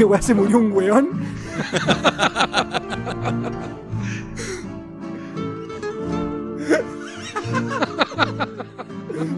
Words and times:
¿Qué 0.00 0.04
weá 0.04 0.22
se 0.22 0.32
murió 0.32 0.56
un 0.56 0.72
weón? 0.72 1.10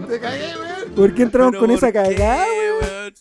Te 0.07 0.19
cagué, 0.19 0.53
weón. 0.57 0.93
¿Por 0.95 1.13
qué 1.13 1.23
entramos 1.23 1.51
Pero 1.51 1.61
con 1.61 1.71
esa 1.71 1.87
¿por 1.91 2.03
qué, 2.03 2.15
cagada, 2.15 2.45
weón? 2.81 2.81
weón? 2.81 3.13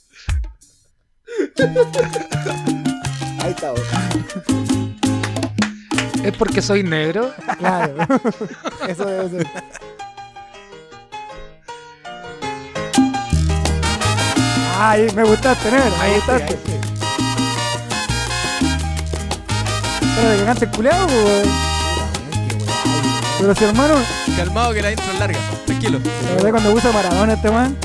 Ahí 3.40 3.50
está, 3.50 3.72
weón. 3.72 4.96
¿Es 6.24 6.36
porque 6.36 6.62
soy 6.62 6.82
negro? 6.84 7.32
Claro. 7.58 7.96
Eso 8.88 9.04
debe 9.04 9.28
ser. 9.30 9.46
Ay, 14.78 15.08
me 15.14 15.24
gustaste, 15.24 15.70
negro. 15.70 15.90
Me 15.90 16.02
Ahí 16.02 16.14
gustaste. 16.16 16.54
ahí. 16.54 16.91
Que 20.22 20.44
cante 20.44 20.64
el 20.66 20.70
culeado. 20.70 21.06
Pero 23.40 23.54
si 23.56 23.64
hermano, 23.64 23.94
Calmado 24.36 24.72
que 24.72 24.80
la 24.80 24.92
intro 24.92 25.12
es 25.12 25.18
larga. 25.18 25.38
Tranquilo. 25.66 25.98
la 25.98 26.34
verdad 26.36 26.50
cuando 26.50 26.72
usa 26.72 26.92
Maradona 26.92 27.32
este 27.32 27.50
man. 27.50 27.76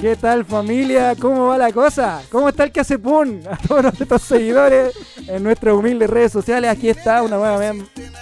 ¿Qué 0.00 0.16
tal 0.16 0.44
familia? 0.44 1.14
¿Cómo 1.16 1.48
va 1.48 1.58
la 1.58 1.72
cosa? 1.72 2.22
¿Cómo 2.30 2.48
está 2.48 2.64
el 2.64 2.72
que 2.72 2.80
hace 2.80 2.98
pun? 2.98 3.42
A 3.50 3.56
todos 3.56 3.82
nuestros 3.82 4.22
seguidores 4.22 4.94
en 5.26 5.42
nuestras 5.42 5.74
humildes 5.74 6.08
redes 6.08 6.30
sociales. 6.32 6.70
Aquí 6.70 6.88
está 6.88 7.22
una 7.22 7.36
nueva 7.36 7.58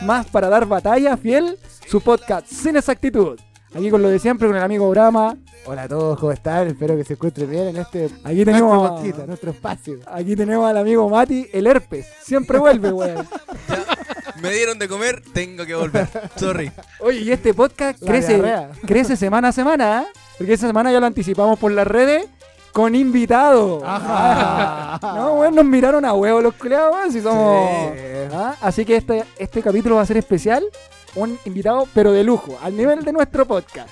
más 0.03 0.27
para 0.27 0.48
dar 0.48 0.67
batalla 0.67 1.17
fiel. 1.17 1.58
Su 1.89 2.00
podcast 2.00 2.47
Sin 2.47 2.77
Exactitud. 2.77 3.39
Aquí 3.75 3.91
con 3.91 4.00
lo 4.03 4.08
de 4.08 4.19
siempre, 4.19 4.47
con 4.48 4.56
el 4.56 4.62
amigo 4.62 4.89
Brahma. 4.91 5.36
Hola 5.67 5.83
a 5.83 5.89
todos, 5.89 6.19
¿cómo 6.19 6.33
están? 6.33 6.69
Espero 6.69 6.97
que 6.97 7.05
se 7.05 7.14
encuentren 7.14 7.50
bien 7.50 7.69
en 7.69 7.77
este 7.77 8.06
Aquí 8.25 8.45
nuestro 8.45 8.45
tenemos, 8.45 9.27
nuestro 9.27 9.50
espacio. 9.50 9.98
aquí 10.06 10.34
tenemos 10.36 10.69
al 10.69 10.78
amigo 10.78 11.08
Mati, 11.08 11.47
el 11.53 11.67
herpes. 11.67 12.06
Siempre 12.22 12.58
vuelve, 12.58 12.92
weón. 12.92 13.27
Me 14.42 14.50
dieron 14.53 14.78
de 14.78 14.89
comer, 14.89 15.22
tengo 15.34 15.67
que 15.67 15.75
volver. 15.75 16.08
Sorry. 16.36 16.70
Oye, 17.00 17.20
y 17.20 17.33
este 17.33 17.52
podcast 17.52 18.00
La 18.02 18.08
crece, 18.08 18.34
diarrea. 18.34 18.70
crece 18.86 19.17
semana 19.17 19.48
a 19.48 19.52
semana, 19.52 20.02
¿eh? 20.02 20.06
Porque 20.39 20.52
esa 20.52 20.67
semana 20.69 20.92
ya 20.92 21.00
lo 21.00 21.06
anticipamos 21.06 21.58
por 21.58 21.73
las 21.73 21.86
redes 21.86 22.27
con 22.72 22.94
invitados. 22.94 23.83
Ajá. 23.84 24.98
No, 25.14 25.34
weón, 25.34 25.55
nos 25.55 25.64
miraron 25.64 26.05
a 26.05 26.12
huevo 26.12 26.41
los 26.41 26.55
culiados, 26.55 26.92
weón, 26.94 27.12
si 27.12 27.20
somos... 27.20 27.92
Sí. 27.92 27.98
¿Ah? 28.33 28.55
Así 28.61 28.84
que 28.84 28.97
este, 28.97 29.24
este 29.38 29.62
capítulo 29.62 29.97
va 29.97 30.02
a 30.02 30.06
ser 30.06 30.16
especial, 30.16 30.64
un 31.14 31.39
invitado, 31.44 31.86
pero 31.94 32.11
de 32.12 32.24
lujo, 32.24 32.58
al 32.62 32.77
nivel 32.77 33.05
de 33.05 33.12
nuestro 33.12 33.46
podcast. 33.46 33.89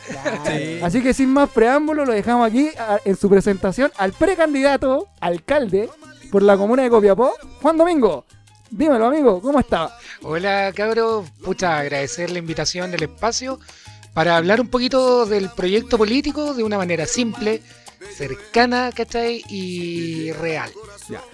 Sí. 0.46 0.80
Así 0.82 1.02
que 1.02 1.14
sin 1.14 1.28
más 1.30 1.48
preámbulo, 1.50 2.04
lo 2.04 2.12
dejamos 2.12 2.46
aquí 2.48 2.70
a- 2.78 2.98
en 3.04 3.16
su 3.16 3.28
presentación 3.28 3.92
al 3.98 4.12
precandidato, 4.12 5.06
alcalde, 5.20 5.88
por 6.32 6.42
la 6.42 6.56
comuna 6.56 6.82
de 6.82 6.90
Copiapó, 6.90 7.32
Juan 7.62 7.76
Domingo. 7.76 8.24
Dímelo, 8.70 9.06
amigo, 9.06 9.40
¿cómo 9.40 9.60
está? 9.60 9.96
Hola, 10.22 10.72
cabros. 10.74 11.30
Pucha, 11.44 11.78
agradecer 11.78 12.30
la 12.30 12.40
invitación 12.40 12.90
del 12.90 13.04
espacio 13.04 13.60
para 14.12 14.36
hablar 14.36 14.60
un 14.60 14.68
poquito 14.68 15.24
del 15.24 15.50
proyecto 15.50 15.96
político 15.96 16.52
de 16.54 16.64
una 16.64 16.76
manera 16.78 17.06
simple, 17.06 17.62
cercana, 18.14 18.90
¿cachai? 18.92 19.42
Y 19.48 20.32
real. 20.32 20.70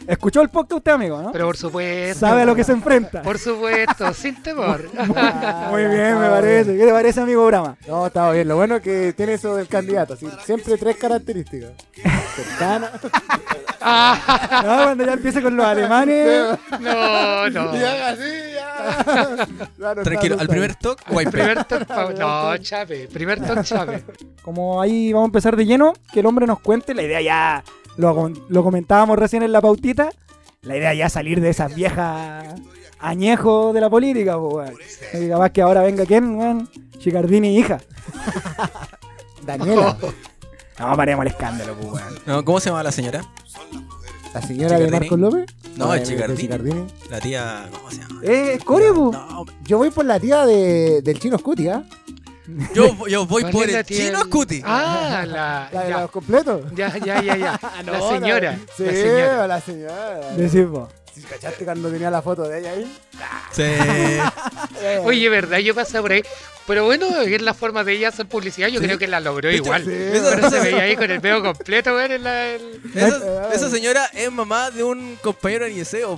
¿Escuchó 0.07 0.41
el 0.43 0.49
podcast 0.49 0.73
usted, 0.79 0.93
amigo, 0.93 1.21
no? 1.23 1.33
Pero 1.33 1.47
por 1.47 1.57
supuesto. 1.57 2.19
¿Sabe 2.21 2.43
a 2.43 2.45
lo 2.45 2.55
que 2.55 2.65
se 2.65 2.73
enfrenta? 2.73 3.23
Por 3.23 3.39
supuesto, 3.39 4.13
sin 4.15 4.43
temor. 4.43 4.89
Muy 5.71 5.85
bien, 5.87 6.19
me 6.21 6.29
parece. 6.29 6.77
¿Qué 6.77 6.85
te 6.85 6.93
parece, 6.93 7.21
amigo 7.21 7.47
Brahma? 7.47 7.77
No, 7.87 8.07
estaba 8.07 8.33
bien. 8.33 8.49
Lo 8.49 8.57
bueno 8.57 8.77
es 8.77 8.83
que 8.83 9.13
tiene 9.13 9.35
eso 9.35 9.55
del 9.57 9.69
candidato. 9.69 10.17
siempre 10.45 10.77
tres 10.77 10.97
características. 10.97 11.71
Cercana. 12.37 12.91
No, 13.85 13.89
cuando 14.85 15.05
ya 15.05 15.15
empiece 15.15 15.43
con 15.43 15.57
los 15.57 15.67
alemanes. 15.67 16.57
no, 16.81 17.51
no. 17.51 17.75
Y 17.77 17.83
haga 17.83 18.09
así, 18.11 18.23
ya. 18.55 19.67
Ya 19.77 19.95
no 19.97 20.03
Tranquilo. 20.03 20.35
está, 20.37 20.43
Al 20.43 20.49
primer 20.49 20.71
está. 20.71 20.81
toque. 20.95 21.05
Primer 21.31 21.65
toque, 21.65 22.15
no, 22.17 22.57
chape. 22.59 23.09
Primer 23.13 23.45
toque, 23.45 23.63
chape. 23.65 24.05
Como 24.43 24.81
ahí 24.81 25.13
vamos 25.13 25.27
a 25.27 25.31
empezar 25.31 25.57
de 25.57 25.67
lleno, 25.67 25.95
que 26.13 26.21
el 26.21 26.27
hombre 26.27 26.47
nos 26.47 26.61
cuente. 26.61 26.95
La 26.95 27.03
idea 27.03 27.21
ya 27.23 27.65
lo, 27.97 28.15
com- 28.15 28.35
lo 28.49 28.63
comentábamos 28.63 29.19
recién 29.19 29.43
en 29.43 29.53
la 29.53 29.61
pautita. 29.61 30.11
La 30.63 30.77
idea 30.77 30.95
ya 30.95 31.09
salir 31.09 31.41
de 31.41 31.51
esas 31.51 31.75
viejas 31.75 32.45
añejos 33.01 33.75
de 33.75 33.81
la 33.81 33.91
política, 33.91 34.39
pues, 34.39 34.71
weón. 35.13 35.29
Capaz 35.31 35.51
que 35.51 35.63
ahora 35.63 35.83
venga 35.83 36.07
quién, 36.07 36.37
weón. 36.37 36.69
Chicardini 36.99 37.57
hija. 37.59 37.81
Daniela, 39.45 39.97
No, 40.79 40.97
paremos 40.97 41.25
el 41.27 41.33
escándalo, 41.33 41.75
pues, 41.75 41.93
weón. 41.95 42.15
No, 42.27 42.45
¿Cómo 42.45 42.61
se 42.61 42.71
llama 42.71 42.83
la 42.83 42.93
señora? 42.93 43.25
la 44.35 44.41
señora 44.41 44.79
de. 44.79 44.91
Marcos 44.91 45.19
López. 45.19 45.47
No, 45.77 45.91
de- 45.93 45.99
el 45.99 46.07
Chicardini. 46.07 46.39
Chicardini. 46.41 46.87
La 47.11 47.21
tía. 47.21 47.69
¿Cómo 47.73 47.91
se 47.91 47.97
llama? 47.99 48.21
Eh, 48.23 48.55
es 48.55 48.65
Core. 48.65 48.89
No, 48.93 49.45
Yo 49.65 49.79
voy 49.79 49.91
por 49.91 50.05
la 50.05 50.19
tía 50.21 50.47
de, 50.47 51.03
del 51.03 51.19
chino 51.19 51.37
Scuti, 51.39 51.69
¿ah? 51.69 51.85
Yo, 52.75 53.07
yo 53.07 53.27
voy 53.27 53.43
¿Cuál 53.43 53.53
por 53.53 53.71
el 53.71 53.85
chino 53.85 54.21
Scuti. 54.23 54.63
Ah, 54.65 55.25
la. 55.27 55.69
La 55.73 55.83
de 55.85 55.91
ya. 55.91 56.01
los 56.01 56.11
completos. 56.11 56.63
Ya, 56.75 56.97
ya, 56.99 57.23
ya, 57.23 57.37
ya. 57.37 57.61
No, 57.85 57.93
La 57.93 58.01
señora. 58.01 58.59
Sí, 58.77 58.85
La 58.85 58.93
señora. 58.93 59.47
la 59.47 59.61
señora. 59.61 60.21
¿Sí 61.15 61.23
¿Cachaste 61.29 61.65
cuando 61.65 61.91
tenía 61.91 62.11
la 62.11 62.23
foto 62.23 62.43
de 62.45 62.61
ella 62.61 62.71
ahí? 62.71 62.99
Sí. 63.53 63.63
Oye, 65.05 65.29
verdad, 65.29 65.59
yo 65.59 65.75
pasé 65.75 66.01
por 66.01 66.13
ahí. 66.13 66.23
Pero 66.67 66.85
bueno, 66.85 67.07
es 67.21 67.43
la 67.43 67.55
forma 67.55 67.83
de 67.85 67.95
ella 67.95 68.09
hacer 68.09 68.27
publicidad. 68.27 68.69
Yo 68.69 68.79
Sí. 68.81 68.87
creo 68.87 68.99
que 68.99 69.09
la 69.09 69.21
logró 69.21 69.51
igual. 69.51 69.83
Pero 69.85 70.51
se 70.51 70.61
veía 70.61 70.83
ahí 70.83 70.97
con 70.97 71.11
el 71.11 71.21
pelo 71.21 71.43
completo, 71.43 71.95
weón. 71.95 72.13
En 72.13 72.23
la, 72.25 72.47
el... 72.51 72.81
Esa, 72.95 73.53
esa 73.53 73.71
señora 73.71 74.07
es 74.15 74.31
mamá 74.31 74.71
de 74.71 74.85
un 74.85 75.17
compañero 75.23 75.67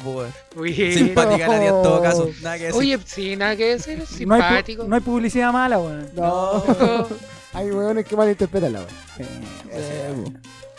po, 0.03 0.11
weón. 0.11 0.33
Uy. 0.57 0.75
Simpática 0.93 1.49
la 1.49 1.59
tía 1.59 1.69
en 1.69 1.83
todo 1.83 2.03
caso. 2.03 2.31
Nada 2.43 2.59
que 2.59 2.65
decir. 2.65 2.79
Oye, 2.79 2.99
sí, 3.07 3.37
nada 3.37 3.57
que 3.57 3.67
decir. 3.77 3.99
No 4.27 4.35
hay, 4.35 4.43
Simpático. 4.43 4.85
no 4.85 4.95
hay 4.95 5.01
publicidad 5.01 5.53
mala, 5.53 5.79
weón. 5.79 6.11
No. 6.15 6.65
Hay 7.55 7.71
hueones 7.71 8.05
que 8.05 8.17
malinterpretan 8.17 8.73
la. 8.73 8.81
Eh, 9.71 10.15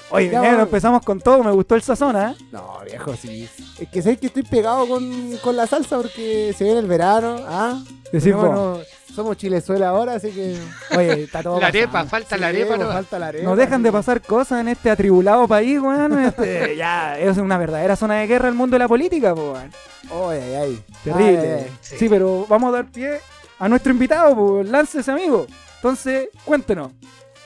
Oye, 0.09 0.29
Ya, 0.29 0.41
negro, 0.41 0.63
empezamos 0.63 1.01
con 1.03 1.21
todo. 1.21 1.41
Me 1.41 1.51
gustó 1.51 1.75
el 1.75 1.81
sazón, 1.81 2.15
¿eh? 2.17 2.35
No, 2.51 2.79
viejo, 2.85 3.15
sí. 3.15 3.47
Es 3.79 3.87
que 3.89 4.01
sé 4.01 4.17
que 4.17 4.27
estoy 4.27 4.43
pegado 4.43 4.85
con, 4.87 5.37
con 5.37 5.55
la 5.55 5.67
salsa 5.67 5.97
porque 5.97 6.53
se 6.55 6.65
viene 6.65 6.79
el 6.79 6.85
verano. 6.85 7.37
¿ah? 7.47 7.81
Bueno, 8.11 8.79
somos 9.15 9.37
chilezuela 9.37 9.89
ahora, 9.89 10.13
así 10.15 10.29
que. 10.31 10.57
Oye, 10.97 11.23
está 11.23 11.41
todo 11.41 11.55
La 11.59 11.67
pasando. 11.67 11.79
arepa, 11.79 12.05
falta 12.05 12.37
la 12.37 12.47
arepa, 12.47 12.75
pues, 12.75 12.79
¿no? 12.87 12.93
falta 12.93 13.19
la 13.19 13.27
arepa. 13.27 13.45
Nos 13.45 13.57
dejan 13.57 13.81
de 13.83 13.91
pasar 13.91 14.21
cosas 14.21 14.61
en 14.61 14.67
este 14.67 14.89
atribulado 14.89 15.47
país, 15.47 15.79
weón. 15.79 16.19
Este, 16.25 16.75
ya, 16.75 17.17
es 17.19 17.37
una 17.37 17.57
verdadera 17.57 17.95
zona 17.95 18.15
de 18.15 18.27
guerra 18.27 18.49
el 18.49 18.55
mundo 18.55 18.75
de 18.75 18.79
la 18.79 18.87
política, 18.87 19.33
po, 19.33 19.53
weón. 19.53 19.71
Ay, 20.11 20.39
ay, 20.43 20.53
ay. 20.55 20.83
Terrible. 21.03 21.39
Ay, 21.39 21.47
ay, 21.47 21.59
ay. 21.65 21.71
Sí. 21.81 21.95
Sí. 21.97 22.09
pero 22.09 22.45
vamos 22.47 22.69
a 22.69 22.77
dar 22.77 22.85
pie 22.91 23.19
a 23.57 23.69
nuestro 23.69 23.91
invitado, 23.91 24.35
pues, 24.35 24.67
láncese, 24.69 25.09
amigo. 25.11 25.47
Entonces, 25.77 26.27
cuéntenos. 26.43 26.91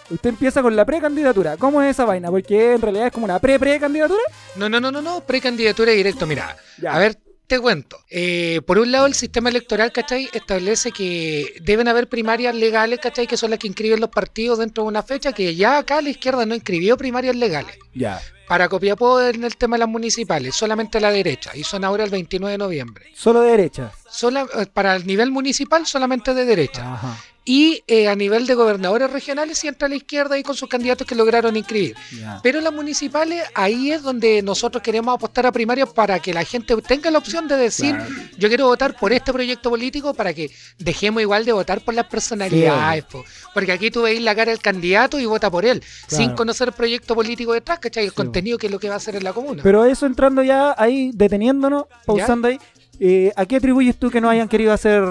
Usted 0.10 0.30
empieza 0.30 0.64
con 0.64 0.76
la 0.76 0.86
precandidatura. 0.86 1.56
¿Cómo 1.58 1.84
es 1.84 1.92
esa 1.92 2.04
vaina? 2.04 2.32
Porque 2.32 2.74
en 2.74 2.82
realidad 2.82 3.06
es 3.08 3.14
como 3.14 3.26
una 3.26 3.38
pre-precandidatura. 3.38 4.20
No, 4.56 4.68
no, 4.68 4.80
no, 4.80 4.92
no, 4.92 5.04
no. 5.04 5.22
Precandidatura 5.22 5.92
directo. 5.92 6.26
Mira, 6.26 6.56
Ya. 6.82 6.96
a 6.96 6.98
ver, 7.00 7.16
te 7.50 7.60
cuento. 7.60 8.00
Eh, 8.12 8.62
por 8.68 8.78
un 8.78 8.92
lado, 8.92 9.08
el 9.08 9.16
sistema 9.16 9.50
electoral, 9.50 9.92
¿cachai? 9.92 10.30
Establece 10.34 10.92
que 10.92 11.56
deben 11.62 11.88
haber 11.88 12.08
primarias 12.08 12.54
legales, 12.54 13.00
¿cachai? 13.00 13.26
Que 13.26 13.38
son 13.38 13.50
las 13.50 13.58
que 13.58 13.66
inscriben 13.66 14.00
los 14.00 14.12
partidos 14.12 14.60
dentro 14.60 14.84
de 14.84 14.90
una 14.90 15.02
fecha, 15.02 15.34
que 15.34 15.56
ya 15.56 15.80
acá 15.80 16.00
la 16.02 16.12
izquierda 16.12 16.46
no 16.46 16.54
inscribió 16.54 16.96
primarias 16.96 17.36
legales. 17.36 17.76
Ya. 17.96 18.22
Para 18.50 18.68
Copiapó 18.68 19.22
en 19.22 19.44
el 19.44 19.56
tema 19.56 19.76
de 19.76 19.82
las 19.82 19.88
municipales, 19.90 20.56
solamente 20.56 21.00
la 21.00 21.12
derecha, 21.12 21.52
y 21.56 21.64
son 21.64 21.84
ahora 21.86 22.04
el 22.04 22.10
29 22.10 22.52
de 22.54 22.58
noviembre. 22.58 23.06
Solo 23.16 23.42
de 23.42 23.52
derecha. 23.52 23.92
Sola- 24.10 24.48
eh, 24.58 24.66
para 24.74 24.96
el 24.96 25.06
nivel 25.06 25.30
municipal, 25.32 25.86
solamente 25.86 26.34
de 26.34 26.46
derecha. 26.46 26.94
Ajá. 26.96 27.16
Y 27.46 27.84
eh, 27.88 28.08
a 28.08 28.16
nivel 28.16 28.46
de 28.46 28.54
gobernadores 28.54 29.10
regionales, 29.10 29.58
sí 29.58 29.68
entra 29.68 29.88
la 29.88 29.96
izquierda 29.96 30.38
y 30.38 30.44
con 30.44 30.56
sus 30.56 30.70
candidatos 30.70 31.08
que 31.08 31.16
lograron 31.16 31.56
inscribir. 31.58 31.96
Pero 32.44 32.62
las 32.62 32.72
municipales, 32.72 33.44
ahí 33.56 33.92
es 33.92 34.04
donde 34.04 34.44
nosotros 34.44 34.84
queremos 34.84 35.16
apostar 35.16 35.48
a 35.48 35.52
primarias 35.52 35.90
para 35.90 36.20
que 36.20 36.32
la 36.32 36.44
gente 36.44 36.76
tenga 36.84 37.10
la 37.10 37.18
opción 37.18 37.48
de 37.48 37.56
decir, 37.58 37.96
Claro. 37.96 38.12
yo 38.38 38.50
quiero 38.50 38.66
votar 38.68 38.96
por 38.96 39.14
este 39.14 39.34
proyecto 39.34 39.72
político 39.72 40.14
para 40.14 40.32
que 40.34 40.52
dejemos 40.78 41.24
igual 41.24 41.44
de 41.44 41.54
votar 41.54 41.82
por 41.82 41.96
las 41.96 42.06
personalidades. 42.06 43.06
po. 43.06 43.24
Porque 43.54 43.72
aquí 43.72 43.90
tú 43.90 44.04
veis 44.04 44.22
la 44.22 44.36
cara 44.36 44.52
del 44.52 44.62
candidato 44.62 45.20
y 45.20 45.26
vota 45.26 45.50
por 45.50 45.66
él, 45.66 45.80
Claro. 46.08 46.24
sin 46.24 46.36
conocer 46.36 46.68
el 46.68 46.74
proyecto 46.76 47.16
político 47.16 47.54
detrás, 47.54 47.80
¿cachai? 47.80 48.06
El 48.06 48.12
Sí, 48.12 48.16
contenido 48.40 48.58
que 48.58 48.68
es 48.68 48.72
lo 48.72 48.80
que 48.80 48.88
va 48.88 48.96
a 48.96 48.98
hacer 48.98 49.16
en 49.16 49.24
la 49.24 49.34
comuna. 49.34 49.62
Pero 49.64 49.86
eso 49.86 50.06
entrando 50.06 50.42
ya 50.44 50.74
ahí, 50.78 51.12
deteniéndonos, 51.14 51.86
pausando 52.06 52.48
ahí. 52.48 52.58
Eh, 53.02 53.32
¿A 53.38 53.46
qué 53.46 53.56
atribuyes 53.56 53.96
tú 53.96 54.10
que 54.12 54.20
no 54.20 54.30
hayan 54.30 54.50
querido 54.50 54.74
hacer 54.74 55.02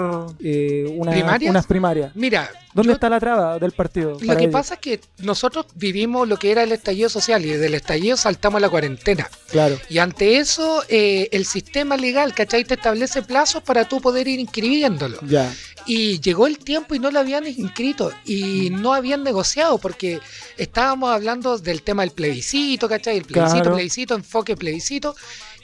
eh, 0.43 0.85
una- 0.95 1.11
¿Primarias? 1.11 1.49
unas 1.49 1.65
primarias? 1.65 2.11
Mira, 2.15 2.47
¿Dónde 2.71 2.89
yo- 2.89 2.93
está 2.93 3.09
la 3.09 3.19
traba 3.19 3.57
del 3.57 3.71
partido? 3.71 4.15
lo 4.21 4.37
que 4.37 4.47
pasa 4.47 4.75
es 4.75 4.79
que 4.79 4.99
nosotros 5.23 5.65
vivimos 5.73 6.27
lo 6.27 6.37
que 6.37 6.51
era 6.51 6.61
el 6.61 6.71
estallido 6.71 7.09
social 7.09 7.43
y 7.43 7.49
del 7.49 7.73
estallido 7.73 8.15
saltamos 8.15 8.57
a 8.57 8.61
la 8.61 8.69
cuarentena. 8.69 9.27
Claro. 9.49 9.75
Y 9.89 9.97
ante 9.97 10.37
eso, 10.37 10.83
eh, 10.87 11.29
el 11.31 11.45
sistema 11.45 11.97
legal, 11.97 12.35
¿cachai? 12.35 12.63
Te 12.63 12.75
establece 12.75 13.23
plazos 13.23 13.63
para 13.63 13.85
tú 13.85 13.99
poder 14.01 14.27
ir 14.27 14.39
inscribiéndolo. 14.39 15.17
Ya. 15.25 15.51
Y 15.89 16.19
llegó 16.19 16.45
el 16.45 16.59
tiempo 16.59 16.93
y 16.93 16.99
no 16.99 17.09
lo 17.09 17.19
habían 17.19 17.47
inscrito 17.47 18.11
y 18.23 18.69
no 18.69 18.93
habían 18.93 19.23
negociado 19.23 19.79
porque 19.79 20.19
estábamos 20.55 21.09
hablando 21.11 21.57
del 21.57 21.81
tema 21.81 22.03
del 22.03 22.11
plebiscito, 22.11 22.87
¿cachai? 22.87 23.17
El 23.17 23.25
plebiscito, 23.25 23.61
Claro. 23.63 23.75
plebiscito, 23.75 24.13
enfoque, 24.13 24.55
plebiscito. 24.55 25.15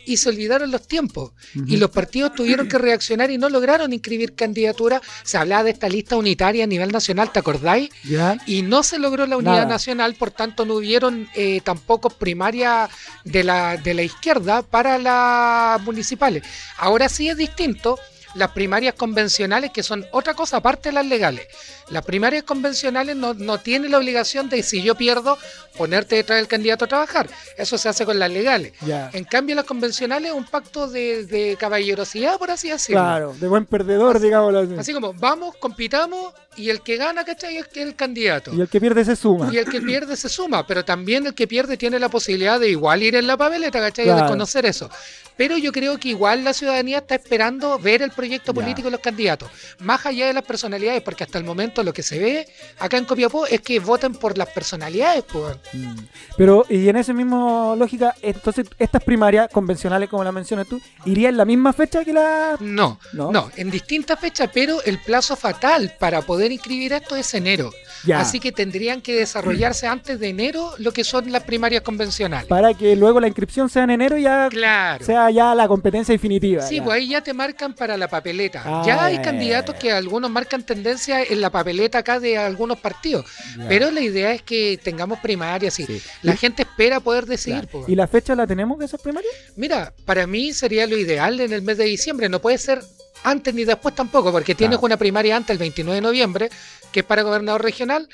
Y 0.08 0.18
se 0.18 0.30
olvidaron 0.30 0.70
los 0.72 0.88
tiempos. 0.88 1.32
Y 1.66 1.78
los 1.78 1.90
partidos 1.90 2.34
tuvieron 2.36 2.68
que 2.68 2.78
reaccionar 2.78 3.32
y 3.32 3.40
no 3.40 3.50
lograron 3.50 3.92
inscribir 3.92 4.36
candidaturas. 4.36 5.02
Se 5.24 5.38
hablaba 5.38 5.64
de 5.64 5.72
esta 5.72 5.90
lista 5.90 6.16
unitaria 6.16 6.64
a 6.64 6.68
nivel 6.68 6.92
nacional, 6.92 7.32
¿te 7.32 7.40
acordáis? 7.40 7.90
Ya. 8.04 8.38
y 8.46 8.62
no 8.62 8.84
se 8.84 9.00
logró 9.00 9.26
la 9.26 9.38
unidad 9.38 9.54
Nada. 9.54 9.66
nacional, 9.66 10.14
por 10.16 10.30
tanto 10.32 10.64
no 10.66 10.76
hubieron 10.76 11.28
eh, 11.36 11.60
tampoco 11.64 12.10
primarias 12.12 12.90
de 13.24 13.44
la, 13.44 13.78
de 13.78 13.94
la 13.96 14.04
izquierda 14.04 14.62
para 14.62 14.98
las 15.00 15.82
municipales. 15.82 16.44
Ahora 16.78 17.10
sí 17.10 17.28
es 17.30 17.38
distinto 17.38 17.98
las 18.36 18.52
primarias 18.52 18.94
convencionales, 18.94 19.72
que 19.72 19.82
son 19.82 20.06
otra 20.12 20.34
cosa 20.34 20.58
aparte 20.58 20.90
de 20.90 20.94
las 20.94 21.06
legales. 21.06 21.48
Las 21.90 22.06
primarias 22.06 22.44
convencionales 22.44 23.16
no, 23.16 23.34
no 23.34 23.60
tienen 23.60 23.92
la 23.92 23.98
obligación 23.98 24.50
de, 24.50 24.62
si 24.62 24.82
yo 24.82 24.96
pierdo, 24.96 25.38
ponerte 25.78 26.16
detrás 26.16 26.38
del 26.38 26.48
candidato 26.48 26.86
a 26.86 26.88
trabajar. 26.88 27.30
Eso 27.58 27.78
se 27.78 27.90
hace 27.90 28.06
con 28.06 28.20
las 28.20 28.30
legales. 28.30 28.74
En 29.14 29.24
cambio, 29.24 29.56
las 29.56 29.66
convencionales 29.66 30.32
es 30.32 30.38
un 30.38 30.46
pacto 30.46 30.88
de, 30.88 31.26
de 31.26 31.58
caballerosidad, 31.58 32.38
por 32.38 32.52
así 32.52 32.70
decirlo. 32.70 33.02
Claro, 33.02 33.36
de 33.40 33.48
buen 33.48 33.66
perdedor, 33.66 34.20
digámoslo 34.20 34.60
así. 34.60 34.76
Así 34.78 34.94
como, 34.94 35.14
vamos, 35.14 35.56
compitamos, 35.58 36.34
y 36.56 36.70
el 36.70 36.82
que 36.82 36.98
gana, 36.98 37.24
¿cachai? 37.24 37.58
Es 37.58 37.68
el 37.76 37.96
candidato. 37.96 38.54
Y 38.54 38.62
el 38.62 38.68
que 38.68 38.80
pierde 38.80 39.06
se 39.06 39.16
suma. 39.16 39.50
Y 39.52 39.58
el 39.58 39.66
que 39.66 39.82
pierde 39.82 40.16
se 40.16 40.30
suma, 40.30 40.66
pero 40.66 40.84
también 40.86 41.26
el 41.28 41.34
que 41.34 41.48
pierde 41.48 41.78
tiene 41.78 42.00
la 42.00 42.10
posibilidad 42.10 42.60
de 42.60 42.70
igual 42.70 43.04
ir 43.04 43.16
en 43.16 43.28
la 43.28 43.38
papeleta, 43.38 43.80
¿cachai? 43.80 44.06
Claro. 44.06 44.24
De 44.24 44.30
conocer 44.30 44.66
eso. 44.66 44.90
Pero 45.38 45.58
yo 45.58 45.72
creo 45.72 46.00
que 46.00 46.10
igual 46.10 46.44
la 46.44 46.54
ciudadanía 46.54 47.00
está 47.00 47.16
esperando 47.16 47.78
ver 47.78 48.02
el 48.02 48.12
proyecto 48.12 48.54
político 48.54 48.88
de 48.88 48.92
los 48.92 49.02
candidatos, 49.02 49.50
más 49.80 50.06
allá 50.06 50.28
de 50.28 50.34
las 50.34 50.44
personalidades, 50.44 51.02
porque 51.02 51.26
hasta 51.26 51.38
el 51.38 51.44
momento 51.44 51.84
lo 51.84 51.94
que 51.94 52.04
se 52.04 52.20
ve 52.20 52.48
acá 52.80 52.98
en 52.98 53.06
Copiapó 53.06 53.46
es 53.46 53.60
que 53.62 53.80
voten 53.80 54.14
por 54.14 54.38
las 54.38 54.50
personalidades, 54.50 55.24
pues. 55.24 55.58
Mm. 55.74 55.96
Pero, 56.38 56.66
y 56.70 56.88
en 56.88 56.96
esa 56.96 57.14
misma 57.14 57.76
lógica, 57.76 58.16
entonces 58.22 58.68
estas 58.80 59.04
primarias 59.04 59.50
convencionales, 59.52 60.10
como 60.10 60.24
las 60.24 60.34
mencionas 60.34 60.68
tú, 60.68 60.80
irían 61.04 61.32
en 61.32 61.38
la 61.38 61.46
misma 61.46 61.74
fecha 61.74 62.06
que 62.06 62.14
la. 62.14 62.56
No, 62.62 63.00
¿No? 63.12 63.32
no, 63.32 63.52
en 63.58 63.70
distintas 63.70 64.20
fechas, 64.20 64.50
pero 64.54 64.82
el 64.84 65.00
plazo 65.00 65.36
fatal 65.36 65.94
para 66.00 66.22
poder 66.22 66.45
inscribir 66.54 66.94
esto 66.94 67.16
es 67.16 67.34
enero. 67.34 67.72
Ya. 68.06 68.20
Así 68.20 68.40
que 68.40 68.52
tendrían 68.52 69.02
que 69.02 69.16
desarrollarse 69.16 69.88
antes 69.88 70.20
de 70.20 70.30
enero 70.30 70.72
lo 70.78 70.92
que 70.92 71.04
son 71.04 71.32
las 71.32 71.44
primarias 71.44 71.82
convencionales. 71.82 72.48
Para 72.48 72.74
que 72.74 72.96
luego 72.96 73.20
la 73.20 73.28
inscripción 73.28 73.70
sea 73.70 73.84
en 73.84 73.90
enero 73.92 74.18
y 74.18 74.24
ya 74.24 74.48
Claro. 74.50 75.04
sea 75.06 75.30
ya 75.32 75.56
la 75.56 75.68
competencia 75.68 76.12
definitiva. 76.14 76.62
Sí, 76.62 76.76
ya. 76.78 76.84
pues 76.84 76.98
ahí 76.98 77.10
ya 77.10 77.22
te 77.22 77.34
marcan 77.34 77.74
para 77.74 77.98
la 77.98 78.08
papeleta. 78.08 78.62
Ah, 78.64 78.84
ya 78.86 79.04
hay 79.06 79.16
ya, 79.16 79.22
candidatos 79.24 79.76
que 79.76 79.92
algunos 79.92 80.30
marcan 80.30 80.64
tendencia 80.64 81.24
en 81.24 81.42
la 81.42 81.50
papeleta 81.50 82.00
acá 82.00 82.20
de 82.20 82.38
algunos 82.38 82.80
partidos. 82.80 83.26
Pero 83.68 83.90
la 83.92 84.02
idea 84.02 84.32
es 84.34 84.42
que 84.42 84.80
tengamos 84.84 85.20
primarias 85.20 85.80
y 85.80 85.86
Sí. 85.86 86.02
la 86.22 86.36
gente 86.36 86.64
espera 86.64 87.00
poder 87.00 87.26
decidir. 87.26 87.62
Claro. 87.62 87.70
pues. 87.72 87.90
¿Y 87.90 87.96
la 87.96 88.08
fecha 88.08 88.36
la 88.36 88.46
tenemos 88.46 88.78
de 88.80 88.86
esas 88.86 89.02
primarias? 89.02 89.34
Mira, 89.56 89.94
para 90.06 90.28
mí 90.28 90.54
sería 90.54 90.86
lo 90.88 90.98
ideal 90.98 91.40
en 91.40 91.54
el 91.54 91.62
mes 91.62 91.78
de 91.78 91.86
diciembre. 91.86 92.30
No 92.30 92.40
puede 92.40 92.58
ser 92.58 92.82
antes 93.26 93.54
ni 93.54 93.66
después 93.66 93.94
tampoco, 93.96 94.32
porque 94.32 94.56
tienes 94.56 94.78
Claro. 94.78 94.86
una 94.86 94.98
primaria 94.98 95.36
antes, 95.36 95.50
el 95.52 95.58
29 95.58 95.96
de 95.96 96.02
noviembre, 96.02 96.50
que 96.92 97.02
es 97.02 97.06
para 97.06 97.24
gobernador 97.24 97.62
regional, 97.62 98.08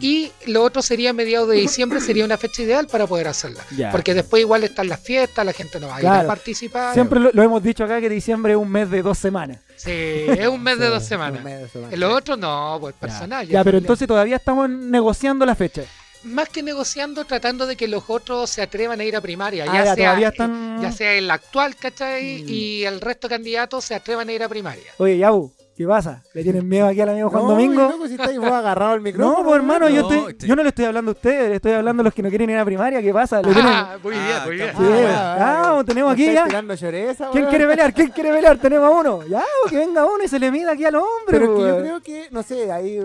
y 0.00 0.30
lo 0.46 0.62
otro 0.62 0.82
sería 0.82 1.12
mediados 1.12 1.48
de 1.48 1.56
diciembre, 1.56 2.00
sería 2.00 2.24
una 2.24 2.36
fecha 2.36 2.62
ideal 2.62 2.86
para 2.86 3.06
poder 3.06 3.28
hacerla. 3.28 3.62
Ya. 3.76 3.90
Porque 3.90 4.12
después 4.12 4.40
igual 4.42 4.64
están 4.64 4.88
las 4.88 5.00
fiestas, 5.00 5.46
la 5.46 5.52
gente 5.52 5.80
no 5.80 5.88
va 5.88 5.96
a 5.96 6.00
ir 6.02 6.06
a 6.08 6.26
participar. 6.26 6.92
Siempre 6.94 7.18
lo, 7.20 7.30
lo 7.32 7.42
hemos 7.42 7.62
dicho 7.62 7.84
acá 7.84 8.00
que 8.00 8.08
diciembre 8.10 8.52
es 8.52 8.58
un 8.58 8.70
mes 8.70 8.90
de 8.90 9.02
dos 9.02 9.16
semanas. 9.18 9.58
Sí, 9.76 9.90
es 9.90 10.48
un 10.48 10.62
mes 10.62 10.78
de 10.78 10.86
dos 10.90 11.02
un 11.02 11.08
semanas. 11.08 11.42
mes 11.44 11.54
de 11.54 11.60
dos 11.62 11.70
semanas. 11.70 11.92
El 11.94 12.02
otro 12.04 12.36
no, 12.36 12.76
pues 12.80 12.94
personal. 12.94 13.46
Ya, 13.48 13.62
pero 13.64 13.78
entonces 13.78 14.06
todavía 14.06 14.36
estamos 14.36 14.68
negociando 14.68 15.46
la 15.46 15.54
fecha. 15.54 15.82
Más 16.26 16.48
que 16.48 16.62
negociando, 16.62 17.24
tratando 17.24 17.66
de 17.66 17.76
que 17.76 17.86
los 17.88 18.04
otros 18.08 18.50
se 18.50 18.60
atrevan 18.60 19.00
a 19.00 19.04
ir 19.04 19.14
a 19.16 19.20
primaria. 19.20 19.64
Ah, 19.68 19.72
ya, 19.72 19.84
ya, 19.84 19.94
sea, 19.94 20.28
están- 20.28 20.82
ya 20.82 20.92
sea 20.92 21.12
el 21.14 21.30
actual, 21.30 21.76
¿cachai? 21.76 22.42
Mm. 22.42 22.48
Y 22.48 22.82
el 22.84 23.00
resto 23.00 23.28
de 23.28 23.36
candidatos 23.36 23.84
se 23.84 23.94
atrevan 23.94 24.28
a 24.28 24.32
ir 24.32 24.42
a 24.42 24.48
primaria. 24.48 24.92
Oye, 24.98 25.18
Yabu, 25.18 25.52
¿qué 25.76 25.86
pasa? 25.86 26.22
¿Le 26.34 26.42
tienen 26.42 26.66
miedo 26.68 26.86
aquí 26.86 27.00
al 27.00 27.10
amigo 27.10 27.28
Juan 27.30 27.42
No, 27.42 27.48
Domingo? 27.50 27.82
loco, 27.90 28.08
si 28.08 28.14
estáis 28.14 28.38
vos 28.38 28.50
agarrado 28.50 28.92
al 28.92 29.00
micrófono. 29.00 29.36
No, 29.38 29.44
pues 29.44 29.56
hermano, 29.56 29.88
yo, 29.88 30.02
No, 30.02 30.10
estoy- 30.10 30.30
este- 30.32 30.46
yo 30.46 30.56
no 30.56 30.62
le 30.62 30.68
estoy 30.70 30.84
hablando 30.86 31.10
a 31.10 31.14
ustedes, 31.14 31.48
le 31.50 31.56
estoy 31.56 31.72
hablando 31.72 32.00
a 32.00 32.04
los 32.04 32.14
que 32.14 32.22
no 32.22 32.28
quieren 32.28 32.48
ir 32.50 32.56
a 32.58 32.64
primaria. 32.64 33.02
¿Qué 33.02 33.12
pasa? 33.12 33.42
¿Le 33.42 33.52
tienen- 33.52 33.72
Ah, 33.72 33.96
muy 34.02 34.12
bien, 34.12 34.24
Ah, 34.32 34.42
muy 34.46 34.56
bien. 34.56 34.72
bueno. 34.76 35.08
ah, 35.18 35.82
tenemos 35.86 36.16
¿Me 36.16 36.24
aquí 36.24 36.32
ya. 36.34 36.44
tirando 36.46 36.74
lloreza, 36.74 37.28
¿Quién 37.32 37.46
quiere 37.46 37.66
pelear? 37.66 37.92
¿Quién 37.92 38.08
quiere 38.08 38.32
pelear? 38.32 38.58
Tenemos 38.58 38.86
a 38.86 38.90
uno. 38.90 39.22
Ya, 39.26 39.42
que 39.68 39.76
venga 39.76 40.04
uno 40.06 40.24
y 40.24 40.28
se 40.28 40.38
le 40.38 40.50
mida 40.50 40.72
aquí 40.72 40.84
al 40.84 40.94
hombre. 40.96 41.08
Pero 41.28 41.44
es 41.44 41.50
que 41.50 41.54
pues. 41.56 41.68
yo 41.68 41.78
creo 41.80 42.00
que, 42.00 42.28
no 42.30 42.42
sé, 42.42 42.72
ahí. 42.72 42.98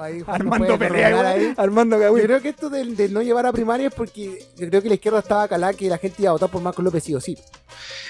ahí 0.00 0.22
Armando 0.26 0.66
puede 0.76 0.78
pelea, 0.78 1.30
ahí. 1.30 1.54
Armando 1.56 1.96
Yo 1.96 2.02
Cagüín. 2.02 2.24
creo 2.24 2.40
que 2.42 2.48
esto 2.50 2.68
de, 2.70 2.84
de 2.84 3.08
no 3.08 3.22
llevar 3.22 3.46
a 3.46 3.52
primaria 3.52 3.88
es 3.88 3.94
porque 3.94 4.38
yo 4.56 4.68
creo 4.68 4.82
que 4.82 4.88
la 4.88 4.94
izquierda 4.94 5.20
estaba 5.20 5.48
calada 5.48 5.72
que 5.72 5.88
la 5.88 5.98
gente 5.98 6.22
iba 6.22 6.30
a 6.30 6.32
votar 6.32 6.50
por 6.50 6.60
Marco 6.62 6.82
López 6.82 7.02
sí 7.04 7.14
o 7.14 7.20
sí. 7.20 7.36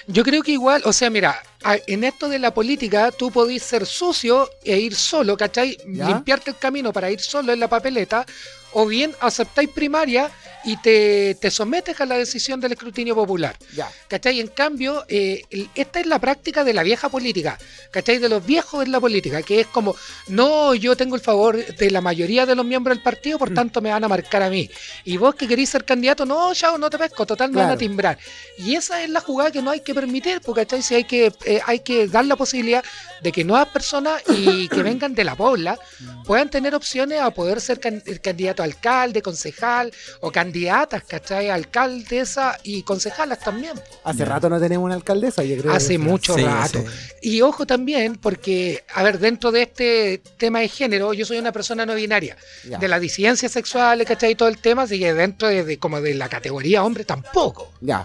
Yo 0.07 0.23
creo 0.25 0.43
que 0.43 0.53
igual, 0.53 0.83
o 0.85 0.93
sea, 0.93 1.11
mira, 1.11 1.43
en 1.87 2.05
esto 2.05 2.29
de 2.29 2.39
la 2.39 2.53
política, 2.53 3.11
tú 3.11 3.31
podís 3.31 3.63
ser 3.63 3.85
sucio 3.85 4.51
e 4.65 4.79
ir 4.79 4.95
solo, 4.95 5.37
¿cachai? 5.37 5.77
¿Ya? 5.87 6.09
Limpiarte 6.09 6.51
el 6.51 6.57
camino 6.59 6.93
para 6.93 7.11
ir 7.11 7.21
solo 7.21 7.53
en 7.53 7.61
la 7.61 7.69
papeleta, 7.69 8.25
o 8.73 8.87
bien 8.87 9.15
aceptáis 9.21 9.69
primaria 9.71 10.31
y 10.65 10.77
te, 10.79 11.37
te 11.37 11.51
sometes 11.51 12.01
a 12.01 12.07
la 12.07 12.17
decisión 12.17 12.61
del 12.61 12.73
escrutinio 12.73 13.15
popular. 13.15 13.57
Ya. 13.75 13.91
¿Cachai? 14.09 14.41
En 14.41 14.49
cambio, 14.49 15.05
eh, 15.09 15.43
esta 15.75 16.01
es 16.01 16.07
la 16.07 16.19
práctica 16.19 16.65
de 16.65 16.75
la 16.75 16.83
vieja 16.83 17.09
política, 17.09 17.57
¿cachai? 17.91 18.19
De 18.19 18.29
los 18.29 18.45
viejos 18.45 18.85
en 18.85 18.93
la 18.93 19.01
política, 19.01 19.43
que 19.43 19.61
es 19.61 19.67
como, 19.69 19.95
no, 20.27 20.75
yo 20.75 20.97
tengo 20.97 21.15
el 21.15 21.23
favor 21.23 21.65
de 21.65 21.91
la 21.91 22.01
mayoría 22.01 22.45
de 22.45 22.55
los 22.55 22.67
miembros 22.67 22.97
del 22.97 23.03
partido, 23.03 23.37
Mm. 23.37 23.39
por 23.39 23.55
tanto 23.55 23.81
me 23.81 23.91
van 23.91 24.05
a 24.05 24.09
marcar 24.09 24.43
a 24.43 24.51
mí. 24.51 24.69
Y 25.05 25.17
vos 25.17 25.35
que 25.35 25.47
queréis 25.47 25.71
ser 25.71 25.85
candidato, 25.85 26.27
no, 26.27 26.53
chao, 26.55 26.77
no 26.77 26.91
te 26.91 26.99
pesco, 26.99 27.25
total 27.25 27.51
me 27.51 27.63
van 27.63 27.71
a 27.71 27.77
timbrar. 27.77 28.19
Y 28.59 28.75
esa 28.75 29.03
es 29.03 29.11
la 29.11 29.21
jugada 29.21 29.51
que 29.51 29.63
no 29.63 29.71
hay 29.71 29.81
que 29.81 29.95
permitir, 29.95 30.41
porque 30.45 30.63
¿cachai? 30.63 30.83
Si 30.83 30.95
hay 30.95 31.05
que, 31.05 31.33
eh, 31.45 31.61
hay 31.65 31.81
que 31.81 32.09
dar 32.09 32.25
la 32.25 32.37
posibilidad 32.37 32.85
de 33.23 33.33
que 33.33 33.45
nuevas 33.45 33.69
personas 33.69 34.23
y 34.29 34.69
que 34.69 34.83
vengan 34.83 35.15
de 35.15 35.25
la 35.25 35.35
pobla 35.37 35.79
puedan 36.29 36.51
tener 36.51 36.75
opciones 36.75 37.21
a 37.23 37.31
poder 37.31 37.59
ser 37.61 37.81
can- 37.81 38.03
el 38.05 38.21
candidato 38.21 38.63
a 38.63 38.67
alcalde, 38.67 39.23
concejal 39.23 39.91
o 40.21 40.31
candidatas, 40.31 41.03
¿cachai? 41.05 41.49
Alcaldesa 41.49 42.59
y 42.63 42.83
concejalas 42.83 43.41
también. 43.41 43.73
Hace 44.05 44.27
rato 44.27 44.51
no 44.51 44.61
tenemos 44.61 44.85
una 44.85 44.95
alcaldesa, 44.95 45.43
yo 45.43 45.57
creo. 45.57 45.73
Hace 45.73 45.95
que- 45.95 45.99
mucho 45.99 46.35
Sí, 46.35 46.43
rato. 46.45 46.81
sí. 46.83 46.87
Y 47.23 47.41
ojo 47.41 47.67
también, 47.67 48.17
porque, 48.17 48.85
a 48.95 49.03
ver, 49.03 49.19
dentro 49.19 49.51
de 49.51 49.63
este 49.63 50.23
tema 50.37 50.61
de 50.61 50.69
género, 50.69 51.15
yo 51.15 51.25
soy 51.25 51.39
una 51.39 51.51
persona 51.51 51.87
no 51.87 51.95
binaria. 51.95 52.37
Ya. 52.69 52.77
De 52.79 52.89
la 52.89 53.01
disidencia 53.01 53.49
sexual, 53.49 54.05
¿cachai? 54.05 54.33
Y 54.33 54.35
todo 54.35 54.49
el 54.51 54.59
tema, 54.59 54.83
así 54.83 54.99
que 54.99 55.15
dentro 55.15 55.49
de, 55.49 55.65
de- 55.65 55.79
como 55.79 56.01
de 56.03 56.13
la 56.13 56.29
categoría 56.29 56.85
hombre 56.85 57.05
tampoco. 57.05 57.73
Ya. 57.81 58.05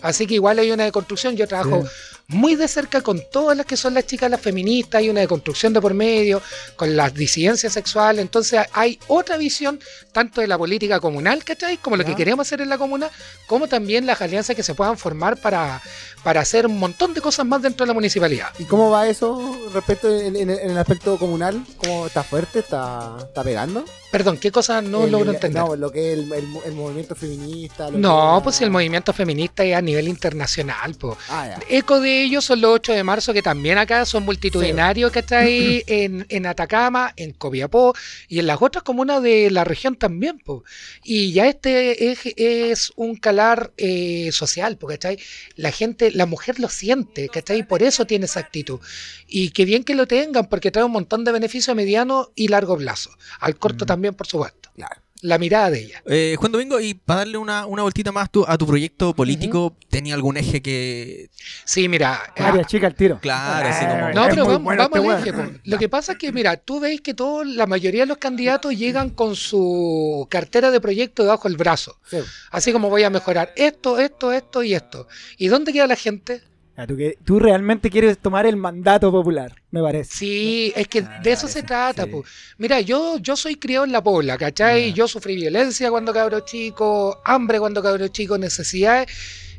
Así 0.00 0.26
que 0.26 0.34
igual 0.34 0.58
hay 0.58 0.70
una 0.70 0.84
deconstrucción. 0.84 1.36
Yo 1.36 1.46
trabajo 1.46 1.86
muy 2.30 2.56
de 2.56 2.68
cerca 2.68 3.00
con 3.00 3.22
todas 3.32 3.56
las 3.56 3.64
que 3.64 3.74
son 3.78 3.94
las 3.94 4.04
chicas, 4.06 4.30
las 4.30 4.40
feministas, 4.42 4.98
hay 4.98 5.08
una 5.08 5.20
deconstrucción 5.20 5.72
de 5.72 5.80
por 5.80 5.94
medio, 5.94 6.42
con 6.76 6.94
las 6.94 7.14
disidencias 7.14 7.72
sexuales. 7.72 8.20
Entonces 8.20 8.60
hay 8.74 8.98
otra 9.06 9.38
visión, 9.38 9.80
tanto 10.12 10.42
de 10.42 10.46
la 10.46 10.58
política 10.58 11.00
comunal, 11.00 11.42
¿cachai? 11.42 11.78
Como 11.78 11.96
lo 11.96 12.02
Ya. 12.02 12.10
que 12.10 12.16
queremos 12.16 12.46
hacer 12.46 12.60
en 12.60 12.68
la 12.68 12.76
comuna, 12.76 13.08
como 13.46 13.66
también 13.66 14.04
las 14.04 14.20
alianzas 14.20 14.54
que 14.54 14.62
se 14.62 14.74
puedan 14.74 14.98
formar 14.98 15.38
para, 15.40 15.80
para 16.22 16.42
hacer 16.42 16.66
un 16.66 16.78
montón 16.78 17.14
de 17.14 17.22
cosas 17.22 17.46
más 17.46 17.62
dentro 17.62 17.86
de 17.86 17.88
la 17.88 17.94
municipalidad. 17.94 18.48
¿Y 18.58 18.64
cómo 18.64 18.90
va 18.90 19.08
eso 19.08 19.58
respecto 19.72 20.14
en, 20.14 20.36
en- 20.36 20.50
en 20.50 20.70
el 20.70 20.76
aspecto 20.78 21.16
comunal? 21.18 21.64
¿Cómo 21.78 22.08
está 22.08 22.22
fuerte? 22.22 22.58
¿Está, 22.58 23.16
está 23.20 23.42
pegando? 23.42 23.86
Perdón, 24.10 24.36
¿qué 24.38 24.50
cosas 24.52 24.82
no 24.84 25.04
El- 25.04 25.12
logro 25.12 25.30
entender? 25.32 25.62
No, 25.62 25.76
lo 25.76 25.90
que 25.90 26.12
es 26.12 26.18
el, 26.18 26.30
el- 26.32 26.48
el 26.66 26.72
movimiento 26.74 27.14
feminista. 27.14 27.88
lo 27.90 27.96
No, 27.98 28.38
que- 28.40 28.44
pues 28.44 28.56
si 28.56 28.64
el 28.64 28.70
movimiento 28.70 29.14
feminista 29.14 29.64
es 29.64 29.74
a 29.74 29.80
nivel 29.80 30.08
internacional, 30.08 30.94
pues. 30.94 31.16
Ah. 31.30 31.58
Eco 31.70 32.00
de 32.00 32.17
ellos 32.22 32.44
son 32.44 32.60
los 32.60 32.74
8 32.74 32.92
de 32.92 33.04
marzo, 33.04 33.32
que 33.32 33.42
también 33.42 33.78
acá 33.78 34.04
son 34.04 34.24
multitudinarios, 34.24 35.12
que 35.12 35.20
está 35.20 35.40
ahí 35.40 35.82
en, 35.86 36.26
en 36.28 36.46
Atacama, 36.46 37.12
en 37.16 37.32
Copiapó 37.32 37.94
y 38.28 38.38
en 38.38 38.46
las 38.46 38.60
otras 38.60 38.82
comunas 38.82 39.22
de 39.22 39.50
la 39.50 39.64
región 39.64 39.96
también. 39.96 40.38
po. 40.38 40.64
Y 41.02 41.32
ya 41.32 41.46
este 41.46 42.10
es, 42.10 42.20
es 42.36 42.92
un 42.96 43.16
calar 43.16 43.72
eh, 43.76 44.30
social, 44.32 44.76
porque 44.78 45.18
la 45.56 45.70
gente, 45.70 46.10
la 46.12 46.26
mujer 46.26 46.60
lo 46.60 46.68
siente, 46.68 47.28
¿cachai? 47.28 47.66
Por 47.66 47.82
eso 47.82 48.06
tiene 48.06 48.26
esa 48.26 48.40
actitud. 48.40 48.80
Y 49.26 49.50
qué 49.50 49.64
bien 49.64 49.84
que 49.84 49.94
lo 49.94 50.06
tengan, 50.06 50.48
porque 50.48 50.70
trae 50.70 50.84
un 50.84 50.92
montón 50.92 51.24
de 51.24 51.32
beneficios 51.32 51.68
a 51.70 51.74
mediano 51.74 52.32
y 52.34 52.48
largo 52.48 52.76
plazo. 52.76 53.10
Al 53.40 53.58
corto 53.58 53.86
también, 53.86 54.14
por 54.14 54.26
supuesto. 54.26 54.70
Claro. 54.74 55.07
La 55.20 55.36
mirada 55.38 55.70
de 55.70 55.80
ella. 55.80 56.02
Eh, 56.06 56.36
Juan 56.38 56.52
Domingo, 56.52 56.78
y 56.80 56.94
para 56.94 57.18
darle 57.20 57.38
una, 57.38 57.66
una 57.66 57.82
voltita 57.82 58.12
más 58.12 58.30
tu- 58.30 58.44
a 58.46 58.56
tu 58.56 58.66
proyecto 58.66 59.14
político, 59.14 59.76
¿tenía 59.90 60.14
algún 60.14 60.36
eje 60.36 60.62
que. 60.62 61.28
Sí, 61.64 61.88
mira. 61.88 62.20
María 62.38 62.64
chica 62.64 62.86
al 62.86 62.94
tiro. 62.94 63.18
Claro, 63.20 63.68
así 63.68 63.84
como- 63.84 64.08
No, 64.12 64.28
pero 64.28 64.46
vamos, 64.46 64.62
bueno 64.62 64.88
vamos 64.88 64.98
este 65.16 65.30
al 65.30 65.36
eje, 65.42 65.52
po. 65.52 65.58
Lo 65.64 65.78
que 65.78 65.88
pasa 65.88 66.12
es 66.12 66.18
que, 66.18 66.30
mira, 66.32 66.56
tú 66.56 66.78
veis 66.80 67.00
que 67.00 67.14
todo, 67.14 67.42
la 67.44 67.66
mayoría 67.66 68.02
de 68.02 68.06
los 68.06 68.18
candidatos 68.18 68.76
llegan 68.76 69.10
con 69.10 69.34
su 69.34 70.26
cartera 70.30 70.70
de 70.70 70.80
proyecto 70.80 71.22
debajo 71.24 71.48
del 71.48 71.56
brazo. 71.56 71.98
Sí. 72.08 72.18
Así 72.50 72.72
como 72.72 72.88
voy 72.88 73.02
a 73.02 73.10
mejorar 73.10 73.52
esto, 73.56 73.98
esto, 73.98 74.32
esto 74.32 74.62
y 74.62 74.74
esto. 74.74 75.08
¿Y 75.36 75.48
dónde 75.48 75.72
queda 75.72 75.86
la 75.86 75.96
gente? 75.96 76.42
Ah, 76.80 76.86
tú, 76.86 76.96
que- 76.96 77.18
tú 77.24 77.40
realmente 77.40 77.90
quieres 77.90 78.18
tomar 78.18 78.46
el 78.46 78.54
mandato 78.56 79.10
popular, 79.10 79.52
me 79.72 79.82
parece. 79.82 80.14
Sí, 80.16 80.72
es 80.76 80.86
que 80.86 81.00
Ah, 81.00 81.20
de 81.24 81.32
eso 81.32 81.42
parece, 81.42 81.60
se 81.60 81.66
trata. 81.66 82.04
sí. 82.04 82.10
Mira, 82.56 82.80
yo, 82.80 83.18
yo 83.18 83.34
soy 83.36 83.56
criado 83.56 83.84
en 83.84 83.90
la 83.90 84.00
pobla, 84.02 84.38
¿cachai? 84.38 84.92
Yo 84.92 85.08
sufrí 85.08 85.34
violencia 85.34 85.90
cuando 85.90 86.12
cabro 86.12 86.38
chico, 86.40 87.20
hambre 87.24 87.58
cuando 87.58 87.82
cabro 87.82 88.06
chico, 88.06 88.38
necesidades. 88.38 89.08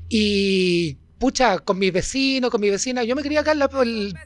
Y 0.07 0.95
pucha, 1.19 1.59
con 1.59 1.77
mis 1.77 1.91
vecinos, 1.91 2.49
con 2.49 2.61
mis 2.61 2.71
vecinas, 2.71 3.05
yo 3.05 3.15
me 3.17 3.21
crié 3.21 3.39
acá 3.39 3.51
en, 3.51 3.59
la- 3.59 3.69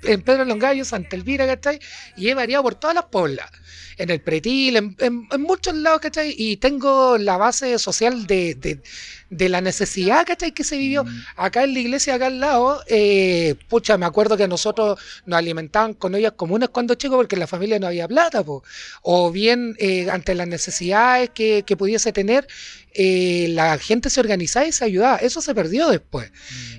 en 0.03 0.21
Pedro 0.21 0.45
Longallo, 0.45 0.85
Santa 0.85 1.15
Elvira, 1.15 1.47
¿cachai? 1.47 1.79
Y 2.15 2.27
he 2.29 2.35
variado 2.35 2.61
por 2.63 2.75
todas 2.75 2.93
las 2.95 3.05
poblas. 3.05 3.49
En 3.97 4.09
el 4.11 4.21
pretil, 4.21 4.75
en, 4.77 4.95
en- 4.99 5.27
en 5.31 5.41
muchos 5.41 5.73
lados, 5.75 5.99
¿cachai? 6.01 6.33
Y 6.37 6.57
tengo 6.57 7.17
la 7.17 7.37
base 7.37 7.77
social 7.79 8.25
de, 8.27 8.55
de, 8.55 8.81
de 9.37 9.49
la 9.49 9.61
necesidad, 9.61 10.25
¿cachai? 10.25 10.51
Que 10.51 10.63
se 10.63 10.77
vivió 10.77 11.05
acá 11.35 11.63
en 11.63 11.73
la 11.73 11.79
iglesia, 11.79 12.15
acá 12.15 12.27
al 12.27 12.39
lado. 12.39 12.81
eh, 12.87 13.55
pucha, 13.67 13.97
me 13.97 14.05
acuerdo 14.05 14.37
que 14.37 14.43
a 14.43 14.47
nosotros 14.47 14.99
nos 15.25 15.37
alimentaban 15.37 15.93
con 15.93 16.13
ollas 16.15 16.33
comunes 16.33 16.69
cuando 16.69 16.95
chicos 16.95 17.17
porque 17.17 17.35
en 17.35 17.39
la 17.39 17.47
familia 17.47 17.79
no 17.79 17.87
había 17.87 18.07
plata, 18.07 18.43
po. 18.43 18.63
o 19.01 19.31
bien 19.31 19.75
eh, 19.79 20.09
ante 20.09 20.35
las 20.35 20.47
necesidades 20.47 21.31
que, 21.31 21.63
que 21.65 21.77
pudiese 21.77 22.11
tener, 22.11 22.47
eh, 22.95 23.47
la 23.49 23.77
gente 23.79 24.09
se 24.09 24.19
organizaba 24.19 24.67
y 24.67 24.71
se 24.71 24.85
ayudaba. 24.85 25.17
Eso 25.17 25.41
se 25.41 25.55
perdió 25.55 25.89
después. 25.89 26.31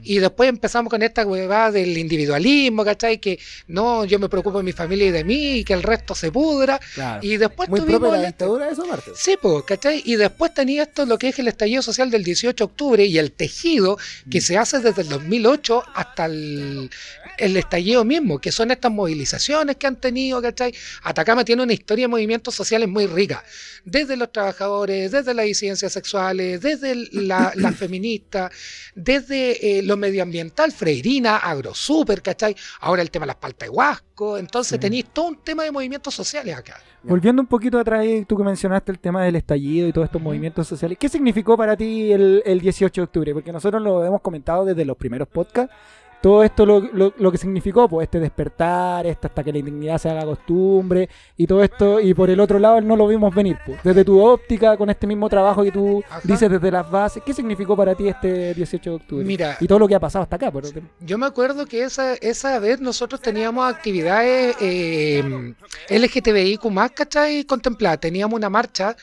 Y 0.02 0.18
después 0.18 0.48
empezamos 0.48 0.90
con 0.90 1.02
esta 1.02 1.26
huevada 1.26 1.72
del 1.72 1.96
individualismo, 1.98 2.84
¿cachai? 2.84 3.18
Que 3.18 3.38
no, 3.66 4.04
yo 4.04 4.18
me 4.18 4.28
preocupo 4.28 4.58
de 4.58 4.64
mi 4.64 4.72
familia 4.72 5.06
y 5.06 5.10
de 5.10 5.24
mí, 5.24 5.58
y 5.58 5.64
que 5.64 5.72
el 5.72 5.82
resto 5.82 6.14
se 6.14 6.30
pudra. 6.30 6.78
Claro. 6.94 7.20
Y 7.22 7.36
después 7.36 7.68
Muy 7.68 7.80
tuvimos 7.80 8.12
la 8.12 8.26
dictadura 8.26 8.68
eso, 8.70 8.86
Marte. 8.86 9.10
Sí, 9.16 9.36
pues, 9.40 9.64
¿cachai? 9.64 10.02
Y 10.04 10.16
después 10.16 10.54
tenía 10.54 10.84
esto 10.84 11.04
lo 11.06 11.18
que 11.18 11.28
es 11.28 11.38
el 11.38 11.48
estallido 11.48 11.82
social 11.82 12.10
del 12.10 12.22
18 12.22 12.43
de 12.52 12.64
octubre 12.64 13.04
y 13.04 13.18
el 13.18 13.32
tejido 13.32 13.98
que 14.30 14.40
se 14.40 14.58
hace 14.58 14.80
desde 14.80 15.02
el 15.02 15.08
2008 15.08 15.82
hasta 15.94 16.26
el, 16.26 16.90
el 17.38 17.56
estallido 17.56 18.04
mismo, 18.04 18.38
que 18.40 18.52
son 18.52 18.70
estas 18.70 18.92
movilizaciones 18.92 19.76
que 19.76 19.86
han 19.86 19.96
tenido, 19.96 20.40
¿cachai? 20.40 20.74
Atacama 21.02 21.44
tiene 21.44 21.62
una 21.62 21.72
historia 21.72 22.04
de 22.04 22.08
movimientos 22.08 22.54
sociales 22.54 22.88
muy 22.88 23.06
rica, 23.06 23.44
desde 23.84 24.16
los 24.16 24.32
trabajadores, 24.32 25.10
desde 25.10 25.34
las 25.34 25.46
disidencias 25.46 25.92
sexuales, 25.92 26.60
desde 26.60 26.94
la, 27.12 27.52
la 27.56 27.72
feminista, 27.84 28.50
desde 28.94 29.78
eh, 29.78 29.82
lo 29.82 29.96
medioambiental, 29.96 30.72
Freirina, 30.72 31.38
AgroSuper, 31.38 32.22
¿cachai? 32.22 32.56
Ahora 32.80 33.02
el 33.02 33.10
tema 33.10 33.24
de 33.24 33.28
las 33.28 33.36
paltas 33.36 33.68
de 33.68 33.70
Huasco, 33.70 34.38
entonces 34.38 34.78
tenéis 34.78 35.06
todo 35.12 35.26
un 35.26 35.42
tema 35.42 35.64
de 35.64 35.72
movimientos 35.72 36.14
sociales 36.14 36.56
acá. 36.56 36.80
Volviendo 37.06 37.42
un 37.42 37.46
poquito 37.46 37.78
atrás, 37.78 38.06
tú 38.26 38.36
que 38.36 38.44
mencionaste 38.44 38.90
el 38.90 38.98
tema 38.98 39.22
del 39.24 39.36
estallido 39.36 39.86
y 39.86 39.92
todos 39.92 40.06
estos 40.06 40.22
movimientos 40.22 40.66
sociales, 40.66 40.96
¿qué 40.98 41.08
significó 41.08 41.56
para 41.56 41.76
ti 41.76 42.10
el, 42.10 42.42
el 42.46 42.60
18 42.60 43.00
de 43.00 43.04
octubre? 43.04 43.34
Porque 43.34 43.52
nosotros 43.52 43.82
lo 43.82 44.04
hemos 44.04 44.22
comentado 44.22 44.64
desde 44.64 44.86
los 44.86 44.96
primeros 44.96 45.28
podcasts, 45.28 45.74
todo 46.24 46.42
esto 46.42 46.64
lo, 46.64 46.80
lo- 46.80 47.12
lo 47.18 47.30
que 47.30 47.36
significó, 47.36 47.86
pues 47.86 48.06
este 48.06 48.18
despertar, 48.18 49.06
este 49.06 49.26
hasta 49.26 49.44
que 49.44 49.52
la 49.52 49.58
indignidad 49.58 49.98
se 49.98 50.08
haga 50.08 50.24
costumbre 50.24 51.06
y 51.36 51.46
todo 51.46 51.62
esto, 51.62 52.00
y 52.00 52.14
por 52.14 52.30
el 52.30 52.40
otro 52.40 52.58
lado 52.58 52.80
no 52.80 52.96
lo 52.96 53.06
vimos 53.06 53.34
venir, 53.34 53.58
pues. 53.66 53.78
desde 53.84 54.06
tu 54.06 54.18
óptica, 54.24 54.74
con 54.78 54.88
este 54.88 55.06
mismo 55.06 55.28
trabajo 55.28 55.62
que 55.62 55.70
tú 55.70 56.02
Ajá. 56.08 56.22
dices 56.24 56.50
desde 56.50 56.70
las 56.70 56.90
bases, 56.90 57.22
¿qué 57.26 57.34
significó 57.34 57.76
para 57.76 57.94
ti 57.94 58.08
este 58.08 58.54
18 58.54 58.88
de 58.90 58.96
octubre? 58.96 59.22
Mira, 59.26 59.58
y 59.60 59.66
todo 59.66 59.78
lo 59.78 59.86
que 59.86 59.94
ha 59.96 60.00
pasado 60.00 60.22
hasta 60.22 60.36
acá, 60.36 60.50
por 60.50 60.64
Yo 61.00 61.18
me 61.18 61.26
acuerdo 61.26 61.66
que 61.66 61.82
esa, 61.82 62.14
esa 62.14 62.58
vez 62.58 62.80
nosotros 62.80 63.20
teníamos 63.20 63.70
actividades 63.70 64.56
eh, 64.62 65.52
LGTBIQ 65.90 66.64
más, 66.70 66.90
¿cachai? 66.92 67.44
Contempladas. 67.44 68.00
Teníamos 68.00 68.34
una 68.34 68.48
marcha 68.48 68.96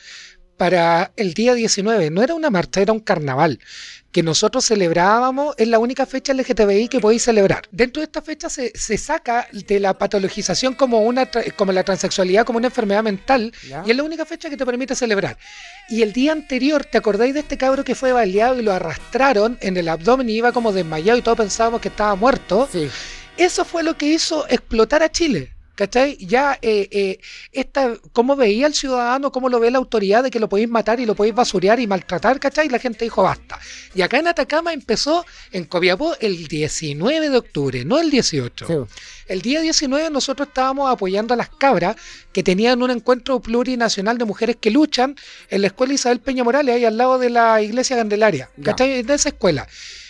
para 0.56 1.12
el 1.16 1.34
día 1.34 1.54
19. 1.54 2.10
No 2.10 2.22
era 2.22 2.34
una 2.34 2.50
marcha, 2.50 2.80
era 2.80 2.92
un 2.92 3.00
carnaval 3.00 3.58
que 4.12 4.22
nosotros 4.22 4.66
celebrábamos, 4.66 5.54
es 5.56 5.66
la 5.66 5.78
única 5.78 6.04
fecha 6.04 6.34
LGTBI 6.34 6.88
que 6.88 7.00
podéis 7.00 7.22
celebrar. 7.22 7.62
Dentro 7.70 8.00
de 8.00 8.04
esta 8.04 8.20
fecha 8.20 8.50
se, 8.50 8.70
se 8.74 8.98
saca 8.98 9.48
de 9.50 9.80
la 9.80 9.96
patologización 9.96 10.74
como, 10.74 11.00
una, 11.00 11.28
como 11.56 11.72
la 11.72 11.82
transexualidad 11.82 12.44
como 12.44 12.58
una 12.58 12.68
enfermedad 12.68 13.02
mental 13.02 13.52
¿Ya? 13.66 13.82
y 13.86 13.90
es 13.90 13.96
la 13.96 14.02
única 14.02 14.26
fecha 14.26 14.50
que 14.50 14.56
te 14.56 14.66
permite 14.66 14.94
celebrar. 14.94 15.38
Y 15.88 16.02
el 16.02 16.12
día 16.12 16.32
anterior, 16.32 16.84
¿te 16.84 16.98
acordáis 16.98 17.32
de 17.32 17.40
este 17.40 17.56
cabro 17.56 17.84
que 17.84 17.94
fue 17.94 18.12
baleado 18.12 18.58
y 18.58 18.62
lo 18.62 18.72
arrastraron 18.72 19.56
en 19.62 19.76
el 19.78 19.88
abdomen 19.88 20.28
y 20.28 20.34
iba 20.34 20.52
como 20.52 20.72
desmayado 20.72 21.18
y 21.18 21.22
todos 21.22 21.38
pensábamos 21.38 21.80
que 21.80 21.88
estaba 21.88 22.14
muerto? 22.14 22.68
Sí. 22.70 22.88
Eso 23.38 23.64
fue 23.64 23.82
lo 23.82 23.96
que 23.96 24.06
hizo 24.06 24.46
explotar 24.48 25.02
a 25.02 25.10
Chile. 25.10 25.52
¿Cachai? 25.82 26.16
Ya, 26.16 26.60
eh, 26.62 26.86
eh, 26.92 27.18
esta, 27.50 27.96
cómo 28.12 28.36
veía 28.36 28.68
el 28.68 28.74
ciudadano, 28.74 29.32
cómo 29.32 29.48
lo 29.48 29.58
ve 29.58 29.68
la 29.68 29.78
autoridad 29.78 30.22
de 30.22 30.30
que 30.30 30.38
lo 30.38 30.48
podéis 30.48 30.68
matar 30.68 31.00
y 31.00 31.06
lo 31.06 31.16
podéis 31.16 31.34
basurear 31.34 31.80
y 31.80 31.88
maltratar, 31.88 32.38
¿cachai? 32.38 32.66
Y 32.66 32.68
la 32.68 32.78
gente 32.78 33.04
dijo 33.04 33.24
basta. 33.24 33.58
Y 33.92 34.02
acá 34.02 34.20
en 34.20 34.28
Atacama 34.28 34.72
empezó 34.72 35.26
en 35.50 35.64
Copiapó 35.64 36.14
el 36.20 36.46
19 36.46 37.30
de 37.30 37.36
octubre, 37.36 37.84
no 37.84 37.98
el 37.98 38.12
18. 38.12 38.66
Sí. 38.68 38.74
El 39.26 39.42
día 39.42 39.60
19 39.60 40.10
nosotros 40.10 40.46
estábamos 40.46 40.88
apoyando 40.88 41.34
a 41.34 41.36
las 41.36 41.48
cabras 41.48 41.96
que 42.32 42.44
tenían 42.44 42.80
un 42.80 42.92
encuentro 42.92 43.40
plurinacional 43.40 44.18
de 44.18 44.24
mujeres 44.24 44.54
que 44.60 44.70
luchan 44.70 45.16
en 45.50 45.62
la 45.62 45.66
escuela 45.66 45.94
Isabel 45.94 46.20
Peña 46.20 46.44
Morales, 46.44 46.76
ahí 46.76 46.84
al 46.84 46.96
lado 46.96 47.18
de 47.18 47.28
la 47.28 47.60
iglesia 47.60 47.96
Candelaria. 47.96 48.50
¿Cachai? 48.62 49.00
En 49.00 49.10
esa 49.10 49.30
escuela. 49.30 49.66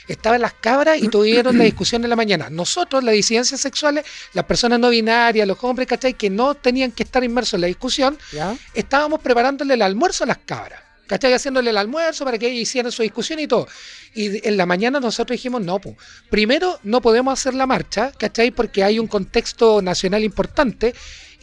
Estaban 0.09 0.41
las 0.41 0.55
cabras 0.55 1.01
y 1.01 1.09
tuvieron 1.09 1.57
la 1.59 1.65
discusión 1.65 2.03
en 2.05 2.11
la 2.11 2.17
mañana. 2.17 2.51
Nosotros, 2.51 3.05
las 3.05 3.15
disidencias 3.15 3.61
sexuales, 3.61 4.05
las 4.33 4.45
personas 4.45 4.79
no 4.81 4.91
binarias, 4.91 5.47
los 5.47 5.63
hombres, 5.63 5.89
¿cachai? 5.89 6.15
Que 6.15 6.31
no 6.31 6.55
tenían 6.55 6.93
que 6.93 7.03
estar 7.03 7.23
inmersos 7.23 7.55
en 7.55 7.63
la 7.63 7.67
discusión, 7.67 8.19
¿Ya? 8.33 8.57
estábamos 8.75 9.21
preparándole 9.21 9.75
el 9.75 9.83
almuerzo 9.83 10.25
a 10.25 10.27
las 10.27 10.39
cabras. 10.39 10.81
¿Cachai? 11.07 11.35
Haciéndole 11.35 11.71
el 11.71 11.77
almuerzo 11.77 12.25
para 12.25 12.39
que 12.39 12.49
hicieran 12.49 12.91
su 12.91 13.03
discusión 13.03 13.39
y 13.39 13.47
todo. 13.47 13.67
Y 14.15 14.47
en 14.49 14.57
la 14.57 14.65
mañana 14.65 14.99
nosotros 14.99 15.35
dijimos, 15.35 15.61
no, 15.61 15.79
pues, 15.79 15.97
primero 16.31 16.79
no 16.85 17.03
podemos 17.03 17.39
hacer 17.39 17.53
la 17.55 17.67
marcha, 17.67 18.13
¿cachai? 18.17 18.51
Porque 18.51 18.83
hay 18.83 18.99
un 18.99 19.09
contexto 19.09 19.83
nacional 19.83 20.25
importante. 20.25 20.95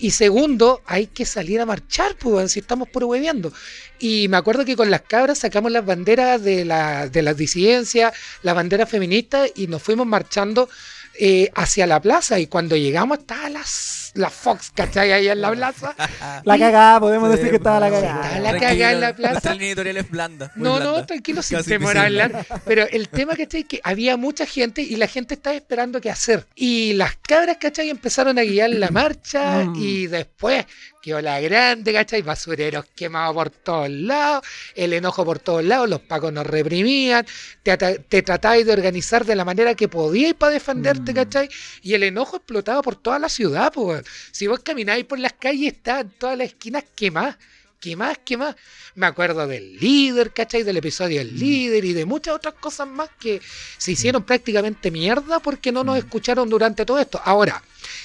Y 0.01 0.11
segundo, 0.11 0.81
hay 0.85 1.07
que 1.07 1.25
salir 1.25 1.59
a 1.59 1.65
marchar, 1.65 2.15
pues, 2.15 2.53
si 2.53 2.61
estamos 2.61 2.87
puro 2.87 3.07
hueveando. 3.07 3.51
Y 3.99 4.29
me 4.29 4.37
acuerdo 4.37 4.63
que 4.63 4.77
con 4.77 4.89
las 4.89 5.01
cabras 5.01 5.39
sacamos 5.39 5.73
las 5.73 5.85
banderas 5.85 6.41
de, 6.41 6.63
la, 6.63 7.09
de 7.09 7.21
las 7.21 7.35
disidencias, 7.35 8.13
las 8.41 8.55
banderas 8.55 8.89
feministas, 8.89 9.51
y 9.55 9.67
nos 9.67 9.83
fuimos 9.83 10.07
marchando 10.07 10.69
eh, 11.15 11.51
hacia 11.53 11.85
la 11.85 12.01
plaza. 12.01 12.39
Y 12.39 12.47
cuando 12.47 12.77
llegamos 12.77 13.19
estaba 13.19 13.49
las, 13.49 14.08
la 14.19 14.29
Fox, 14.29 14.71
¿cachai? 14.75 15.11
Ahí 15.11 15.27
en 15.29 15.41
la 15.41 15.51
plaza. 15.51 15.95
La 16.45 16.57
cagada, 16.59 16.99
podemos 16.99 17.29
Sí, 17.29 17.35
decir 17.37 17.49
que 17.51 17.55
estaba 17.57 17.79
la 17.79 17.89
cagada. 17.89 18.27
Estaba 18.37 18.51
la 18.53 18.59
cagada 18.59 18.91
en 18.91 19.01
la 19.01 19.15
plaza. 19.15 19.31
Nuestra 19.33 19.53
línea 19.53 19.67
editorial 19.69 19.97
es 19.97 20.09
blanda. 20.09 20.51
No, 20.55 20.75
blanda. 20.75 20.85
no, 20.99 21.05
tranquilo, 21.05 21.41
sin 21.41 21.63
temor 21.63 21.97
a 21.97 22.03
hablar. 22.03 22.45
Pero 22.65 22.85
el 22.89 23.09
tema, 23.09 23.35
¿cachai? 23.35 23.63
Que 23.63 23.79
había 23.83 24.17
mucha 24.17 24.45
gente 24.45 24.81
y 24.81 24.95
la 24.95 25.07
gente 25.07 25.33
estaba 25.35 25.55
esperando 25.55 25.99
qué 26.01 26.09
hacer. 26.11 26.45
Y 26.55 26.93
las 26.93 27.15
cabras, 27.17 27.57
¿cachai? 27.59 27.89
Empezaron 27.89 28.37
a 28.39 28.43
guiar 28.43 28.69
la 28.71 28.89
marcha 28.89 29.63
Mm. 29.65 29.75
y 29.77 30.07
después 30.07 30.65
quedó 31.01 31.21
la 31.21 31.39
grande, 31.39 31.93
¿cachai? 31.93 32.21
Basureros 32.21 32.85
quemados 32.95 33.33
por 33.33 33.49
todos 33.49 33.89
lados, 33.89 34.43
el 34.75 34.91
enojo 34.93 35.23
por 35.23 35.39
todos 35.39 35.63
lados, 35.63 35.89
los 35.89 36.01
pacos 36.01 36.33
nos 36.33 36.45
reprimían, 36.45 37.25
te, 37.63 37.71
ata- 37.71 37.95
te 37.97 38.21
tratabais 38.21 38.65
de 38.65 38.73
organizar 38.73 39.25
de 39.25 39.35
la 39.35 39.45
manera 39.45 39.75
que 39.75 39.87
podíais 39.87 40.33
para 40.33 40.51
defenderte, 40.53 41.13
Mm. 41.13 41.15
¿cachai? 41.15 41.49
Y 41.81 41.93
el 41.93 42.03
enojo 42.03 42.37
explotaba 42.37 42.81
por 42.81 42.95
toda 42.97 43.17
la 43.19 43.29
ciudad, 43.29 43.71
pues. 43.73 44.03
Si 44.31 44.47
vos 44.47 44.59
camináis 44.59 45.05
por 45.05 45.19
las 45.19 45.33
calles, 45.33 45.73
estaban 45.73 46.09
todas 46.17 46.37
las 46.37 46.47
esquinas 46.47 46.83
quemadas. 46.95 47.37
¿Qué 47.79 47.95
más? 47.95 48.17
¿Qué 48.25 48.35
más? 48.35 48.55
Me 48.95 49.05
acuerdo 49.05 49.47
del 49.47 49.77
líder, 49.77 50.33
¿cachai? 50.33 50.63
Del 50.63 50.77
episodio 50.77 51.19
del 51.19 51.39
líder 51.39 51.85
y 51.85 51.93
de 51.93 52.03
muchas 52.05 52.35
otras 52.35 52.55
cosas 52.55 52.87
más 52.89 53.09
que 53.17 53.41
se 53.77 53.93
hicieron 53.93 54.23
prácticamente 54.23 54.91
mierda 54.91 55.39
porque 55.39 55.71
no 55.71 55.85
nos 55.85 55.97
escucharon 55.97 56.49
durante 56.49 56.85
todo 56.85 56.99
esto. 56.99 57.21
Ahora, 57.23 57.63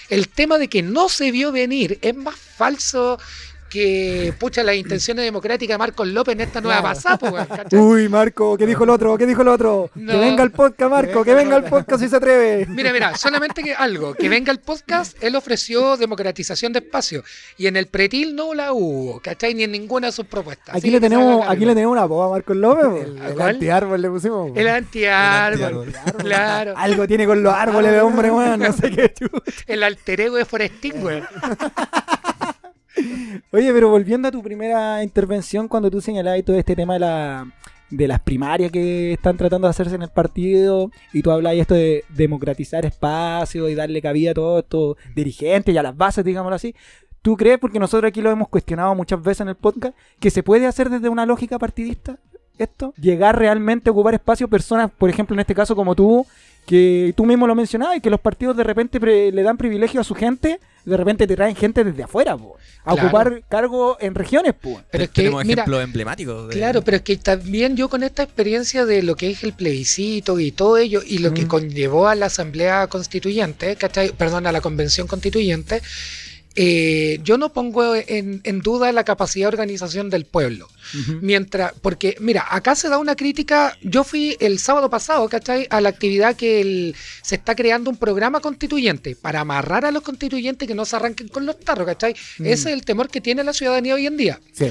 el 0.09 0.29
tema 0.29 0.59
de 0.59 0.69
que 0.69 0.83
no 0.83 1.09
se 1.09 1.33
vio 1.33 1.51
venir 1.51 1.99
es 2.03 2.15
más 2.15 2.37
falso 2.37 3.19
que, 3.75 4.33
pucha, 4.39 4.63
las 4.63 4.77
intenciones 4.77 5.25
democráticas 5.25 5.75
de 5.75 5.79
Marcos 5.79 6.07
López 6.07 6.35
en 6.35 6.43
esta 6.43 6.61
nueva 6.61 6.81
Claro. 6.81 6.95
pasada, 6.95 7.19
pues, 7.19 7.33
weón. 7.33 7.85
Uy, 7.91 8.09
Marco, 8.09 8.57
¿qué 8.57 8.67
dijo 8.67 8.85
el 8.85 8.91
otro? 8.91 9.19
¿Qué 9.19 9.27
dijo 9.27 9.43
el 9.43 9.49
otro? 9.49 9.91
No. 9.97 10.13
Que 10.13 10.19
venga 10.21 10.45
el 10.45 10.53
podcast, 10.53 10.91
Marco, 10.93 11.25
que 11.25 11.35
venga 11.35 11.57
el 11.57 11.65
podcast 11.65 12.01
si 12.01 12.09
se 12.09 12.15
atreve. 12.17 12.67
Mira, 12.69 12.93
mira, 12.93 13.17
solamente 13.17 13.65
que 13.65 13.75
algo, 13.75 14.15
que 14.15 14.29
venga 14.29 14.53
el 14.53 14.61
podcast, 14.61 15.21
él 15.25 15.35
ofreció 15.35 15.97
democratización 15.97 16.73
de 16.73 16.79
espacio 16.79 17.25
y 17.59 17.67
en 17.67 17.77
el 17.77 17.87
pretil 17.89 18.37
no 18.37 18.55
la 18.55 18.73
hubo, 18.73 19.19
¿cachai? 19.21 19.55
Ni 19.55 19.65
en 19.65 19.73
ninguna 19.73 20.07
de 20.07 20.13
sus 20.13 20.27
propuestas. 20.27 20.77
Aquí 20.77 20.91
le 20.91 21.01
tenemos, 21.01 21.45
aquí 21.49 21.65
le 21.65 21.75
tenemos 21.75 21.93
una 21.93 22.05
boba 22.05 22.27
a 22.27 22.31
Marcos 22.31 22.57
López. 22.57 23.09
El, 23.09 23.19
el 23.33 23.41
antiárbol 23.41 24.01
le 24.01 24.09
pusimos. 24.09 24.53
El 24.57 24.69
antiárbol, 24.69 25.89
antiárbol. 25.89 26.23
claro. 26.23 26.75
Algo 26.77 27.09
tiene 27.09 27.27
con 27.27 27.43
los 27.43 27.53
árboles 27.53 27.91
de 27.91 28.01
hombre, 28.01 28.31
weón. 28.31 28.61
No 28.61 28.73
sé 28.73 28.91
qué. 28.93 29.13
El 29.67 29.83
alter 29.83 30.21
ego 30.21 30.37
de 30.37 30.45
Forestín, 30.45 31.01
güey. 31.01 31.23
Oye, 33.51 33.73
pero 33.73 33.89
volviendo 33.89 34.29
a 34.29 34.31
tu 34.31 34.43
primera 34.43 35.03
intervención, 35.03 35.69
cuando 35.69 35.91
tú 35.91 36.01
señalabas 36.01 36.45
todo 36.45 36.57
este 36.57 36.77
tema 36.77 36.95
de, 36.95 37.01
la, 37.01 37.47
de 37.91 38.09
las 38.09 38.21
primarias 38.21 38.71
que 38.71 39.13
están 39.13 39.37
tratando 39.37 39.67
de 39.67 39.71
hacerse 39.71 39.95
en 39.95 40.03
el 40.03 40.11
partido, 40.11 40.91
y 41.13 41.23
tú 41.23 41.31
hablabas 41.31 41.59
esto 41.59 41.75
de 41.75 42.05
democratizar 42.11 42.85
espacios 42.87 43.71
y 43.71 43.75
darle 43.75 44.01
cabida 44.03 44.31
a 44.33 44.35
todos 44.35 44.63
estos 44.63 44.97
dirigentes 45.15 45.75
y 45.75 45.79
a 45.79 45.83
las 45.83 45.97
bases, 45.97 46.25
digámoslo 46.25 46.57
así. 46.57 46.75
¿Tú 47.23 47.37
crees, 47.37 47.59
porque 47.59 47.79
nosotros 47.79 48.09
aquí 48.09 48.21
lo 48.21 48.31
hemos 48.31 48.49
cuestionado 48.49 48.95
muchas 48.95 49.23
veces 49.23 49.41
en 49.41 49.49
el 49.49 49.55
podcast, 49.55 49.97
que 50.21 50.31
se 50.31 50.43
puede 50.43 50.67
hacer 50.67 50.91
desde 50.91 51.09
una 51.09 51.25
lógica 51.25 51.59
partidista 51.59 52.19
esto? 52.59 52.93
Llegar 53.01 53.39
realmente 53.39 53.89
a 53.89 53.93
ocupar 53.93 54.15
espacio, 54.15 54.47
personas, 54.47 54.91
por 54.91 55.09
ejemplo, 55.11 55.35
en 55.35 55.41
este 55.41 55.55
caso 55.55 55.75
como 55.75 55.95
tú, 55.95 56.27
que 56.67 57.13
tú 57.17 57.25
mismo 57.27 57.47
lo 57.47 57.55
mencionabas, 57.55 57.97
y 57.97 58.01
que 58.01 58.11
los 58.11 58.21
partidos 58.21 58.57
de 58.57 58.65
repente 58.65 58.99
pre- 59.01 59.31
le 59.33 59.43
dan 59.43 59.57
privilegio 59.57 60.01
a 60.01 60.05
su 60.05 60.15
gente, 60.15 60.61
de 60.85 60.97
repente 60.97 61.27
te 61.27 61.35
traen 61.37 61.57
gente 61.57 61.83
desde 61.85 62.03
afuera, 62.03 62.37
po, 62.37 62.57
a 62.85 62.93
Claro. 62.93 63.09
ocupar 63.09 63.43
cargos 63.49 63.97
en 64.01 64.15
regiones, 64.15 64.53
po. 64.55 64.81
Pero 64.91 65.05
es 65.05 65.11
que, 65.11 65.23
Tenemos 65.23 65.45
mira, 65.45 65.63
ejemplos 65.63 65.83
emblemáticos. 65.85 66.49
de- 66.49 66.55
Claro, 66.55 66.83
pero 66.83 66.99
es 66.99 67.03
que 67.03 67.17
también 67.17 67.77
yo 67.77 67.89
con 67.89 68.03
esta 68.03 68.23
experiencia 68.23 68.85
de 68.85 69.03
lo 69.03 69.17
que 69.17 69.31
es 69.31 69.43
el 69.45 69.53
plebiscito 69.55 70.39
y 70.41 70.53
todo 70.53 70.77
ello, 70.77 71.01
y 71.07 71.19
lo 71.19 71.33
que 71.33 71.47
conllevó 71.49 72.09
a 72.09 72.15
la 72.15 72.27
Asamblea 72.27 72.87
Constituyente, 72.89 73.77
¿cachai? 73.77 74.13
perdón, 74.13 74.47
a 74.47 74.53
la 74.53 74.61
Convención 74.61 75.07
Constituyente, 75.07 75.81
eh, 76.57 77.19
yo 77.25 77.37
no 77.39 77.53
pongo 77.53 77.95
en, 77.97 78.41
en 78.45 78.61
duda 78.61 78.93
la 78.93 79.05
capacidad 79.05 79.45
de 79.47 79.49
organización 79.49 80.11
del 80.11 80.25
pueblo. 80.25 80.69
Mientras, 81.23 81.73
porque, 81.81 82.17
mira, 82.21 82.45
acá 82.49 82.75
se 82.77 82.89
da 82.89 82.99
una 82.99 83.17
crítica. 83.17 83.77
Yo 83.83 84.05
fui 84.05 84.37
el 84.39 84.59
sábado 84.59 84.89
pasado, 84.91 85.29
¿cachai? 85.29 85.67
A 85.71 85.81
la 85.81 85.89
actividad 85.89 86.37
que 86.37 86.61
el- 86.61 86.95
se 87.23 87.37
está 87.37 87.55
creando 87.57 87.91
un 87.91 87.97
programa 87.97 88.41
constituyente 88.41 89.17
para 89.17 89.41
amarrar 89.41 89.85
a 89.87 89.91
los 89.91 90.03
constituyentes 90.03 90.69
que 90.69 90.75
no 90.75 90.85
se 90.85 90.95
arranquen 90.97 91.29
con 91.29 91.47
los 91.47 91.59
tarros, 91.59 91.87
¿cachai? 91.87 92.15
Mm. 92.39 92.47
Ese 92.47 92.69
es 92.71 92.75
el 92.75 92.85
temor 92.85 93.09
que 93.09 93.21
tiene 93.21 93.43
la 93.43 93.53
ciudadanía 93.53 93.95
hoy 93.95 94.07
en 94.07 94.17
día. 94.17 94.41
Sí. 94.53 94.67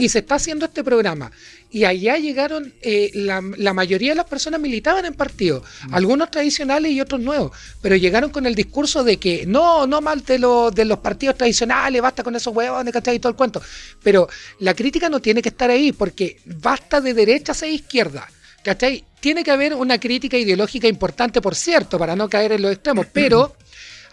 Y 0.00 0.08
se 0.08 0.20
está 0.20 0.36
haciendo 0.36 0.64
este 0.66 0.82
programa. 0.84 1.30
Y 1.76 1.84
allá 1.84 2.16
llegaron, 2.16 2.72
eh, 2.80 3.10
la, 3.12 3.42
la 3.58 3.74
mayoría 3.74 4.12
de 4.12 4.14
las 4.14 4.24
personas 4.24 4.58
militaban 4.58 5.04
en 5.04 5.12
partidos, 5.12 5.62
algunos 5.90 6.30
tradicionales 6.30 6.90
y 6.90 7.02
otros 7.02 7.20
nuevos, 7.20 7.52
pero 7.82 7.96
llegaron 7.96 8.30
con 8.30 8.46
el 8.46 8.54
discurso 8.54 9.04
de 9.04 9.18
que 9.18 9.44
no, 9.44 9.86
no 9.86 10.00
mal 10.00 10.24
de, 10.24 10.38
los 10.38 10.74
de 10.74 10.86
los 10.86 11.00
partidos 11.00 11.36
tradicionales, 11.36 12.00
basta 12.00 12.22
con 12.22 12.34
esos 12.34 12.56
huevones, 12.56 12.94
¿cachai? 12.94 13.16
Y 13.16 13.18
todo 13.18 13.28
el 13.28 13.36
cuento. 13.36 13.60
Pero 14.02 14.26
la 14.60 14.72
crítica 14.72 15.10
no 15.10 15.20
tiene 15.20 15.42
que 15.42 15.50
estar 15.50 15.68
ahí, 15.68 15.92
porque 15.92 16.38
basta 16.46 17.02
de 17.02 17.12
derechas 17.12 17.62
e 17.62 17.68
izquierdas. 17.68 18.24
¿Cachai? 18.62 19.04
Tiene 19.20 19.44
que 19.44 19.50
haber 19.50 19.74
una 19.74 20.00
crítica 20.00 20.38
ideológica 20.38 20.88
importante, 20.88 21.42
por 21.42 21.54
cierto, 21.54 21.98
para 21.98 22.16
no 22.16 22.30
caer 22.30 22.52
en 22.52 22.62
los 22.62 22.72
extremos, 22.72 23.04
pero 23.12 23.54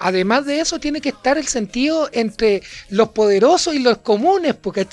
además 0.04 0.46
de 0.46 0.60
eso 0.60 0.80
tiene 0.80 1.00
que 1.02 1.10
estar 1.10 1.38
el 1.38 1.48
sentido 1.48 2.10
entre 2.12 2.62
los 2.90 3.10
poderosos 3.10 3.74
y 3.74 3.80
los 3.80 4.00
comunes. 4.00 4.54
Porque 4.54 4.86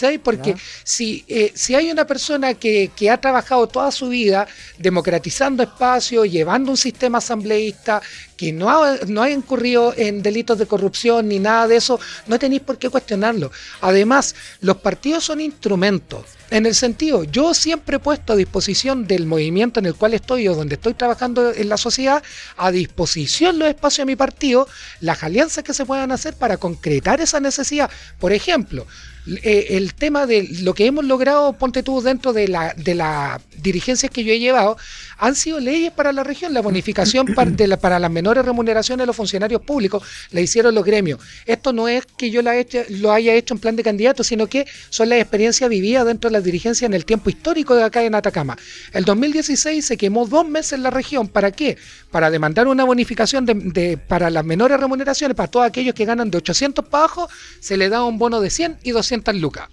si, 0.84 1.24
eh, 1.28 1.52
si 1.54 1.74
hay 1.74 1.90
una 1.90 2.06
persona 2.06 2.54
que, 2.54 2.90
que 2.94 3.10
ha 3.10 3.20
trabajado 3.20 3.66
toda 3.66 3.90
su 3.90 4.08
vida 4.08 4.46
democratizando 4.78 5.62
espacios, 5.62 6.30
llevando 6.30 6.70
un 6.70 6.76
sistema 6.76 7.18
asambleísta, 7.18 8.00
que 8.36 8.52
no 8.52 8.70
ha, 8.70 8.96
no 9.08 9.22
ha 9.22 9.30
incurrido 9.30 9.92
en 9.96 10.22
delitos 10.22 10.56
de 10.58 10.66
corrupción 10.66 11.28
ni 11.28 11.38
nada 11.38 11.66
de 11.66 11.76
eso, 11.76 11.98
no 12.26 12.38
tenéis 12.38 12.62
por 12.62 12.78
qué 12.78 12.88
cuestionarlo. 12.88 13.50
Además, 13.80 14.34
los 14.60 14.76
partidos 14.76 15.24
son 15.24 15.40
instrumentos. 15.40 16.24
En 16.50 16.66
el 16.66 16.74
sentido, 16.74 17.22
yo 17.22 17.54
siempre 17.54 17.96
he 17.96 18.00
puesto 18.00 18.32
a 18.32 18.36
disposición 18.36 19.06
del 19.06 19.24
movimiento 19.24 19.78
en 19.78 19.86
el 19.86 19.94
cual 19.94 20.14
estoy 20.14 20.48
o 20.48 20.56
donde 20.56 20.74
estoy 20.74 20.94
trabajando 20.94 21.52
en 21.52 21.68
la 21.68 21.76
sociedad, 21.76 22.24
a 22.56 22.72
disposición 22.72 23.60
los 23.60 23.68
espacios 23.68 24.04
de 24.04 24.12
mi 24.12 24.16
partido, 24.16 24.66
las 25.00 25.22
alianzas 25.22 25.62
que 25.62 25.72
se 25.72 25.86
puedan 25.86 26.10
hacer 26.10 26.34
para 26.34 26.56
concretar 26.56 27.20
esa 27.20 27.38
necesidad. 27.38 27.88
Por 28.18 28.32
ejemplo, 28.32 28.84
eh, 29.26 29.66
el 29.70 29.94
tema 29.94 30.26
de 30.26 30.48
lo 30.62 30.74
que 30.74 30.86
hemos 30.86 31.04
logrado, 31.04 31.52
ponte 31.54 31.82
tú, 31.82 32.00
dentro 32.00 32.32
de 32.32 32.48
la, 32.48 32.74
de 32.76 32.94
las 32.94 33.40
dirigencias 33.62 34.10
que 34.10 34.24
yo 34.24 34.32
he 34.32 34.38
llevado, 34.38 34.76
han 35.18 35.34
sido 35.34 35.60
leyes 35.60 35.92
para 35.92 36.12
la 36.12 36.24
región. 36.24 36.54
La 36.54 36.62
bonificación 36.62 37.26
par- 37.34 37.52
de 37.52 37.66
la- 37.66 37.76
para 37.76 37.98
las 37.98 38.10
menores 38.10 38.44
remuneraciones 38.44 39.02
de 39.02 39.06
los 39.06 39.16
funcionarios 39.16 39.60
públicos 39.62 40.02
la 40.30 40.40
hicieron 40.40 40.74
los 40.74 40.84
gremios. 40.84 41.20
Esto 41.44 41.72
no 41.72 41.88
es 41.88 42.06
que 42.16 42.30
yo 42.30 42.40
la 42.40 42.56
hecho- 42.56 42.82
lo 42.88 43.12
haya 43.12 43.34
hecho 43.34 43.52
en 43.54 43.60
plan 43.60 43.76
de 43.76 43.82
candidato, 43.82 44.24
sino 44.24 44.46
que 44.46 44.66
son 44.88 45.10
las 45.10 45.18
experiencias 45.20 45.68
vividas 45.68 46.06
dentro 46.06 46.30
de 46.30 46.32
las 46.32 46.44
dirigencias 46.44 46.88
en 46.88 46.94
el 46.94 47.04
tiempo 47.04 47.28
histórico 47.28 47.74
de 47.74 47.82
acá 47.84 48.02
en 48.02 48.14
Atacama. 48.14 48.56
El 48.92 49.04
2016 49.04 49.84
se 49.84 49.96
quemó 49.98 50.26
dos 50.26 50.48
meses 50.48 50.72
en 50.72 50.82
la 50.82 50.90
región. 50.90 51.28
¿Para 51.28 51.50
qué? 51.50 51.76
Para 52.10 52.30
demandar 52.30 52.66
una 52.68 52.84
bonificación 52.84 53.44
de, 53.44 53.54
de- 53.54 53.98
para 53.98 54.30
las 54.30 54.44
menores 54.44 54.80
remuneraciones, 54.80 55.36
para 55.36 55.50
todos 55.50 55.66
aquellos 55.66 55.94
que 55.94 56.06
ganan 56.06 56.30
de 56.30 56.38
800 56.38 56.86
para 56.86 57.04
abajo, 57.04 57.28
se 57.60 57.76
le 57.76 57.88
da 57.90 58.02
un 58.04 58.18
bono 58.18 58.40
de 58.40 58.48
100 58.48 58.78
y 58.82 58.92
200 58.92 59.09
lucas 59.40 59.68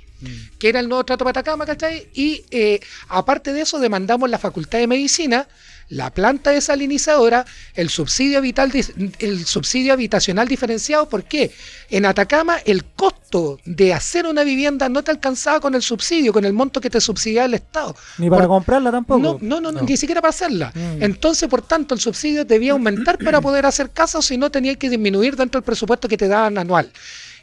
que 0.58 0.70
era 0.70 0.80
el 0.80 0.90
nuevo 0.90 1.06
trato 1.06 1.24
para 1.24 1.40
Atacama, 1.42 1.64
¿cachai? 1.64 2.10
Y 2.16 2.44
eh, 2.50 2.80
aparte 3.08 3.54
de 3.54 3.62
eso, 3.62 3.78
demandamos 3.78 4.28
la 4.32 4.40
Facultad 4.40 4.80
de 4.80 4.88
Medicina, 4.88 5.48
la 5.90 6.12
planta 6.12 6.50
desalinizadora, 6.50 7.46
el 7.76 7.90
subsidio 7.90 8.42
vital, 8.42 8.72
el 9.20 9.46
subsidio 9.46 9.94
habitacional 9.94 10.48
diferenciado. 10.48 11.08
¿Por 11.08 11.24
qué? 11.26 11.52
En 11.92 12.08
Atacama 12.08 12.58
el 12.66 12.84
costo 12.84 13.60
de 13.64 13.94
hacer 13.94 14.26
una 14.26 14.44
vivienda 14.44 14.90
no 14.90 15.04
te 15.04 15.12
alcanzaba 15.12 15.60
con 15.60 15.76
el 15.76 15.84
subsidio, 15.84 16.34
con 16.34 16.46
el 16.46 16.54
monto 16.54 16.82
que 16.82 16.90
te 16.90 17.00
subsidiaba 17.00 17.46
el 17.46 17.54
Estado. 17.54 17.96
Ni 18.18 18.28
para 18.28 18.42
Por- 18.48 18.56
comprarla 18.56 18.90
tampoco. 18.90 19.20
No, 19.20 19.38
no, 19.40 19.62
no, 19.62 19.72
no, 19.72 19.82
No. 19.82 19.88
ni 19.88 19.98
siquiera 19.98 20.20
para 20.20 20.32
hacerla. 20.32 20.72
Mm. 20.74 21.04
Entonces, 21.04 21.48
por 21.48 21.62
tanto, 21.62 21.94
el 21.94 22.02
subsidio 22.02 22.44
debía 22.44 22.72
aumentar 22.72 23.20
para 23.20 23.40
poder 23.40 23.68
hacer 23.68 23.92
casas, 23.92 24.26
si 24.26 24.36
no 24.36 24.50
tenía 24.50 24.74
que 24.74 24.90
disminuir 24.90 25.36
dentro 25.36 25.62
del 25.62 25.66
presupuesto 25.66 26.08
que 26.08 26.18
te 26.18 26.28
daban 26.28 26.58
anual. 26.58 26.92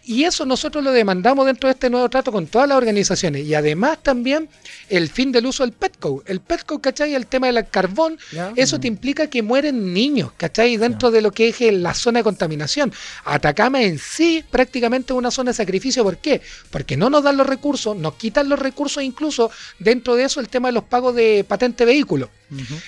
Y 0.06 0.24
eso 0.24 0.44
nosotros 0.44 0.84
lo 0.84 0.92
demandamos 0.92 1.46
dentro 1.46 1.68
de 1.68 1.72
este 1.72 1.88
nuevo 1.88 2.08
trato 2.08 2.30
con 2.30 2.46
todas 2.46 2.68
las 2.68 2.76
organizaciones. 2.76 3.44
Y 3.46 3.54
además 3.54 3.98
también 4.02 4.48
el 4.88 5.08
fin 5.08 5.32
del 5.32 5.46
uso 5.46 5.62
del 5.64 5.72
petco. 5.72 6.22
El 6.26 6.40
petco, 6.40 6.80
¿cachai? 6.80 7.14
El 7.14 7.26
tema 7.26 7.46
del 7.50 7.68
carbón, 7.68 8.18
eso 8.56 8.78
te 8.80 8.88
implica 8.88 9.28
que 9.28 9.42
mueren 9.42 9.92
niños, 9.92 10.32
¿cachai? 10.36 10.76
Dentro 10.76 11.10
de 11.10 11.20
lo 11.22 11.30
que 11.32 11.48
es 11.48 11.60
el- 11.60 11.82
la 11.82 11.94
zona 11.94 12.20
de 12.20 12.24
contaminación. 12.24 12.92
Atacama 13.24 13.82
en 13.82 13.98
sí 13.98 14.44
prácticamente 14.50 15.12
es 15.12 15.18
una 15.18 15.30
zona 15.30 15.50
de 15.50 15.54
sacrificio. 15.56 16.02
¿Por 16.04 16.18
qué? 16.18 16.40
Porque 16.70 16.96
no 16.96 17.10
nos 17.10 17.22
dan 17.22 17.36
los 17.36 17.46
recursos, 17.46 17.96
nos 17.96 18.14
quitan 18.14 18.48
los 18.48 18.58
recursos 18.58 19.02
incluso 19.02 19.50
dentro 19.78 20.14
de 20.16 20.24
eso 20.24 20.40
el 20.40 20.48
tema 20.48 20.68
de 20.68 20.72
los 20.72 20.84
pagos 20.84 21.14
de 21.14 21.44
patente 21.46 21.84
vehículo. 21.84 22.30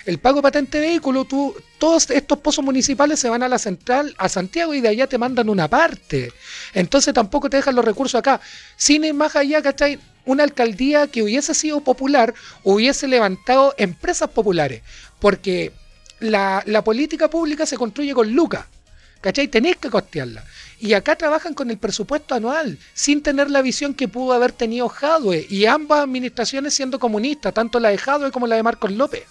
El 0.04 0.18
pago 0.18 0.36
de 0.36 0.42
patente 0.42 0.78
vehículo, 0.78 1.24
tú, 1.24 1.52
todos 1.78 2.08
estos 2.10 2.38
pozos 2.38 2.64
municipales 2.64 3.18
se 3.18 3.28
van 3.28 3.42
a 3.42 3.48
la 3.48 3.58
central, 3.58 4.14
a 4.16 4.28
Santiago, 4.28 4.74
y 4.74 4.80
de 4.80 4.88
allá 4.88 5.08
te 5.08 5.18
mandan 5.18 5.48
una 5.48 5.66
parte. 5.66 6.30
Entonces 6.72 7.12
tampoco 7.12 7.50
te 7.50 7.56
dejan 7.56 7.74
los 7.74 7.84
recursos 7.84 8.16
acá. 8.18 8.40
Sin 8.76 9.02
ir 9.04 9.14
más 9.14 9.34
allá, 9.34 9.62
¿cachai? 9.62 9.98
Una 10.26 10.44
alcaldía 10.44 11.06
que 11.06 11.22
hubiese 11.22 11.54
sido 11.54 11.80
popular 11.80 12.34
hubiese 12.62 13.08
levantado 13.08 13.74
empresas 13.78 14.28
populares. 14.28 14.82
Porque 15.18 15.72
la, 16.20 16.62
la 16.66 16.84
política 16.84 17.30
pública 17.30 17.64
se 17.64 17.78
construye 17.78 18.12
con 18.12 18.32
lucas. 18.32 18.66
¿Cachai? 19.20 19.48
Tenéis 19.48 19.76
que 19.76 19.90
costearla. 19.90 20.44
Y 20.78 20.92
acá 20.92 21.16
trabajan 21.16 21.54
con 21.54 21.70
el 21.70 21.78
presupuesto 21.78 22.34
anual, 22.34 22.78
sin 22.92 23.22
tener 23.22 23.50
la 23.50 23.62
visión 23.62 23.94
que 23.94 24.08
pudo 24.08 24.34
haber 24.34 24.52
tenido 24.52 24.88
Jadwe. 24.88 25.46
Y 25.48 25.64
ambas 25.64 26.00
administraciones 26.00 26.74
siendo 26.74 26.98
comunistas, 26.98 27.54
tanto 27.54 27.80
la 27.80 27.88
de 27.88 27.98
Jadwe 27.98 28.30
como 28.30 28.46
la 28.46 28.56
de 28.56 28.62
Marcos 28.62 28.92
López. 28.92 29.24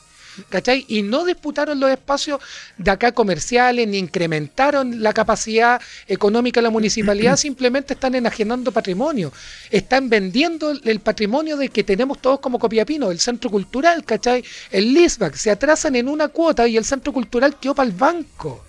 ¿Cachai? 0.49 0.85
Y 0.87 1.01
no 1.01 1.23
disputaron 1.25 1.79
los 1.79 1.89
espacios 1.89 2.39
de 2.77 2.91
acá 2.91 3.11
comerciales, 3.11 3.87
ni 3.87 3.97
incrementaron 3.97 5.01
la 5.01 5.13
capacidad 5.13 5.81
económica 6.07 6.59
de 6.59 6.63
la 6.63 6.69
municipalidad, 6.69 7.35
simplemente 7.37 7.93
están 7.93 8.15
enajenando 8.15 8.71
patrimonio. 8.71 9.31
Están 9.71 10.09
vendiendo 10.09 10.71
el- 10.71 10.99
patrimonio 10.99 11.57
de 11.57 11.69
que 11.69 11.83
tenemos 11.83 12.19
todos 12.21 12.39
como 12.39 12.59
Copiapino, 12.59 13.11
el 13.11 13.19
centro 13.19 13.49
cultural, 13.49 14.03
¿cachai? 14.03 14.43
El 14.71 14.93
LISBAC, 14.93 15.35
se 15.35 15.51
atrasan 15.51 15.95
en 15.95 16.07
una 16.07 16.27
cuota 16.29 16.67
y 16.67 16.77
el 16.77 16.85
centro 16.85 17.13
cultural 17.13 17.57
quedó 17.59 17.75
para 17.75 17.87
el 17.87 17.95
banco. 17.95 18.65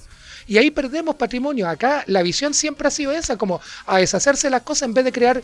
Y 0.46 0.58
ahí 0.58 0.70
perdemos 0.70 1.16
patrimonio. 1.16 1.68
Acá 1.68 2.04
la 2.06 2.22
visión 2.22 2.54
siempre 2.54 2.86
ha 2.86 2.90
sido 2.90 3.10
esa, 3.12 3.36
como 3.36 3.60
a 3.86 3.98
deshacerse 3.98 4.46
de 4.46 4.52
las 4.52 4.62
cosas 4.62 4.82
en 4.88 4.94
vez 4.94 5.04
de 5.04 5.12
crear 5.12 5.42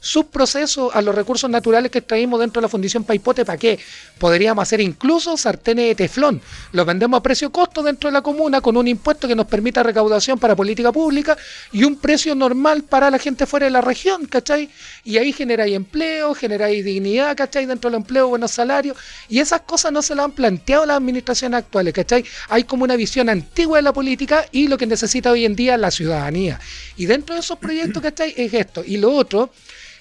subprocesos 0.00 0.94
a 0.94 1.02
los 1.02 1.14
recursos 1.14 1.48
naturales 1.50 1.90
que 1.90 2.02
traímos 2.02 2.40
dentro 2.40 2.60
de 2.60 2.66
la 2.66 2.68
Fundición 2.68 3.04
Paipote. 3.04 3.44
¿Para 3.44 3.58
qué? 3.58 3.78
Podríamos 4.18 4.62
hacer 4.62 4.80
incluso 4.80 5.36
sartenes 5.36 5.88
de 5.88 5.94
teflón. 5.94 6.40
Los 6.72 6.86
vendemos 6.86 7.18
a 7.18 7.22
precio 7.22 7.50
costo 7.50 7.82
dentro 7.82 8.08
de 8.08 8.14
la 8.14 8.22
comuna 8.22 8.60
con 8.60 8.76
un 8.76 8.88
impuesto 8.88 9.28
que 9.28 9.34
nos 9.34 9.46
permita 9.46 9.82
recaudación 9.82 10.38
para 10.38 10.56
política 10.56 10.92
pública 10.92 11.36
y 11.72 11.84
un 11.84 11.96
precio 11.96 12.34
normal 12.34 12.82
para 12.84 13.10
la 13.10 13.18
gente 13.18 13.46
fuera 13.46 13.66
de 13.66 13.70
la 13.70 13.80
región, 13.80 14.26
¿cachai? 14.26 14.70
Y 15.04 15.18
ahí 15.18 15.32
generáis 15.32 15.74
empleo, 15.74 16.34
generáis 16.34 16.84
dignidad, 16.84 17.36
¿cachai? 17.36 17.66
Dentro 17.66 17.90
del 17.90 17.98
empleo, 17.98 18.28
buenos 18.28 18.50
salarios. 18.50 18.96
Y 19.28 19.40
esas 19.40 19.62
cosas 19.62 19.92
no 19.92 20.02
se 20.02 20.14
las 20.14 20.26
han 20.26 20.32
planteado 20.32 20.86
las 20.86 20.96
administraciones 20.96 21.58
actuales, 21.58 21.94
¿cachai? 21.94 22.24
Hay 22.48 22.64
como 22.64 22.84
una 22.84 22.96
visión 22.96 23.28
antigua 23.28 23.78
de 23.78 23.82
la 23.82 23.92
política 23.92 24.46
y 24.52 24.68
lo 24.68 24.78
que 24.78 24.86
necesita 24.86 25.30
hoy 25.30 25.44
en 25.44 25.56
día 25.56 25.76
la 25.76 25.90
ciudadanía. 25.90 26.60
Y 26.96 27.06
dentro 27.06 27.34
de 27.34 27.40
esos 27.40 27.58
proyectos, 27.58 28.02
¿cachai? 28.02 28.34
Es 28.36 28.52
esto. 28.54 28.82
Y 28.84 28.96
lo 28.96 29.12
otro, 29.12 29.50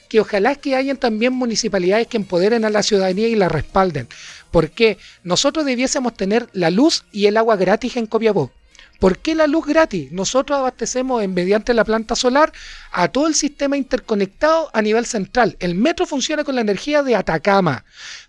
que 0.10 0.20
ojalá 0.20 0.56
que 0.56 0.76
hayan 0.76 0.98
también 0.98 1.34
municipalidades 1.34 2.08
que 2.08 2.18
empoderen 2.18 2.66
a 2.66 2.70
la 2.70 2.84
ciudadanía 2.84 3.28
y 3.28 3.36
la 3.36 3.50
respalden. 3.50 4.08
Porque 4.52 4.98
nosotros 5.24 5.66
debiésemos 5.66 6.14
tener 6.14 6.48
la 6.54 6.70
luz 6.70 7.06
y 7.12 7.26
el 7.26 7.38
agua 7.38 7.56
gratis 7.56 7.98
en 7.98 8.08
Copiapó. 8.08 8.52
¿Por 9.00 9.20
qué 9.20 9.36
la 9.36 9.46
luz 9.46 9.66
gratis? 9.66 10.12
Nosotros 10.12 10.58
abastecemos 10.58 11.26
mediante 11.28 11.74
la 11.76 11.86
planta 11.86 12.16
solar 12.16 12.52
a 12.92 13.10
todo 13.10 13.28
el 13.28 13.36
sistema 13.36 13.78
interconectado 13.78 14.72
a 14.74 14.82
nivel 14.82 15.06
central. 15.06 15.56
El 15.60 15.76
metro 15.76 16.08
funciona 16.08 16.44
con 16.44 16.56
la 16.56 16.62
energía 16.62 17.04
de 17.04 17.16
Atacama. 17.16 17.86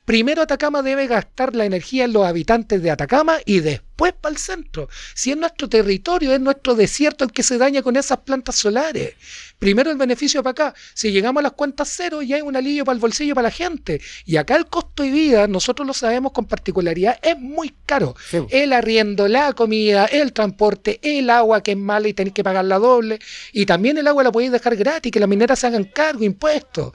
Primero 0.08 0.40
Atacama 0.40 0.80
debe 0.80 1.06
gastar 1.06 1.54
la 1.54 1.66
energía 1.66 2.06
en 2.06 2.14
los 2.14 2.24
habitantes 2.24 2.82
de 2.82 2.90
Atacama 2.90 3.40
y 3.44 3.60
después 3.60 4.14
para 4.18 4.32
el 4.32 4.38
centro. 4.38 4.88
Si 5.14 5.32
es 5.32 5.36
nuestro 5.36 5.68
territorio, 5.68 6.32
es 6.32 6.40
nuestro 6.40 6.74
desierto 6.74 7.26
el 7.26 7.30
que 7.30 7.42
se 7.42 7.58
daña 7.58 7.82
con 7.82 7.94
esas 7.94 8.20
plantas 8.20 8.56
solares. 8.56 9.16
Primero 9.58 9.90
el 9.90 9.98
beneficio 9.98 10.42
para 10.42 10.52
acá. 10.52 10.74
Si 10.94 11.12
llegamos 11.12 11.40
a 11.40 11.42
las 11.42 11.52
cuentas 11.52 11.92
cero, 11.94 12.22
ya 12.22 12.36
hay 12.36 12.40
un 12.40 12.56
alivio 12.56 12.86
para 12.86 12.94
el 12.94 13.00
bolsillo 13.02 13.34
para 13.34 13.48
la 13.48 13.50
gente. 13.50 14.00
Y 14.24 14.38
acá 14.38 14.56
el 14.56 14.64
costo 14.64 15.02
de 15.02 15.10
vida, 15.10 15.46
nosotros 15.46 15.86
lo 15.86 15.92
sabemos 15.92 16.32
con 16.32 16.46
particularidad, 16.46 17.18
es 17.22 17.38
muy 17.38 17.74
caro. 17.84 18.16
Sí. 18.30 18.38
El 18.48 18.72
arriendo, 18.72 19.28
la 19.28 19.52
comida, 19.52 20.06
el 20.06 20.32
transporte, 20.32 21.00
el 21.02 21.28
agua 21.28 21.62
que 21.62 21.72
es 21.72 21.76
mala 21.76 22.08
y 22.08 22.14
tenéis 22.14 22.32
que 22.32 22.42
pagarla 22.42 22.78
doble. 22.78 23.18
Y 23.52 23.66
también 23.66 23.98
el 23.98 24.06
agua 24.06 24.24
la 24.24 24.32
podéis 24.32 24.52
dejar 24.52 24.74
gratis, 24.74 25.12
que 25.12 25.20
las 25.20 25.28
mineras 25.28 25.58
se 25.58 25.66
hagan 25.66 25.84
cargo, 25.84 26.24
impuestos. 26.24 26.94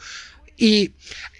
Y 0.57 0.93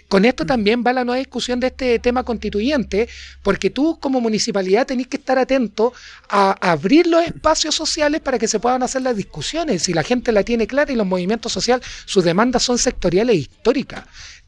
con 0.08 0.24
esto 0.24 0.46
también 0.46 0.84
va 0.86 0.92
la 0.92 1.04
nueva 1.04 1.18
discusión 1.18 1.60
de 1.60 1.68
este 1.68 1.98
tema 1.98 2.22
constituyente, 2.22 3.08
porque 3.42 3.70
tú 3.70 3.98
como 4.00 4.20
municipalidad 4.20 4.86
tenés 4.86 5.08
que 5.08 5.16
estar 5.16 5.38
atento 5.38 5.92
a 6.28 6.52
abrir 6.70 7.06
los 7.06 7.24
espacios 7.24 7.74
sociales 7.74 8.20
para 8.20 8.38
que 8.38 8.48
se 8.48 8.60
puedan 8.60 8.82
hacer 8.82 9.02
las 9.02 9.16
discusiones. 9.16 9.82
Si 9.82 9.92
la 9.92 10.02
gente 10.02 10.32
la 10.32 10.42
tiene 10.42 10.66
clara 10.66 10.92
y 10.92 10.96
los 10.96 11.06
movimientos 11.06 11.52
sociales, 11.52 11.86
sus 12.04 12.24
demandas 12.24 12.62
son 12.62 12.78
sectoriales 12.78 13.34
e 13.34 13.38
históricas. 13.38 14.04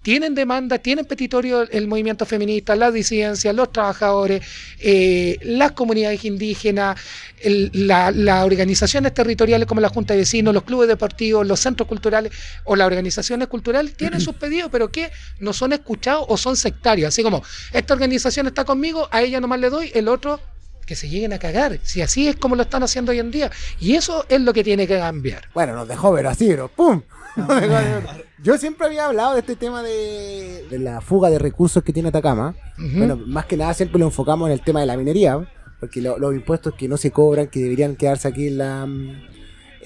Tienen 0.07 0.37
demanda, 0.37 0.79
tienen 0.79 1.05
petitorio 1.05 1.62
el 1.69 1.88
movimiento 1.88 2.25
feminista, 2.27 2.77
las 2.77 2.95
disidencias, 2.95 3.53
los 3.53 3.73
trabajadores, 3.73 4.40
eh, 4.79 5.37
las 5.42 5.73
comunidades 5.73 6.25
indígenas, 6.25 6.97
el- 7.40 7.73
la- 7.75 8.12
las 8.12 8.45
organizaciones 8.45 9.12
territoriales 9.12 9.66
como 9.66 9.81
la 9.81 9.88
Junta 9.88 10.14
de 10.14 10.21
Vecinos, 10.21 10.55
los 10.55 10.62
clubes 10.62 10.87
deportivos, 10.87 11.45
los 11.45 11.59
centros 11.59 11.88
culturales 11.88 12.31
o 12.62 12.77
las 12.77 12.87
organizaciones 12.87 13.49
culturales 13.49 13.97
tienen 13.97 14.21
sus 14.21 14.37
pedidos, 14.37 14.69
pero 14.71 14.92
que 14.92 15.11
no 15.40 15.53
son 15.53 15.73
escuchados 15.73 16.25
o 16.29 16.37
son 16.37 16.57
sectarios. 16.57 17.09
Así 17.09 17.25
como, 17.25 17.42
esta 17.73 17.92
organización 17.92 18.47
está 18.47 18.64
conmigo, 18.64 19.09
a 19.11 19.23
ella 19.23 19.40
nomás 19.40 19.59
le 19.59 19.71
doy, 19.71 19.90
el 19.92 20.07
otro 20.07 20.38
que 20.87 20.95
se 20.95 21.09
lleguen 21.09 21.33
a 21.33 21.40
cagar. 21.40 21.81
Si 21.83 22.01
así 22.01 22.29
es 22.29 22.37
como 22.37 22.55
lo 22.55 22.62
están 22.62 22.85
haciendo 22.85 23.11
hoy 23.11 23.19
en 23.19 23.33
día. 23.33 23.51
Y 23.81 23.95
eso 23.97 24.25
es 24.29 24.40
lo 24.40 24.53
que 24.53 24.62
tiene 24.62 24.87
que 24.87 24.99
cambiar. 24.99 25.49
Bueno, 25.53 25.75
nos 25.75 25.88
dejó 25.88 26.14
pero 26.14 26.31
así, 26.31 26.47
pero 26.47 26.69
¡pum! 26.69 27.03
Nos 27.37 27.49
dejó, 27.61 27.75
pero- 28.07 28.26
Yo 28.42 28.59
siempre 28.59 28.87
había 28.87 29.07
hablado 29.07 29.33
de 29.35 29.40
este 29.40 29.57
tema 29.57 29.83
de, 29.83 30.66
de 30.70 30.79
la 30.79 31.01
fuga 31.01 31.31
de 31.31 31.38
recursos 31.38 31.83
que 31.83 31.92
tiene 31.92 32.11
Atacama. 32.11 32.55
Bueno, 32.99 33.16
más 33.27 33.46
que 33.46 33.57
nada 33.57 33.72
siempre 33.75 33.99
lo 33.99 34.05
enfocamos 34.07 34.49
en 34.49 34.53
el 34.53 34.61
tema 34.61 34.81
de 34.81 34.87
la 34.87 34.96
minería, 34.96 35.49
porque 35.81 36.01
lo- 36.03 36.18
los 36.18 36.35
impuestos 36.35 36.75
que 36.75 36.87
no 36.88 36.96
se 36.99 37.11
cobran, 37.11 37.46
que 37.49 37.61
deberían 37.61 37.96
quedarse 37.96 38.29
aquí 38.29 38.49
en 38.49 38.59
la, 38.59 38.87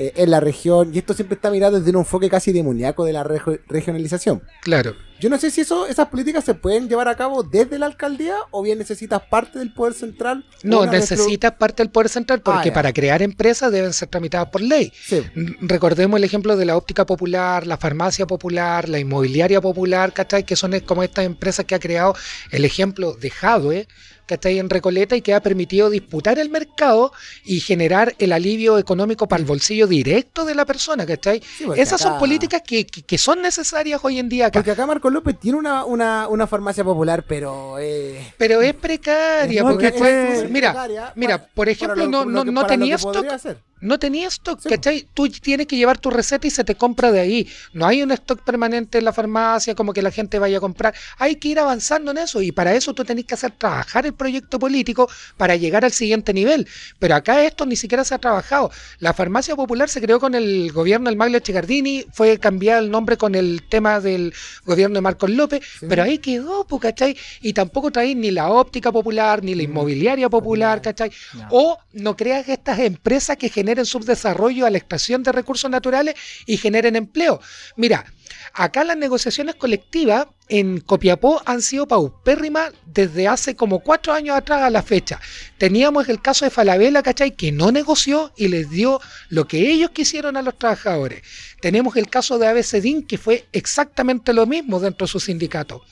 eh, 0.03 0.15
en 0.17 0.31
la 0.31 0.41
región, 0.41 0.93
y 0.95 0.99
esto 0.99 1.13
siempre 1.13 1.35
está 1.35 1.51
mirado 1.51 1.79
desde 1.79 1.91
un 1.91 1.99
enfoque 1.99 2.31
casi 2.31 2.53
demoníaco 2.53 3.05
de 3.05 3.13
la 3.13 3.23
regionalización. 3.23 4.43
Claro. 4.63 4.95
Yo 5.21 5.29
no 5.29 5.37
sé 5.37 5.51
si 5.51 5.61
eso, 5.61 5.87
esas 5.87 6.09
políticas 6.09 6.43
se 6.43 6.55
pueden 6.55 6.89
llevar 6.89 7.07
a 7.09 7.15
cabo 7.15 7.43
desde 7.43 7.79
la 7.79 7.85
alcaldía 7.85 8.37
o 8.51 8.63
bien 8.63 8.79
necesitas 8.79 9.21
parte 9.29 9.59
del 9.59 9.75
poder 9.75 9.93
central. 9.93 10.47
No, 10.63 10.87
necesitas 10.87 11.53
parte 11.53 11.83
del 11.83 11.91
poder 11.91 12.09
central 12.09 12.41
porque 12.41 12.71
Ah, 12.71 12.73
para 12.73 12.95
crear 12.95 13.21
empresas 13.21 13.71
deben 13.71 13.93
ser 13.93 14.09
tramitadas 14.09 14.49
por 14.49 14.63
ley. 14.63 14.91
Sí. 14.99 15.23
Mm, 15.35 15.69
Recordemos 15.69 16.17
el 16.17 16.25
ejemplo 16.25 16.57
de 16.57 16.65
la 16.65 16.79
óptica 16.79 17.05
popular, 17.05 17.67
la 17.67 17.77
farmacia 17.77 18.27
popular, 18.27 18.89
la 18.89 18.99
inmobiliaria 18.99 19.61
popular, 19.61 20.15
¿cachai? 20.15 20.45
Que 20.45 20.57
son 20.57 20.81
como 20.81 21.03
estas 21.03 21.27
empresas 21.27 21.67
que 21.67 21.75
ha 21.75 21.79
creado 21.79 22.15
el 22.51 22.65
ejemplo 22.65 23.13
de 23.13 23.29
Jadwe, 23.29 23.89
¿cachai? 24.31 24.59
En 24.59 24.71
Recoleta 24.71 25.17
y 25.17 25.21
que 25.23 25.35
ha 25.35 25.41
permitido 25.43 25.91
disputar 25.91 26.39
el 26.39 26.49
mercado 26.51 27.13
y 27.45 27.61
generar 27.61 28.15
el 28.19 28.33
alivio 28.33 28.79
económico 28.79 29.27
para 29.29 29.41
el 29.41 29.47
bolsillo 29.47 29.87
directo 29.87 30.45
de 30.45 30.55
la 30.55 30.65
persona, 30.65 31.05
¿cachai? 31.05 31.43
Sí, 31.59 31.65
Esas 31.77 32.01
son 32.01 32.19
políticas 32.19 32.63
que, 32.67 32.87
que- 32.87 33.03
que 33.03 33.19
son 33.19 33.43
necesarias 33.43 34.01
hoy 34.05 34.19
en 34.19 34.29
día 34.29 34.47
acá. 34.47 34.61
Porque 34.61 34.71
acá 34.71 34.87
Marco 34.87 35.11
López 35.11 35.37
tiene 35.41 35.59
una, 35.59 35.85
una, 35.85 36.29
una 36.29 36.47
farmacia 36.47 36.85
popular, 36.85 37.25
pero... 37.27 37.77
Eh, 37.79 38.33
Pero 38.39 38.61
es 38.63 38.75
precaria, 38.75 39.63
No, 39.63 39.71
porque 39.71 39.93
que 39.93 39.99
fue- 39.99 40.33
fue- 40.41 40.49
mira, 40.49 40.71
precaria 40.73 41.13
mira, 41.17 41.45
por 41.55 41.69
ejemplo, 41.69 42.05
lo- 42.07 42.11
no, 42.11 42.25
lo 42.25 42.31
no, 42.31 42.45
que- 42.45 42.51
no 42.53 42.67
tenía 42.67 42.97
que 42.97 43.01
stock 43.03 43.27
hacer. 43.27 43.59
No 43.81 43.99
tenía 43.99 44.29
stock, 44.29 44.61
Sí, 44.61 44.69
¿cachai? 44.69 45.07
Tú 45.15 45.29
tienes 45.29 45.67
que 45.67 45.77
llevar 45.77 45.99
tu 45.99 46.11
receta 46.11 46.47
y 46.47 46.51
se 46.51 46.65
te 46.65 46.75
compra 46.75 47.11
de 47.13 47.21
ahí. 47.21 47.49
No 47.73 47.87
hay 47.87 48.03
un 48.03 48.11
stock 48.13 48.43
permanente 48.43 48.99
en 48.99 49.05
la 49.05 49.13
farmacia 49.13 49.75
como 49.75 49.93
que 49.93 50.03
la 50.03 50.11
gente 50.11 50.39
vaya 50.39 50.59
a 50.59 50.61
comprar. 50.61 50.95
Hay 51.19 51.37
que 51.37 51.49
ir 51.49 51.59
avanzando 51.59 52.11
en 52.11 52.19
eso 52.19 52.43
y 52.43 52.53
para 52.53 52.75
eso 52.75 52.95
tú 52.95 53.05
tenés 53.05 53.25
que 53.25 53.35
hacer 53.35 53.53
trabajar 53.53 54.07
el 54.07 54.13
proyecto 54.15 54.59
político 54.59 55.09
para 55.37 55.57
llegar 55.57 55.85
al 55.85 55.93
siguiente 55.93 56.33
nivel. 56.33 56.67
Pero 56.99 57.15
acá 57.15 57.45
esto 57.45 57.67
ni 57.67 57.77
siquiera 57.77 58.05
se 58.05 58.15
ha 58.15 58.19
trabajado. 58.19 58.71
La 58.99 59.15
farmacia 59.15 59.57
popular 59.57 59.89
se 59.89 60.01
creó 60.01 60.21
con 60.21 60.35
el 60.35 60.73
gobierno 60.73 61.09
del 61.09 61.17
Maglio 61.17 61.41
Chicardini, 61.41 62.05
fue 62.13 62.39
cambiado 62.39 62.83
el 62.83 62.91
nombre 62.91 63.17
con 63.17 63.35
el 63.35 63.63
tema 63.69 64.01
del 64.01 64.33
gobierno 64.65 64.97
de 64.97 65.01
Marcos 65.01 65.31
López, 65.31 65.61
Sí. 65.81 65.87
pero 65.89 66.03
ahí 66.03 66.19
quedó, 66.19 66.67
¿cachai? 66.81 67.17
Y 67.41 67.53
tampoco 67.53 67.91
traéis 67.91 68.17
ni 68.17 68.31
la 68.31 68.49
óptica 68.51 68.93
popular, 68.93 69.43
ni 69.43 69.55
la 69.55 69.63
inmobiliaria 69.63 70.29
popular, 70.29 70.81
¿cachai? 70.83 71.11
No. 71.35 71.49
O 71.51 71.79
no 71.93 72.17
creas 72.17 72.45
que 72.47 72.53
estas 72.53 72.79
empresas 72.79 73.37
que 73.37 73.49
generen 73.71 73.87
subdesarrollo 73.87 74.67
a 74.67 74.71
la 74.71 74.79
extracción 74.79 75.23
de 75.23 75.31
recursos 75.31 75.71
naturales 75.71 76.17
y 76.45 76.57
generen 76.57 76.97
empleo. 76.97 77.41
Mira, 77.77 78.05
acá 78.53 78.83
las 78.83 78.97
negociaciones 78.97 79.55
colectivas 79.55 80.27
en 80.49 80.81
Copiapó 80.81 81.41
han 81.47 81.63
sido 81.63 81.87
paupérrimas 81.87 82.73
desde 82.85 83.29
hace 83.29 83.55
como 83.55 83.79
cuatro 83.79 84.13
años 84.13 84.37
atrás 84.37 84.63
a 84.63 84.71
la 84.71 84.83
fecha. 84.83 85.21
Teníamos 85.59 86.09
el 86.09 86.21
caso 86.21 86.45
de 86.45 86.51
Falabella, 86.51 87.05
¿cachai? 87.05 87.37
Que 87.37 87.53
no 87.53 87.71
negoció 87.71 88.33
y 88.37 88.49
les 88.49 88.69
dio 88.69 89.01
lo 89.29 89.47
que 89.47 89.71
ellos 89.71 89.91
quisieron 89.91 90.37
a 90.37 90.43
los 90.43 90.59
trabajadores. 90.59 91.23
Tenemos 91.61 91.95
el 91.97 92.09
caso 92.09 92.41
de 92.41 92.49
ABCDIN, 92.49 93.07
que 93.07 93.19
fue 93.19 93.47
exactamente 93.53 94.33
lo 94.33 94.47
mismo 94.47 94.81
dentro 94.81 95.07
de 95.07 95.13
su 95.13 95.21
sindicato. 95.21 95.83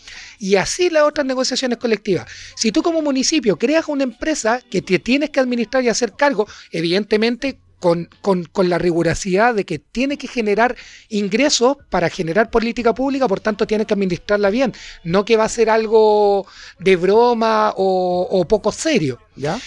Y 0.41 0.57
así 0.57 0.91
las 0.91 1.05
otras 1.05 1.27
negociaciones 1.27 1.79
colectivas. 1.79 2.29
Si 2.57 2.73
tú 2.73 2.83
como 2.83 3.01
municipio 3.03 3.57
creas 3.57 3.87
una 3.87 4.03
empresa 4.03 4.61
que 4.69 4.83
te 4.83 4.99
tienes 4.99 5.31
que 5.31 5.39
administrar 5.39 5.85
y 5.85 5.89
hacer 5.89 6.15
cargo, 6.17 6.49
evidentemente 6.73 7.61
con, 7.79 8.09
con- 8.23 8.69
la 8.69 8.79
rigurosidad 8.79 9.55
de 9.55 9.65
que 9.65 9.79
tiene 9.79 10.19
que 10.19 10.29
generar 10.29 10.77
ingresos 11.09 11.77
para 11.91 12.11
generar 12.11 12.51
política 12.51 12.95
pública, 12.95 13.29
por 13.29 13.41
tanto 13.41 13.67
tienes 13.67 13.87
que 13.87 13.95
administrarla 13.95 14.51
bien, 14.51 14.73
no 15.05 15.25
que 15.25 15.37
va 15.37 15.45
a 15.45 15.49
ser 15.49 15.71
algo 15.71 16.47
de 16.79 16.97
broma 16.97 17.73
o, 17.77 18.45
poco 18.49 18.73
serio 18.73 19.19
¿Ya? 19.37 19.59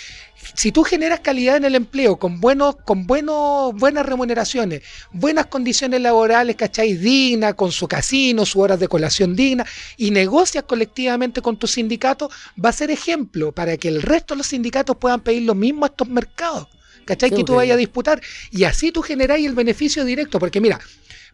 si 0.55 0.71
tú 0.71 0.83
generas 0.83 1.19
calidad 1.19 1.57
en 1.57 1.65
el 1.65 1.75
empleo 1.75 2.17
con 2.17 2.41
buenos, 2.41 2.75
con 2.83 3.05
buenos, 3.07 3.73
buenas 3.75 4.05
remuneraciones, 4.05 4.81
buenas 5.11 5.45
condiciones 5.47 6.01
laborales, 6.01 6.55
¿cachai? 6.55 6.93
Dignas, 6.95 7.53
con 7.53 7.71
su 7.71 7.87
casino, 7.87 8.45
sus 8.45 8.61
horas 8.61 8.79
de 8.79 8.87
colación 8.87 9.35
digna, 9.35 9.65
y 9.97 10.11
negocias 10.11 10.63
colectivamente 10.65 11.41
con 11.41 11.57
tu 11.57 11.67
sindicato, 11.67 12.29
va 12.63 12.69
a 12.69 12.73
ser 12.73 12.91
ejemplo 12.91 13.51
para 13.51 13.77
que 13.77 13.87
el 13.87 14.01
resto 14.01 14.33
de 14.33 14.39
los 14.39 14.47
sindicatos 14.47 14.97
puedan 14.97 15.21
pedir 15.21 15.43
lo 15.43 15.55
mismo 15.55 15.85
a 15.85 15.89
estos 15.89 16.09
mercados. 16.09 16.67
¿Cachai? 17.05 17.29
Sí, 17.29 17.35
que 17.35 17.43
tú 17.43 17.55
vayas 17.55 17.75
a 17.75 17.77
disputar. 17.77 18.21
Y 18.51 18.63
así 18.63 18.91
tú 18.91 19.01
generáis 19.01 19.45
el 19.45 19.53
beneficio 19.53 20.05
directo. 20.05 20.39
Porque 20.39 20.61
mira, 20.61 20.79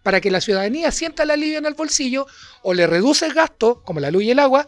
para 0.04 0.22
que 0.22 0.32
la 0.32 0.42
ciudadanía 0.42 0.92
sienta 0.92 1.24
el 1.24 1.32
alivio 1.32 1.58
en 1.58 1.66
el 1.66 1.74
bolsillo, 1.74 2.28
o 2.62 2.74
le 2.74 2.88
reduces 2.88 3.34
gastos, 3.34 3.80
como 3.84 4.00
la 4.00 4.12
luz 4.12 4.24
y 4.24 4.32
el 4.32 4.40
agua, 4.40 4.68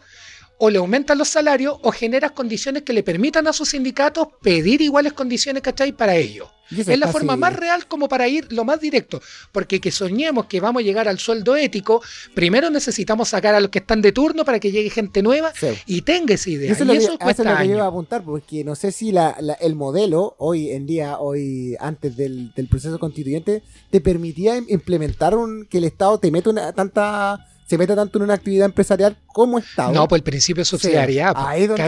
o 0.62 0.68
le 0.70 0.78
aumentan 0.78 1.16
los 1.18 1.28
salarios, 1.28 1.78
o 1.82 1.90
generas 1.90 2.32
condiciones 2.32 2.82
que 2.82 2.92
le 2.92 3.02
permitan 3.02 3.46
a 3.46 3.52
sus 3.54 3.70
sindicatos 3.70 4.28
pedir 4.42 4.82
iguales 4.82 5.14
condiciones, 5.14 5.62
¿cachai? 5.62 5.92
Para 5.92 6.14
ellos. 6.16 6.48
Es 6.70 6.86
la 7.00 7.08
forma 7.08 7.34
más 7.34 7.56
real 7.56 7.88
como 7.88 8.08
para 8.08 8.28
ir 8.28 8.52
lo 8.52 8.64
más 8.64 8.78
directo. 8.80 9.20
Porque 9.50 9.80
que 9.80 9.90
soñemos 9.90 10.46
que 10.46 10.60
vamos 10.60 10.80
a 10.80 10.84
llegar 10.84 11.08
al 11.08 11.18
sueldo 11.18 11.56
ético, 11.56 12.00
primero 12.32 12.70
necesitamos 12.70 13.30
sacar 13.30 13.56
a 13.56 13.60
los 13.60 13.70
que 13.70 13.80
están 13.80 14.00
de 14.02 14.12
turno 14.12 14.44
para 14.44 14.60
que 14.60 14.70
llegue 14.70 14.88
gente 14.90 15.20
nueva 15.20 15.52
Sí. 15.58 15.66
y 15.86 16.02
tenga 16.02 16.34
esa 16.34 16.48
Y 16.48 16.52
idea. 16.52 16.72
eso 16.72 16.84
Y 16.84 16.96
eso, 16.96 17.18
que, 17.18 17.24
eso 17.30 17.42
es 17.42 17.48
lo 17.48 17.56
que 17.56 17.66
yo 17.68 17.74
iba 17.74 17.84
a 17.84 17.88
apuntar, 17.88 18.22
porque 18.22 18.62
no 18.62 18.76
sé 18.76 18.92
si 18.92 19.10
la, 19.10 19.36
la- 19.40 19.54
el 19.54 19.74
modelo 19.74 20.36
hoy 20.38 20.70
en 20.70 20.86
día, 20.86 21.18
hoy 21.18 21.74
antes 21.80 22.16
del, 22.16 22.52
del 22.54 22.68
proceso 22.68 23.00
constituyente, 23.00 23.64
te 23.90 24.00
permitía 24.00 24.56
im- 24.56 24.66
implementar 24.68 25.34
un 25.34 25.66
que 25.66 25.78
el 25.78 25.84
Estado 25.84 26.18
te 26.20 26.30
meta 26.30 26.50
una 26.50 26.72
tanta 26.72 27.48
se 27.70 27.78
meta 27.78 27.94
tanto 27.94 28.18
en 28.18 28.24
una 28.24 28.34
actividad 28.34 28.64
empresarial 28.66 29.16
como 29.28 29.56
Estado. 29.58 29.92
No, 29.92 30.08
pues 30.08 30.18
el 30.18 30.24
principio 30.24 30.62
de 30.62 30.64
subsidiariedad. 30.64 31.34
po. 31.34 31.40
Ahí 31.40 31.60
ahí 31.62 31.66
donde 31.68 31.82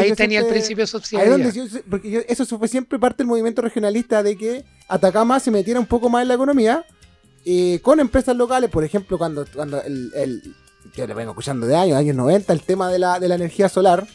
Ahí 0.00 0.12
tenía 0.14 0.40
el 0.40 0.46
principio 0.48 0.78
de 0.78 0.82
Ahí 0.82 0.88
subsidiariedad. 0.88 1.38
donde 1.38 1.52
yo- 1.70 1.80
porque 1.88 2.10
yo- 2.10 2.20
eso 2.28 2.44
fue 2.58 2.66
siempre 2.66 2.98
parte 2.98 3.18
del 3.18 3.28
movimiento 3.28 3.62
regionalista 3.62 4.24
de 4.24 4.36
que 4.36 4.64
Atacama 4.88 5.38
se 5.38 5.52
metiera 5.52 5.78
un 5.78 5.86
poco 5.86 6.08
más 6.10 6.22
en 6.22 6.28
la 6.28 6.34
economía 6.34 6.84
eh, 7.46 7.78
con 7.82 8.00
empresas 8.00 8.36
locales, 8.36 8.68
por 8.68 8.82
ejemplo, 8.82 9.16
cuando, 9.16 9.46
cuando 9.54 9.80
el, 9.82 10.10
el- 10.16 10.42
yo 10.96 11.06
lo 11.06 11.14
vengo 11.14 11.30
escuchando 11.30 11.66
de 11.68 11.76
años, 11.76 11.96
años 11.96 12.16
90, 12.16 12.52
el 12.52 12.62
tema 12.62 12.90
de 12.90 12.98
la, 12.98 13.20
de 13.20 13.28
la 13.28 13.36
energía 13.36 13.68
solar, 13.68 14.08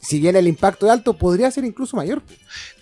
si 0.00 0.20
bien 0.20 0.36
el 0.36 0.46
impacto 0.46 0.86
es 0.86 0.92
alto, 0.92 1.14
podría 1.14 1.50
ser 1.50 1.64
incluso 1.64 1.96
mayor. 1.96 2.22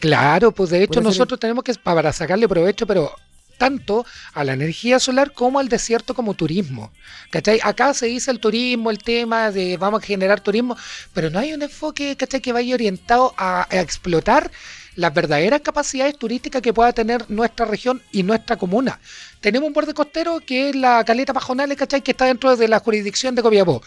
Claro, 0.01 0.53
pues 0.53 0.69
de 0.71 0.83
hecho 0.83 0.95
ser 0.95 1.03
nosotros 1.05 1.41
tenemos 1.41 1.65
que, 1.65 1.73
para 1.75 2.13
sacarle 2.13 2.47
provecho, 2.47 2.87
pero 2.87 3.11
tanto 3.59 4.05
a 4.35 4.45
la 4.45 4.53
energía 4.53 4.99
solar 4.99 5.33
como 5.33 5.59
al 5.59 5.69
desierto 5.69 6.15
como 6.15 6.35
turismo. 6.35 6.93
¿Cachai? 7.31 7.61
Acá 7.63 7.95
se 7.95 8.07
dice 8.07 8.31
el 8.31 8.41
turismo, 8.41 8.91
el 8.91 8.99
tema 8.99 9.51
de 9.51 9.77
vamos 9.77 10.03
a 10.03 10.07
generar 10.07 10.41
turismo, 10.41 10.77
pero 11.13 11.31
no 11.31 11.39
hay 11.39 11.53
un 11.53 11.63
enfoque, 11.63 12.17
¿cachai? 12.17 12.41
Que 12.41 12.53
vaya 12.53 12.75
orientado 12.75 13.35
a, 13.37 13.67
a 13.71 13.81
explotar 13.81 14.51
las 14.95 15.15
verdaderas 15.15 15.61
capacidades 15.63 16.19
turísticas 16.19 16.61
que 16.63 16.73
pueda 16.75 16.93
tener 16.93 17.31
nuestra 17.31 17.67
región 17.67 18.03
y 18.13 18.23
nuestra 18.23 18.57
comuna. 18.57 19.01
Tenemos 19.43 19.67
un 19.67 19.73
borde 19.73 19.93
costero 19.93 20.39
que 20.41 20.69
es 20.71 20.77
la 20.77 21.05
caleta 21.05 21.35
Pajonales, 21.35 21.77
¿cachai? 21.77 22.01
Que 22.01 22.13
está 22.13 22.27
dentro 22.27 22.57
de 22.57 22.69
la 22.69 22.79
jurisdicción 22.79 23.35
de 23.35 23.43
Copiapó. 23.43 23.83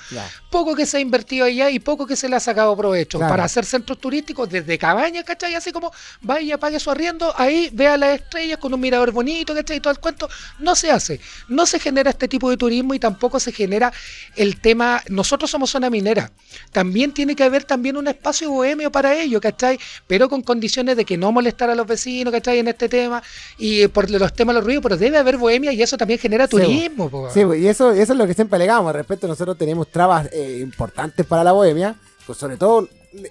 Poco 0.52 0.76
que 0.76 0.86
se 0.86 0.98
ha 0.98 1.00
invertido 1.00 1.46
allá 1.46 1.70
y 1.70 1.80
poco 1.80 2.06
que 2.06 2.18
se 2.18 2.28
le 2.28 2.36
ha 2.36 2.40
sacado 2.42 2.76
provecho 2.76 3.18
Claro. 3.18 3.32
para 3.32 3.46
hacer 3.46 3.64
centros 3.66 3.98
turísticos 4.00 4.50
desde 4.50 4.78
cabañas, 4.78 5.24
¿cachai? 5.24 5.56
Así 5.56 5.72
como 5.72 5.92
vaya, 6.22 6.58
pague 6.60 6.78
su 6.80 6.92
arriendo, 6.92 7.34
ahí 7.38 7.70
vea 7.72 7.96
las 7.96 8.20
estrellas 8.20 8.58
con 8.58 8.74
un 8.74 8.80
mirador 8.82 9.12
bonito, 9.12 9.56
¿cachai? 9.56 9.78
Y 9.78 9.80
todo 9.80 9.94
el 9.94 10.00
cuento. 10.00 10.28
No 10.60 10.76
se 10.76 10.92
hace. 10.92 11.22
No 11.48 11.66
se 11.66 11.80
genera 11.80 12.10
este 12.10 12.28
tipo 12.28 12.50
de 12.50 12.58
turismo 12.58 12.94
y 12.94 13.00
tampoco 13.00 13.40
se 13.40 13.54
genera 13.54 13.94
el 14.36 14.60
tema. 14.60 15.02
Nosotros 15.08 15.50
somos 15.50 15.70
zona 15.70 15.90
minera. 15.90 16.32
También 16.74 17.14
tiene 17.14 17.34
que 17.34 17.44
haber 17.46 17.64
también 17.64 17.96
un 17.96 18.10
espacio 18.10 18.50
bohemio 18.52 18.92
para 18.92 19.16
ello, 19.16 19.40
¿cachai? 19.40 19.80
Pero 20.06 20.28
con 20.28 20.42
condiciones 20.42 20.98
de 20.98 21.06
que 21.06 21.18
no 21.18 21.32
molestar 21.32 21.70
a 21.70 21.76
los 21.76 21.88
vecinos, 21.88 22.34
¿cachai? 22.34 22.60
En 22.60 22.68
este 22.68 22.90
tema 22.90 23.24
y 23.58 23.88
por 23.88 24.10
los 24.12 24.34
temas 24.34 24.54
de 24.54 24.60
los 24.60 24.66
ruidos, 24.66 24.84
pero 24.84 24.98
debe 24.98 25.18
haber 25.18 25.38
bohemia 25.46 25.72
y 25.72 25.82
eso 25.82 25.98
también 25.98 26.20
genera 26.20 26.48
turismo, 26.48 27.10
po. 27.10 27.30
Sí, 27.30 27.42
y 27.42 27.68
eso, 27.68 27.92
eso 27.92 28.14
es 28.14 28.18
lo 28.18 28.26
que 28.28 28.34
siempre 28.34 28.56
alegamos. 28.56 28.94
Respecto, 28.94 29.28
nosotros 29.28 29.58
tenemos 29.58 29.88
trabas 29.90 30.28
eh, 30.32 30.60
importantes 30.62 31.26
para 31.26 31.44
la 31.44 31.52
bohemia, 31.52 31.96
pues 32.26 32.38
sobre 32.38 32.58
todo, 32.58 32.88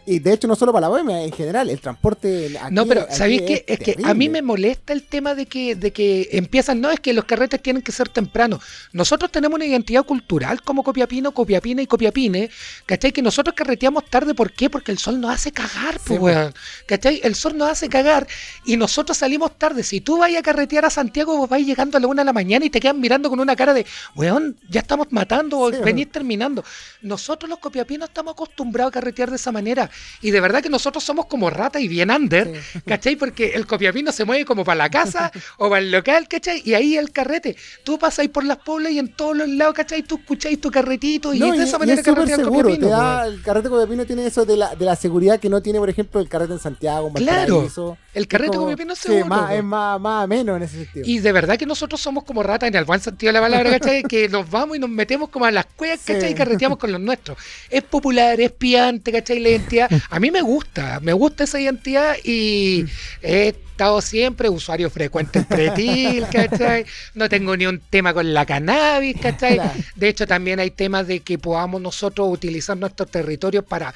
y 0.07 0.19
de 0.19 0.33
hecho 0.33 0.47
no 0.49 0.57
solo 0.57 0.73
para 0.73 0.83
la 0.83 0.89
bohemia, 0.89 1.23
en 1.23 1.33
general, 1.33 1.69
el 1.71 1.81
transporte. 1.81 2.57
aquí- 2.61 2.75
No, 2.75 2.87
pero 2.87 3.07
¿sabéis 3.11 3.43
qué? 3.43 3.65
Es 3.67 3.79
que 3.79 3.97
a 4.05 4.15
mí 4.15 4.29
me 4.29 4.43
molesta 4.43 4.93
el 4.93 5.03
tema 5.05 5.35
de 5.35 5.47
que, 5.47 5.75
de 5.75 5.93
que 5.93 6.29
empiezan, 6.33 6.81
no, 6.81 6.91
es 6.91 7.01
que 7.01 7.13
los 7.13 7.25
carretes 7.25 7.61
tienen 7.63 7.83
que 7.83 7.93
ser 7.93 8.09
temprano. 8.09 8.61
Nosotros 8.93 9.31
tenemos 9.31 9.57
una 9.57 9.67
identidad 9.67 10.05
cultural 10.05 10.63
como 10.63 10.83
Copiapino, 10.83 11.33
Copiapina 11.33 11.83
y 11.83 11.87
Copiapine, 11.87 12.51
¿cachai? 12.87 13.13
Que 13.13 13.23
nosotros 13.23 13.55
carreteamos 13.55 14.05
tarde, 14.11 14.35
¿por 14.35 14.53
qué? 14.53 14.71
Porque 14.71 14.93
el 14.93 14.99
sol 14.99 15.21
nos 15.21 15.33
hace 15.33 15.53
cagar, 15.53 15.95
pues, 16.05 16.05
Sí, 16.07 16.17
pues. 16.19 16.37
weón. 16.37 16.55
¿cachai? 16.87 17.21
El 17.23 17.35
sol 17.35 17.57
nos 17.57 17.69
hace 17.71 17.89
cagar 17.89 18.27
y 18.65 18.77
nosotros 18.77 19.17
salimos 19.19 19.59
tarde. 19.59 19.83
Si 19.83 20.01
tú 20.01 20.19
vas 20.19 20.35
a 20.35 20.43
carretear 20.43 20.85
a 20.85 20.91
Santiago, 20.91 21.37
vos 21.37 21.49
vas 21.49 21.61
llegando 21.61 21.97
a 21.99 22.01
la 22.01 22.07
una 22.07 22.23
de 22.23 22.27
la 22.27 22.33
mañana 22.33 22.65
y 22.65 22.71
te 22.71 22.81
quedan 22.81 23.01
mirando 23.01 23.29
con 23.31 23.41
una 23.41 23.57
cara 23.57 23.75
de, 23.75 23.85
weón, 24.15 24.57
ya 24.71 24.81
estamos 24.81 25.09
matando 25.11 25.71
Sí, 25.73 25.79
venís 25.85 26.11
terminando. 26.13 26.65
Nosotros 27.03 27.49
los 27.51 27.59
copiapinos 27.59 28.09
estamos 28.09 28.33
acostumbrados 28.35 28.91
a 28.91 28.93
carretear 28.93 29.31
de 29.31 29.37
esa 29.37 29.51
manera 29.53 29.74
y 30.23 30.31
de 30.31 30.41
verdad 30.41 30.63
que 30.63 30.69
nosotros 30.71 31.03
somos 31.05 31.27
como 31.27 31.51
rata 31.51 31.81
y 31.81 31.89
bien 31.89 32.11
under, 32.11 32.53
¿cachai? 32.87 33.17
Porque 33.17 33.53
el 33.55 33.67
copiapino 33.67 34.13
se 34.13 34.25
mueve 34.25 34.45
como 34.45 34.65
para 34.65 34.77
la 34.77 34.91
casa 34.91 35.31
o 35.59 35.69
para 35.69 35.81
el 35.81 35.91
local, 35.91 36.27
¿cachai? 36.29 36.63
Y 36.65 36.75
ahí 36.75 36.97
el 36.97 37.11
carrete. 37.13 37.57
Tú 37.85 37.99
pasas 37.99 38.21
ahí 38.21 38.29
por 38.29 38.45
las 38.45 38.59
poblas 38.59 38.93
y 38.93 38.99
en 38.99 39.09
todos 39.15 39.37
los 39.37 39.49
lados, 39.49 39.75
¿cachai? 39.75 40.03
Tú 40.03 40.17
escucháis 40.17 40.61
tu 40.61 40.71
carretito 40.71 41.33
y 41.35 41.39
No, 41.39 41.53
de 41.53 41.65
esa 41.65 41.79
manera 41.79 42.01
es 42.01 42.07
el 42.07 42.15
seguro. 42.15 42.45
copiapino. 42.69 42.87
te 42.87 42.91
da- 42.93 43.27
el 43.27 43.43
carrete 43.43 43.69
copiapino 43.69 44.05
tiene 44.07 44.27
eso 44.27 44.45
de 44.45 44.57
la, 44.57 44.75
de 44.75 44.85
la 44.85 44.97
seguridad 44.97 45.39
que 45.41 45.49
no 45.49 45.61
tiene, 45.63 45.79
por 45.79 45.91
ejemplo, 45.91 46.21
el 46.21 46.29
carrete 46.29 46.53
en 46.55 46.59
Santiago, 46.59 47.09
en 47.09 47.15
Claro, 47.15 47.55
Valparaíso. 47.57 47.99
El 48.15 48.29
carrete 48.29 48.53
como- 48.53 48.63
copiapino 48.63 48.93
es 48.93 48.99
sí, 49.01 49.09
seguro, 49.09 49.27
más- 49.27 49.49
weón. 49.51 49.59
es 49.59 49.65
más, 49.65 50.01
más 50.01 50.25
ameno 50.25 50.57
en 50.57 50.63
ese 50.63 50.85
sentido. 50.85 51.05
Y 51.07 51.19
de 51.19 51.33
verdad 51.33 51.59
que 51.59 51.67
nosotros 51.67 52.01
somos 52.01 52.25
como 52.25 52.43
ratas 52.43 52.69
en 52.69 52.75
el 52.77 52.85
buen 52.85 53.01
sentido 53.01 53.29
de 53.31 53.33
la 53.35 53.41
palabra, 53.41 53.71
¿cachai? 53.79 54.03
que 54.05 54.29
nos 54.29 54.49
vamos 54.51 54.77
y 54.77 54.81
nos 54.81 54.91
metemos 54.91 55.29
como 55.29 55.45
a 55.45 55.51
las 55.51 55.67
cuevas, 55.67 56.01
¿cachai? 56.05 56.29
Sí. 56.29 56.29
Y 56.29 56.35
carreteamos 56.35 56.79
con 56.79 56.93
los 56.93 57.01
nuestros. 57.01 57.37
Es 57.69 57.83
popular, 57.83 58.41
es 58.41 58.53
piante, 58.53 59.13
¿cachai? 59.13 59.41
La 59.41 59.49
identidad. 59.51 59.91
A 60.11 60.21
mí 60.21 60.31
me 60.31 60.41
gusta, 60.43 61.01
me 61.01 61.13
gusta 61.13 61.45
esa 61.45 61.61
identidad 61.61 62.15
y 62.25 62.85
he 63.23 63.49
estado 63.49 64.01
siempre 64.01 64.49
usuario 64.49 64.89
frecuente 64.89 65.41
del 65.41 65.49
pretil, 65.49 66.27
¿cachai? 66.31 66.87
No 67.15 67.29
tengo 67.29 67.57
ni 67.57 67.67
un 67.67 67.81
tema 67.91 68.15
con 68.15 68.33
la 68.33 68.47
cannabis, 68.47 69.17
¿cachai? 69.21 69.55
Claro. 69.57 69.73
De 69.97 70.09
hecho, 70.09 70.27
también 70.29 70.61
hay 70.61 70.71
temas 70.71 71.09
de 71.09 71.21
que 71.21 71.39
podamos 71.39 71.81
nosotros 71.83 72.29
utilizar 72.31 72.77
nuestros 72.77 73.11
territorios 73.11 73.65
para 73.65 73.93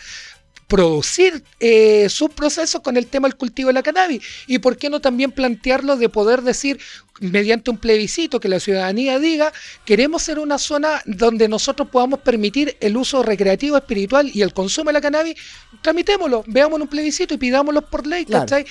producir 0.68 1.42
eh, 1.60 2.08
sus 2.10 2.30
procesos 2.30 2.82
con 2.82 2.96
el 2.96 3.06
tema 3.06 3.26
del 3.26 3.36
cultivo 3.36 3.68
de 3.68 3.72
la 3.72 3.82
cannabis. 3.82 4.22
Y 4.46 4.58
por 4.58 4.76
qué 4.76 4.90
no 4.90 5.00
también 5.00 5.32
plantearlo 5.32 5.96
de 5.96 6.08
poder 6.10 6.42
decir, 6.42 6.78
mediante 7.20 7.70
un 7.70 7.78
plebiscito, 7.78 8.38
que 8.38 8.48
la 8.48 8.60
ciudadanía 8.60 9.18
diga, 9.18 9.52
queremos 9.84 10.22
ser 10.22 10.38
una 10.38 10.58
zona 10.58 11.02
donde 11.06 11.48
nosotros 11.48 11.88
podamos 11.88 12.20
permitir 12.20 12.76
el 12.80 12.96
uso 12.96 13.22
recreativo, 13.22 13.76
espiritual 13.76 14.30
y 14.32 14.42
el 14.42 14.52
consumo 14.52 14.90
de 14.90 14.92
la 14.92 15.00
cannabis, 15.00 15.34
tramitémoslo, 15.82 16.44
veamos 16.46 16.76
en 16.76 16.82
un 16.82 16.88
plebiscito 16.88 17.34
y 17.34 17.38
pidámoslo 17.38 17.82
por 17.82 18.06
ley, 18.06 18.24
Claro. 18.26 18.44
¿cachai? 18.44 18.66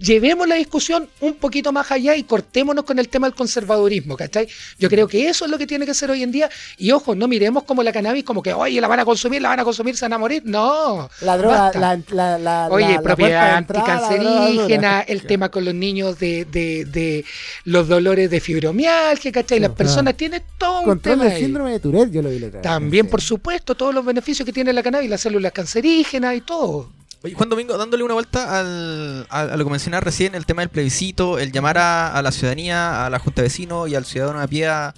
Llevemos 0.00 0.48
la 0.48 0.54
discusión 0.54 1.08
un 1.20 1.34
poquito 1.34 1.72
más 1.72 1.90
allá 1.92 2.16
y 2.16 2.22
cortémonos 2.24 2.84
con 2.84 2.98
el 2.98 3.08
tema 3.10 3.26
del 3.26 3.34
conservadurismo, 3.34 4.16
¿cachai? 4.16 4.48
Yo 4.78 4.88
creo 4.88 5.06
que 5.06 5.28
eso 5.28 5.44
es 5.44 5.50
lo 5.50 5.58
que 5.58 5.66
tiene 5.66 5.84
que 5.84 5.92
ser 5.92 6.10
hoy 6.10 6.22
en 6.22 6.32
día. 6.32 6.48
Y 6.78 6.90
ojo, 6.90 7.14
no 7.14 7.28
miremos 7.28 7.64
como 7.64 7.82
la 7.82 7.92
cannabis 7.92 8.24
como 8.24 8.42
que, 8.42 8.52
oye, 8.54 8.80
la 8.80 8.88
van 8.88 9.00
a 9.00 9.04
consumir, 9.04 9.42
la 9.42 9.50
van 9.50 9.60
a 9.60 9.64
consumir, 9.64 9.96
se 9.96 10.06
van 10.06 10.14
a 10.14 10.18
morir. 10.18 10.42
No. 10.46 11.10
La 11.20 11.36
droga, 11.36 11.70
la, 11.74 12.00
la, 12.10 12.38
la, 12.38 12.68
Oye, 12.70 12.94
la- 12.94 13.02
propiedad 13.02 13.56
anticancerígena, 13.56 15.00
el 15.02 15.22
tema 15.26 15.50
con 15.50 15.64
los 15.64 15.74
niños 15.74 16.18
de, 16.18 16.44
de, 16.46 16.84
de 16.86 17.24
los 17.64 17.86
dolores 17.88 18.30
de 18.30 18.40
fibromialgia, 18.40 19.30
¿cachai? 19.32 19.60
Las 19.60 19.72
personas 19.72 20.16
tienen 20.16 20.42
todo 20.58 20.80
un 20.80 20.84
Control 20.86 21.18
tema 21.18 21.24
del 21.24 21.38
síndrome 21.44 21.72
de 21.72 21.80
Tourette, 21.80 22.10
yo 22.10 22.22
lo 22.22 22.30
vi 22.30 22.38
la 22.38 22.46
otra 22.46 22.60
vez. 22.60 22.62
También, 22.70 23.06
por 23.08 23.20
supuesto, 23.20 23.74
todos 23.74 23.94
los 23.94 24.04
beneficios 24.04 24.46
que 24.46 24.52
tiene 24.52 24.72
la 24.72 24.82
cannabis, 24.82 25.10
las 25.10 25.20
células 25.20 25.52
cancerígenas 25.52 26.34
y 26.36 26.40
todo. 26.40 26.90
Oye, 27.22 27.34
Juan 27.34 27.50
Domingo, 27.50 27.76
dándole 27.76 28.02
una 28.02 28.14
vuelta 28.14 28.58
al, 28.60 29.26
a, 29.28 29.40
a 29.42 29.56
lo 29.56 29.64
que 29.64 29.70
mencionaba 29.70 30.00
recién, 30.00 30.34
el 30.34 30.46
tema 30.46 30.62
del 30.62 30.70
plebiscito, 30.70 31.38
el 31.38 31.52
llamar 31.52 31.76
a, 31.76 32.14
a 32.14 32.22
la 32.22 32.32
ciudadanía, 32.32 33.04
a 33.04 33.10
la 33.10 33.18
Junta 33.18 33.42
de 33.42 33.48
Vecinos 33.48 33.88
y 33.90 33.94
al 33.94 34.06
ciudadano 34.06 34.40
a 34.40 34.46
pie 34.46 34.68
a, 34.68 34.94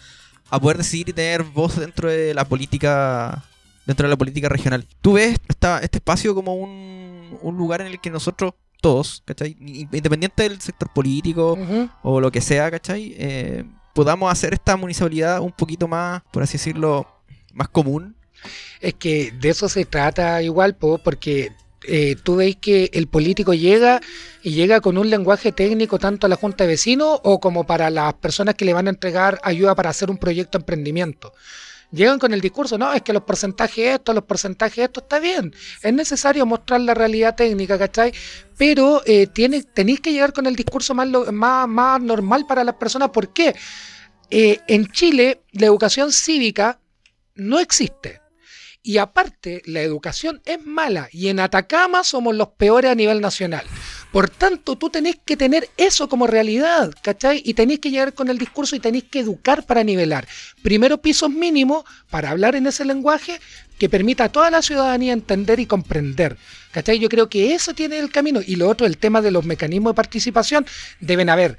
a 0.51 0.61
poder 0.61 0.77
decidir 0.79 1.09
y 1.09 1.13
tener 1.13 1.43
voz 1.43 1.77
dentro 1.81 2.09
de 2.09 2.33
la 2.35 2.45
política 2.45 3.43
dentro 3.87 4.07
de 4.07 4.11
la 4.11 4.17
política 4.17 4.49
regional. 4.49 4.87
¿Tú 5.01 5.15
ves 5.15 5.37
esta- 5.49 5.81
este 5.81 5.99
espacio 5.99 6.37
como 6.37 6.55
un, 6.55 7.37
un 7.43 7.57
lugar 7.57 7.81
en 7.81 7.89
el 7.89 8.01
que 8.01 8.11
nosotros 8.11 8.55
todos, 8.81 9.23
¿cachai? 9.25 9.57
Independiente 9.59 10.45
del 10.45 10.61
sector 10.61 10.89
político 10.93 11.55
Ujú. 11.55 11.89
o 12.05 12.21
lo 12.21 12.31
que 12.31 12.41
sea, 12.41 12.71
¿cachai? 12.71 13.15
Eh, 13.19 13.65
podamos 13.93 14.31
hacer 14.31 14.55
esta 14.55 14.77
municipalidad 14.77 15.41
un 15.41 15.51
poquito 15.51 15.89
más, 15.89 16.23
por 16.33 16.45
así 16.45 16.53
decirlo, 16.59 17.09
más 17.53 17.69
común. 17.69 18.15
Es 18.81 18.95
que 18.95 19.33
de 19.33 19.49
eso 19.49 19.69
se 19.69 19.85
trata 19.85 20.41
igual, 20.43 20.77
po, 20.77 20.99
porque 20.99 21.51
eh, 21.85 22.17
tú 22.23 22.37
veis 22.37 22.57
que 22.57 22.91
el 22.93 23.07
político 23.09 23.55
llega 23.55 24.01
y 24.43 24.53
llega 24.53 24.81
con 24.81 24.99
un 24.99 25.11
lenguaje 25.11 25.53
técnico 25.53 25.99
tanto 25.99 26.27
a 26.27 26.29
la 26.29 26.37
Junta 26.37 26.65
de 26.65 26.69
Vecinos 26.69 27.21
o 27.23 27.41
como 27.41 27.65
para 27.65 27.91
las 27.91 28.15
personas 28.15 28.55
que 28.55 28.65
le 28.65 28.73
van 28.73 28.87
a 28.87 28.91
entregar 28.91 29.41
ayuda 29.43 29.75
para 29.75 29.91
hacer 29.91 30.11
un 30.11 30.19
proyecto 30.19 30.59
de 30.59 30.63
emprendimiento. 30.63 31.33
Llegan 31.93 32.19
con 32.19 32.33
el 32.33 32.41
discurso, 32.41 32.79
no, 32.79 32.91
es 32.95 33.03
que 33.03 33.13
los 33.13 33.23
porcentajes 33.23 33.97
esto, 33.97 34.15
los 34.15 34.25
porcentajes 34.25 34.85
esto, 34.85 35.01
está 35.01 35.19
bien. 35.19 35.55
Es 35.83 35.93
necesario 35.93 36.47
mostrar 36.47 36.81
la 36.81 36.95
realidad 36.95 37.35
técnica, 37.35 37.79
¿cachai? 37.79 38.15
Pero 38.57 39.03
eh, 39.05 39.27
tenéis 39.27 40.01
que 40.01 40.13
llegar 40.13 40.33
con 40.33 40.47
el 40.47 40.57
discurso 40.57 40.95
más, 40.95 41.07
más, 41.31 41.69
más 41.69 42.01
normal 42.01 42.47
para 42.49 42.65
las 42.65 42.77
personas. 42.77 43.11
¿Por 43.11 43.35
qué? 43.35 43.55
Eh, 44.31 44.61
en 44.69 44.87
Chile, 44.87 45.43
la 45.53 45.67
educación 45.67 46.13
cívica 46.13 46.81
no 47.35 47.61
existe. 47.61 48.22
Y 48.85 48.99
aparte, 48.99 49.63
la 49.65 49.81
educación 49.81 50.43
es 50.45 50.65
mala 50.67 51.09
y 51.13 51.29
en 51.29 51.39
Atacama 51.39 52.03
somos 52.03 52.35
los 52.35 52.49
peores 52.49 52.91
a 52.91 52.97
nivel 52.97 53.21
nacional. 53.21 53.65
Por 54.11 54.29
tanto, 54.29 54.77
tú 54.77 54.91
tenés 54.91 55.17
que 55.25 55.37
tener 55.37 55.71
eso 55.77 56.09
como 56.09 56.27
realidad, 56.27 56.93
¿cachai? 57.01 57.41
Y 57.45 57.55
tenés 57.55 57.79
que 57.79 57.91
llegar 57.91 58.13
con 58.13 58.29
el 58.29 58.39
discurso 58.39 58.75
y 58.75 58.81
tenés 58.81 59.05
que 59.05 59.21
educar 59.21 59.65
para 59.65 59.85
nivelar. 59.85 60.27
Primero 60.63 61.01
pisos 61.01 61.31
mínimos 61.31 61.85
para 62.11 62.31
hablar 62.31 62.57
en 62.57 62.67
ese 62.67 62.85
lenguaje 62.85 63.41
que 63.79 63.89
permita 63.89 64.25
a 64.25 64.29
toda 64.33 64.51
la 64.51 64.63
ciudadanía 64.63 65.13
entender 65.13 65.61
y 65.61 65.67
comprender. 65.67 66.37
¿Cachai? 66.73 66.99
Yo 66.99 67.11
creo 67.11 67.29
que 67.29 67.55
eso 67.55 67.75
tiene 67.75 67.99
el 67.99 68.11
camino. 68.11 68.41
Y 68.45 68.57
lo 68.57 68.69
otro, 68.69 68.87
el 68.87 68.97
tema 68.97 69.21
de 69.21 69.31
los 69.31 69.45
mecanismos 69.45 69.93
de 69.93 69.95
participación, 69.95 70.65
deben 71.01 71.29
haber. 71.29 71.59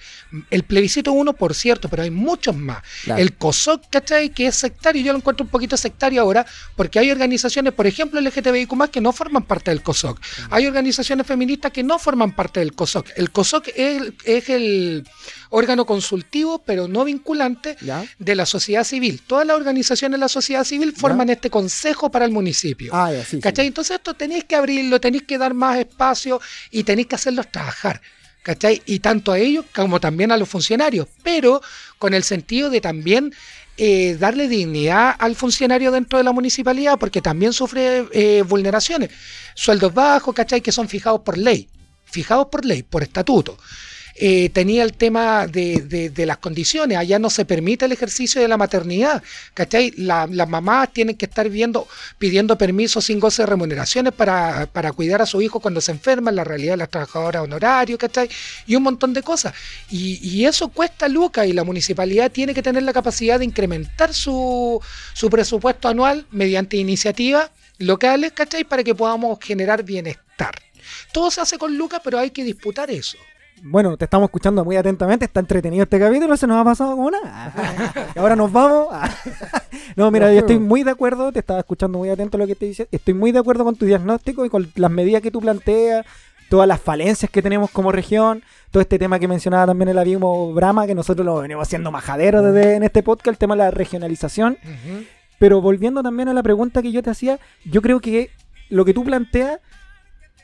El 0.49 0.63
plebiscito 0.63 1.11
uno, 1.11 1.33
por 1.33 1.53
cierto, 1.53 1.87
pero 1.87 2.01
hay 2.01 2.09
muchos 2.09 2.55
más. 2.55 2.81
Claro. 3.03 3.21
El 3.21 3.33
COSOC, 3.33 3.89
¿cachai? 3.91 4.29
Que 4.29 4.47
es 4.47 4.55
sectario, 4.55 5.03
yo 5.03 5.11
lo 5.11 5.19
encuentro 5.19 5.43
un 5.43 5.51
poquito 5.51 5.77
sectario 5.77 6.19
ahora, 6.19 6.47
porque 6.75 6.97
hay 6.97 7.11
organizaciones, 7.11 7.73
por 7.73 7.85
ejemplo, 7.85 8.19
LGTBIQ, 8.19 8.89
que 8.89 9.01
no 9.01 9.11
forman 9.11 9.43
parte 9.43 9.69
del 9.69 9.83
COSOC. 9.83 10.19
Hay 10.49 10.65
organizaciones 10.65 11.27
feministas 11.27 11.71
que 11.71 11.83
no 11.83 11.99
forman 11.99 12.35
parte 12.35 12.59
del 12.59 12.73
COSOC. 12.73 13.09
El 13.15 13.29
COSOC 13.29 13.67
es, 13.75 14.13
es 14.25 14.49
el 14.49 15.05
órgano 15.55 15.85
consultivo, 15.85 16.63
pero 16.65 16.87
no 16.87 17.05
vinculante, 17.05 17.77
¿Ya? 17.79 18.03
de 18.17 18.35
la 18.35 18.47
sociedad 18.47 18.83
civil. 18.83 19.21
Todas 19.25 19.45
las 19.45 19.55
organizaciones 19.55 20.17
de 20.17 20.21
la 20.21 20.27
sociedad 20.27 20.63
civil 20.63 20.93
forman 20.93 21.29
este 21.29 21.51
consejo 21.51 22.09
para 22.09 22.25
el 22.25 22.31
municipio. 22.31 22.91
Ah, 22.93 23.11
ya, 23.11 23.23
sí. 23.23 23.37
sí. 23.37 23.39
¿Cachai? 23.39 23.67
Entonces 23.67 23.97
esto 23.97 24.15
tenéis 24.15 24.45
que 24.45 24.55
abrirlo, 24.55 24.99
tenéis 24.99 25.23
que 25.23 25.37
dar 25.37 25.53
más 25.53 25.77
espacio 25.77 26.41
y 26.71 26.83
tenéis 26.83 27.07
que 27.07 27.15
hacerlos 27.15 27.51
trabajar. 27.51 28.01
¿Cachai? 28.41 28.81
Y 28.87 28.99
tanto 28.99 29.31
a 29.31 29.37
ellos 29.37 29.63
como 29.75 29.99
también 29.99 30.31
a 30.31 30.37
los 30.37 30.49
funcionarios, 30.49 31.07
pero 31.21 31.61
con 31.99 32.15
el 32.15 32.23
sentido 32.23 32.71
de 32.71 32.81
también 32.81 33.31
eh, 33.77 34.17
darle 34.19 34.47
dignidad 34.47 35.15
al 35.19 35.35
funcionario 35.35 35.91
dentro 35.91 36.17
de 36.17 36.23
la 36.23 36.31
municipalidad, 36.31 36.97
porque 36.97 37.21
también 37.21 37.53
sufre 37.53 38.07
eh, 38.11 38.41
vulneraciones. 38.41 39.11
Sueldos 39.53 39.93
bajos, 39.93 40.33
¿cachai? 40.33 40.61
Que 40.61 40.71
son 40.71 40.89
fijados 40.89 41.21
por 41.21 41.37
ley, 41.37 41.69
fijados 42.05 42.47
por 42.51 42.65
ley, 42.65 42.81
por 42.81 43.03
estatuto. 43.03 43.57
Eh, 44.15 44.49
tenía 44.49 44.83
el 44.83 44.93
tema 44.93 45.47
de, 45.47 46.09
de- 46.13 46.25
las 46.25 46.37
condiciones. 46.37 46.97
Allá 46.97 47.19
no 47.19 47.29
se 47.29 47.45
permite 47.45 47.85
el 47.85 47.91
ejercicio 47.91 48.41
de 48.41 48.47
la 48.47 48.57
maternidad. 48.57 49.21
¿Cachai? 49.53 49.91
La- 49.97 50.27
las 50.29 50.47
mamás 50.47 50.93
tienen 50.93 51.15
que 51.17 51.25
estar 51.25 51.49
viendo, 51.49 51.87
pidiendo 52.17 52.57
permiso 52.57 53.01
sin 53.01 53.19
goce 53.19 53.41
de 53.41 53.47
remuneraciones 53.47 54.13
para, 54.13 54.67
para 54.71 54.91
cuidar 54.91 55.21
a 55.21 55.25
su 55.25 55.41
hijo 55.41 55.59
cuando 55.59 55.81
se 55.81 55.91
enferma, 55.91 56.29
en 56.29 56.35
la 56.37 56.43
realidad 56.43 56.73
de 56.73 56.77
las 56.77 56.89
trabajadoras 56.89 57.43
honorarios, 57.43 57.97
¿cachai? 57.99 58.29
Y 58.67 58.75
un 58.75 58.83
montón 58.83 59.13
de 59.13 59.23
cosas. 59.23 59.53
Y, 59.89 60.19
y 60.27 60.45
eso 60.45 60.69
cuesta 60.69 61.07
lucas 61.07 61.47
y 61.47 61.53
la 61.53 61.63
municipalidad 61.63 62.31
tiene 62.31 62.53
que 62.53 62.61
tener 62.61 62.83
la 62.83 62.93
capacidad 62.93 63.39
de 63.39 63.45
incrementar 63.45 64.13
su, 64.13 64.79
su 65.13 65.29
presupuesto 65.29 65.87
anual 65.87 66.25
mediante 66.31 66.77
iniciativas 66.77 67.49
locales, 67.79 68.31
¿cachai? 68.31 68.63
Para 68.63 68.83
que 68.83 68.93
podamos 68.95 69.39
generar 69.41 69.83
bienestar. 69.83 70.53
Todo 71.11 71.31
se 71.31 71.41
hace 71.41 71.57
con 71.57 71.75
lucas, 71.77 72.01
pero 72.03 72.19
hay 72.19 72.29
que 72.29 72.43
disputar 72.43 72.91
eso. 72.91 73.17
Bueno, 73.61 73.95
te 73.95 74.05
estamos 74.05 74.27
escuchando 74.27 74.65
muy 74.65 74.75
atentamente, 74.75 75.25
está 75.25 75.39
entretenido 75.39 75.83
este 75.83 75.99
capítulo, 75.99 76.35
se 76.35 76.47
nos 76.47 76.57
ha 76.57 76.63
pasado 76.63 76.95
como 76.95 77.11
nada. 77.11 77.53
Y 78.15 78.19
ahora 78.19 78.35
nos 78.35 78.51
vamos. 78.51 78.87
No, 79.95 80.09
mira, 80.09 80.33
yo 80.33 80.39
estoy 80.39 80.57
muy 80.57 80.81
de 80.81 80.89
acuerdo, 80.89 81.31
te 81.31 81.37
estaba 81.37 81.59
escuchando 81.59 81.99
muy 81.99 82.09
atento 82.09 82.37
a 82.37 82.39
lo 82.39 82.47
que 82.47 82.55
te 82.55 82.65
dice. 82.65 82.87
Estoy 82.91 83.13
muy 83.13 83.31
de 83.31 83.37
acuerdo 83.37 83.63
con 83.63 83.75
tu 83.75 83.85
diagnóstico 83.85 84.43
y 84.43 84.49
con 84.49 84.71
las 84.75 84.89
medidas 84.89 85.21
que 85.21 85.29
tú 85.29 85.39
planteas, 85.39 86.03
todas 86.49 86.67
las 86.67 86.81
falencias 86.81 87.29
que 87.29 87.43
tenemos 87.43 87.69
como 87.69 87.91
región, 87.91 88.41
todo 88.71 88.81
este 88.81 88.97
tema 88.97 89.19
que 89.19 89.27
mencionaba 89.27 89.67
también 89.67 89.89
el 89.89 89.99
amigo 89.99 90.51
Brahma, 90.53 90.87
que 90.87 90.95
nosotros 90.95 91.23
lo 91.23 91.35
venimos 91.35 91.67
haciendo 91.67 91.91
majadero 91.91 92.41
desde 92.41 92.75
en 92.75 92.83
este 92.83 93.03
podcast, 93.03 93.27
el 93.27 93.37
tema 93.37 93.55
de 93.55 93.59
la 93.59 93.71
regionalización. 93.71 94.57
Pero 95.37 95.61
volviendo 95.61 96.01
también 96.01 96.27
a 96.27 96.33
la 96.33 96.41
pregunta 96.41 96.81
que 96.81 96.91
yo 96.91 97.03
te 97.03 97.11
hacía, 97.11 97.37
yo 97.65 97.83
creo 97.83 97.99
que 97.99 98.31
lo 98.69 98.85
que 98.85 98.93
tú 98.93 99.03
planteas, 99.03 99.59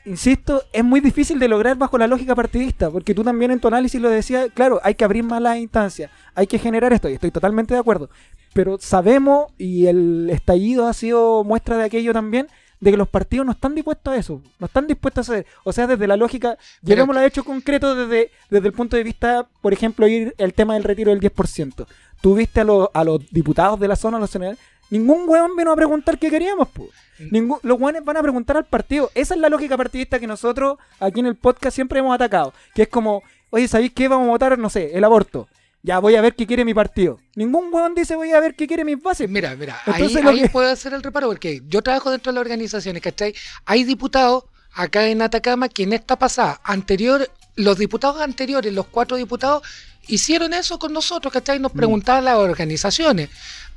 insisto, 0.04 0.62
es 0.72 0.84
muy 0.84 1.00
difícil 1.00 1.38
de 1.38 1.48
lograr 1.48 1.76
bajo 1.76 1.98
la 1.98 2.06
lógica 2.06 2.34
partidista, 2.34 2.90
porque 2.90 3.14
tú 3.14 3.22
también 3.24 3.50
en 3.50 3.60
tu 3.60 3.68
análisis 3.68 4.00
lo 4.00 4.08
decías, 4.10 4.48
claro, 4.54 4.80
hay 4.82 4.94
que 4.94 5.04
abrir 5.04 5.24
más 5.24 5.40
las 5.42 5.58
instancias, 5.58 6.10
hay 6.34 6.46
que 6.46 6.58
generar 6.58 6.92
esto, 6.92 7.08
y 7.08 7.14
estoy 7.14 7.30
totalmente 7.30 7.74
de 7.74 7.80
acuerdo. 7.80 8.10
Pero 8.52 8.78
sabemos, 8.80 9.52
y 9.58 9.86
el 9.86 10.28
estallido 10.30 10.86
ha 10.88 10.92
sido 10.92 11.44
muestra 11.44 11.76
de 11.76 11.84
aquello 11.84 12.12
también, 12.12 12.48
de 12.80 12.90
que 12.90 12.96
los 12.96 13.08
partidos 13.08 13.44
no 13.44 13.52
están 13.52 13.74
dispuestos 13.74 14.12
a 14.12 14.16
eso, 14.16 14.40
no 14.58 14.66
están 14.66 14.86
dispuestos 14.86 15.28
a 15.28 15.32
hacer. 15.32 15.46
O 15.64 15.72
sea, 15.72 15.86
desde 15.86 16.06
la 16.06 16.16
lógica, 16.16 16.56
llevémoslo 16.82 17.20
a 17.20 17.26
hecho 17.26 17.44
concreto 17.44 17.94
desde, 17.94 18.30
desde 18.48 18.66
el 18.68 18.72
punto 18.72 18.96
de 18.96 19.04
vista, 19.04 19.46
por 19.60 19.72
ejemplo, 19.74 20.08
ir 20.08 20.34
el 20.38 20.54
tema 20.54 20.74
del 20.74 20.84
retiro 20.84 21.10
del 21.10 21.20
10%. 21.20 21.86
Tú 22.22 22.34
viste 22.34 22.60
a, 22.60 22.64
los- 22.64 22.88
a 22.94 23.04
los 23.04 23.20
diputados 23.30 23.78
de 23.78 23.86
la 23.88 23.96
zona, 23.96 24.16
a 24.16 24.20
los 24.20 24.30
senadores, 24.30 24.58
ningún 24.90 25.28
hueón 25.28 25.56
vino 25.56 25.72
a 25.72 25.76
preguntar 25.76 26.18
qué 26.18 26.30
queríamos, 26.30 26.68
pues. 26.72 26.90
Ningún, 27.30 27.58
los 27.62 27.78
hueones 27.80 28.04
van 28.04 28.16
a 28.16 28.22
preguntar 28.22 28.56
al 28.56 28.64
partido. 28.64 29.10
Esa 29.14 29.34
es 29.34 29.40
la 29.40 29.48
lógica 29.48 29.76
partidista 29.76 30.18
que 30.18 30.26
nosotros 30.26 30.78
aquí 30.98 31.20
en 31.20 31.26
el 31.26 31.36
podcast 31.36 31.74
siempre 31.74 31.98
hemos 32.00 32.14
atacado. 32.14 32.54
Que 32.74 32.82
es 32.82 32.88
como, 32.88 33.22
oye, 33.50 33.68
¿sabéis 33.68 33.92
qué? 33.94 34.08
Vamos 34.08 34.26
a 34.28 34.30
votar, 34.30 34.58
no 34.58 34.70
sé, 34.70 34.90
el 34.96 35.04
aborto. 35.04 35.46
Ya 35.82 35.98
voy 35.98 36.14
a 36.16 36.20
ver 36.20 36.34
qué 36.34 36.46
quiere 36.46 36.64
mi 36.64 36.74
partido. 36.74 37.18
Ningún 37.36 37.72
hueón 37.72 37.94
dice 37.94 38.14
voy 38.16 38.32
a 38.32 38.40
ver 38.40 38.54
qué 38.54 38.66
quiere 38.66 38.84
mis 38.84 39.02
bases. 39.02 39.28
Mira, 39.30 39.54
mira, 39.56 39.78
ahí, 39.86 39.94
Entonces, 39.96 40.22
lo 40.24 40.30
ahí 40.30 40.42
que- 40.42 40.48
puedo 40.48 40.70
hacer 40.70 40.92
el 40.94 41.02
reparo, 41.02 41.28
porque 41.28 41.62
yo 41.66 41.82
trabajo 41.82 42.10
dentro 42.10 42.32
de 42.32 42.34
las 42.36 42.42
organizaciones, 42.42 43.02
¿cachai? 43.02 43.34
Hay 43.66 43.84
diputados 43.84 44.44
acá 44.72 45.06
en 45.06 45.20
Atacama 45.22 45.68
que 45.68 45.82
en 45.84 45.92
esta 45.94 46.18
pasada, 46.18 46.60
anterior, 46.64 47.28
los 47.56 47.76
diputados 47.78 48.20
anteriores, 48.20 48.72
los 48.72 48.86
cuatro 48.86 49.16
diputados, 49.16 49.62
hicieron 50.06 50.52
eso 50.54 50.78
con 50.78 50.92
nosotros, 50.92 51.32
¿cachai? 51.32 51.58
Mm. 51.58 51.62
Nos 51.62 51.72
preguntaban 51.72 52.24
las 52.24 52.36
organizaciones, 52.36 53.30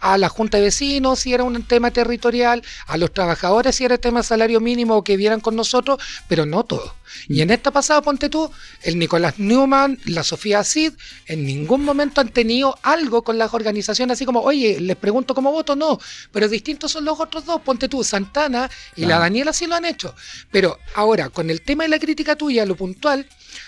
a 0.03 0.17
la 0.17 0.27
Junta 0.27 0.57
de 0.57 0.65
Vecinos 0.65 1.19
si 1.19 1.33
era 1.33 1.45
un 1.45 1.63
tema 1.63 1.91
territorial, 1.91 2.61
a 2.87 2.97
los 2.97 3.13
trabajadores 3.13 3.75
si 3.75 3.85
era 3.85 3.97
tema 3.97 4.21
salario 4.21 4.59
mínimo 4.59 4.97
o 4.97 5.03
que 5.03 5.15
vieran 5.15 5.39
con 5.39 5.55
nosotros, 5.55 5.97
pero 6.27 6.45
no 6.45 6.65
todo. 6.65 6.93
Y 7.29 7.41
en 7.41 7.51
esta 7.51 7.71
pasada, 7.71 8.01
ponte 8.01 8.27
tú, 8.27 8.51
el 8.81 8.99
Nicolás 8.99 9.39
Newman, 9.39 9.99
la 10.05 10.23
Sofía 10.23 10.63
Cid, 10.63 10.93
en 11.27 11.45
ningún 11.45 11.85
momento 11.85 12.19
han 12.19 12.29
tenido 12.29 12.77
algo 12.81 13.23
con 13.23 13.37
las 13.37 13.53
organizaciones, 13.53 14.15
así 14.15 14.25
como, 14.25 14.41
oye, 14.41 14.79
les 14.81 14.97
pregunto 14.97 15.33
cómo 15.33 15.51
voto, 15.51 15.75
no, 15.75 15.99
pero 16.31 16.49
distintos 16.49 16.91
son 16.91 17.05
los 17.05 17.19
otros 17.19 17.45
dos, 17.45 17.61
ponte 17.61 17.87
tú, 17.87 18.03
Santana 18.03 18.69
y 18.95 19.05
la. 19.05 19.23
Daniela 19.23 19.53
sí 19.53 19.67
lo 19.67 19.75
han 19.75 19.85
hecho. 19.85 20.13
Pero 20.51 20.79
ahora, 20.95 21.29
con 21.29 21.49
el 21.49 21.61
tema 21.61 21.83
de 21.83 21.89
la 21.89 21.99
crítica 21.99 22.35
tuya, 22.35 22.65
lo 22.65 22.75
puntual, 22.75 23.25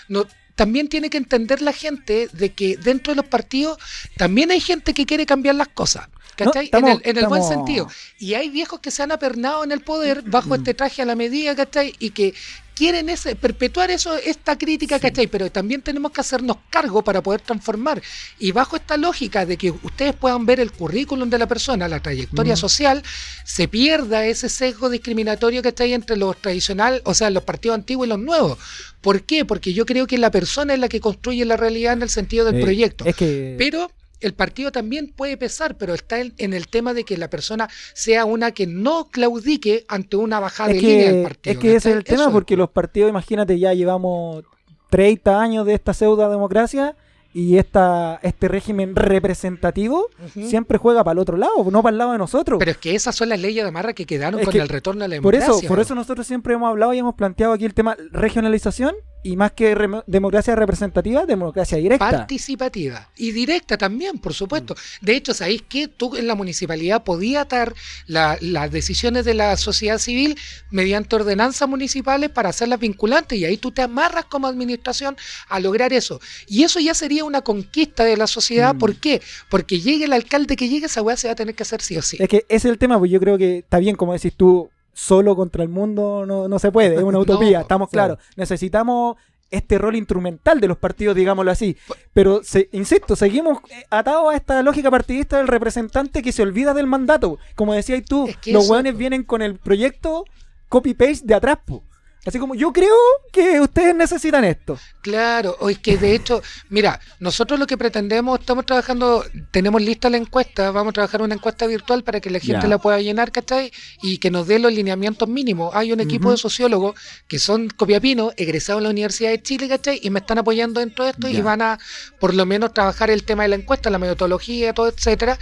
no, 0.08 0.26
también 0.56 0.88
tiene 0.88 1.08
que 1.10 1.18
entender 1.18 1.62
la 1.62 1.72
gente 1.72 2.28
de 2.32 2.52
que 2.52 2.76
dentro 2.76 3.12
de 3.12 3.16
los 3.16 3.26
partidos 3.26 3.78
también 4.16 4.50
hay 4.50 4.60
gente 4.60 4.92
que 4.94 5.06
quiere 5.06 5.24
cambiar 5.26 5.54
las 5.54 5.68
cosas. 5.68 6.08
¿Cachai? 6.34 6.66
estamos- 6.66 6.90
en 6.90 6.96
el, 6.96 7.02
en 7.10 7.16
el 7.16 7.26
buen 7.28 7.42
sentido. 7.42 7.88
Y 8.18 8.34
hay 8.34 8.50
viejos 8.50 8.80
que 8.80 8.90
se 8.90 9.02
han 9.02 9.10
apernado 9.10 9.64
en 9.64 9.72
el 9.72 9.80
poder 9.80 10.20
bajo 10.22 10.54
este 10.54 10.74
traje 10.74 11.00
a 11.00 11.06
la 11.06 11.14
medida, 11.16 11.54
¿cachai? 11.56 11.94
Y 11.98 12.10
que 12.10 12.34
quieren 12.76 13.08
ese, 13.08 13.34
perpetuar 13.34 13.90
eso, 13.90 14.14
esta 14.18 14.56
crítica, 14.56 15.00
¿cachai? 15.00 15.26
Pero 15.26 15.50
también 15.50 15.80
tenemos 15.80 16.12
que 16.12 16.20
hacernos 16.20 16.58
cargo 16.68 17.02
para 17.02 17.22
poder 17.22 17.40
transformar. 17.40 18.02
Y 18.38 18.52
bajo 18.52 18.76
esta 18.76 18.96
lógica 18.98 19.46
de 19.46 19.56
que 19.56 19.70
ustedes 19.70 20.14
puedan 20.14 20.44
ver 20.44 20.60
el 20.60 20.70
currículum 20.70 21.30
de 21.30 21.38
la 21.38 21.48
persona, 21.48 21.88
la 21.88 22.00
trayectoria 22.00 22.54
social, 22.54 23.02
se 23.44 23.66
pierda 23.66 24.26
ese 24.26 24.48
sesgo 24.50 24.90
discriminatorio 24.90 25.62
que 25.62 25.68
está 25.68 25.84
ahí 25.84 25.94
entre 25.94 26.16
los 26.16 26.36
tradicionales, 26.36 27.00
o 27.04 27.14
sea, 27.14 27.30
los 27.30 27.44
partidos 27.44 27.76
antiguos 27.76 28.06
y 28.06 28.10
los 28.10 28.18
nuevos. 28.18 28.58
¿Por 29.00 29.22
qué? 29.22 29.44
Porque 29.44 29.72
yo 29.72 29.86
creo 29.86 30.06
que 30.06 30.18
la 30.18 30.30
persona 30.30 30.74
es 30.74 30.80
la 30.80 30.88
que 30.88 31.00
construye 31.00 31.44
la 31.44 31.56
realidad 31.56 31.94
en 31.94 32.02
el 32.02 32.10
sentido 32.10 32.44
del 32.44 32.56
Eh, 32.56 32.62
proyecto. 32.62 33.04
Es 33.06 33.16
que. 33.16 33.54
Pero 33.56 33.90
el 34.20 34.34
partido 34.34 34.72
también 34.72 35.12
puede 35.14 35.36
pesar, 35.36 35.76
pero 35.76 35.94
está 35.94 36.20
en, 36.20 36.34
en 36.38 36.54
el 36.54 36.68
tema 36.68 36.94
de 36.94 37.04
que 37.04 37.16
la 37.16 37.28
persona 37.28 37.68
sea 37.94 38.24
una 38.24 38.52
que 38.52 38.66
no 38.66 39.08
claudique 39.10 39.84
ante 39.88 40.16
una 40.16 40.40
bajada 40.40 40.70
es 40.70 40.76
de 40.76 40.82
línea 40.82 41.12
del 41.12 41.22
partido. 41.22 41.52
es 41.52 41.58
que 41.58 41.76
ese 41.76 41.90
es 41.90 41.96
el 41.96 42.04
tema, 42.04 42.22
Eso 42.22 42.32
porque 42.32 42.56
los 42.56 42.70
partidos, 42.70 43.10
imagínate, 43.10 43.58
ya 43.58 43.74
llevamos 43.74 44.44
30 44.90 45.40
años 45.40 45.66
de 45.66 45.74
esta 45.74 45.92
pseudo 45.92 46.28
democracia 46.30 46.96
y 47.34 47.58
esta, 47.58 48.18
este 48.22 48.48
régimen 48.48 48.96
representativo 48.96 50.08
siempre 50.32 50.78
juega 50.78 51.04
para 51.04 51.12
el 51.12 51.18
otro 51.18 51.36
lado, 51.36 51.70
no 51.70 51.82
para 51.82 51.92
el 51.92 51.98
lado 51.98 52.12
de 52.12 52.18
nosotros. 52.18 52.58
Pero 52.58 52.70
es 52.70 52.78
que 52.78 52.94
esas 52.94 53.14
son 53.14 53.28
las 53.28 53.38
leyes 53.38 53.62
de 53.62 53.68
amarra 53.68 53.92
que 53.92 54.06
quedaron 54.06 54.40
Es 54.40 54.46
con 54.46 54.52
que 54.52 54.58
el 54.58 54.70
retorno 54.70 55.04
a 55.04 55.08
la 55.08 55.20
por 55.20 55.34
democracia. 55.34 55.60
eso, 55.60 55.68
por 55.68 55.80
eso 55.80 55.94
nosotros 55.94 56.26
siempre 56.26 56.54
hemos 56.54 56.70
hablado 56.70 56.94
y 56.94 56.98
hemos 56.98 57.14
planteado 57.14 57.52
aquí 57.52 57.66
el 57.66 57.74
tema 57.74 57.94
regionalización 58.10 58.94
y 59.26 59.36
más 59.36 59.52
que 59.52 59.74
democracia 60.06 60.54
representativa, 60.54 61.26
democracia 61.26 61.78
directa. 61.78 62.10
participativa 62.10 63.08
y 63.16 63.32
directa 63.32 63.76
también, 63.76 64.18
por 64.18 64.34
supuesto. 64.34 64.74
Mm. 64.74 65.04
De 65.04 65.16
hecho, 65.16 65.34
¿sabéis 65.34 65.62
que 65.68 65.88
tú 65.88 66.14
en 66.16 66.26
la 66.26 66.34
municipalidad 66.34 67.02
podías 67.02 67.42
atar 67.42 67.74
la- 68.06 68.38
las 68.40 68.70
decisiones 68.70 69.24
de 69.24 69.34
la 69.34 69.56
sociedad 69.56 69.98
civil 69.98 70.38
mediante 70.70 71.16
ordenanzas 71.16 71.68
municipales 71.68 72.30
para 72.30 72.50
hacerlas 72.50 72.78
vinculantes 72.78 73.38
y 73.38 73.44
ahí 73.44 73.56
tú 73.56 73.72
te 73.72 73.82
amarras 73.82 74.26
como 74.26 74.46
administración 74.46 75.16
a 75.48 75.58
lograr 75.60 75.92
eso. 75.92 76.20
Y 76.46 76.62
eso 76.62 76.78
ya 76.78 76.94
sería 76.94 77.24
una 77.24 77.42
conquista 77.42 78.04
de 78.04 78.16
la 78.16 78.26
sociedad. 78.26 78.74
Mm. 78.74 78.78
¿Por 78.78 78.96
qué? 78.96 79.20
Porque 79.50 79.80
llegue 79.80 80.04
el 80.04 80.12
alcalde 80.12 80.56
que 80.56 80.68
llegue, 80.68 80.86
esa 80.86 81.02
weá 81.02 81.16
se 81.16 81.26
va 81.28 81.32
a 81.32 81.36
tener 81.36 81.54
que 81.54 81.62
hacer 81.64 81.82
sí 81.82 81.96
o 81.96 82.02
sí. 82.02 82.16
Es 82.20 82.28
que 82.28 82.44
ese 82.48 82.56
es 82.56 82.64
el 82.66 82.78
tema, 82.78 82.98
pues 82.98 83.10
yo 83.10 83.18
creo 83.18 83.36
que 83.38 83.58
está 83.58 83.78
bien, 83.78 83.96
como 83.96 84.12
decís 84.12 84.34
tú, 84.36 84.70
solo 84.98 85.36
contra 85.36 85.62
el 85.62 85.68
mundo 85.68 86.24
no, 86.26 86.48
no 86.48 86.58
se 86.58 86.72
puede, 86.72 86.94
es 86.96 87.02
una 87.02 87.18
utopía, 87.26 87.58
No, 87.58 87.62
estamos 87.62 87.90
claro. 87.90 88.14
claros. 88.16 88.34
Necesitamos 88.36 89.16
este 89.50 89.76
rol 89.78 89.94
instrumental 89.94 90.58
de 90.58 90.68
los 90.68 90.78
partidos, 90.78 91.14
digámoslo 91.14 91.50
así. 91.50 91.76
Pero, 92.14 92.42
se- 92.42 92.68
insisto, 92.72 93.14
seguimos 93.14 93.58
eh, 93.70 93.84
atados 93.90 94.32
a 94.32 94.36
esta 94.36 94.62
lógica 94.62 94.90
partidista 94.90 95.36
del 95.36 95.48
representante 95.48 96.22
que 96.22 96.32
se 96.32 96.42
olvida 96.42 96.72
del 96.72 96.86
mandato. 96.86 97.38
Como 97.54 97.74
decías 97.74 98.02
tú, 98.08 98.26
Es 98.26 98.38
que 98.38 98.52
los 98.52 98.68
hueones 98.70 98.96
vienen 98.96 99.22
con 99.22 99.42
el 99.42 99.56
proyecto 99.58 100.24
copy-paste 100.70 101.26
de 101.26 101.34
atrás, 101.34 101.58
po. 101.64 101.84
Así 102.26 102.40
como, 102.40 102.56
yo 102.56 102.72
creo 102.72 102.96
que 103.32 103.60
ustedes 103.60 103.94
necesitan 103.94 104.44
esto. 104.44 104.78
Claro, 105.00 105.56
o 105.60 105.70
es 105.70 105.78
que 105.78 105.96
de 105.96 106.14
hecho, 106.14 106.42
mira, 106.68 106.98
nosotros 107.20 107.60
lo 107.60 107.68
que 107.68 107.78
pretendemos, 107.78 108.40
estamos 108.40 108.66
trabajando, 108.66 109.24
tenemos 109.52 109.80
lista 109.80 110.10
la 110.10 110.16
encuesta, 110.16 110.72
vamos 110.72 110.90
a 110.90 110.94
trabajar 110.94 111.22
una 111.22 111.34
encuesta 111.34 111.68
virtual 111.68 112.02
para 112.02 112.20
que 112.20 112.28
la 112.28 112.40
gente 112.40 112.66
la 112.66 112.78
pueda 112.78 113.00
llenar, 113.00 113.30
¿cachai? 113.30 113.70
Y 114.02 114.18
que 114.18 114.32
nos 114.32 114.48
dé 114.48 114.58
los 114.58 114.72
lineamientos 114.72 115.28
mínimos. 115.28 115.72
Hay 115.74 115.92
un 115.92 116.00
equipo 116.00 116.32
de 116.32 116.36
sociólogos 116.36 116.98
que 117.28 117.38
son 117.38 117.68
copiapinos, 117.68 118.34
egresados 118.36 118.80
de 118.80 118.84
la 118.84 118.90
Universidad 118.90 119.30
de 119.30 119.40
Chile, 119.40 119.68
¿cachai? 119.68 120.00
Y 120.02 120.10
me 120.10 120.18
están 120.18 120.38
apoyando 120.38 120.80
dentro 120.80 121.04
de 121.04 121.12
esto 121.12 121.28
y 121.28 121.40
van 121.40 121.62
a, 121.62 121.78
por 122.18 122.34
lo 122.34 122.44
menos, 122.44 122.74
trabajar 122.74 123.08
el 123.10 123.22
tema 123.22 123.44
de 123.44 123.50
la 123.50 123.56
encuesta, 123.56 123.88
la 123.88 123.98
metodología, 123.98 124.72
todo, 124.72 124.88
etcétera. 124.88 125.38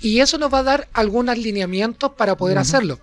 Y 0.00 0.18
eso 0.18 0.36
nos 0.38 0.52
va 0.52 0.58
a 0.58 0.62
dar 0.64 0.88
algunos 0.92 1.38
lineamientos 1.38 2.12
para 2.14 2.36
poder 2.36 2.58
hacerlo. 2.58 2.98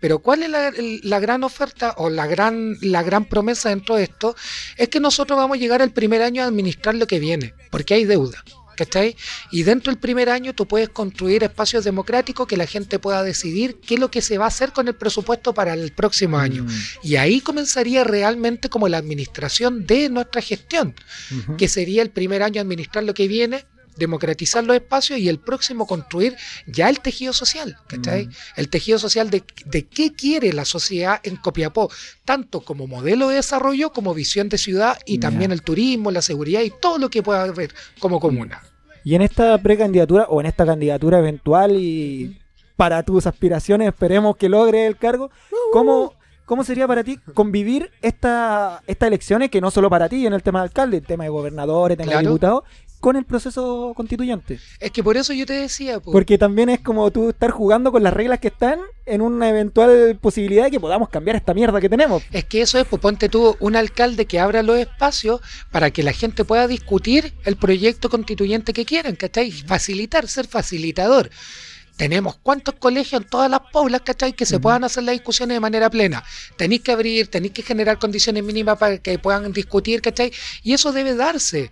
Pero 0.00 0.18
¿cuál 0.20 0.42
es 0.42 0.50
la, 0.50 0.68
el- 0.68 1.00
la 1.04 1.20
gran 1.20 1.44
oferta 1.44 1.94
o 1.98 2.10
la 2.10 2.26
gran, 2.26 2.76
la 2.80 3.02
gran 3.02 3.24
promesa 3.26 3.68
dentro 3.68 3.96
de 3.96 4.04
esto? 4.04 4.34
Es 4.76 4.88
que 4.88 5.00
nosotros 5.00 5.36
vamos 5.36 5.56
a 5.56 5.60
llegar 5.60 5.82
al 5.82 5.92
primer 5.92 6.22
año 6.22 6.42
a 6.42 6.46
administrar 6.46 6.94
lo 6.94 7.06
que 7.06 7.18
viene, 7.20 7.54
porque 7.70 7.94
hay 7.94 8.04
deuda. 8.04 8.42
¿Cachai? 8.74 9.14
Y 9.50 9.64
dentro 9.64 9.92
del 9.92 10.00
primer 10.00 10.30
año 10.30 10.54
tú 10.54 10.66
puedes 10.66 10.88
construir 10.88 11.44
espacios 11.44 11.84
democráticos 11.84 12.46
que 12.46 12.56
la 12.56 12.66
gente 12.66 12.98
pueda 12.98 13.22
decidir 13.22 13.76
qué 13.86 13.94
es 13.94 14.00
lo 14.00 14.10
que 14.10 14.22
se 14.22 14.38
va 14.38 14.46
a 14.46 14.48
hacer 14.48 14.72
con 14.72 14.88
el 14.88 14.94
presupuesto 14.94 15.52
para 15.52 15.74
el 15.74 15.92
próximo 15.92 16.38
año. 16.38 16.66
Y 17.02 17.16
ahí 17.16 17.42
comenzaría 17.42 18.02
realmente 18.02 18.70
como 18.70 18.88
la 18.88 18.96
administración 18.96 19.86
de 19.86 20.08
nuestra 20.08 20.40
gestión, 20.40 20.94
que 21.58 21.68
sería 21.68 22.00
el 22.00 22.10
primer 22.10 22.42
año 22.42 22.62
administrar 22.62 23.04
lo 23.04 23.12
que 23.12 23.28
viene, 23.28 23.66
democratizar 23.96 24.64
los 24.64 24.76
espacios 24.76 25.18
y 25.18 25.28
el 25.28 25.38
próximo 25.38 25.86
construir 25.86 26.36
ya 26.66 26.88
el 26.88 27.00
tejido 27.00 27.32
social, 27.32 27.76
¿cachai? 27.86 28.26
Mm. 28.26 28.30
El 28.56 28.68
tejido 28.68 28.98
social 28.98 29.30
de, 29.30 29.42
de 29.66 29.86
qué 29.86 30.12
quiere 30.12 30.52
la 30.52 30.64
sociedad 30.64 31.20
en 31.22 31.36
Copiapó, 31.36 31.90
tanto 32.24 32.60
como 32.60 32.86
modelo 32.86 33.28
de 33.28 33.36
desarrollo 33.36 33.92
como 33.92 34.14
visión 34.14 34.48
de 34.48 34.58
ciudad 34.58 34.98
y 35.06 35.18
también 35.18 35.52
el 35.52 35.62
turismo, 35.62 36.10
la 36.10 36.22
seguridad 36.22 36.62
y 36.62 36.72
todo 36.80 36.98
lo 36.98 37.10
que 37.10 37.22
pueda 37.22 37.42
haber 37.44 37.74
como 37.98 38.20
comuna. 38.20 38.62
Y 39.04 39.14
en 39.14 39.22
esta 39.22 39.58
precandidatura 39.58 40.26
o 40.28 40.40
en 40.40 40.46
esta 40.46 40.64
candidatura 40.64 41.18
eventual 41.18 41.72
y 41.76 42.38
para 42.76 43.02
tus 43.02 43.26
aspiraciones, 43.26 43.88
esperemos 43.88 44.36
que 44.36 44.48
logre 44.48 44.86
el 44.86 44.96
cargo, 44.96 45.30
¿cómo, 45.72 46.14
cómo 46.46 46.64
sería 46.64 46.86
para 46.86 47.04
ti 47.04 47.18
convivir 47.34 47.90
esta, 48.00 48.82
estas 48.86 49.08
elecciones, 49.08 49.50
que 49.50 49.60
no 49.60 49.70
solo 49.70 49.90
para 49.90 50.08
ti 50.08 50.26
en 50.26 50.32
el 50.32 50.42
tema 50.42 50.60
de 50.60 50.64
alcalde, 50.64 50.96
el 50.98 51.06
tema 51.06 51.24
de 51.24 51.30
gobernadores, 51.30 51.98
el 51.98 52.06
tema 52.06 52.18
de 52.18 52.26
diputados, 52.26 52.62
con 53.02 53.16
el 53.16 53.24
proceso 53.24 53.92
constituyente? 53.96 54.60
Es 54.78 54.92
que 54.92 55.02
por 55.02 55.16
eso 55.16 55.32
yo 55.32 55.44
te 55.44 55.54
decía, 55.54 55.98
po, 55.98 56.12
Porque 56.12 56.38
también 56.38 56.68
es 56.68 56.78
como 56.78 57.10
tú 57.10 57.30
estar 57.30 57.50
jugando 57.50 57.90
con 57.90 58.04
las 58.04 58.14
reglas 58.14 58.38
que 58.38 58.46
están 58.46 58.78
en 59.06 59.20
una 59.20 59.48
eventual 59.48 60.16
posibilidad 60.20 60.66
de 60.66 60.70
que 60.70 60.78
podamos 60.78 61.08
cambiar 61.08 61.34
esta 61.34 61.52
mierda 61.52 61.80
que 61.80 61.88
tenemos. 61.88 62.22
Es 62.30 62.44
que 62.44 62.62
eso 62.62 62.78
es, 62.78 62.86
pues 62.86 63.02
ponte 63.02 63.28
tú 63.28 63.56
un 63.58 63.74
alcalde 63.74 64.26
que 64.26 64.38
abra 64.38 64.62
los 64.62 64.78
espacios 64.78 65.40
para 65.72 65.90
que 65.90 66.04
la 66.04 66.12
gente 66.12 66.44
pueda 66.44 66.68
discutir 66.68 67.34
el 67.44 67.56
proyecto 67.56 68.08
constituyente 68.08 68.72
que 68.72 68.84
quieran, 68.84 69.16
¿cachai? 69.16 69.50
Facilitar, 69.50 70.28
ser 70.28 70.46
facilitador. 70.46 71.28
Tenemos 71.96 72.36
cuántos 72.40 72.76
colegios 72.76 73.20
en 73.20 73.28
todas 73.28 73.50
las 73.50 73.62
poblas, 73.72 74.02
¿cachai? 74.02 74.32
Que 74.32 74.46
se 74.46 74.60
puedan 74.60 74.84
hacer 74.84 75.02
las 75.02 75.14
discusiones 75.14 75.56
de 75.56 75.60
manera 75.60 75.90
plena. 75.90 76.22
Tenéis 76.56 76.82
que 76.82 76.92
abrir, 76.92 77.26
tenéis 77.26 77.52
que 77.52 77.62
generar 77.62 77.98
condiciones 77.98 78.44
mínimas 78.44 78.78
para 78.78 78.98
que 78.98 79.18
puedan 79.18 79.52
discutir, 79.52 80.00
¿cachai? 80.00 80.32
Y 80.62 80.72
eso 80.72 80.92
debe 80.92 81.16
darse. 81.16 81.70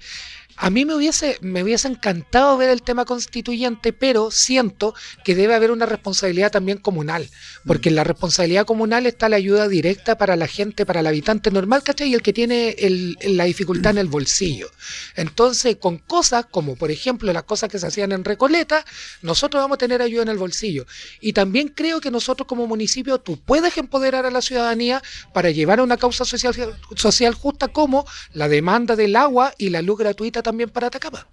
A 0.62 0.68
mí 0.68 0.84
me 0.84 0.94
hubiese, 0.94 1.38
me 1.40 1.62
hubiese 1.62 1.88
encantado 1.88 2.58
ver 2.58 2.68
el 2.68 2.82
tema 2.82 3.06
constituyente, 3.06 3.94
pero 3.94 4.30
siento 4.30 4.94
que 5.24 5.34
debe 5.34 5.54
haber 5.54 5.70
una 5.70 5.86
responsabilidad 5.86 6.52
también 6.52 6.76
comunal, 6.76 7.30
porque 7.64 7.88
en 7.88 7.94
la 7.94 8.04
responsabilidad 8.04 8.66
comunal 8.66 9.06
está 9.06 9.30
la 9.30 9.36
ayuda 9.36 9.68
directa 9.68 10.18
para 10.18 10.36
la 10.36 10.46
gente, 10.46 10.84
para 10.84 11.00
el 11.00 11.06
habitante 11.06 11.50
normal, 11.50 11.82
¿cachai? 11.82 12.10
Y 12.10 12.14
el 12.14 12.20
que 12.20 12.34
tiene 12.34 12.76
la 13.22 13.44
dificultad 13.44 13.92
en 13.92 13.98
el 13.98 14.08
bolsillo. 14.08 14.70
Entonces, 15.16 15.76
con 15.76 15.96
cosas 15.96 16.44
como, 16.50 16.76
por 16.76 16.90
ejemplo, 16.90 17.32
las 17.32 17.44
cosas 17.44 17.70
que 17.70 17.78
se 17.78 17.86
hacían 17.86 18.12
en 18.12 18.22
Recoleta, 18.22 18.84
nosotros 19.22 19.62
vamos 19.62 19.76
a 19.76 19.78
tener 19.78 20.02
ayuda 20.02 20.24
en 20.24 20.28
el 20.28 20.36
bolsillo. 20.36 20.84
Y 21.22 21.32
también 21.32 21.68
creo 21.68 22.02
que 22.02 22.10
nosotros 22.10 22.46
como 22.46 22.66
municipio, 22.66 23.18
tú 23.18 23.38
puedes 23.38 23.78
empoderar 23.78 24.26
a 24.26 24.30
la 24.30 24.42
ciudadanía 24.42 25.02
para 25.32 25.50
llevar 25.50 25.78
a 25.78 25.84
una 25.84 25.96
causa 25.96 26.26
social, 26.26 26.54
social 26.96 27.32
justa 27.32 27.68
como 27.68 28.04
la 28.34 28.46
demanda 28.46 28.94
del 28.94 29.16
agua 29.16 29.54
y 29.56 29.70
la 29.70 29.80
luz 29.80 29.98
gratuita 29.98 30.42
también 30.42 30.49
para 30.72 30.88
Atacama. 30.88 31.26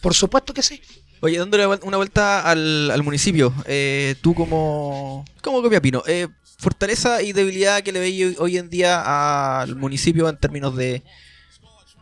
Por 0.00 0.14
supuesto 0.14 0.52
que 0.52 0.62
sí. 0.62 0.80
Oye, 1.20 1.38
dándole 1.38 1.66
una 1.66 1.96
vuelta 1.96 2.40
al, 2.42 2.90
al 2.90 3.02
municipio, 3.04 3.54
eh, 3.66 4.16
tú 4.22 4.34
como, 4.34 5.24
como 5.40 5.62
Copiapino, 5.62 6.02
eh, 6.06 6.26
fortaleza 6.58 7.22
y 7.22 7.32
debilidad 7.32 7.82
que 7.82 7.92
le 7.92 8.00
veis 8.00 8.36
hoy, 8.38 8.58
en 8.58 8.68
día 8.68 9.60
al 9.60 9.76
municipio 9.76 10.28
en 10.28 10.36
términos 10.36 10.76
de 10.76 11.02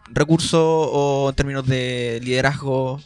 recursos 0.09 0.61
o 0.62 1.27
en 1.29 1.37
términos 1.37 1.66
de 1.66 2.21
liderazgo, 2.23 3.01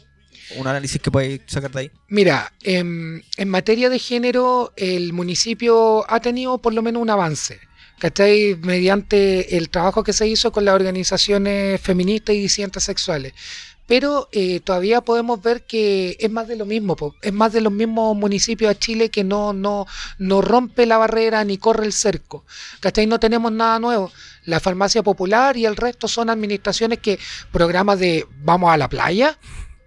un 0.57 0.67
análisis 0.67 1.01
que 1.01 1.11
podáis 1.11 1.41
sacar 1.47 1.71
de 1.71 1.79
ahí. 1.81 1.91
Mira, 2.07 2.53
en, 2.63 3.23
en 3.35 3.49
materia 3.49 3.89
de 3.89 3.99
género, 3.99 4.71
el 4.77 5.11
municipio 5.11 6.09
ha 6.09 6.19
tenido 6.21 6.59
por 6.59 6.73
lo 6.73 6.81
menos 6.81 7.01
un 7.01 7.09
avance. 7.09 7.59
¿Cachai? 7.99 8.55
Mediante 8.61 9.57
el 9.57 9.69
trabajo 9.69 10.03
que 10.03 10.13
se 10.13 10.27
hizo 10.27 10.51
con 10.51 10.65
las 10.65 10.75
organizaciones 10.75 11.79
feministas 11.81 12.35
y 12.35 12.41
disidentes 12.41 12.83
sexuales. 12.83 13.33
Pero 13.87 14.29
eh, 14.31 14.61
todavía 14.61 15.01
podemos 15.01 15.41
ver 15.41 15.63
que 15.63 16.17
es 16.19 16.31
más 16.31 16.47
de 16.47 16.55
lo 16.55 16.65
mismo, 16.65 16.95
po. 16.95 17.15
es 17.21 17.31
más 17.31 17.53
de 17.53 17.61
los 17.61 17.71
mismos 17.71 18.17
municipios 18.17 18.69
de 18.69 18.79
Chile 18.79 19.09
que 19.11 19.23
no, 19.23 19.53
no, 19.53 19.85
no 20.17 20.41
rompe 20.41 20.87
la 20.87 20.97
barrera 20.97 21.43
ni 21.43 21.57
corre 21.57 21.85
el 21.85 21.93
cerco. 21.93 22.43
¿Cachai? 22.79 23.05
No 23.05 23.19
tenemos 23.19 23.51
nada 23.51 23.77
nuevo. 23.77 24.11
La 24.43 24.59
farmacia 24.59 25.03
popular 25.03 25.55
y 25.55 25.65
el 25.65 25.75
resto 25.75 26.07
son 26.07 26.31
administraciones 26.31 26.99
que 26.99 27.19
programas 27.51 27.99
de 27.99 28.25
vamos 28.43 28.71
a 28.71 28.77
la 28.77 28.89
playa, 28.89 29.37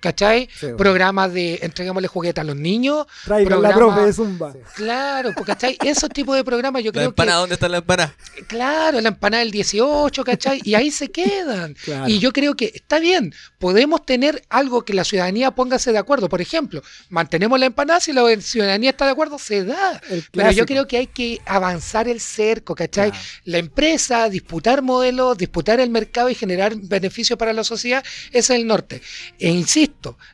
¿cachai? 0.01 0.49
Sí, 0.59 0.69
Programas 0.77 1.33
de 1.33 1.59
entregámosle 1.63 2.09
juguetes 2.09 2.41
a 2.41 2.45
los 2.45 2.57
niños. 2.57 3.07
Traigan 3.25 3.63
la 3.63 3.75
profe 3.75 4.01
de 4.03 4.13
Zumba. 4.13 4.55
Claro, 4.75 5.33
porque 5.35 5.53
¿cachai? 5.53 5.79
Esos 5.85 6.11
tipos 6.11 6.37
de 6.37 6.45
programas 6.45 6.83
yo 6.83 6.89
¿La 6.89 6.93
creo 6.93 7.05
empanada? 7.07 7.41
¿Dónde 7.41 7.55
está 7.55 7.69
la 7.69 7.79
empanada? 7.79 8.15
que, 8.35 8.43
claro, 8.45 9.01
la 9.01 9.09
empanada 9.09 9.43
del 9.43 9.51
18, 9.51 10.25
¿cachai? 10.25 10.61
Y 10.65 10.75
ahí 10.75 10.91
se 10.91 11.11
quedan. 11.11 11.75
Claro. 11.75 12.09
Y 12.09 12.19
yo 12.19 12.33
creo 12.33 12.55
que 12.55 12.71
está 12.75 12.99
bien, 12.99 13.35
podemos 13.59 14.05
tener 14.05 14.43
algo 14.49 14.85
que 14.85 14.95
la 14.95 15.05
ciudadanía 15.05 15.51
póngase 15.51 15.93
de 15.93 15.99
acuerdo. 15.99 16.29
Por 16.29 16.41
ejemplo, 16.41 16.83
mantenemos 17.09 17.59
la 17.59 17.67
empanada, 17.67 18.01
si 18.01 18.13
la 18.13 18.23
ciudadanía 18.41 18.91
está 18.91 19.07
de 19.07 19.13
acuerdo, 19.13 19.39
se 19.39 19.65
da. 19.65 20.01
Pero 20.33 20.51
yo 20.53 20.67
creo 20.67 20.87
que 20.87 20.99
hay 20.99 21.07
que 21.07 21.41
avanzar 21.47 22.09
el 22.09 22.21
cerco, 22.21 22.75
¿cachai? 22.75 23.11
Claro. 23.11 23.25
La 23.45 23.59
empresa, 23.59 24.29
disputar 24.29 24.83
modelos, 24.83 25.39
disputar 25.39 25.81
el 25.81 25.91
mercado 25.91 26.29
y 26.29 26.35
generar 26.35 26.77
beneficios 26.77 27.39
para 27.39 27.53
la 27.53 27.65
sociedad, 27.65 28.05
ese 28.31 28.39
es 28.39 28.51
el 28.51 28.67
norte. 28.67 29.03
E 29.39 29.51
insisto, 29.51 29.88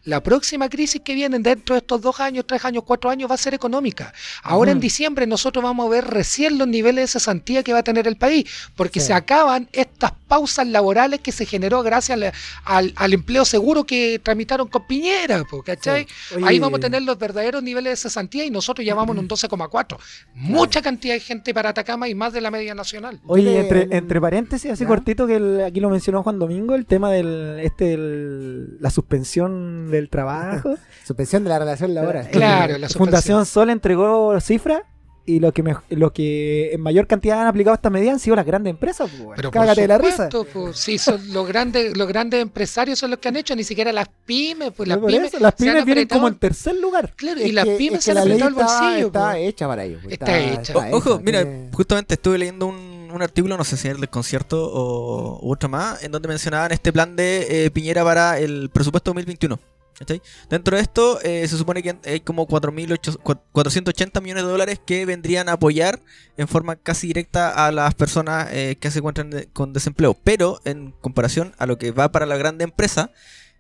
la 0.04 0.22
próxima 0.22 0.68
crisis 0.68 1.00
que 1.04 1.14
viene 1.14 1.38
dentro 1.38 1.74
de 1.74 1.78
estos 1.80 2.00
dos 2.00 2.20
años, 2.20 2.44
tres 2.46 2.64
años, 2.64 2.84
cuatro 2.84 3.10
años 3.10 3.30
va 3.30 3.34
a 3.34 3.38
ser 3.38 3.54
económica. 3.54 4.12
Ahora 4.42 4.70
en 4.72 4.80
diciembre 4.80 5.26
nosotros 5.26 5.62
vamos 5.62 5.86
a 5.86 5.90
ver 5.90 6.04
recién 6.06 6.58
los 6.58 6.68
niveles 6.68 7.04
de 7.04 7.06
cesantía 7.18 7.62
que 7.62 7.72
va 7.72 7.80
a 7.80 7.82
tener 7.84 8.06
el 8.08 8.16
país, 8.16 8.44
porque 8.76 9.00
Sí. 9.00 9.06
se 9.08 9.12
acaban 9.14 9.68
estas 9.72 10.12
pausas 10.28 10.66
laborales 10.66 11.20
que 11.20 11.32
se 11.32 11.46
generó 11.46 11.82
gracias 11.82 12.16
al, 12.16 12.32
al- 12.64 12.92
al 12.96 13.12
empleo 13.12 13.44
seguro 13.44 13.84
que 13.84 14.20
tramitaron 14.22 14.68
con 14.68 14.86
Piñera, 14.86 15.42
¿cachai? 15.64 16.06
Sí. 16.28 16.36
Ahí 16.44 16.58
vamos 16.58 16.78
a 16.78 16.80
tener 16.82 17.02
los 17.02 17.18
verdaderos 17.18 17.62
niveles 17.62 17.92
de 17.92 17.96
cesantía 17.96 18.44
y 18.44 18.50
nosotros 18.50 18.84
ya 18.86 18.94
vamos 18.94 19.14
en 19.16 19.20
un 19.20 19.28
12,4. 19.28 19.98
Mucha 20.34 20.82
cantidad 20.82 21.14
de 21.14 21.20
gente 21.20 21.52
para 21.54 21.70
Atacama 21.70 22.08
y 22.08 22.14
más 22.14 22.32
de 22.32 22.40
la 22.40 22.50
media 22.50 22.74
nacional. 22.74 23.20
Oye, 23.26 23.60
entre, 23.60 23.88
entre 23.96 24.20
paréntesis, 24.20 24.70
así 24.70 24.84
cortito, 24.84 25.26
que 25.26 25.36
el- 25.36 25.62
aquí 25.64 25.80
lo 25.80 25.90
mencionó 25.90 26.22
Juan 26.22 26.38
Domingo, 26.38 26.74
el 26.74 26.86
tema 26.86 27.10
del 27.10 27.60
este 27.62 27.94
el- 27.94 28.80
la 28.80 28.90
suspensión 28.90 29.43
del 29.90 30.08
trabajo. 30.08 30.76
Suspensión 31.06 31.44
de 31.44 31.50
la 31.50 31.58
relación 31.58 31.94
laboral. 31.94 32.28
Claro, 32.30 32.78
la 32.78 32.88
Fundación 32.88 33.46
Sol 33.46 33.70
entregó 33.70 34.38
cifras 34.40 34.82
y 35.26 35.40
lo 35.40 35.52
que 35.52 35.62
me- 35.62 35.74
lo 35.88 36.12
que 36.12 36.72
en 36.74 36.82
mayor 36.82 37.06
cantidad 37.06 37.40
han 37.40 37.46
aplicado 37.46 37.74
esta 37.74 37.88
medida 37.88 38.12
han 38.12 38.18
sido 38.18 38.36
las 38.36 38.44
grandes 38.44 38.70
empresas. 38.72 39.10
pues. 39.10 39.36
Pero 39.36 39.50
Cágate 39.50 39.80
de 39.80 39.88
la 39.88 39.96
risa. 39.96 40.28
pues, 40.52 40.76
sí, 40.78 40.98
son 40.98 41.18
los 41.32 41.48
grandes, 41.48 41.96
los 41.96 42.06
grandes 42.06 42.42
empresarios 42.42 42.98
son 42.98 43.10
los 43.10 43.18
que 43.20 43.28
han 43.28 43.36
hecho, 43.36 43.56
ni 43.56 43.64
siquiera 43.64 43.90
las 43.90 44.06
pymes, 44.26 44.72
pues 44.76 44.86
las 44.86 44.98
pymes, 44.98 45.32
eso, 45.32 45.38
las 45.40 45.54
se 45.56 45.64
han 45.66 45.72
pymes 45.72 45.84
vienen 45.86 46.04
apretado- 46.04 46.18
como 46.20 46.28
en 46.28 46.34
tercer 46.38 46.76
lugar. 46.76 47.12
Claro, 47.16 47.40
Es 47.40 47.46
y 47.46 47.52
las 47.52 47.66
pymes 47.66 47.98
es 48.00 48.04
se 48.04 48.12
que 48.12 48.18
han 48.18 48.28
la 48.28 48.34
ley 48.34 48.42
apretado 48.42 48.60
el 48.60 48.66
está, 48.66 48.80
bolsillo. 48.84 49.06
está 49.06 49.38
hecha 49.38 49.66
para 49.66 49.84
ellos. 49.84 50.02
Está 50.10 50.38
hecha. 50.38 50.74
O- 50.76 50.96
ojo, 50.98 51.20
mira, 51.24 51.46
justamente 51.72 52.14
estuve 52.14 52.36
leyendo 52.36 52.66
un, 52.66 52.93
un 53.16 53.22
artículo, 53.22 53.56
no 53.56 53.64
sé 53.64 53.76
si 53.76 53.88
era 53.88 53.94
el 53.94 54.00
del 54.00 54.10
concierto 54.10 54.70
o 54.72 55.38
u 55.46 55.52
otro 55.52 55.68
más, 55.68 56.02
en 56.02 56.12
donde 56.12 56.28
mencionaban 56.28 56.72
este 56.72 56.92
plan 56.92 57.16
de 57.16 57.66
eh, 57.66 57.70
Piñera 57.70 58.04
para 58.04 58.38
el 58.38 58.70
presupuesto 58.72 59.10
2021. 59.10 59.58
¿cachai? 59.98 60.20
Dentro 60.50 60.76
de 60.76 60.82
esto 60.82 61.20
eh, 61.22 61.46
se 61.46 61.56
supone 61.56 61.80
que 61.80 61.96
hay 62.04 62.18
como 62.20 62.48
4.800 62.48 63.18
cua- 63.20 63.40
480 63.52 64.20
millones 64.20 64.42
de 64.44 64.50
dólares 64.50 64.80
que 64.84 65.06
vendrían 65.06 65.48
a 65.48 65.52
apoyar 65.52 66.00
en 66.36 66.48
forma 66.48 66.74
casi 66.74 67.06
directa 67.06 67.66
a 67.66 67.70
las 67.70 67.94
personas 67.94 68.48
eh, 68.50 68.76
que 68.80 68.90
se 68.90 68.98
encuentran 68.98 69.30
de- 69.30 69.46
con 69.46 69.72
desempleo. 69.72 70.14
Pero 70.24 70.60
en 70.64 70.90
comparación 71.00 71.54
a 71.58 71.66
lo 71.66 71.78
que 71.78 71.92
va 71.92 72.10
para 72.10 72.26
la 72.26 72.36
grande 72.36 72.64
empresa, 72.64 73.12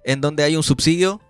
en 0.04 0.20
donde 0.20 0.42
hay 0.42 0.56
un 0.56 0.64
subsidio 0.64 1.20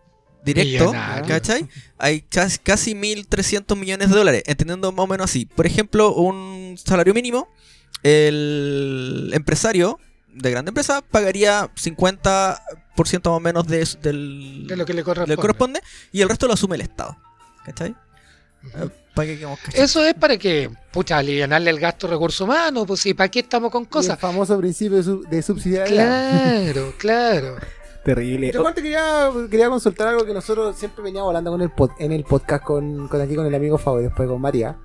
directo, 0.42 0.86
Millonario. 0.86 1.26
¿cachai? 1.28 1.68
Hay 1.98 2.20
casi 2.22 2.94
1.300 2.94 3.76
millones 3.76 4.08
de 4.10 4.16
dólares, 4.16 4.42
entendiendo 4.46 4.90
más 4.92 5.04
o 5.04 5.06
menos 5.06 5.24
así. 5.30 5.44
Por 5.46 5.66
ejemplo, 5.66 6.14
un 6.14 6.76
salario 6.82 7.12
mínimo, 7.14 7.48
el 8.02 9.30
empresario 9.34 9.98
de 10.32 10.50
grande 10.50 10.70
empresa 10.70 11.02
pagaría 11.02 11.70
50% 11.74 12.58
más 12.96 13.26
o 13.26 13.40
menos 13.40 13.66
de, 13.66 13.86
su- 13.86 13.98
del, 14.00 14.66
De 14.66 14.76
lo 14.76 14.84
que 14.84 14.92
le 14.92 15.02
le 15.26 15.36
corresponde. 15.36 15.80
y 16.12 16.20
el 16.22 16.28
resto 16.28 16.46
lo 16.46 16.54
asume 16.54 16.76
el 16.76 16.82
Estado. 16.82 17.16
¿Cachai? 17.64 17.94
Para 19.14 19.28
cachados. 19.34 19.58
Eso 19.74 20.04
es 20.04 20.14
para 20.14 20.36
que, 20.38 20.70
pucha, 20.90 21.18
alivianarle 21.18 21.70
el 21.70 21.78
gasto 21.78 22.06
de 22.08 22.14
recursos 22.14 22.40
humanos, 22.40 22.84
pues 22.86 23.00
sí, 23.00 23.14
¿para 23.14 23.28
qué 23.30 23.40
estamos 23.40 23.70
con 23.70 23.82
y 23.82 23.84
el 23.84 23.90
cosas? 23.90 24.18
famoso 24.18 24.58
principio 24.58 24.96
de, 24.98 25.02
sub- 25.02 25.28
de 25.28 25.42
subsidiariedad. 25.42 26.62
Claro, 26.72 26.94
claro. 26.98 27.56
Terrible. 28.04 28.52
Yo 28.52 28.62
te 28.74 28.82
quería, 28.82 29.30
quería 29.50 29.68
consultar 29.70 30.08
algo 30.08 30.26
que 30.26 30.34
nosotros 30.34 30.76
siempre 30.76 31.02
veníamos 31.04 31.28
hablando 31.28 31.52
con 31.52 31.62
el 31.62 31.70
pod- 31.70 31.94
en 31.98 32.12
el 32.12 32.24
podcast 32.24 32.62
con, 32.64 33.08
con 33.08 33.20
aquí 33.20 33.34
con 33.34 33.46
el 33.46 33.54
amigo 33.54 33.78
Fabo 33.78 34.00
y 34.00 34.04
después 34.04 34.28
con 34.28 34.40
María. 34.40 34.76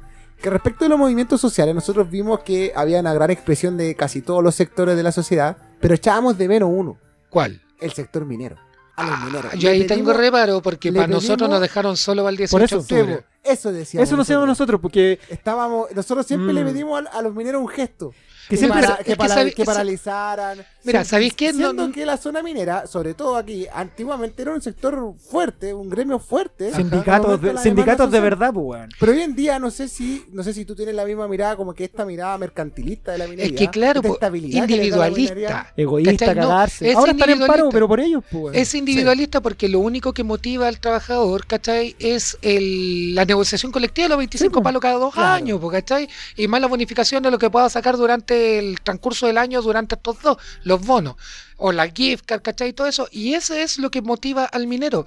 Que 0.42 0.50
respecto 0.50 0.86
de 0.86 0.90
los 0.90 0.98
movimientos 1.00 1.42
sociales, 1.42 1.76
nosotros 1.76 2.10
vimos 2.10 2.40
que 2.42 2.72
había 2.76 3.00
una 3.00 3.14
gran 3.14 3.30
expresión 3.32 3.76
de 3.78 3.96
casi 3.96 4.22
todos 4.22 4.44
los 4.44 4.56
sectores 4.56 4.96
de 4.96 5.04
la 5.04 5.12
sociedad, 5.12 5.58
pero 5.82 5.94
echábamos 5.96 6.38
de 6.38 6.48
menos 6.48 6.70
uno, 6.72 6.98
¿Cuál? 7.30 7.62
el 7.82 7.92
sector 7.92 8.26
minero. 8.26 8.56
A 8.96 9.06
los 9.06 9.20
mineros. 9.22 9.52
Ah, 9.54 9.56
yo 9.56 9.70
ahí 9.70 9.88
tengo 9.88 10.12
reparo 10.12 10.62
porque 10.62 10.92
para 10.92 11.08
nosotros 11.08 11.50
nos 11.50 11.62
dejaron 11.62 11.96
solo 11.96 12.28
el 12.28 12.36
18 12.36 12.52
Por 12.52 12.64
eso, 12.64 12.76
de 12.96 13.02
octubre. 13.02 13.26
Eso 13.44 13.72
decíamos. 13.72 14.08
Eso 14.08 14.16
no 14.18 14.24
hacemos 14.24 14.46
nosotros, 14.46 14.82
porque 14.82 15.20
Estábamos, 15.30 15.88
nosotros 15.96 16.26
siempre 16.26 16.52
Mm. 16.52 16.56
le 16.56 16.66
pedimos 16.66 17.06
a, 17.06 17.18
a 17.18 17.22
los 17.22 17.34
mineros 17.34 17.62
un 17.62 17.70
gesto. 17.70 18.12
que 18.50 18.56
Que, 18.56 18.58
siempre 18.58 18.82
para- 18.82 18.98
que 18.98 19.04
que 19.04 19.16
para- 19.16 19.34
sabe- 19.36 19.54
que 19.54 19.62
esa- 19.62 19.72
paralizaran, 19.72 20.66
Mira, 20.84 21.04
¿sabéis 21.04 21.34
qué? 21.34 21.52
No- 21.52 21.60
Siendo 21.72 21.92
que 21.92 22.06
la 22.06 22.18
zona 22.18 22.42
minera, 22.42 22.88
sobre 22.88 23.14
todo 23.14 23.36
aquí, 23.36 23.68
antiguamente 23.74 24.42
era 24.42 24.54
un 24.54 24.62
sector 24.62 25.14
fuerte, 25.20 25.74
un 25.74 25.90
gremio 25.90 26.20
fuerte. 26.20 26.74
Sindicatos, 26.74 27.42
de, 27.42 27.58
sindicatos 27.58 28.10
de 28.12 28.20
verdad, 28.20 28.54
pues, 28.54 28.66
weón. 28.66 28.90
Pero 29.00 29.12
hoy 29.12 29.22
en 29.22 29.36
día 29.36 29.60
no 29.60 29.72
sé 29.72 29.88
si 29.90 30.24
no 30.32 30.42
sé 30.44 30.54
si 30.54 30.64
tú 30.66 30.76
tienes 30.76 30.96
la 30.96 31.04
misma 31.06 31.28
mirada 31.28 31.56
como 31.58 31.74
que 31.74 31.84
esta 31.84 32.06
mirada 32.06 32.38
mercantilista 32.38 33.12
de 33.12 33.18
la 33.18 33.28
minería. 33.28 33.46
Es 33.54 33.60
que 33.60 33.68
claro, 33.70 34.02
po, 34.02 34.18
minería. 34.32 34.60
individualista. 34.62 35.74
Egoísta. 35.76 36.34
No, 36.34 36.42
cagarse. 36.48 36.90
es 36.90 36.96
Ahora 36.96 37.12
están 37.12 37.30
en 37.30 37.40
paro, 37.40 37.44
individualista. 37.44 37.74
pero 37.74 37.88
por 37.88 38.00
ellos, 38.00 38.24
pues, 38.32 38.44
weón. 38.46 38.56
Es 38.56 38.74
individualista 38.76 39.42
porque 39.42 39.68
lo 39.70 39.80
único 39.80 40.14
que 40.14 40.24
motiva 40.24 40.68
al 40.68 40.80
trabajador, 40.80 41.46
¿cachai? 41.46 41.96
Es 42.00 42.38
el, 42.42 43.16
la 43.16 43.26
negociación 43.26 43.72
colectiva 43.72 44.06
de 44.06 44.10
los 44.10 44.18
25 44.18 44.60
Sí, 44.60 44.64
palos 44.64 44.82
cada 44.82 44.96
dos 44.96 45.14
Claro. 45.14 45.30
años, 45.34 45.60
po, 45.60 45.70
¿cachai? 45.70 46.08
Y 46.38 46.48
más 46.48 46.62
la 46.62 46.68
bonificación 46.68 47.22
de 47.24 47.32
lo 47.32 47.38
que 47.38 47.50
pueda 47.50 47.70
sacar 47.70 47.98
durante 47.98 48.60
el 48.60 48.80
transcurso 48.82 49.28
del 49.28 49.38
año, 49.38 49.62
durante 49.62 49.96
estos 49.96 50.22
dos, 50.22 50.38
los 50.70 50.86
bonos, 50.86 51.16
o 51.58 51.72
la 51.74 51.90
gift 51.90 52.26
card, 52.26 52.42
¿cachai? 52.42 52.72
Todo 52.74 52.88
eso. 52.88 53.10
Y 53.12 53.34
eso 53.34 53.54
es 53.54 53.78
lo 53.78 53.92
que 53.92 54.02
motiva 54.02 54.46
al 54.46 54.68
minero. 54.68 55.06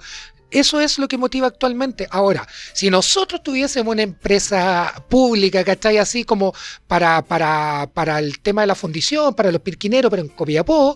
Eso 0.51 0.79
es 0.79 0.99
lo 0.99 1.07
que 1.07 1.17
motiva 1.17 1.47
actualmente. 1.47 2.07
Ahora, 2.11 2.47
si 2.73 2.91
nosotros 2.91 3.41
tuviésemos 3.41 3.91
una 3.91 4.03
empresa 4.03 4.93
pública, 5.09 5.63
¿cachai? 5.63 5.97
Así 5.97 6.23
como 6.23 6.53
para, 6.85 7.23
para, 7.23 7.89
para 7.91 8.19
el 8.19 8.37
tema 8.39 8.61
de 8.61 8.67
la 8.67 8.75
fundición, 8.75 9.33
para 9.33 9.51
los 9.51 9.61
pirquineros, 9.61 10.11
pero 10.11 10.21
en 10.21 10.29
Copiapó, 10.29 10.95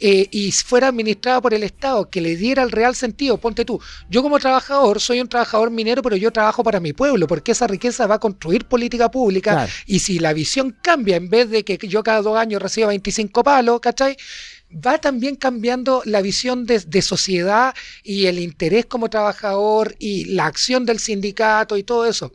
eh, 0.00 0.28
y 0.30 0.52
fuera 0.52 0.88
administrada 0.88 1.40
por 1.40 1.54
el 1.54 1.62
Estado, 1.62 2.08
que 2.10 2.20
le 2.20 2.36
diera 2.36 2.62
el 2.62 2.70
real 2.70 2.94
sentido, 2.94 3.38
ponte 3.38 3.64
tú, 3.64 3.80
yo 4.10 4.22
como 4.22 4.38
trabajador 4.38 5.00
soy 5.00 5.20
un 5.20 5.28
trabajador 5.28 5.70
minero, 5.70 6.02
pero 6.02 6.16
yo 6.16 6.30
trabajo 6.30 6.62
para 6.62 6.80
mi 6.80 6.92
pueblo, 6.92 7.26
porque 7.26 7.52
esa 7.52 7.66
riqueza 7.66 8.06
va 8.06 8.16
a 8.16 8.20
construir 8.20 8.64
política 8.66 9.10
pública, 9.10 9.52
Claro. 9.52 9.72
y 9.86 9.98
si 10.00 10.18
la 10.18 10.32
visión 10.32 10.76
cambia, 10.82 11.16
en 11.16 11.28
vez 11.28 11.50
de 11.50 11.64
que 11.64 11.78
yo 11.88 12.02
cada 12.02 12.22
dos 12.22 12.36
años 12.36 12.62
reciba 12.62 12.88
25 12.88 13.42
palos, 13.42 13.80
¿cachai? 13.80 14.16
Va 14.70 14.98
también 14.98 15.34
cambiando 15.36 16.02
la 16.04 16.20
visión 16.20 16.66
de, 16.66 16.80
de 16.80 17.00
sociedad 17.00 17.74
y 18.02 18.26
el 18.26 18.38
interés 18.38 18.84
como 18.84 19.08
trabajador 19.08 19.96
y 19.98 20.26
la 20.26 20.44
acción 20.44 20.84
del 20.84 20.98
sindicato 20.98 21.76
y 21.78 21.84
todo 21.84 22.04
eso. 22.04 22.32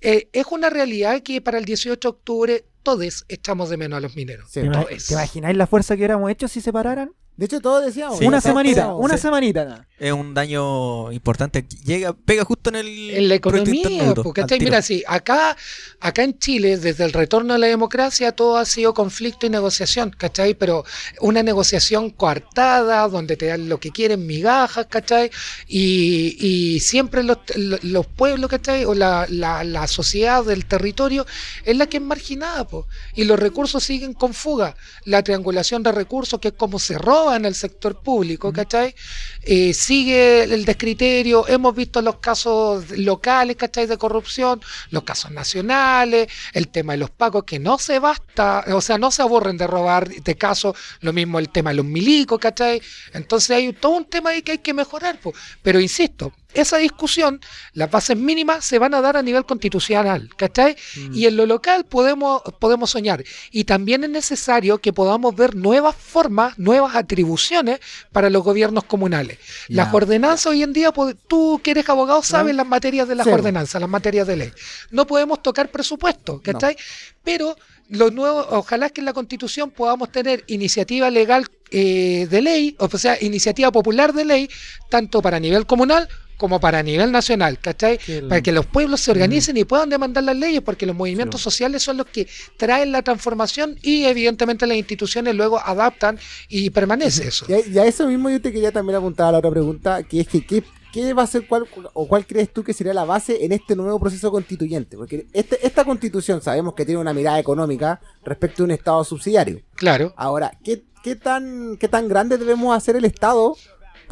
Eh, 0.00 0.28
es 0.32 0.46
una 0.50 0.70
realidad 0.70 1.22
que 1.22 1.40
para 1.40 1.58
el 1.58 1.64
18 1.64 1.98
de 2.00 2.08
octubre 2.08 2.64
todos 2.82 3.24
echamos 3.28 3.70
de 3.70 3.76
menos 3.76 3.96
a 3.96 4.00
los 4.00 4.16
mineros. 4.16 4.50
Sí. 4.50 4.60
¿Te, 4.60 4.66
ima- 4.66 4.84
todos. 4.84 5.06
te 5.06 5.14
imagináis 5.14 5.56
la 5.56 5.66
fuerza 5.66 5.94
que 5.94 6.00
hubiéramos 6.00 6.30
hecho 6.30 6.48
si 6.48 6.60
se 6.60 6.72
pararan? 6.72 7.12
De 7.34 7.46
hecho, 7.46 7.60
todos 7.60 7.84
decíamos. 7.84 8.18
Sí. 8.18 8.26
una 8.26 8.42
semanita, 8.42 8.94
una 8.94 9.16
sí. 9.16 9.22
semanita 9.22 9.64
nada. 9.64 9.88
Es 9.98 10.12
un 10.12 10.34
daño 10.34 11.10
importante. 11.12 11.64
Llega, 11.84 12.12
pega 12.12 12.44
justo 12.44 12.68
en 12.68 12.76
el. 12.76 13.10
En 13.10 13.28
la 13.28 13.36
economía, 13.36 14.14
porque 14.14 14.44
mira, 14.60 14.82
sí, 14.82 15.02
acá, 15.06 15.56
acá 16.00 16.24
en 16.24 16.38
Chile, 16.38 16.76
desde 16.76 17.04
el 17.04 17.12
retorno 17.12 17.54
a 17.54 17.58
la 17.58 17.68
democracia, 17.68 18.32
todo 18.32 18.58
ha 18.58 18.66
sido 18.66 18.92
conflicto 18.92 19.46
y 19.46 19.50
negociación, 19.50 20.10
¿cachai? 20.10 20.54
Pero 20.54 20.84
una 21.20 21.42
negociación 21.42 22.10
coartada, 22.10 23.08
donde 23.08 23.36
te 23.36 23.46
dan 23.46 23.68
lo 23.68 23.80
que 23.80 23.92
quieren, 23.92 24.26
migajas, 24.26 24.86
¿cachai? 24.86 25.30
Y, 25.66 26.36
y 26.38 26.80
siempre 26.80 27.22
los, 27.22 27.38
los 27.56 28.06
pueblos, 28.06 28.50
¿cachai? 28.50 28.84
O 28.84 28.94
la, 28.94 29.26
la, 29.30 29.64
la 29.64 29.86
sociedad 29.86 30.44
del 30.44 30.66
territorio 30.66 31.24
es 31.64 31.76
la 31.76 31.86
que 31.86 31.96
es 31.96 32.02
marginada, 32.02 32.66
po. 32.66 32.86
y 33.14 33.24
los 33.24 33.38
recursos 33.38 33.82
siguen 33.82 34.12
con 34.12 34.34
fuga. 34.34 34.76
La 35.04 35.22
triangulación 35.22 35.82
de 35.82 35.92
recursos, 35.92 36.38
que 36.38 36.48
es 36.48 36.54
como 36.54 36.78
se 36.78 36.98
roba 36.98 37.21
en 37.34 37.44
el 37.44 37.54
sector 37.54 38.00
público, 38.02 38.52
¿cachai? 38.52 38.94
Eh, 39.42 39.74
sigue 39.74 40.44
el 40.44 40.64
descriterio, 40.64 41.46
hemos 41.46 41.74
visto 41.74 42.00
los 42.02 42.16
casos 42.16 42.90
locales, 42.98 43.56
¿cachai? 43.56 43.86
De 43.86 43.98
corrupción, 43.98 44.60
los 44.90 45.04
casos 45.04 45.30
nacionales, 45.30 46.28
el 46.52 46.68
tema 46.68 46.94
de 46.94 46.98
los 46.98 47.10
pagos, 47.10 47.44
que 47.44 47.58
no 47.58 47.78
se 47.78 47.98
basta, 47.98 48.64
o 48.68 48.80
sea, 48.80 48.98
no 48.98 49.10
se 49.10 49.22
aburren 49.22 49.56
de 49.56 49.66
robar 49.66 50.08
de 50.08 50.36
casos, 50.36 50.76
lo 51.00 51.12
mismo 51.12 51.38
el 51.38 51.50
tema 51.50 51.70
de 51.70 51.76
los 51.76 51.86
milicos, 51.86 52.38
¿cachai? 52.38 52.80
Entonces 53.12 53.50
hay 53.50 53.72
todo 53.72 53.92
un 53.92 54.06
tema 54.06 54.30
ahí 54.30 54.42
que 54.42 54.52
hay 54.52 54.58
que 54.58 54.74
mejorar, 54.74 55.18
po. 55.20 55.32
pero 55.62 55.80
insisto, 55.80 56.32
esa 56.54 56.76
discusión, 56.78 57.40
las 57.72 57.90
bases 57.90 58.16
mínimas 58.16 58.64
se 58.64 58.78
van 58.78 58.94
a 58.94 59.00
dar 59.00 59.16
a 59.16 59.22
nivel 59.22 59.44
constitucional, 59.44 60.28
¿cachai? 60.36 60.76
Y 61.12 61.26
en 61.26 61.36
lo 61.36 61.46
local 61.46 61.84
podemos, 61.84 62.42
podemos 62.58 62.90
soñar. 62.90 63.24
Y 63.50 63.64
también 63.64 64.04
es 64.04 64.10
necesario 64.10 64.78
que 64.78 64.92
podamos 64.92 65.34
ver 65.34 65.54
nuevas 65.54 65.96
formas, 65.96 66.58
nuevas 66.58 66.94
atribuciones 66.96 67.80
para 68.12 68.30
los 68.30 68.42
gobiernos 68.42 68.84
comunales. 68.84 69.38
Las 69.68 69.92
ordenanzas 69.92 70.46
hoy 70.46 70.62
en 70.62 70.72
día, 70.72 70.92
tú 71.28 71.60
que 71.62 71.72
eres 71.72 71.88
abogado 71.88 72.22
sabes 72.22 72.54
las 72.54 72.66
materias 72.66 73.08
de 73.08 73.14
las 73.14 73.26
Sí. 73.26 73.32
ordenanzas, 73.32 73.80
las 73.80 73.90
materias 73.90 74.26
de 74.26 74.36
ley. 74.36 74.52
No 74.90 75.06
podemos 75.06 75.42
tocar 75.42 75.70
presupuesto, 75.70 76.40
¿cachai? 76.42 76.76
Pero 77.24 77.56
lo 77.88 78.10
nuevo, 78.10 78.46
ojalá 78.50 78.88
que 78.90 79.00
en 79.00 79.04
la 79.04 79.12
constitución 79.12 79.70
podamos 79.70 80.10
tener 80.10 80.44
iniciativa 80.46 81.10
legal 81.10 81.46
eh, 81.70 82.26
de 82.30 82.42
ley, 82.42 82.76
o 82.78 82.88
sea, 82.98 83.16
iniciativa 83.22 83.70
popular 83.72 84.12
de 84.12 84.24
ley, 84.26 84.48
tanto 84.90 85.22
para 85.22 85.40
nivel 85.40 85.66
comunal 85.66 86.06
como 86.36 86.58
para 86.60 86.82
nivel 86.82 87.12
nacional, 87.12 87.58
¿cachai? 87.60 87.98
El- 88.08 88.28
Para 88.28 88.40
que 88.42 88.52
los 88.52 88.66
pueblos 88.66 89.00
se 89.00 89.10
organicen 89.10 89.56
y 89.56 89.64
puedan 89.64 89.88
demandar 89.90 90.24
las 90.24 90.36
leyes, 90.36 90.60
porque 90.62 90.86
los 90.86 90.96
movimientos 90.96 91.40
sociales 91.40 91.82
son 91.82 91.96
los 91.98 92.06
que 92.06 92.26
traen 92.56 92.90
la 92.92 93.02
transformación 93.02 93.78
y 93.82 94.04
evidentemente 94.04 94.66
las 94.66 94.76
instituciones 94.76 95.34
luego 95.34 95.60
adaptan 95.60 96.18
y 96.48 96.70
permanece 96.70 97.28
eso. 97.28 97.44
Y 97.48 97.52
a, 97.52 97.66
y 97.66 97.78
a 97.78 97.84
eso 97.86 98.06
mismo 98.08 98.28
yo 98.30 98.40
te 98.40 98.52
quería 98.52 98.72
también 98.72 98.96
apuntar 98.96 99.28
a 99.28 99.32
la 99.32 99.38
otra 99.38 99.50
pregunta, 99.50 100.02
que 100.02 100.20
es 100.20 100.28
que 100.28 100.44
¿qué, 100.44 100.64
qué 100.92 101.12
va 101.14 101.22
a 101.22 101.26
ser 101.26 101.46
cuál 101.46 101.66
o 101.94 102.08
cuál 102.08 102.26
crees 102.26 102.52
tú 102.52 102.62
que 102.64 102.72
sería 102.72 102.92
la 102.92 103.04
base 103.04 103.44
en 103.44 103.52
este 103.52 103.76
nuevo 103.76 104.00
proceso 104.00 104.30
constituyente? 104.30 104.96
Porque 104.96 105.26
este- 105.32 105.64
esta 105.66 105.84
constitución 105.84 106.42
sabemos 106.42 106.74
que 106.74 106.84
tiene 106.84 107.00
una 107.00 107.14
mirada 107.14 107.38
económica 107.38 108.00
respecto 108.24 108.62
a 108.62 108.66
un 108.66 108.72
Estado 108.72 109.04
subsidiario. 109.04 109.60
Claro. 109.76 110.12
Ahora, 110.16 110.58
¿qué, 110.64 110.82
qué 111.04 111.16
tan, 111.16 111.76
¿qué 111.78 111.88
tan 111.88 112.08
grande 112.08 112.36
debemos 112.38 112.76
hacer 112.76 112.96
el 112.96 113.04
Estado 113.04 113.56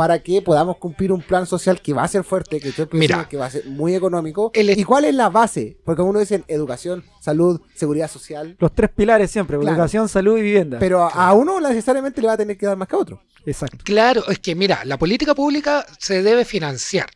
para 0.01 0.19
que 0.23 0.41
podamos 0.41 0.79
cumplir 0.79 1.13
un 1.13 1.21
plan 1.21 1.45
social 1.47 1.79
que 1.83 1.93
va 1.93 2.05
a 2.05 2.09
ser 2.09 2.25
fuerte, 2.25 2.59
que, 2.59 2.73
Mira. 2.93 3.29
va 3.39 3.45
a 3.45 3.51
ser 3.51 3.67
muy 3.67 3.95
económico? 3.95 4.51
El 4.55 4.71
¿Y 4.71 4.83
cuál 4.83 5.05
es 5.05 5.15
la 5.15 5.29
base? 5.29 5.77
Porque 5.85 6.01
uno 6.01 6.19
dice 6.19 6.43
educación, 6.49 7.05
salud, 7.21 7.61
seguridad 7.75 8.11
social, 8.11 8.57
Los 8.59 8.75
tres 8.75 8.89
pilares 8.97 9.31
siempre, 9.31 9.59
Claro. 9.59 9.75
educación, 9.77 10.09
salud 10.09 10.39
y 10.39 10.41
vivienda. 10.41 10.79
pero 10.79 11.03
a, 11.03 11.09
a 11.11 11.35
uno 11.35 11.61
necesariamente 11.61 12.23
le 12.23 12.29
va 12.29 12.33
a 12.33 12.37
tener 12.39 12.57
que 12.57 12.65
dar 12.65 12.79
más 12.79 12.89
que 12.89 12.97
a 12.97 12.99
otro. 12.99 13.23
Exacto. 13.45 13.77
Claro, 13.85 14.27
es 14.31 14.39
que 14.39 14.55
mira, 14.55 14.81
la 14.87 14.97
política 14.97 15.35
pública 15.35 15.85
se 15.99 16.23
debe 16.23 16.47
financiar 16.47 17.11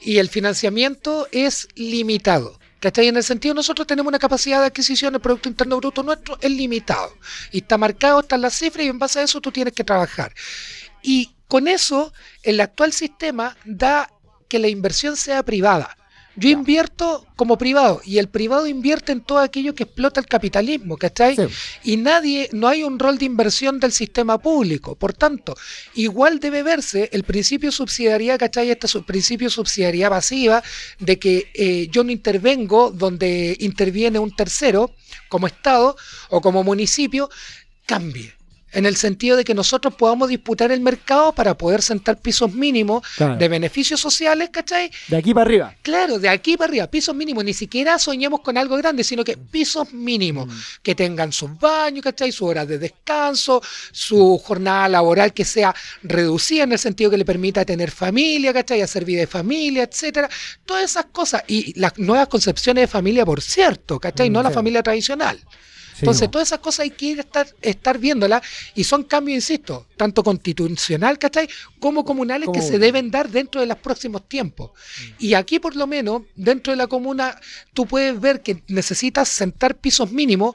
y 0.00 0.16
el 0.18 0.28
financiamiento 0.28 1.28
es 1.30 1.68
limitado. 1.76 2.58
¿Cachai? 2.80 3.08
En 3.08 3.16
el 3.16 3.22
sentido, 3.24 3.54
nosotros 3.54 3.86
tenemos 3.86 4.10
una 4.10 4.18
capacidad 4.18 4.60
de 4.60 4.66
adquisición 4.66 5.12
del 5.12 5.22
Producto 5.22 5.48
Interno 5.48 5.78
Bruto 5.78 6.02
nuestro, 6.02 6.36
es 6.40 6.50
limitado. 6.50 7.10
Y 7.50 7.58
está 7.58 7.78
marcado, 7.78 8.20
están 8.20 8.42
las 8.42 8.52
cifras 8.54 8.84
y 8.84 8.88
en 8.88 8.98
base 8.98 9.18
a 9.20 9.22
eso 9.22 9.40
tú 9.40 9.50
tienes 9.50 9.72
que 9.72 9.82
trabajar. 9.82 10.32
Y 11.06 11.30
con 11.46 11.68
eso, 11.68 12.12
el 12.42 12.60
actual 12.60 12.92
sistema 12.92 13.56
da 13.64 14.10
que 14.48 14.58
la 14.58 14.66
inversión 14.66 15.16
sea 15.16 15.44
privada. 15.44 15.96
Yo 16.34 16.48
invierto 16.50 17.24
como 17.36 17.56
privado 17.56 18.02
y 18.04 18.18
el 18.18 18.28
privado 18.28 18.66
invierte 18.66 19.12
en 19.12 19.20
todo 19.20 19.38
aquello 19.38 19.74
que 19.74 19.84
explota 19.84 20.20
el 20.20 20.26
capitalismo, 20.26 20.98
¿cachai? 20.98 21.36
Sí. 21.36 21.42
Y 21.84 21.96
nadie, 21.96 22.50
no 22.52 22.66
hay 22.66 22.82
un 22.82 22.98
rol 22.98 23.18
de 23.18 23.24
inversión 23.24 23.78
del 23.78 23.92
sistema 23.92 24.36
público. 24.36 24.96
Por 24.96 25.14
tanto, 25.14 25.56
igual 25.94 26.40
debe 26.40 26.64
verse 26.64 27.08
el 27.12 27.22
principio 27.22 27.68
de 27.68 27.76
subsidiariedad, 27.76 28.38
¿cachai? 28.38 28.68
Este 28.70 29.00
principio 29.02 29.46
de 29.46 29.54
subsidiariedad 29.54 30.10
pasiva, 30.10 30.62
de 30.98 31.18
que 31.20 31.50
eh, 31.54 31.88
yo 31.90 32.02
no 32.02 32.10
intervengo 32.10 32.90
donde 32.90 33.56
interviene 33.60 34.18
un 34.18 34.34
tercero, 34.34 34.90
como 35.28 35.46
Estado 35.46 35.96
o 36.30 36.40
como 36.40 36.64
municipio, 36.64 37.30
cambie. 37.86 38.35
En 38.76 38.84
el 38.86 38.94
sentido 38.96 39.36
de 39.36 39.44
que 39.44 39.54
nosotros 39.54 39.94
podamos 39.94 40.28
disputar 40.28 40.70
el 40.70 40.80
mercado 40.80 41.32
para 41.32 41.56
poder 41.56 41.80
sentar 41.80 42.18
pisos 42.20 42.52
mínimos 42.52 43.02
Claro. 43.16 43.36
de 43.36 43.48
beneficios 43.48 43.98
sociales, 43.98 44.50
¿cachai? 44.52 44.90
De 45.08 45.16
aquí 45.16 45.32
para 45.32 45.46
arriba. 45.46 45.74
Claro, 45.82 46.18
de 46.18 46.28
aquí 46.28 46.56
para 46.58 46.68
arriba, 46.68 46.86
pisos 46.86 47.14
mínimos, 47.14 47.42
ni 47.42 47.54
siquiera 47.54 47.98
soñemos 47.98 48.40
con 48.40 48.58
algo 48.58 48.76
grande, 48.76 49.02
sino 49.02 49.24
que 49.24 49.36
pisos 49.36 49.92
mínimos, 49.94 50.48
que 50.82 50.94
tengan 50.94 51.32
sus 51.32 51.58
baños, 51.58 52.04
¿cachai? 52.04 52.30
Sus 52.32 52.42
horas 52.48 52.68
de 52.68 52.78
descanso, 52.78 53.62
su 53.92 54.38
jornada 54.44 54.88
laboral 54.88 55.32
que 55.32 55.44
sea 55.46 55.74
reducida 56.02 56.64
en 56.64 56.72
el 56.72 56.78
sentido 56.78 57.10
que 57.10 57.16
le 57.18 57.24
permita 57.24 57.64
tener 57.64 57.90
familia, 57.90 58.52
¿cachai? 58.52 58.82
Hacer 58.82 59.06
vida 59.06 59.20
de 59.20 59.26
familia, 59.26 59.84
etcétera. 59.84 60.28
Todas 60.66 60.84
esas 60.84 61.06
cosas. 61.06 61.42
Y 61.46 61.78
las 61.80 61.96
nuevas 61.98 62.28
concepciones 62.28 62.82
de 62.82 62.88
familia, 62.88 63.24
por 63.24 63.40
cierto, 63.40 63.98
¿cachai? 63.98 64.28
No 64.28 64.42
la 64.42 64.50
sí. 64.50 64.54
familia 64.54 64.82
tradicional. 64.82 65.38
Entonces, 66.00 66.30
todas 66.30 66.48
esas 66.48 66.58
cosas 66.58 66.80
hay 66.80 66.90
que 66.90 67.12
estar, 67.12 67.46
estar 67.62 67.98
viéndolas 67.98 68.42
y 68.74 68.84
son 68.84 69.04
cambios, 69.04 69.36
insisto, 69.36 69.86
tanto 69.96 70.22
constitucional, 70.22 71.18
¿cachai? 71.18 71.48
Como 71.78 72.04
comunales 72.04 72.48
que 72.52 72.62
se 72.62 72.78
deben 72.78 73.10
dar 73.10 73.30
dentro 73.30 73.60
de 73.60 73.66
los 73.66 73.78
próximos 73.78 74.28
tiempos. 74.28 74.70
Y 75.18 75.34
aquí, 75.34 75.58
por 75.58 75.76
lo 75.76 75.86
menos, 75.86 76.22
dentro 76.34 76.72
de 76.72 76.76
la 76.76 76.86
comuna, 76.86 77.40
tú 77.72 77.86
puedes 77.86 78.18
ver 78.20 78.42
que 78.42 78.62
necesitas 78.68 79.28
sentar 79.28 79.76
pisos 79.76 80.10
mínimos, 80.10 80.54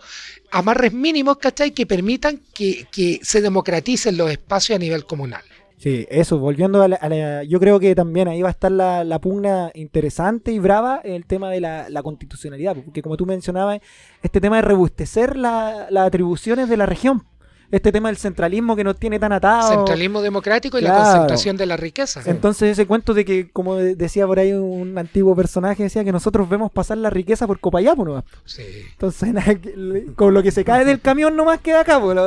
amarres 0.51 0.93
mínimos, 0.93 1.37
¿cachai? 1.37 1.71
Que 1.71 1.85
permitan 1.85 2.41
que, 2.53 2.87
que 2.91 3.19
se 3.23 3.41
democraticen 3.41 4.17
los 4.17 4.31
espacios 4.31 4.75
a 4.75 4.79
nivel 4.79 5.05
comunal. 5.05 5.43
Sí, 5.81 6.05
eso, 6.11 6.37
volviendo 6.37 6.83
a 6.83 6.87
la, 6.87 6.95
a 6.97 7.09
la- 7.09 7.43
Yo 7.43 7.59
creo 7.59 7.79
que 7.79 7.95
también 7.95 8.27
ahí 8.27 8.39
va 8.43 8.49
a 8.49 8.51
estar 8.51 8.71
la, 8.71 9.03
la 9.03 9.19
pugna 9.19 9.71
interesante 9.73 10.51
y 10.51 10.59
brava 10.59 11.01
el 11.03 11.25
tema 11.25 11.49
de 11.49 11.59
la, 11.59 11.89
la 11.89 12.03
constitucionalidad, 12.03 12.75
porque 12.75 13.01
como 13.01 13.17
tú 13.17 13.25
mencionabas, 13.25 13.79
este 14.21 14.39
tema 14.39 14.57
de 14.57 14.61
rebustecer 14.61 15.35
la- 15.35 15.87
las 15.89 16.05
atribuciones 16.05 16.69
de 16.69 16.77
la 16.77 16.85
región. 16.85 17.23
Este 17.71 17.91
tema 17.91 18.09
del 18.09 18.17
centralismo 18.17 18.75
que 18.75 18.83
nos 18.83 18.97
tiene 18.97 19.19
tan 19.19 19.31
atados. 19.31 19.69
Centralismo 19.69 20.21
democrático 20.21 20.77
y 20.77 20.81
la 20.81 20.95
concentración 20.97 21.57
de 21.57 21.65
la 21.65 21.77
riqueza. 21.77 22.21
Entonces 22.25 22.71
ese 22.73 22.85
cuento 22.85 23.13
de 23.13 23.25
que, 23.25 23.49
como 23.51 23.75
de- 23.75 23.95
decía 23.95 24.27
por 24.27 24.39
ahí 24.39 24.53
un 24.53 24.97
antiguo 24.97 25.35
personaje, 25.35 25.83
decía 25.83 26.03
que 26.03 26.11
nosotros 26.11 26.47
vemos 26.49 26.71
pasar 26.71 26.97
la 26.97 27.09
riqueza 27.09 27.47
por 27.47 27.59
Copayapo 27.59 28.05
nomás. 28.05 28.23
Sí. 28.45 28.63
Entonces, 28.91 29.33
con 30.15 30.33
lo 30.33 30.43
que 30.43 30.51
se 30.51 30.63
cae 30.65 30.85
del 30.85 30.99
camión 31.01 31.35
nomás 31.35 31.59
queda 31.61 31.81
acá, 31.81 31.99
pues, 31.99 32.17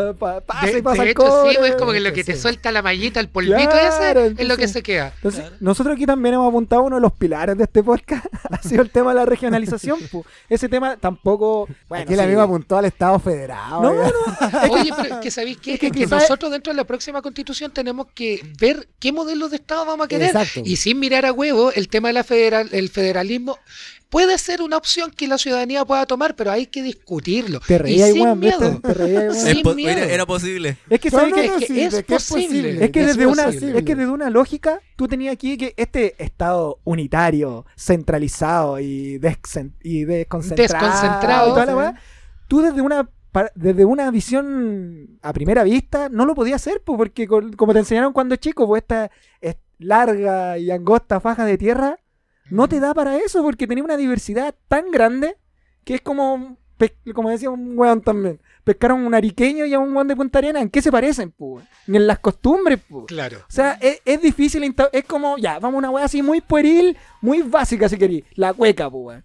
pasa 0.47 0.66
De, 0.66 0.78
y 0.78 0.82
pasa 0.82 1.03
de 1.03 1.11
hecho, 1.11 1.49
sí, 1.49 1.57
pues, 1.59 1.70
es 1.70 1.76
como 1.76 1.92
que 1.92 2.01
lo 2.01 2.12
que 2.12 2.24
sí. 2.24 2.32
te 2.32 2.38
suelta 2.38 2.72
la 2.72 2.82
mallita, 2.82 3.20
el 3.20 3.28
polvito 3.28 3.57
Claro, 3.59 4.20
ese, 4.20 4.42
es 4.42 4.49
lo 4.49 4.57
que 4.57 4.68
se 4.68 4.82
queda. 4.82 5.12
Entonces, 5.16 5.45
nosotros 5.61 5.95
aquí 5.97 6.07
también 6.07 6.34
hemos 6.34 6.49
apuntado 6.49 6.82
uno 6.82 6.97
de 6.97 7.03
los 7.03 7.12
pilares 7.12 7.57
de 7.57 7.64
este 7.64 7.82
podcast, 7.82 8.26
ha 8.51 8.62
sido 8.62 8.82
el 8.82 8.90
tema 8.90 9.11
de 9.12 9.16
la 9.20 9.26
regionalización. 9.26 9.99
pues. 10.12 10.24
Ese 10.49 10.68
tema 10.68 10.97
tampoco... 10.97 11.68
Bueno, 11.88 12.05
Aquí 12.05 12.12
el 12.14 12.18
sí. 12.18 12.24
amigo 12.24 12.40
apuntó 12.40 12.76
al 12.76 12.84
Estado 12.86 13.18
federado. 13.18 13.82
No, 13.82 13.90
oiga. 13.90 14.11
no, 14.68 14.72
Oye, 14.72 14.90
pero 15.01 15.20
que 15.20 15.30
sabéis 15.35 15.59
que, 15.59 15.74
es 15.74 15.80
que 15.80 15.87
es 15.87 15.93
que 15.93 15.99
quizá- 16.01 16.16
nosotros 16.18 16.51
dentro 16.51 16.72
de 16.72 16.76
la 16.76 16.85
próxima 16.85 17.20
constitución 17.22 17.70
tenemos 17.72 18.07
que 18.14 18.41
ver 18.61 18.89
qué 18.99 19.12
modelo 19.12 19.49
de 19.49 19.57
Estado 19.57 19.85
vamos 19.87 20.07
a 20.07 20.09
querer. 20.09 20.28
Exacto. 20.28 20.62
Y 20.64 20.76
sin 20.76 20.99
mirar 20.99 21.26
a 21.26 21.32
huevo, 21.32 21.72
el 21.72 21.89
tema 21.89 22.12
del 22.12 22.24
federal, 22.24 22.68
el 22.72 22.89
federalismo 22.89 23.59
puede 24.11 24.39
ser 24.39 24.62
una 24.62 24.76
opción 24.76 25.11
que 25.11 25.26
la 25.26 25.39
ciudadanía 25.39 25.85
pueda 25.85 26.07
tomar, 26.07 26.37
pero 26.37 26.53
hay 26.53 26.66
que 26.66 26.82
discutirlo. 26.82 27.59
Te 27.66 27.74
y 27.74 27.78
reías, 27.78 28.12
sin 28.12 28.22
era, 29.89 30.05
era 30.07 30.24
posible. 30.26 30.76
Es 30.89 31.01
que, 31.01 31.11
No, 31.11 31.18
¿sabes 31.18 31.30
no, 31.30 31.37
qué? 31.43 31.49
no, 31.49 31.55
es 31.57 31.61
de 31.93 32.05
que 32.05 32.14
es 32.14 32.28
posible. 32.28 32.47
posible. 32.47 32.85
Es 32.85 32.91
que, 32.93 33.01
Es 33.01 33.07
desde 33.09 33.26
una, 33.26 33.45
posible. 33.47 33.78
es 33.78 33.85
que 33.85 33.95
desde 33.97 34.11
una 34.12 34.30
lógica, 34.30 34.80
tú 34.95 35.09
tenías 35.09 35.32
aquí 35.32 35.57
que 35.57 35.74
este 35.76 36.14
estado 36.22 36.78
unitario, 36.85 37.66
centralizado 37.76 38.78
y, 38.78 39.18
descen- 39.18 39.72
y 39.82 40.05
desconcentrado, 40.05 40.85
Desconcentrado, 40.87 41.47
y 41.49 41.51
toda 41.51 41.66
la 41.66 41.72
sí. 41.72 41.76
weá, 41.78 42.01
tú 42.47 42.61
desde 42.61 42.80
una 42.82 43.09
pa- 43.35 43.51
desde 43.57 43.85
una 43.85 44.09
visión 44.12 45.18
a 45.20 45.32
primera 45.32 45.64
vista 45.64 46.09
no 46.09 46.24
lo 46.24 46.37
podías 46.37 46.62
hacer, 46.62 46.80
pues, 46.85 46.97
porque 46.97 47.26
con- 47.26 47.53
como 47.55 47.72
te 47.72 47.80
enseñaron 47.80 48.12
cuando 48.12 48.37
chico, 48.37 48.64
pues 48.68 48.82
esta 48.82 49.11
es 49.41 49.57
larga 49.78 50.57
y 50.57 50.70
angosta 50.70 51.18
faja 51.18 51.45
de 51.45 51.59
tierra 51.59 51.99
no 52.49 52.68
te 52.68 52.78
da 52.78 52.95
para 52.95 53.16
eso, 53.16 53.43
porque 53.43 53.66
tenía 53.66 53.82
una 53.82 53.97
diversidad 53.97 54.55
tan 54.68 54.91
grande 54.93 55.37
que 55.82 55.95
es 55.97 56.01
como, 56.01 56.59
como 57.14 57.30
decía 57.30 57.51
un 57.51 57.76
weón 57.76 58.03
también, 58.03 58.39
pescaron 58.62 59.05
un 59.05 59.14
ariqueño 59.14 59.64
y 59.64 59.74
a 59.74 59.80
un 59.80 59.95
weón 59.97 60.07
de 60.09 60.14
Punta 60.14 60.39
Arena, 60.39 60.61
¿en 60.61 60.68
qué 60.70 60.80
se 60.80 60.93
parecen? 60.93 61.32
Pues? 61.32 61.64
Ni 61.89 61.97
en 61.97 62.07
las 62.07 62.18
costumbres, 62.20 62.78
pues. 62.89 63.07
Claro. 63.07 63.39
O 63.39 63.51
sea, 63.53 63.72
es, 63.80 64.01
es 64.05 64.22
difícil, 64.22 64.62
es 64.93 65.05
como, 65.07 65.39
ya, 65.39 65.59
vamos 65.59 65.74
a 65.76 65.78
una 65.78 65.91
weá 65.91 66.05
así 66.05 66.22
muy 66.22 66.41
pueril, 66.41 66.97
muy 67.20 67.43
básica 67.43 67.89
si 67.89 67.97
querí, 67.99 68.24
la 68.37 68.53
cueca, 68.53 68.89
pues. 68.91 69.22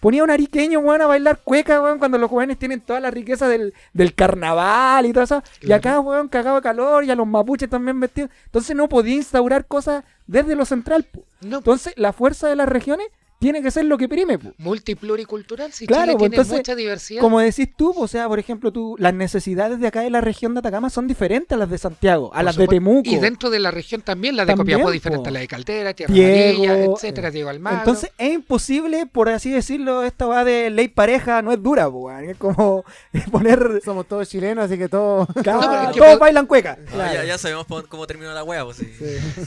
Ponía 0.00 0.22
un 0.22 0.30
ariqueño, 0.30 0.78
weón, 0.80 1.02
a 1.02 1.06
bailar 1.06 1.40
cueca, 1.42 1.80
weón, 1.80 1.98
cuando 1.98 2.18
los 2.18 2.30
jóvenes 2.30 2.58
tienen 2.58 2.80
toda 2.80 3.00
la 3.00 3.10
riqueza 3.10 3.48
del, 3.48 3.74
del 3.92 4.14
carnaval 4.14 5.06
y 5.06 5.12
todo 5.12 5.24
eso. 5.24 5.42
Y 5.60 5.72
acá, 5.72 5.98
weón, 6.00 6.28
cagado 6.28 6.56
de 6.56 6.62
calor 6.62 7.04
y 7.04 7.10
a 7.10 7.16
los 7.16 7.26
mapuches 7.26 7.68
también 7.68 7.98
vestidos. 7.98 8.30
Entonces 8.46 8.76
no 8.76 8.88
podía 8.88 9.16
instaurar 9.16 9.66
cosas 9.66 10.04
desde 10.26 10.54
lo 10.54 10.64
central. 10.64 11.06
No, 11.40 11.58
Entonces 11.58 11.94
la 11.96 12.12
fuerza 12.12 12.48
de 12.48 12.56
las 12.56 12.68
regiones 12.68 13.08
tiene 13.38 13.62
que 13.62 13.70
ser 13.70 13.84
lo 13.84 13.96
que 13.98 14.08
prime, 14.08 14.38
pues. 14.38 14.54
multipluricultural, 14.58 15.72
si 15.72 15.86
Claro, 15.86 16.02
Chile 16.04 16.12
pues, 16.14 16.18
tiene 16.30 16.36
entonces, 16.36 16.56
mucha 16.58 16.74
diversidad. 16.74 17.20
Como 17.20 17.40
decís 17.40 17.68
tú, 17.76 17.94
o 17.96 18.08
sea, 18.08 18.28
por 18.28 18.38
ejemplo, 18.38 18.72
tú, 18.72 18.96
las 18.98 19.14
necesidades 19.14 19.80
de 19.80 19.86
acá 19.86 20.00
de 20.00 20.10
la 20.10 20.20
región 20.20 20.54
de 20.54 20.60
Atacama 20.60 20.90
son 20.90 21.06
diferentes 21.06 21.52
a 21.54 21.58
las 21.58 21.70
de 21.70 21.78
Santiago, 21.78 22.30
a 22.32 22.36
Por 22.36 22.44
las 22.44 22.56
de. 22.56 22.68
Temuco. 22.68 23.08
Y 23.08 23.16
dentro 23.16 23.48
de 23.50 23.58
la 23.60 23.70
región 23.70 24.02
también, 24.02 24.36
la 24.36 24.44
de 24.44 24.48
También, 24.54 24.78
Copiapó 24.78 24.84
po. 24.88 24.92
diferente 24.92 25.28
a 25.28 25.32
la 25.32 25.40
de 25.40 25.48
Caldera, 25.48 25.94
Tierra 25.94 26.12
Diego, 26.12 26.64
Amarilla, 26.64 26.84
etcétera, 26.84 27.30
Diego 27.30 27.48
Almagro. 27.48 27.78
Entonces 27.78 28.10
es 28.18 28.32
imposible, 28.34 29.06
por 29.06 29.28
así 29.28 29.50
decirlo, 29.50 30.02
esta 30.02 30.26
va 30.26 30.44
de 30.44 30.70
ley 30.70 30.88
pareja 30.88 31.40
no 31.42 31.52
es 31.52 31.62
dura, 31.62 31.88
po, 31.90 31.98
weón. 32.06 32.24
es 32.30 32.36
como 32.36 32.84
poner... 33.30 33.80
Somos 33.84 34.06
todos 34.06 34.28
chilenos, 34.28 34.64
así 34.66 34.76
que 34.78 34.88
todos. 34.88 35.28
Es 35.38 35.94
que 35.94 36.00
todos 36.00 36.18
bailan 36.18 36.46
cueca. 36.46 36.78
Ah, 36.92 37.12
ya, 37.14 37.24
ya 37.24 37.38
sabemos 37.38 37.66
po- 37.66 37.84
cómo 37.88 38.06
terminó 38.06 38.32
la 38.34 38.44
wea, 38.44 38.64
pues 38.64 38.78
sí. 38.78 38.86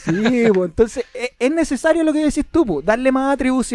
Sí, 0.03 0.43
pues, 0.53 0.69
entonces 0.69 1.05
e- 1.13 1.33
es 1.37 1.51
necesario 1.51 2.03
lo 2.03 2.13
que 2.13 2.23
decís 2.25 2.45
tú, 2.51 2.65
pues, 2.65 2.85
darle 2.85 3.11
más 3.11 3.33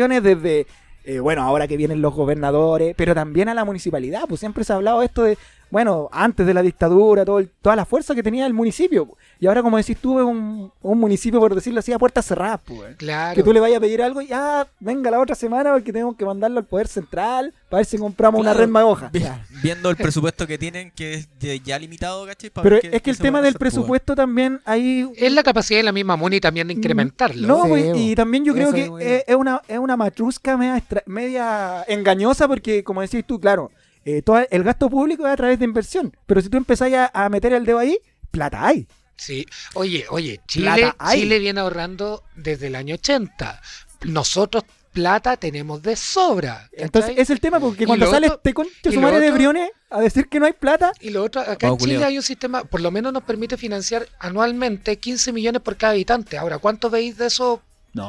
desde, 0.09 0.67
eh, 1.05 1.21
bueno, 1.21 1.43
ahora 1.43 1.69
que 1.69 1.77
vienen 1.77 2.03
los 2.03 2.15
gobernadores, 2.15 2.95
pero 2.97 3.15
también 3.15 3.49
a 3.49 3.55
la 3.55 3.65
municipalidad, 3.65 4.25
pues 4.29 4.41
siempre 4.41 4.65
se 4.65 4.73
ha 4.73 4.77
hablado 4.77 5.03
esto 5.03 5.23
de, 5.23 5.37
bueno, 5.71 6.09
antes 6.13 6.47
de 6.47 6.55
la 6.55 6.63
dictadura, 6.63 7.25
todo 7.25 7.39
el- 7.41 7.51
toda 7.61 7.75
la 7.77 7.85
fuerza 7.85 8.15
que 8.15 8.23
tenía 8.23 8.47
el 8.47 8.55
municipio, 8.55 9.07
pues. 9.07 9.19
y 9.41 9.47
ahora 9.47 9.63
como 9.63 9.77
decís 9.77 9.99
tú, 10.01 10.19
es 10.21 10.25
un, 10.25 10.71
un 10.81 10.99
municipio, 10.99 11.41
por 11.41 11.55
decirlo 11.55 11.81
así, 11.81 11.93
a 11.93 11.99
puertas 11.99 12.25
cerradas, 12.27 12.61
pues. 12.65 12.95
claro. 12.97 13.35
Que 13.35 13.43
tú 13.43 13.53
le 13.53 13.61
vayas 13.61 13.79
a 13.79 13.81
pedir 13.81 14.01
algo 14.03 14.23
y 14.23 14.29
ya, 14.29 14.67
venga 14.81 15.11
la 15.11 15.21
otra 15.21 15.35
semana 15.35 15.73
porque 15.73 15.93
tenemos 15.93 16.17
que 16.17 16.25
mandarlo 16.25 16.59
al 16.61 16.65
Poder 16.65 16.87
Central 16.89 17.53
para 17.69 17.79
ver 17.81 17.87
si 17.87 17.99
compramos 17.99 18.41
una 18.41 18.55
resma 18.55 18.81
de 18.81 18.87
hoja. 18.87 19.11
Vi- 19.13 19.25
Viendo 19.63 19.91
el 19.91 19.97
presupuesto 19.97 20.47
que 20.47 20.57
tienen, 20.57 20.91
que 20.93 21.15
es 21.15 21.29
ya- 21.41 21.55
ya 21.57 21.79
limitado, 21.79 22.25
¿cachai? 22.27 22.51
Pero 22.51 22.77
ver 22.77 22.95
es 22.95 23.03
que 23.03 23.11
el 23.11 23.19
tema 23.19 23.39
del 23.41 23.49
hacer, 23.49 23.59
pues, 23.59 23.73
presupuesto 23.73 24.15
también 24.15 24.61
ahí 24.65 25.11
Es 25.17 25.33
la 25.33 25.43
capacidad 25.43 25.81
de 25.81 25.85
la 25.85 25.93
misma 25.93 26.17
MUNI 26.17 26.41
también 26.41 26.69
de 26.69 26.75
incrementarlo. 26.75 27.47
No, 27.49 27.63
Sí, 27.65 27.69
pues, 27.69 27.97
y 27.97 28.15
también 28.15 28.45
yo 28.45 28.55
creo 28.55 28.73
que 28.73 28.85
es 29.01 29.25
es, 29.27 29.35
una, 29.35 29.61
es 29.67 29.79
una 29.79 29.97
matrusca 29.97 30.57
media, 30.57 30.83
media 31.07 31.85
engañosa 31.89 32.47
porque, 32.47 32.85
como 32.85 33.01
decís 33.01 33.25
tú, 33.27 33.41
claro, 33.41 33.71
eh, 34.07 34.23
todo 34.23 34.41
el 34.51 34.63
gasto 34.63 34.89
público 34.89 35.27
es 35.27 35.33
a 35.33 35.37
través 35.37 35.59
de 35.59 35.65
inversión. 35.67 36.17
Pero 36.27 36.41
si 36.41 36.49
tú 36.49 36.57
empezás 36.57 36.91
a, 36.95 37.11
a 37.13 37.29
meter 37.29 37.53
el 37.53 37.67
dedo 37.67 37.79
ahí, 37.79 37.99
plata 38.31 38.67
hay. 38.67 38.87
Sí. 39.17 39.47
Oye, 39.75 40.07
oye, 40.11 40.41
Chile. 40.47 40.95
Chile 41.13 41.39
viene 41.39 41.61
ahorrando 41.61 42.23
desde 42.37 42.69
el 42.69 42.75
año 42.77 42.95
80. 42.95 43.61
Nosotros 44.05 44.65
plata 44.93 45.37
tenemos 45.37 45.83
de 45.83 45.95
sobra. 45.97 46.69
Entonces, 46.73 47.15
es 47.19 47.29
el 47.31 47.41
tema 47.41 47.61
porque 47.61 47.87
cuando 47.87 48.11
sale 48.11 48.27
otro- 48.29 48.37
este 48.37 48.55
conche 48.55 48.73
y 48.85 48.89
su 48.93 48.95
lo 49.01 49.03
madre 49.03 49.21
de 49.21 49.31
Briones 49.31 49.71
a 49.91 50.01
decir 50.01 50.27
que 50.29 50.41
no 50.41 50.47
hay 50.47 50.53
plata, 50.55 50.93
Y 51.01 51.11
lo 51.11 51.23
otro, 51.23 51.43
acá 51.43 51.67
en 51.69 51.77
Chile 51.77 51.95
culiao. 51.95 52.05
hay 52.09 52.17
un 52.17 52.23
sistema, 52.23 52.65
por 52.65 52.81
lo 52.81 52.91
menos 52.91 53.13
nos 53.13 53.23
permite 53.25 53.57
financiar 53.59 54.09
anualmente 54.19 54.97
15 54.99 55.33
millones 55.33 55.61
por 55.63 55.77
cada 55.77 55.93
habitante. 55.93 56.39
Ahora, 56.39 56.59
¿cuánto 56.59 56.89
veis 56.91 57.19
de 57.19 57.29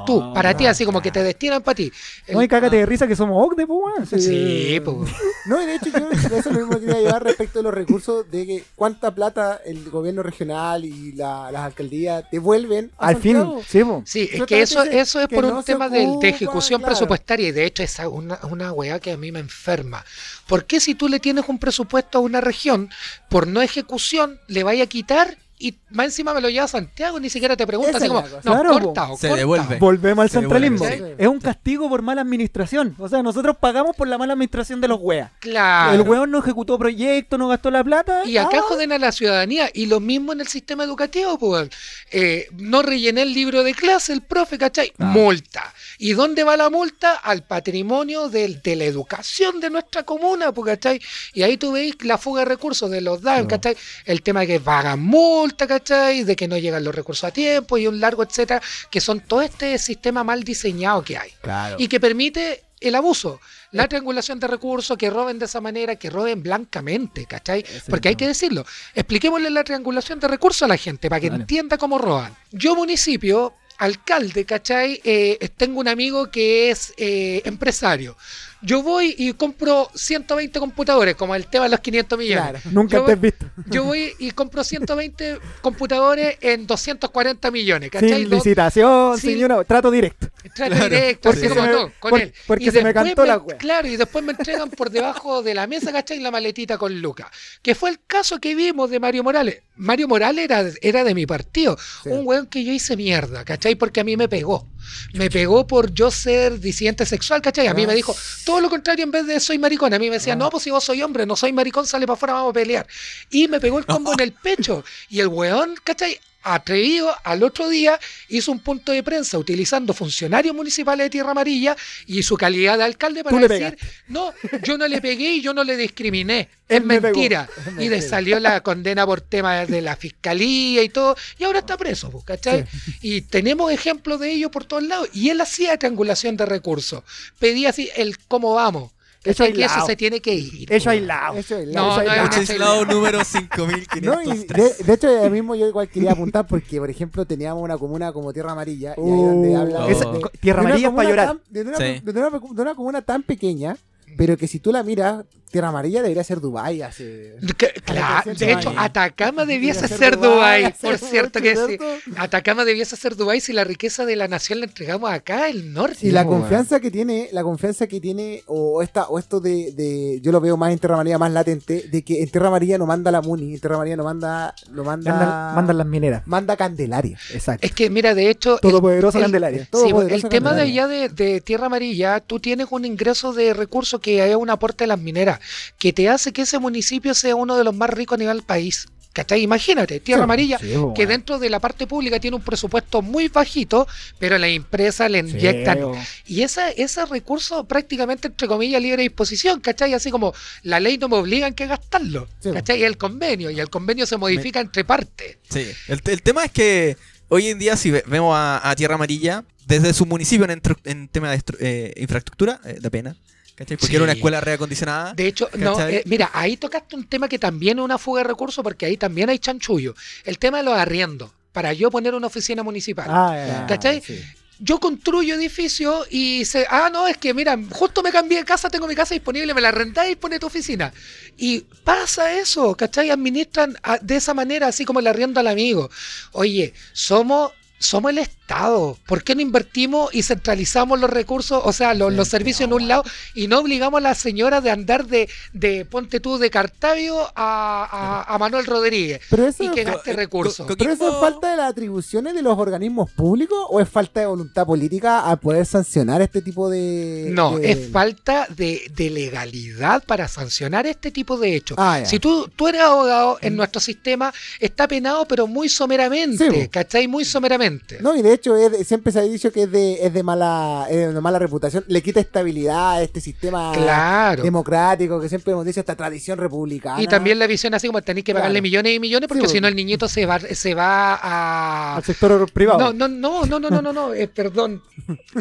tú? 0.05 0.33
Para 0.33 0.55
ti, 0.55 0.65
así 0.65 0.85
como 0.85 1.01
que 1.01 1.11
te 1.11 1.23
destinan 1.23 1.61
para 1.63 1.75
ti. 1.75 1.91
no 2.29 2.39
hay 2.39 2.45
El- 2.45 2.49
cágate 2.49 2.75
de 2.77 2.85
risa 2.85 3.07
que 3.07 3.15
somos 3.15 3.37
OCDE, 3.45 3.65
pues, 3.67 3.79
weón. 3.83 4.21
Sí, 4.21 4.79
pues. 4.83 4.97
No, 5.45 5.61
y 5.61 5.65
de 5.65 5.75
hecho 5.75 5.89
yo 5.91 6.09
eso 6.11 6.35
es 6.37 6.45
lo 6.45 6.51
mismo 6.53 6.73
que 6.79 6.85
quería 6.85 7.01
llevar 7.01 7.23
respecto 7.23 7.59
de 7.59 7.63
los 7.63 7.73
recursos 7.73 8.29
de 8.29 8.45
que 8.45 8.63
cuánta 8.75 9.13
plata 9.15 9.61
el 9.65 9.89
gobierno 9.89 10.23
regional 10.23 10.83
y 10.85 11.13
la- 11.13 11.51
las 11.51 11.61
alcaldías 11.63 12.25
devuelven 12.31 12.91
a 12.97 13.07
Al 13.07 13.17
fin, 13.17 13.37
sí, 13.67 13.83
po. 13.83 14.03
Sí, 14.05 14.29
es 14.31 14.43
que 14.45 14.61
eso, 14.61 14.83
eso 14.83 15.19
es 15.21 15.27
que 15.27 15.35
por 15.35 15.45
no 15.45 15.57
un 15.59 15.63
tema 15.63 15.89
de, 15.89 16.05
de 16.21 16.29
ejecución 16.29 16.79
claro. 16.81 16.93
presupuestaria 16.93 17.47
y 17.47 17.51
de 17.51 17.65
hecho 17.65 17.83
es 17.83 17.97
una, 18.11 18.39
una 18.49 18.71
weá 18.73 18.99
que 18.99 19.11
a 19.11 19.17
mí 19.17 19.31
me 19.31 19.39
enferma. 19.39 20.03
¿Por 20.47 20.65
qué 20.65 20.79
si 20.79 20.95
tú 20.95 21.07
le 21.07 21.19
tienes 21.19 21.45
un 21.47 21.59
presupuesto 21.59 22.17
a 22.17 22.21
una 22.21 22.41
región, 22.41 22.89
por 23.29 23.47
no 23.47 23.61
ejecución, 23.61 24.39
le 24.47 24.63
vaya 24.63 24.83
a 24.83 24.87
quitar 24.87 25.37
y 25.59 25.75
más 25.89 26.07
encima 26.07 26.33
me 26.33 26.41
lo 26.41 26.49
lleva 26.49 26.65
a 26.65 26.67
Santiago? 26.67 27.19
Ni 27.19 27.29
siquiera 27.29 27.57
te 27.57 27.65
pregunta 27.65 27.91
Esa 27.91 27.97
así 27.97 28.07
como, 28.07 28.21
no, 28.21 28.41
Claro, 28.41 28.71
corta 28.73 29.11
o 29.11 29.17
Se 29.17 29.27
corta. 29.27 29.39
devuelve. 29.39 29.75
Volvemos 29.77 30.23
al 30.23 30.29
Se 30.29 30.39
centralismo. 30.39 30.85
devuelve, 30.85 31.09
sí. 31.09 31.15
Es 31.17 31.27
un 31.27 31.39
castigo 31.39 31.89
por 31.89 32.01
mala 32.01 32.21
administración. 32.21 32.95
O 32.99 33.09
sea, 33.09 33.23
nosotros 33.23 33.57
pagamos 33.59 33.95
por 33.95 34.07
la 34.07 34.17
mala 34.17 34.33
administración 34.33 34.81
de 34.81 34.87
los 34.87 34.99
weas. 35.01 35.31
Claro. 35.39 35.93
El 35.93 36.01
weón 36.07 36.29
no 36.31 36.39
ejecutó 36.39 36.77
proyectos, 36.77 37.39
no 37.39 37.47
gastó 37.47 37.71
la 37.71 37.83
plata. 37.83 38.23
Y 38.25 38.37
acá 38.37 38.57
ah, 38.59 38.65
joden 38.67 38.91
a 38.91 38.97
la 38.99 39.11
ciudadanía. 39.11 39.69
Y 39.73 39.87
lo 39.87 39.99
mismo 39.99 40.33
en 40.33 40.41
el 40.41 40.47
sistema 40.47 40.83
educativo, 40.83 41.37
pues. 41.39 41.69
Eh, 42.11 42.47
no 42.57 42.81
rellené 42.81 43.23
el 43.23 43.33
libro 43.33 43.63
de 43.63 43.73
clase, 43.73 44.13
el 44.13 44.21
profe, 44.21 44.57
¿cachai? 44.57 44.93
Ah. 44.99 45.05
Multa. 45.05 45.73
¿Y 45.99 46.13
dónde 46.13 46.43
va 46.43 46.55
la 46.57 46.69
multa? 46.69 47.15
Al 47.15 47.43
patrimonio 47.43 48.29
del- 48.29 48.61
de 48.61 48.75
la 48.75 48.85
educación 48.85 49.59
de 49.59 49.69
nuestra 49.69 50.03
comuna, 50.03 50.51
¿cachai? 50.53 51.01
Y 51.33 51.43
ahí 51.43 51.57
tú 51.57 51.71
veis 51.73 51.95
la 52.03 52.17
fuga 52.17 52.41
de 52.41 52.45
recursos 52.45 52.89
de 52.91 53.01
los 53.01 53.21
DAN, 53.21 53.47
¿cachai? 53.47 53.75
El 54.05 54.21
tema 54.21 54.41
de 54.41 54.47
que 54.47 54.59
pagan 54.59 54.99
multa, 54.99 55.65
¿cachai? 55.67 56.23
De 56.23 56.35
que 56.35 56.47
no 56.47 56.57
llegan 56.57 56.83
los 56.83 56.93
recursos 56.93 57.23
a 57.23 57.31
tiempo 57.31 57.77
y 57.77 57.87
un 57.87 57.99
largo, 57.99 58.23
etcétera, 58.23 58.61
que 58.91 59.01
son 59.01 59.21
todo 59.21 59.41
este 59.41 59.77
sistema 59.79 60.23
mal 60.23 60.43
diseñado 60.43 61.03
que 61.03 61.17
hay 61.17 61.31
Claro. 61.41 61.75
y 61.79 61.87
que 61.87 61.99
permite 61.99 62.63
el 62.79 62.93
abuso, 62.93 63.39
la 63.71 63.87
triangulación 63.87 64.39
de 64.39 64.45
recursos, 64.47 64.95
que 64.99 65.09
roben 65.09 65.39
de 65.39 65.45
esa 65.45 65.59
manera, 65.59 65.95
que 65.95 66.11
roben 66.11 66.43
blancamente, 66.43 67.25
¿cachai? 67.25 67.65
Porque 67.89 68.09
hay 68.09 68.15
que 68.15 68.27
decirlo. 68.27 68.65
Expliquémosle 68.93 69.49
la 69.49 69.63
triangulación 69.63 70.19
de 70.19 70.27
recursos 70.27 70.61
a 70.61 70.67
la 70.67 70.77
gente 70.77 71.09
para 71.09 71.19
que 71.19 71.29
Vale. 71.31 71.41
entienda 71.41 71.77
cómo 71.79 71.97
roban. 71.97 72.35
Yo, 72.51 72.75
municipio, 72.75 73.53
alcalde, 73.77 74.45
¿cachai? 74.45 74.99
Eh, 75.03 75.49
tengo 75.57 75.79
un 75.79 75.87
amigo 75.87 76.29
que 76.31 76.69
es 76.71 76.93
eh, 76.97 77.41
empresario. 77.45 78.17
Yo 78.63 78.81
voy 78.81 79.13
y 79.19 79.33
compro 79.33 79.87
120 79.93 80.59
computadores, 80.59 81.13
como 81.15 81.35
el 81.35 81.45
tema 81.45 81.65
de 81.65 81.69
los 81.69 81.79
500 81.79 82.17
millones. 82.17 82.43
Claro. 82.43 82.59
Nunca 82.71 82.97
Yo 82.97 83.05
te 83.05 83.05
voy- 83.05 83.13
has 83.13 83.21
visto. 83.21 83.45
Yo 83.67 83.83
voy 83.83 84.13
y 84.17 84.31
compro 84.31 84.63
120 84.63 85.37
computadores 85.61 86.37
en 86.41 86.65
240 86.65 87.51
millones, 87.51 87.91
Sin 87.91 87.99
¿cachai? 88.01 88.23
Dos- 88.23 88.31
licitación, 88.45 89.17
sin- 89.19 89.33
señora, 89.33 89.63
trato 89.63 89.91
directo. 89.91 90.27
Trato 90.55 90.71
Claro, 90.75 90.89
directo, 90.89 91.29
porque 91.29 91.39
así 91.39 91.47
se 91.49 91.53
como 91.55 91.67
me- 91.67 91.71
todo, 91.73 91.91
con 91.99 92.09
por- 92.09 92.21
él. 92.21 92.33
porque 92.47 92.65
Y 92.65 92.71
se 92.71 92.83
me 92.83 92.93
cantó 92.95 93.25
la 93.25 93.37
wea. 93.37 93.57
Claro, 93.59 93.87
y 93.87 93.95
después 93.95 94.25
me 94.25 94.31
entregan 94.31 94.71
por 94.71 94.89
debajo 94.89 95.43
de 95.43 95.53
la 95.53 95.67
mesa, 95.67 95.91
¿cachai? 95.91 96.19
La 96.19 96.31
maletita 96.31 96.79
con 96.79 96.99
Lucas. 96.99 97.27
Que 97.61 97.75
fue 97.75 97.91
el 97.91 97.99
caso 98.07 98.39
que 98.39 98.55
vimos 98.55 98.89
de 98.89 98.99
Mario 98.99 99.23
Morales. 99.23 99.61
Mario 99.77 100.07
Morales 100.07 100.43
era, 100.45 100.65
era 100.81 101.03
de 101.03 101.13
mi 101.15 101.25
partido. 101.25 101.77
Sí. 102.03 102.09
Un 102.09 102.25
weón 102.27 102.47
que 102.47 102.63
yo 102.63 102.71
hice 102.73 102.95
mierda, 102.97 103.45
¿cachai? 103.45 103.75
Porque 103.75 103.99
a 103.99 104.03
mí 104.03 104.17
me 104.17 104.27
pegó. 104.27 104.67
Me 105.13 105.29
pegó 105.29 105.67
por 105.67 105.93
yo 105.93 106.11
ser 106.11 106.59
disidente 106.59 107.05
sexual, 107.05 107.41
¿cachai? 107.41 107.67
A 107.67 107.73
mí 107.73 107.83
Ah. 107.83 107.87
me 107.87 107.95
dijo 107.95 108.15
todo 108.45 108.61
lo 108.61 108.69
contrario 108.69 109.03
en 109.03 109.11
vez 109.11 109.25
de 109.27 109.39
soy 109.39 109.57
maricón. 109.57 109.93
A 109.93 109.99
mí 109.99 110.09
me 110.09 110.15
decía, 110.15 110.33
Ah. 110.33 110.37
no, 110.37 110.49
pues 110.49 110.63
si 110.63 110.71
vos 110.71 110.83
soy 110.83 111.01
hombre, 111.01 111.25
no 111.25 111.35
soy 111.35 111.51
maricón, 111.53 111.85
sale 111.85 112.05
para 112.05 112.15
afuera, 112.15 112.33
vamos 112.33 112.51
a 112.51 112.53
pelear. 112.53 112.87
Y 113.29 113.47
me 113.47 113.59
pegó 113.59 113.79
el 113.79 113.85
combo 113.85 114.11
en 114.17 114.19
el 114.21 114.31
pecho. 114.31 114.83
Y 115.09 115.19
el 115.19 115.27
weón, 115.27 115.75
¿cachai? 115.83 116.19
Atrevido, 116.53 117.15
al 117.23 117.43
otro 117.43 117.69
día 117.69 117.99
hizo 118.29 118.51
un 118.51 118.59
punto 118.59 118.91
de 118.91 119.03
prensa 119.03 119.37
utilizando 119.37 119.93
funcionarios 119.93 120.55
municipales 120.55 121.05
de 121.05 121.09
Tierra 121.09 121.31
Amarilla 121.31 121.75
y 122.05 122.23
su 122.23 122.37
calidad 122.37 122.77
de 122.77 122.83
alcalde 122.83 123.23
para 123.23 123.47
decir, 123.47 123.77
no, 124.07 124.33
yo 124.63 124.77
no 124.77 124.87
le 124.87 125.01
pegué 125.01 125.33
y 125.33 125.41
yo 125.41 125.53
no 125.53 125.63
le 125.63 125.77
discriminé. 125.77 126.49
Es 126.67 126.83
mentira. 126.83 127.49
Y 127.79 127.87
le 127.87 128.01
salió 128.01 128.41
la 128.41 128.61
condena 128.61 129.05
por 129.05 129.21
temas 129.21 129.69
de 129.69 129.81
la 129.81 129.95
fiscalía 129.95 130.83
y 130.83 130.89
todo, 130.89 131.15
y 131.37 131.45
ahora 131.45 131.59
está 131.59 131.77
preso, 131.77 132.09
pues, 132.11 132.25
¿cachai? 132.25 132.65
Y 133.01 133.21
tenemos 133.21 133.71
ejemplos 133.71 134.19
de 134.19 134.33
ello 134.33 134.51
por 134.51 134.65
todos 134.65 134.83
lados. 134.83 135.09
Y 135.13 135.29
él 135.29 135.39
hacía 135.39 135.77
triangulación 135.77 136.35
de 136.35 136.45
recursos. 136.45 137.03
Pedía 137.39 137.69
así 137.69 137.89
el 137.95 138.17
cómo 138.27 138.53
vamos. 138.53 138.91
¿Cachai? 139.27 139.53
Que 139.53 139.65
eso 139.65 139.85
se 139.85 139.95
tiene 139.95 140.19
que 140.21 140.33
ir. 140.33 140.63
Hecho 140.73 140.85
pues. 140.85 140.87
aislado. 140.87 141.35
Eso 141.37 141.57
es 141.57 141.67
la- 141.67 141.81
No, 141.81 141.91
eso 141.91 142.01
es 142.01 142.07
no, 142.07 142.15
la- 142.15 142.23
es 142.23 142.87
número 142.87 143.17
No, 143.17 143.21
y 143.21 143.25
5503. 143.25 144.77
de, 144.77 144.83
de 144.83 144.93
hecho, 144.93 145.25
a 145.25 145.29
mismo 145.29 145.55
yo 145.55 145.67
igual 145.67 145.87
quería 145.89 146.11
apuntar 146.11 146.45
porque, 146.47 146.79
por 146.79 146.89
ejemplo, 146.89 147.25
teníamos 147.25 147.63
una 147.63 147.77
comuna 147.77 148.11
como 148.11 148.33
Tierra 148.33 148.51
Amarilla 148.53 148.93
y 148.97 149.01
ahí 149.01 149.07
donde 149.21 149.49
Uh, 149.49 149.57
habla 149.57 149.87
esa- 149.89 150.11
de- 150.11 150.21
Tierra 150.39 150.61
Amarilla 150.61 150.87
es 150.89 150.93
para 150.93 151.09
llorar. 151.09 151.27
tan- 151.27 151.41
de, 151.49 151.61
una, 151.61 151.77
Sí. 151.77 152.01
de 152.03 152.11
una- 152.11 152.29
de 152.29 152.61
una 152.61 152.75
comuna 152.75 153.01
tan 153.01 153.23
pequeña, 153.23 153.77
pero 154.17 154.37
que 154.37 154.47
si 154.47 154.59
tú 154.59 154.71
la 154.71 154.83
miras, 154.83 155.23
Tierra 155.49 155.69
Amarilla 155.69 156.01
debería 156.01 156.23
ser 156.23 156.39
Dubái 156.41 156.81
hace... 156.81 157.35
Que- 157.57 157.73
Claro, 157.85 158.33
de 158.33 158.51
hecho. 158.51 158.73
Atacama 158.77 159.45
debiese 159.45 159.81
Debería 159.87 159.97
ser 159.97 160.17
Dubái, 160.19 160.73
por 160.81 160.97
cierto 160.97 161.41
que 161.41 161.55
sí. 161.55 161.77
Atacama 162.17 162.65
debiese 162.65 162.95
ser 162.95 163.15
Dubái 163.15 163.39
si 163.39 163.53
la 163.53 163.63
riqueza 163.63 164.05
de 164.05 164.15
la 164.15 164.27
nación 164.27 164.59
la 164.59 164.65
entregamos 164.65 165.09
acá, 165.09 165.47
el 165.49 165.73
norte. 165.73 165.97
Y 166.07 166.11
la 166.11 166.25
pues, 166.25 166.39
confianza 166.39 166.79
que 166.79 166.91
tiene, 166.91 167.29
la 167.31 167.43
confianza 167.43 167.87
que 167.87 167.99
tiene, 168.01 168.43
o 168.47 168.81
esta, 168.81 169.07
o 169.07 169.17
esto 169.19 169.39
de, 169.39 169.71
de- 169.71 170.19
yo 170.21 170.31
lo 170.31 170.41
veo 170.41 170.57
más 170.57 170.71
en 170.73 170.79
Tierra 170.79 170.95
Amarilla 170.95 171.17
más 171.17 171.31
latente, 171.31 171.85
de 171.89 172.01
que 172.03 172.21
en 172.21 172.29
Tierra 172.29 172.47
Amarilla 172.49 172.77
no 172.77 172.85
manda 172.85 173.09
la 173.11 173.21
Muni, 173.21 173.53
en 173.53 173.59
Tierra 173.59 173.75
Amarilla 173.75 173.95
no 173.97 174.03
manda, 174.03 174.53
no 174.71 174.83
manda, 174.83 175.11
Mandan, 175.11 175.55
mandan 175.55 175.77
las 175.77 175.87
mineras. 175.87 176.23
manda 176.25 176.57
Candelaria. 176.57 177.17
Exacto. 177.33 177.65
Es 177.65 177.71
que, 177.73 177.89
mira, 177.89 178.13
de 178.13 178.29
hecho, 178.29 178.57
Todopoderosa 178.57 179.17
el- 179.19 179.23
Candelaria. 179.25 179.63
Sí, 179.63 179.69
Todopoderosa 179.71 180.15
el 180.15 180.29
tema 180.29 180.53
de 180.53 180.61
allá 180.63 180.87
de, 180.87 181.09
de 181.09 181.41
Tierra 181.41 181.67
Amarilla, 181.67 182.19
tú 182.19 182.39
tienes 182.39 182.67
un 182.71 182.83
ingreso 182.85 183.31
de 183.33 183.53
recursos 183.53 183.99
que 184.01 184.29
es 184.29 184.35
un 184.35 184.49
aporte 184.49 184.83
de 184.83 184.87
las 184.89 184.99
mineras, 184.99 185.36
que 185.77 185.93
te 185.93 186.09
hace 186.09 186.31
que 186.33 186.43
ese 186.43 186.59
municipio 186.59 187.13
sea 187.13 187.35
uno 187.35 187.55
de 187.57 187.63
los 187.63 187.75
más 187.75 187.89
ricos 187.89 188.15
a 188.17 188.19
nivel 188.19 188.43
país. 188.43 188.87
¿Cachai? 189.13 189.41
Imagínate, 189.41 189.99
Tierra 189.99 190.19
Sí, 190.19 190.23
Amarilla, 190.25 190.59
Sí, 190.59 190.73
po, 190.75 190.93
que 190.93 191.07
dentro 191.07 191.39
de 191.39 191.49
la 191.49 191.59
parte 191.59 191.87
pública 191.87 192.19
tiene 192.19 192.35
un 192.37 192.43
presupuesto 192.43 193.01
muy 193.01 193.29
bajito, 193.29 193.87
pero 194.19 194.37
las 194.37 194.51
empresas 194.51 195.09
le 195.09 195.23
Sí, 195.23 195.29
inyectan. 195.31 195.79
po. 195.79 195.97
Y 196.27 196.43
esa, 196.43 196.69
ese 196.69 197.03
recurso 197.07 197.63
prácticamente, 197.67 198.27
entre 198.27 198.47
comillas, 198.47 198.79
libre 198.79 199.01
disposición, 199.01 199.59
¿cachai? 199.59 199.95
Así 199.95 200.11
como 200.11 200.35
la 200.61 200.79
ley 200.79 200.99
no 200.99 201.09
me 201.09 201.15
obliga 201.15 201.47
en 201.47 201.55
que 201.55 201.65
gastarlo, 201.65 202.27
Sí. 202.41 202.51
¿cachai? 202.51 202.83
Es 202.83 202.87
el 202.87 202.97
convenio, 202.99 203.49
y 203.49 203.59
el 203.59 203.71
convenio 203.71 204.05
se 204.05 204.17
modifica 204.17 204.59
entre 204.59 204.85
partes. 204.85 205.39
Sí, 205.49 205.65
el, 205.87 205.99
el 206.05 206.21
tema 206.21 206.45
es 206.45 206.51
que 206.51 206.95
hoy 207.29 207.47
en 207.47 207.57
día 207.57 207.75
si 207.75 207.89
ve- 207.89 208.03
vemos 208.05 208.35
a, 208.37 208.69
a 208.69 208.75
Tierra 208.75 208.95
Amarilla, 208.95 209.43
desde 209.65 209.93
su 209.95 210.05
municipio 210.05 210.47
en, 210.47 210.61
en 210.83 211.07
tema 211.07 211.31
de 211.31 211.41
eh, 211.59 211.93
infraestructura, 211.97 212.61
eh, 212.65 212.77
da 212.79 212.91
pena. 212.91 213.17
¿Cachai? 213.57 213.75
Porque 213.75 213.87
Sí. 213.91 213.95
era 213.95 214.03
una 214.03 214.13
escuela 214.13 214.39
reacondicionada. 214.39 215.13
De 215.13 215.27
hecho, 215.27 215.49
no, 215.57 215.77
eh, 215.89 216.03
mira, 216.05 216.29
ahí 216.33 216.55
tocaste 216.55 216.95
un 216.95 217.05
tema 217.09 217.27
que 217.27 217.39
también 217.39 217.79
es 217.79 217.83
una 217.83 217.97
fuga 217.97 218.21
de 218.21 218.27
recursos 218.29 218.63
porque 218.63 218.85
ahí 218.85 218.95
también 218.95 219.29
hay 219.29 219.39
chanchullo. 219.39 219.95
El 220.23 220.37
tema 220.39 220.57
de 220.59 220.63
los 220.63 220.73
arriendos. 220.77 221.31
Para 221.51 221.73
yo 221.73 221.89
poner 221.89 222.13
una 222.13 222.27
oficina 222.27 222.61
municipal. 222.61 223.07
Ah. 223.09 223.65
¿Cachai? 223.67 224.01
sí. 224.05 224.21
Yo 224.59 224.79
construyo 224.79 225.35
edificios 225.35 226.07
y 226.09 226.43
se. 226.45 226.65
Ah, 226.69 226.89
no, 226.91 227.07
es 227.07 227.17
que 227.17 227.31
mira, 227.31 227.55
justo 227.69 228.01
me 228.01 228.11
cambié 228.11 228.39
de 228.39 228.43
casa, 228.45 228.69
tengo 228.71 228.87
mi 228.87 228.95
casa 228.95 229.13
disponible, 229.13 229.53
me 229.53 229.61
la 229.61 229.69
rentáis 229.69 230.13
y 230.13 230.15
pone 230.15 230.39
tu 230.39 230.47
oficina. 230.47 230.91
Y 231.37 231.59
pasa 231.83 232.33
eso, 232.33 232.73
¿cachai? 232.75 233.11
Administran 233.11 233.77
a- 233.83 233.99
de 233.99 234.15
esa 234.15 234.33
manera, 234.33 234.65
así 234.67 234.83
como 234.83 234.99
el 234.99 235.05
arriendo 235.05 235.39
al 235.39 235.47
amigo. 235.47 235.89
Oye, 236.31 236.73
somos. 236.93 237.51
Somos 237.79 238.09
el 238.09 238.17
Estado. 238.51 238.97
¿Por 239.05 239.23
qué 239.25 239.35
no 239.35 239.41
invertimos 239.41 240.15
y 240.15 240.23
centralizamos 240.23 240.97
los 241.01 241.09
recursos, 241.09 241.61
o 241.65 241.73
sea, 241.73 241.93
los, 241.93 242.13
los 242.13 242.29
servicios 242.29 242.61
en 242.69 242.73
un 242.73 242.87
lado 242.87 243.03
y 243.35 243.47
no 243.49 243.59
obligamos 243.59 243.97
a 243.97 244.01
la 244.01 244.15
señora 244.15 244.61
de 244.61 244.71
andar 244.71 245.05
de, 245.05 245.27
de 245.51 245.83
ponte 245.83 246.21
tú, 246.21 246.37
de 246.37 246.49
Cartavio 246.49 247.19
a, 247.35 248.23
a- 248.25 248.33
a 248.33 248.37
Manuel 248.37 248.65
Rodríguez 248.65 249.19
Pero 249.29 249.45
eso, 249.47 249.63
y 249.65 249.71
que 249.71 249.81
es- 249.81 249.87
gaste 249.87 250.11
co- 250.11 250.17
recursos? 250.17 250.65
co- 250.65 250.77
pero 250.77 250.93
eso 250.93 251.09
es 251.11 251.15
falta 251.19 251.51
de 251.51 251.57
las 251.57 251.71
atribuciones 251.71 252.33
de 252.35 252.41
los 252.41 252.57
organismos 252.57 253.11
públicos 253.11 253.57
o 253.69 253.81
es 253.81 253.89
falta 253.89 254.21
de 254.21 254.27
voluntad 254.27 254.65
política 254.65 255.29
a 255.29 255.35
poder 255.35 255.65
sancionar 255.65 256.21
este 256.21 256.41
tipo 256.41 256.69
de... 256.69 257.27
No, 257.31 257.57
de- 257.59 257.69
es 257.71 257.91
falta 257.91 258.47
de, 258.55 258.89
de 258.95 259.09
legalidad 259.09 260.05
para 260.05 260.29
sancionar 260.29 260.87
este 260.87 261.11
tipo 261.11 261.37
de 261.37 261.53
hechos. 261.53 261.75
Ah. 261.77 261.99
Si 262.05 262.17
tú, 262.19 262.49
tú 262.55 262.69
eres 262.69 262.79
abogado 262.81 263.39
en 263.41 263.57
nuestro 263.57 263.81
sistema, 263.81 264.33
está 264.61 264.87
penado, 264.87 265.25
pero 265.27 265.47
muy 265.47 265.67
someramente, 265.67 266.49
Sí. 266.49 266.67
¿cachai? 266.69 267.09
Muy 267.09 267.25
someramente. 267.25 267.97
No, 268.01 268.15
y 268.15 268.21
de 268.21 268.36
hecho 268.37 268.55
es 268.55 268.87
siempre 268.87 269.11
se 269.11 269.19
ha 269.19 269.23
dicho 269.23 269.51
que 269.51 269.63
es 269.63 269.71
de, 269.71 270.05
es 270.05 270.13
de 270.13 270.23
mala 270.23 270.87
es 270.89 271.13
de 271.13 271.21
mala 271.21 271.39
reputación, 271.39 271.83
le 271.87 272.01
quita 272.01 272.19
estabilidad 272.19 272.93
a 272.93 273.01
este 273.03 273.21
sistema 273.21 273.71
claro. 273.73 274.43
democrático 274.43 275.19
que 275.19 275.29
siempre 275.29 275.53
hemos 275.53 275.65
dicho, 275.65 275.79
esta 275.79 275.95
tradición 275.95 276.37
republicana. 276.39 277.01
Y 277.01 277.07
también 277.07 277.39
la 277.39 277.47
visión 277.47 277.73
así 277.73 277.87
como 277.87 278.01
tenéis 278.01 278.23
que 278.25 278.33
pagarle 278.33 278.57
Claro. 278.59 278.63
millones 278.63 278.95
y 278.95 278.99
millones 278.99 279.27
porque 279.27 279.47
Sí, 279.47 279.53
si 279.53 279.61
no 279.61 279.67
el 279.67 279.75
niñito 279.75 280.07
se 280.07 280.25
va, 280.25 280.39
se 280.39 280.73
va 280.73 281.15
a... 281.15 281.95
Al 281.97 282.03
sector 282.03 282.51
privado. 282.51 282.93
No, 282.93 283.07
no, 283.07 283.07
no, 283.07 283.45
no, 283.45 283.59
no, 283.59 283.69
no, 283.69 283.81
no, 283.81 283.93
no, 283.93 284.13
eh, 284.13 284.27
perdón. 284.27 284.81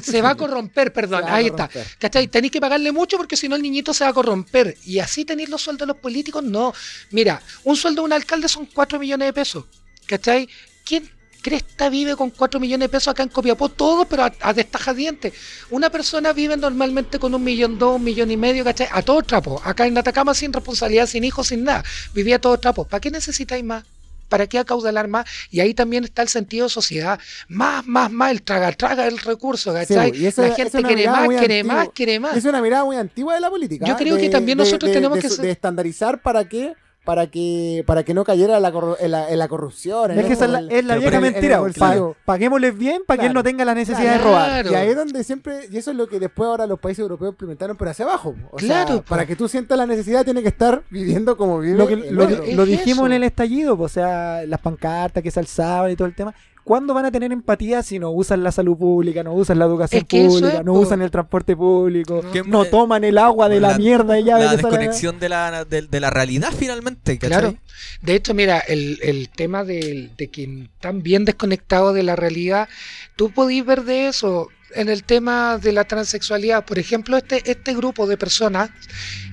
Se 0.03 0.22
va 0.22 0.30
a 0.30 0.34
corromper, 0.34 0.92
perdón. 0.92 1.24
A 1.24 1.34
Ahí 1.36 1.47
está. 1.47 1.68
¿Cachai? 1.99 2.28
Tenéis 2.28 2.53
que 2.53 2.61
pagarle 2.61 2.92
mucho 2.92 3.16
porque 3.16 3.36
si 3.36 3.49
no 3.49 3.57
el 3.57 3.62
niñito 3.62 3.92
se 3.94 4.05
va 4.05 4.11
a 4.11 4.14
corromper. 4.14 4.76
Y 4.84 4.99
así 4.99 5.24
tenéis 5.24 5.49
los 5.49 5.62
sueldos 5.62 5.86
de 5.86 5.92
los 5.92 6.01
políticos, 6.01 6.42
no. 6.42 6.72
Mira, 7.11 7.40
un 7.64 7.76
sueldo 7.76 8.03
de 8.03 8.07
un 8.07 8.12
alcalde 8.12 8.49
son 8.49 8.66
4 8.66 8.99
millones 8.99 9.28
de 9.28 9.32
pesos. 9.32 9.64
¿Cachai? 10.07 10.49
¿Quién 10.84 11.11
cresta 11.47 11.88
vive 11.88 12.16
con 12.16 12.30
4 12.30 12.59
millones 12.59 12.86
de 12.86 12.88
pesos 12.88 13.07
acá 13.07 13.22
en 13.22 13.28
Copiapó? 13.28 13.68
Todos, 13.68 14.05
pero 14.09 14.24
a, 14.24 14.32
a 14.40 14.53
destajadientes. 14.53 15.32
Una 15.70 15.90
persona 15.90 16.32
vive 16.32 16.57
normalmente 16.57 17.20
con 17.20 17.32
un 17.36 17.44
millón, 17.44 17.78
dos, 17.78 17.97
un 17.97 18.03
millón 18.03 18.32
y 18.32 18.36
medio, 18.36 18.64
¿cachai? 18.64 18.88
A 18.90 19.01
todo 19.03 19.22
trapo. 19.22 19.62
Acá 19.64 19.86
en 19.86 19.97
Atacama 19.97 20.34
sin 20.34 20.53
responsabilidad, 20.53 21.07
sin 21.07 21.22
hijos, 21.22 21.47
sin 21.47 21.62
nada. 21.62 21.84
Vivía 22.12 22.36
a 22.36 22.38
todo 22.40 22.59
trapo. 22.59 22.84
¿Para 22.84 23.01
qué 23.01 23.12
necesitáis 23.12 23.62
más? 23.62 23.84
¿Para 24.28 24.49
qué 24.49 24.59
acaudalar 24.59 25.07
más? 25.07 25.24
Y 25.53 25.61
ahí 25.61 25.72
también 25.72 26.03
está 26.03 26.22
el 26.22 26.28
sentido 26.28 26.66
de 26.66 26.70
sociedad. 26.70 27.20
Más, 27.47 27.86
más, 27.86 28.11
más, 28.11 28.32
el 28.32 28.42
traga, 28.42 28.72
traga 28.72 29.07
el 29.07 29.18
recurso, 29.18 29.72
¿cachai? 29.72 30.12
Sí, 30.12 30.40
La 30.40 30.53
gente 30.53 30.82
quiere 30.82 31.07
más, 31.09 31.28
quiere 31.28 31.62
más, 31.62 31.88
quiere 31.94 32.18
más. 32.18 32.36
Es 32.36 32.44
una 32.44 32.61
mirada 32.61 32.84
muy 32.84 32.97
antigua 32.97 33.34
de 33.34 33.40
la 33.40 33.51
política. 33.51 33.86
Yo 33.86 33.92
¿eh? 33.92 33.97
creo 33.97 34.16
que 34.16 34.28
también 34.30 34.59
nosotros 34.59 34.90
tenemos 34.90 35.20
que 35.20 35.28
de 35.28 35.53
estandarizar 35.53 36.20
para 36.20 36.49
que 36.49 36.74
para 37.07 37.28
que 37.28 37.84
para 37.86 38.02
que 38.02 38.12
no 38.12 38.24
cayera 38.24 38.61
la 38.61 38.72
corru- 38.72 38.96
en, 39.00 39.12
la, 39.12 39.30
en 39.30 39.38
la 39.38 39.48
corrupción. 39.48 40.11
Es 40.11 40.26
que 40.26 40.32
esa 40.34 40.44
es 40.44 40.50
la, 40.50 40.59
el- 40.59 40.70
es 40.72 40.84
la 40.84 40.94
Pero 40.96 41.00
vieja 41.09 41.20
mentira. 41.20 41.62
Pa- 41.78 42.12
paguémosles 42.26 42.76
bien 42.76 43.02
para 43.07 43.18
que 43.20 43.26
él 43.26 43.32
Claro. 43.32 43.40
no 43.40 43.44
tenga 43.44 43.64
la 43.64 43.74
necesidad 43.74 44.12
de 44.14 44.18
Claro. 44.18 44.24
robar. 44.24 44.66
Y 44.66 44.74
ahí 44.74 44.88
es 44.88 44.96
donde 44.96 45.24
siempre, 45.24 45.61
y 45.70 45.76
eso 45.78 45.92
es 45.92 45.96
lo 45.96 46.09
que 46.09 46.18
después 46.20 46.46
ahora 46.48 46.66
los 46.66 46.78
países 46.80 47.00
europeos 47.02 47.30
implementaron, 47.30 47.76
pero 47.76 47.90
hacia 47.92 48.04
abajo. 48.04 48.34
O 48.50 48.57
Claro, 48.57 48.94
sea, 48.94 49.02
para 49.02 49.24
que 49.24 49.36
tú 49.36 49.48
sientas 49.48 49.78
la 49.78 49.86
necesidad, 49.86 50.24
tiene 50.24 50.42
que 50.42 50.48
estar 50.48 50.82
viviendo 50.90 51.36
como 51.36 51.61
vive 51.61 51.78
Lo, 51.78 51.86
que, 51.86 51.94
el 51.94 52.14
lo, 52.14 52.24
otro. 52.24 52.44
lo 52.44 52.64
dijimos 52.66 52.98
eso. 52.98 53.07
en 53.07 53.12
el 53.12 53.22
estallido, 53.22 53.78
o 53.78 53.88
sea, 53.88 54.42
las 54.46 54.61
pancartas 54.61 55.22
que 55.22 55.30
se 55.30 55.38
alzaban 55.40 55.90
y 55.92 55.96
todo 55.96 56.09
el 56.09 56.14
tema. 56.14 56.34
¿Cuándo 56.66 56.94
van 56.94 57.04
a 57.04 57.12
tener 57.12 57.30
empatía 57.30 57.80
si 57.84 58.00
no 58.00 58.10
usan 58.10 58.42
la 58.42 58.50
salud 58.50 58.76
pública, 58.76 59.22
no 59.22 59.32
usan 59.34 59.60
la 59.60 59.66
educación 59.66 60.02
Es 60.02 60.08
que 60.08 60.22
eso 60.26 60.30
pública, 60.40 60.58
es, 60.58 60.64
no 60.64 60.72
usan 60.72 61.00
el 61.00 61.12
transporte 61.12 61.54
público, 61.54 62.22
No. 62.24 62.32
Que- 62.32 62.42
no 62.42 62.64
eh, 62.64 62.68
toman 62.68 63.04
el 63.04 63.18
agua 63.18 63.48
de 63.48 63.60
la, 63.60 63.68
la- 63.70 63.78
mierda 63.78 64.18
y 64.18 64.24
ya 64.24 64.36
la 64.36 64.50
desconexión 64.56 65.20
de 65.20 65.28
la, 65.28 65.64
de, 65.64 65.82
de 65.82 66.00
la 66.00 66.10
realidad 66.10 66.50
finalmente, 66.58 67.18
¿cachai? 67.18 67.28
Claro. 67.40 67.54
De 68.02 68.16
hecho, 68.16 68.34
mira, 68.34 68.58
el, 68.58 68.98
el 69.00 69.28
tema 69.28 69.62
del- 69.62 70.10
de, 70.16 70.26
que 70.26 70.64
están 70.74 71.04
bien 71.04 71.24
desconectados 71.24 71.94
de 71.94 72.02
la 72.02 72.16
realidad, 72.16 72.68
tú 73.14 73.30
podís 73.30 73.64
ver 73.64 73.84
de 73.84 74.08
eso 74.08 74.48
en 74.76 74.88
el 74.88 75.04
tema 75.04 75.58
de 75.58 75.72
la 75.72 75.84
transexualidad. 75.84 76.64
Por 76.64 76.78
ejemplo, 76.78 77.16
este, 77.16 77.50
este 77.50 77.74
grupo 77.74 78.06
de 78.06 78.16
personas 78.16 78.70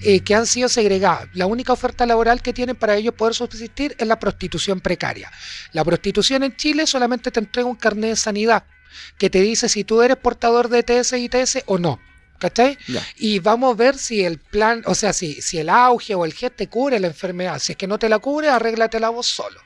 eh, 0.01 0.21
que 0.21 0.35
han 0.35 0.47
sido 0.47 0.69
segregadas, 0.69 1.27
la 1.33 1.45
única 1.45 1.73
oferta 1.73 2.05
laboral 2.05 2.41
que 2.41 2.53
tienen 2.53 2.75
para 2.75 2.95
ellos 2.95 3.13
poder 3.13 3.33
subsistir 3.33 3.95
es 3.97 4.07
la 4.07 4.19
prostitución 4.19 4.79
precaria. 4.79 5.31
La 5.71 5.83
prostitución 5.83 6.43
en 6.43 6.55
Chile 6.55 6.87
solamente 6.87 7.31
te 7.31 7.39
entrega 7.39 7.67
un 7.67 7.75
carnet 7.75 8.11
de 8.11 8.15
sanidad 8.15 8.63
que 9.17 9.29
te 9.29 9.41
dice 9.41 9.69
si 9.69 9.83
tú 9.83 10.01
eres 10.01 10.17
portador 10.17 10.69
de 10.69 10.83
TS 10.83 11.13
y 11.13 11.25
ITS 11.25 11.63
o 11.65 11.77
no. 11.77 11.99
¿Cachai? 12.39 12.77
Ya. 12.87 13.01
Y 13.15 13.39
vamos 13.39 13.73
a 13.73 13.77
ver 13.77 13.97
si 13.97 14.25
el 14.25 14.37
plan, 14.37 14.83
o 14.85 14.95
sea, 14.95 15.13
si, 15.13 15.41
si 15.41 15.59
el 15.59 15.69
auge 15.69 16.13
o 16.13 16.25
el 16.25 16.33
GES 16.33 16.53
te 16.53 16.67
cubre 16.67 16.99
la 16.99 17.07
enfermedad. 17.07 17.57
Si 17.59 17.71
es 17.71 17.77
que 17.77 17.87
no 17.87 17.97
te 17.97 18.09
la 18.09 18.19
cubre, 18.19 18.49
arréglatela 18.49 19.09
vos 19.09 19.27
solo. 19.27 19.61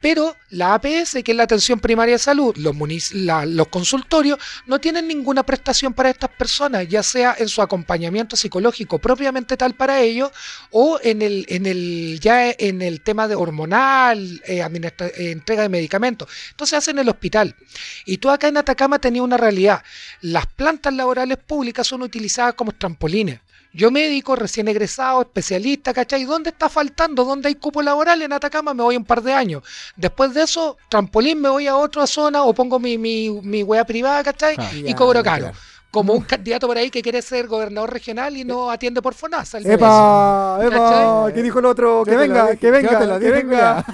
Pero 0.00 0.36
la 0.50 0.74
APS, 0.74 1.22
que 1.24 1.32
es 1.32 1.36
la 1.36 1.44
atención 1.44 1.80
primaria 1.80 2.14
de 2.14 2.18
salud, 2.18 2.54
los, 2.56 3.68
consultorios, 3.68 4.38
no 4.66 4.78
tienen 4.78 5.08
ninguna 5.08 5.42
prestación 5.42 5.94
para 5.94 6.10
estas 6.10 6.30
personas, 6.30 6.86
ya 6.86 7.02
sea 7.02 7.34
en 7.38 7.48
su 7.48 7.62
acompañamiento 7.62 8.36
psicológico 8.36 8.98
propiamente 8.98 9.56
tal 9.56 9.74
para 9.74 10.00
ellos, 10.00 10.30
o 10.70 11.00
en 11.02 11.22
el, 11.22 11.46
en 11.48 11.66
el, 11.66 12.20
ya 12.20 12.50
en 12.50 12.82
el 12.82 13.00
tema 13.00 13.26
de 13.26 13.34
hormonal, 13.34 14.42
eh, 14.46 14.60
eh, 14.60 15.30
entrega 15.30 15.62
de 15.62 15.68
medicamentos. 15.68 16.28
Entonces 16.50 16.78
hacen 16.78 16.96
en 16.96 17.02
el 17.02 17.08
hospital. 17.08 17.56
Y 18.04 18.18
tú 18.18 18.30
acá 18.30 18.48
en 18.48 18.58
Atacama 18.58 18.98
tenías 18.98 19.24
una 19.24 19.36
realidad. 19.36 19.82
Las 20.20 20.46
plantas 20.46 20.92
laborales 20.92 21.38
públicas 21.38 21.86
son 21.86 22.02
utilizadas 22.02 22.54
como 22.54 22.72
trampolines. 22.72 23.40
Yo 23.72 23.90
médico, 23.90 24.36
recién 24.36 24.68
egresado, 24.68 25.22
especialista, 25.22 25.92
¿cachai? 25.92 26.24
¿Dónde 26.24 26.50
está 26.50 26.68
faltando? 26.68 27.24
¿Dónde 27.24 27.48
hay 27.48 27.54
cupo 27.56 27.82
laboral 27.82 28.22
en 28.22 28.32
Atacama? 28.32 28.72
Me 28.72 28.82
voy 28.82 28.96
un 28.96 29.04
par 29.04 29.22
de 29.22 29.32
años. 29.32 29.62
Después 29.96 30.32
de 30.34 30.42
eso, 30.42 30.76
trampolín, 30.88 31.40
me 31.40 31.48
voy 31.48 31.66
a 31.66 31.76
otra 31.76 32.06
zona 32.06 32.42
o 32.42 32.54
pongo 32.54 32.78
mi, 32.78 32.96
mi, 32.96 33.30
mi 33.42 33.62
wea 33.62 33.84
privada, 33.84 34.24
¿cachai? 34.24 34.56
Ah. 34.58 34.70
y 34.72 34.82
Ya, 34.84 34.96
cobro 34.96 35.22
caro. 35.22 35.52
Como 35.90 36.12
un 36.12 36.22
candidato 36.24 36.66
por 36.66 36.76
ahí 36.76 36.90
que 36.90 37.00
quiere 37.00 37.22
ser 37.22 37.46
gobernador 37.46 37.90
regional 37.90 38.36
y 38.36 38.44
no 38.44 38.70
atiende 38.70 39.00
por 39.00 39.14
FONASA. 39.14 39.58
el 39.58 39.70
¡Epa! 39.70 40.58
¡Epa! 40.62 41.32
¿Qué 41.32 41.42
dijo 41.42 41.60
el 41.60 41.64
otro? 41.64 42.04
Que 42.04 42.16
venga, 42.16 42.54
que 42.56 42.70
venga, 42.70 43.18
que 43.18 43.30
venga. 43.30 43.84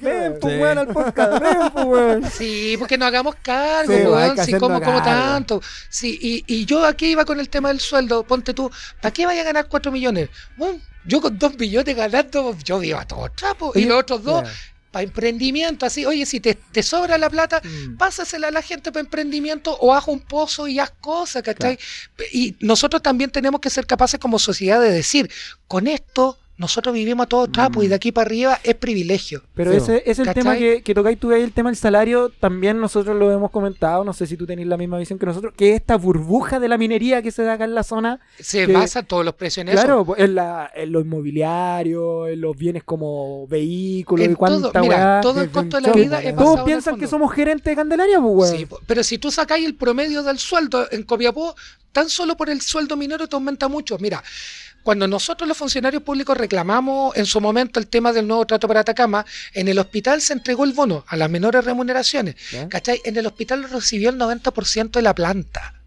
Ven, 0.00 0.38
pues, 0.40 0.60
weón, 0.60 0.78
al 0.78 0.86
podcast. 0.88 1.42
Ven, 1.42 1.70
pues, 1.72 1.84
weón. 1.86 2.30
Sí, 2.30 2.76
porque 2.78 2.96
no 2.96 3.06
hagamos 3.06 3.34
cargo, 3.42 3.92
Sí, 3.92 3.98
pues, 4.04 4.08
weón, 4.08 4.38
sí, 4.44 4.52
como, 4.54 4.80
como 4.80 5.02
tanto. 5.02 5.60
Sí, 5.88 6.16
y, 6.20 6.44
y 6.46 6.64
yo 6.64 6.84
aquí 6.84 7.06
iba 7.06 7.24
con 7.24 7.40
el 7.40 7.48
tema 7.48 7.68
del 7.68 7.80
sueldo. 7.80 8.22
Ponte 8.22 8.54
tú, 8.54 8.70
¿para 9.00 9.12
qué 9.12 9.26
vaya 9.26 9.40
a 9.40 9.44
ganar 9.44 9.66
4 9.68 9.90
millones? 9.90 10.28
Bueno, 10.56 10.78
yo 11.04 11.20
con 11.20 11.38
2 11.38 11.58
millones 11.58 11.96
ganando, 11.96 12.54
yo 12.62 12.78
vivo 12.78 12.98
a 12.98 13.04
todo 13.06 13.28
trapo. 13.30 13.72
Y 13.74 13.84
los 13.86 13.98
otros 14.00 14.22
dos. 14.22 14.48
Para 14.90 15.04
emprendimiento, 15.04 15.86
así, 15.86 16.04
oye, 16.04 16.26
si 16.26 16.40
te, 16.40 16.54
te 16.54 16.82
sobra 16.82 17.16
la 17.18 17.30
plata, 17.30 17.60
Mm. 17.62 17.96
pásasela 17.96 18.48
a 18.48 18.50
la 18.50 18.62
gente 18.62 18.90
para 18.92 19.00
emprendimiento 19.00 19.76
o 19.80 19.94
haz 19.94 20.08
un 20.08 20.20
pozo 20.20 20.66
y 20.68 20.78
haz 20.78 20.90
cosas, 21.00 21.42
¿cachai? 21.42 21.78
Y 22.32 22.56
nosotros 22.60 23.02
también 23.02 23.30
tenemos 23.30 23.60
que 23.60 23.70
ser 23.70 23.86
capaces 23.86 24.18
como 24.18 24.38
sociedad 24.38 24.80
de 24.80 24.90
decir, 24.90 25.30
con 25.68 25.86
esto 25.86 26.38
nosotros 26.60 26.94
vivimos 26.94 27.24
a 27.24 27.28
todo 27.28 27.46
trapo 27.48 27.82
y 27.82 27.88
de 27.88 27.94
aquí 27.94 28.12
para 28.12 28.26
arriba 28.26 28.60
es 28.62 28.74
privilegio. 28.74 29.42
Pero 29.54 29.70
Sí, 29.72 29.78
ese 29.78 30.02
es 30.06 30.18
el 30.18 30.26
¿Cachai? 30.26 30.42
tema 30.42 30.56
que, 30.56 30.82
que 30.82 30.94
tocáis 30.94 31.18
tú 31.18 31.32
ahí, 31.32 31.42
el 31.42 31.52
tema 31.52 31.70
del 31.70 31.76
salario, 31.76 32.28
también 32.38 32.78
nosotros 32.78 33.16
lo 33.16 33.32
hemos 33.32 33.50
comentado, 33.50 34.04
no 34.04 34.12
sé 34.12 34.26
si 34.26 34.36
tú 34.36 34.46
tenés 34.46 34.66
la 34.66 34.76
misma 34.76 34.98
visión 34.98 35.18
que 35.18 35.24
nosotros, 35.26 35.54
que 35.56 35.74
esta 35.74 35.96
burbuja 35.96 36.60
de 36.60 36.68
la 36.68 36.76
minería 36.78 37.22
que 37.22 37.30
se 37.32 37.42
da 37.42 37.54
acá 37.54 37.64
en 37.64 37.74
la 37.74 37.82
zona, 37.82 38.20
Se 38.38 38.66
Que- 38.66 38.72
basa 38.74 39.02
todos 39.02 39.24
los 39.24 39.34
precios 39.34 39.62
en 39.62 39.70
eso. 39.70 39.82
claro, 39.82 40.04
pues, 40.04 40.20
en, 40.20 40.34
la, 40.34 40.70
en 40.74 40.92
lo 40.92 41.00
inmobiliario, 41.00 42.28
en 42.28 42.40
los 42.40 42.56
bienes 42.56 42.84
como 42.84 43.46
vehículos 43.48 44.24
En 44.26 44.32
y 44.32 44.34
cuánta 44.34 44.70
todo, 44.70 44.82
mira, 44.82 44.96
weá. 44.96 45.20
todo 45.22 45.40
el 45.40 45.50
costo 45.50 45.76
de 45.80 45.82
la 45.88 45.92
vida 45.92 46.22
es 46.22 46.36
Todos 46.36 46.60
piensan 46.60 46.98
que 46.98 47.06
somos 47.06 47.32
gerentes 47.32 47.64
de 47.64 47.76
Candelaria, 47.76 48.20
pues. 48.20 48.50
Sí, 48.50 48.66
pero 48.86 49.02
si 49.02 49.18
tú 49.18 49.30
sacáis 49.30 49.64
el 49.66 49.74
promedio 49.74 50.22
del 50.22 50.38
sueldo 50.38 50.86
en 50.90 51.02
Copiapó, 51.04 51.54
tan 51.92 52.08
solo 52.08 52.36
por 52.36 52.50
el 52.50 52.60
sueldo 52.60 52.96
minero 52.96 53.26
te 53.26 53.34
aumenta 53.34 53.66
mucho. 53.68 53.98
Mira, 53.98 54.22
cuando 54.82 55.06
nosotros 55.06 55.48
los 55.48 55.56
funcionarios 55.56 56.02
públicos 56.02 56.36
reclamamos 56.36 57.16
en 57.16 57.26
su 57.26 57.40
momento 57.40 57.80
el 57.80 57.86
tema 57.86 58.12
del 58.12 58.26
nuevo 58.26 58.46
trato 58.46 58.68
para 58.68 58.80
Atacama, 58.80 59.24
en 59.54 59.68
el 59.68 59.78
hospital 59.78 60.20
se 60.20 60.32
entregó 60.32 60.64
el 60.64 60.72
bono 60.72 61.04
a 61.06 61.16
las 61.16 61.30
menores 61.30 61.64
remuneraciones. 61.64 62.36
¿Cachai? 62.68 63.00
En 63.04 63.16
el 63.16 63.26
hospital 63.26 63.62
lo 63.62 63.68
recibió 63.68 64.10
el 64.10 64.18
90% 64.18 64.90
de 64.90 65.02
la 65.02 65.14
planta. 65.14 65.79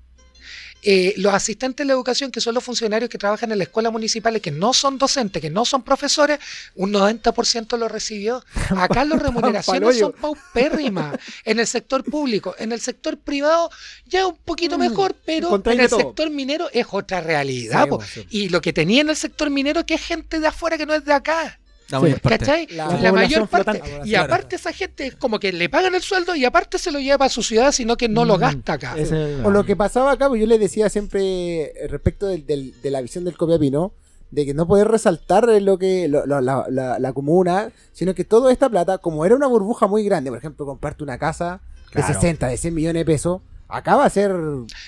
Eh, 0.83 1.13
los 1.17 1.33
asistentes 1.33 1.83
de 1.83 1.87
la 1.87 1.93
educación, 1.93 2.29
que 2.31 2.41
son 2.41 2.53
los 2.53 2.63
funcionarios 2.63 3.09
que 3.09 3.17
trabajan 3.17 3.51
en 3.51 3.57
las 3.57 3.67
escuelas 3.67 3.91
municipales, 3.91 4.41
que 4.41 4.51
no 4.51 4.73
son 4.73 4.97
docentes, 4.97 5.41
que 5.41 5.49
no 5.49 5.65
son 5.65 5.83
profesores, 5.83 6.39
un 6.75 6.91
90% 6.91 7.77
lo 7.77 7.87
recibió. 7.87 8.43
Acá 8.77 9.05
las 9.05 9.21
remuneraciones 9.21 9.99
son 9.99 10.11
paupérrimas 10.13 11.17
en 11.45 11.59
el 11.59 11.67
sector 11.67 12.03
público. 12.03 12.55
En 12.59 12.71
el 12.71 12.81
sector 12.81 13.17
privado 13.17 13.69
ya 14.05 14.27
un 14.27 14.35
poquito 14.35 14.77
mejor, 14.77 15.15
pero 15.25 15.55
en 15.65 15.79
el 15.79 15.89
todo. 15.89 15.99
sector 15.99 16.29
minero 16.29 16.69
es 16.73 16.85
otra 16.91 17.21
realidad. 17.21 17.87
Sí, 18.01 18.21
sí. 18.21 18.27
Y 18.29 18.49
lo 18.49 18.61
que 18.61 18.73
tenía 18.73 19.01
en 19.01 19.09
el 19.09 19.15
sector 19.15 19.49
minero 19.49 19.85
que 19.85 19.93
es 19.93 20.01
gente 20.01 20.39
de 20.39 20.47
afuera 20.47 20.77
que 20.77 20.85
no 20.85 20.93
es 20.93 21.05
de 21.05 21.13
acá. 21.13 21.59
La 21.89 21.99
Sí. 21.99 22.03
mayor 22.03 22.21
parte. 22.21 22.37
¿Cachai? 22.39 22.67
La 22.67 23.11
mayor 23.11 23.47
parte. 23.47 23.79
flotante. 23.79 24.09
Y 24.09 24.15
aparte 24.15 24.55
esa 24.55 24.71
gente 24.73 25.07
es 25.07 25.15
como 25.15 25.39
que 25.39 25.51
le 25.51 25.69
pagan 25.69 25.93
el 25.95 26.01
sueldo 26.01 26.33
y 26.35 26.45
aparte 26.45 26.77
se 26.79 26.91
lo 26.91 26.99
lleva 26.99 27.25
a 27.25 27.29
su 27.29 27.43
ciudad, 27.43 27.71
sino 27.71 27.97
que 27.97 28.07
no 28.09 28.25
lo 28.25 28.37
Mm, 28.37 28.39
gasta 28.39 28.73
acá. 28.73 28.95
es 28.97 29.11
el- 29.11 29.45
O 29.45 29.51
lo 29.51 29.65
que 29.65 29.75
pasaba 29.75 30.11
acá, 30.11 30.27
pues 30.29 30.39
yo 30.41 30.47
le 30.47 30.57
decía 30.57 30.89
siempre 30.89 31.63
eh, 31.63 31.87
respecto 31.87 32.27
del- 32.27 32.45
del- 32.45 32.73
de 32.81 32.89
la 32.91 33.01
visión 33.01 33.23
del 33.25 33.37
Copiapino, 33.37 33.93
de 34.31 34.45
que 34.45 34.53
no 34.55 34.65
poder 34.67 34.87
resaltar 34.87 35.47
lo 35.61 35.77
que 35.77 36.07
lo- 36.07 36.25
lo- 36.25 36.41
la, 36.41 36.65
la- 36.69 36.97
la 36.97 37.13
comuna, 37.13 37.71
sino 37.91 38.15
que 38.15 38.23
toda 38.23 38.51
esta 38.51 38.67
plata, 38.69 38.97
como 38.97 39.25
era 39.25 39.35
una 39.35 39.45
burbuja 39.47 39.85
muy 39.85 40.03
grande, 40.03 40.31
por 40.31 40.39
ejemplo, 40.39 40.65
comprarte 40.65 41.03
una 41.03 41.19
casa 41.19 41.61
Claro. 41.91 42.07
de 42.07 42.13
60, 42.15 42.47
de 42.47 42.57
100 42.57 42.73
millones 42.73 43.01
de 43.01 43.05
pesos, 43.05 43.41
acá 43.77 43.95
va 43.95 44.05
a 44.05 44.09
ser... 44.09 44.31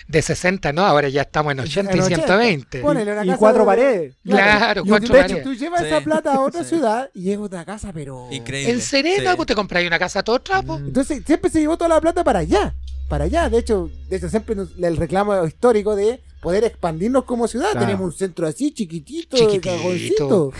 De 0.07 0.21
60, 0.21 0.71
¿no? 0.73 0.85
Ahora 0.85 1.09
ya 1.09 1.21
estamos 1.23 1.51
en 1.53 1.59
80 1.59 1.91
y 1.91 1.95
en 1.95 2.03
80. 2.03 2.25
120. 2.25 2.81
Ponele 2.81 3.11
una 3.13 3.23
y 3.23 3.27
casa 3.27 3.37
cuatro 3.39 3.61
de- 3.61 3.65
paredes. 3.65 4.15
Claro, 4.23 4.81
Y 4.85 4.89
cuatro 4.89 5.13
de 5.13 5.19
hecho, 5.21 5.27
paredes. 5.27 5.43
tú 5.43 5.53
llevas 5.55 5.81
Sí. 5.81 5.87
esa 5.87 6.01
plata 6.01 6.33
a 6.33 6.39
otra 6.41 6.63
Sí. 6.63 6.69
ciudad 6.69 7.09
y 7.13 7.21
llega 7.23 7.41
otra 7.41 7.65
casa, 7.65 7.91
pero... 7.93 8.27
Increíble. 8.31 8.71
En 8.73 8.81
Serena, 8.81 9.31
Sí. 9.31 9.35
pues 9.35 9.47
te 9.47 9.55
compráis 9.55 9.87
una 9.87 9.99
casa 9.99 10.19
a 10.19 10.23
todo 10.23 10.39
trapo. 10.39 10.77
Mm. 10.79 10.87
Entonces 10.87 11.23
siempre 11.25 11.49
se 11.51 11.59
llevó 11.59 11.77
toda 11.77 11.89
la 11.89 12.01
plata 12.01 12.23
para 12.23 12.39
allá, 12.39 12.73
para 13.09 13.25
allá. 13.25 13.49
De 13.49 13.57
hecho, 13.59 13.89
de 14.09 14.17
hecho 14.17 14.29
siempre 14.29 14.55
nos- 14.55 14.77
el 14.77 14.97
reclamo 14.97 15.45
histórico 15.45 15.95
de 15.95 16.21
poder 16.45 16.63
expandirnos 16.63 17.23
como 17.25 17.47
ciudad. 17.47 17.71
Claro. 17.71 17.85
Tenemos 17.87 18.05
un 18.05 18.17
centro 18.17 18.47
así, 18.47 18.71
chiquitito, 18.71 19.35
Chiquitito. 19.35 19.69
cagoncito. 19.69 20.51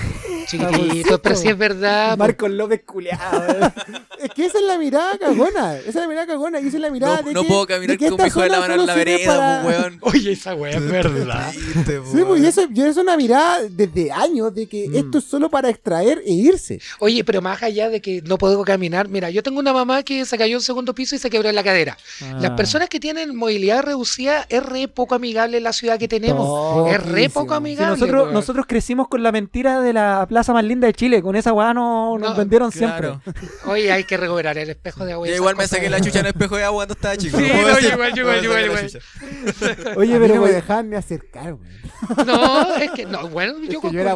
Chiquitito, 0.48 1.22
pero 1.22 1.36
si 1.36 1.48
es 1.48 1.58
verdad. 1.58 2.10
pues. 2.10 2.18
Marcos 2.20 2.52
López 2.52 2.82
culeado. 2.86 3.72
Es 4.26 4.32
que 4.32 4.46
esa 4.46 4.58
es 4.58 4.64
la 4.64 4.80
mirada 4.80 5.18
cagona. 5.20 5.78
Esa 5.78 5.90
es 5.90 5.96
la 5.96 6.08
mirada 6.08 6.26
cagona 6.26 6.60
y 6.60 6.66
esa 6.68 6.78
es 6.78 6.82
la 6.82 6.90
mirada 6.90 7.18
No, 7.22 7.28
de 7.28 7.34
no 7.34 7.42
que, 7.44 7.48
puedo 7.48 7.68
caminar 7.68 7.90
de 7.92 7.98
que 7.98 8.10
con 8.10 8.20
mi 8.20 8.28
hijo 8.28 8.42
de 8.42 8.50
la 8.50 8.60
mano 8.60 8.74
en 8.74 8.86
la 8.88 8.96
vereda, 8.96 9.28
para- 9.28 9.64
pues, 9.64 9.78
weón. 9.78 9.98
Oye, 10.02 10.32
esa 10.32 10.56
weá 10.56 10.78
es 10.78 10.90
verdad. 10.90 11.52
Triste, 11.52 12.02
Sí, 12.12 12.24
pues, 12.26 12.42
y 12.42 12.48
eso, 12.48 12.62
y 12.74 12.80
eso 12.82 12.90
es 12.90 12.98
una 12.98 13.18
mirada 13.18 13.60
desde 13.70 14.12
años 14.12 14.56
de 14.56 14.68
que 14.68 14.90
Mm. 14.90 14.96
esto 14.96 15.18
es 15.20 15.26
solo 15.26 15.50
para 15.50 15.70
extraer 15.70 16.24
e 16.26 16.32
irse. 16.34 16.80
Oye, 17.00 17.24
pero 17.24 17.42
más 17.42 17.62
allá 17.62 17.90
de 17.90 18.02
que 18.02 18.24
no 18.24 18.40
puedo 18.40 18.64
caminar, 18.64 19.10
mira, 19.10 19.30
yo 19.30 19.44
tengo 19.44 19.60
una 19.60 19.74
mamá 19.74 20.02
que 20.02 20.26
se 20.26 20.38
cayó 20.40 20.56
en 20.58 20.62
segundo 20.64 20.96
piso 20.96 21.16
y 21.16 21.20
se 21.20 21.30
quebró 21.30 21.50
en 21.50 21.56
la 21.56 21.64
cadera. 21.64 21.96
Las 22.40 22.52
Ah. 22.52 22.56
personas 22.56 22.90
que 22.90 23.00
tienen 23.00 23.36
movilidad 23.36 23.84
reducida 23.84 24.48
es 24.50 24.64
re 24.66 24.88
poco 24.88 25.14
amigable 25.14 25.60
la 25.60 25.72
ciudad 25.76 26.00
que 26.00 26.08
tenemos. 26.08 26.90
Es 26.92 27.06
re 27.06 27.30
poco 27.30 27.50
Sí, 27.54 27.58
amigable. 27.58 27.92
nosotros, 27.92 28.22
weón. 28.24 28.34
nosotros 28.34 28.66
crecimos 28.68 29.08
con 29.08 29.22
la 29.22 29.32
mentira 29.32 29.80
de 29.82 29.94
la 29.94 30.26
plaza 30.28 30.52
más 30.54 30.64
linda 30.64 30.88
de 30.88 30.94
Chile. 30.94 31.22
Con 31.22 31.36
esa 31.36 31.54
weá 31.54 31.72
no, 31.76 32.18
nos 32.18 32.32
No, 32.32 32.36
vendieron 32.36 32.72
Claro. 32.72 33.22
siempre. 33.24 33.44
Oye, 33.68 33.92
hay 33.92 34.04
que 34.06 34.18
recuperar 34.18 34.58
el 34.58 34.70
espejo 34.72 35.06
de 35.06 35.14
agua. 35.14 35.28
y 35.28 35.30
Yo 35.30 35.36
igual 35.36 35.56
me 35.56 35.68
saqué 35.68 35.88
la 35.90 36.02
chucha 36.02 36.22
en 36.22 36.26
el 36.26 36.32
espejo 36.32 36.56
de 36.58 36.64
agua 36.64 36.78
cuando 36.80 36.94
estaba 36.96 37.16
chico. 37.18 37.38
Sí, 37.46 37.48
no 37.54 37.68
decir. 37.68 37.92
igual, 37.94 38.18
igual, 38.18 38.44
igual, 38.44 38.66
igual. 38.66 38.88
chucha. 38.90 39.00
Oye, 39.98 40.18
pero 40.20 40.36
no 40.36 40.42
me 40.42 40.48
we- 40.48 40.52
dejaban 40.54 40.90
ni 40.90 40.96
acercar, 40.96 41.54
güey. 41.54 41.70
No, 42.26 42.76
es 42.78 42.92
que 42.92 43.06
no, 43.06 43.28
bueno, 43.30 43.54
Es 43.64 43.70
yo, 43.70 43.82
que 43.82 43.92
yo 43.92 44.00
era 44.02 44.16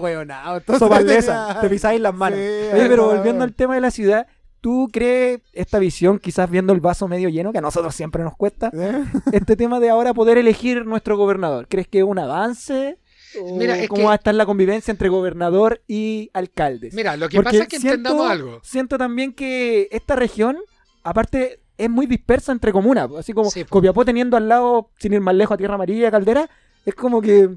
Sopaldeza, 0.77 1.47
tenía- 1.47 1.61
te 1.61 1.69
pisáis 1.69 2.01
las 2.01 2.13
manos. 2.13 2.39
Sí, 2.39 2.45
Oye, 2.73 2.87
pero 2.87 3.05
volviendo 3.07 3.43
al 3.43 3.53
tema 3.53 3.75
de 3.75 3.81
la 3.81 3.91
ciudad, 3.91 4.27
¿tú 4.61 4.89
crees 4.91 5.41
esta 5.53 5.79
visión, 5.79 6.19
quizás 6.19 6.49
viendo 6.49 6.73
el 6.73 6.79
vaso 6.81 7.07
medio 7.07 7.29
lleno, 7.29 7.51
que 7.51 7.57
a 7.59 7.61
nosotros 7.61 7.95
siempre 7.95 8.23
nos 8.23 8.35
cuesta, 8.35 8.71
¿Eh? 8.73 9.03
este 9.31 9.55
tema 9.55 9.79
de 9.79 9.89
ahora 9.89 10.13
poder 10.13 10.37
elegir 10.37 10.85
nuestro 10.85 11.17
gobernador? 11.17 11.67
¿Crees 11.69 11.87
que 11.87 11.99
es 11.99 12.03
un 12.03 12.19
avance? 12.19 12.97
¿O 13.41 13.57
Mira, 13.57 13.77
es 13.77 13.87
¿Cómo 13.87 13.99
que- 14.01 14.05
va 14.07 14.11
a 14.13 14.15
estar 14.15 14.33
la 14.33 14.45
convivencia 14.45 14.91
entre 14.91 15.07
gobernador 15.09 15.81
y 15.87 16.29
alcaldes? 16.33 16.93
Mira, 16.95 17.15
lo 17.15 17.29
que 17.29 17.37
Porque 17.37 17.51
pasa 17.51 17.63
es 17.63 17.69
que 17.69 17.79
siento- 17.79 18.09
entendamos 18.09 18.31
algo. 18.31 18.59
Siento 18.63 18.97
también 18.97 19.33
que 19.33 19.87
esta 19.91 20.15
región, 20.15 20.57
aparte, 21.03 21.59
es 21.77 21.89
muy 21.89 22.07
dispersa 22.07 22.51
entre 22.51 22.71
comunas. 22.73 23.09
Así 23.17 23.31
como 23.33 23.49
Sí. 23.51 23.63
Copiapó 23.65 24.03
teniendo 24.03 24.35
al 24.35 24.49
lado, 24.49 24.89
sin 24.97 25.13
ir 25.13 25.21
más 25.21 25.35
lejos, 25.35 25.53
a 25.55 25.57
Tierra 25.57 25.75
Amarilla, 25.75 26.11
Caldera, 26.11 26.49
es 26.85 26.95
como 26.95 27.21
que 27.21 27.49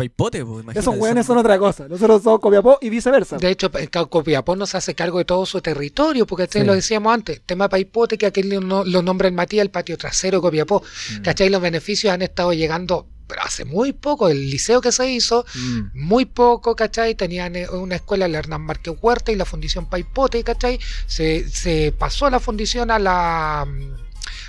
Paipote, 0.00 0.44
pues, 0.44 0.62
imagínate. 0.62 0.80
esos 0.80 0.96
hueones 0.96 1.26
son 1.26 1.38
otra 1.38 1.58
cosa. 1.58 1.86
Nosotros 1.88 2.22
somos 2.22 2.40
Copiapó 2.40 2.78
y 2.80 2.88
viceversa. 2.90 3.36
De 3.36 3.50
hecho, 3.50 3.70
Copiapó 4.08 4.56
no 4.56 4.66
se 4.66 4.76
hace 4.76 4.94
cargo 4.94 5.18
de 5.18 5.24
todo 5.24 5.44
su 5.46 5.60
territorio, 5.60 6.26
porque 6.26 6.44
ustedes 6.44 6.64
Sí. 6.64 6.66
lo 6.66 6.74
decíamos 6.74 7.12
antes, 7.12 7.42
tema 7.44 7.68
Paipote, 7.68 8.16
que 8.18 8.26
aquí 8.26 8.42
lo, 8.42 8.60
no- 8.60 8.84
lo 8.84 9.02
nombra 9.02 9.28
el 9.28 9.34
Matías, 9.34 9.62
el 9.62 9.70
patio 9.70 9.96
trasero 9.98 10.38
de 10.38 10.42
Copiapó. 10.42 10.82
Mm. 11.18 11.22
¿Cachai? 11.22 11.50
Los 11.50 11.60
beneficios 11.62 12.12
han 12.12 12.22
estado 12.22 12.52
llegando 12.52 13.06
pero 13.26 13.42
hace 13.42 13.64
muy 13.64 13.92
poco, 13.92 14.28
el 14.28 14.50
liceo 14.50 14.80
que 14.80 14.90
se 14.90 15.08
hizo, 15.08 15.44
Mm. 15.54 15.80
muy 15.94 16.24
poco, 16.24 16.74
¿cachai? 16.74 17.14
Tenían 17.14 17.54
eh, 17.54 17.68
una 17.68 17.94
escuela, 17.94 18.26
la 18.26 18.38
Hernán 18.40 18.62
Márquez 18.62 18.94
Huerta 19.00 19.30
y 19.30 19.36
la 19.36 19.44
Fundición 19.44 19.86
Paipote, 19.88 20.42
¿cachai? 20.42 20.80
Se, 21.06 21.48
se 21.48 21.94
pasó 21.96 22.28
la 22.28 22.40
fundición 22.40 22.90
a 22.90 22.98
la 22.98 23.68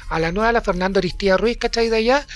a 0.10 0.20
la 0.20 0.32
nueva, 0.32 0.52
la 0.52 0.62
Fernando 0.62 1.00
Aristía 1.00 1.38
Ruiz, 1.38 1.58
¿cachai? 1.58 1.90
De 1.90 1.98
allá, 1.98 2.28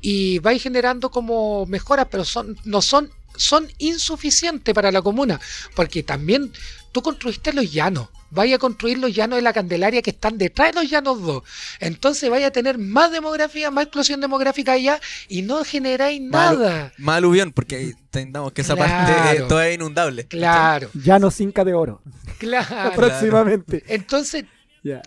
y 0.00 0.38
va 0.40 0.50
a 0.50 0.54
ir 0.54 0.60
generando 0.60 1.10
como 1.10 1.66
mejoras, 1.66 2.06
pero 2.10 2.24
son, 2.24 2.56
no 2.64 2.82
son, 2.82 3.10
son 3.36 3.68
insuficientes 3.78 4.74
para 4.74 4.90
la 4.92 5.02
comuna, 5.02 5.40
porque 5.74 6.02
también 6.02 6.52
tú 6.92 7.00
construiste 7.02 7.52
los 7.54 7.72
llanos, 7.72 8.08
vaya 8.30 8.56
a 8.56 8.58
construir 8.58 8.98
los 8.98 9.14
llanos 9.14 9.36
de 9.36 9.42
la 9.42 9.52
Candelaria 9.54 10.02
que 10.02 10.10
están 10.10 10.36
detrás 10.36 10.74
de 10.74 10.80
los 10.82 10.90
llanos 10.90 11.22
2. 11.22 11.42
Entonces 11.80 12.28
vaya 12.28 12.48
a 12.48 12.50
tener 12.50 12.76
más 12.78 13.10
demografía, 13.12 13.70
más 13.70 13.84
explosión 13.84 14.20
demográfica 14.20 14.72
allá 14.72 15.00
y 15.28 15.40
no 15.42 15.64
generáis 15.64 16.20
Mal- 16.20 16.58
nada. 16.58 16.92
Más 16.98 17.16
aluvión, 17.16 17.52
porque 17.52 17.80
entendamos 17.90 18.52
que 18.52 18.60
esa 18.62 18.76
parte 18.76 19.12
eh, 19.38 19.44
toda 19.48 19.66
es 19.68 19.74
inundable. 19.76 20.26
Claro, 20.26 20.90
Ya 20.94 21.18
no 21.18 21.30
cinca 21.30 21.64
de 21.64 21.72
oro. 21.74 22.02
claro. 22.38 22.92
Próximamente. 22.96 23.82
Entonces, 23.88 24.44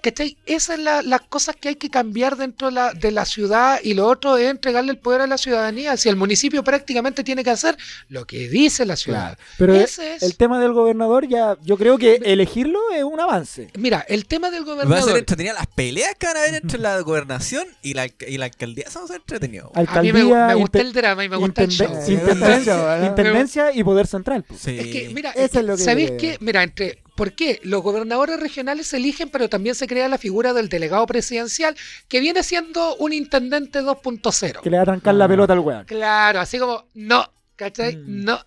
¿cachai? 0.02 0.38
Esas 0.46 0.64
son 0.76 0.84
la- 0.86 1.02
las 1.02 1.22
cosas 1.22 1.56
que 1.56 1.70
hay 1.70 1.76
que 1.76 1.90
cambiar 1.90 2.38
dentro 2.38 2.68
de 2.68 2.74
la, 2.74 2.94
de 2.94 3.12
la 3.12 3.26
ciudad 3.26 3.80
y 3.84 3.94
lo 3.94 4.08
otro 4.08 4.38
es 4.38 4.50
entregarle 4.50 4.92
el 4.92 4.98
poder 4.98 5.22
a 5.22 5.28
la 5.28 5.38
ciudadanía. 5.38 5.98
Si 5.98 6.08
el 6.10 6.16
municipio 6.16 6.64
prácticamente 6.64 7.24
tiene 7.24 7.44
que 7.44 7.50
hacer 7.50 7.76
lo 8.10 8.26
que 8.26 8.48
dice 8.48 8.86
la 8.86 8.96
ciudad. 8.96 9.38
Pero 9.58 9.76
Ese 9.76 10.16
es. 10.16 10.24
el 10.24 10.38
tema 10.38 10.60
del 10.60 10.72
gobernador 10.74 11.28
ya, 11.28 11.58
yo 11.64 11.78
creo 11.78 11.98
que 11.98 12.16
elegirlo 12.24 12.80
es 12.96 13.04
un 13.04 13.20
avance. 13.20 13.70
Mira, 13.78 14.06
el 14.08 14.26
tema 14.26 14.50
del 14.50 14.62
Va 14.62 14.74
a 14.74 14.76
ser 14.78 14.86
gobernador. 14.88 15.18
entretenida 15.18 15.54
las 15.54 15.68
peleas 15.68 16.12
que 16.18 16.28
van 16.28 16.38
a 16.38 16.40
haber 16.42 16.56
entre 16.64 16.80
la 16.80 17.00
gobernación 17.02 17.68
y 17.82 17.94
la, 17.94 18.08
y 18.28 18.38
la 18.38 18.46
alcaldía. 18.46 18.86
Eso 18.88 19.00
va 19.00 19.06
a 19.06 19.08
ser 19.10 19.18
entretenido. 19.18 19.72
A 19.76 19.80
mí 19.80 19.86
me, 20.12 20.20
Alcaldía, 20.22 20.48
me 20.48 20.54
gusta 20.56 20.80
el 20.82 20.94
drama 20.94 21.24
y 21.26 21.30
me 21.30 21.36
gusta 21.38 21.64
el 21.64 21.70
show. 21.70 21.88
Intendencia, 22.08 23.06
intendencia 23.06 23.72
y 23.74 23.84
poder 23.84 24.08
central. 24.08 24.44
pues. 24.48 24.62
Sí. 24.62 24.78
Es 24.80 24.88
que, 24.88 25.10
mira, 25.14 25.32
Eso 25.32 25.40
es 25.46 25.52
que, 25.52 25.60
es 25.60 25.66
lo 25.66 25.76
que 25.78 25.84
¿sabéis 25.84 26.12
qué? 26.18 26.38
Mira, 26.40 26.64
entre. 26.64 27.02
¿Por 27.16 27.34
qué? 27.34 27.60
Los 27.64 27.82
gobernadores 27.82 28.40
regionales 28.40 28.88
se 28.88 28.98
eligen, 28.98 29.30
pero 29.30 29.48
también 29.50 29.74
se 29.76 29.88
crea 29.88 30.08
la 30.10 30.18
figura 30.18 30.54
del 30.54 30.68
delegado 30.70 31.06
presidencial, 31.08 31.76
que 32.10 32.20
viene 32.20 32.44
siendo 32.44 32.96
un 32.98 33.14
intendente 33.14 33.82
2.0. 33.82 34.62
Que 34.62 34.70
le 34.70 34.78
va 34.78 34.84
a 34.84 34.86
trancar 34.86 35.16
la 35.16 35.26
Ah. 35.26 35.28
pelota 35.30 35.54
al 35.54 35.60
weón. 35.60 35.86
Claro, 35.86 36.40
así 36.42 36.60
como, 36.60 36.86
no, 36.94 37.26
¿cachai? 37.56 37.96
Mm. 37.96 38.24
No. 38.26 38.40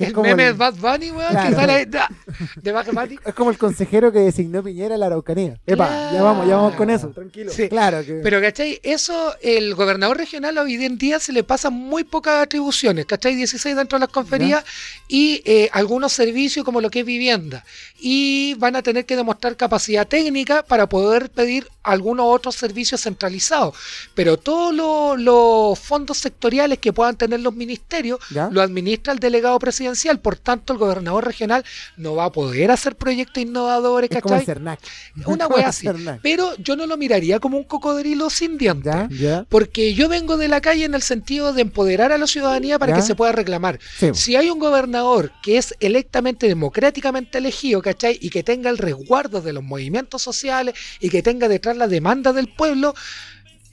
Que 0.00 0.06
es 0.06 0.12
como 0.12 0.28
meme 0.28 0.46
el- 0.48 0.52
de 0.52 0.58
Bad 0.58 0.74
Bunny, 0.74 1.10
weón, 1.12 1.30
que 1.30 1.54
sale 1.54 1.86
de 1.86 2.72
Bad 2.72 2.86
Bunny. 2.92 3.18
Es 3.24 3.34
como 3.34 3.50
el 3.50 3.58
consejero 3.58 4.10
que 4.12 4.18
designó 4.20 4.62
Piñera 4.62 4.94
a 4.94 4.98
la 4.98 5.06
Araucanía. 5.06 5.58
Epa, 5.66 6.10
ya 6.12 6.22
vamos, 6.22 6.46
ya 6.48 6.56
vamos 6.56 6.74
con 6.74 6.90
eso, 6.90 7.08
tranquilo. 7.10 7.52
Sí. 7.52 7.68
Claro 7.68 8.04
que. 8.04 8.14
Pero, 8.22 8.40
¿cachai? 8.40 8.80
Eso, 8.82 9.34
el 9.42 9.74
gobernador 9.74 10.16
regional 10.16 10.56
hoy 10.58 10.74
en 10.84 10.98
día 10.98 11.18
se 11.20 11.32
le 11.32 11.44
pasan 11.44 11.72
muy 11.74 12.04
pocas 12.04 12.42
atribuciones, 12.42 13.06
¿cachai? 13.06 13.34
16 13.34 13.76
dentro 13.76 13.98
de 13.98 14.00
las 14.06 14.08
conferías 14.12 14.64
y 15.08 15.42
eh, 15.44 15.68
algunos 15.72 16.12
servicios 16.12 16.64
como 16.64 16.80
lo 16.80 16.90
que 16.90 17.00
es 17.00 17.06
vivienda. 17.06 17.64
Y 17.98 18.54
van 18.54 18.76
a 18.76 18.82
tener 18.82 19.04
que 19.04 19.16
demostrar 19.16 19.56
capacidad 19.56 20.06
técnica 20.06 20.62
para 20.62 20.88
poder 20.88 21.30
pedir 21.30 21.66
algunos 21.82 22.26
otros 22.28 22.54
servicios 22.56 23.02
centralizados. 23.02 23.74
Pero 24.14 24.36
todos 24.38 24.74
lo- 24.74 25.16
los 25.16 25.78
fondos 25.78 26.18
sectoriales 26.18 26.78
que 26.78 26.92
puedan 26.92 27.16
tener 27.16 27.40
los 27.40 27.54
ministerios 27.54 28.18
¿Ya? 28.30 28.48
lo 28.50 28.62
administra 28.62 29.12
el 29.12 29.18
delegado 29.18 29.58
presidencial. 29.58 29.89
Por 30.18 30.36
tanto, 30.36 30.72
el 30.72 30.78
gobernador 30.78 31.24
regional 31.24 31.64
no 31.96 32.14
va 32.14 32.26
a 32.26 32.32
poder 32.32 32.70
hacer 32.70 32.96
proyectos 32.96 33.42
innovadores, 33.42 34.10
es 34.10 34.22
como 34.22 34.34
el 34.34 34.40
¿cachai? 34.40 34.54
Cernac. 34.54 34.80
Una 35.26 35.44
Como 35.44 35.56
wea 35.56 35.68
así. 35.68 35.86
Pero 36.22 36.54
yo 36.56 36.76
no 36.76 36.86
lo 36.86 36.96
miraría 36.96 37.38
como 37.40 37.56
un 37.56 37.64
cocodrilo 37.64 38.30
sin 38.30 38.58
dientes. 38.58 38.94
Porque 39.48 39.94
yo 39.94 40.08
vengo 40.08 40.36
de 40.36 40.48
la 40.48 40.60
calle 40.60 40.84
en 40.84 40.94
el 40.94 41.02
sentido 41.02 41.52
de 41.52 41.62
empoderar 41.62 42.12
a 42.12 42.18
la 42.18 42.26
ciudadanía 42.26 42.78
para 42.78 42.94
que 42.94 43.02
se 43.02 43.14
pueda 43.14 43.32
reclamar. 43.32 43.78
Sí. 43.98 44.10
Si 44.14 44.36
hay 44.36 44.50
un 44.50 44.58
gobernador 44.58 45.32
que 45.42 45.58
es 45.58 45.74
electamente, 45.80 46.46
democráticamente 46.46 47.38
elegido, 47.38 47.82
¿cachai? 47.82 48.18
Y 48.20 48.30
que 48.30 48.42
tenga 48.42 48.70
el 48.70 48.78
resguardo 48.78 49.40
de 49.40 49.52
los 49.52 49.62
movimientos 49.62 50.22
sociales 50.22 50.74
y 51.00 51.10
que 51.10 51.22
tenga 51.22 51.48
detrás 51.48 51.76
la 51.76 51.88
demanda 51.88 52.32
del 52.32 52.48
pueblo, 52.48 52.94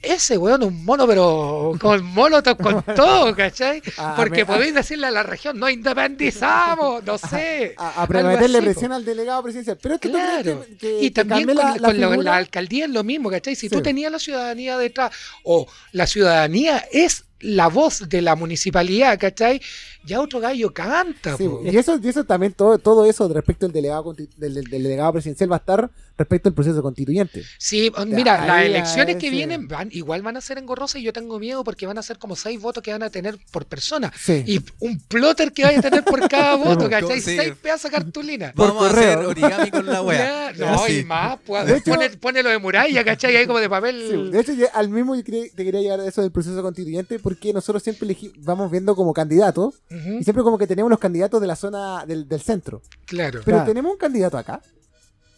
ese 0.00 0.38
weón 0.38 0.62
es 0.62 0.68
un 0.68 0.84
mono, 0.84 1.06
pero 1.06 1.72
con 1.80 2.04
molotov 2.04 2.56
con 2.56 2.82
todo, 2.94 3.34
¿cachai? 3.34 3.82
A- 3.96 4.12
a 4.12 4.16
Porque 4.16 4.40
me- 4.44 4.46
podéis 4.46 4.74
decirle 4.74 5.06
a 5.08 5.10
la 5.10 5.22
región, 5.22 5.58
no 5.58 5.68
independizamos, 5.68 7.04
no 7.04 7.18
sé. 7.18 7.74
A, 7.76 7.88
a 8.00 8.02
algo 8.04 8.28
meterle 8.28 8.58
así, 8.58 8.66
po. 8.66 8.72
presión 8.72 8.92
al 8.92 9.04
delegado 9.04 9.42
presidencial. 9.42 9.78
Pero 9.80 9.98
Claro. 9.98 10.64
que, 10.66 10.76
que- 10.76 10.98
Y 11.02 11.10
también 11.10 11.46
con, 11.46 11.56
la, 11.56 11.76
la 11.76 11.88
con 11.88 12.00
la- 12.00 12.08
figura- 12.10 12.30
la 12.30 12.36
alcaldía 12.36 12.84
es 12.84 12.90
lo 12.90 13.04
mismo, 13.04 13.30
¿cachai? 13.30 13.54
Si 13.56 13.68
tú 13.68 13.80
tenías 13.82 14.12
la 14.12 14.18
ciudadanía 14.18 14.76
detrás, 14.78 15.12
o 15.42 15.66
la 15.92 16.06
ciudadanía 16.06 16.84
es 16.92 17.24
la 17.40 17.68
voz 17.68 18.08
de 18.08 18.20
la 18.20 18.34
municipalidad, 18.34 19.18
¿cachai? 19.18 19.60
Ya 20.08 20.20
otro 20.20 20.40
gallo 20.40 20.72
canta, 20.72 21.36
Sí, 21.36 21.48
y 21.64 21.76
eso, 21.76 21.98
y 22.02 22.08
eso 22.08 22.24
también, 22.24 22.52
todo, 22.52 22.78
todo 22.78 23.04
eso 23.06 23.28
respecto 23.28 23.66
al 23.66 23.72
delegado, 23.72 24.12
del, 24.14 24.28
del- 24.36 24.54
del 24.64 24.82
delegado 24.82 25.12
presidencial 25.12 25.52
va 25.52 25.56
a 25.56 25.58
estar 25.58 25.90
respecto 26.16 26.48
al 26.48 26.54
proceso 26.54 26.82
constituyente. 26.82 27.44
Sí, 27.58 27.92
mira, 28.08 28.44
las 28.44 28.64
elecciones 28.64 29.16
que 29.16 29.30
vienen 29.30 29.68
van, 29.68 29.88
igual 29.92 30.22
van 30.22 30.36
a 30.36 30.40
ser 30.40 30.58
engorrosas 30.58 31.00
y 31.00 31.04
yo 31.04 31.12
tengo 31.12 31.38
miedo 31.38 31.62
porque 31.62 31.86
van 31.86 31.96
a 31.98 32.02
ser 32.02 32.18
como 32.18 32.34
seis 32.34 32.60
votos 32.60 32.82
que 32.82 32.90
van 32.90 33.04
a 33.04 33.10
tener 33.10 33.38
por 33.52 33.66
persona. 33.66 34.12
Sí. 34.18 34.42
Y 34.46 34.60
un 34.80 34.98
plotter 34.98 35.52
que 35.52 35.62
vaya 35.62 35.78
a 35.78 35.82
tener 35.82 36.02
por 36.04 36.28
cada 36.28 36.56
voto, 36.56 36.90
¿cachai? 36.90 37.20
Sí. 37.20 37.36
Seis 37.36 37.54
pedazos 37.62 37.90
de 37.90 37.96
cartulina. 37.98 38.52
Por 38.56 38.68
Vamos 38.68 38.84
a 38.86 38.90
hacer 38.90 39.18
origami 39.18 39.70
con 39.70 39.86
la 39.86 40.02
wea. 40.02 40.34
Ya, 40.58 40.72
no, 40.72 40.88
y 40.88 41.04
más, 41.04 41.38
pues, 41.46 41.66
De 41.66 41.76
hecho- 41.76 41.90
pone, 41.92 42.08
pone 42.10 42.42
lo 42.42 42.48
de 42.50 42.58
muralla, 42.58 43.04
¿cachai? 43.04 43.36
Ahí 43.36 43.46
como 43.46 43.58
de 43.60 43.68
papel. 43.68 44.08
Sí, 44.10 44.30
de 44.32 44.40
hecho, 44.40 44.52
ya 44.54 44.66
al 44.74 44.88
mismo 44.88 45.14
yo 45.14 45.22
te 45.22 45.50
quería 45.54 45.80
llegar 45.82 46.00
a 46.00 46.06
eso 46.06 46.22
del 46.22 46.32
proceso 46.32 46.62
constituyente 46.62 47.18
porque 47.18 47.52
nosotros 47.52 47.82
siempre 47.82 48.08
elegi- 48.08 48.32
vamos 48.38 48.70
viendo 48.70 48.96
como 48.96 49.12
candidatos 49.12 49.74
Y 50.20 50.24
siempre 50.24 50.42
como 50.42 50.58
que 50.58 50.66
tenemos 50.66 50.90
los 50.90 50.98
candidatos 50.98 51.40
de 51.40 51.46
la 51.46 51.56
zona 51.56 52.04
del, 52.06 52.28
del 52.28 52.40
centro. 52.40 52.82
claro. 53.06 53.40
Pero 53.44 53.56
Claro. 53.58 53.64
tenemos 53.68 53.92
un 53.92 53.98
candidato 53.98 54.38
acá 54.38 54.60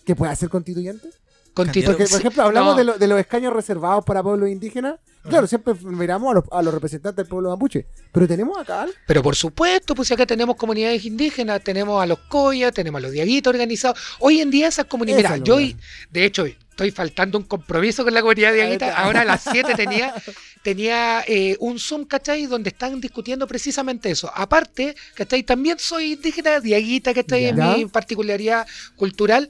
que 0.04 0.14
pueda 0.16 0.34
ser 0.36 0.48
constituyente. 0.48 1.08
Porque, 1.54 2.04
por 2.04 2.20
ejemplo, 2.20 2.42
hablamos 2.44 2.72
no. 2.74 2.78
de, 2.78 2.84
lo- 2.84 2.98
de 2.98 3.06
los 3.08 3.18
escaños 3.20 3.52
reservados 3.52 4.04
para 4.04 4.22
pueblos 4.22 4.48
indígenas. 4.48 4.96
Claro, 5.28 5.46
siempre 5.46 5.74
miramos 5.82 6.30
a 6.30 6.34
los, 6.36 6.44
a 6.50 6.62
los 6.62 6.72
representantes 6.72 7.16
del 7.18 7.26
pueblo 7.26 7.50
mapuche. 7.50 7.86
Pero 8.12 8.26
tenemos 8.26 8.56
acá 8.58 8.82
al- 8.82 8.94
Pero 9.06 9.22
por 9.22 9.36
supuesto, 9.36 9.94
pues 9.94 10.10
acá 10.12 10.24
tenemos 10.24 10.56
comunidades 10.56 11.04
indígenas, 11.04 11.62
tenemos 11.62 12.02
a 12.02 12.06
los 12.06 12.18
Coya, 12.20 12.72
tenemos 12.72 12.98
a 13.00 13.02
los 13.02 13.12
Diaguitos 13.12 13.50
organizados. 13.52 13.98
Hoy 14.20 14.40
en 14.40 14.50
día 14.50 14.68
esas 14.68 14.86
comunidades, 14.86 15.24
Esa 15.26 15.34
mira, 15.34 15.44
yo 15.44 15.58
de 16.10 16.24
hecho 16.24 16.46
estoy 16.46 16.90
faltando 16.90 17.36
un 17.36 17.44
compromiso 17.44 18.02
con 18.04 18.14
la 18.14 18.22
comunidad 18.22 18.54
Diaguita. 18.54 18.96
Ahora 18.96 19.20
a 19.20 19.24
las 19.26 19.42
7 19.42 19.74
tenía, 19.76 20.14
tenía 20.62 21.22
eh, 21.26 21.56
un 21.60 21.78
Zoom, 21.78 22.04
¿cachai? 22.06 22.46
Donde 22.46 22.70
están 22.70 22.98
discutiendo 23.00 23.46
precisamente 23.46 24.10
eso. 24.10 24.30
Aparte, 24.34 24.94
¿cachai? 25.14 25.42
También 25.42 25.78
soy 25.78 26.12
indígena, 26.14 26.60
Diaguita, 26.60 27.12
¿cachai? 27.12 27.46
En 27.46 27.56
mi 27.56 27.84
particularidad 27.86 28.66
cultural. 28.96 29.48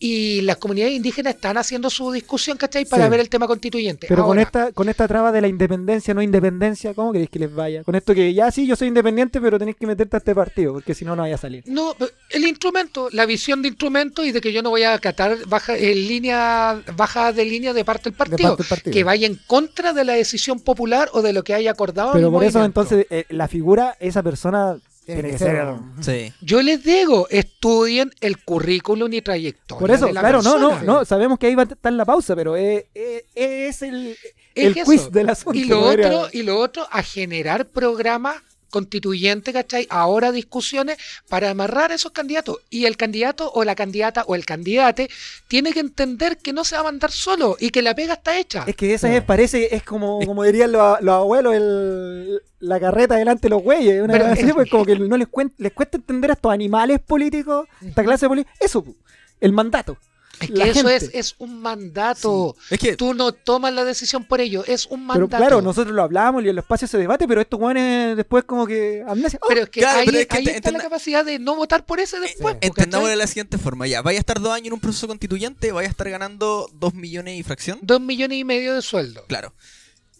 Y 0.00 0.42
las 0.42 0.58
comunidades 0.58 0.94
indígenas 0.94 1.34
están 1.34 1.56
haciendo 1.56 1.90
su 1.90 2.12
discusión, 2.12 2.56
¿cachai? 2.56 2.84
Para 2.84 3.04
Sí. 3.06 3.10
ver 3.10 3.20
el 3.20 3.28
tema 3.28 3.46
constituyente. 3.48 4.06
Pero 4.08 4.24
con 4.26 4.38
esta, 4.38 4.70
con 4.72 4.88
esta 4.88 5.08
traba 5.08 5.32
de 5.32 5.40
la 5.40 5.48
independencia, 5.48 6.14
no 6.14 6.22
independencia, 6.22 6.94
¿cómo 6.94 7.10
queréis 7.12 7.30
que 7.30 7.38
les 7.40 7.52
vaya? 7.52 7.82
Con 7.82 7.94
esto 7.96 8.14
que 8.14 8.32
ya 8.32 8.50
sí, 8.52 8.66
yo 8.66 8.76
soy 8.76 8.88
independiente, 8.88 9.40
pero 9.40 9.58
tenéis 9.58 9.76
que 9.76 9.86
meterte 9.86 10.16
a 10.16 10.18
este 10.18 10.34
partido, 10.34 10.72
porque 10.74 10.94
si 10.94 11.04
no, 11.04 11.16
no 11.16 11.22
vaya 11.22 11.34
a 11.34 11.38
salir. 11.38 11.64
No, 11.66 11.96
el 12.30 12.44
instrumento, 12.46 13.08
la 13.12 13.26
visión 13.26 13.60
de 13.62 13.68
instrumento 13.68 14.24
y 14.24 14.30
de 14.32 14.40
que 14.40 14.52
yo 14.52 14.62
no 14.62 14.70
voy 14.70 14.84
a 14.84 14.94
acatar 14.94 15.36
baja, 15.46 15.76
en 15.76 15.94
línea, 16.06 16.80
baja 16.96 17.32
de 17.32 17.44
línea 17.44 17.72
de 17.72 17.84
parte 17.84 18.04
del 18.10 18.12
de 18.14 18.18
partido, 18.18 18.48
parte 18.50 18.62
del 18.62 18.68
partido. 18.68 18.92
que 18.92 19.04
vaya 19.04 19.26
en 19.26 19.34
contra 19.46 19.92
de 19.92 20.04
la 20.04 20.12
decisión 20.12 20.60
popular 20.60 21.08
o 21.12 21.22
de 21.22 21.32
lo 21.32 21.42
que 21.42 21.54
haya 21.54 21.70
acordado. 21.72 22.12
Pero 22.12 22.30
por 22.30 22.44
eso 22.44 22.64
entonces 22.64 23.06
eh, 23.10 23.24
la 23.30 23.48
figura, 23.48 23.96
esa 24.00 24.22
persona 24.22 24.78
Tiene 25.14 25.22
tiene 25.22 25.38
que 25.38 25.44
que 25.44 25.50
ser- 25.50 25.66
ser... 26.02 26.28
Sí. 26.28 26.32
Yo 26.42 26.60
les 26.60 26.84
digo, 26.84 27.26
estudien 27.30 28.10
el 28.20 28.36
currículum 28.44 29.10
y 29.12 29.22
trayectoria. 29.22 29.80
Por 29.80 29.90
eso, 29.90 30.06
de 30.06 30.12
la 30.12 30.20
claro, 30.20 30.42
no, 30.42 30.58
no, 30.58 30.82
no, 30.82 31.04
sabemos 31.06 31.38
que 31.38 31.46
ahí 31.46 31.54
va 31.54 31.62
a 31.62 31.66
estar 31.66 31.92
la 31.92 32.04
pausa, 32.04 32.36
pero 32.36 32.56
es, 32.56 32.84
es- 32.94 33.24
es 33.34 33.82
el, 33.82 34.08
Es 34.54 34.66
el 34.66 34.72
eso. 34.76 34.84
quiz 34.84 35.10
del 35.10 35.30
asunto. 35.30 35.58
Y 35.58 35.64
lo 35.64 35.80
otro, 35.80 36.28
y 36.30 36.42
lo 36.42 36.58
otro, 36.58 36.86
a 36.90 37.02
generar 37.02 37.66
programas 37.68 38.36
constituyentes, 38.70 39.54
¿cachai? 39.54 39.86
Ahora 39.90 40.32
discusiones 40.32 40.96
para 41.28 41.50
amarrar 41.50 41.92
a 41.92 41.94
esos 41.94 42.12
candidatos. 42.12 42.58
Y 42.70 42.86
el 42.86 42.96
candidato 42.96 43.50
o 43.54 43.64
la 43.64 43.74
candidata 43.74 44.24
o 44.26 44.34
el 44.34 44.44
candidate 44.44 45.08
tiene 45.48 45.72
que 45.72 45.80
entender 45.80 46.38
que 46.38 46.52
no 46.52 46.64
se 46.64 46.74
va 46.76 46.80
a 46.80 46.84
mandar 46.84 47.10
solo 47.10 47.56
y 47.58 47.70
que 47.70 47.82
la 47.82 47.94
pega 47.94 48.14
está 48.14 48.38
hecha. 48.38 48.64
Es 48.66 48.76
que 48.76 48.94
esa 48.94 49.14
es, 49.14 49.22
parece, 49.22 49.74
es 49.74 49.82
como, 49.82 50.20
como 50.24 50.44
dirían 50.44 50.72
los, 50.72 51.00
los 51.00 51.14
abuelos, 51.14 51.54
el, 51.54 52.40
la 52.60 52.78
carreta 52.80 53.16
delante 53.16 53.42
de 53.42 53.50
los 53.50 53.62
güeyes. 53.62 54.02
Una 54.02 54.12
Pero 54.12 54.26
así, 54.26 54.42
es- 54.46 54.52
pues 54.54 54.70
como 54.70 54.84
que 54.84 54.96
no 54.98 55.16
les, 55.16 55.28
cuen- 55.28 55.52
les 55.58 55.72
cuesta 55.72 55.96
entender 55.96 56.30
a 56.30 56.34
estos 56.34 56.52
animales 56.52 57.00
políticos, 57.00 57.66
esta 57.84 58.02
clase 58.04 58.26
de 58.26 58.28
políticos. 58.28 58.56
Eso, 58.60 58.82
pu, 58.84 58.94
el 59.40 59.52
mandato. 59.52 59.96
Es 60.40 60.50
que 60.50 60.56
la 60.56 60.66
eso 60.66 60.88
es, 60.88 61.02
gente. 61.04 61.18
es 61.18 61.34
un 61.38 61.60
mandato. 61.60 62.56
Es 62.70 62.78
que 62.78 62.96
Tú 62.96 63.14
no 63.14 63.32
tomas 63.32 63.72
la 63.72 63.84
decisión 63.84 64.24
por 64.24 64.40
ello, 64.40 64.64
es 64.66 64.86
un 64.86 65.06
Pero 65.06 65.20
mandato. 65.20 65.36
claro, 65.36 65.62
nosotros 65.62 65.94
lo 65.94 66.02
hablamos 66.02 66.44
y 66.44 66.48
en 66.48 66.56
los 66.56 66.64
espacios 66.64 66.90
se 66.90 66.98
debate, 66.98 67.26
pero 67.26 67.40
estos 67.40 67.58
güeyes 67.58 68.16
después 68.16 68.44
como 68.44 68.66
que 68.66 69.04
amnesia. 69.06 69.38
¡Oh! 69.42 69.46
Pero 69.48 69.62
es 69.62 69.70
que 69.70 69.80
Claro, 69.80 70.00
ahí, 70.00 70.06
pero 70.06 70.18
es 70.18 70.26
que 70.26 70.36
ahí 70.36 70.46
está 70.48 70.70
la 70.70 70.78
capacidad 70.80 71.24
de 71.24 71.38
no 71.38 71.56
votar 71.56 71.84
por 71.86 72.00
ese 72.00 72.20
después. 72.20 72.54
po, 72.54 72.58
entendámoslo 72.60 73.10
de 73.10 73.16
la 73.16 73.26
siguiente 73.26 73.58
forma. 73.58 73.86
Ya, 73.86 74.02
vaya 74.02 74.18
a 74.18 74.20
estar 74.20 74.40
dos 74.40 74.52
años 74.52 74.68
en 74.68 74.72
un 74.74 74.80
proceso 74.80 75.06
constituyente, 75.08 75.72
vaya 75.72 75.88
a 75.88 75.90
estar 75.90 76.08
ganando 76.10 76.70
dos 76.74 76.94
millones 76.94 77.38
y 77.38 77.42
fracción. 77.42 77.78
Dos 77.82 78.00
millones 78.00 78.38
y 78.38 78.44
medio 78.44 78.74
de 78.74 78.82
sueldo. 78.82 79.24
Claro. 79.28 79.52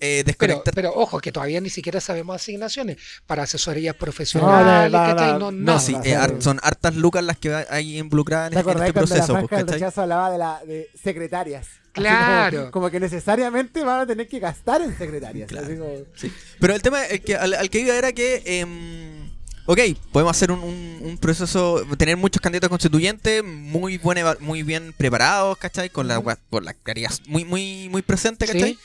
Eh, 0.01 0.23
Pero, 0.25 0.27
desconectar. 0.27 0.75
pero 0.75 0.93
ojo, 0.95 1.19
que 1.21 1.33
todavía 1.33 1.61
ni 1.61 1.71
siquiera 1.71 2.01
sabemos 2.01 2.37
asignaciones 2.37 2.99
para 3.27 3.43
asesorías 3.43 3.97
profesionales, 3.97 4.93
no, 4.93 4.99
no, 4.99 5.05
¿cachai? 5.17 5.33
no, 5.33 5.39
No, 5.39 5.51
no, 5.51 5.61
nada. 5.65 5.81
sí, 5.81 5.97
eh, 6.05 6.17
son 6.39 6.61
hartas 6.63 6.95
lucas 6.95 7.25
las 7.25 7.37
que 7.39 7.53
hay 7.69 7.99
involucradas 7.99 8.51
¿Te 8.51 8.61
en, 8.61 8.69
en 8.69 8.69
este 8.77 8.87
la 8.87 8.93
proceso, 8.93 9.33
pues, 9.33 9.41
del 9.41 9.49
¿cachai? 9.67 9.73
rechazo 9.81 10.03
hablaba 10.03 10.31
de, 10.31 10.39
la, 10.39 10.61
de 10.65 10.89
secretarias? 11.03 11.67
Claro. 11.93 12.59
Como, 12.59 12.71
como 12.71 12.91
que 12.91 13.01
necesariamente 13.01 13.83
van 13.83 14.01
a 14.01 14.07
tener 14.07 14.29
que 14.29 14.39
gastar 14.39 14.83
en 14.83 14.97
secretarias. 14.97 15.49
Claro. 15.49 15.67
así 15.67 15.77
como- 15.77 15.95
Sí. 16.15 16.33
Pero 16.61 16.75
el 16.75 16.83
tema 16.83 17.05
el 17.05 17.21
que, 17.21 17.35
al, 17.37 17.55
al 17.55 17.69
que 17.71 17.81
iba 17.81 17.97
era 17.97 18.13
que 18.13 18.43
em, 18.47 19.29
ok, 19.67 19.81
podemos 20.13 20.31
hacer 20.37 20.53
un, 20.53 20.61
un- 20.61 20.99
un 21.03 21.19
proceso, 21.19 21.83
tener 21.97 22.17
muchos 22.17 22.41
candidatos 22.41 22.69
constituyentes 22.69 23.43
muy, 23.43 23.99
buen 23.99 24.17
eva- 24.19 24.37
muy 24.39 24.63
bien 24.63 24.95
preparados, 24.97 25.59
¿cachai? 25.59 25.91
Con 25.91 26.07
la, 26.07 26.21
con 26.51 26.65
la 26.65 26.75
claridad 26.75 27.11
muy, 27.27 27.45
muy, 27.45 27.89
muy 27.91 28.03
presente, 28.03 28.47
¿cachai? 28.47 28.75
Sí. 28.75 28.79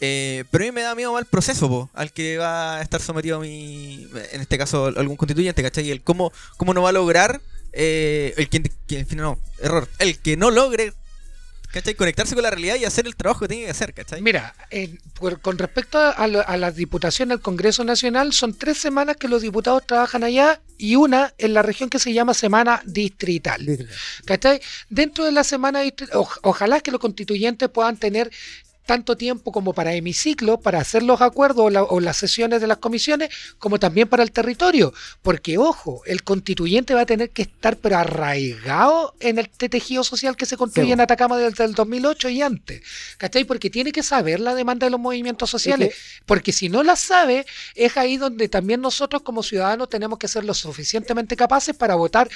Eh, 0.00 0.44
pero 0.50 0.64
a 0.64 0.66
mí 0.68 0.72
me 0.72 0.82
da 0.82 0.94
miedo 0.94 1.16
al 1.16 1.26
proceso, 1.26 1.68
po, 1.68 1.90
al 1.94 2.12
que 2.12 2.38
va 2.38 2.78
a 2.78 2.82
estar 2.82 3.00
sometido 3.02 3.38
mi, 3.40 4.08
en 4.32 4.40
este 4.40 4.56
caso, 4.56 4.86
algún 4.86 5.16
constituyente, 5.16 5.62
¿cachai? 5.62 5.90
El 5.90 6.02
cómo, 6.02 6.32
cómo 6.56 6.72
no 6.72 6.82
va 6.82 6.88
a 6.88 6.92
lograr, 6.92 7.40
eh, 7.72 8.32
el 8.36 8.48
que, 8.48 8.62
que- 8.86 9.00
en 9.00 9.06
fin, 9.06 9.18
no, 9.18 9.38
error, 9.60 9.88
el 9.98 10.18
que 10.18 10.38
no 10.38 10.50
logre, 10.50 10.94
¿cachai? 11.70 11.94
Conectarse 11.94 12.34
con 12.34 12.42
la 12.42 12.50
realidad 12.50 12.76
y 12.76 12.86
hacer 12.86 13.06
el 13.06 13.14
trabajo 13.14 13.40
que 13.40 13.48
tiene 13.48 13.64
que 13.66 13.70
hacer, 13.72 13.92
¿cachai? 13.92 14.22
Mira, 14.22 14.54
por- 15.18 15.40
con 15.42 15.58
respecto 15.58 15.98
a, 15.98 16.26
lo- 16.26 16.48
a 16.48 16.56
las 16.56 16.74
diputaciones 16.76 17.34
al 17.36 17.42
Congreso 17.42 17.84
Nacional, 17.84 18.32
son 18.32 18.54
tres 18.56 18.78
semanas 18.78 19.18
que 19.18 19.28
los 19.28 19.42
diputados 19.42 19.86
trabajan 19.86 20.24
allá 20.24 20.62
y 20.78 20.96
una 20.96 21.34
en 21.36 21.52
la 21.52 21.60
región 21.60 21.90
que 21.90 21.98
se 21.98 22.14
llama 22.14 22.32
Semana 22.32 22.80
Distrital. 22.86 23.66
¿Cachai? 24.24 24.62
Dentro 24.88 25.26
de 25.26 25.32
la 25.32 25.44
semana, 25.44 25.84
distri- 25.84 26.08
oj- 26.12 26.38
ojalá 26.42 26.80
que 26.80 26.90
los 26.90 27.00
constituyentes 27.00 27.68
puedan 27.68 27.98
tener 27.98 28.30
tanto 28.86 29.16
tiempo 29.16 29.52
como 29.52 29.72
para 29.72 29.94
hemiciclo, 29.94 30.58
para 30.60 30.80
hacer 30.80 31.02
los 31.04 31.20
acuerdos 31.20 31.66
o, 31.66 31.70
la- 31.70 31.82
o 31.84 32.00
las 32.00 32.16
sesiones 32.16 32.60
de 32.60 32.66
las 32.66 32.78
comisiones, 32.78 33.28
como 33.58 33.78
también 33.78 34.08
para 34.08 34.22
el 34.24 34.32
territorio. 34.32 34.92
Porque, 35.22 35.58
ojo, 35.58 36.02
el 36.06 36.24
constituyente 36.24 36.94
va 36.94 37.02
a 37.02 37.06
tener 37.06 37.30
que 37.30 37.42
estar 37.42 37.76
pero 37.76 37.98
arraigado 37.98 39.14
en 39.20 39.38
el 39.38 39.48
te- 39.48 39.68
tejido 39.68 40.02
social 40.02 40.36
que 40.36 40.46
se 40.46 40.56
construye 40.56 40.88
Sí, 40.88 40.92
en. 40.92 41.00
Atacama 41.00 41.36
desde 41.38 41.64
el 41.64 41.74
2008 41.74 42.28
y 42.30 42.42
antes. 42.42 42.82
¿Cachai? 43.18 43.44
Porque 43.44 43.70
tiene 43.70 43.92
que 43.92 44.02
saber 44.02 44.40
la 44.40 44.54
demanda 44.54 44.86
de 44.86 44.90
los 44.90 45.00
movimientos 45.00 45.48
sociales. 45.50 45.90
que- 45.90 46.22
Porque 46.26 46.52
si 46.52 46.68
no 46.68 46.82
la 46.82 46.96
sabe, 46.96 47.46
es 47.74 47.96
ahí 47.96 48.16
donde 48.16 48.48
también 48.48 48.80
nosotros 48.80 49.22
como 49.22 49.42
ciudadanos 49.42 49.88
tenemos 49.88 50.18
que 50.18 50.28
ser 50.28 50.44
lo 50.44 50.54
suficientemente 50.54 51.36
capaces 51.36 51.76
para 51.76 51.94
votar 51.94 52.28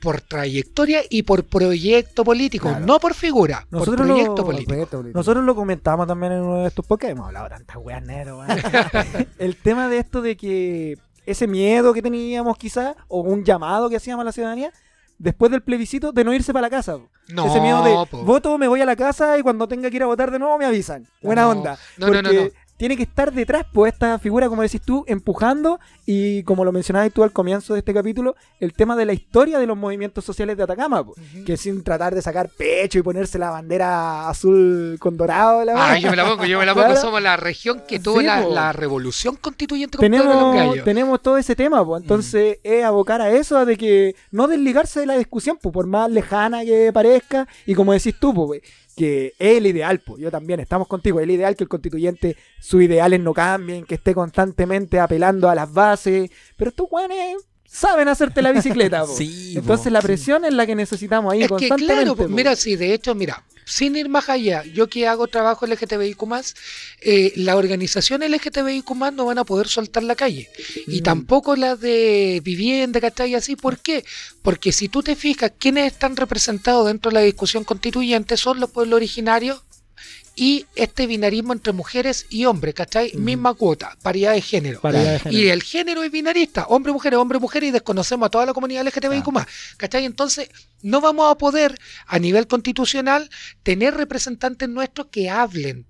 por 0.00 0.20
trayectoria 0.20 1.00
y 1.08 1.22
por 1.22 1.44
proyecto 1.44 2.24
político, 2.24 2.68
Claro. 2.68 2.84
no 2.86 2.98
por 3.00 3.14
figura, 3.14 3.66
Nosotros 3.70 3.96
por 3.96 4.06
proyecto 4.06 4.44
político. 4.44 4.68
proyecto 4.68 4.96
político. 4.98 5.18
Nosotros 5.18 5.44
lo 5.44 5.54
comentamos 5.54 6.06
también 6.06 6.32
en 6.32 6.40
uno 6.42 6.58
de 6.62 6.68
estos 6.68 6.86
podcasts. 6.86 7.12
Hemos 7.12 7.26
hablado 7.28 7.48
tantas 7.48 7.76
weas 7.76 8.02
weón. 8.06 8.46
El 9.38 9.56
tema 9.56 9.88
de 9.88 9.98
esto 9.98 10.20
de 10.22 10.36
que 10.36 10.98
ese 11.26 11.46
miedo 11.46 11.92
que 11.94 12.02
teníamos 12.02 12.56
quizás, 12.58 12.96
o 13.08 13.20
un 13.20 13.44
llamado 13.44 13.88
que 13.88 13.96
hacíamos 13.96 14.22
a 14.22 14.24
la 14.26 14.32
ciudadanía, 14.32 14.70
después 15.18 15.50
del 15.50 15.62
plebiscito, 15.62 16.12
de 16.12 16.24
no 16.24 16.34
irse 16.34 16.52
para 16.52 16.62
la 16.66 16.70
casa. 16.70 16.98
No, 17.28 17.46
ese 17.46 17.60
miedo 17.60 17.82
de 17.82 17.90
po. 18.10 18.24
voto, 18.24 18.58
me 18.58 18.68
voy 18.68 18.82
a 18.82 18.84
la 18.84 18.96
casa 18.96 19.38
y 19.38 19.42
cuando 19.42 19.66
tenga 19.66 19.88
que 19.88 19.96
ir 19.96 20.02
a 20.02 20.06
votar 20.06 20.30
de 20.30 20.38
nuevo 20.38 20.58
me 20.58 20.66
avisan. 20.66 21.06
Buena 21.22 21.42
No, 21.42 21.50
onda. 21.50 21.78
Porque 21.98 22.22
no. 22.22 22.30
Tiene 22.76 22.96
que 22.96 23.04
estar 23.04 23.32
detrás, 23.32 23.64
pues, 23.72 23.92
esta 23.92 24.18
figura, 24.18 24.48
como 24.48 24.62
decís 24.62 24.80
tú, 24.82 25.04
empujando 25.06 25.78
y, 26.06 26.42
como 26.42 26.64
lo 26.64 26.72
mencionabas 26.72 27.12
tú 27.12 27.22
al 27.22 27.30
comienzo 27.32 27.72
de 27.74 27.78
este 27.78 27.94
capítulo, 27.94 28.34
el 28.58 28.72
tema 28.72 28.96
de 28.96 29.04
la 29.04 29.12
historia 29.12 29.60
de 29.60 29.66
los 29.66 29.76
movimientos 29.76 30.24
sociales 30.24 30.56
de 30.56 30.64
Atacama. 30.64 31.02
Ujú. 31.02 31.14
que 31.46 31.56
sin 31.56 31.84
tratar 31.84 32.14
de 32.14 32.20
sacar 32.22 32.48
pecho 32.48 32.98
y 32.98 33.02
ponerse 33.02 33.38
la 33.38 33.50
bandera 33.50 34.28
azul 34.28 34.96
con 34.98 35.16
dorado, 35.16 35.64
la 35.64 35.92
Ah, 35.92 35.98
yo 35.98 36.10
me 36.10 36.16
la 36.16 36.24
pongo, 36.24 36.44
yo 36.46 36.58
me 36.58 36.66
la 36.66 36.74
pongo. 36.74 36.86
Claro. 36.86 37.00
Somos 37.00 37.22
la 37.22 37.36
región 37.36 37.82
que 37.86 38.00
tuvo 38.00 38.18
Sí, 38.20 38.26
la, 38.26 38.72
revolución 38.72 39.36
constituyente 39.36 39.98
tenemos, 39.98 40.34
Longallo. 40.34 40.82
tenemos 40.82 41.22
todo 41.22 41.38
ese 41.38 41.54
tema, 41.54 41.84
pues. 41.86 42.02
Entonces 42.02 42.58
es 42.64 42.84
abocar 42.84 43.20
a 43.20 43.30
eso, 43.30 43.64
de 43.64 43.76
que 43.76 44.16
no 44.32 44.48
desligarse 44.48 44.98
de 45.00 45.06
la 45.06 45.16
discusión, 45.16 45.58
pues, 45.62 45.72
por 45.72 45.86
más 45.86 46.10
lejana 46.10 46.64
que 46.64 46.90
parezca, 46.92 47.46
y 47.66 47.74
como 47.74 47.92
decís 47.92 48.14
tú, 48.18 48.34
pues, 48.34 48.62
que 48.96 49.34
es 49.38 49.56
el 49.58 49.66
ideal, 49.66 50.00
pues. 50.00 50.20
Yo 50.22 50.30
también, 50.30 50.60
estamos 50.60 50.88
contigo, 50.88 51.18
es 51.20 51.24
el 51.24 51.30
ideal 51.32 51.56
que 51.56 51.64
el 51.64 51.68
constituyente, 51.68 52.36
sus 52.60 52.82
ideales 52.82 53.20
no 53.20 53.32
cambien, 53.34 53.84
que 53.84 53.96
esté 53.96 54.14
constantemente 54.14 55.00
apelando 55.00 55.48
a 55.48 55.54
las 55.54 55.72
bases, 55.72 56.30
pero 56.56 56.70
estos 56.70 56.86
weones 56.90 57.36
saben 57.66 58.08
hacerte 58.08 58.40
la 58.42 58.52
bicicleta. 58.52 59.04
Sí, 59.16 59.54
Entonces 59.56 59.86
po, 59.86 59.90
la 59.90 60.00
sí. 60.00 60.06
presión 60.06 60.44
es 60.44 60.54
la 60.54 60.66
que 60.66 60.74
necesitamos 60.74 61.32
ahí 61.32 61.40
Es 61.42 61.46
que 61.46 61.50
constantemente. 61.50 61.94
claro, 62.02 62.16
pues, 62.16 62.28
po. 62.28 62.34
mira, 62.34 62.54
sí, 62.56 62.76
de 62.76 62.94
hecho, 62.94 63.14
mira, 63.14 63.44
sin 63.64 63.96
ir 63.96 64.08
más 64.08 64.28
allá, 64.28 64.64
yo 64.64 64.88
que 64.88 65.06
hago 65.06 65.26
trabajo 65.28 65.66
LGTBIQ+, 65.66 66.54
eh, 67.00 67.32
las 67.36 67.56
organizaciones 67.56 68.30
LGTBIQ+, 68.30 69.12
no 69.12 69.24
van 69.26 69.38
a 69.38 69.44
poder 69.44 69.68
soltar 69.68 70.02
la 70.02 70.14
calle. 70.14 70.48
Y 70.86 71.00
Mm. 71.00 71.02
tampoco 71.02 71.56
las 71.56 71.80
de 71.80 72.40
vivienda, 72.44 73.00
¿cachai? 73.00 73.34
Así, 73.34 73.56
¿por 73.56 73.78
qué? 73.78 74.04
Porque 74.42 74.72
si 74.72 74.88
tú 74.88 75.02
te 75.02 75.16
fijas, 75.16 75.52
quienes 75.58 75.92
están 75.92 76.16
representados 76.16 76.86
dentro 76.86 77.10
de 77.10 77.14
la 77.14 77.20
discusión 77.20 77.64
constituyente 77.64 78.36
son 78.36 78.60
los 78.60 78.70
pueblos 78.70 78.96
originarios 78.96 79.62
y 80.36 80.66
este 80.74 81.06
binarismo 81.06 81.52
entre 81.52 81.72
mujeres 81.72 82.26
y 82.28 82.44
hombres, 82.46 82.74
¿cachai? 82.74 83.12
Misma 83.14 83.54
cuota, 83.54 83.96
paridad 84.02 84.32
de 84.32 84.40
género. 84.40 84.80
Paridad 84.80 85.12
de 85.12 85.18
género. 85.20 85.42
Y 85.42 85.48
el 85.48 85.62
género 85.62 86.02
es 86.02 86.10
binarista, 86.10 86.66
hombre, 86.68 86.92
mujer, 86.92 87.14
hombre, 87.14 87.38
mujer, 87.38 87.64
y 87.64 87.70
desconocemos 87.70 88.26
a 88.26 88.30
toda 88.30 88.46
la 88.46 88.52
comunidad 88.54 88.84
LGTBIQ+. 88.86 89.28
¿Cachai? 89.76 90.04
Entonces, 90.04 90.48
no 90.82 91.00
vamos 91.00 91.30
a 91.30 91.36
poder, 91.36 91.76
a 92.06 92.18
nivel 92.18 92.46
constitucional, 92.46 93.30
tener 93.62 93.94
representantes 93.94 94.68
nuestros 94.68 95.08
que 95.08 95.30
hablen 95.30 95.86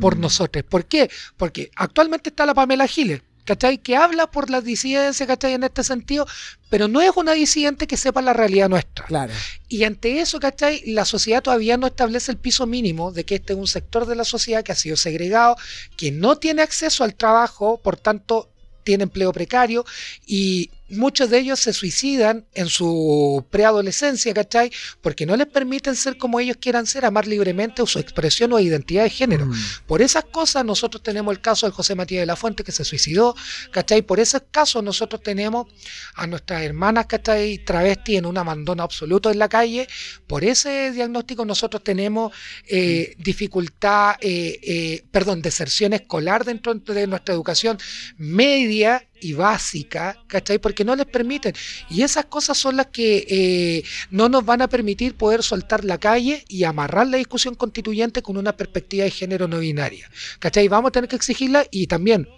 por 0.00 0.16
Mm. 0.16 0.20
nosotros. 0.20 0.64
¿Por 0.68 0.84
qué? 0.86 1.10
Porque 1.36 1.70
actualmente 1.74 2.30
está 2.30 2.46
la 2.46 2.54
Pamela 2.54 2.86
Giles, 2.86 3.20
¿cachai? 3.44 3.78
Que 3.78 3.96
habla 3.96 4.30
por 4.30 4.50
las 4.50 4.64
disidencias, 4.64 5.26
¿cachai? 5.26 5.54
En 5.54 5.64
este 5.64 5.84
sentido, 5.84 6.26
pero 6.70 6.88
no 6.88 7.00
es 7.00 7.10
una 7.16 7.32
disidente 7.32 7.86
que 7.86 7.96
sepa 7.96 8.22
la 8.22 8.32
realidad 8.32 8.68
nuestra. 8.68 9.06
Claro. 9.06 9.32
Y 9.68 9.84
ante 9.84 10.20
eso, 10.20 10.40
¿cachai? 10.40 10.82
La 10.86 11.04
sociedad 11.04 11.42
todavía 11.42 11.76
no 11.76 11.86
establece 11.86 12.32
el 12.32 12.38
piso 12.38 12.66
mínimo 12.66 13.12
de 13.12 13.24
que 13.24 13.36
este 13.36 13.52
es 13.52 13.58
un 13.58 13.66
sector 13.66 14.06
de 14.06 14.16
la 14.16 14.24
sociedad 14.24 14.62
que 14.62 14.72
ha 14.72 14.76
sido 14.76 14.96
segregado, 14.96 15.56
que 15.96 16.10
no 16.12 16.36
tiene 16.36 16.62
acceso 16.62 17.04
al 17.04 17.14
trabajo, 17.14 17.80
por 17.82 17.96
tanto, 17.96 18.48
tiene 18.84 19.04
empleo 19.04 19.32
precario 19.32 19.84
y 20.26 20.70
muchos 20.92 21.30
de 21.30 21.38
ellos 21.38 21.60
se 21.60 21.72
suicidan 21.72 22.46
en 22.54 22.68
su 22.68 23.44
preadolescencia, 23.50 24.32
¿cachai? 24.34 24.70
Porque 25.00 25.26
no 25.26 25.36
les 25.36 25.46
permiten 25.46 25.96
ser 25.96 26.16
como 26.16 26.38
ellos 26.40 26.56
quieran 26.60 26.86
ser, 26.86 27.04
amar 27.04 27.26
libremente 27.26 27.82
o 27.82 27.86
su 27.86 27.98
expresión 27.98 28.52
o 28.52 28.60
identidad 28.60 29.04
de 29.04 29.10
género. 29.10 29.46
Mm. 29.46 29.54
Por 29.86 30.02
esas 30.02 30.24
cosas 30.24 30.64
nosotros 30.64 31.02
tenemos 31.02 31.32
el 31.32 31.40
caso 31.40 31.66
del 31.66 31.72
José 31.72 31.94
Matías 31.94 32.22
de 32.22 32.26
la 32.26 32.36
Fuente 32.36 32.64
que 32.64 32.72
se 32.72 32.84
suicidó, 32.84 33.34
¿cachai? 33.70 34.02
Por 34.02 34.20
esos 34.20 34.42
casos 34.50 34.82
nosotros 34.82 35.22
tenemos 35.22 35.66
a 36.14 36.26
nuestras 36.26 36.62
hermanas, 36.62 37.06
¿cachai? 37.06 37.58
Travesti 37.58 38.16
en 38.16 38.26
un 38.26 38.38
abandono 38.38 38.82
absoluto 38.82 39.30
en 39.30 39.38
la 39.38 39.48
calle. 39.48 39.88
Por 40.26 40.44
ese 40.44 40.92
diagnóstico 40.92 41.44
nosotros 41.44 41.82
tenemos 41.82 42.32
eh, 42.66 43.14
dificultad, 43.18 44.16
eh, 44.20 44.60
eh, 44.62 45.04
perdón, 45.10 45.42
deserción 45.42 45.92
escolar 45.92 46.44
dentro 46.44 46.74
de 46.74 47.06
nuestra 47.06 47.34
educación 47.34 47.78
media 48.16 49.08
y 49.22 49.32
básica, 49.34 50.18
¿cachai? 50.26 50.58
Porque 50.58 50.84
no 50.84 50.96
les 50.96 51.06
permiten. 51.06 51.54
Y 51.88 52.02
esas 52.02 52.26
cosas 52.26 52.58
son 52.58 52.76
las 52.76 52.86
que 52.86 53.26
eh, 53.28 53.84
no 54.10 54.28
nos 54.28 54.44
van 54.44 54.62
a 54.62 54.68
permitir 54.68 55.14
poder 55.14 55.42
soltar 55.42 55.84
la 55.84 55.98
calle 55.98 56.44
y 56.48 56.64
amarrar 56.64 57.06
la 57.06 57.16
discusión 57.16 57.54
constituyente 57.54 58.22
con 58.22 58.36
una 58.36 58.56
perspectiva 58.56 59.04
de 59.04 59.10
género 59.10 59.48
no 59.48 59.60
binaria. 59.60 60.10
¿Cachai? 60.40 60.68
Vamos 60.68 60.88
a 60.88 60.92
tener 60.92 61.08
que 61.08 61.16
exigirla 61.16 61.66
y 61.70 61.86
también 61.86 62.28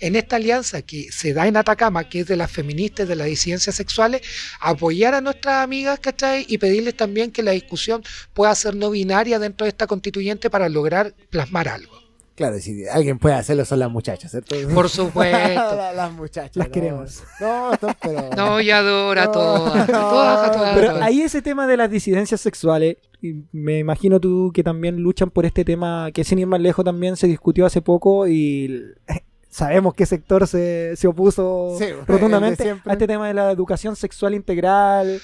en 0.00 0.16
esta 0.16 0.36
alianza 0.36 0.82
que 0.82 1.10
se 1.10 1.32
da 1.32 1.46
en 1.46 1.56
Atacama, 1.56 2.08
que 2.08 2.20
es 2.20 2.26
de 2.26 2.36
las 2.36 2.50
feministas, 2.50 3.08
de 3.08 3.16
las 3.16 3.26
disidencias 3.26 3.74
sexuales, 3.74 4.20
apoyar 4.60 5.14
a 5.14 5.20
nuestras 5.20 5.64
amigas, 5.64 5.98
¿cachai? 6.00 6.44
Y 6.48 6.58
pedirles 6.58 6.96
también 6.96 7.30
que 7.30 7.42
la 7.42 7.52
discusión 7.52 8.02
pueda 8.34 8.54
ser 8.54 8.76
no 8.76 8.90
binaria 8.90 9.38
dentro 9.38 9.64
de 9.64 9.70
esta 9.70 9.86
constituyente 9.86 10.50
para 10.50 10.68
lograr 10.68 11.14
plasmar 11.30 11.68
algo. 11.68 12.03
Claro, 12.34 12.58
si 12.58 12.84
alguien 12.88 13.18
puede 13.20 13.36
hacerlo 13.36 13.64
son 13.64 13.78
las 13.78 13.90
muchachas, 13.90 14.30
¿cierto? 14.32 14.56
Por 14.74 14.88
supuesto. 14.88 15.36
La- 15.76 15.92
las 15.96 16.12
muchachas. 16.12 16.56
Las 16.56 16.66
no. 16.66 16.72
queremos. 16.72 17.22
No, 17.40 17.72
están, 17.72 17.96
pero. 18.02 18.28
No, 18.36 18.60
y 18.60 18.70
adoro 18.72 19.20
a 19.20 19.24
No, 19.26 19.30
todas. 19.30 19.88
no, 19.88 20.00
Todas, 20.10 20.48
a 20.48 20.52
todas, 20.52 20.72
a 20.72 20.74
Pero 20.74 20.96
ahí 21.04 21.20
ese 21.22 21.42
tema 21.42 21.66
de 21.68 21.76
las 21.76 21.88
disidencias 21.90 22.40
sexuales, 22.40 22.96
y 23.22 23.44
me 23.52 23.78
imagino 23.78 24.18
tú 24.18 24.50
que 24.52 24.64
también 24.64 24.96
luchan 24.96 25.30
por 25.30 25.46
este 25.46 25.64
tema 25.64 26.10
que 26.12 26.24
sin 26.24 26.40
ir 26.40 26.46
más 26.48 26.60
lejos 26.60 26.84
también 26.84 27.16
se 27.16 27.28
discutió 27.28 27.66
hace 27.66 27.80
poco 27.82 28.26
y 28.26 28.82
sabemos 29.48 29.94
qué 29.94 30.04
sector 30.04 30.48
se, 30.48 30.96
se 30.96 31.06
opuso 31.06 31.76
Sí, 31.78 31.84
el 31.84 31.96
de 32.00 32.04
rotundamente 32.06 32.70
a 32.84 32.92
este 32.92 33.06
tema 33.06 33.28
de 33.28 33.34
la 33.34 33.52
educación 33.52 33.94
sexual 33.94 34.34
integral, 34.34 35.20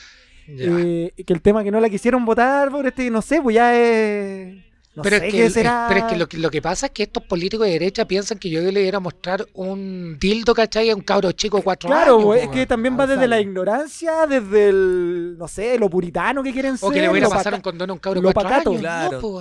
eh, 0.47 1.13
que 1.27 1.33
el 1.33 1.43
tema 1.43 1.65
que 1.65 1.73
no 1.73 1.81
la 1.81 1.91
quisieron 1.91 2.25
votar 2.25 2.71
por 2.71 2.87
este, 2.87 3.11
no 3.11 3.21
sé, 3.21 3.43
pues 3.43 3.55
ya 3.57 3.77
es... 3.77 4.55
No 4.93 5.03
pero, 5.05 5.19
sé 5.19 5.27
es 5.29 5.33
que, 5.33 5.39
qué 5.39 5.47
el- 5.47 5.53
será. 5.53 5.87
pero 5.89 6.01
es 6.05 6.13
que 6.13 6.19
lo, 6.19 6.29
que 6.29 6.37
lo 6.39 6.51
que 6.51 6.61
pasa 6.61 6.87
es 6.87 6.93
que 6.93 7.05
estos 7.05 7.23
políticos 7.23 7.65
de 7.65 7.75
derecha 7.75 8.07
piensan 8.07 8.39
que 8.41 8.51
yo 8.51 8.61
le 8.61 8.83
iba 8.85 8.97
a 8.97 9.01
mostrar 9.01 9.47
un 9.55 10.19
dildo, 10.19 10.53
¿cachai? 10.53 10.91
A 10.91 10.97
un 10.97 11.03
cabro 11.03 11.31
chico 11.31 11.59
de 11.59 11.63
cuatro 11.63 11.89
Claro, 11.89 12.15
años. 12.17 12.25
pues, 12.25 12.41
po, 12.47 12.51
es 12.53 12.57
que 12.59 12.67
también 12.67 12.99
va 12.99 13.07
desde 13.07 13.29
la 13.29 13.41
ignorancia, 13.41 14.27
desde 14.27 14.69
el, 14.71 15.37
no 15.39 15.47
sé, 15.47 15.79
lo 15.79 15.89
puritano 15.89 16.43
que 16.43 16.53
quieren 16.53 16.77
ser. 16.77 16.89
O 16.89 16.93
que 16.93 17.01
le 17.03 17.09
voy 17.09 17.23
a 17.23 17.29
pasar 17.29 17.55
un 17.55 17.61
condón 17.61 17.89
a 17.91 17.93
un 17.93 17.99
cabro 18.01 18.21
cuatro 18.21 18.43
pacato. 18.43 18.71
años. 18.71 18.81
Claro. 18.81 19.21
No. 19.23 19.41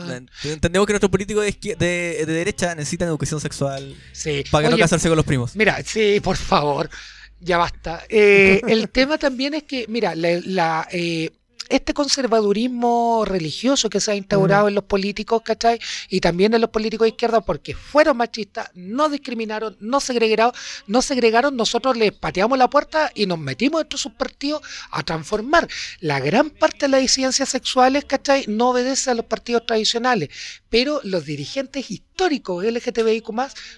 Entendemos 0.52 0.86
que 0.86 0.94
nuestros 0.94 1.10
políticos 1.10 1.44
de, 1.44 1.50
izquier- 1.52 1.78
de, 1.78 2.24
de 2.28 2.34
derecha 2.34 2.76
necesitan 2.76 3.08
educación 3.08 3.42
sexual 3.42 3.96
Sí. 4.12 4.44
para 4.52 4.64
que 4.66 4.70
no 4.70 4.76
Oye, 4.76 4.84
casarse 4.84 5.08
con 5.08 5.18
los 5.18 5.26
primos. 5.26 5.56
Mira, 5.56 5.82
sí, 5.84 6.20
por 6.24 6.38
favor, 6.38 6.92
ya 7.40 7.58
basta. 7.58 8.04
Eh, 8.08 8.62
el 8.68 8.88
tema 8.90 9.18
también 9.18 9.56
es 9.56 9.64
que, 9.64 9.86
mira, 9.90 10.14
la, 10.14 10.40
la, 10.46 10.88
eh, 10.92 11.32
este 11.70 11.94
conservadurismo 11.94 13.24
religioso 13.26 13.90
que 13.90 14.02
se 14.02 14.12
ha 14.12 14.16
instaurado 14.16 14.68
en 14.68 14.76
los 14.76 14.84
políticos, 14.84 15.42
¿cachai? 15.44 15.80
Y 16.10 16.20
también 16.20 16.54
en 16.54 16.62
los 16.62 16.72
políticos 16.72 17.06
de 17.06 17.10
izquierda, 17.10 17.42
porque 17.42 17.76
fueron 17.76 18.18
machistas, 18.18 18.72
no 18.74 19.08
discriminaron, 19.08 19.78
no 19.80 20.00
segregaron, 20.00 20.52
no 20.88 21.02
segregaron, 21.02 21.56
nosotros 21.56 21.96
les 21.96 22.12
pateamos 22.12 22.58
la 22.58 22.70
puerta 22.70 23.12
y 23.14 23.26
nos 23.28 23.40
metimos 23.40 23.82
dentro 23.82 23.98
de 23.98 24.02
sus 24.02 24.14
partidos 24.14 24.62
a 24.92 25.04
transformar. 25.04 25.68
La 26.00 26.20
gran 26.20 26.50
parte 26.50 26.86
de 26.86 26.90
las 26.90 27.02
disidencias 27.02 27.50
sexuales, 27.50 28.06
¿cachai? 28.06 28.46
No 28.48 28.70
obedece 28.72 29.12
a 29.12 29.14
los 29.14 29.26
partidos 29.26 29.66
tradicionales, 29.66 30.30
pero 30.70 31.02
los 31.04 31.26
dirigentes 31.26 31.90
históricos 31.92 32.64
LGTBIQ 32.64 33.30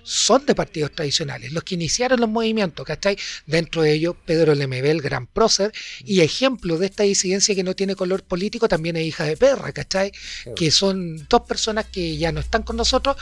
son 0.04 0.46
de 0.46 0.56
partidos 0.56 0.92
tradicionales, 0.92 1.52
los 1.52 1.64
que 1.64 1.76
iniciaron 1.76 2.20
los 2.20 2.30
movimientos, 2.30 2.86
¿cachai? 2.86 3.18
Dentro 3.46 3.84
de 3.84 3.94
ellos, 3.94 4.16
Pedro 4.26 4.56
Lemebel, 4.56 5.02
gran 5.02 5.28
prócer, 5.28 5.72
y 6.04 6.22
ejemplo 6.22 6.78
de 6.78 6.88
esta 6.88 7.04
disidencia 7.04 7.54
que 7.54 7.64
no 7.64 7.76
tiene 7.76 7.96
color 7.96 8.24
político, 8.24 8.68
también 8.68 8.96
es 8.98 9.06
hija 9.06 9.26
de 9.26 9.38
perra, 9.38 9.72
¿cachai? 9.72 10.12
Que 10.56 10.72
son 10.72 11.28
dos 11.30 11.42
personas 11.42 11.86
que 11.86 12.18
ya 12.18 12.32
no 12.32 12.40
están 12.40 12.64
con 12.64 12.78
nosotros 12.78 13.16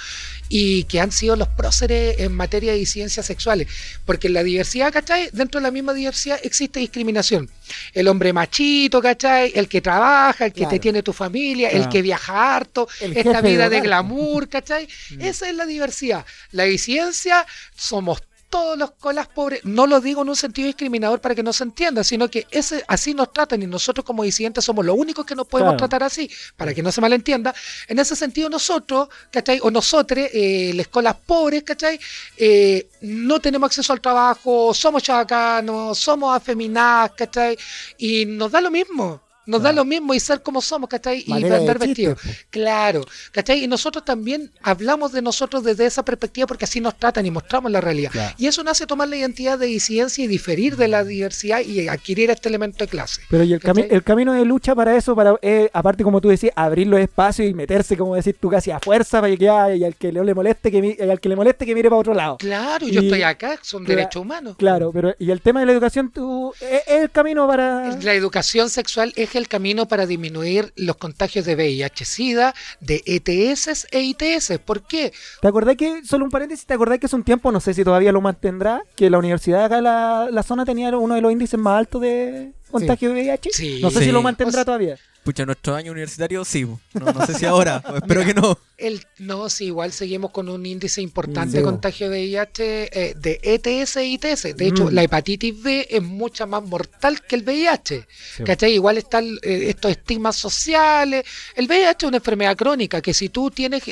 y 0.47 0.85
que 0.85 0.99
han 0.99 1.11
sido 1.11 1.35
los 1.35 1.49
próceres 1.49 2.19
en 2.19 2.31
materia 2.33 2.71
de 2.71 2.77
disidencias 2.79 3.25
sexuales. 3.25 3.67
Porque 4.05 4.27
en 4.27 4.33
la 4.33 4.43
diversidad, 4.43 4.91
¿cachai? 4.93 5.29
Dentro 5.33 5.59
de 5.59 5.63
la 5.63 5.71
misma 5.71 5.93
diversidad 5.93 6.39
existe 6.43 6.79
discriminación. 6.79 7.49
El 7.93 8.07
hombre 8.07 8.33
machito, 8.33 9.01
¿cachai? 9.01 9.51
El 9.53 9.67
que 9.67 9.81
trabaja, 9.81 10.45
el 10.45 10.53
que 10.53 10.59
Claro. 10.61 10.71
te 10.71 10.79
tiene 10.79 11.03
tu 11.03 11.13
familia, 11.13 11.69
el 11.69 11.87
que 11.89 12.01
viaja 12.01 12.55
harto, 12.55 12.87
El 12.99 13.15
esta 13.15 13.41
de 13.41 13.58
vida 13.67 13.69
de 13.69 13.81
glamour, 13.81 14.49
¿cachai? 14.49 14.87
Esa 15.19 15.49
es 15.49 15.55
la 15.55 15.65
diversidad. 15.65 16.25
La 16.51 16.63
disidencia 16.63 17.45
somos 17.75 18.21
todos 18.49 18.77
los 18.79 18.91
colas 18.91 19.27
pobres. 19.27 19.63
No 19.63 19.85
lo 19.85 20.01
digo 20.01 20.23
en 20.23 20.29
un 20.29 20.35
sentido 20.35 20.65
discriminador 20.65 21.21
para 21.21 21.35
que 21.35 21.43
no 21.43 21.53
se 21.53 21.63
entienda, 21.63 22.03
sino 22.03 22.27
que 22.29 22.47
ese, 22.49 22.83
así 22.87 23.13
nos 23.13 23.31
tratan 23.31 23.61
y 23.61 23.67
nosotros 23.67 24.03
como 24.03 24.23
disidentes 24.23 24.65
somos 24.65 24.83
los 24.83 24.97
únicos 24.97 25.23
que 25.23 25.35
nos 25.35 25.45
podemos 25.47 25.73
Claro. 25.73 25.87
tratar 25.87 26.03
así, 26.03 26.27
para 26.57 26.73
que 26.73 26.81
no 26.81 26.91
se 26.91 26.99
malentienda. 26.99 27.53
En 27.87 27.99
ese 27.99 28.15
sentido 28.15 28.49
nosotros, 28.49 29.07
¿cachai? 29.31 29.59
O 29.61 29.69
nosotros, 29.69 30.27
eh, 30.33 30.71
las 30.73 30.87
colas 30.87 31.15
pobres, 31.25 31.61
¿cachai? 31.61 31.99
Eh, 32.37 32.89
no 33.01 33.39
tenemos 33.39 33.67
acceso 33.67 33.93
al 33.93 34.01
trabajo, 34.01 34.73
somos 34.73 35.03
chabacanos, 35.03 35.99
somos 35.99 36.35
afeminadas, 36.35 37.11
¿cachai? 37.11 37.55
Y 37.99 38.25
nos 38.25 38.51
da 38.51 38.61
lo 38.61 38.71
mismo. 38.71 39.28
Nos 39.49 39.61
da 39.63 39.71
lo 39.71 39.83
mismo 39.85 40.13
y 40.13 40.19
ser 40.19 40.41
como 40.41 40.61
somos, 40.61 40.89
¿cachai? 40.89 41.23
Y 41.25 41.29
Manera 41.29 41.57
andar 41.57 41.79
vestidos. 41.79 42.19
Claro, 42.49 43.05
¿cachai? 43.31 43.63
Y 43.63 43.67
nosotros 43.67 44.05
también 44.05 44.51
hablamos 44.61 45.11
de 45.11 45.21
nosotros 45.21 45.63
desde 45.63 45.85
esa 45.85 46.03
perspectiva 46.03 46.47
porque 46.47 46.65
así 46.65 46.79
nos 46.79 46.95
tratan 46.97 47.25
y 47.25 47.31
mostramos 47.31 47.71
la 47.71 47.81
realidad. 47.81 48.11
Claro. 48.11 48.35
Y 48.37 48.47
eso 48.47 48.63
nos 48.63 48.71
hace 48.71 48.85
tomar 48.85 49.07
la 49.07 49.15
identidad 49.15 49.57
de 49.57 49.65
disidencia 49.67 50.23
y 50.23 50.27
diferir 50.27 50.75
de 50.77 50.87
la 50.87 51.03
diversidad 51.03 51.61
y 51.61 51.87
adquirir 51.87 52.29
este 52.29 52.49
elemento 52.49 52.83
de 52.83 52.87
clase. 52.89 53.21
Pero 53.29 53.43
y 53.43 53.53
el, 53.53 53.59
cami- 53.59 53.87
el 53.89 54.03
camino 54.03 54.33
de 54.33 54.45
lucha 54.45 54.75
para 54.75 54.95
eso, 54.95 55.15
para 55.15 55.35
eh, 55.41 55.69
aparte 55.73 56.03
como 56.03 56.21
tú 56.21 56.29
decís, 56.29 56.51
abrir 56.55 56.87
los 56.87 56.99
espacios 56.99 57.49
y 57.49 57.53
meterse, 57.53 57.97
como 57.97 58.15
decir 58.15 58.35
tú, 58.39 58.49
casi 58.49 58.71
a 58.71 58.79
fuerza 58.79 59.21
para 59.21 59.35
que 59.35 59.49
haya- 59.49 59.75
y 59.75 59.83
al 59.83 59.95
que 59.95 60.11
le 60.11 60.33
moleste 60.33 60.71
que 60.71 60.97
y 60.99 61.09
al 61.09 61.19
que 61.19 61.29
le 61.29 61.35
moleste 61.35 61.65
que 61.65 61.73
mire 61.75 61.89
para 61.89 61.99
otro 61.99 62.13
lado. 62.13 62.37
Claro, 62.37 62.87
yo 62.87 63.01
Y- 63.01 63.05
estoy 63.05 63.23
acá, 63.23 63.57
son 63.61 63.83
derechos 63.85 64.21
humanos. 64.21 64.55
Claro, 64.57 64.91
pero 64.93 65.15
y 65.19 65.31
el 65.31 65.41
tema 65.41 65.59
de 65.61 65.65
la 65.65 65.71
educación, 65.71 66.11
tú, 66.11 66.53
es, 66.61 66.81
es 66.87 67.01
el 67.03 67.11
camino 67.11 67.47
para... 67.47 67.97
La 68.01 68.13
educación 68.13 68.69
sexual 68.69 69.13
es 69.15 69.29
el 69.39 69.47
camino 69.47 69.87
para 69.87 70.05
disminuir 70.05 70.71
los 70.75 70.97
contagios 70.97 71.45
de 71.45 71.55
VIH-Sida, 71.55 72.53
de 72.79 73.01
ETS 73.05 73.87
e 73.91 74.01
ITS. 74.01 74.59
¿Por 74.63 74.83
qué? 74.83 75.11
¿Te 75.41 75.47
acordás 75.47 75.75
que, 75.75 76.03
solo 76.05 76.25
un 76.25 76.31
paréntesis, 76.31 76.65
te 76.65 76.75
acordás 76.75 76.99
que 76.99 77.07
hace 77.07 77.15
un 77.15 77.23
tiempo, 77.23 77.51
no 77.51 77.59
sé 77.59 77.73
si 77.73 77.83
todavía 77.83 78.11
lo 78.11 78.21
mantendrá, 78.21 78.83
que 78.95 79.09
la 79.09 79.17
universidad 79.17 79.65
acá, 79.65 79.81
la, 79.81 80.27
la 80.31 80.43
zona 80.43 80.65
tenía 80.65 80.95
uno 80.95 81.15
de 81.15 81.21
los 81.21 81.31
índices 81.31 81.59
más 81.59 81.79
altos 81.79 82.01
de 82.01 82.53
contagio 82.69 83.09
de 83.09 83.15
VIH? 83.21 83.49
Sí. 83.53 83.79
No 83.81 83.89
sé 83.91 83.99
si 83.99 84.05
Sí. 84.05 84.11
lo 84.11 84.21
mantendrá 84.21 84.49
O 84.49 84.53
sea- 84.53 84.65
todavía. 84.65 84.97
Pucha, 85.21 85.45
nuestro 85.45 85.75
año 85.75 85.91
universitario 85.91 86.45
sí. 86.45 86.63
No, 86.65 86.79
no 87.13 87.25
sé 87.25 87.33
si 87.33 87.45
ahora. 87.45 87.83
espero 88.01 88.23
que 88.23 88.33
no. 88.33 88.57
El, 88.77 89.03
no, 89.19 89.49
sí, 89.49 89.65
igual 89.65 89.91
seguimos 89.91 90.31
con 90.31 90.47
un 90.47 90.65
índice 90.65 91.01
importante 91.01 91.51
Sí, 91.51 91.57
de 91.57 91.63
contagio 91.63 92.09
de 92.09 92.19
VIH, 92.19 92.89
eh, 92.93 93.13
de 93.17 93.39
ETS 93.43 93.97
e 93.97 94.05
ITS. 94.05 94.53
De 94.55 94.67
hecho, 94.67 94.85
Mm. 94.85 94.93
la 94.93 95.03
hepatitis 95.03 95.61
B 95.61 95.87
es 95.89 96.01
mucha 96.01 96.45
más 96.45 96.63
mortal 96.63 97.21
que 97.21 97.35
el 97.35 97.43
VIH. 97.43 98.07
¿Cachai? 98.45 98.71
Igual 98.73 98.97
están 98.97 99.25
eh, 99.43 99.65
estos 99.67 99.91
estigmas 99.91 100.37
sociales. 100.37 101.25
El 101.53 101.67
VIH 101.67 102.05
es 102.05 102.07
una 102.07 102.17
enfermedad 102.17 102.55
crónica 102.55 103.01
que 103.01 103.13
si 103.13 103.27
tú 103.27 103.51
tienes 103.51 103.83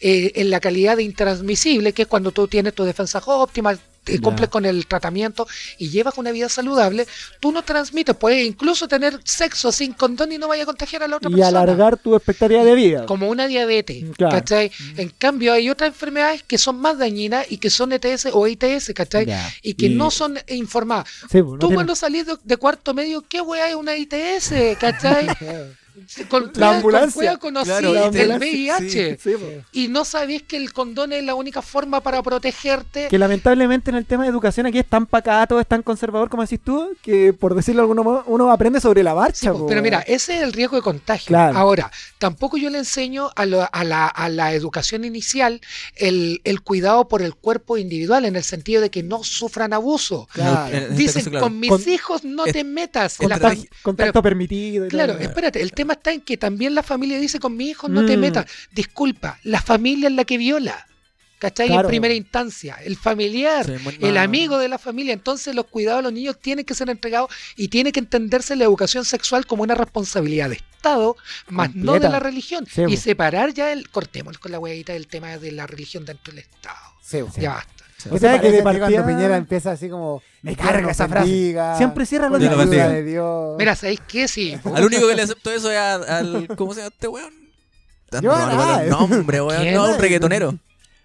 eh, 0.00 0.32
en 0.34 0.50
la 0.50 0.58
calidad 0.58 0.96
de 0.96 1.04
intransmisible, 1.04 1.92
que 1.92 2.02
es 2.02 2.08
cuando 2.08 2.32
tú 2.32 2.48
tienes 2.48 2.74
tus 2.74 2.86
defensas 2.86 3.22
óptimas, 3.26 3.78
te 4.04 4.14
Ya. 4.14 4.20
cumples 4.20 4.48
con 4.50 4.64
el 4.64 4.86
tratamiento 4.86 5.46
y 5.78 5.90
llevas 5.90 6.18
una 6.18 6.30
vida 6.32 6.48
saludable, 6.48 7.06
tú 7.40 7.52
no 7.52 7.62
transmites, 7.62 8.16
puedes 8.16 8.46
incluso 8.46 8.88
tener 8.88 9.20
sexo 9.24 9.70
sin 9.72 9.92
condón 9.92 10.32
y 10.32 10.38
no 10.38 10.48
vaya 10.48 10.64
a 10.64 10.66
contagiar 10.66 11.02
a 11.02 11.08
la 11.08 11.16
otra 11.16 11.30
Y 11.30 11.34
persona 11.34 11.60
alargar 11.60 11.96
tu 11.96 12.14
expectativa 12.16 12.64
de 12.64 12.74
vida. 12.74 13.06
como 13.06 13.28
una 13.28 13.46
diabetes, 13.46 14.02
Mm, 14.04 14.10
claro. 14.12 14.32
¿cachai? 14.38 14.70
En 14.96 15.08
cambio 15.10 15.52
hay 15.52 15.70
otras 15.70 15.88
enfermedades 15.88 16.42
que 16.42 16.58
son 16.58 16.78
más 16.80 16.98
dañinas 16.98 17.46
y 17.50 17.58
que 17.58 17.70
son 17.70 17.92
ETS 17.92 18.28
o 18.32 18.46
ITS, 18.46 18.92
¿cachai? 18.94 19.26
Ya. 19.26 19.52
Y 19.62 19.74
que 19.74 19.86
Y- 19.86 19.94
no 19.94 20.10
son 20.10 20.38
informadas. 20.48 21.08
Sí, 21.30 21.42
pues, 21.42 21.44
no 21.44 21.50
Tú 21.58 21.66
tiene- 21.68 21.74
cuando 21.74 21.94
salís 21.94 22.26
de, 22.26 22.36
de 22.42 22.56
cuarto 22.56 22.94
medio, 22.94 23.22
¿qué 23.28 23.40
weá 23.40 23.68
es 23.68 23.74
una 23.74 23.96
ITS? 23.96 24.76
¿cachai? 24.80 25.26
Con, 26.28 26.50
La 26.54 26.76
ambulancia. 26.76 27.36
Con, 27.38 27.54
Claro, 27.54 27.92
la 27.92 28.06
el 28.08 28.32
ambulancia, 28.32 28.76
VIH. 28.78 29.18
Sí. 29.22 29.30
Y 29.72 29.88
no 29.88 30.04
sabías 30.04 30.42
que 30.42 30.56
el 30.56 30.72
condón 30.72 31.12
es 31.12 31.22
la 31.24 31.34
única 31.34 31.62
forma 31.62 32.00
para 32.00 32.22
protegerte. 32.22 33.08
Que 33.08 33.18
lamentablemente 33.18 33.90
en 33.90 33.96
el 33.96 34.06
tema 34.06 34.24
de 34.24 34.30
educación 34.30 34.66
aquí 34.66 34.78
es 34.78 34.86
tan 34.86 35.06
pacato, 35.06 35.60
es 35.60 35.66
tan 35.66 35.82
conservador 35.82 36.28
como 36.30 36.42
decís 36.42 36.60
tú, 36.64 36.96
que 37.02 37.32
por 37.32 37.54
decirlo 37.54 37.82
de 37.82 37.90
algún 37.90 38.04
modo, 38.04 38.24
uno 38.26 38.50
aprende 38.50 38.80
sobre 38.80 39.02
la 39.02 39.14
marcha. 39.14 39.52
pero 39.68 39.82
mira, 39.82 40.00
ese 40.00 40.36
es 40.38 40.42
el 40.42 40.52
riesgo 40.52 40.76
de 40.76 40.82
contagio. 40.82 41.28
Claro. 41.28 41.58
Ahora, 41.58 41.90
tampoco 42.18 42.56
yo 42.56 42.70
le 42.70 42.78
enseño 42.78 43.30
a, 43.36 43.44
lo- 43.46 43.68
a 43.70 43.84
la, 43.84 44.06
a 44.06 44.28
la 44.28 44.54
educación 44.54 45.04
inicial 45.04 45.60
el, 45.96 46.40
el 46.44 46.62
cuidado 46.62 47.08
por 47.08 47.22
el 47.22 47.34
cuerpo 47.34 47.76
individual, 47.76 48.24
en 48.24 48.36
el 48.36 48.44
sentido 48.44 48.80
de 48.80 48.90
que 48.90 49.02
no 49.02 49.24
sufran 49.24 49.72
abuso. 49.72 50.28
Claro. 50.32 50.74
En 50.74 50.82
este 50.84 50.94
Dicen, 50.94 51.14
caso, 51.22 51.30
claro. 51.30 51.44
con 51.46 51.60
mis 51.60 51.70
Con- 51.70 51.88
hijos 51.88 52.24
no 52.24 52.46
es- 52.46 52.52
te 52.52 52.64
metas. 52.64 53.16
con 53.18 53.28
La 53.28 53.38
contacto 53.82 54.12
pero- 54.12 54.22
permitido. 54.22 54.86
y 54.86 54.88
Claro, 54.88 55.14
todo. 55.14 55.22
espérate, 55.22 55.60
el 55.60 55.72
tema 55.72 55.81
está 55.90 56.12
en 56.12 56.20
que 56.20 56.36
también 56.36 56.74
la 56.74 56.82
familia 56.82 57.18
dice 57.18 57.40
con 57.40 57.56
mi 57.56 57.70
hijo 57.70 57.88
no 57.88 58.06
te 58.06 58.16
Mm. 58.16 58.20
metas. 58.20 58.46
Disculpa, 58.70 59.38
la 59.42 59.60
familia 59.60 60.08
es 60.08 60.14
la 60.14 60.24
que 60.24 60.38
viola. 60.38 60.86
¿Cachai? 61.38 61.66
Claro. 61.66 61.82
En 61.82 61.88
primera 61.88 62.14
instancia, 62.14 62.76
el 62.84 62.96
familiar, 62.96 63.66
Sí, 63.66 63.72
muy 63.82 63.98
el 64.00 64.16
amigo 64.16 64.58
de 64.58 64.68
la 64.68 64.78
familia. 64.78 65.12
Entonces 65.12 65.56
los 65.56 65.66
cuidados 65.66 65.98
de 65.98 66.02
los 66.04 66.12
niños 66.12 66.38
tienen 66.40 66.64
que 66.64 66.72
ser 66.72 66.88
entregados 66.88 67.30
y 67.56 67.66
tiene 67.66 67.90
que 67.90 67.98
entenderse 67.98 68.54
la 68.54 68.62
educación 68.62 69.04
sexual 69.04 69.44
como 69.44 69.64
una 69.64 69.74
responsabilidad 69.74 70.50
de 70.50 70.54
Estado, 70.54 71.16
más 71.48 71.74
no 71.74 71.94
de 71.98 72.08
la 72.08 72.20
religión. 72.20 72.64
Sí, 72.72 72.82
y 72.82 72.94
po. 72.94 73.02
separar 73.02 73.52
ya 73.54 73.72
el, 73.72 73.88
cortemos 73.90 74.38
con 74.38 74.52
la 74.52 74.60
huevita 74.60 74.92
del 74.92 75.08
tema 75.08 75.36
de 75.36 75.50
la 75.50 75.66
religión 75.66 76.04
dentro 76.04 76.32
del 76.32 76.44
Estado. 76.44 76.78
Sí, 77.02 77.22
bo. 77.22 77.32
Ya. 77.36 77.66
¿Qué 78.10 78.18
sea, 78.18 78.40
que 78.40 78.50
de 78.50 78.54
a 78.56 78.58
ti 78.58 78.62
cuando 78.62 78.80
partida- 78.80 79.06
Piñera 79.06 79.36
empieza 79.36 79.72
así 79.72 79.88
como... 79.88 80.22
Me 80.42 80.56
carga 80.56 80.90
esa 80.90 81.08
frase. 81.08 81.54
Siempre 81.76 82.04
cierra 82.06 82.28
los 82.28 82.40
la 82.40 82.48
ayuda 82.50 82.64
bendiga. 82.64 82.88
de 82.88 83.02
Dios. 83.04 83.56
Mira, 83.58 83.76
¿sabéis 83.76 84.00
qué? 84.08 84.26
Sí. 84.28 84.58
Al 84.74 84.84
único 84.84 85.06
que 85.08 85.14
le 85.14 85.22
acepto 85.22 85.50
eso 85.52 85.70
es 85.70 85.78
al. 85.78 86.48
¿Cómo 86.56 86.74
se 86.74 86.80
llama 86.80 86.90
este 86.92 87.08
weón? 87.08 87.32
Yo, 88.20 88.20
no, 88.22 88.46
no, 88.46 88.62
ah, 88.62 88.82
no, 88.88 89.04
weón. 89.06 89.72
No, 89.72 89.90
un 89.90 89.98
reggaetonero. 89.98 90.54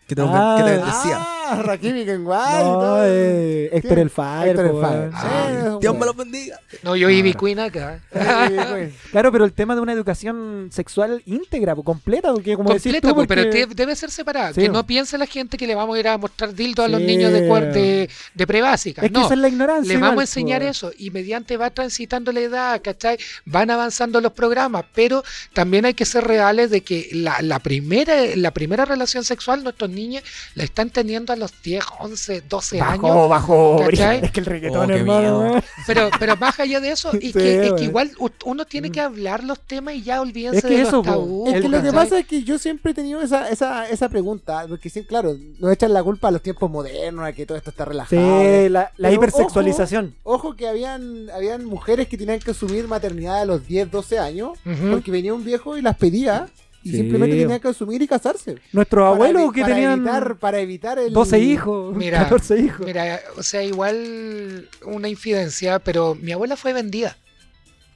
Que 0.07 0.15
te, 0.15 0.21
Ah, 0.25 0.55
que 0.57 0.63
te 0.63 0.71
bendecía. 0.77 1.17
Ah, 1.19 1.36
Rakim 1.55 1.97
y 1.97 2.05
Kenway 2.05 2.63
No, 2.63 2.97
eh, 3.03 3.69
el 3.73 4.09
Fire. 4.09 4.49
Héctor 4.49 4.65
el 4.65 4.81
Fire. 4.81 5.09
Sí, 5.11 5.17
Ah, 5.29 5.77
Dios 5.81 5.97
me 5.97 6.05
los 6.05 6.15
bendiga. 6.15 6.59
No, 6.83 6.95
yo 6.95 7.09
Ivy 7.09 7.33
Queen 7.33 7.59
acá. 7.59 7.99
Sí, 8.47 8.53
güey. 8.71 8.91
Claro, 9.11 9.31
pero 9.31 9.45
el 9.45 9.53
tema 9.53 9.75
de 9.75 9.81
una 9.81 9.93
educación 9.93 10.69
sexual 10.71 11.21
íntegra, 11.25 11.75
completa, 11.75 12.31
porque 12.33 12.55
como 12.55 12.69
decís 12.69 12.83
completa, 12.83 13.07
tú, 13.09 13.15
pues, 13.15 13.27
pero 13.27 13.49
te- 13.49 13.65
debe 13.67 13.95
ser 13.95 14.11
separada. 14.11 14.53
Sí, 14.53 14.61
que 14.61 14.69
no 14.69 14.85
piense 14.85 15.17
la 15.17 15.25
gente 15.25 15.57
que 15.57 15.67
le 15.67 15.75
vamos 15.75 15.95
a 15.95 15.99
ir 15.99 16.07
a 16.07 16.17
mostrar 16.17 16.53
dildo 16.53 16.83
a 16.83 16.87
los 16.87 16.99
Sí. 17.01 17.05
niños 17.07 17.31
de, 17.31 17.41
de, 17.41 18.09
de 18.33 18.47
prebásica. 18.47 19.01
es 19.01 19.07
que 19.11 19.13
no, 19.13 19.25
esa 19.25 19.33
es 19.33 19.39
la 19.39 19.47
ignorancia. 19.47 19.93
le 19.93 19.99
vamos 19.99 20.19
a 20.19 20.23
enseñar 20.23 20.63
eso 20.63 20.91
y 20.97 21.11
mediante 21.11 21.57
va 21.57 21.69
transitando 21.69 22.31
la 22.31 22.39
edad, 22.41 22.81
¿cachai? 22.83 23.17
Van 23.45 23.69
avanzando 23.71 24.19
los 24.21 24.33
programas, 24.33 24.85
pero 24.93 25.23
también 25.53 25.85
hay 25.85 25.93
que 25.93 26.05
ser 26.05 26.23
reales 26.25 26.69
de 26.69 26.81
que 26.81 27.09
la, 27.13 27.41
la 27.41 27.59
primera, 27.59 28.15
la 28.35 28.51
primera 28.51 28.85
relación 28.85 29.23
sexual 29.23 29.63
nuestros 29.63 29.89
niños 29.89 30.23
la 30.55 30.63
están 30.63 30.89
teniendo 30.89 31.33
a 31.33 31.35
los 31.37 31.53
10, 31.61 31.83
11, 31.99 32.41
12 32.41 32.81
años. 32.81 33.01
Bajo, 33.01 33.27
bajo, 33.27 33.77
¿Cachai? 33.85 34.19
Es 34.25 34.31
que 34.31 34.39
el 34.39 34.45
reggaetón, 34.45 34.91
Oh, 34.91 34.93
hermano. 34.95 35.39
weón. 35.39 35.63
Pero, 35.85 36.09
pero 36.19 36.35
más 36.37 36.59
allá 36.59 36.79
de 36.79 36.91
eso, 36.91 37.11
y 37.21 37.27
Sí, 37.27 37.33
que, 37.33 37.67
es 37.67 37.73
que 37.73 37.83
igual 37.83 38.11
u- 38.19 38.29
uno 38.45 38.65
tiene 38.65 38.91
que 38.91 38.99
hablar 39.01 39.43
los 39.43 39.59
temas 39.59 39.95
y 39.95 40.03
ya 40.03 40.21
olvídense 40.21 40.59
Es 40.59 40.65
que 40.65 40.75
de 40.77 40.81
eso, 40.81 40.97
los 40.97 41.05
po. 41.05 41.11
tabús. 41.11 41.53
Es 41.53 41.61
que 41.61 41.69
lo 41.69 41.81
que 41.81 41.91
pasa 41.93 42.19
es 42.19 42.25
que 42.27 42.43
yo 42.43 42.57
siempre 42.57 42.91
he 42.91 42.95
tenido 42.95 43.21
esa, 43.21 43.49
esa, 43.49 43.87
esa 43.89 44.09
pregunta, 44.09 44.65
porque 44.67 44.89
sí, 44.89 45.03
claro, 45.03 45.35
nos 45.59 45.71
echan 45.71 45.93
la 45.93 46.03
culpa 46.03 46.27
a 46.27 46.31
los 46.31 46.41
tiempos 46.41 46.69
modernos, 46.69 47.25
a 47.25 47.33
que 47.33 47.45
todo 47.45 47.57
esto 47.57 47.69
está 47.69 47.85
relajado. 47.85 48.41
Sí, 48.41 48.69
la, 48.69 48.91
la 48.97 49.11
hipersexualización. 49.11 50.15
Ojo 50.23 50.55
que 50.55 50.67
habían, 50.67 51.29
habían 51.31 51.65
mujeres 51.65 52.07
que 52.07 52.17
tenían 52.17 52.39
que 52.39 52.51
asumir 52.51 52.87
maternidad 52.87 53.41
a 53.41 53.45
los 53.45 53.65
10, 53.67 53.91
12 53.91 54.19
años, 54.19 54.57
porque 54.91 55.11
venía 55.11 55.33
un 55.33 55.43
viejo 55.43 55.77
y 55.77 55.81
las 55.81 55.97
pedía, 55.97 56.47
y 56.87 56.91
Sí. 56.91 56.97
simplemente 56.97 57.35
tenían 57.37 57.59
que 57.59 57.67
asumir 57.67 58.01
y 58.01 58.07
casarse. 58.07 58.55
Nuestros 58.71 59.05
abuelos 59.05 59.51
que 59.51 59.61
para 59.61 59.73
tenían 59.73 59.99
Evitar, 59.99 60.35
para 60.37 60.59
evitar 60.59 60.99
el... 60.99 61.13
12 61.13 61.39
hijos, 61.39 61.95
Mira, 61.95 62.19
14 62.19 62.59
hijos. 62.59 62.85
Mira, 62.85 63.19
o 63.37 63.43
sea, 63.43 63.63
igual 63.63 64.69
una 64.85 65.09
infidencia, 65.09 65.79
pero 65.79 66.15
mi 66.15 66.31
abuela 66.31 66.55
fue 66.55 66.73
vendida. 66.73 67.17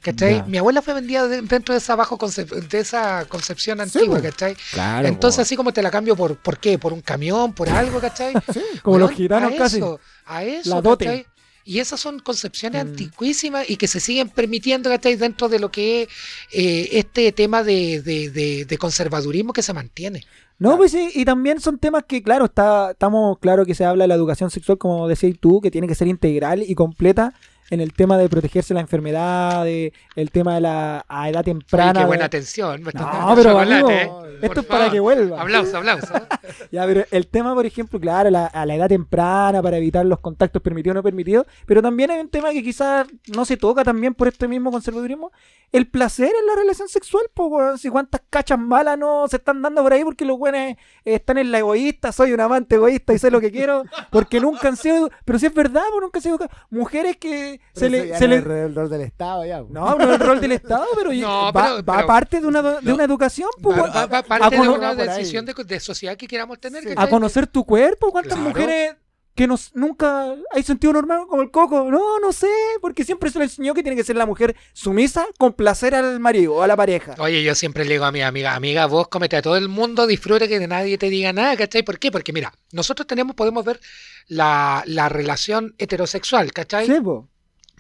¿Cachai? 0.02 0.44
Mi 0.48 0.58
abuela 0.58 0.82
fue 0.82 0.96
vendida 0.96 1.28
de- 1.28 1.44
dentro 1.44 1.74
de 1.76 1.78
esa 1.78 1.96
bajo 1.96 2.18
concep- 2.18 2.50
de 2.68 2.80
esa 2.80 3.26
concepción 3.26 3.80
antigua, 3.82 4.20
pues. 4.20 4.32
¿cachai? 4.32 4.56
Claro. 4.74 5.08
Entonces, 5.08 5.36
po. 5.38 5.42
así 5.44 5.56
como 5.56 5.72
te 5.74 5.84
la 5.84 5.92
cambio 5.92 6.16
por, 6.16 6.38
¿por 6.38 6.58
qué? 6.58 6.80
¿Por 6.80 6.92
un 6.92 7.02
camión? 7.02 7.54
¿Por 7.54 7.70
algo, 7.70 8.00
cachai? 8.00 8.34
Como 8.82 8.98
los 8.98 9.12
gitanos 9.12 9.54
a 9.54 9.58
casi. 9.58 9.78
Eso, 9.78 10.00
a 10.26 10.44
eso, 10.44 10.70
La 10.72 10.82
dote. 10.82 11.06
¿cachai? 11.06 11.26
Y 11.64 11.80
esas 11.80 12.00
son 12.00 12.20
concepciones 12.20 12.84
Mm. 12.84 12.88
antiquísimas 12.90 13.70
y 13.70 13.78
que 13.78 13.88
se 13.88 14.00
siguen 14.00 14.30
permitiendo, 14.30 14.90
¿cachai? 14.90 15.16
Dentro 15.16 15.48
de 15.50 15.60
lo 15.60 15.72
que 15.72 16.04
es 16.04 16.08
eh, 16.52 16.90
este 16.94 17.32
tema 17.32 17.64
de, 17.64 18.02
de- 18.02 18.30
de- 18.30 18.66
de 18.66 18.78
conservadurismo 18.78 19.54
que 19.54 19.62
se 19.62 19.74
mantiene. 19.74 20.24
No, 20.60 20.78
pues 20.78 20.92
sí, 20.92 21.10
y 21.16 21.26
también 21.26 21.60
son 21.60 21.80
temas 21.80 22.04
que, 22.08 22.22
claro, 22.22 22.46
está, 22.46 22.92
estamos 22.92 23.40
claro 23.40 23.66
que 23.66 23.74
se 23.74 23.84
habla 23.84 24.04
de 24.04 24.08
la 24.10 24.14
educación 24.16 24.52
sexual, 24.52 24.78
como 24.78 25.08
decías 25.08 25.36
tú, 25.40 25.60
que 25.60 25.72
tiene 25.72 25.88
que 25.88 25.96
ser 25.96 26.08
integral 26.08 26.62
y 26.62 26.76
completa 26.76 27.34
en 27.72 27.80
el 27.82 27.94
tema 27.94 28.18
de 28.20 28.30
protegerse 28.30 28.74
la 28.76 28.82
enfermedad, 28.82 29.64
de 29.66 29.92
el 30.16 30.30
tema 30.30 30.54
de 30.56 30.62
la 30.62 31.06
a 31.08 31.30
edad 31.30 31.44
temprana. 31.44 32.02
qué 32.02 32.06
buena 32.06 32.22
de- 32.22 32.26
atención. 32.28 32.84
No, 32.84 33.34
pero 33.36 33.58
amigo, 33.58 33.90
¿eh? 33.90 34.12
esto 34.42 34.48
Por 34.56 34.58
es 34.60 34.66
para 34.66 34.90
que 34.92 35.00
vuelva. 35.00 35.42
Aplauso, 35.42 35.78
aplauso. 35.78 36.14
Ya, 36.72 36.86
pero 36.86 37.06
el 37.12 37.28
tema, 37.28 37.54
por 37.56 37.66
ejemplo, 37.66 38.00
claro, 38.00 38.30
la- 38.30 38.46
a 38.48 38.66
la 38.66 38.76
edad 38.76 38.88
temprana 38.90 39.62
para 39.62 39.78
evitar 39.78 40.06
los 40.06 40.20
contactos 40.20 40.62
permitidos 40.62 40.96
o 40.96 41.00
no 41.00 41.04
permitidos, 41.04 41.46
pero 41.66 41.82
también 41.82 42.12
hay 42.12 42.20
un 42.20 42.30
tema 42.30 42.52
que 42.52 42.62
quizás 42.62 43.08
no 43.34 43.46
se 43.46 43.56
toca 43.58 43.84
también 43.86 44.14
por 44.14 44.28
este 44.28 44.48
mismo 44.50 44.70
conservadurismo, 44.72 45.32
el 45.72 45.88
placer 45.90 46.28
en 46.28 46.46
la 46.48 46.56
relación 46.56 46.90
sexual, 46.90 47.24
pues, 47.34 47.80
si 47.80 47.90
cuántas 47.90 48.22
cachas 48.30 48.60
malas 48.60 48.98
no 48.98 49.26
se 49.30 49.38
están 49.38 49.62
dando 49.62 49.82
por 49.82 49.94
ahí 49.94 50.04
porque 50.04 50.26
los 50.26 50.38
buenos 50.38 50.76
están 51.06 51.38
en 51.38 51.52
la 51.52 51.60
egoísta, 51.60 52.12
soy 52.12 52.34
un 52.34 52.42
amante 52.42 52.76
egoísta 52.76 53.14
y 53.14 53.20
sé 53.20 53.32
lo 53.32 53.40
que 53.40 53.50
quiero, 53.52 53.84
porque 54.12 54.42
nunca 54.42 54.68
han 54.68 54.76
sido, 54.76 55.10
pero 55.24 55.40
si 55.40 55.46
es 55.46 55.54
verdad, 55.54 55.84
pues 55.90 56.02
nunca 56.02 56.20
han 56.20 56.24
sido 56.24 56.40
mujeres 56.70 57.16
que 57.16 57.61
se 57.74 57.90
le... 57.90 58.08
ya 58.10 58.18
se 58.18 58.26
no 58.26 58.30
le- 58.32 58.36
es 58.38 58.44
alrededor 58.44 58.90
del 58.90 59.02
Estado 59.02 59.46
ya. 59.46 59.60
no, 59.70 59.96
no 59.96 60.04
es 60.14 60.20
el 60.22 60.28
rol 60.28 60.42
del 60.42 60.52
Estado, 60.54 60.86
pero, 60.96 61.12
No, 61.14 61.52
va, 61.52 61.64
pero- 61.64 61.76
va 61.86 61.96
pero- 61.98 62.08
parte 62.08 62.42
de 62.42 62.48
una, 62.48 62.62
de 62.62 62.82
No. 62.82 62.96
una 62.96 63.04
educación, 63.06 63.50
pues, 63.62 63.78
Va, 63.78 64.06
va- 64.08 64.24
parte 64.24 64.56
de 64.60 64.68
una 64.70 64.96
decisión 64.96 65.46
de, 65.46 65.54
de 65.54 65.80
sociedad 65.80 66.16
que 66.18 66.28
queramos 66.28 66.60
tener. 66.60 66.84
Sí. 66.84 66.90
a 66.96 67.08
conocer 67.08 67.48
tu 67.48 67.66
cuerpo. 67.66 68.12
¿Cuántas 68.12 68.34
Claro. 68.34 68.50
mujeres 68.50 68.96
que 69.34 69.48
nos, 69.48 69.74
nunca 69.74 70.36
hay 70.52 70.62
sentido 70.64 70.92
normal 70.92 71.22
como 71.30 71.42
el 71.42 71.50
coco? 71.52 71.90
No, 71.90 72.20
no 72.20 72.34
sé, 72.34 72.50
porque 72.82 73.06
siempre 73.06 73.30
se 73.30 73.40
le 73.40 73.46
enseñó 73.46 73.74
que 73.74 73.82
tiene 73.82 73.96
que 73.96 74.04
ser 74.04 74.18
la 74.18 74.26
mujer 74.26 74.56
sumisa 74.74 75.26
con 75.40 75.54
placer 75.54 75.96
al 75.96 76.20
marido 76.20 76.56
o 76.56 76.62
a 76.64 76.68
la 76.68 76.76
pareja. 76.76 77.16
Oye, 77.18 77.42
yo 77.42 77.56
siempre 77.56 77.86
le 77.86 77.94
digo 77.94 78.04
a 78.04 78.12
mi 78.12 78.22
amiga, 78.22 78.54
amiga, 78.56 78.86
vos 78.88 79.08
comete 79.08 79.38
a 79.38 79.42
todo 79.42 79.56
el 79.56 79.70
mundo, 79.70 80.06
disfruta 80.06 80.50
que 80.50 80.68
nadie 80.68 80.98
te 80.98 81.10
diga 81.10 81.32
nada, 81.32 81.56
¿cachai? 81.56 81.84
¿Por 81.84 81.98
qué? 81.98 82.12
Porque 82.12 82.34
mira, 82.34 82.54
nosotros 82.74 83.08
tenemos, 83.08 83.34
podemos 83.36 83.64
ver 83.64 83.80
la, 84.28 84.84
la 84.86 85.08
relación 85.08 85.74
heterosexual, 85.78 86.52
¿cachai? 86.52 86.88
Sí. 86.88 86.94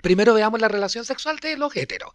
Primero 0.01 0.33
veamos 0.33 0.59
la 0.59 0.67
relación 0.67 1.05
sexual 1.05 1.37
de 1.39 1.57
los 1.57 1.75
heteros. 1.75 2.11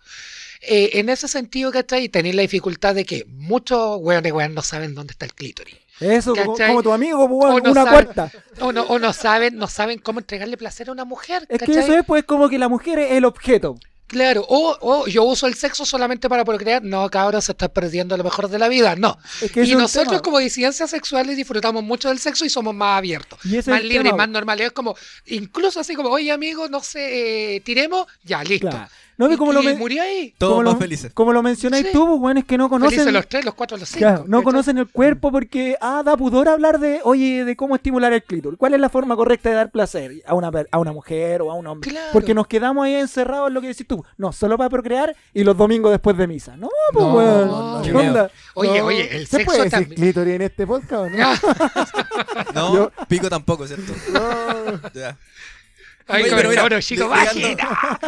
Eh, 0.61 0.91
en 0.95 1.09
ese 1.09 1.29
sentido, 1.29 1.71
¿cachai? 1.71 2.09
Tenéis 2.09 2.35
la 2.35 2.43
dificultad 2.43 2.95
de 2.95 3.05
que 3.05 3.25
muchos 3.29 3.99
weones, 4.01 4.33
weón, 4.33 4.55
no 4.55 4.63
saben 4.63 4.95
dónde 4.95 5.13
está 5.13 5.25
el 5.27 5.35
clítoris. 5.35 5.77
Eso, 6.01 6.35
como, 6.35 6.53
¿Cachai? 6.53 6.69
como 6.69 6.83
tu 6.83 6.93
amigo, 6.93 7.27
pues, 7.29 7.55
O 7.55 7.61
no 7.61 7.71
una 7.73 7.85
sabe- 7.85 7.91
cuarta. 8.05 8.33
O 8.61 8.73
no, 8.73 8.83
o 8.83 8.99
no 8.99 9.13
saben, 9.13 9.57
no 9.57 9.67
saben 9.67 9.99
cómo 9.99 10.19
entregarle 10.21 10.57
placer 10.59 10.89
a 10.89 10.93
una 10.93 11.05
mujer, 11.07 11.47
Es 11.49 11.59
que 11.59 11.67
¿cachai? 11.67 11.83
eso 11.85 11.97
es 11.99 12.05
pues 12.05 12.25
como 12.25 12.49
que 12.51 12.59
la 12.59 12.69
mujer 12.69 12.99
es 12.99 13.13
el 13.13 13.25
objeto. 13.25 13.79
Claro, 14.07 14.47
o, 14.49 14.77
o 14.81 15.07
yo 15.09 15.24
uso 15.24 15.47
el 15.49 15.55
sexo 15.55 15.85
solamente 15.85 16.28
para 16.28 16.45
procrear. 16.45 16.83
No, 16.83 17.09
cabrón, 17.11 17.43
se 17.43 17.53
está 17.53 17.69
perdiendo 17.69 18.16
lo 18.16 18.23
mejor 18.23 18.49
de 18.49 18.59
la 18.59 18.69
vida. 18.69 18.95
No. 18.95 19.19
Es 19.43 19.51
que 19.51 19.62
ese 19.62 19.73
Y 19.73 19.74
nosotros 19.74 20.09
tema. 20.12 20.23
como 20.23 20.39
disidencias 20.39 20.91
sexuales 20.91 21.37
disfrutamos 21.37 21.83
mucho 21.83 22.09
del 22.09 22.19
sexo 22.20 22.45
y 22.45 22.49
somos 22.51 22.74
más 22.74 22.99
abiertos, 22.99 23.39
más 23.45 23.83
libres, 23.83 24.05
tema, 24.12 24.16
más 24.16 24.28
normales. 24.28 24.69
Es 24.69 24.73
como, 24.73 24.95
incluso 25.27 25.81
así 25.81 25.95
como, 25.97 26.11
oye 26.11 26.31
amigo, 26.31 26.69
no 26.69 26.83
sé, 26.83 27.57
eh, 27.57 27.61
tiremos, 27.61 28.07
ya, 28.23 28.45
listo. 28.45 28.69
Claro. 28.70 28.89
No, 29.19 29.33
y, 29.33 29.37
como 29.37 29.53
lo, 29.53 29.63
murió 29.77 30.03
ahí. 30.03 30.35
Todos 30.37 30.63
más 30.63 30.77
felices. 30.79 31.11
como 31.15 31.33
lo 31.33 31.43
mencionáis 31.43 31.87
Sí. 31.87 31.93
tú, 31.93 32.07
pues, 32.07 32.21
bueno, 32.21 32.41
es 32.41 32.47
que 32.47 32.59
no 32.59 32.69
Felices 32.69 32.89
conocen 32.97 33.15
los 33.15 33.27
tres, 33.29 33.45
los 33.45 33.55
cuatro, 33.55 33.77
los 33.79 33.89
cinco. 33.89 33.99
Claro, 34.01 34.25
no 34.29 34.43
conocen 34.43 34.79
el 34.79 34.89
cuerpo 34.91 35.33
porque, 35.33 35.77
ah, 35.81 36.03
da 36.05 36.17
pudor 36.17 36.49
hablar 36.49 36.79
de, 36.79 37.01
oye, 37.05 37.45
de 37.45 37.57
cómo 37.57 37.77
estimular 37.77 38.13
el 38.13 38.23
clítoris. 38.23 38.59
¿Cuál 38.59 38.75
es 38.75 38.81
la 38.81 38.89
forma 38.91 39.17
correcta 39.17 39.49
de 39.49 39.55
dar 39.57 39.71
placer 39.71 40.23
a 40.27 40.35
una, 40.35 40.51
per- 40.53 40.69
a 40.71 40.79
una 40.79 40.93
mujer 40.93 41.41
o 41.43 41.51
a 41.51 41.55
un 41.55 41.67
hombre? 41.67 41.91
Claro. 41.91 42.09
Porque 42.13 42.35
nos 42.35 42.47
quedamos 42.47 42.85
ahí 42.85 42.95
encerrados 42.95 43.49
en 43.49 43.55
lo 43.55 43.61
que 43.63 43.69
decís 43.69 43.87
tú. 43.87 44.05
No, 44.19 44.33
solo 44.33 44.59
para 44.59 44.69
procrear 44.71 45.17
y 45.33 45.45
los 45.45 45.57
domingos 45.57 45.91
después 45.93 46.17
de 46.17 46.27
misa. 46.27 46.57
No, 46.57 46.69
pues, 46.93 47.05
No, 47.07 47.15
weón. 47.15 47.47
no, 47.49 47.83
¿Qué 47.83 47.93
no. 47.93 47.99
onda? 48.01 48.31
Oye, 48.55 48.79
No. 48.81 48.85
oye, 48.87 49.17
el 49.17 49.27
¿Se 49.27 49.37
sexo 49.39 49.45
puede 49.47 49.59
decir 49.65 49.71
también. 49.71 49.95
clítoris 50.01 50.35
en 50.35 50.43
este 50.43 50.67
podcast 50.67 50.93
o 50.93 51.09
no? 51.11 51.17
No, 52.55 52.75
Yo- 52.75 52.93
pico 53.09 53.29
tampoco, 53.29 53.67
¿cierto? 53.67 53.93
Ya. 54.95 55.17
Ay, 56.09 56.23
Oye, 56.23 56.31
como 56.31 56.37
pero 56.37 56.49
mira, 56.51 56.62
cabrón, 56.62 56.81
chico, 56.81 57.09
vagina. 57.09 57.99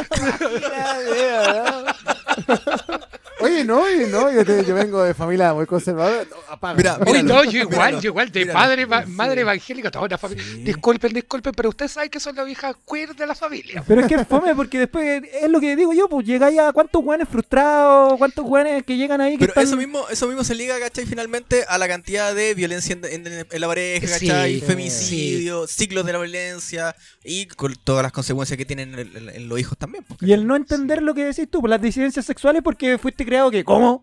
Oye, 3.40 3.64
no, 3.64 3.82
oye, 3.82 4.06
no, 4.08 4.30
yo, 4.32 4.44
te- 4.44 4.64
yo 4.64 4.74
vengo 4.74 5.02
de 5.02 5.14
familia 5.14 5.54
muy 5.54 5.64
conservadora. 5.66 6.24
No, 6.30 6.36
apaga. 6.52 6.74
Mira, 6.76 6.98
Uy, 7.06 7.22
míralo, 7.22 7.22
no, 7.34 7.44
yo 7.44 7.60
igual, 7.60 7.76
míralo, 7.78 8.00
yo 8.00 8.08
igual, 8.10 8.32
de 8.32 8.40
míralo. 8.40 8.58
padre, 8.58 8.82
Sí. 9.06 9.10
madre 9.12 9.40
evangélica, 9.42 9.90
toda 9.90 10.06
una 10.06 10.18
familia. 10.18 10.44
Sí. 10.44 10.62
Disculpen, 10.64 11.12
disculpen, 11.12 11.52
pero 11.54 11.68
ustedes 11.68 11.92
saben 11.92 12.10
que 12.10 12.18
son 12.20 12.34
las 12.34 12.48
hijas 12.48 12.74
queer 12.90 13.14
de 13.14 13.26
la 13.26 13.34
familia. 13.34 13.84
Pero 13.86 14.00
es 14.00 14.06
que 14.08 14.14
es 14.16 14.26
fome 14.26 14.54
porque 14.54 14.78
después 14.80 15.22
es 15.40 15.48
lo 15.50 15.60
que 15.60 15.76
digo 15.76 15.92
yo, 15.92 16.08
pues 16.08 16.26
llegáis 16.26 16.58
a 16.58 16.72
cuántos 16.72 17.02
weones 17.04 17.28
frustrados, 17.28 18.18
cuántos 18.18 18.44
weones 18.44 18.82
que 18.84 18.96
llegan 18.96 19.20
ahí 19.20 19.32
que 19.34 19.40
Pero 19.46 19.50
están... 19.52 19.64
eso 19.64 19.76
mismo, 19.76 20.08
eso 20.10 20.26
mismo 20.26 20.42
se 20.44 20.54
liga, 20.54 20.78
¿cachai? 20.80 21.06
Finalmente 21.06 21.64
a 21.68 21.78
la 21.78 21.86
cantidad 21.88 22.34
de 22.34 22.54
violencia 22.54 22.94
en, 23.00 23.04
en- 23.26 23.46
en 23.50 23.60
la 23.60 23.66
pareja, 23.66 24.06
¿cachai? 24.06 24.60
sí. 24.60 24.66
Femicidio, 24.66 25.66
ciclos 25.66 26.04
de 26.06 26.12
la 26.12 26.18
violencia 26.18 26.94
y 27.24 27.46
con 27.46 27.74
todas 27.84 28.02
las 28.02 28.12
consecuencias 28.12 28.56
que 28.56 28.64
tienen 28.64 28.98
en, 28.98 29.16
en- 29.16 29.28
en 29.28 29.48
los 29.48 29.58
hijos 29.60 29.76
también. 29.78 30.04
pues, 30.04 30.20
Y 30.22 30.32
el 30.32 30.46
no 30.46 30.56
entender 30.56 31.02
lo 31.02 31.14
que 31.14 31.24
decís 31.24 31.48
tú, 31.50 31.60
por 31.60 31.70
las 31.70 31.80
disidencias 31.80 32.24
sexuales, 32.26 32.62
porque 32.62 32.98
fuiste 32.98 33.24
creado 33.28 33.50
que, 33.50 33.62
¿cómo? 33.62 34.02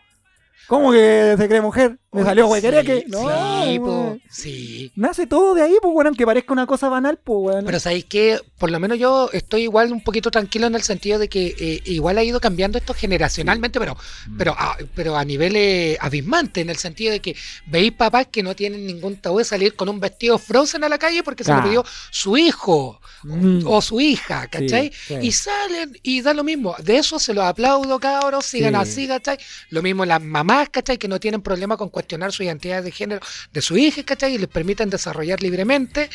¿Cómo 0.67 0.91
que 0.91 1.35
se 1.37 1.47
cree 1.47 1.61
mujer? 1.61 1.99
Me 2.11 2.23
salió 2.23 2.47
huequereque. 2.47 3.01
Sí, 3.01 3.11
No, 3.11 3.19
sí, 3.65 3.77
po, 3.79 3.85
weón. 3.85 4.21
sí. 4.31 4.91
Nace 4.95 5.27
todo 5.27 5.53
de 5.53 5.61
ahí, 5.61 5.75
pues, 5.81 5.93
bueno, 5.93 6.07
aunque 6.07 6.25
parezca 6.25 6.53
una 6.53 6.65
cosa 6.65 6.87
banal, 6.87 7.19
pues, 7.21 7.37
weón. 7.41 7.65
Pero 7.65 7.79
sabéis 7.79 8.05
que 8.05 8.39
por 8.57 8.71
lo 8.71 8.79
menos 8.79 8.97
yo 8.97 9.29
estoy 9.33 9.63
igual 9.63 9.91
un 9.91 10.01
poquito 10.01 10.31
tranquilo 10.31 10.65
en 10.67 10.75
el 10.75 10.81
sentido 10.81 11.19
de 11.19 11.27
que 11.27 11.53
eh, 11.59 11.81
igual 11.85 12.17
ha 12.17 12.23
ido 12.23 12.39
cambiando 12.39 12.77
esto 12.77 12.93
generacionalmente, 12.93 13.79
pero, 13.79 13.97
pero, 14.37 14.55
a, 14.57 14.77
pero 14.95 15.17
a 15.17 15.25
niveles 15.25 15.97
abismantes, 15.99 16.61
en 16.63 16.69
el 16.69 16.77
sentido 16.77 17.11
de 17.11 17.19
que 17.19 17.35
veis 17.67 17.91
papás 17.91 18.27
que 18.31 18.41
no 18.41 18.55
tienen 18.55 18.87
ningún 18.87 19.17
tabú 19.17 19.39
de 19.39 19.43
salir 19.43 19.75
con 19.75 19.89
un 19.89 19.99
vestido 19.99 20.37
frozen 20.39 20.83
a 20.85 20.89
la 20.89 20.97
calle 20.97 21.21
porque 21.21 21.43
se 21.43 21.53
lo 21.53 21.61
pidió 21.63 21.85
su 22.11 22.37
hijo 22.37 23.01
Mm. 23.23 23.61
o 23.65 23.81
su 23.81 23.99
hija, 23.99 24.45
¿cachai? 24.47 24.91
sí. 25.07 25.15
Y 25.19 25.31
salen 25.31 25.97
y 26.03 26.21
da 26.21 26.31
lo 26.35 26.43
mismo. 26.43 26.75
De 26.83 26.97
eso 26.97 27.17
se 27.17 27.33
los 27.33 27.43
aplaudo, 27.43 27.99
cabros, 27.99 28.45
sigan 28.45 28.73
Sí. 28.73 28.79
así, 28.79 29.07
¿cachai? 29.07 29.37
Lo 29.69 29.81
mismo 29.81 30.05
las 30.05 30.21
mamás, 30.45 30.69
¿cachai? 30.69 30.97
Que 30.97 31.07
no 31.07 31.19
tienen 31.19 31.41
problema 31.41 31.75
con 31.77 31.89
cuestionar 31.89 32.31
su 32.31 32.43
identidad 32.43 32.83
de 32.83 32.91
género 32.91 33.21
de 33.51 33.61
su 33.61 33.77
hija, 33.77 34.03
¿cachai? 34.03 34.35
Y 34.35 34.37
les 34.37 34.47
permiten 34.47 34.89
desarrollar 34.89 35.41
libremente. 35.41 36.09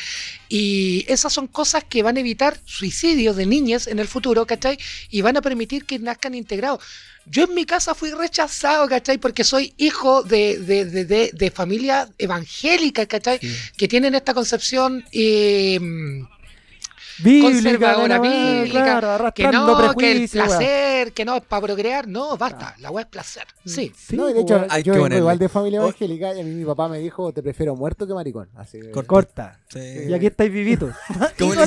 Y 0.49 1.05
esas 1.07 1.33
son 1.33 1.47
cosas 1.47 1.83
que 1.83 2.03
van 2.03 2.17
a 2.17 2.21
evitar 2.21 2.57
suicidios 2.65 3.35
de 3.35 3.45
niñas 3.45 3.87
en 3.87 3.99
el 3.99 4.07
futuro, 4.07 4.45
¿cachai? 4.45 4.77
Y 5.09 5.21
van 5.21 5.37
a 5.37 5.41
permitir 5.41 5.85
que 5.85 5.99
nazcan 5.99 6.33
integrados. 6.33 6.83
Yo 7.25 7.43
en 7.43 7.53
mi 7.53 7.65
casa 7.65 7.93
fui 7.93 8.11
rechazado, 8.11 8.87
¿cachai? 8.87 9.17
Porque 9.17 9.43
soy 9.43 9.73
hijo 9.77 10.23
de, 10.23 10.57
de, 10.57 10.85
de, 10.85 11.31
de, 11.33 11.51
familia 11.51 12.09
evangélica, 12.17 13.05
¿cachai? 13.05 13.39
Que 13.77 13.87
tienen 13.87 14.15
esta 14.15 14.33
concepción... 14.33 15.03
eh, 15.11 15.79
Bíblica, 17.23 17.51
conservadora, 17.53 18.19
bíblica, 18.19 18.99
claro, 18.99 19.33
que 19.33 19.47
no, 19.51 19.95
que 19.97 20.11
el 20.11 20.29
placer, 20.29 21.13
que 21.13 21.25
no 21.25 21.35
es 21.37 21.43
para 21.43 21.61
procrear, 21.61 22.07
no, 22.07 22.37
basta, 22.37 22.75
la 22.79 22.91
weá 22.91 23.03
es 23.03 23.09
placer. 23.09 23.43
Sí. 23.65 23.91
Sí, 23.95 24.15
no, 24.17 24.29
y 24.29 24.33
de 24.33 24.41
hecho, 24.41 24.65
yo 24.83 24.93
vengo 24.93 25.15
igual 25.15 25.37
de 25.39 25.49
familia 25.49 25.81
Oh. 25.81 25.83
evangélica 25.83 26.33
y 26.35 26.41
a 26.41 26.43
mí 26.43 26.49
mi 26.51 26.65
papá 26.65 26.87
me 26.87 26.99
dijo, 26.99 27.31
te 27.33 27.41
prefiero 27.43 27.75
muerto 27.75 28.05
que 28.07 28.13
maricón. 28.13 28.49
Así 28.55 28.79
que... 28.79 28.91
Corta. 28.91 29.07
corta. 29.07 29.59
Sí. 29.69 29.79
Y 30.09 30.13
aquí 30.13 30.27
estáis 30.27 30.51
vivitos. 30.51 30.93
¿Cómo 31.39 31.53
No, 31.55 31.65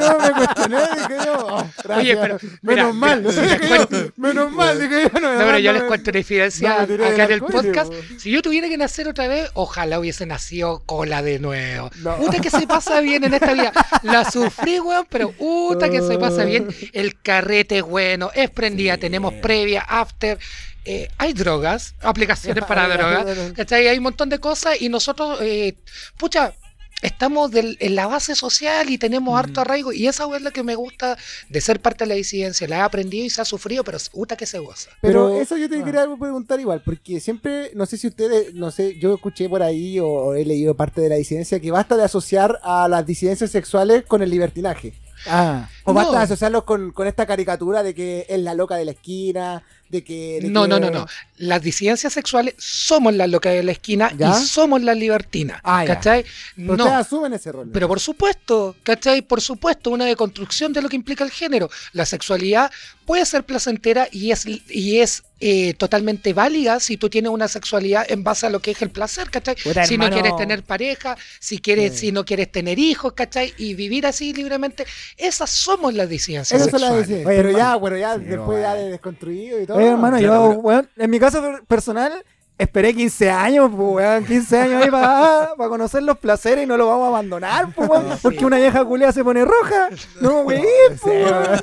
yo 0.00 0.18
me 0.18 0.32
cuestioné, 0.32 0.76
dije 0.96 1.24
yo, 1.26 1.46
oh. 1.46 1.66
Oye, 1.96 2.16
pero, 2.16 2.38
mira, 2.62 2.84
menos 2.92 2.94
mal, 2.94 3.22
mira, 3.22 3.32
dije 3.42 3.58
les 3.58 3.68
yo, 3.70 3.88
cuento- 3.88 4.12
menos 4.16 4.52
mal, 4.52 4.80
dije 4.80 5.10
yo, 5.12 5.20
no, 5.20 5.32
No, 5.32 5.38
pero 5.38 5.58
yo 5.58 5.72
les 5.72 5.82
cuento 5.84 6.10
una 6.10 6.18
infidencia 6.18 6.82
acá 6.82 7.24
en 7.24 7.32
el 7.32 7.40
podcast. 7.40 7.92
po. 7.92 7.98
Si 8.18 8.30
yo 8.30 8.42
tuviera 8.42 8.68
que 8.68 8.76
nacer 8.76 9.08
otra 9.08 9.28
vez, 9.28 9.50
ojalá 9.54 9.98
hubiese 9.98 10.26
nacido 10.26 10.82
cola 10.86 11.22
de 11.22 11.38
nuevo. 11.38 11.90
No. 12.02 12.16
Puta 12.16 12.38
que 12.38 12.50
se 12.50 12.66
pasa 12.66 13.00
bien 13.00 13.24
en 13.24 13.34
esta 13.34 13.52
vida. 13.52 13.72
La 14.02 14.24
sufrí, 14.30 14.80
weón, 14.80 15.06
pero 15.08 15.32
puta 15.32 15.88
que 15.90 16.00
se 16.02 16.18
pasa 16.18 16.44
bien. 16.44 16.68
El 16.92 17.20
carrete 17.20 17.78
es 17.78 17.82
bueno, 17.82 18.30
es 18.34 18.50
prendida, 18.50 18.96
tenemos 18.98 19.34
previa, 19.34 19.82
after. 19.82 20.38
eh, 20.84 21.08
hay 21.18 21.32
drogas, 21.32 21.94
aplicaciones 22.00 22.64
para 22.68 22.88
drogas, 22.88 23.52
¿cachai? 23.54 23.88
Hay 23.88 23.96
un 23.98 24.04
montón 24.04 24.28
de 24.28 24.38
cosas 24.38 24.80
y 24.80 24.88
nosotros, 24.88 25.38
eh, 25.42 25.74
pucha, 26.16 26.54
estamos 27.02 27.50
del- 27.50 27.76
en 27.80 27.94
la 27.94 28.06
base 28.06 28.34
social 28.34 28.88
y 28.90 28.98
tenemos 28.98 29.38
harto 29.38 29.60
arraigo 29.60 29.92
y 29.92 30.06
esa 30.06 30.24
es 30.34 30.42
la 30.42 30.50
que 30.50 30.62
me 30.62 30.74
gusta 30.74 31.16
de 31.48 31.60
ser 31.60 31.80
parte 31.80 32.04
de 32.04 32.08
la 32.08 32.14
disidencia. 32.14 32.66
La 32.68 32.78
he 32.78 32.80
aprendido 32.80 33.24
y 33.24 33.30
se 33.30 33.40
ha 33.42 33.44
sufrido, 33.44 33.84
pero 33.84 33.98
puta 34.12 34.36
que 34.36 34.46
se 34.46 34.58
goza. 34.58 34.90
Pero, 35.02 35.28
Pero- 35.28 35.40
eso 35.40 35.56
yo 35.56 35.68
te 35.68 35.80
ah. 35.80 35.84
quería 35.84 36.06
preguntar 36.18 36.58
igual, 36.60 36.82
porque 36.84 37.20
siempre, 37.20 37.70
no 37.74 37.86
sé 37.86 37.96
si 37.98 38.06
ustedes, 38.08 38.54
no 38.54 38.70
sé, 38.70 38.98
yo 38.98 39.14
escuché 39.14 39.48
por 39.48 39.62
ahí 39.62 39.98
o 40.00 40.34
he 40.34 40.44
leído 40.44 40.74
parte 40.74 41.00
de 41.00 41.08
la 41.08 41.16
disidencia 41.16 41.60
que 41.60 41.70
basta 41.70 41.96
de 41.96 42.04
asociar 42.04 42.58
a 42.62 42.88
las 42.88 43.04
disidencias 43.06 43.50
sexuales 43.50 44.04
con 44.06 44.22
el 44.22 44.30
libertinaje. 44.30 44.94
Ah, 45.26 45.68
O 45.86 45.92
No. 45.92 45.94
basta 45.94 46.22
asociarlos 46.22 46.64
con, 46.64 46.90
con 46.92 47.06
esta 47.06 47.24
caricatura 47.26 47.82
de 47.82 47.94
que 47.94 48.26
es 48.28 48.38
la 48.40 48.54
loca 48.54 48.76
de 48.76 48.84
la 48.84 48.90
esquina, 48.90 49.62
de 49.88 50.02
que... 50.02 50.40
de 50.42 50.48
No, 50.50 50.64
que- 50.64 50.68
no, 50.68 50.80
no, 50.80 50.90
no. 50.90 51.06
Las 51.38 51.62
disidencias 51.62 52.12
sexuales 52.12 52.54
somos 52.58 53.14
las 53.14 53.28
locas 53.30 53.52
de 53.52 53.62
la 53.62 53.72
esquina 53.72 54.10
¿Ya? 54.16 54.30
y 54.30 54.44
somos 54.44 54.82
las 54.82 54.96
libertinas. 54.96 55.60
Ah. 55.62 55.84
¿Cachai? 55.86 56.24
No. 56.56 56.72
ustedes 56.72 56.92
asumen 56.92 57.32
ese 57.34 57.52
rol. 57.52 57.70
Pero 57.72 57.86
por 57.88 58.00
supuesto, 58.00 58.74
¿cachai? 58.82 59.22
Por 59.22 59.40
supuesto, 59.40 59.90
una 59.90 60.04
deconstrucción 60.06 60.72
de 60.72 60.82
lo 60.82 60.88
que 60.88 60.96
implica 60.96 61.22
el 61.24 61.30
género. 61.30 61.70
La 61.92 62.04
sexualidad 62.04 62.70
puede 63.04 63.24
ser 63.24 63.44
placentera 63.44 64.08
y 64.10 64.32
es, 64.32 64.44
y 64.46 64.98
es 64.98 65.22
eh, 65.38 65.74
totalmente 65.74 66.32
válida 66.32 66.80
si 66.80 66.96
tú 66.96 67.08
tienes 67.10 67.30
una 67.30 67.46
sexualidad 67.46 68.04
en 68.10 68.24
base 68.24 68.46
a 68.46 68.50
lo 68.50 68.60
que 68.60 68.72
es 68.72 68.82
el 68.82 68.90
placer, 68.90 69.30
¿cachai? 69.30 69.54
Puta, 69.62 69.84
si 69.86 69.94
hermano. 69.94 70.16
no 70.16 70.22
quieres 70.22 70.36
tener 70.38 70.62
pareja, 70.64 71.16
si 71.38 71.58
quieres, 71.58 71.92
Sí. 71.92 71.98
si 72.06 72.12
no 72.12 72.24
quieres 72.24 72.50
tener 72.50 72.78
hijos, 72.80 73.12
¿cachai? 73.12 73.52
Y 73.58 73.74
vivir 73.74 74.06
así 74.06 74.32
libremente, 74.32 74.84
esas 75.18 75.50
somos 75.76 75.94
las 75.94 76.08
disidencias 76.08 76.60
Eso 76.60 76.70
se 76.70 76.78
la. 76.78 76.92
Oye, 76.92 77.22
Pero 77.24 77.50
ya, 77.50 77.78
pero 77.80 77.96
ya 77.96 78.14
Sí, 78.16 78.20
después 78.24 78.60
ya 78.62 78.70
bueno. 78.70 78.84
de 78.84 78.90
desconstruido 78.90 79.60
y 79.60 79.66
todo. 79.66 79.76
Oye, 79.76 79.88
hermano, 79.88 80.18
Claro, 80.18 80.34
yo, 80.34 80.48
pero- 80.50 80.60
weón, 80.60 80.88
en 80.96 81.10
mi 81.10 81.18
caso 81.20 81.40
per- 81.42 81.64
personal, 81.66 82.12
esperé 82.58 82.94
15 82.94 83.30
años, 83.30 83.70
pues, 83.76 83.88
weón, 83.96 84.24
15 84.24 84.58
años 84.58 84.82
ahí 84.82 84.90
para 85.56 85.68
conocer 85.68 86.02
los 86.02 86.18
placeres 86.18 86.64
y 86.64 86.66
no 86.66 86.76
los 86.76 86.86
vamos 86.88 87.04
a 87.04 87.08
abandonar, 87.08 87.72
pues, 87.74 87.88
weón, 87.88 88.06
porque 88.22 88.44
una 88.44 88.56
vieja 88.58 88.84
culia 88.84 89.12
se 89.12 89.22
pone 89.22 89.44
roja. 89.44 89.90
No, 90.20 90.40
weón, 90.42 90.62
pues, 91.02 91.02
weón. 91.04 91.60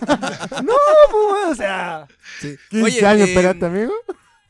No, 0.65 0.73
pues, 1.11 1.23
weón, 1.31 1.51
o 1.51 1.55
sea, 1.55 2.07
Sí. 2.39 2.55
15 2.69 2.85
Oye, 2.85 3.05
años 3.05 3.27
eh, 3.27 3.31
esperaste, 3.31 3.65
amigo. 3.65 3.93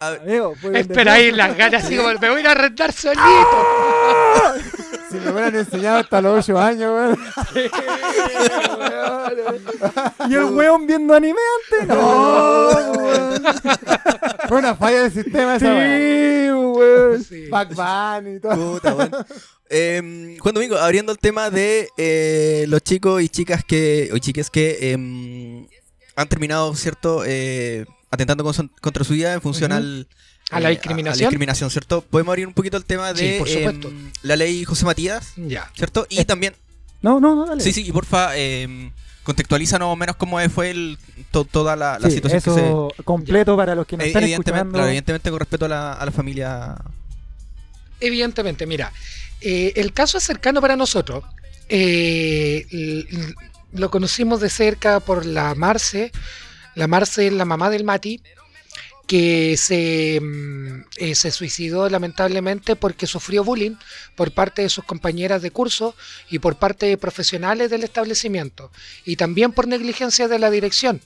A 0.03 0.09
ver, 0.11 0.21
amigo, 0.21 0.55
Espera 0.73 1.13
ahí 1.13 1.31
las 1.31 1.55
ganas, 1.55 1.84
así 1.85 1.95
como 1.95 2.09
me 2.09 2.30
voy 2.30 2.38
a 2.38 2.39
ir 2.41 2.47
a 2.47 2.51
arrendar 2.51 2.91
solito. 2.91 3.23
Si 5.13 5.19
me 5.19 5.30
hubieran 5.31 5.55
enseñado 5.55 5.99
hasta 5.99 6.21
los 6.21 6.49
8 6.49 6.59
años, 6.59 6.91
weón. 6.91 7.19
Y 10.27 10.34
el 10.34 10.45
weón 10.45 10.88
viendo 10.88 11.13
anime 11.13 11.39
antes, 11.71 11.88
no, 11.88 12.69
weón. 12.69 13.43
Fue 14.47 14.57
una 14.57 14.73
falla 14.73 15.03
del 15.03 15.11
sistema 15.11 15.59
Sí, 15.59 15.65
esa, 15.65 15.75
weón. 15.75 16.75
weón. 16.75 17.23
Sí. 17.23 17.45
Y 17.45 18.39
todo. 18.39 18.73
Puta. 18.73 19.25
Eh, 19.69 20.35
Juan 20.39 20.55
Domingo, 20.55 20.77
abriendo 20.77 21.11
el 21.11 21.19
tema 21.19 21.51
de 21.51 21.89
eh, 21.95 22.65
los 22.67 22.81
chicos 22.81 23.21
y 23.21 23.30
chicas 23.30 23.63
que, 23.63 24.09
o 24.13 24.17
chiques 24.17 24.49
que 24.49 24.93
em, 24.93 25.67
han 26.15 26.27
terminado, 26.27 26.73
¿cierto? 26.73 27.23
Eh, 28.14 28.15
atentando 28.15 28.44
con- 28.44 28.72
contra 28.81 29.03
su 29.03 29.14
vida 29.14 29.34
en 29.34 29.41
función 29.41 29.72
al, 29.72 30.07
A 30.52 30.60
la 30.60 30.69
eh, 30.69 30.73
discriminación. 30.73 31.23
la 31.26 31.30
discriminación, 31.30 31.69
¿cierto? 31.72 32.02
Podemos 32.02 32.31
abrir 32.31 32.48
un 32.48 32.53
poquito 32.53 32.77
el 32.77 32.85
tema 32.85 33.14
Sí, 33.15 33.26
de 33.26 33.38
por 33.40 33.49
supuesto. 33.49 33.88
em, 33.88 34.11
la 34.22 34.35
ley 34.35 34.64
José 34.65 34.85
Matías, 34.85 35.34
Ya. 35.35 35.72
¿cierto? 35.76 36.06
Y 36.10 36.23
también, 36.26 36.53
No, 37.02 37.19
no, 37.19 37.35
no, 37.35 37.45
dale. 37.45 37.61
sí, 37.64 37.73
sí, 37.73 37.84
y 37.88 37.91
porfa, 37.91 38.38
em, 38.38 38.91
contextualízanos 39.23 39.88
más 39.88 39.94
o 39.94 39.95
menos 39.95 40.15
cómo 40.18 40.38
fue 40.49 40.69
el, 40.72 40.98
to- 41.31 41.45
toda 41.45 41.76
la, 41.76 41.98
la 41.99 42.10
Sí, 42.10 42.15
situación 42.15 42.41
que 42.41 42.52
se... 42.52 42.68
eso 42.68 42.90
completo 43.03 43.56
para 43.57 43.73
los 43.73 43.88
que 43.88 43.98
nos 43.98 44.06
Eh, 44.06 44.10
están 44.10 44.23
evidentemente, 44.23 44.52
escuchando. 44.60 44.73
claro, 44.73 44.88
evidentemente 44.90 45.30
con 45.31 45.40
respeto 45.40 45.65
a 45.65 45.69
la, 45.69 45.94
a 45.94 46.06
la 46.06 46.11
familia. 46.11 46.76
Evidentemente, 47.99 48.65
mira, 48.65 48.91
eh, 49.41 49.73
el 49.77 49.94
caso 49.94 50.18
es 50.18 50.23
cercano 50.23 50.61
para 50.61 50.76
nosotros. 50.76 51.23
Eh, 51.69 52.68
lo 53.72 53.90
conocimos 53.90 54.40
de 54.41 54.49
cerca 54.49 54.99
por 54.99 55.26
la 55.26 55.56
Marce. 55.56 56.11
La 56.75 56.87
Marce 56.87 57.27
es 57.27 57.33
la 57.33 57.45
mamá 57.45 57.69
del 57.69 57.83
Mati, 57.83 58.21
que 59.07 59.57
se, 59.57 60.19
mm, 60.21 60.85
eh, 60.97 61.15
se 61.15 61.31
suicidó 61.31 61.89
lamentablemente 61.89 62.75
porque 62.75 63.05
sufrió 63.05 63.43
bullying 63.43 63.75
por 64.15 64.31
parte 64.31 64.61
de 64.61 64.69
sus 64.69 64.85
compañeras 64.85 65.41
de 65.41 65.51
curso 65.51 65.95
y 66.29 66.39
por 66.39 66.55
parte 66.55 66.85
de 66.85 66.97
profesionales 66.97 67.69
del 67.69 67.83
establecimiento 67.83 68.71
y 69.05 69.17
también 69.17 69.51
por 69.51 69.67
negligencia 69.67 70.27
de 70.27 70.39
la 70.39 70.49
dirección. 70.49 71.01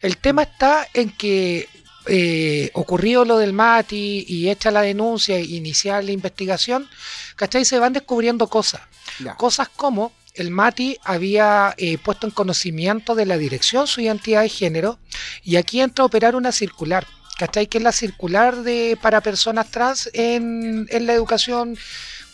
El 0.00 0.18
tema 0.18 0.42
está 0.42 0.88
en 0.92 1.10
que 1.10 1.68
eh, 2.08 2.70
ocurrió 2.74 3.24
lo 3.24 3.38
del 3.38 3.52
Mati 3.52 4.24
y 4.28 4.48
hecha 4.50 4.70
la 4.70 4.82
denuncia 4.82 5.36
e 5.36 5.42
iniciar 5.42 6.04
la 6.04 6.12
investigación, 6.12 6.88
¿cachai? 7.36 7.64
Se 7.64 7.78
van 7.78 7.92
descubriendo 7.92 8.48
cosas. 8.48 8.82
Ya. 9.18 9.34
Cosas 9.36 9.68
como 9.68 10.12
el 10.36 10.50
Mati 10.50 10.98
había 11.02 11.74
eh, 11.78 11.98
puesto 11.98 12.26
en 12.26 12.32
conocimiento 12.32 13.14
de 13.14 13.26
la 13.26 13.38
dirección 13.38 13.86
su 13.86 14.00
identidad 14.00 14.42
de 14.42 14.48
género 14.48 14.98
y 15.42 15.56
aquí 15.56 15.80
entra 15.80 16.02
a 16.02 16.06
operar 16.06 16.36
una 16.36 16.52
circular, 16.52 17.06
¿cachai? 17.38 17.66
Que 17.66 17.78
es 17.78 17.84
la 17.84 17.92
circular 17.92 18.62
de, 18.62 18.98
para 19.00 19.20
personas 19.20 19.70
trans 19.70 20.10
en, 20.12 20.86
en 20.90 21.06
la 21.06 21.14
educación 21.14 21.76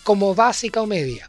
como 0.03 0.35
básica 0.35 0.83
o 0.83 0.87
media. 0.87 1.29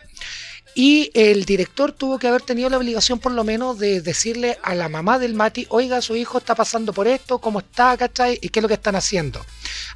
Y 0.76 1.12
el 1.14 1.46
director 1.46 1.92
tuvo 1.92 2.18
que 2.18 2.28
haber 2.28 2.42
tenido 2.42 2.70
la 2.70 2.78
obligación 2.78 3.20
por 3.20 3.32
lo 3.32 3.44
menos 3.44 3.78
de 3.78 4.02
decirle 4.02 4.58
a 4.64 4.74
la 4.74 4.90
mamá 4.90 5.20
del 5.20 5.36
Mati, 5.36 5.68
oiga, 5.70 6.02
su 6.02 6.16
hijo 6.16 6.40
está 6.40 6.56
pasando 6.56 6.94
por 6.94 7.08
esto, 7.08 7.38
cómo 7.38 7.60
está, 7.60 7.96
¿cachai? 7.96 8.40
¿Y 8.42 8.50
qué 8.50 8.60
es 8.60 8.64
lo 8.64 8.68
que 8.68 8.74
están 8.74 8.96
haciendo? 8.96 9.46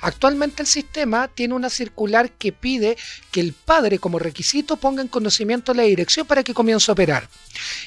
Actualmente 0.01 0.61
el 0.61 0.67
sistema 0.67 1.27
tiene 1.27 1.53
una 1.53 1.69
circular 1.69 2.31
que 2.31 2.51
pide 2.51 2.97
que 3.31 3.39
el 3.39 3.53
padre 3.53 3.99
como 3.99 4.19
requisito 4.19 4.77
ponga 4.77 5.01
en 5.01 5.07
conocimiento 5.07 5.73
la 5.73 5.83
dirección 5.83 6.25
para 6.25 6.43
que 6.43 6.53
comience 6.53 6.91
a 6.91 6.93
operar. 6.93 7.29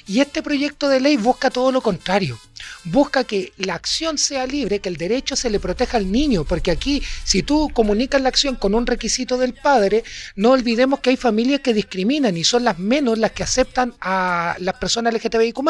Y 0.07 0.21
este 0.21 0.43
proyecto 0.43 0.89
de 0.89 1.01
ley 1.01 1.17
busca 1.17 1.51
todo 1.51 1.73
lo 1.73 1.81
contrario. 1.81 2.39
Busca 2.85 3.25
que 3.25 3.53
la 3.57 3.75
acción 3.75 4.19
sea 4.19 4.47
libre, 4.47 4.81
que 4.81 4.89
el 4.89 4.97
derecho 4.97 5.37
se 5.37 5.49
le 5.49 5.61
proteja 5.61 5.97
al 5.97 6.11
niño, 6.11 6.45
porque 6.45 6.71
aquí 6.71 7.03
si 7.25 7.43
tú 7.43 7.71
comunicas 7.73 8.21
la 8.21 8.29
acción 8.29 8.57
con 8.57 8.75
un 8.75 8.87
requisito 8.87 9.39
del 9.39 9.55
padre, 9.55 10.05
no 10.37 10.51
olvidemos 10.51 11.01
que 11.01 11.11
hay 11.11 11.17
familias 11.17 11.61
que 11.61 11.73
discriminan 11.73 12.37
y 12.37 12.45
son 12.45 12.65
las 12.65 12.79
menos 12.79 13.19
las 13.19 13.33
que 13.33 13.43
aceptan 13.43 13.95
a 14.01 14.57
las 14.59 14.75
personas 14.75 15.15
LGTBIQ+. 15.15 15.61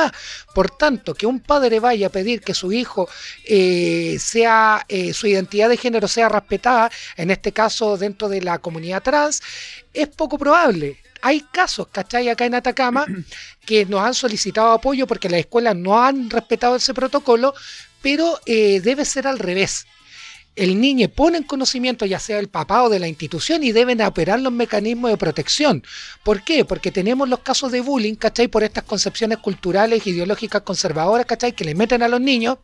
Por 0.55 0.71
tanto, 0.71 1.15
que 1.15 1.27
un 1.27 1.41
padre 1.41 1.81
vaya 1.81 2.09
a 2.09 2.11
pedir 2.11 2.41
que 2.41 2.55
su 2.55 2.73
hijo 2.73 3.09
eh, 3.45 4.17
sea 4.21 4.85
eh, 4.89 5.13
su 5.15 5.27
identidad 5.27 5.69
de 5.69 5.77
género 5.77 6.00
sea 6.09 6.29
respetada, 6.29 6.91
en 7.17 7.31
este 7.31 7.53
caso 7.53 7.97
dentro 7.97 8.29
de 8.29 8.43
la 8.43 8.59
comunidad 8.59 9.03
trans, 9.03 9.43
es 9.93 10.09
poco 10.09 10.39
probable. 10.39 10.99
Hay 11.23 11.41
casos, 11.53 11.89
¿cachai? 11.93 12.29
Acá 12.29 12.47
en 12.47 12.55
Atacama 12.55 13.07
que 13.67 13.87
nos 13.87 14.01
han 14.01 14.15
solicitado 14.15 14.73
apoyo 14.73 15.07
porque 15.07 15.29
las 15.29 15.41
escuelas 15.41 15.77
no 15.77 16.03
han 16.03 16.31
respetado 16.31 16.77
ese 16.77 16.95
protocolo, 16.95 17.55
pero 18.03 18.41
eh, 18.47 18.81
debe 18.81 19.05
ser 19.05 19.27
al 19.27 19.39
revés. 19.39 19.87
El 20.57 20.81
niño 20.81 21.09
pone 21.09 21.39
en 21.39 21.45
conocimiento 21.45 22.05
ya 22.07 22.19
sea 22.19 22.39
el 22.39 22.49
papá 22.49 22.83
o 22.83 22.89
de 22.89 22.99
la 22.99 23.09
institución 23.09 23.63
y 23.63 23.73
deben 23.73 24.03
operar 24.03 24.41
los 24.41 24.53
mecanismos 24.53 25.11
de 25.11 25.17
protección. 25.17 25.83
¿Por 26.25 26.43
qué? 26.43 26.65
Porque 26.65 26.91
tenemos 26.91 27.29
los 27.29 27.39
casos 27.41 27.71
de 27.71 27.81
bullying, 27.81 28.15
¿cachai? 28.15 28.49
Por 28.49 28.65
estas 28.65 28.85
concepciones 28.85 29.39
culturales, 29.39 30.07
ideológicas, 30.07 30.63
conservadoras, 30.63 31.25
¿cachai? 31.25 31.53
Que 31.53 31.65
le 31.65 31.75
meten 31.75 32.03
a 32.03 32.09
los 32.09 32.21
niños 32.21 32.59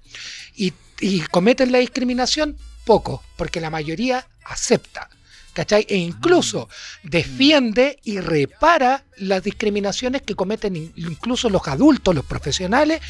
y, 0.54 0.72
y 1.00 1.20
cometen 1.20 1.70
la 1.70 1.78
discriminación, 1.78 2.56
poco, 2.86 3.22
porque 3.36 3.60
la 3.60 3.68
mayoría 3.68 4.26
acepta. 4.44 5.10
¿Cachai? 5.52 5.86
E 5.88 5.96
incluso 5.96 6.68
defiende 7.02 7.98
y 8.04 8.20
repara 8.20 9.04
las 9.16 9.42
discriminaciones 9.42 10.20
que 10.22 10.34
cometen 10.34 10.76
in- 10.76 10.92
incluso 10.96 11.48
los 11.48 11.66
adultos, 11.66 12.14
los 12.14 12.26
profesionales, 12.26 13.00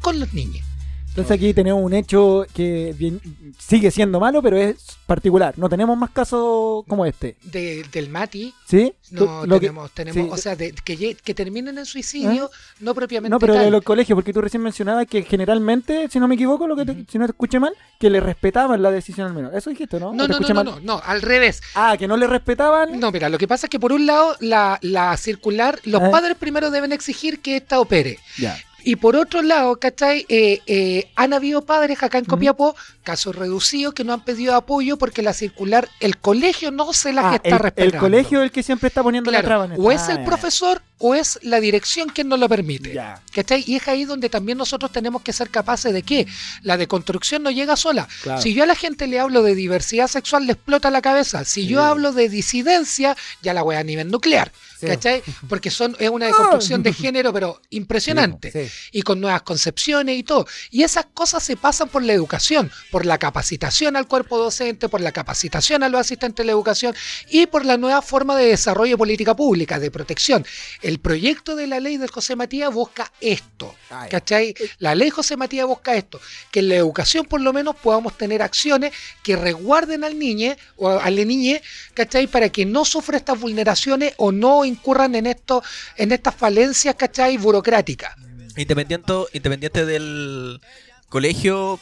con 0.00 0.20
los 0.20 0.32
niños. 0.34 0.66
Entonces 1.14 1.36
aquí 1.36 1.54
tenemos 1.54 1.80
un 1.80 1.94
hecho 1.94 2.44
que 2.52 2.92
bien- 2.98 3.20
sigue 3.56 3.92
siendo 3.92 4.18
malo, 4.18 4.42
pero 4.42 4.56
es 4.56 4.76
particular. 5.06 5.54
No 5.56 5.68
tenemos 5.68 5.96
más 5.96 6.10
casos 6.10 6.84
como 6.88 7.06
este. 7.06 7.36
De- 7.44 7.84
del 7.92 8.08
Mati, 8.10 8.52
¿Sí? 8.66 8.92
No 9.12 9.46
lo 9.46 9.54
que- 9.60 9.66
tenemos, 9.68 9.90
tenemos 9.92 10.24
sí. 10.24 10.28
o 10.32 10.36
sea, 10.36 10.56
de- 10.56 10.72
que, 10.72 11.14
que 11.14 11.34
terminen 11.34 11.78
en 11.78 11.86
suicidio, 11.86 12.50
no 12.80 12.94
propiamente 12.96 13.30
No, 13.30 13.38
pero 13.38 13.54
tal. 13.54 13.64
de 13.66 13.70
los 13.70 13.84
colegios, 13.84 14.16
porque 14.16 14.32
tú 14.32 14.40
recién 14.40 14.60
mencionabas 14.60 15.06
que 15.06 15.22
generalmente, 15.22 16.08
si 16.10 16.18
no 16.18 16.26
me 16.26 16.34
equivoco, 16.34 16.66
lo 16.66 16.74
que 16.74 16.84
te- 16.84 17.04
si 17.08 17.16
no 17.18 17.26
te 17.26 17.30
escuché 17.30 17.60
mal, 17.60 17.74
que 18.00 18.10
le 18.10 18.18
respetaban 18.18 18.82
la 18.82 18.90
decisión 18.90 19.28
al 19.28 19.34
menor. 19.34 19.54
Eso 19.54 19.70
dijiste, 19.70 20.00
¿no? 20.00 20.08
¿O 20.08 20.14
No, 20.14 20.26
no, 20.26 20.40
no, 20.40 20.48
no, 20.48 20.64
no, 20.64 20.80
no, 20.80 21.00
al 21.04 21.22
revés. 21.22 21.62
Ah, 21.76 21.94
que 21.96 22.08
no 22.08 22.16
le 22.16 22.26
respetaban. 22.26 22.98
No, 22.98 23.12
mira, 23.12 23.28
lo 23.28 23.38
que 23.38 23.46
pasa 23.46 23.66
es 23.66 23.70
que 23.70 23.78
por 23.78 23.92
un 23.92 24.04
lado, 24.06 24.34
la, 24.40 24.78
la 24.82 25.16
circular, 25.16 25.78
los 25.84 26.02
Eh. 26.02 26.08
padres 26.10 26.36
primero 26.36 26.72
deben 26.72 26.90
exigir 26.92 27.38
que 27.40 27.56
ésta 27.58 27.78
opere. 27.78 28.18
Ya. 28.36 28.58
Y 28.84 28.96
por 28.96 29.16
otro 29.16 29.42
lado, 29.42 29.76
¿cachai? 29.76 30.26
Eh, 30.28 30.60
eh, 30.66 31.10
han 31.16 31.32
habido 31.32 31.62
padres 31.62 32.02
acá 32.02 32.18
en. 32.18 32.24
Copiapó, 32.26 32.76
casos 33.02 33.34
reducidos, 33.34 33.94
que 33.94 34.04
no 34.04 34.12
han 34.12 34.24
pedido 34.24 34.54
apoyo 34.54 34.98
porque 34.98 35.22
la 35.22 35.32
circular, 35.32 35.88
el 36.00 36.18
colegio 36.18 36.70
no 36.70 36.92
se 36.92 37.12
la 37.12 37.30
Ah, 37.30 37.34
está 37.36 37.48
el, 37.56 37.58
respetando. 37.58 37.94
el 37.96 38.00
colegio 38.00 38.38
es 38.40 38.44
el 38.44 38.50
que 38.52 38.62
siempre 38.62 38.88
está 38.88 39.02
poniendo 39.02 39.30
la 39.30 39.42
traba 39.42 39.64
en 39.66 39.72
esto. 39.72 39.82
o 39.82 39.90
es 39.90 40.02
Ah, 40.08 40.12
el 40.12 40.18
ya. 40.18 40.24
profesor 40.24 40.82
o 41.06 41.14
es 41.14 41.38
la 41.42 41.60
dirección 41.60 42.08
quien 42.08 42.30
no 42.30 42.38
lo 42.38 42.48
permite. 42.48 42.94
Ya. 42.94 43.20
¿Cachai? 43.30 43.62
Y 43.66 43.76
es 43.76 43.86
ahí 43.88 44.06
donde 44.06 44.30
también 44.30 44.56
nosotros 44.56 44.90
tenemos 44.90 45.20
que 45.20 45.34
ser 45.34 45.50
capaces 45.50 45.92
de 45.92 46.02
que 46.02 46.26
la 46.62 46.78
deconstrucción 46.78 47.42
no 47.42 47.50
llega 47.50 47.76
sola. 47.76 48.08
Claro. 48.22 48.40
Si 48.40 48.54
yo 48.54 48.62
a 48.62 48.66
la 48.66 48.74
gente 48.74 49.06
le 49.06 49.20
hablo 49.20 49.42
de 49.42 49.54
diversidad 49.54 50.08
sexual, 50.08 50.46
le 50.46 50.52
explota 50.52 50.90
la 50.90 51.02
cabeza. 51.02 51.44
Si 51.44 51.66
yo 51.66 51.84
hablo 51.84 52.12
de 52.12 52.30
disidencia, 52.30 53.18
ya 53.42 53.52
la 53.52 53.60
voy 53.60 53.76
a 53.76 53.84
nivel 53.84 54.10
nuclear. 54.10 54.50
Sí. 54.80 54.86
¿Cachai? 54.86 55.22
Porque 55.48 55.70
son, 55.70 55.94
es 55.98 56.08
una 56.08 56.24
deconstrucción 56.24 56.82
de 56.82 56.92
género, 56.94 57.34
pero 57.34 57.60
impresionante. 57.68 58.50
Sí. 58.50 58.72
Y 58.92 59.02
con 59.02 59.20
nuevas 59.20 59.42
concepciones 59.42 60.16
y 60.18 60.22
todo. 60.22 60.46
Y 60.70 60.84
esas 60.84 61.04
cosas 61.12 61.42
se 61.42 61.58
pasan 61.58 61.90
por 61.90 62.02
la 62.02 62.14
educación. 62.14 62.72
por 62.90 63.04
la 63.04 63.18
capacitación 63.18 63.96
al 63.96 64.08
cuerpo 64.08 64.38
docente, 64.38 64.88
por 64.88 65.02
la 65.02 65.12
capacitación 65.12 65.82
a 65.82 65.90
los 65.90 66.00
asistentes 66.00 66.42
de 66.42 66.46
la 66.46 66.52
educación 66.52 66.94
y 67.28 67.44
por 67.44 67.66
la 67.66 67.76
nueva 67.76 68.00
forma 68.00 68.34
de 68.36 68.46
desarrollo 68.46 68.92
de 68.92 68.98
política 68.98 69.36
pública, 69.36 69.78
de 69.78 69.90
protección. 69.90 70.46
El 70.80 70.93
proyecto 70.98 71.56
de 71.56 71.66
la 71.66 71.80
ley 71.80 71.96
del 71.96 72.10
José 72.10 72.36
Matías 72.36 72.72
busca 72.72 73.10
esto, 73.20 73.74
Ah. 73.90 74.06
¿cachai? 74.10 74.54
La 74.78 74.94
ley 74.94 75.10
José 75.10 75.36
Matías 75.36 75.66
busca 75.66 75.94
esto, 75.94 76.20
que 76.50 76.60
en 76.60 76.68
la 76.68 76.76
educación 76.76 77.26
por 77.26 77.40
lo 77.40 77.52
menos 77.52 77.76
podamos 77.76 78.16
tener 78.18 78.42
acciones 78.42 78.92
que 79.22 79.36
resguarden 79.36 80.04
al 80.04 80.18
niño 80.18 80.54
o 80.76 80.88
a 80.90 81.10
la 81.10 81.24
niñe, 81.24 81.62
¿cachai? 81.94 82.26
Para 82.26 82.48
que 82.48 82.64
no 82.66 82.84
sufra 82.84 83.16
estas 83.16 83.38
vulneraciones 83.38 84.14
o 84.16 84.32
no 84.32 84.64
incurran 84.64 85.14
en 85.14 85.26
esto, 85.26 85.62
en 85.96 86.12
estas 86.12 86.34
falencias, 86.34 86.94
¿cachai? 86.96 87.36
Burocráticas. 87.36 88.14
Independiente, 88.56 89.12
independiente 89.32 89.84
del 89.84 90.60
colegio 91.08 91.78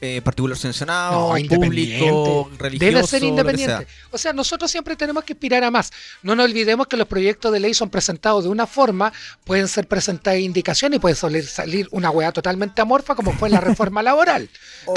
eh, 0.00 0.20
particular 0.22 0.56
sancionado, 0.58 1.32
No, 1.38 1.48
público, 1.56 2.50
religioso. 2.58 2.84
Debe 2.84 3.06
ser 3.06 3.22
independiente. 3.24 3.76
sea. 3.86 3.86
O 4.10 4.18
sea, 4.18 4.32
nosotros 4.32 4.70
siempre 4.70 4.96
tenemos 4.96 5.24
que 5.24 5.32
aspirar 5.32 5.64
a 5.64 5.70
más. 5.70 5.90
No 6.22 6.34
nos 6.34 6.44
olvidemos 6.46 6.86
que 6.86 6.96
los 6.96 7.06
proyectos 7.08 7.52
de 7.52 7.60
ley 7.60 7.74
son 7.74 7.88
presentados 7.90 8.44
de 8.44 8.50
una 8.50 8.66
forma, 8.66 9.12
pueden 9.44 9.66
ser 9.68 9.86
presentadas 9.86 10.40
indicaciones 10.40 10.96
y 10.98 11.00
puede 11.00 11.14
salir, 11.14 11.46
salir 11.46 11.88
una 11.90 12.10
weá 12.10 12.32
totalmente 12.32 12.82
amorfa 12.82 13.14
como 13.14 13.32
fue 13.32 13.48
la 13.50 13.60
reforma 13.60 14.02
laboral. 14.02 14.48
O, 14.86 14.94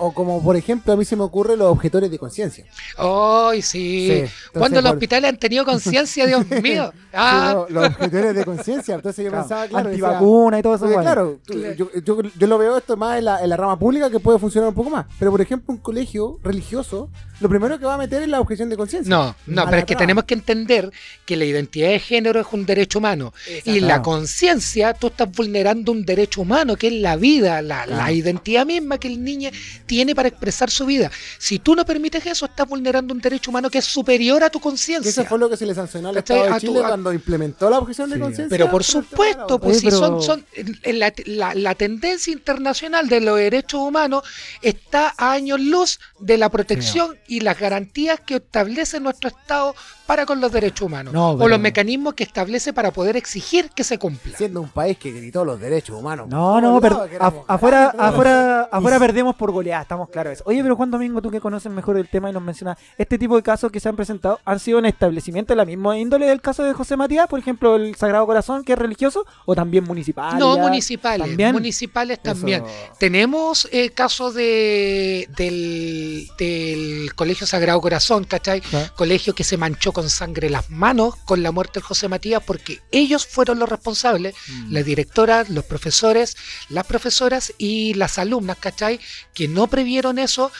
o 0.00 0.12
como 0.14 0.42
por 0.42 0.56
ejemplo 0.56 0.92
a 0.92 0.96
mí 0.96 1.04
se 1.04 1.14
me 1.16 1.22
ocurre 1.22 1.56
los 1.56 1.68
objetores 1.70 2.10
de 2.10 2.18
conciencia. 2.18 2.64
Ay, 2.96 3.62
sí. 3.62 3.78
Sí, 3.78 4.10
entonces, 4.12 4.32
Cuando 4.52 4.80
los 4.80 4.90
por- 4.90 4.96
hospitales 4.96 5.28
han 5.30 5.36
tenido 5.38 5.64
conciencia, 5.64 6.26
Dios 6.26 6.44
mío. 6.62 6.92
Ah, 7.12 7.48
Sí, 7.48 7.54
los, 7.54 7.70
los 7.70 7.86
objetores 7.94 8.34
de 8.34 8.44
conciencia. 8.44 8.94
Entonces 8.94 9.24
yo 9.24 9.30
Claro, 9.30 9.44
pensaba, 9.44 9.66
claro, 9.68 9.88
decía, 9.90 10.06
antivacuna 10.06 10.58
y 10.58 10.62
todo 10.62 10.74
eso. 10.74 10.84
Porque, 10.84 10.94
bueno. 10.96 11.10
claro, 11.12 11.40
yo, 11.76 11.88
yo, 12.04 12.22
yo 12.36 12.46
lo 12.46 12.58
veo 12.58 12.78
esto 12.78 12.96
más 12.96 13.18
en 13.18 13.24
la, 13.26 13.42
en 13.42 13.48
la 13.50 13.56
rama 13.56 13.78
pública 13.78 14.10
que 14.10 14.18
puede 14.20 14.37
funcionar 14.38 14.68
un 14.68 14.74
poco 14.74 14.90
más. 14.90 15.06
Pero, 15.18 15.30
por 15.30 15.40
ejemplo, 15.40 15.72
un 15.74 15.80
colegio 15.80 16.38
religioso, 16.42 17.10
lo 17.40 17.48
primero 17.48 17.78
que 17.78 17.84
va 17.86 17.94
a 17.94 17.98
meter 17.98 18.22
es 18.22 18.28
la 18.28 18.40
objeción 18.40 18.68
de 18.68 18.76
conciencia. 18.76 19.08
No, 19.14 19.34
no, 19.46 19.64
pero 19.66 19.78
es 19.78 19.84
que 19.84 19.96
tenemos 19.96 20.24
que 20.24 20.34
entender 20.34 20.90
que 21.24 21.36
la 21.36 21.44
identidad 21.44 21.88
de 21.90 21.98
género 22.00 22.40
es 22.40 22.46
un 22.52 22.66
derecho 22.66 22.98
humano. 22.98 23.32
Y 23.64 23.80
la 23.80 24.02
conciencia, 24.02 24.94
tú 24.94 25.08
estás 25.08 25.30
vulnerando 25.30 25.92
un 25.92 26.04
derecho 26.04 26.42
humano, 26.42 26.76
que 26.76 26.88
es 26.88 26.92
la 26.94 27.16
vida, 27.16 27.62
la, 27.62 28.12
identidad 28.12 28.64
misma 28.66 28.98
que 28.98 29.08
el 29.08 29.22
niño 29.22 29.50
tiene 29.86 30.14
para 30.14 30.28
expresar 30.28 30.70
su 30.70 30.86
vida. 30.86 31.10
Si 31.38 31.58
tú 31.58 31.74
no 31.74 31.84
permites 31.84 32.24
eso, 32.26 32.46
estás 32.46 32.68
vulnerando 32.68 33.12
un 33.14 33.20
derecho 33.20 33.50
humano 33.50 33.70
que 33.70 33.78
es 33.78 33.84
superior 33.84 34.42
a 34.42 34.50
tu 34.50 34.60
conciencia. 34.60 35.08
eso 35.10 35.24
fue 35.24 35.38
lo 35.38 35.48
que 35.48 35.56
se 35.56 35.66
le 35.66 35.74
sancionó 35.74 36.08
al 36.10 36.14
¿Cachai? 36.16 36.38
Estado 36.38 36.52
A 36.52 36.54
de 36.54 36.60
tu- 36.60 36.66
Chile 36.72 36.84
a- 36.84 36.88
cuando 36.88 37.12
implementó 37.12 37.70
la 37.70 37.78
objeción 37.78 38.10
de 38.10 38.18
conciencia. 38.18 38.48
Pero 38.48 38.70
por 38.70 38.82
supuesto, 38.84 39.58
pues 39.58 39.78
Oye, 39.78 39.80
si 39.80 39.86
pero- 39.86 39.98
son, 39.98 40.22
son 40.22 40.46
en 40.82 40.98
la, 40.98 41.12
la- 41.26 41.54
la 41.54 41.74
tendencia 41.74 42.32
internacional 42.32 43.08
de 43.08 43.20
los 43.20 43.36
derechos 43.38 43.80
humanos 43.80 44.22
está 44.62 45.14
a 45.16 45.32
años 45.32 45.60
luz 45.60 46.00
de 46.18 46.38
la 46.38 46.48
protección 46.48 47.16
y 47.26 47.40
las 47.40 47.58
garantías 47.58 48.20
que 48.20 48.36
establece 48.36 49.00
nuestro 49.00 49.28
Estado 49.28 49.74
para 50.06 50.24
con 50.24 50.40
los 50.40 50.50
derechos 50.50 50.86
humanos 50.86 51.12
No, 51.12 51.32
o 51.32 51.36
pero- 51.36 51.48
los 51.50 51.60
mecanismos 51.60 52.14
que 52.14 52.24
establece 52.24 52.72
para 52.72 52.90
poder 52.92 53.16
exigir 53.16 53.68
que 53.70 53.84
se 53.84 53.98
cumpla. 53.98 54.36
Siendo 54.38 54.62
un 54.62 54.70
país 54.70 54.96
que 54.96 55.12
gritó 55.12 55.44
los 55.44 55.60
derechos 55.60 55.98
humanos. 55.98 56.28
No, 56.28 56.60
no, 56.62 56.68
todos 56.68 56.80
per- 56.82 56.92
lados, 56.92 57.08
que 57.08 57.14
af- 57.14 57.18
éramos 57.18 57.44
afuera, 57.46 57.88
pero- 57.92 58.02
afuera, 58.04 58.62
afuera 58.72 58.98
perdemos 58.98 59.36
por 59.36 59.50
goleada, 59.52 59.82
estamos 59.82 60.08
claros 60.08 60.30
de 60.30 60.34
eso. 60.34 60.44
Oye, 60.46 60.62
pero 60.62 60.76
Juan 60.76 60.90
Domingo, 60.90 61.20
tú 61.20 61.30
que 61.30 61.40
conoces 61.40 61.70
mejor 61.70 61.98
el 61.98 62.08
tema 62.08 62.30
y 62.30 62.32
nos 62.32 62.42
mencionas, 62.42 62.78
este 62.96 63.18
tipo 63.18 63.36
de 63.36 63.42
casos 63.42 63.70
que 63.70 63.80
se 63.80 63.88
han 63.90 63.96
presentado 63.96 64.40
han 64.46 64.58
sido 64.58 64.78
en 64.78 64.86
establecimientos 64.86 65.54
de 65.54 65.56
la 65.56 65.66
misma 65.66 65.98
índole 65.98 66.26
del 66.26 66.40
caso 66.40 66.62
de 66.62 66.72
José 66.72 66.96
Matías, 66.96 67.26
por 67.28 67.38
ejemplo, 67.38 67.76
el 67.76 67.94
Sagrado 67.96 68.24
Corazón, 68.24 68.64
que 68.64 68.72
es 68.72 68.78
religioso, 68.78 69.26
o 69.44 69.54
también 69.54 69.84
municipal. 69.84 70.38
No, 70.38 70.56
municipales, 70.56 71.26
¿También? 71.28 71.52
municipales 71.52 72.18
también. 72.22 72.64
Eso- 72.64 72.92
Tenemos 72.98 73.68
eh, 73.72 73.90
casos 73.90 74.17
de, 74.34 75.28
del, 75.36 76.28
del 76.38 77.14
Colegio 77.14 77.46
Sagrado 77.46 77.80
Corazón, 77.80 78.24
¿cachai? 78.24 78.62
Ah. 78.72 78.92
Colegio 78.96 79.34
que 79.34 79.44
se 79.44 79.56
manchó 79.56 79.92
con 79.92 80.10
sangre 80.10 80.50
las 80.50 80.68
manos 80.70 81.14
con 81.24 81.42
la 81.42 81.52
muerte 81.52 81.74
del 81.74 81.84
José 81.84 82.08
Matías 82.08 82.42
porque 82.44 82.80
ellos 82.90 83.26
fueron 83.26 83.58
los 83.58 83.68
responsables, 83.68 84.34
Mm. 84.48 84.72
las 84.72 84.84
directoras, 84.84 85.48
los 85.50 85.64
profesores, 85.64 86.36
las 86.68 86.86
profesoras 86.86 87.52
y 87.58 87.94
las 87.94 88.18
alumnas, 88.18 88.58
¿cachai? 88.58 88.98
Que 89.34 89.46
no 89.48 89.66
previeron 89.68 90.18
eso. 90.18 90.50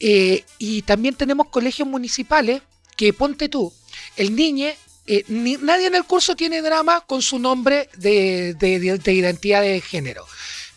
Eh, 0.00 0.44
y 0.58 0.82
también 0.82 1.14
tenemos 1.14 1.48
colegios 1.48 1.86
municipales 1.86 2.62
que, 2.96 3.12
ponte 3.12 3.48
tú, 3.48 3.72
el 4.16 4.34
niñe, 4.34 4.76
eh, 5.06 5.24
ni- 5.28 5.56
nadie 5.56 5.86
en 5.88 5.94
el 5.94 6.04
curso 6.04 6.36
tiene 6.36 6.62
drama 6.62 7.00
con 7.06 7.20
su 7.22 7.38
nombre 7.38 7.88
de, 7.96 8.54
de- 8.54 8.78
de- 8.78 8.98
de 8.98 9.12
identidad 9.12 9.60
de 9.62 9.80
género. 9.80 10.24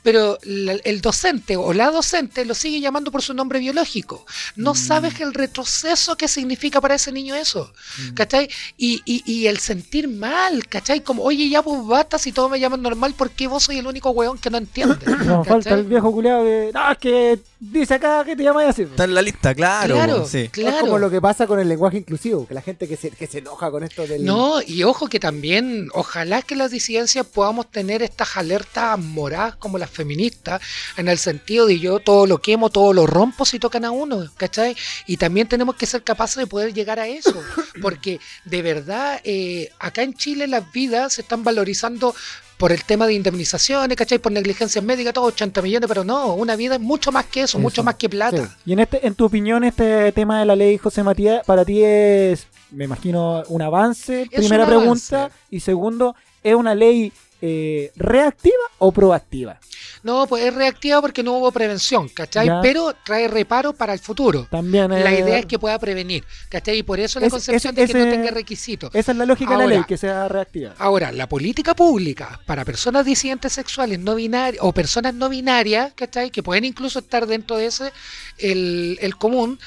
Pero 0.03 0.37
la- 0.43 0.73
el 0.83 1.01
docente 1.01 1.55
o 1.57 1.73
la 1.73 1.89
docente 1.89 2.45
lo 2.45 2.53
sigue 2.53 2.79
llamando 2.81 3.09
por 3.11 3.21
su 3.21 3.33
nombre 3.33 3.59
biológico. 3.59 4.25
No 4.55 4.75
sabes 4.75 5.19
el 5.21 5.33
retroceso 5.33 6.15
que 6.17 6.27
significa 6.27 6.81
para 6.81 6.95
ese 6.95 7.11
niño 7.11 7.35
eso. 7.35 7.71
¿Cachai? 8.13 8.49
Y, 8.77 9.01
y- 9.05 9.23
y 9.25 9.47
el 9.47 9.59
sentir 9.59 10.07
mal, 10.07 10.67
¿cachai? 10.67 11.01
Como, 11.01 11.23
oye, 11.23 11.47
ya 11.49 11.61
pues 11.63 11.85
basta 11.85 12.19
si 12.19 12.31
todos 12.31 12.51
me 12.51 12.59
llaman 12.59 12.81
normal, 12.81 13.13
¿por 13.13 13.31
qué 13.31 13.47
vos 13.47 13.63
soy 13.63 13.77
el 13.79 13.87
único 13.87 14.09
weón 14.11 14.37
que 14.37 14.49
no 14.49 14.57
entiende? 14.57 14.97
Nos 15.25 15.47
falta 15.47 15.73
el 15.73 15.85
viejo 15.85 16.11
culiado 16.11 16.43
que. 16.43 16.71
No, 16.73 16.91
es 16.91 16.97
que 16.97 17.39
dice 17.71 17.95
acá 17.95 18.23
que 18.25 18.35
te 18.35 18.43
llamas 18.43 18.69
así. 18.69 18.83
Está 18.83 19.05
en 19.05 19.13
la 19.13 19.21
lista, 19.21 19.55
claro. 19.55 19.95
Claro, 19.95 20.25
sí. 20.25 20.49
claro. 20.49 20.75
Es 20.75 20.81
como 20.81 20.97
lo 20.97 21.09
que 21.09 21.21
pasa 21.21 21.47
con 21.47 21.59
el 21.59 21.69
lenguaje 21.69 21.97
inclusivo, 21.97 22.47
que 22.47 22.53
la 22.53 22.61
gente 22.61 22.87
que 22.87 22.97
se, 22.97 23.11
que 23.11 23.27
se 23.27 23.39
enoja 23.39 23.71
con 23.71 23.83
esto 23.83 24.05
del... 24.05 24.25
No, 24.25 24.61
y 24.61 24.83
ojo 24.83 25.07
que 25.07 25.19
también, 25.19 25.89
ojalá 25.93 26.41
que 26.41 26.55
las 26.55 26.71
disidencias 26.71 27.25
podamos 27.25 27.71
tener 27.71 28.03
estas 28.03 28.37
alertas 28.37 28.99
moradas 28.99 29.55
como 29.55 29.77
las 29.77 29.89
feministas, 29.89 30.61
en 30.97 31.07
el 31.07 31.17
sentido 31.17 31.65
de 31.65 31.79
yo 31.79 31.99
todo 31.99 32.25
lo 32.25 32.39
quemo, 32.39 32.69
todo 32.69 32.93
lo 32.93 33.07
rompo 33.07 33.45
si 33.45 33.59
tocan 33.59 33.85
a 33.85 33.91
uno, 33.91 34.29
¿cachai? 34.37 34.75
Y 35.07 35.17
también 35.17 35.47
tenemos 35.47 35.75
que 35.75 35.85
ser 35.85 36.03
capaces 36.03 36.37
de 36.37 36.47
poder 36.47 36.73
llegar 36.73 36.99
a 36.99 37.07
eso, 37.07 37.41
porque 37.81 38.19
de 38.45 38.61
verdad, 38.61 39.21
eh, 39.23 39.69
acá 39.79 40.03
en 40.03 40.13
Chile 40.13 40.47
las 40.47 40.71
vidas 40.71 41.13
se 41.13 41.21
están 41.21 41.43
valorizando 41.43 42.15
por 42.63 42.71
el 42.71 42.85
tema 42.85 43.05
de 43.07 43.13
indemnizaciones, 43.13 43.97
¿cachai? 43.97 44.19
Por 44.19 44.31
negligencias 44.31 44.81
médicas, 44.81 45.13
todo 45.13 45.25
80 45.25 45.61
millones, 45.61 45.85
pero 45.85 46.05
no, 46.05 46.33
una 46.35 46.55
vida 46.55 46.75
es 46.75 46.79
mucho 46.79 47.11
más 47.11 47.25
que 47.25 47.41
eso, 47.41 47.57
Eso, 47.57 47.59
mucho 47.59 47.83
más 47.83 47.95
que 47.95 48.07
plata. 48.07 48.45
sí. 48.45 48.53
Y 48.67 48.71
en 48.71 48.79
este, 48.79 49.05
en 49.05 49.15
tu 49.15 49.25
opinión, 49.25 49.65
este 49.65 50.13
tema 50.13 50.39
de 50.39 50.45
la 50.45 50.55
ley 50.55 50.77
José 50.77 51.03
Matías, 51.03 51.45
para 51.45 51.65
ti 51.65 51.83
es, 51.83 52.47
me 52.71 52.85
imagino, 52.85 53.43
un 53.49 53.61
avance. 53.61 54.29
Es 54.31 54.39
primera 54.39 54.63
un 54.63 54.69
pregunta. 54.69 55.29
Y 55.49 55.59
segundo, 55.59 56.15
¿es 56.41 56.55
una 56.55 56.73
ley 56.73 57.11
eh, 57.45 57.91
reactiva 57.97 58.55
o 58.77 58.93
proactiva? 58.93 59.59
No, 60.01 60.27
pues 60.27 60.45
es 60.45 60.53
reactiva 60.53 61.01
porque 61.01 61.23
no 61.23 61.33
hubo 61.33 61.51
prevención, 61.51 62.07
¿cachai? 62.07 62.47
Ya. 62.47 62.61
Pero 62.61 62.93
trae 63.03 63.27
reparo 63.27 63.73
para 63.73 63.91
el 63.91 63.99
futuro. 63.99 64.47
También 64.49 64.89
La 64.91 65.13
eh, 65.13 65.19
idea 65.19 65.39
es 65.39 65.45
que 65.45 65.59
pueda 65.59 65.77
prevenir, 65.77 66.23
¿cachai? 66.47 66.77
Y 66.77 66.83
por 66.83 67.01
eso 67.01 67.19
la 67.19 67.29
concepción 67.29 67.75
de 67.75 67.85
que 67.85 67.93
no 67.93 68.05
tenga 68.09 68.31
requisitos. 68.31 68.89
Esa 68.95 69.11
es 69.11 69.17
la 69.17 69.25
lógica 69.25 69.51
de 69.51 69.57
la 69.57 69.63
Ahora- 69.63 69.75
ley, 69.75 69.83
que 69.85 69.97
sea 69.97 70.29
reactiva. 70.29 70.73
Ahora, 70.77 71.11
la 71.11 71.27
política 71.27 71.75
pública 71.75 72.39
para 72.45 72.63
personas 72.63 73.05
disidentes 73.05 73.51
sexuales 73.51 73.99
no 73.99 74.15
binarias 74.15 74.63
o 74.63 74.71
personas 74.71 75.13
no 75.13 75.27
binarias, 75.27 75.91
¿cachai? 75.95 76.31
Que 76.31 76.43
pueden 76.43 76.63
incluso 76.63 76.99
estar 76.99 77.27
dentro 77.27 77.57
de 77.57 77.65
ese, 77.65 77.91
el, 78.37 78.97
el 79.01 79.17
común, 79.17 79.59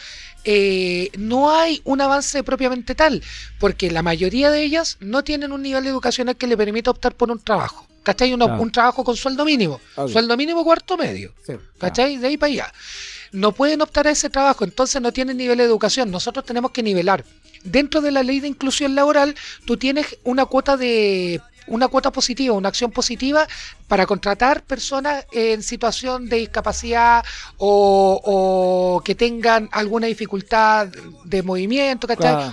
eh, 0.48 1.10
no 1.18 1.51
hay 1.51 1.81
un 1.85 2.01
avance 2.01 2.43
propiamente 2.44 2.94
tal, 2.94 3.23
porque 3.59 3.90
la 3.90 4.02
mayoría 4.02 4.51
de 4.51 4.62
ellas 4.62 4.97
no 5.01 5.24
tienen 5.24 5.51
un 5.52 5.60
nivel 5.62 5.86
educacional 5.86 6.36
que 6.36 6.47
le 6.47 6.56
permita 6.56 6.90
optar 6.93 7.14
por 7.16 7.31
un 7.31 7.40
trabajo. 7.40 7.86
¿Cachai? 8.05 8.32
Uno- 8.32 8.47
Claro. 8.47 8.62
Un 8.62 8.70
trabajo 8.70 9.02
con 9.02 9.16
sueldo 9.16 9.44
mínimo. 9.44 9.81
Obvio. 9.97 10.12
Sueldo 10.12 10.36
mínimo 10.36 10.62
cuarto 10.62 10.97
medio. 10.97 11.35
Sí. 11.44 11.55
¿Cachai? 11.78 12.16
De 12.18 12.28
ahí 12.28 12.36
para 12.36 12.52
allá. 12.52 12.73
No 13.32 13.51
pueden 13.51 13.82
optar 13.82 14.06
a 14.06 14.12
ese 14.12 14.31
trabajo, 14.31 14.62
entonces 14.62 15.02
no 15.02 15.12
tienen 15.12 15.36
nivel 15.36 15.59
de 15.59 15.64
educación. 15.64 16.12
Nosotros 16.12 16.44
tenemos 16.47 16.70
que 16.70 16.85
nivelar. 16.85 17.24
Dentro 17.64 18.01
de 18.01 18.12
la 18.12 18.23
ley 18.23 18.39
de 18.39 18.47
inclusión 18.47 18.94
laboral, 18.94 19.35
tú 19.64 19.77
tienes 19.77 20.16
una 20.23 20.47
cuota 20.47 20.77
de 20.77 21.40
una 21.68 21.88
cuota 21.88 22.10
positiva, 22.10 22.55
una 22.55 22.68
acción 22.68 22.90
positiva 22.90 23.47
para 23.88 24.06
contratar 24.06 24.62
personas 24.62 25.26
en 25.32 25.62
situación 25.62 26.28
de 26.28 26.38
discapacidad 26.38 27.24
o, 27.56 28.20
o 28.24 29.02
que 29.05 29.14
tengan 29.14 29.68
alguna 29.72 30.06
dificultad 30.06 30.88
de 31.24 31.43
movimiento. 31.43 32.06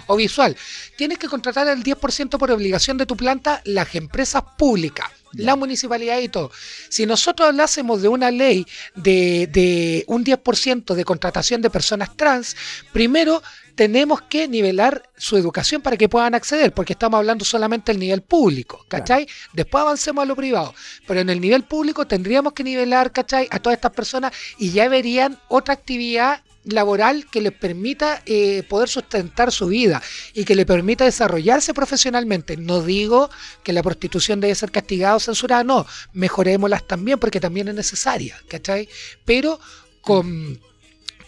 O 0.08 0.16
visual. 0.16 0.56
Tienes 0.96 1.18
que 1.18 1.28
contratar 1.28 1.68
el 1.68 1.84
10% 1.84 2.38
por 2.38 2.52
obligación 2.52 2.98
de 2.98 3.06
tu 3.06 3.16
planta 3.16 3.62
las 3.66 3.94
empresas 3.96 4.44
públicas, 4.58 5.10
la 5.34 5.56
municipalidad 5.56 6.20
y 6.20 6.30
todo. 6.30 6.52
Si 6.90 7.06
nosotros 7.06 7.50
hablásemos 7.50 8.02
de 8.02 8.08
una 8.08 8.32
ley 8.32 8.66
de, 8.96 9.48
de 9.52 10.04
un 10.08 10.24
10% 10.24 10.94
de 10.94 11.06
contratación 11.06 11.62
de 11.62 11.70
personas 11.70 12.16
trans, 12.16 12.56
primero 12.92 13.42
tenemos 13.76 14.22
que 14.22 14.48
nivelar 14.48 15.10
su 15.18 15.38
educación 15.38 15.82
para 15.82 15.98
que 15.98 16.10
puedan 16.10 16.36
acceder, 16.36 16.74
porque 16.74 16.94
estamos 16.94 17.18
hablando 17.18 17.44
solamente 17.46 17.92
del 17.92 18.00
nivel 18.00 18.22
público, 18.22 18.86
¿cachai? 18.88 19.28
Después 19.54 19.82
avancemos 19.82 20.24
a 20.24 20.26
lo 20.26 20.36
privado, 20.36 20.74
pero 21.08 21.22
en 21.22 21.30
el 21.30 21.42
nivel 21.42 21.64
público 21.64 22.06
tendríamos 22.06 22.54
que 22.54 22.64
nivelar, 22.64 23.12
¿cachai? 23.12 23.48
A 23.50 23.60
todas 23.60 23.78
estas 23.78 23.92
personas 23.92 24.34
y 24.58 24.72
ya 24.72 24.88
verían 24.90 25.40
otra 25.48 25.74
actividad 25.74 26.44
laboral 26.66 27.26
que 27.30 27.42
les 27.42 27.52
permita 27.52 28.22
eh, 28.26 28.64
poder 28.70 28.88
sustentar 28.88 29.52
su 29.52 29.68
vida 29.68 30.02
y 30.34 30.46
que 30.46 30.56
le 30.56 30.66
permita 30.66 31.04
desarrollarse 31.04 31.74
profesionalmente. 31.74 32.58
No 32.58 32.82
digo 32.82 33.30
que 33.64 33.74
la 33.74 33.84
prostitución 33.84 34.40
debe 34.40 34.56
ser 34.56 34.72
castigada 34.72 35.16
o 35.16 35.20
censurada, 35.20 35.64
no, 35.64 35.86
mejorémoslas 36.14 36.88
también 36.88 37.20
porque 37.20 37.40
también 37.40 37.68
es 37.68 37.76
necesaria, 37.76 38.40
¿cachai? 38.48 38.88
Pero 39.26 39.60
con, 40.02 40.60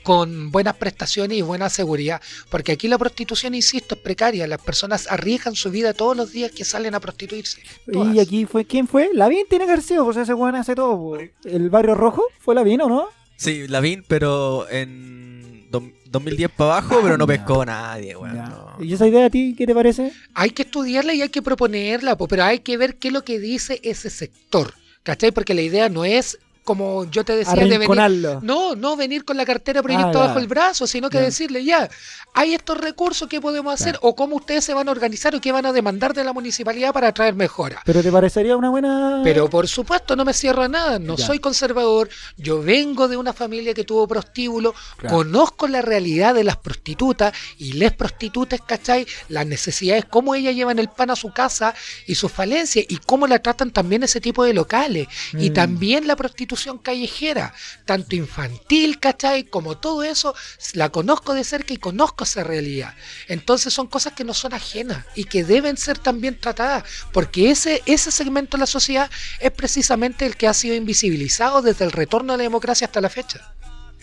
con 0.06 0.52
buenas 0.52 0.76
prestaciones 0.78 1.38
y 1.38 1.42
buena 1.42 1.70
seguridad. 1.70 2.22
Porque 2.50 2.72
aquí 2.72 2.88
la 2.88 2.98
prostitución, 3.00 3.56
insisto, 3.56 3.96
es 3.96 4.02
precaria. 4.02 4.46
Las 4.48 4.62
personas 4.62 5.08
arriesgan 5.10 5.56
su 5.56 5.72
vida 5.72 5.94
todos 5.94 6.16
los 6.16 6.32
días 6.32 6.52
que 6.52 6.64
salen 6.64 6.94
a 6.96 7.00
prostituirse. 7.00 7.62
Todas. 7.92 8.16
Y 8.16 8.20
aquí 8.20 8.46
fue, 8.46 8.66
¿quién 8.66 8.88
fue? 8.88 9.10
Lavín 9.14 9.46
tiene 9.50 9.66
que 9.66 9.72
haber 9.72 9.84
sido, 9.84 10.06
pues 10.06 10.16
ese 10.18 10.34
weón 10.34 10.56
hace 10.56 10.76
todo. 10.76 10.96
pues. 10.98 11.32
¿El 11.44 11.70
barrio 11.72 11.96
rojo? 11.96 12.24
¿Fue 12.40 12.54
Lavín 12.54 12.82
o 12.82 12.88
no? 12.88 13.08
Sí, 13.36 13.68
Lavín, 13.68 14.06
pero 14.08 14.70
en 14.70 15.70
do- 15.72 15.92
2010 16.06 16.52
para 16.52 16.78
abajo, 16.78 17.00
pero 17.04 17.18
no 17.18 17.26
Ya. 17.26 17.34
pescó 17.36 17.64
a 17.64 17.66
nadie, 17.66 18.16
weón. 18.16 18.38
No. 18.38 18.76
¿Y 18.80 18.94
esa 18.94 19.08
idea 19.08 19.26
a 19.26 19.30
ti 19.32 19.56
qué 19.58 19.66
te 19.66 19.74
parece? 19.74 20.12
Hay 20.36 20.52
que 20.52 20.62
estudiarla 20.62 21.14
y 21.16 21.22
hay 21.24 21.30
que 21.30 21.42
proponerla, 21.42 22.16
po, 22.16 22.28
pero 22.28 22.44
hay 22.44 22.60
que 22.60 22.78
ver 22.78 22.96
qué 22.98 23.08
es 23.08 23.14
lo 23.14 23.24
que 23.26 23.40
dice 23.40 23.80
ese 23.84 24.10
sector. 24.12 24.74
¿Cachai? 25.04 25.32
Porque 25.32 25.54
la 25.54 25.62
idea 25.62 25.88
no 25.90 26.04
es, 26.04 26.40
como 26.66 27.06
yo 27.06 27.24
te 27.24 27.36
decía, 27.38 27.54
de 27.66 27.78
venir. 27.78 28.40
No, 28.42 28.76
no 28.76 28.96
venir 28.98 29.24
con 29.24 29.38
la 29.38 29.46
cartera 29.46 29.82
proyecto 29.82 30.22
Ah, 30.22 30.28
bajo 30.28 30.40
el 30.40 30.48
brazo, 30.48 30.88
sino 30.88 31.10
que 31.10 31.18
Ya. 31.20 31.24
decirle 31.24 31.64
ya, 31.64 31.90
hay 32.34 32.54
estos 32.56 32.78
recursos 32.78 33.30
que 33.30 33.40
podemos 33.40 33.74
hacer 33.74 33.98
o 34.02 34.16
cómo 34.16 34.36
ustedes 34.36 34.66
se 34.66 34.74
van 34.74 34.90
a 34.90 34.92
organizar 34.92 35.34
o 35.36 35.40
qué 35.40 35.52
van 35.52 35.66
a 35.66 35.72
demandar 35.72 36.14
de 36.14 36.24
la 36.24 36.34
municipalidad 36.34 36.92
para 36.92 37.14
traer 37.14 37.36
mejoras. 37.36 37.80
¿Pero 37.86 38.02
te 38.04 38.12
parecería 38.12 38.58
una 38.58 38.70
buena...? 38.70 39.22
Pero 39.24 39.50
por 39.50 39.68
supuesto 39.68 40.16
no 40.16 40.26
me 40.26 40.34
cierro 40.34 40.64
a 40.64 40.68
nada, 40.68 40.98
no 41.00 41.16
Ya. 41.16 41.26
soy 41.28 41.40
conservador, 41.40 42.10
yo 42.36 42.62
vengo 42.62 43.08
de 43.08 43.16
una 43.18 43.32
familia 43.34 43.74
que 43.74 43.84
tuvo 43.84 44.08
prostíbulo, 44.08 44.74
Claro. 44.98 45.18
conozco 45.18 45.68
la 45.68 45.82
realidad 45.84 46.34
de 46.34 46.44
las 46.44 46.58
prostitutas 46.58 47.34
y 47.60 47.74
les 47.74 47.94
prostitutas, 47.94 48.60
¿cachai? 48.66 49.06
Las 49.30 49.46
necesidades, 49.46 50.06
cómo 50.10 50.34
ellas 50.34 50.56
llevan 50.56 50.80
el 50.80 50.90
pan 50.90 51.12
a 51.12 51.16
su 51.16 51.32
casa 51.32 51.76
y 52.08 52.16
sus 52.16 52.32
falencias 52.32 52.86
y 52.90 52.98
cómo 52.98 53.28
la 53.28 53.40
tratan 53.40 53.70
también 53.72 54.02
ese 54.04 54.20
tipo 54.20 54.44
de 54.44 54.54
locales. 54.54 55.08
Y 55.34 55.52
Mm. 55.52 55.54
también 55.54 56.08
la 56.08 56.16
prostitución 56.16 56.55
callejera, 56.82 57.54
tanto 57.86 58.16
infantil, 58.16 59.00
¿cachai? 59.00 59.44
Como 59.44 59.78
todo 59.78 60.04
eso, 60.04 60.34
la 60.74 60.90
conozco 60.90 61.34
de 61.34 61.44
cerca 61.44 61.74
y 61.74 61.78
conozco 61.78 62.24
esa 62.24 62.44
realidad. 62.44 62.94
Entonces 63.28 63.74
son 63.74 63.88
cosas 63.88 64.14
que 64.14 64.24
no 64.24 64.34
son 64.34 64.54
ajenas 64.54 65.06
y 65.16 65.26
que 65.26 65.44
deben 65.44 65.78
ser 65.78 65.98
también 66.00 66.40
tratadas, 66.40 66.84
porque 67.12 67.52
ese, 67.52 67.82
ese 67.86 68.12
segmento 68.12 68.58
de 68.58 68.62
la 68.62 68.66
sociedad 68.68 69.10
es 69.40 69.52
precisamente 69.52 70.26
el 70.26 70.36
que 70.38 70.48
ha 70.48 70.54
sido 70.54 70.76
invisibilizado 70.76 71.62
desde 71.62 71.86
el 71.86 71.92
retorno 71.92 72.34
a 72.34 72.38
la 72.38 72.44
democracia 72.44 72.86
hasta 72.88 73.02
la 73.02 73.10
fecha. 73.10 73.54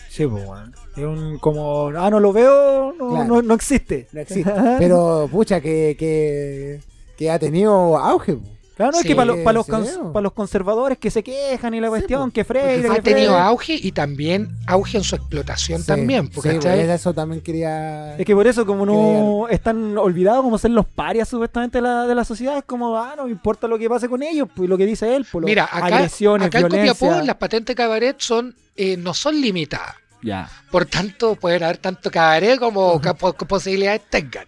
Sí, 0.09 0.27
pues, 0.27 0.45
weón. 0.47 0.75
Es 0.95 1.03
un 1.03 1.39
como... 1.39 1.87
Ah, 1.97 2.09
no 2.11 2.19
lo 2.19 2.31
veo, 2.31 2.93
no, 2.97 3.09
Claro. 3.09 3.25
no, 3.25 3.41
no 3.41 3.53
existe. 3.55 4.07
No 4.11 4.21
existe. 4.21 4.51
Pero, 4.77 5.27
pucha, 5.31 5.59
que, 5.59 5.95
que, 5.97 6.81
que 7.17 7.31
ha 7.31 7.39
tenido 7.39 7.97
auge. 7.97 8.33
po. 8.33 8.47
Claro, 8.75 8.91
no, 8.93 8.99
es 8.99 9.05
que 9.05 9.15
para 9.15 9.25
los, 9.27 9.37
para 9.37 9.53
los, 9.53 9.65
sí, 9.67 9.71
cons- 9.71 9.97
po. 9.99 10.13
para 10.13 10.23
los 10.23 10.33
conservadores 10.33 10.97
que 10.97 11.11
se 11.11 11.21
quejan 11.23 11.75
y 11.75 11.79
la 11.79 11.89
cuestión, 11.89 12.31
que 12.31 12.43
Freire, 12.43 12.87
Ha 12.89 12.95
que 12.95 13.01
tenido 13.03 13.33
Freire- 13.33 13.41
auge 13.45 13.73
y 13.75 13.91
también 13.91 14.49
auge 14.65 14.97
en 14.97 15.03
su 15.03 15.15
explotación 15.15 15.81
Sí, 15.81 15.87
también, 15.87 16.25
sí, 16.33 16.41
¿cachai? 16.41 16.59
pues, 16.59 16.89
eso 16.89 17.13
también 17.13 17.41
quería. 17.41 18.17
Es 18.17 18.25
que 18.25 18.33
por 18.33 18.47
eso, 18.47 18.65
como 18.65 18.85
no 18.85 19.47
están 19.49 19.95
olvidados 19.97 20.41
como 20.43 20.57
ser 20.57 20.71
los 20.71 20.87
parias 20.87 21.29
supuestamente 21.29 21.77
de 21.77 21.81
la, 21.83 22.07
de 22.07 22.15
la 22.15 22.25
sociedad, 22.25 22.57
es 22.57 22.63
como, 22.63 22.97
ah, 22.97 23.13
no 23.15 23.25
me 23.25 23.31
importa 23.31 23.67
lo 23.67 23.77
que 23.77 23.87
pase 23.87 24.09
con 24.09 24.23
ellos, 24.23 24.47
pues 24.55 24.67
lo 24.67 24.75
que 24.77 24.87
dice 24.87 25.15
él, 25.15 25.25
pues 25.31 25.41
lo- 25.43 25.47
Mira, 25.47 25.65
acá, 25.71 25.85
agresiones, 25.97 26.47
acá 26.47 26.59
en 26.59 26.67
violencia. 26.69 26.93
Copiapó 26.95 27.25
las 27.25 27.35
patentes 27.35 27.75
cabaret 27.75 28.15
son, 28.19 28.55
eh, 28.75 28.97
no 28.97 29.13
son 29.13 29.39
limitadas. 29.39 29.95
Ya. 30.23 30.49
Por 30.71 30.85
tanto, 30.85 31.35
pueden 31.35 31.61
haber 31.63 31.77
tanto 31.77 32.09
cabaret 32.09 32.57
como 32.59 32.99
po- 33.19 33.33
posibilidades 33.33 34.01
tengan. 34.09 34.45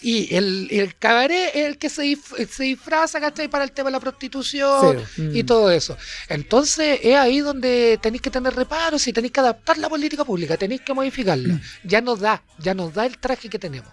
Y 0.00 0.34
el, 0.34 0.68
el 0.70 0.96
cabaret 0.96 1.50
es 1.54 1.66
el 1.66 1.76
que 1.78 1.88
se, 1.90 2.02
dif- 2.04 2.46
se 2.48 2.62
disfraza, 2.64 3.20
¿cachai? 3.20 3.48
Para 3.48 3.64
el 3.64 3.72
tema 3.72 3.88
de 3.88 3.92
la 3.92 4.00
prostitución 4.00 4.98
Sí. 5.16 5.22
y 5.34 5.42
Mm. 5.42 5.46
todo 5.46 5.70
eso. 5.70 5.96
Entonces, 6.28 7.00
es 7.02 7.16
ahí 7.16 7.40
donde 7.40 7.98
tenéis 8.00 8.22
que 8.22 8.30
tener 8.30 8.54
reparos 8.54 9.06
y 9.08 9.12
tenéis 9.12 9.32
que 9.32 9.40
adaptar 9.40 9.76
la 9.78 9.88
política 9.88 10.24
pública, 10.24 10.56
tenéis 10.56 10.82
que 10.82 10.94
modificarla. 10.94 11.54
Mm. 11.54 11.60
Ya 11.84 12.00
nos 12.00 12.20
da, 12.20 12.42
ya 12.58 12.74
nos 12.74 12.94
da 12.94 13.06
el 13.06 13.18
traje 13.18 13.48
que 13.48 13.58
tenemos. 13.58 13.90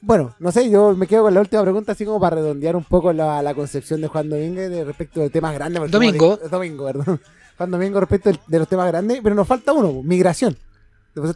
Bueno, 0.00 0.34
no 0.38 0.52
sé, 0.52 0.70
yo 0.70 0.94
me 0.94 1.06
quedo 1.08 1.24
con 1.24 1.34
la 1.34 1.40
última 1.40 1.62
pregunta, 1.62 1.92
así 1.92 2.04
como 2.04 2.20
para 2.20 2.36
redondear 2.36 2.76
un 2.76 2.84
poco 2.84 3.12
la, 3.12 3.42
la 3.42 3.52
concepción 3.54 4.00
de 4.00 4.06
Juan 4.06 4.30
Domínguez 4.30 4.70
de 4.70 4.84
respecto 4.84 5.20
de 5.20 5.28
temas 5.28 5.52
grandes. 5.54 5.90
Domingo. 5.90 6.36
Domingo, 6.50 6.84
perdón. 6.86 7.20
Juan 7.56 7.70
Domingo 7.72 7.98
respecto 7.98 8.30
de 8.46 8.58
los 8.60 8.68
temas 8.68 8.86
grandes, 8.86 9.18
pero 9.22 9.34
nos 9.34 9.48
falta 9.48 9.72
uno, 9.72 10.02
migración. 10.04 10.56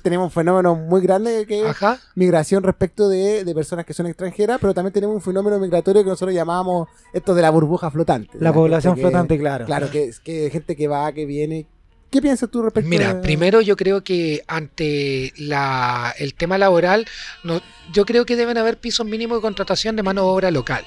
Tenemos 0.02 0.26
un 0.26 0.30
fenómeno 0.30 0.76
muy 0.76 1.00
grande 1.00 1.44
que 1.46 1.62
es 1.62 1.66
Ajá. 1.66 1.98
migración 2.14 2.62
respecto 2.62 3.08
de, 3.08 3.42
de 3.44 3.54
personas 3.54 3.84
que 3.84 3.92
son 3.94 4.06
extranjeras, 4.06 4.58
pero 4.60 4.72
también 4.74 4.92
tenemos 4.92 5.16
un 5.16 5.22
fenómeno 5.22 5.58
migratorio 5.58 6.04
que 6.04 6.10
nosotros 6.10 6.34
llamábamos 6.34 6.88
esto 7.12 7.34
de 7.34 7.42
la 7.42 7.50
burbuja 7.50 7.90
flotante. 7.90 8.38
La 8.38 8.52
población 8.52 8.94
que- 8.94 9.00
flotante, 9.00 9.38
claro. 9.38 9.64
Claro, 9.66 9.90
que 9.90 10.04
es 10.04 10.20
que 10.20 10.50
gente 10.50 10.76
que 10.76 10.86
va, 10.86 11.12
que 11.12 11.26
viene. 11.26 11.66
¿Qué 12.10 12.20
piensas 12.20 12.50
tú 12.50 12.62
respecto 12.62 12.90
Mira, 12.90 13.22
primero 13.22 13.60
yo 13.62 13.74
creo 13.74 14.04
que 14.04 14.44
ante 14.46 15.32
la, 15.38 16.14
el 16.18 16.34
tema 16.34 16.58
laboral, 16.58 17.06
no, 17.42 17.60
yo 17.92 18.04
creo 18.04 18.26
que 18.26 18.36
deben 18.36 18.58
haber 18.58 18.78
pisos 18.78 19.06
mínimos 19.06 19.38
de 19.38 19.42
contratación 19.42 19.96
de 19.96 20.02
mano 20.02 20.20
de 20.22 20.28
obra 20.28 20.50
local. 20.50 20.84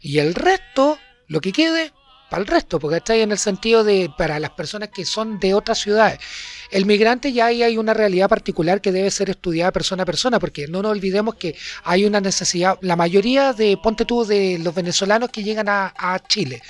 Y 0.00 0.18
el 0.20 0.34
resto, 0.36 0.98
lo 1.26 1.40
que 1.40 1.52
quede, 1.52 1.92
para 2.30 2.42
el 2.42 2.46
resto, 2.46 2.78
porque 2.78 2.98
está 2.98 3.14
ahí 3.14 3.22
en 3.22 3.32
el 3.32 3.38
sentido 3.38 3.82
de 3.82 4.08
para 4.16 4.38
las 4.38 4.50
personas 4.50 4.90
que 4.90 5.04
son 5.04 5.38
de 5.40 5.52
otras 5.52 5.78
ciudades. 5.78 6.20
El 6.70 6.86
migrante 6.86 7.32
ya 7.32 7.46
ahí 7.46 7.62
hay 7.62 7.78
una 7.78 7.94
realidad 7.94 8.28
particular 8.28 8.80
que 8.80 8.92
debe 8.92 9.10
ser 9.10 9.30
estudiada 9.30 9.72
persona 9.72 10.02
a 10.02 10.06
persona, 10.06 10.38
porque 10.38 10.66
no 10.68 10.82
nos 10.82 10.92
olvidemos 10.92 11.36
que 11.36 11.56
hay 11.84 12.04
una 12.04 12.20
necesidad, 12.20 12.78
la 12.80 12.96
mayoría 12.96 13.52
de, 13.52 13.76
ponte 13.82 14.04
tú, 14.04 14.24
de 14.24 14.58
los 14.58 14.74
venezolanos 14.74 15.30
que 15.30 15.42
llegan 15.42 15.68
a, 15.68 15.94
a 15.96 16.18
Chile, 16.20 16.62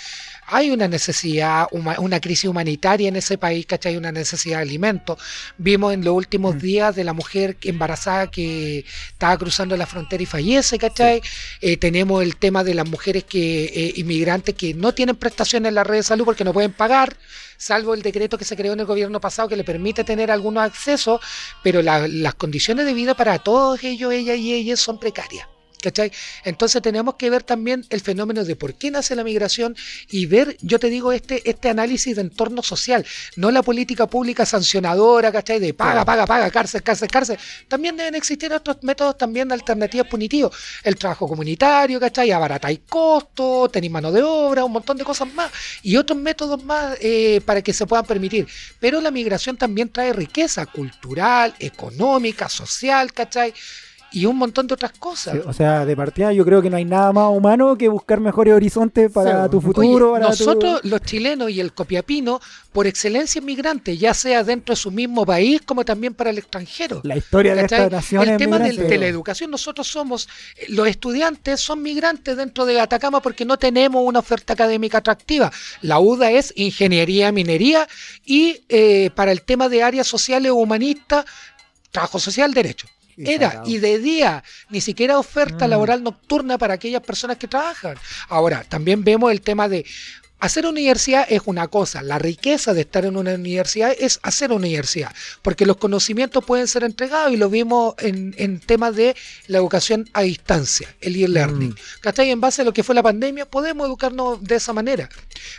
hay 0.46 0.70
una 0.70 0.86
necesidad, 0.86 1.66
una 1.72 2.20
crisis 2.20 2.48
humanitaria 2.48 3.08
en 3.08 3.16
ese 3.16 3.36
país, 3.36 3.66
¿cachai? 3.66 3.96
Una 3.96 4.12
necesidad 4.12 4.58
de 4.58 4.62
alimentos. 4.62 5.18
Vimos 5.58 5.92
en 5.92 6.04
los 6.04 6.14
últimos 6.14 6.60
días 6.60 6.94
de 6.94 7.04
la 7.04 7.12
mujer 7.12 7.56
embarazada 7.62 8.30
que 8.30 8.84
estaba 9.10 9.36
cruzando 9.38 9.76
la 9.76 9.86
frontera 9.86 10.22
y 10.22 10.26
fallece, 10.26 10.78
¿cachai? 10.78 11.20
Eh, 11.60 11.76
tenemos 11.76 12.22
el 12.22 12.36
tema 12.36 12.62
de 12.62 12.74
las 12.74 12.88
mujeres 12.88 13.24
que 13.24 13.64
eh, 13.64 13.92
inmigrantes 13.96 14.54
que 14.54 14.72
no 14.74 14.94
tienen 14.94 15.16
prestaciones 15.16 15.68
en 15.68 15.74
la 15.74 15.84
red 15.84 15.96
de 15.96 16.02
salud 16.04 16.24
porque 16.24 16.44
no 16.44 16.52
pueden 16.52 16.72
pagar, 16.72 17.16
salvo 17.56 17.94
el 17.94 18.02
decreto 18.02 18.38
que 18.38 18.44
se 18.44 18.56
creó 18.56 18.72
en 18.72 18.80
el 18.80 18.86
gobierno 18.86 19.20
pasado 19.20 19.48
que 19.48 19.56
le 19.56 19.64
permite 19.64 20.04
tener 20.04 20.30
algunos 20.30 20.62
accesos, 20.64 21.20
pero 21.62 21.82
la- 21.82 22.08
las 22.08 22.34
condiciones 22.34 22.86
de 22.86 22.94
vida 22.94 23.14
para 23.14 23.38
todos 23.38 23.82
ellos, 23.84 24.12
ella 24.12 24.34
y 24.34 24.52
ellas 24.52 24.80
son 24.80 24.98
precarias. 24.98 25.48
¿Cachai? 25.86 26.10
Entonces 26.42 26.82
tenemos 26.82 27.14
que 27.14 27.30
ver 27.30 27.44
también 27.44 27.86
el 27.90 28.00
fenómeno 28.00 28.42
de 28.42 28.56
por 28.56 28.74
qué 28.74 28.90
nace 28.90 29.14
la 29.14 29.22
migración 29.22 29.76
y 30.10 30.26
ver, 30.26 30.56
yo 30.60 30.80
te 30.80 30.90
digo, 30.90 31.12
este, 31.12 31.48
este 31.48 31.68
análisis 31.68 32.16
de 32.16 32.22
entorno 32.22 32.60
social, 32.60 33.06
no 33.36 33.52
la 33.52 33.62
política 33.62 34.08
pública 34.08 34.44
sancionadora, 34.44 35.30
¿cachai? 35.30 35.60
De 35.60 35.74
paga, 35.74 36.04
paga, 36.04 36.26
paga, 36.26 36.50
cárcel, 36.50 36.82
cárcel, 36.82 37.08
cárcel. 37.08 37.38
También 37.68 37.96
deben 37.96 38.16
existir 38.16 38.52
otros 38.52 38.78
métodos 38.82 39.16
también 39.16 39.46
de 39.46 39.54
alternativas 39.54 40.08
punitivos. 40.08 40.56
El 40.82 40.96
trabajo 40.96 41.28
comunitario, 41.28 42.00
¿cachai? 42.00 42.32
Abaratáis 42.32 42.80
costos, 42.88 43.70
tenéis 43.70 43.92
mano 43.92 44.10
de 44.10 44.24
obra, 44.24 44.64
un 44.64 44.72
montón 44.72 44.96
de 44.96 45.04
cosas 45.04 45.32
más. 45.34 45.52
Y 45.84 45.96
otros 45.96 46.18
métodos 46.18 46.64
más 46.64 46.98
eh, 47.00 47.40
para 47.46 47.62
que 47.62 47.72
se 47.72 47.86
puedan 47.86 48.06
permitir. 48.06 48.48
Pero 48.80 49.00
la 49.00 49.12
migración 49.12 49.56
también 49.56 49.88
trae 49.88 50.12
riqueza 50.12 50.66
cultural, 50.66 51.54
económica, 51.60 52.48
social, 52.48 53.12
¿cachai? 53.12 53.54
Y 54.12 54.24
un 54.24 54.36
montón 54.38 54.66
de 54.66 54.74
otras 54.74 54.92
cosas. 54.92 55.34
Sí, 55.34 55.40
o 55.44 55.52
sea, 55.52 55.84
de 55.84 55.94
partida 55.96 56.32
yo 56.32 56.44
creo 56.44 56.62
que 56.62 56.70
no 56.70 56.76
hay 56.76 56.84
nada 56.84 57.12
más 57.12 57.30
humano 57.36 57.76
que 57.76 57.88
buscar 57.88 58.18
mejores 58.20 58.54
horizontes 58.54 59.10
para 59.12 59.44
Sí, 59.44 59.50
tu 59.50 59.56
oye, 59.58 59.66
futuro. 59.66 60.14
tu- 60.14 60.20
Nosotros, 60.20 60.80
los 60.84 61.02
chilenos 61.02 61.50
y 61.50 61.60
el 61.60 61.72
copiapino, 61.74 62.40
por 62.72 62.86
excelencia 62.86 63.40
inmigrantes, 63.40 63.98
ya 63.98 64.14
sea 64.14 64.42
dentro 64.44 64.72
de 64.74 64.76
su 64.80 64.90
mismo 64.90 65.26
país 65.26 65.60
como 65.66 65.84
también 65.84 66.14
para 66.14 66.30
el 66.30 66.38
extranjero. 66.38 67.00
La 67.04 67.16
historia 67.16 67.54
de 67.54 67.62
esta 67.62 67.90
nación 67.90 68.22
el 68.22 68.28
es 68.30 68.38
tema 68.38 68.58
del- 68.58 68.76
de 68.88 68.96
la 68.98 69.06
educación, 69.06 69.50
nosotros 69.50 69.86
somos, 69.88 70.28
eh, 70.56 70.66
los 70.68 70.86
estudiantes 70.88 71.60
son 71.60 71.82
migrantes 71.82 72.36
dentro 72.36 72.64
de 72.64 72.80
Atacama 72.80 73.20
porque 73.20 73.44
no 73.44 73.58
tenemos 73.58 74.02
una 74.04 74.20
oferta 74.20 74.52
académica 74.54 74.98
atractiva. 74.98 75.50
La 75.82 75.98
UDA 75.98 76.30
es 76.30 76.52
ingeniería, 76.56 77.32
minería 77.32 77.86
y 78.24 78.62
eh, 78.68 79.10
para 79.14 79.32
el 79.32 79.42
tema 79.42 79.68
de 79.68 79.82
áreas 79.82 80.06
sociales 80.06 80.52
o 80.52 80.56
humanistas, 80.56 81.24
trabajo 81.90 82.18
social, 82.18 82.54
derecho. 82.54 82.86
Era, 83.16 83.62
y 83.64 83.78
de 83.78 83.98
día, 83.98 84.44
ni 84.68 84.80
siquiera 84.80 85.18
oferta 85.18 85.66
Mm. 85.66 85.70
laboral 85.70 86.02
nocturna 86.02 86.58
para 86.58 86.74
aquellas 86.74 87.02
personas 87.02 87.38
que 87.38 87.48
trabajan. 87.48 87.96
Ahora, 88.28 88.64
también 88.68 89.04
vemos 89.04 89.32
el 89.32 89.40
tema 89.40 89.68
de 89.68 89.84
hacer 90.38 90.66
universidad 90.66 91.26
es 91.28 91.40
una 91.46 91.66
cosa, 91.68 92.02
la 92.02 92.18
riqueza 92.18 92.74
de 92.74 92.82
estar 92.82 93.04
en 93.06 93.16
una 93.16 93.34
universidad 93.34 93.94
es 93.98 94.20
hacer 94.22 94.52
universidad, 94.52 95.14
porque 95.42 95.64
los 95.64 95.78
conocimientos 95.78 96.44
pueden 96.44 96.68
ser 96.68 96.84
entregados 96.84 97.32
y 97.32 97.36
lo 97.36 97.48
vimos 97.48 97.94
en, 97.98 98.34
en 98.36 98.60
temas 98.60 98.94
de 98.94 99.16
la 99.46 99.58
educación 99.58 100.08
a 100.12 100.22
distancia, 100.22 100.94
el 101.00 101.16
e-learning. 101.16 101.70
Mm. 101.70 102.20
En 102.20 102.40
base 102.40 102.62
a 102.62 102.64
lo 102.64 102.72
que 102.72 102.82
fue 102.82 102.94
la 102.94 103.02
pandemia, 103.02 103.46
podemos 103.46 103.86
educarnos 103.86 104.42
de 104.42 104.56
esa 104.56 104.72
manera, 104.72 105.08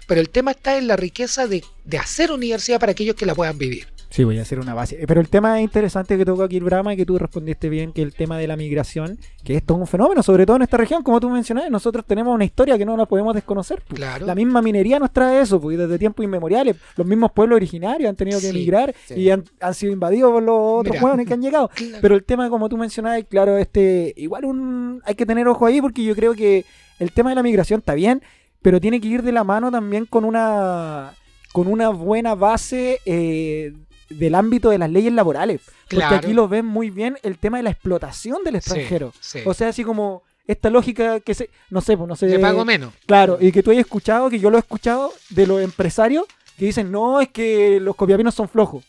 pero 0.06 0.22
el 0.22 0.30
tema 0.30 0.52
está 0.52 0.78
en 0.78 0.88
la 0.88 0.96
riqueza 0.96 1.48
de, 1.48 1.64
de 1.84 1.98
hacer 1.98 2.32
universidad 2.32 2.80
para 2.80 2.92
aquellos 2.92 3.16
que 3.16 3.26
la 3.26 3.34
puedan 3.34 3.58
vivir. 3.58 3.97
Sí, 4.18 4.23
voy 4.23 4.39
a 4.39 4.41
hacer 4.41 4.60
una 4.60 4.73
base. 4.73 4.98
Pero 5.07 5.22
el 5.22 5.30
tema 5.30 5.61
interesante 5.61 6.18
que 6.18 6.26
tocó 6.26 6.41
aquí 6.41 6.57
el 6.57 6.64
Brahma 6.64 6.91
y 6.91 6.98
que 6.98 7.06
tú 7.06 7.19
respondiste 7.19 7.69
bien, 7.69 7.94
que 7.94 8.02
el 8.02 8.15
tema 8.15 8.39
de 8.39 8.48
la 8.48 8.57
migración, 8.57 9.19
que 9.44 9.56
esto 9.56 9.76
es 9.76 9.80
un 9.80 9.85
fenómeno, 9.85 10.23
sobre 10.23 10.44
todo 10.48 10.56
en 10.56 10.64
esta 10.64 10.76
región, 10.76 11.03
como 11.03 11.19
tú 11.19 11.30
mencionabas, 11.30 11.69
nosotros 11.69 12.03
tenemos 12.03 12.34
una 12.34 12.44
historia 12.44 12.80
que 12.80 12.85
no 12.85 12.98
la 12.98 13.06
podemos 13.06 13.35
desconocer. 13.35 13.84
pues. 13.88 13.99
Claro. 13.99 14.26
La 14.26 14.34
misma 14.34 14.64
minería 14.64 14.98
nos 14.98 15.11
trae 15.14 15.41
eso, 15.41 15.61
pues, 15.61 15.77
desde 15.77 15.99
tiempos 15.99 16.23
inmemoriales. 16.23 16.77
Los 16.95 17.06
mismos 17.06 17.31
pueblos 17.31 17.57
originarios 17.57 18.10
han 18.10 18.15
tenido 18.15 18.39
que 18.39 18.48
Sí, 18.48 18.57
emigrar 18.57 18.95
sí. 19.06 19.14
y 19.14 19.30
han, 19.30 19.44
han 19.61 19.73
sido 19.76 19.94
invadidos 19.94 20.31
por 20.31 20.41
los 20.41 20.57
otros 20.80 20.94
Mira. 20.95 21.06
hueones 21.06 21.27
que 21.27 21.34
han 21.35 21.41
llegado. 21.44 21.69
Claro. 21.77 21.99
Pero 22.02 22.15
el 22.15 22.23
tema, 22.23 22.49
como 22.49 22.69
tú 22.69 22.76
mencionabas, 22.77 23.23
claro, 23.30 23.56
este, 23.60 24.15
igual 24.18 24.45
un, 24.45 24.99
hay 25.06 25.14
que 25.14 25.27
tener 25.27 25.48
ojo 25.48 25.64
ahí 25.68 25.80
porque 25.80 26.03
yo 26.03 26.15
creo 26.15 26.34
que 26.34 26.65
el 26.98 27.11
tema 27.11 27.30
de 27.30 27.35
la 27.35 27.44
migración 27.44 27.81
está 27.81 27.94
bien, 27.94 28.23
pero 28.64 28.81
tiene 28.81 28.99
que 28.99 29.07
ir 29.10 29.22
de 29.22 29.31
la 29.31 29.44
mano 29.44 29.69
también 29.69 30.06
con 30.07 30.26
una, 30.26 31.14
con 31.53 31.68
una 31.68 31.89
buena 31.89 32.34
base 32.34 32.99
eh, 33.06 33.73
del 34.10 34.36
ámbito 34.36 34.70
de 34.70 34.78
las 34.78 34.90
leyes 34.90 35.14
laborales. 35.14 35.62
Porque 35.90 36.04
aquí 36.04 36.34
lo 36.34 36.48
ven 36.48 36.66
muy 36.66 36.90
bien 36.90 37.18
el 37.24 37.38
tema 37.38 37.58
de 37.58 37.64
la 37.64 37.72
explotación 37.72 38.44
del 38.44 38.56
extranjero. 38.56 39.14
sí. 39.20 39.40
O 39.46 39.54
sea, 39.54 39.70
así 39.70 39.84
como 39.84 40.24
esta 40.48 40.70
lógica 40.70 41.20
que 41.20 41.34
se, 41.34 41.50
no 41.70 41.82
sé, 41.82 41.98
pues 41.98 42.08
no 42.08 42.16
sé. 42.16 42.28
Le 42.28 42.40
pago 42.40 42.64
menos. 42.64 42.94
Claro, 43.06 43.38
y 43.40 43.52
que 43.52 43.62
tú 43.62 43.72
hayas 43.72 43.86
escuchado, 43.86 44.30
que 44.30 44.40
yo 44.40 44.50
lo 44.50 44.58
he 44.58 44.60
escuchado 44.60 45.12
de 45.30 45.46
los 45.46 45.62
empresarios 45.62 46.26
que 46.58 46.66
dicen, 46.66 46.92
no, 46.92 47.22
es 47.22 47.30
que 47.30 47.80
los 47.80 47.96
copiapinos 47.96 48.34
son 48.34 48.50
flojos. 48.50 48.84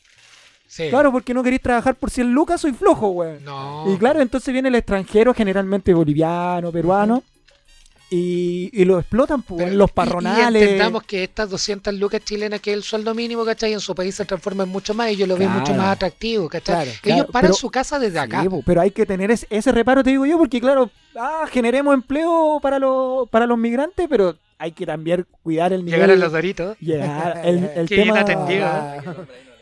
Sí. 0.66 0.88
Claro, 0.90 1.10
porque 1.10 1.34
no 1.34 1.42
queréis 1.42 1.62
trabajar 1.62 1.96
por 1.96 2.10
100 2.10 2.32
lucas, 2.32 2.60
soy 2.60 2.72
flojo, 2.72 3.08
weón. 3.08 3.42
No. 3.44 3.84
Y 3.92 3.96
claro, 3.98 4.20
entonces 4.20 4.52
viene 4.52 4.68
el 4.68 4.74
extranjero, 4.74 5.34
generalmente 5.34 5.92
boliviano, 5.94 6.70
peruano, 6.70 7.22
y, 8.10 8.70
y 8.72 8.84
lo 8.84 8.98
explotan, 8.98 9.42
pues, 9.42 9.58
Pero- 9.58 9.72
en 9.72 9.78
los 9.78 9.90
y- 9.90 9.92
parronales. 9.92 10.62
Y, 10.62 10.64
entendamos 10.64 11.02
que 11.02 11.24
estas 11.24 11.50
200 11.50 11.92
lucas 11.94 12.22
chilenas, 12.24 12.60
que 12.60 12.70
es 12.70 12.76
el 12.78 12.82
sueldo 12.82 13.14
mínimo, 13.14 13.44
¿cachai? 13.44 13.72
En 13.74 13.80
su 13.80 13.94
país 13.94 14.14
se 14.14 14.24
transforma 14.24 14.62
en 14.64 14.70
mucho 14.70 14.94
más 14.94 15.10
y 15.10 15.14
ellos 15.14 15.28
lo 15.28 15.36
ven 15.36 15.48
Claro. 15.48 15.60
mucho 15.60 15.74
más 15.74 15.88
atractivo, 15.88 16.48
¿cachai? 16.48 16.74
Claro, 16.74 16.90
Ellos 16.90 17.00
claro, 17.02 17.26
paran 17.32 17.48
pero- 17.50 17.54
su 17.54 17.70
casa 17.70 17.98
desde 17.98 18.18
acá. 18.18 18.42
Sí, 18.42 18.48
pero 18.64 18.80
hay 18.80 18.90
que 18.90 19.04
tener 19.04 19.30
ese, 19.30 19.46
ese 19.50 19.72
reparo, 19.72 20.02
te 20.02 20.10
digo 20.10 20.24
yo, 20.26 20.38
porque 20.38 20.60
claro, 20.60 20.90
ah, 21.16 21.44
generemos 21.50 21.92
empleo 21.94 22.58
para 22.62 22.78
los, 22.78 23.28
para 23.28 23.46
los 23.46 23.58
migrantes, 23.58 24.06
pero 24.08 24.36
hay 24.58 24.72
que 24.72 24.86
también 24.86 25.26
cuidar 25.42 25.72
el 25.72 25.84
nivel. 25.84 26.00
Llegar 26.00 26.10
a 26.16 26.16
los 26.18 26.32
doritos. 26.32 26.78
Llegar- 26.80 27.42
el, 27.44 27.64
el 27.74 27.88
tema, 27.88 28.12
bien 28.14 28.16
atendido. 28.16 28.68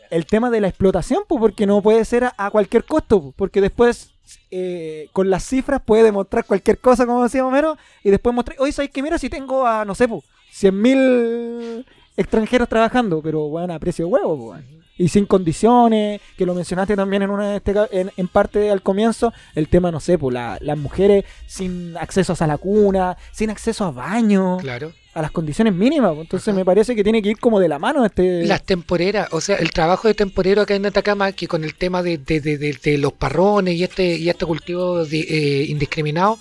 el 0.09 0.25
tema 0.25 0.49
de 0.49 0.61
la 0.61 0.69
explotación, 0.69 1.23
pues, 1.27 1.39
porque 1.41 1.65
no 1.67 1.81
puede 1.81 2.05
ser 2.05 2.23
a, 2.23 2.33
a 2.37 2.49
cualquier 2.49 2.85
costo, 2.85 3.21
pues, 3.21 3.33
porque 3.35 3.59
después 3.61 4.11
eh, 4.51 5.09
con 5.13 5.29
las 5.29 5.43
cifras 5.43 5.81
puede 5.83 6.03
demostrar 6.03 6.45
cualquier 6.45 6.79
cosa, 6.79 7.05
como 7.05 7.23
decía 7.23 7.45
Homero, 7.45 7.77
y 8.03 8.09
después 8.09 8.33
mostrar, 8.33 8.57
oye, 8.59 8.71
¿sabes 8.71 8.91
qué? 8.91 9.01
Mira, 9.01 9.17
si 9.17 9.29
tengo 9.29 9.65
a, 9.65 9.85
no 9.85 9.95
sé, 9.95 10.07
pues, 10.07 10.23
100.000 10.53 11.85
extranjeros 12.15 12.67
trabajando, 12.67 13.21
pero 13.21 13.47
bueno, 13.49 13.73
a 13.73 13.79
precio 13.79 14.05
de 14.05 14.11
huevo. 14.11 14.55
Y 14.97 15.07
sin 15.09 15.25
condiciones, 15.25 16.21
que 16.37 16.45
lo 16.45 16.53
mencionaste 16.53 16.95
también 16.95 17.23
en 17.23 17.29
una 17.29 17.49
de 17.51 17.57
este 17.57 17.73
en, 17.91 18.11
en 18.17 18.27
parte 18.27 18.69
al 18.69 18.81
comienzo, 18.81 19.33
el 19.55 19.67
tema, 19.67 19.91
no 19.91 19.99
sé, 19.99 20.17
pues 20.17 20.33
la- 20.33 20.57
las 20.61 20.77
mujeres 20.77 21.25
sin 21.45 21.95
acceso 21.97 22.35
a 22.39 22.47
la 22.47 22.57
cuna, 22.57 23.17
sin 23.31 23.49
acceso 23.49 23.85
a 23.85 23.91
baño, 23.91 24.57
Claro. 24.57 24.91
a 25.13 25.21
las 25.21 25.31
condiciones 25.31 25.73
mínimas. 25.73 26.11
pues. 26.13 26.25
Entonces 26.25 26.47
Ajá. 26.49 26.57
me 26.57 26.65
parece 26.65 26.95
que 26.95 27.03
tiene 27.03 27.21
que 27.21 27.29
ir 27.29 27.39
como 27.39 27.59
de 27.59 27.67
la 27.67 27.79
mano 27.79 28.05
este... 28.05 28.45
Las 28.45 28.63
temporeras, 28.63 29.27
o 29.31 29.41
sea, 29.41 29.55
el 29.57 29.71
trabajo 29.71 30.07
de 30.07 30.13
temporero 30.13 30.61
acá 30.61 30.75
en 30.75 30.85
Atacama, 30.85 31.31
que 31.31 31.47
con 31.47 31.63
el 31.63 31.73
tema 31.75 32.03
de, 32.03 32.17
de- 32.17 32.39
de- 32.41 32.97
los 32.97 33.13
parrones 33.13 33.75
y 33.75 33.83
este, 33.83 34.15
y 34.17 34.29
este 34.29 34.45
cultivo 34.45 35.03
eh, 35.11 35.65
indiscriminado, 35.69 36.37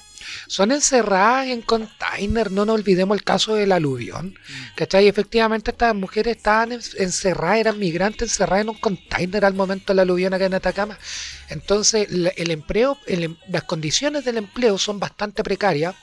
son 0.47 0.73
encerradas 0.73 1.49
en 1.49 1.63
container. 1.63 2.51
No 2.51 2.65
nos 2.65 2.75
olvidemos 2.75 3.17
el 3.17 3.25
caso 3.25 3.55
del 3.55 3.73
aluvión. 3.73 4.39
¿Cachai? 4.75 5.09
Efectivamente, 5.09 5.71
estas 5.71 5.95
mujeres 5.95 6.37
estaban 6.37 6.73
en- 6.73 6.81
encerradas, 6.99 7.59
eran 7.59 7.79
migrantes 7.79 8.31
encerradas 8.31 8.63
en 8.63 8.71
un 8.71 8.79
container 8.79 9.45
al 9.45 9.55
momento 9.55 9.93
del 9.93 10.01
aluvión 10.01 10.35
acá 10.35 10.47
en 10.47 10.55
Atacama. 10.55 10.99
Entonces, 11.49 12.09
el 12.11 12.51
empleo, 12.51 12.99
em- 13.07 13.37
las 13.49 13.65
condiciones 13.65 14.25
del 14.25 14.39
empleo 14.39 14.79
son 14.79 14.99
bastante 14.99 15.43
precarias 15.43 15.95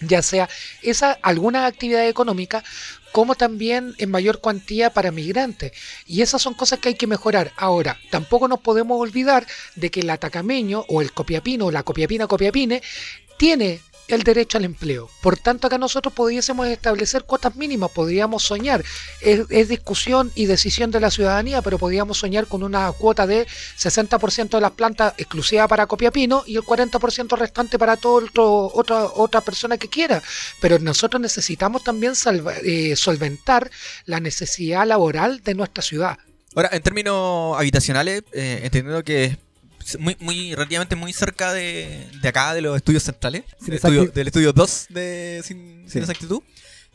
ya 0.00 0.22
sea 0.22 0.48
esa 0.82 1.12
algunas 1.22 1.64
actividades 1.66 2.10
económicas 2.10 2.64
como 3.12 3.36
también 3.36 3.94
en 3.98 4.10
mayor 4.10 4.40
cuantía 4.40 4.90
para 4.90 5.12
migrantes 5.12 5.70
y 6.04 6.20
esas 6.20 6.42
son 6.42 6.52
cosas 6.52 6.80
que 6.80 6.88
hay 6.88 6.94
que 6.96 7.06
mejorar 7.06 7.52
ahora 7.56 7.96
tampoco 8.10 8.48
nos 8.48 8.58
podemos 8.58 9.00
olvidar 9.00 9.46
de 9.76 9.90
que 9.92 10.00
el 10.00 10.10
atacameño 10.10 10.84
o 10.88 11.00
el 11.00 11.12
copiapino 11.12 11.66
o 11.66 11.70
la 11.70 11.84
copiapina 11.84 12.26
copiapine 12.26 12.82
tiene 13.36 13.80
el 14.08 14.22
derecho 14.22 14.58
al 14.58 14.64
empleo. 14.64 15.08
Por 15.22 15.38
tanto, 15.38 15.66
acá 15.66 15.78
nosotros 15.78 16.12
pudiésemos 16.12 16.66
establecer 16.68 17.24
cuotas 17.24 17.56
mínimas, 17.56 17.90
podríamos 17.90 18.42
soñar. 18.42 18.84
Es, 19.20 19.68
discusión 19.68 20.30
y 20.34 20.46
decisión 20.46 20.90
de 20.90 21.00
la 21.00 21.10
ciudadanía, 21.10 21.62
pero 21.62 21.78
podríamos 21.78 22.18
soñar 22.18 22.46
con 22.46 22.62
una 22.62 22.92
cuota 22.92 23.26
de 23.26 23.46
60% 23.78 24.50
de 24.50 24.60
las 24.60 24.72
plantas 24.72 25.14
exclusiva 25.16 25.66
para 25.68 25.86
Copiapino 25.86 26.44
y 26.46 26.56
el 26.56 26.62
40% 26.62 27.36
restante 27.36 27.78
para 27.78 27.96
todo 27.96 28.24
otro, 28.24 28.70
otra, 28.74 29.04
otra 29.04 29.40
persona 29.40 29.78
que 29.78 29.88
quiera. 29.88 30.22
Pero 30.60 30.78
nosotros 30.78 31.20
necesitamos 31.20 31.82
también 31.82 32.12
eh, 32.62 32.94
solventar 32.96 33.70
la 34.04 34.20
necesidad 34.20 34.86
laboral 34.86 35.42
de 35.42 35.54
nuestra 35.54 35.82
ciudad. 35.82 36.18
Ahora, 36.54 36.70
en 36.72 36.82
términos 36.82 37.58
habitacionales, 37.58 38.22
eh, 38.32 38.60
entendiendo 38.62 39.02
que 39.02 39.38
muy, 39.98 40.16
muy, 40.20 40.54
relativamente 40.54 40.96
muy 40.96 41.12
cerca 41.12 41.52
de, 41.52 42.06
de 42.20 42.28
acá, 42.28 42.54
de 42.54 42.62
los 42.62 42.76
estudios 42.76 43.02
centrales, 43.02 43.44
Sin 43.58 43.66
del 43.68 43.74
estudio, 43.76 44.06
del 44.06 44.26
estudio 44.28 44.52
2 44.52 44.86
de 44.90 45.40
Sin, 45.44 45.84
Sí. 45.86 45.90
Sin 45.92 46.00
Exactitud, 46.02 46.40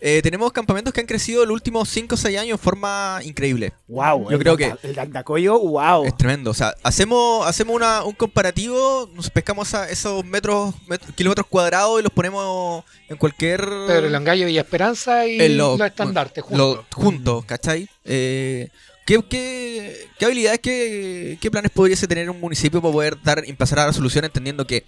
eh, 0.01 0.21
tenemos 0.23 0.53
campamentos 0.53 0.93
que 0.93 1.01
han 1.01 1.05
crecido 1.05 1.45
los 1.45 1.53
últimos 1.53 1.89
5 1.89 2.15
o 2.15 2.17
6 2.17 2.37
años 2.39 2.51
en 2.57 2.57
forma 2.63 3.19
increíble. 3.23 3.73
Wow, 3.89 4.29
Yo 4.29 4.37
el 4.37 4.39
creo 4.39 4.55
Danda- 4.57 4.79
El 4.81 4.95
Dandacoyo, 4.95 5.59
wow. 5.59 6.05
Es 6.05 6.15
tremendo. 6.15 6.51
O 6.51 6.53
sea, 6.53 6.73
hacemos, 6.83 7.45
hacemos 7.45 7.75
una- 7.75 8.03
un 8.05 8.13
comparativo, 8.13 9.09
nos 9.13 9.29
pescamos 9.29 9.73
a 9.73 9.89
esos 9.89 10.23
metros, 10.25 10.73
met- 10.87 11.01
kilómetros 11.15 11.47
cuadrados 11.47 11.99
y 11.99 12.03
los 12.03 12.13
ponemos 12.13 12.85
en 13.09 13.17
cualquier... 13.17 13.59
Pedro 13.59 14.09
Langallo 14.09 14.47
y 14.47 14.57
Esperanza 14.57 15.27
y 15.27 15.39
en 15.41 15.57
lo- 15.57 15.77
los 15.77 15.85
estandartes 15.87 16.45
lo- 16.49 16.75
juntos. 16.77 16.85
juntos, 16.95 17.45
¿cachai? 17.45 17.89
Eh, 18.05 18.69
¿qué, 19.09 19.23
qué, 19.27 20.07
qué 20.19 20.25
habilidades, 20.25 20.59
qué, 20.59 21.39
qué 21.41 21.49
planes 21.49 21.71
podríase 21.71 22.07
tener 22.07 22.29
un 22.29 22.39
municipio 22.39 22.79
para 22.79 22.93
poder 22.93 23.17
dar, 23.23 23.43
empezar 23.45 23.79
a 23.79 23.85
dar 23.85 23.93
solución 23.93 24.25
entendiendo 24.25 24.67
que 24.67 24.85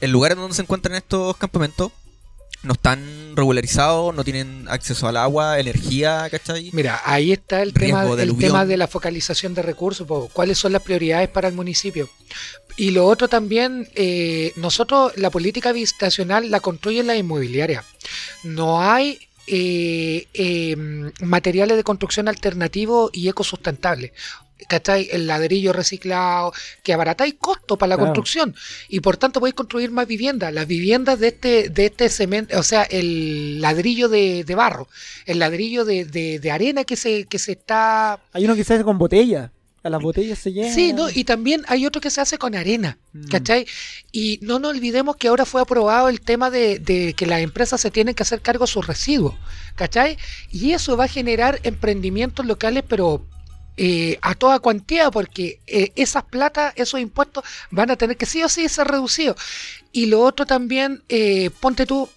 el 0.00 0.12
lugar 0.12 0.32
en 0.32 0.38
donde 0.38 0.54
se 0.54 0.62
encuentran 0.62 0.94
estos 0.94 1.36
campamentos 1.36 1.90
no 2.62 2.74
están 2.74 3.34
regularizados, 3.34 4.14
no 4.14 4.22
tienen 4.22 4.66
acceso 4.68 5.08
al 5.08 5.16
agua, 5.16 5.58
energía, 5.58 6.28
¿cachai? 6.30 6.70
Mira, 6.72 7.00
ahí 7.04 7.32
está 7.32 7.62
el, 7.62 7.72
tema, 7.72 8.04
de 8.04 8.22
el 8.22 8.36
tema 8.38 8.64
de 8.64 8.76
la 8.76 8.86
focalización 8.86 9.54
de 9.54 9.62
recursos, 9.62 10.06
po, 10.06 10.28
cuáles 10.32 10.58
son 10.58 10.72
las 10.72 10.82
prioridades 10.82 11.28
para 11.28 11.48
el 11.48 11.54
municipio. 11.54 12.08
Y 12.76 12.90
lo 12.90 13.06
otro 13.06 13.28
también, 13.28 13.88
eh, 13.94 14.52
nosotros 14.56 15.12
la 15.16 15.30
política 15.30 15.70
habitacional 15.70 16.50
la 16.50 16.60
construyen 16.60 17.06
las 17.06 17.16
inmobiliarias. 17.16 17.84
No 18.44 18.80
hay 18.80 19.18
eh, 19.46 20.26
eh, 20.34 20.76
materiales 21.22 21.76
de 21.76 21.84
construcción 21.84 22.28
alternativos 22.28 23.10
y 23.12 23.28
ecosustentables. 23.28 24.12
¿Cachai? 24.68 25.06
El 25.12 25.26
ladrillo 25.26 25.74
reciclado, 25.74 26.50
que 26.82 26.94
abaratáis 26.94 27.34
costo 27.38 27.76
para 27.76 27.90
la 27.90 27.96
Claro. 27.96 28.06
construcción 28.14 28.54
y 28.88 29.00
por 29.00 29.18
tanto 29.18 29.38
podéis 29.38 29.54
construir 29.54 29.90
más 29.90 30.06
viviendas. 30.08 30.52
Las 30.52 30.66
viviendas 30.66 31.20
de 31.20 31.28
este, 31.28 31.68
de 31.68 31.84
este 31.86 32.08
cemento, 32.08 32.58
o 32.58 32.62
sea, 32.62 32.82
el 32.84 33.60
ladrillo 33.60 34.08
de, 34.08 34.44
de 34.44 34.54
barro, 34.54 34.88
el 35.26 35.40
ladrillo 35.40 35.84
de, 35.84 36.06
de- 36.06 36.38
de 36.38 36.50
arena 36.50 36.84
que 36.84 36.96
se, 36.96 37.26
que 37.26 37.38
se 37.38 37.52
está. 37.52 38.18
Hay 38.32 38.46
uno 38.46 38.54
que 38.56 38.64
se 38.64 38.72
hace 38.74 38.82
con 38.82 38.96
botella. 38.96 39.52
A 39.86 39.90
las 39.90 40.02
botellas 40.02 40.38
se 40.40 40.52
llenan. 40.52 40.74
Sí, 40.74 40.92
¿no? 40.92 41.08
Y 41.08 41.22
también 41.22 41.64
hay 41.68 41.86
otro 41.86 42.00
que 42.00 42.10
se 42.10 42.20
hace 42.20 42.38
con 42.38 42.54
arena, 42.56 42.98
Mm. 43.12 43.28
¿cachai? 43.28 43.66
Y 44.10 44.38
no 44.42 44.58
nos 44.58 44.72
olvidemos 44.72 45.16
que 45.16 45.28
ahora 45.28 45.44
fue 45.44 45.60
aprobado 45.62 46.08
el 46.08 46.20
tema 46.20 46.50
de, 46.50 46.78
de 46.80 47.14
que 47.14 47.24
las 47.26 47.40
empresas 47.40 47.80
se 47.80 47.90
tienen 47.90 48.14
que 48.14 48.24
hacer 48.24 48.40
cargo 48.40 48.64
de 48.64 48.72
sus 48.72 48.86
residuos, 48.86 49.34
¿cachai? 49.76 50.18
Y 50.50 50.72
eso 50.72 50.96
va 50.96 51.04
a 51.04 51.08
generar 51.08 51.60
emprendimientos 51.62 52.44
locales, 52.46 52.82
pero 52.88 53.24
eh, 53.76 54.18
a 54.22 54.34
toda 54.34 54.58
cuantía, 54.58 55.10
porque 55.10 55.60
eh, 55.66 55.92
esas 55.96 56.24
platas, 56.24 56.72
esos 56.76 56.98
impuestos 56.98 57.44
van 57.70 57.90
a 57.90 57.96
tener 57.96 58.16
que 58.16 58.26
sí 58.26 58.42
o 58.42 58.48
sí 58.48 58.68
ser 58.68 58.88
reducidos. 58.88 59.36
Y 59.92 60.06
lo 60.06 60.22
otro 60.22 60.46
también, 60.46 61.02
eh, 61.08 61.50
ponte 61.60 61.86
tú, 61.86 62.08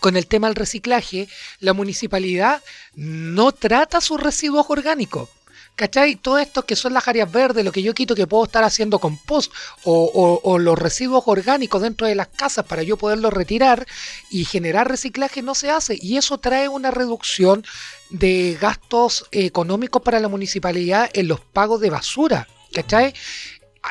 con 0.00 0.16
el 0.16 0.26
tema 0.26 0.48
del 0.48 0.56
reciclaje, 0.56 1.28
la 1.60 1.72
municipalidad 1.72 2.62
no 2.94 3.52
trata 3.52 4.00
sus 4.00 4.20
residuos 4.20 4.66
orgánicos. 4.68 5.30
¿Cachai? 5.76 6.16
Todo 6.16 6.38
esto 6.38 6.64
que 6.64 6.74
son 6.74 6.94
las 6.94 7.06
áreas 7.06 7.30
verdes, 7.30 7.62
lo 7.62 7.70
que 7.70 7.82
yo 7.82 7.92
quito 7.92 8.14
que 8.14 8.26
puedo 8.26 8.44
estar 8.44 8.64
haciendo 8.64 8.98
compost 8.98 9.52
o, 9.84 10.40
o- 10.42 10.58
los 10.58 10.78
residuos 10.78 11.22
orgánicos 11.26 11.82
dentro 11.82 12.06
de 12.06 12.14
las 12.14 12.28
casas 12.28 12.64
para 12.64 12.82
yo 12.82 12.96
poderlos 12.96 13.30
retirar 13.32 13.86
y 14.30 14.46
generar 14.46 14.88
reciclaje 14.88 15.42
no 15.42 15.54
se 15.54 15.70
hace. 15.70 15.98
Y 16.00 16.16
eso 16.16 16.38
trae 16.38 16.68
una 16.68 16.90
reducción 16.90 17.62
de 18.08 18.56
gastos 18.58 19.26
económicos 19.32 20.00
para 20.02 20.18
la 20.18 20.28
municipalidad 20.28 21.10
en 21.12 21.28
los 21.28 21.40
pagos 21.40 21.80
de 21.82 21.90
basura. 21.90 22.48
¿Cachai? 22.72 23.14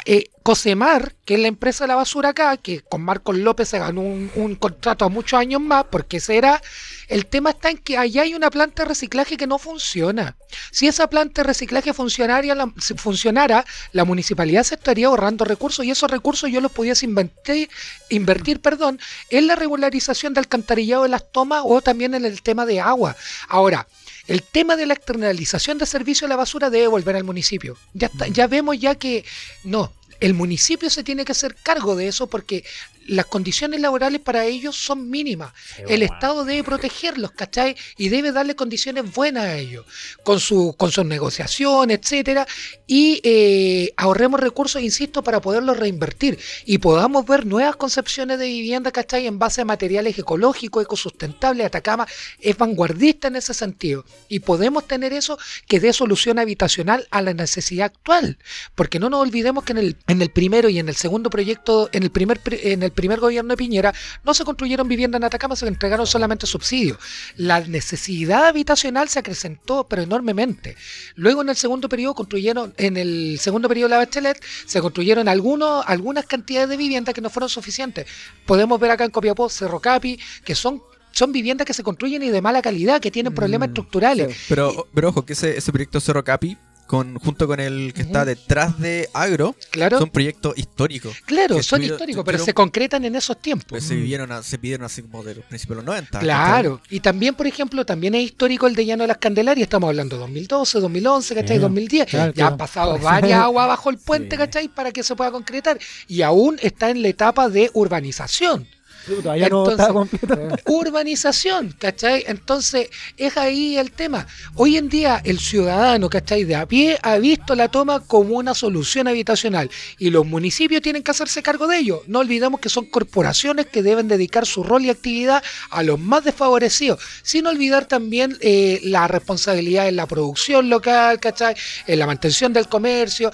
Eh, 0.06 0.30
Cosemar, 0.44 1.16
que 1.26 1.36
es 1.36 1.40
la 1.40 1.48
empresa 1.48 1.86
de 1.86 1.88
la 1.88 1.96
basura 1.96 2.30
acá, 2.30 2.56
que 2.58 2.82
con 2.82 3.02
Marcos 3.02 3.36
López 3.36 3.70
se 3.70 3.80
ganó 3.80 4.02
un, 4.02 4.56
contrato 4.60 5.06
a 5.06 5.10
muchos 5.10 5.40
años 5.40 5.60
más, 5.62 5.86
porque 5.90 6.20
será. 6.20 6.62
El 7.08 7.26
tema 7.26 7.52
está 7.52 7.70
en 7.72 7.78
que 7.78 7.98
allá 7.98 8.24
hay 8.24 8.36
una 8.36 8.52
planta 8.52 8.84
de 8.84 8.90
reciclaje 8.90 9.38
que 9.38 9.48
no 9.48 9.58
funciona. 9.58 10.38
Si 10.72 10.88
esa 10.88 11.08
planta 11.10 11.42
de 11.42 11.48
reciclaje 11.48 11.94
funcionara, 11.94 13.66
la 13.92 14.06
municipalidad 14.06 14.64
se 14.64 14.76
estaría 14.76 15.08
ahorrando 15.08 15.46
recursos 15.46 15.86
y 15.86 15.92
esos 15.92 16.12
recursos 16.12 16.52
yo 16.52 16.62
los 16.62 16.72
pudiese 16.72 17.06
invertir, 17.06 17.70
invertir 18.10 18.60
perdón, 18.60 19.00
en 19.30 19.48
la 19.48 19.56
regularización 19.56 20.34
del 20.34 20.44
alcantarillado 20.44 21.04
de 21.04 21.10
las 21.10 21.32
tomas 21.32 21.64
o 21.66 21.82
también 21.82 22.14
en 22.14 22.26
el 22.26 22.44
tema 22.44 22.66
de 22.68 22.80
agua. 22.82 23.16
Ahora, 23.48 23.88
el 24.28 24.42
tema 24.44 24.76
de 24.76 24.86
la 24.86 24.94
externalización 24.96 25.78
de 25.78 25.86
servicio 25.86 26.26
de 26.26 26.30
la 26.30 26.36
basura 26.36 26.70
debe 26.70 26.88
volver 26.88 27.16
al 27.16 27.24
municipio. 27.24 27.78
Ya, 27.94 28.08
está- 28.08 28.28
ya 28.28 28.48
vemos 28.48 28.80
ya 28.80 28.96
que 28.96 29.24
no, 29.64 29.94
el 30.20 30.34
municipio 30.34 30.90
se 30.90 31.04
tiene 31.04 31.26
que 31.26 31.34
hacer 31.34 31.56
cargo 31.56 31.96
de 31.96 32.08
eso 32.08 32.28
porque 32.28 32.64
las 33.06 33.26
condiciones 33.26 33.80
laborales 33.80 34.22
para 34.22 34.46
ellos 34.46 34.76
son 34.76 35.10
mínimas. 35.10 35.54
El 35.88 36.04
Estado 36.04 36.46
debe 36.46 36.64
protegerlos, 36.64 37.32
¿cachai? 37.32 37.76
Y 37.98 38.10
debe 38.10 38.32
darle 38.32 38.56
condiciones 38.56 39.14
buenas 39.14 39.46
a 39.46 39.58
ellos, 39.58 39.86
con 40.24 40.40
su, 40.40 40.76
con 40.78 40.92
sus 40.92 41.06
negociaciones, 41.06 42.00
etcétera, 42.02 42.48
y 42.88 43.22
eh, 43.24 43.94
ahorremos 43.98 44.40
recursos, 44.40 44.82
insisto, 44.82 45.24
para 45.24 45.42
poderlos 45.42 45.78
reinvertir 45.78 46.40
y 46.66 46.78
podamos 46.80 47.26
ver 47.26 47.46
nuevas 47.46 47.76
concepciones 47.76 48.40
de 48.40 48.46
vivienda, 48.46 48.92
¿cachai? 48.92 49.28
En 49.28 49.40
base 49.40 49.62
a 49.62 49.66
materiales 49.66 50.18
ecológicos, 50.18 50.84
ecosustentables. 50.84 51.66
Atacama 51.66 52.08
es 52.40 52.58
vanguardista 52.58 53.28
en 53.28 53.36
ese 53.36 53.54
sentido. 53.54 54.06
Y 54.28 54.40
podemos 54.40 54.88
tener 54.88 55.14
eso 55.14 55.38
que 55.68 55.80
dé 55.80 55.94
solución 55.94 56.40
habitacional 56.40 57.08
a 57.12 57.22
la 57.22 57.34
necesidad 57.34 57.86
actual. 57.88 58.38
Porque 58.76 59.00
no 59.00 59.10
nos 59.10 59.22
olvidemos 59.22 59.64
que 59.64 59.74
en 59.74 59.78
el, 59.78 59.98
en 60.08 60.22
el 60.22 60.30
primero 60.30 60.70
y 60.70 60.80
en 60.80 60.90
el 60.90 60.96
segundo 60.96 61.30
proyecto, 61.30 61.90
en 61.92 62.04
el 62.04 62.12
primer, 62.12 62.40
pri- 62.40 62.60
en 62.64 62.84
el 62.84 62.92
primer 62.96 63.20
gobierno 63.20 63.50
de 63.50 63.58
Piñera, 63.58 63.94
no 64.24 64.34
se 64.34 64.44
construyeron 64.44 64.88
viviendas 64.88 65.20
en 65.20 65.26
Atacama, 65.26 65.56
se 65.56 65.68
entregaron 65.68 66.08
solamente 66.08 66.48
subsidios. 66.48 66.98
La 67.36 67.60
necesidad 67.60 68.46
habitacional 68.48 69.10
se 69.10 69.20
acrecentó, 69.20 69.86
pero 69.88 70.02
enormemente. 70.02 70.76
Luego 71.16 71.42
en 71.42 71.50
el 71.50 71.56
segundo 71.56 71.90
periodo 71.90 72.16
construyeron, 72.16 72.74
en 72.78 72.98
el 72.98 73.38
segundo 73.40 73.68
periodo 73.68 73.90
de 73.90 73.96
la 73.96 73.98
Bachelet, 73.98 74.44
se 74.66 74.82
construyeron 74.82 75.28
algunos, 75.28 75.84
algunas 75.88 76.26
cantidades 76.26 76.70
de 76.70 76.78
viviendas 76.78 77.14
que 77.14 77.22
no 77.22 77.30
fueron 77.30 77.50
suficientes. 77.50 78.08
Podemos 78.46 78.80
ver 78.80 78.92
acá 78.92 79.04
en 79.04 79.12
Copiapó, 79.12 79.50
Cerro 79.50 79.80
Capi, 79.80 80.20
que 80.44 80.56
son 80.56 80.82
son 81.12 81.32
viviendas 81.32 81.66
que 81.66 81.74
se 81.74 81.82
construyen 81.82 82.24
y 82.24 82.30
de 82.30 82.42
mala 82.42 82.62
calidad, 82.62 83.00
que 83.00 83.10
tienen 83.10 83.34
problemas 83.34 83.70
Mm, 83.70 83.72
estructurales. 83.72 84.38
Pero, 84.50 84.86
pero 84.94 85.10
ojo, 85.10 85.26
que 85.26 85.32
ese, 85.32 85.58
ese 85.58 85.72
proyecto 85.72 86.02
Cerro 86.02 86.26
Capi, 86.26 86.58
con, 86.96 87.16
junto 87.20 87.48
con 87.48 87.60
el 87.60 87.94
que 87.94 88.02
está 88.02 88.20
Ujú. 88.20 88.28
detrás 88.28 88.80
de 88.80 89.10
Agro, 89.14 89.56
Claro, 89.72 90.00
son 90.00 90.10
proyectos 90.10 90.58
históricos. 90.58 91.16
claro, 91.26 91.62
son 91.64 91.84
históricos, 91.84 92.24
pero 92.26 92.40
se 92.40 92.54
concretan 92.54 93.06
en 93.06 93.16
esos 93.16 93.42
tiempos. 93.42 93.66
Pues 93.70 93.84
se 93.84 93.96
vivieron, 93.96 94.32
a- 94.32 94.44
se 94.44 94.58
pidieron 94.58 94.86
así 94.86 95.02
como 95.02 95.24
de 95.24 95.36
los 95.36 95.46
principios 95.46 95.78
de 95.78 95.84
los 95.84 95.86
90. 95.86 96.20
Claro, 96.20 96.82
y 96.90 97.00
también, 97.00 97.36
por 97.36 97.48
ejemplo, 97.48 97.86
también 97.86 98.16
es 98.16 98.24
histórico 98.24 98.68
el 98.68 98.76
de 98.76 98.86
Llano 98.86 99.04
de 99.04 99.08
las 99.10 99.18
Candelarias, 99.18 99.64
estamos 99.66 99.88
hablando 99.90 100.16
de 100.16 100.22
2012, 100.22 100.80
2011, 100.80 101.36
¿cachai? 101.36 101.58
Sí. 101.58 101.62
2010. 101.62 102.06
Claro, 102.10 102.32
ya 102.32 102.34
claro. 102.34 102.52
han 102.54 102.58
pasado 102.58 102.98
varias 103.00 103.40
aguas 103.44 103.68
bajo 103.68 103.90
el 103.90 103.98
puente, 103.98 104.36
Sí. 104.36 104.38
¿cachai? 104.38 104.68
Para 104.68 104.92
que 104.92 105.04
se 105.04 105.16
pueda 105.16 105.32
concretar. 105.32 105.78
Y 106.08 106.22
aún 106.22 106.58
está 106.62 106.90
en 106.90 107.02
la 107.02 107.08
etapa 107.10 107.50
de 107.50 107.70
urbanización. 107.74 108.68
Todavía 109.06 109.50
no 109.50 109.70
Entonces- 109.70 109.72
estaba 109.74 109.94
completo. 109.94 110.38
Urbanización, 110.66 111.76
¿cachai? 111.78 112.24
Entonces, 112.28 112.90
es 113.18 113.38
ahí 113.38 113.78
el 113.78 113.92
tema. 113.92 114.28
Hoy 114.56 114.78
en 114.78 114.90
día, 114.90 115.22
el 115.24 115.40
ciudadano, 115.40 116.10
¿cachai? 116.10 116.44
De 116.44 116.56
a 116.56 116.66
pie 116.66 116.98
ha 117.02 117.18
visto 117.18 117.56
la 117.56 117.68
toma 117.70 118.00
como 118.00 118.36
una 118.38 118.54
solución 118.54 119.08
habitacional 119.08 119.70
y 119.98 120.10
los 120.10 120.26
municipios 120.26 120.82
tienen 120.82 121.04
que 121.04 121.12
hacerse 121.12 121.44
cargo 121.44 121.68
de 121.68 121.78
ello. 121.80 122.04
No 122.08 122.20
olvidemos 122.20 122.60
que 122.60 122.70
son 122.70 122.86
corporaciones 122.86 123.68
que 123.68 123.84
deben 123.84 124.08
dedicar 124.08 124.46
su 124.46 124.64
rol 124.64 124.86
y 124.86 124.90
actividad 124.90 125.44
a 125.70 125.84
los 125.84 126.00
más 126.00 126.24
desfavorecidos, 126.24 127.00
sin 127.24 127.46
olvidar 127.48 127.86
también 127.86 128.38
eh, 128.42 128.80
la 128.84 129.08
responsabilidad 129.08 129.88
en 129.88 129.96
la 129.96 130.08
producción 130.08 130.70
local, 130.70 131.20
¿cachai? 131.20 131.56
En 131.88 132.00
la 132.00 132.08
mantención 132.08 132.54
del 132.54 132.68
comercio 132.68 133.32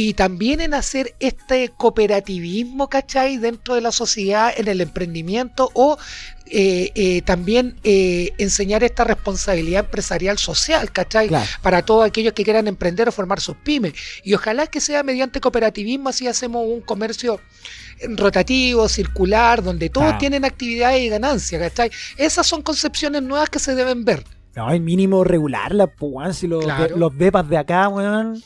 y 0.00 0.14
también 0.14 0.60
en 0.60 0.74
hacer 0.74 1.16
este 1.18 1.70
cooperativismo, 1.70 2.88
¿cachai? 2.88 3.36
Dentro 3.38 3.74
de 3.74 3.80
la 3.80 3.90
sociedad, 3.90 4.52
en 4.56 4.68
el 4.68 4.80
emprendimiento 4.80 5.70
o 5.74 5.98
eh, 6.46 6.92
eh, 6.94 7.22
también 7.22 7.74
eh, 7.82 8.30
enseñar 8.38 8.84
esta 8.84 9.02
responsabilidad 9.02 9.84
empresarial 9.86 10.38
social, 10.38 10.92
¿cachai? 10.92 11.26
Claro. 11.26 11.46
Para 11.62 11.82
todos 11.84 12.06
aquellos 12.06 12.32
que 12.32 12.44
quieran 12.44 12.68
emprender 12.68 13.08
o 13.08 13.12
formar 13.12 13.40
sus 13.40 13.56
pymes. 13.56 13.92
Y 14.22 14.34
ojalá 14.34 14.68
que 14.68 14.80
sea 14.80 15.02
mediante 15.02 15.40
cooperativismo, 15.40 16.10
así 16.10 16.28
hacemos 16.28 16.64
un 16.64 16.80
comercio 16.80 17.40
rotativo, 18.16 18.88
circular, 18.88 19.64
donde 19.64 19.90
todos 19.90 20.06
Claro. 20.06 20.18
tienen 20.20 20.44
actividades 20.44 21.00
y 21.02 21.08
ganancias, 21.08 21.60
¿cachai? 21.60 21.90
Esas 22.16 22.46
son 22.46 22.62
concepciones 22.62 23.22
nuevas 23.22 23.50
que 23.50 23.58
se 23.58 23.74
deben 23.74 24.04
ver. 24.04 24.22
No, 24.54 24.68
hay 24.68 24.78
mínimo 24.78 25.24
regularla, 25.24 25.88
pues. 25.88 26.36
Si 26.38 26.46
los, 26.46 26.64
Claro. 26.64 26.94
de- 26.94 26.96
los 27.00 27.18
depas 27.18 27.48
de 27.48 27.58
acá, 27.58 27.88
weón. 27.88 28.40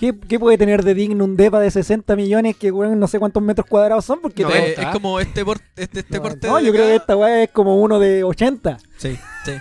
¿Qué, 0.00 0.18
qué 0.18 0.40
puede 0.40 0.56
tener 0.56 0.82
de 0.82 0.94
digno 0.94 1.26
un 1.26 1.36
depa 1.36 1.60
de 1.60 1.70
60 1.70 2.16
millones 2.16 2.56
que, 2.56 2.72
weón, 2.72 2.98
no 2.98 3.06
sé 3.06 3.18
cuántos 3.18 3.42
metros 3.42 3.66
cuadrados 3.68 4.02
son? 4.06 4.18
Porque 4.22 4.44
No, 4.44 4.48
es, 4.48 4.78
es 4.78 4.86
como 4.86 5.20
este 5.20 5.44
porte, 5.44 5.62
este, 5.76 6.00
este 6.00 6.16
No, 6.16 6.22
porte 6.22 6.48
No, 6.48 6.56
de 6.56 6.64
yo 6.64 6.72
creo 6.72 6.86
que 6.86 6.94
esta 6.96 7.14
weá 7.18 7.42
es 7.42 7.50
como 7.50 7.76
uno 7.82 7.98
de 7.98 8.24
80. 8.24 8.78
Sí, 8.96 9.18
sí. 9.44 9.52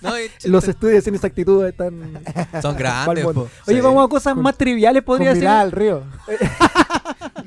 No, 0.00 0.12
Los 0.44 0.68
estudios 0.68 1.02
sin 1.02 1.16
exactitud 1.16 1.66
están. 1.66 2.20
son 2.62 2.76
grandes, 2.78 3.24
po. 3.24 3.48
Oye, 3.66 3.76
Sí. 3.76 3.80
vamos 3.80 4.06
a 4.06 4.08
cosas 4.08 4.34
Con- 4.34 4.44
más 4.44 4.56
triviales, 4.56 5.02
podría 5.02 5.30
Con 5.30 5.34
ser. 5.34 5.42
mirada 5.42 5.60
al 5.62 5.72
río. 5.72 6.04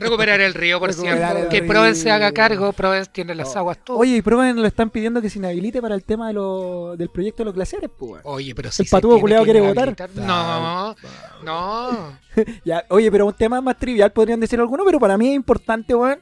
Recuperar 0.02 0.42
el 0.42 0.54
río, 0.54 0.80
por 0.80 0.94
cierto. 0.94 1.50
Que 1.50 1.60
río. 1.60 1.70
Proven 1.70 1.96
se 1.96 2.12
haga 2.12 2.32
cargo, 2.32 2.74
Proven 2.74 3.06
tiene 3.12 3.36
las 3.36 3.56
aguas 3.56 3.78
todas. 3.84 4.02
Oye, 4.02 4.18
y 4.18 4.22
Proven 4.22 4.56
lo 4.60 4.68
están 4.68 4.90
pidiendo 4.90 5.22
que 5.22 5.30
se 5.30 5.40
inhabilite 5.40 5.82
para 5.82 5.96
el 5.96 6.04
tema 6.04 6.28
de 6.28 6.34
lo, 6.34 6.96
del 6.98 7.10
proyecto 7.10 7.44
de 7.44 7.46
los 7.46 7.54
glaciares, 7.54 7.90
pues, 7.98 8.12
weón. 8.12 8.22
Oye, 8.26 8.56
pero 8.56 8.72
si 8.72 8.84
El 8.84 8.90
patudo 8.90 9.20
culiao 9.20 9.44
quiere 9.44 9.62
votar. 9.62 9.96
No, 10.16 10.96
no. 11.44 12.20
Ya, 12.64 12.86
oye, 12.90 13.12
pero 13.12 13.26
un 13.26 13.34
tema 13.34 13.60
más 13.60 13.78
trivial 13.78 14.12
podrían 14.12 14.40
decir 14.40 14.58
algunos, 14.60 14.86
pero 14.86 15.00
para 15.00 15.18
mí 15.18 15.28
es 15.30 15.36
importante, 15.36 15.94
weón, 15.94 16.20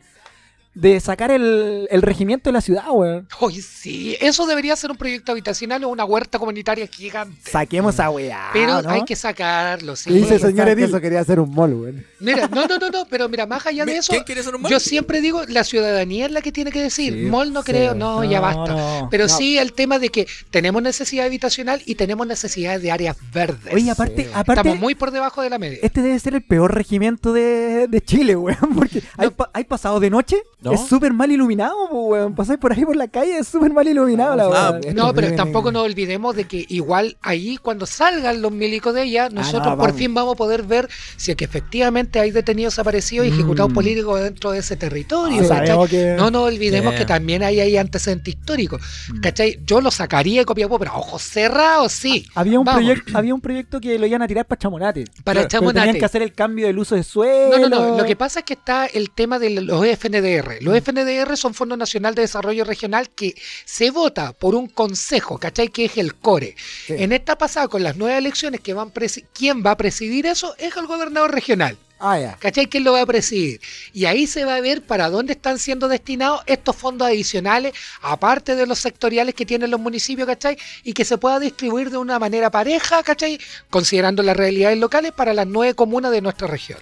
de 0.75 0.99
sacar 0.99 1.31
el, 1.31 1.87
el 1.91 2.01
regimiento 2.01 2.49
de 2.49 2.53
la 2.53 2.61
ciudad, 2.61 2.85
weón. 2.91 3.27
Oye, 3.39 3.61
sí, 3.61 4.15
eso 4.21 4.45
debería 4.45 4.75
ser 4.75 4.91
un 4.91 4.97
proyecto 4.97 5.31
habitacional 5.31 5.83
o 5.83 5.89
una 5.89 6.05
huerta 6.05 6.39
comunitaria 6.39 6.87
gigante. 6.87 7.35
Saquemos 7.49 7.95
esa 7.95 8.09
weá. 8.09 8.49
Pero 8.53 8.81
¿no? 8.81 8.89
hay 8.89 9.03
que 9.03 9.15
sacarlo, 9.15 9.95
sí. 9.95 10.11
Dice, 10.13 10.33
Bueno, 10.37 10.47
señor 10.47 10.67
Edil. 10.69 10.85
Eso 10.85 11.01
quería 11.01 11.19
hacer 11.21 11.39
un 11.39 11.53
mall, 11.53 11.73
weón. 11.73 12.05
Mira, 12.19 12.47
no, 12.47 12.65
no, 12.67 12.77
no, 12.77 12.89
no, 12.89 13.05
pero 13.09 13.27
mira, 13.27 13.45
más 13.45 13.65
allá 13.65 13.83
de 13.85 13.97
eso, 13.97 14.11
¿Quién 14.13 14.23
quiere 14.23 14.43
ser 14.43 14.55
un 14.55 14.63
yo 14.69 14.79
siempre 14.79 15.21
digo, 15.21 15.43
la 15.47 15.63
ciudadanía 15.63 16.27
es 16.27 16.31
la 16.31 16.41
que 16.41 16.51
tiene 16.51 16.71
que 16.71 16.81
decir. 16.81 17.13
Sí, 17.13 17.21
Mall 17.29 17.51
no 17.51 17.61
sí. 17.63 17.71
creo, 17.71 17.95
no, 17.95 18.23
ya 18.23 18.39
basta. 18.39 18.73
no. 18.73 19.07
Pero 19.11 19.25
No. 19.25 19.29
sí 19.29 19.57
el 19.57 19.73
tema 19.73 19.99
de 19.99 20.09
que 20.09 20.27
tenemos 20.51 20.81
necesidad 20.81 21.25
habitacional 21.25 21.81
y 21.85 21.95
tenemos 21.95 22.25
necesidades 22.27 22.81
de 22.81 22.91
áreas 22.91 23.17
verdes. 23.33 23.73
Oye, 23.73 23.89
aparte, 23.89 24.23
Sí. 24.25 24.29
aparte 24.33 24.61
Estamos 24.61 24.79
muy 24.79 24.95
por 24.95 25.11
debajo 25.11 25.41
de 25.41 25.49
la 25.49 25.57
media. 25.57 25.79
este 25.81 26.01
debe 26.01 26.17
ser 26.19 26.35
el 26.35 26.41
peor 26.43 26.73
regimiento 26.75 27.33
de, 27.33 27.87
de 27.87 28.01
Chile, 28.01 28.35
weón. 28.35 28.57
Porque 28.75 29.01
hay, 29.17 29.29
hay 29.53 29.63
pasado 29.65 29.99
de 29.99 30.09
noche, 30.09 30.37
¿No? 30.61 30.73
es 30.73 30.81
súper 30.87 31.13
mal 31.13 31.31
iluminado, 31.31 31.73
po, 31.89 32.07
weón. 32.07 32.35
Pasáis 32.35 32.59
por 32.59 32.73
ahí 32.73 32.83
por 32.83 32.95
la 32.95 33.07
calle, 33.07 33.37
es 33.39 33.47
súper 33.47 33.71
mal 33.71 33.87
iluminado 33.87 34.35
la 34.35 34.45
Ah. 34.51 34.77
Estos 34.79 34.93
No, 34.93 35.13
pero 35.13 35.33
tampoco 35.35 35.71
nos 35.71 35.83
olvidemos 35.83 36.35
de 36.35 36.43
que 36.45 36.65
igual 36.69 37.15
ahí 37.21 37.57
cuando 37.57 37.85
salgan 37.85 38.41
los 38.41 38.51
milicos 38.51 38.93
de 38.93 39.03
ella, 39.03 39.29
nosotros 39.29 39.65
no, 39.67 39.77
por 39.77 39.93
fin 39.93 40.13
vamos 40.13 40.33
a 40.33 40.37
poder 40.37 40.63
ver 40.63 40.89
si 41.15 41.31
es 41.31 41.37
que 41.37 41.45
efectivamente 41.45 42.19
hay 42.19 42.31
detenidos 42.31 42.73
desaparecidos 42.73 43.25
y 43.27 43.29
ejecutados 43.29 43.71
Mm. 43.71 43.75
políticos 43.75 44.21
dentro 44.21 44.51
de 44.51 44.59
ese 44.59 44.75
territorio. 44.75 45.41
Ah, 45.51 45.85
que- 45.89 46.15
No 46.17 46.29
nos 46.31 46.43
olvidemos 46.47 46.91
Yeah. 46.91 46.99
que 46.99 47.05
también 47.05 47.41
hay 47.43 47.59
ahí 47.61 47.77
antecedentes 47.77 48.35
históricos. 48.35 48.81
Mm. 49.13 49.19
¿Cachai? 49.21 49.59
Yo 49.65 49.79
lo 49.81 49.91
sacaría 49.91 50.41
de 50.41 50.45
Copiapó, 50.45 50.77
pero 50.79 50.91
ojos 50.95 51.21
cerrados, 51.21 51.91
sí. 51.93 52.25
Había 52.35 52.59
un, 52.59 52.65
proyecto, 52.65 53.17
había 53.17 53.33
un 53.33 53.41
proyecto 53.41 53.79
que 53.79 53.97
lo 53.97 54.05
iban 54.05 54.21
a 54.23 54.27
tirar 54.27 54.45
para 54.45 54.59
Chamonate. 54.59 55.05
Para 55.23 55.39
Pero 55.41 55.47
Chamonate. 55.49 55.79
Tenían 55.79 55.99
que 55.99 56.05
hacer 56.05 56.21
el 56.21 56.33
cambio 56.33 56.67
del 56.67 56.77
uso 56.79 56.95
de 56.95 57.03
suelo. 57.03 57.57
No, 57.59 57.69
no, 57.69 57.79
no. 57.91 57.97
Lo 57.97 58.05
que 58.05 58.15
pasa 58.15 58.39
es 58.39 58.45
que 58.45 58.53
está 58.53 58.85
el 58.87 59.11
tema 59.11 59.39
de 59.39 59.49
los 59.61 59.85
FNDR. 59.85 60.48
Los 60.61 60.77
FNDR 60.77 61.37
son 61.37 61.53
Fondo 61.53 61.77
Nacional 61.77 62.15
de 62.15 62.23
Desarrollo 62.23 62.63
Regional 62.63 63.09
que 63.09 63.35
se 63.65 63.91
vota 63.91 64.33
por 64.33 64.55
un 64.55 64.67
consejo, 64.67 65.37
¿cachai? 65.37 65.69
Que 65.69 65.85
es 65.85 65.97
el 65.97 66.15
CORE. 66.15 66.55
Sí. 66.87 66.95
En 66.97 67.11
esta 67.11 67.37
pasada, 67.37 67.67
con 67.67 67.83
las 67.83 67.97
nuevas 67.97 68.17
elecciones, 68.17 68.61
que 68.61 68.73
van 68.73 68.91
¿quién 69.33 69.63
va 69.65 69.71
a 69.71 69.77
presidir 69.77 70.25
eso? 70.25 70.55
Es 70.57 70.75
el 70.75 70.87
gobernador 70.87 71.31
regional. 71.31 71.77
Ah, 71.99 72.17
ya. 72.17 72.37
¿Cachai? 72.39 72.67
¿Quién 72.67 72.85
lo 72.85 72.93
va 72.93 73.01
a 73.01 73.05
presidir? 73.05 73.59
Y 73.91 74.05
ahí 74.05 74.25
se 74.25 74.45
va 74.45 74.55
a 74.55 74.61
ver 74.61 74.81
para 74.81 75.09
dónde 75.09 75.33
están 75.33 75.59
siendo 75.59 75.89
destinados 75.89 76.41
estos 76.45 76.75
fondos 76.75 77.07
adicionales, 77.07 77.73
aparte 78.01 78.55
de 78.55 78.65
los 78.65 78.79
sectoriales 78.79 79.35
que 79.35 79.45
tienen 79.45 79.69
los 79.69 79.81
municipios, 79.81 80.25
¿cachai? 80.25 80.57
Y 80.83 80.93
que 80.93 81.03
se 81.03 81.17
pueda 81.17 81.39
distribuir 81.39 81.89
de 81.89 81.97
una 81.97 82.17
manera 82.17 82.49
pareja, 82.49 83.03
¿cachai? 83.03 83.37
Considerando 83.69 84.23
las 84.23 84.37
realidades 84.37 84.77
locales 84.77 85.11
para 85.11 85.33
las 85.33 85.45
nueve 85.45 85.73
comunas 85.73 86.11
de 86.11 86.21
nuestra 86.21 86.47
región. 86.47 86.79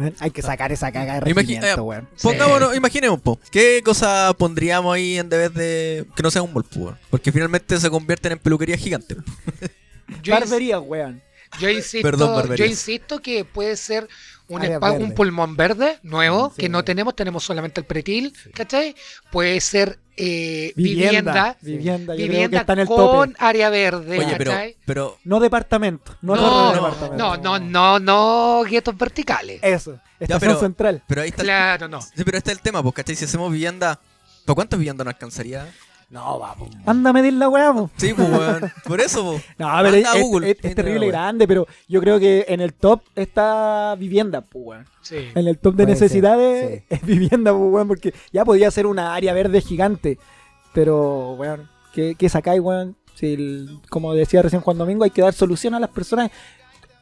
Hay 0.20 0.30
que 0.30 0.42
sacar 0.42 0.72
esa 0.72 0.90
caga 0.92 1.14
de 1.14 1.20
regimiento, 1.20 1.66
eh, 1.66 1.80
weón. 1.80 2.08
Pongámonos, 2.22 2.74
imaginemos, 2.76 3.20
po, 3.20 3.38
¿qué 3.50 3.80
cosa 3.84 4.32
pondríamos 4.38 4.94
ahí 4.94 5.18
en 5.18 5.28
vez 5.28 5.52
de 5.54 6.06
que 6.16 6.22
no 6.22 6.30
sea 6.30 6.42
un 6.42 6.52
weón? 6.54 6.98
Porque 7.10 7.32
finalmente 7.32 7.78
se 7.78 7.90
convierten 7.90 8.32
en 8.32 8.38
peluquerías 8.38 8.80
gigantes. 8.80 9.18
po. 9.18 9.32
Yo, 10.22 10.34
ins- 10.34 10.40
Barbería, 10.40 10.80
weón. 10.80 11.22
Yo 11.58 11.68
insisto, 11.68 12.06
Perdón, 12.06 12.54
yo 12.56 12.64
insisto 12.64 13.20
que 13.20 13.44
puede 13.44 13.76
ser 13.76 14.08
un, 14.50 14.60
verde. 14.60 14.90
un 15.04 15.12
pulmón 15.14 15.56
verde 15.56 15.98
nuevo 16.02 16.52
Sí. 16.54 16.62
que 16.62 16.68
no 16.68 16.84
tenemos, 16.84 17.14
tenemos 17.16 17.42
solamente 17.44 17.80
el 17.80 17.86
pretil, 17.86 18.34
¿cachai? 18.54 18.94
Puede 19.30 19.60
ser 19.60 19.98
eh, 20.22 20.72
Vivienda. 20.76 21.56
vivienda, 21.62 22.14
Vivienda, 22.14 22.60
está 22.60 22.74
en 22.74 22.78
el 22.80 22.86
con 22.86 23.30
tope. 23.30 23.44
área 23.44 23.70
verde, 23.70 24.18
Oye, 24.18 24.34
pero, 24.36 24.50
¿cachai? 24.50 24.76
pero 24.84 25.18
No 25.24 25.40
departamento. 25.40 26.14
No, 26.20 26.36
No, 26.36 26.42
torre 26.42 26.58
de 26.58 26.80
no, 26.80 26.84
departamento. 26.90 27.36
no, 27.38 27.58
no, 27.58 27.98
no, 27.98 28.62
guetos 28.68 28.98
verticales. 28.98 29.60
Eso. 29.62 29.98
Estación 30.18 30.50
pero- 30.50 30.60
central. 30.60 31.02
Pero 31.06 31.22
ahí 31.22 31.30
está, 31.30 31.42
Claro, 31.42 31.88
no. 31.88 32.02
sí, 32.02 32.10
pero 32.24 32.36
está 32.36 32.52
el 32.52 32.60
tema, 32.60 32.82
pues, 32.82 32.94
¿cachai? 32.96 33.16
Si 33.16 33.24
hacemos 33.24 33.50
vivienda, 33.50 33.98
¿para 34.44 34.54
cuántas 34.56 34.78
viviendas 34.78 35.06
nos 35.06 35.14
alcanzaría? 35.14 35.66
No, 36.10 36.40
vamos. 36.40 36.68
Anda 36.86 37.10
a 37.10 37.12
medir 37.12 37.32
la 37.34 37.48
weá, 37.48 37.72
po. 37.72 37.88
Sí, 37.96 38.12
pues, 38.14 38.28
weón. 38.28 38.72
Por 38.84 39.00
eso, 39.00 39.24
pues. 39.30 39.44
No, 39.58 39.68
pero 39.82 39.88
es, 39.96 40.04
Anda 40.06 40.12
a 40.12 40.16
es- 40.18 40.22
Google, 40.24 40.50
es- 40.50 40.56
es 40.58 40.64
mira, 40.64 40.74
terrible 40.74 41.06
grande, 41.06 41.46
pero 41.46 41.66
yo 41.88 42.00
creo 42.00 42.18
que 42.18 42.44
en 42.48 42.60
el 42.60 42.74
top 42.74 43.02
está 43.14 43.94
vivienda, 43.96 44.40
pues, 44.40 44.64
weón. 44.66 44.86
Sí. 45.02 45.16
En 45.34 45.46
el 45.46 45.56
top 45.58 45.74
de 45.76 45.84
Puede 45.84 45.96
ser, 45.96 46.02
necesidades 46.06 46.80
sí. 46.80 46.84
es 46.90 47.02
vivienda, 47.02 47.52
pues, 47.52 47.72
weón, 47.72 47.86
porque 47.88 48.12
ya 48.32 48.44
podía 48.44 48.70
ser 48.72 48.86
una 48.86 49.14
área 49.14 49.32
verde 49.32 49.60
gigante. 49.60 50.18
Pero, 50.72 51.32
weón, 51.34 51.68
¿qué, 51.94 52.14
qué 52.18 52.28
sacáis, 52.28 52.60
weón? 52.60 52.96
Si 53.14 53.34
el- 53.34 53.78
como 53.88 54.14
decía 54.14 54.42
recién 54.42 54.62
Juan 54.62 54.78
Domingo, 54.78 55.04
hay 55.04 55.10
que 55.10 55.22
dar 55.22 55.32
solución 55.32 55.74
a 55.74 55.80
las 55.80 55.90
personas. 55.90 56.30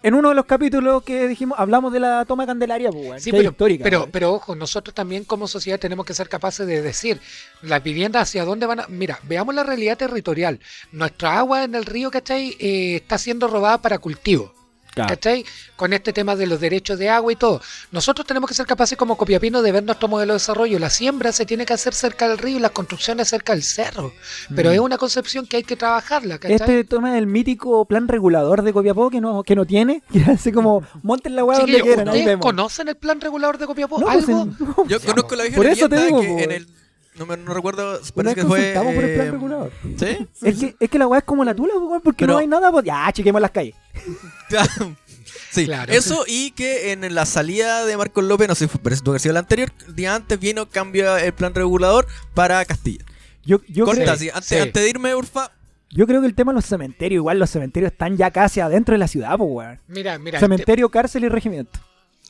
En 0.01 0.15
uno 0.15 0.29
de 0.29 0.35
los 0.37 0.45
capítulos 0.45 1.03
que 1.03 1.27
dijimos, 1.27 1.59
hablamos 1.59 1.93
de 1.93 1.99
la 1.99 2.25
toma 2.25 2.45
de 2.45 2.49
Candelaria, 2.49 2.91
pues, 2.91 3.23
Sí, 3.23 3.33
pero, 3.33 3.51
histórica. 3.51 3.83
pero, 3.83 4.09
pero 4.12 4.33
ojo, 4.33 4.55
nosotros 4.55 4.95
también 4.95 5.25
como 5.25 5.49
sociedad 5.49 5.81
tenemos 5.81 6.07
que 6.07 6.15
ser 6.15 6.29
capaces 6.29 6.66
de 6.69 6.83
decir 6.83 7.20
las 7.62 7.83
viviendas 7.83 8.23
hacia 8.23 8.45
dónde 8.45 8.66
van 8.66 8.81
a... 8.81 8.87
Mira, 8.89 9.19
veamos 9.25 9.57
la 9.57 9.65
realidad 9.65 9.99
territorial. 9.99 10.61
Nuestra 10.93 11.39
agua 11.39 11.65
en 11.65 11.75
el 11.75 11.85
río, 11.85 12.12
¿cachai? 12.12 12.57
Eh, 12.61 12.97
está 12.97 13.19
siendo 13.19 13.49
robada 13.49 13.79
para 13.79 13.99
cultivo. 13.99 14.55
Claro. 14.99 15.15
¿Cachai? 15.15 15.45
Con 15.77 15.93
este 15.93 16.12
tema 16.12 16.35
de 16.37 16.47
los 16.47 16.61
derechos 16.61 16.99
de 16.99 17.09
agua 17.09 17.33
y 17.33 17.37
todo. 17.37 17.61
Nosotros 17.93 18.27
tenemos 18.27 18.49
que 18.49 18.55
ser 18.55 18.66
capaces 18.66 18.99
como 18.99 19.16
Copiapino 19.16 19.62
de 19.62 19.73
ver 19.73 19.83
nuestro 19.85 20.09
modelo 20.09 20.33
de 20.35 20.39
desarrollo. 20.39 20.79
La 20.79 20.91
siembra 20.91 21.33
se 21.33 21.47
tiene 21.47 21.65
que 21.66 21.73
hacer 21.73 21.95
cerca 21.95 22.29
del 22.29 22.39
río 22.39 22.57
y 22.57 22.61
las 22.61 22.73
construcciones 22.73 23.29
cerca 23.29 23.53
del 23.53 23.62
cerro. 23.62 24.12
Pero 24.55 24.70
Mm. 24.70 24.73
es 24.75 24.79
una 24.81 24.99
concepción 24.99 25.47
que 25.47 25.59
hay 25.59 25.62
que 25.65 25.77
trabajarla, 25.77 26.39
¿cachai? 26.39 26.57
Este 26.57 26.85
tema 26.85 27.12
del 27.15 27.27
mítico 27.27 27.85
plan 27.85 28.09
regulador 28.09 28.62
de 28.62 28.73
Copiapó 28.73 29.11
que 29.11 29.20
no, 29.20 29.43
que 29.43 29.55
no 29.55 29.65
tiene, 29.65 30.03
que 30.12 30.23
hace 30.25 30.53
como 30.53 30.83
monten 31.03 31.37
la 31.37 31.45
weá 31.45 31.59
donde 31.59 31.73
Chiquillos, 31.75 31.97
quieran, 31.97 32.09
¿Ustedes 32.16 32.39
conocen 32.39 32.89
el 32.89 32.97
plan 32.97 33.20
regulador 33.20 33.59
de 33.59 33.66
Copiapó? 33.66 33.99
No, 34.01 34.07
pues, 34.07 34.29
¿Algo? 34.29 34.43
en- 34.43 34.57
no, 34.59 34.89
Yo 34.89 35.01
conozco 35.01 35.37
la 35.37 35.43
vieja 35.45 35.57
Por 35.57 35.66
eso 35.66 35.89
te 35.89 36.05
digo, 36.05 36.20
que 36.20 36.43
en 36.45 36.51
el. 36.53 36.69
No, 37.19 37.27
me, 37.27 37.36
no 37.36 37.53
recuerdo. 37.55 37.99
Una 37.99 37.99
Parece 37.99 38.23
vez 38.23 38.35
que 38.35 38.43
fue. 38.43 38.59
consultamos 38.59 38.95
por 38.95 39.05
el 39.05 39.15
plan 39.15 39.27
eh, 39.27 39.31
regulador. 39.31 39.73
¿Sí? 39.99 40.28
Es 40.47 40.59
que, 40.59 40.77
es 40.78 40.90
que 40.90 40.99
la 40.99 41.07
weá 41.07 41.19
es 41.19 41.24
como 41.24 41.45
la 41.45 41.55
tula, 41.55 41.74
weón, 41.77 42.01
porque 42.01 42.24
Pero- 42.24 42.35
no 42.35 42.39
hay 42.39 42.47
nada, 42.47 42.70
pues 42.70 42.85
ya, 42.85 43.11
chequemos 43.12 43.40
las 43.40 43.51
calles. 43.51 43.74
sí, 45.51 45.65
Claro. 45.66 45.93
eso 45.93 46.24
y 46.27 46.51
que 46.53 46.93
en 46.93 47.15
la 47.15 47.27
salida 47.27 47.85
de 47.85 47.97
Marcos 47.97 48.24
López, 48.24 48.49
no 48.49 48.55
sé, 48.55 48.69
fue- 48.69 48.81
pero 48.82 48.97
haber 49.07 49.20
sido 49.20 49.32
la 49.35 49.40
anterior, 49.40 49.73
el 49.86 49.95
día 49.95 50.15
antes 50.15 50.39
vino 50.39 50.69
cambia 50.69 51.19
el 51.24 51.32
plan 51.32 51.55
regulador 51.55 52.07
para 52.35 52.65
Castilla. 52.65 53.05
Yo, 53.45 53.61
yo, 53.69 53.85
Corta, 53.85 54.03
creo, 54.16 54.35
antes, 54.35 54.47
sí. 54.49 54.57
antes 54.57 54.82
de 54.82 54.89
irme, 54.90 55.15
Urfa, 55.15 55.51
yo 55.90 56.07
creo 56.07 56.20
que 56.20 56.27
el 56.27 56.35
tema 56.35 56.53
de 56.53 56.57
los 56.57 56.66
cementerios, 56.66 57.19
igual 57.20 57.39
los 57.39 57.49
cementerios 57.51 57.93
están 57.93 58.16
ya 58.16 58.31
casi 58.31 58.61
adentro 58.61 58.93
de 58.93 58.99
la 58.99 59.09
ciudad, 59.09 59.36
pues 59.39 59.49
weón. 59.51 59.81
Mira, 59.89 60.19
mira. 60.19 60.39
Cementerio, 60.39 60.89
cárcel 60.90 61.24
y 61.24 61.28
regimiento. 61.28 61.81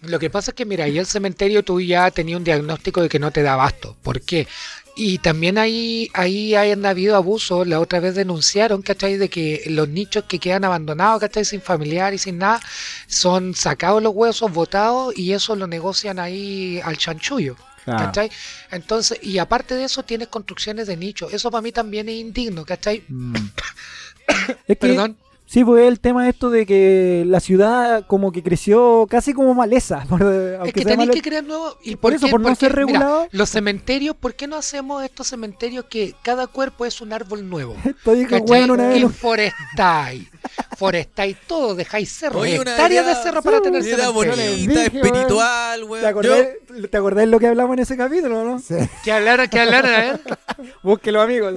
Lo 0.02 0.18
que 0.18 0.30
pasa 0.30 0.52
es 0.52 0.54
que, 0.54 0.64
mira, 0.64 0.84
ahí 0.84 0.98
el 0.98 1.06
cementerio 1.06 1.64
tú 1.64 1.80
ya 1.80 2.10
tenías 2.10 2.38
un 2.38 2.44
diagnóstico 2.44 3.02
de 3.02 3.08
que 3.08 3.18
no 3.18 3.32
te 3.32 3.42
da 3.42 3.54
abasto. 3.54 3.96
¿Por 4.02 4.20
qué? 4.20 4.46
Y 4.94 5.18
también 5.18 5.58
ahí, 5.58 6.08
ahí 6.14 6.54
hayan 6.54 6.86
habido 6.86 7.16
abusos. 7.16 7.66
La 7.66 7.80
otra 7.80 7.98
vez 7.98 8.14
denunciaron, 8.14 8.82
¿cachai? 8.82 9.16
De 9.16 9.28
que 9.28 9.64
los 9.66 9.88
nichos 9.88 10.24
que 10.24 10.38
quedan 10.38 10.64
abandonados, 10.64 11.20
¿cachai? 11.20 11.44
Sin 11.44 11.60
familiar 11.60 12.14
y 12.14 12.18
sin 12.18 12.38
nada, 12.38 12.60
son 13.08 13.54
sacados 13.54 14.02
los 14.02 14.12
huesos, 14.14 14.52
botados 14.52 15.16
y 15.16 15.32
eso 15.32 15.56
lo 15.56 15.66
negocian 15.66 16.18
ahí 16.18 16.80
al 16.84 16.96
chanchullo. 16.96 17.56
¿Cachai? 17.84 18.30
Entonces, 18.70 19.18
y 19.22 19.38
aparte 19.38 19.74
de 19.74 19.84
eso, 19.84 20.02
tienes 20.02 20.28
construcciones 20.28 20.86
de 20.88 20.96
nicho. 20.96 21.30
Eso 21.30 21.50
para 21.50 21.62
mí 21.62 21.72
también 21.72 22.08
es 22.08 22.16
indigno, 22.16 22.64
¿cachai? 22.64 23.02
Mm. 23.08 23.34
es 24.48 24.56
que, 24.66 24.76
Perdón. 24.76 25.16
Sí, 25.48 25.64
pues 25.64 25.88
el 25.88 25.98
tema 25.98 26.28
esto 26.28 26.50
de 26.50 26.66
que 26.66 27.24
la 27.26 27.40
ciudad 27.40 28.06
como 28.06 28.30
que 28.30 28.42
creció 28.42 29.06
casi 29.10 29.32
como 29.32 29.54
maleza. 29.54 30.04
por- 30.08 30.22
Es 30.22 30.72
que 30.72 30.84
tenéis 30.84 31.10
que 31.10 31.22
crear 31.22 31.42
nuevos. 31.44 31.76
¿Y 31.82 31.96
por 31.96 32.12
eso, 32.14 32.26
qué? 32.26 32.30
por 32.30 32.40
no 32.40 32.48
Porque, 32.48 32.60
ser 32.60 32.70
mira, 32.72 32.86
regulado. 32.86 33.28
los 33.32 33.48
cementerios, 33.50 34.14
¿por 34.14 34.34
qué 34.34 34.46
no 34.46 34.56
hacemos 34.56 35.02
estos 35.02 35.26
cementerios 35.28 35.86
que 35.86 36.14
cada 36.22 36.46
cuerpo 36.46 36.84
es 36.86 37.00
un 37.00 37.12
árbol 37.12 37.48
nuevo? 37.48 37.74
Esto 37.84 38.12
dijo 38.12 38.30
¿Cachai? 38.30 38.46
weón 38.48 38.70
una 38.70 38.88
vez. 38.88 39.02
Y 39.02 39.08
forestáis. 39.08 40.28
Forestáis 40.76 41.36
todo, 41.46 41.74
dejáis 41.74 42.12
cerros. 42.12 42.42
Oye, 42.42 42.60
una 42.60 42.70
hectáreas 42.72 43.06
de 43.06 43.14
cerro 43.16 43.42
para 43.42 43.56
sí, 43.58 43.62
tener 43.64 43.80
una 43.82 43.88
idea 43.90 44.06
cementerio. 44.06 44.52
bonita, 44.52 44.84
espiritual, 44.84 45.84
weón. 45.84 46.00
¿Te 46.02 46.06
acordás, 46.08 46.46
¿Te 46.90 46.96
acordás 46.96 47.28
lo 47.28 47.40
que 47.40 47.46
hablamos 47.48 47.74
en 47.74 47.80
ese 47.80 47.96
capítulo, 47.96 48.44
no? 48.44 48.58
Sí. 48.60 48.74
Que 49.02 49.12
hablaran, 49.12 49.48
que 49.48 49.58
hablaran, 49.60 49.92
a 49.94 49.98
ver. 49.98 50.20
Búsquelo, 50.82 51.20
amigos. 51.22 51.54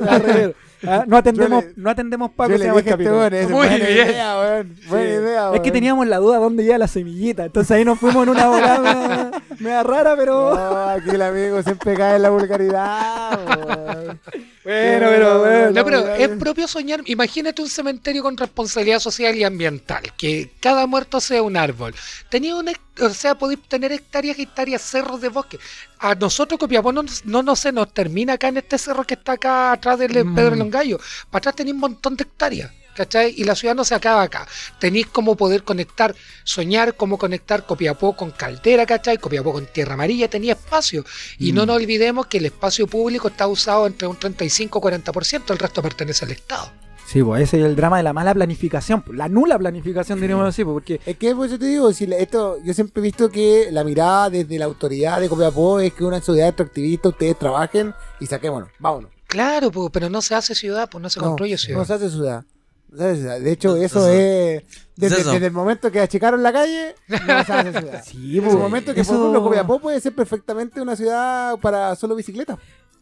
Ah, 0.88 1.04
No 1.08 1.18
atendemos, 1.18 1.64
le- 1.64 1.74
no 1.76 1.90
atendemos 1.92 2.32
Paco, 2.32 2.52
se 2.54 2.58
le 2.58 2.66
llama 2.66 2.80
este 2.80 2.96
weón, 2.96 3.34
es 3.34 3.44
Muy 3.50 3.54
buena 3.54 3.76
bien. 3.76 4.08
idea, 4.08 4.40
weón. 4.40 4.76
Buena 4.90 5.06
Sí. 5.06 5.12
idea, 5.14 5.46
Es 5.46 5.52
que 5.52 5.60
weón. 5.62 5.74
teníamos 5.74 6.08
la 6.08 6.18
duda 6.18 6.38
dónde 6.38 6.64
iba 6.64 6.78
la 6.78 6.88
semillita. 6.88 7.46
Entonces 7.46 7.72
ahí 7.72 7.86
nos 7.86 8.00
fuimos 8.00 8.24
en 8.24 8.30
una 8.30 8.48
volada 8.48 9.32
media 9.60 9.84
rara, 9.84 10.16
pero. 10.16 10.56
No, 10.56 10.90
aquí 10.90 11.10
el 11.12 11.22
amigo 11.22 11.62
siempre 11.62 11.94
cae 11.96 12.16
en 12.16 12.22
la 12.24 12.30
vulgaridad, 12.30 13.40
weón. 13.48 14.20
Bueno, 14.64 15.08
pero 15.10 15.40
bueno. 15.40 15.72
No, 15.72 15.84
pero 15.86 16.08
es 16.16 16.30
propio 16.38 16.68
soñar. 16.68 17.02
Imagínate 17.06 17.62
un 17.64 17.70
cementerio 17.70 18.22
con 18.22 18.38
responsabilidad 18.38 19.00
social 19.00 19.36
y 19.36 19.44
ambiental. 19.44 20.04
Que 20.18 20.52
cada 20.60 20.86
muerto 20.86 21.20
sea 21.20 21.42
un 21.42 21.58
árbol. 21.58 21.96
Tenía 22.30 22.56
un, 22.56 22.68
hect- 22.68 23.02
o 23.02 23.10
sea, 23.10 23.36
podéis 23.36 23.62
tener 23.68 23.92
hectáreas 23.92 24.38
y 24.38 24.44
hectáreas, 24.44 24.82
cerros 24.84 25.20
de 25.20 25.30
bosque. 25.30 25.58
A 26.00 26.14
nosotros, 26.16 26.60
Copiapó, 26.60 26.92
no, 26.92 27.02
nos- 27.04 27.26
no, 27.26 27.42
no 27.42 27.56
se 27.56 27.72
nos 27.72 27.92
termina 27.94 28.34
acá 28.34 28.50
en 28.50 28.58
este 28.58 28.78
cerro 28.78 29.04
que 29.04 29.16
está 29.16 29.34
acá 29.34 29.72
atrás 29.72 29.98
del 29.98 30.24
Mm. 30.26 30.36
Pedro 30.36 30.56
Longallo. 30.56 31.00
Para 31.32 31.40
atrás 31.40 31.56
tenéis 31.56 31.74
un 31.74 31.80
montón 31.82 32.16
de 32.16 32.24
hectáreas. 32.24 32.72
¿Cachai? 32.96 33.34
Y 33.38 33.44
la 33.46 33.56
ciudad 33.56 33.74
no 33.76 33.84
se 33.86 33.96
acaba 33.96 34.22
acá. 34.22 34.48
Tenéis 34.80 35.08
cómo 35.08 35.36
poder 35.38 35.64
conectar, 35.64 36.14
soñar 36.44 36.96
cómo 36.96 37.18
conectar 37.18 37.66
Copiapó 37.66 38.16
con 38.16 38.32
Caldera, 38.32 38.86
¿cachai? 38.86 39.18
Copiapó 39.18 39.54
con 39.54 39.66
Tierra 39.66 39.94
Amarilla, 39.94 40.30
tenía 40.30 40.54
espacio. 40.54 41.06
Y 41.40 41.52
Mm. 41.52 41.56
no 41.56 41.66
nos 41.66 41.78
olvidemos 41.78 42.28
que 42.28 42.40
el 42.40 42.46
espacio 42.46 42.88
público 42.88 43.30
está 43.30 43.48
usado 43.48 43.88
entre 43.88 44.08
un 44.08 44.18
35-40%, 44.18 45.54
el 45.54 45.60
resto 45.60 45.82
pertenece 45.82 46.26
al 46.26 46.32
Estado. 46.32 46.72
Sí, 47.08 47.22
pues 47.22 47.44
ese 47.44 47.60
es 47.60 47.66
el 47.66 47.76
drama 47.76 47.98
de 47.98 48.04
la 48.04 48.14
mala 48.14 48.34
planificación, 48.34 49.02
pues, 49.02 49.18
la 49.18 49.28
nula 49.28 49.60
planificación, 49.60 50.22
diríamos 50.22 50.48
así, 50.48 50.64
pues, 50.64 50.74
porque 50.74 51.02
Es 51.06 51.18
que 51.18 51.36
por 51.36 51.46
eso 51.46 51.60
te 51.60 51.66
digo, 51.66 51.92
si 51.92 52.06
esto, 52.06 52.58
yo 52.64 52.74
siempre 52.74 53.02
he 53.02 53.04
visto 53.04 53.30
que 53.30 53.68
la 53.72 53.84
mirada 53.84 54.30
desde 54.30 54.58
la 54.58 54.64
autoridad 54.66 55.20
de 55.20 55.28
Copiapó 55.28 55.80
es 55.82 55.94
que 55.94 56.06
una 56.06 56.22
sociedad 56.22 56.50
extractivista, 56.50 57.10
ustedes 57.10 57.38
trabajen 57.38 57.94
y 58.22 58.28
saquémonos, 58.28 58.70
vámonos. 58.80 59.12
Claro, 59.28 59.72
pues, 59.72 59.90
pero 59.92 60.10
no 60.10 60.22
se 60.22 60.36
hace 60.36 60.56
ciudad, 60.56 60.90
pues 60.90 61.02
no 61.02 61.10
se 61.10 61.20
No, 61.20 61.28
construye 61.28 61.58
ciudad. 61.58 61.80
No 61.80 61.86
se 61.86 61.94
hace 61.94 62.10
ciudad. 62.10 62.46
De 62.92 63.52
hecho, 63.52 63.76
eso 63.78 64.08
es. 64.10 64.64
Desde, 64.98 65.22
Eso. 65.22 65.32
desde 65.32 65.48
el 65.48 65.52
momento 65.54 65.90
que 65.92 66.00
achicaron 66.00 66.44
la 66.44 66.52
calle, 66.54 66.94
no 67.08 67.44
se 67.46 67.54
hace 67.54 67.72
ciudad. 67.80 68.04
sí, 68.06 68.38
En 68.38 68.44
pues, 68.44 68.54
ese 68.54 68.62
momento 68.62 68.94
que, 68.94 69.04
por 69.04 69.14
eso- 69.16 69.20
ejemplo, 69.20 69.44
Copiapó 69.44 69.80
puede 69.80 70.00
ser 70.00 70.14
perfectamente 70.14 70.80
una 70.82 70.96
ciudad 70.96 71.58
para 71.60 71.96
solo 71.96 72.14
bicicleta. 72.16 72.60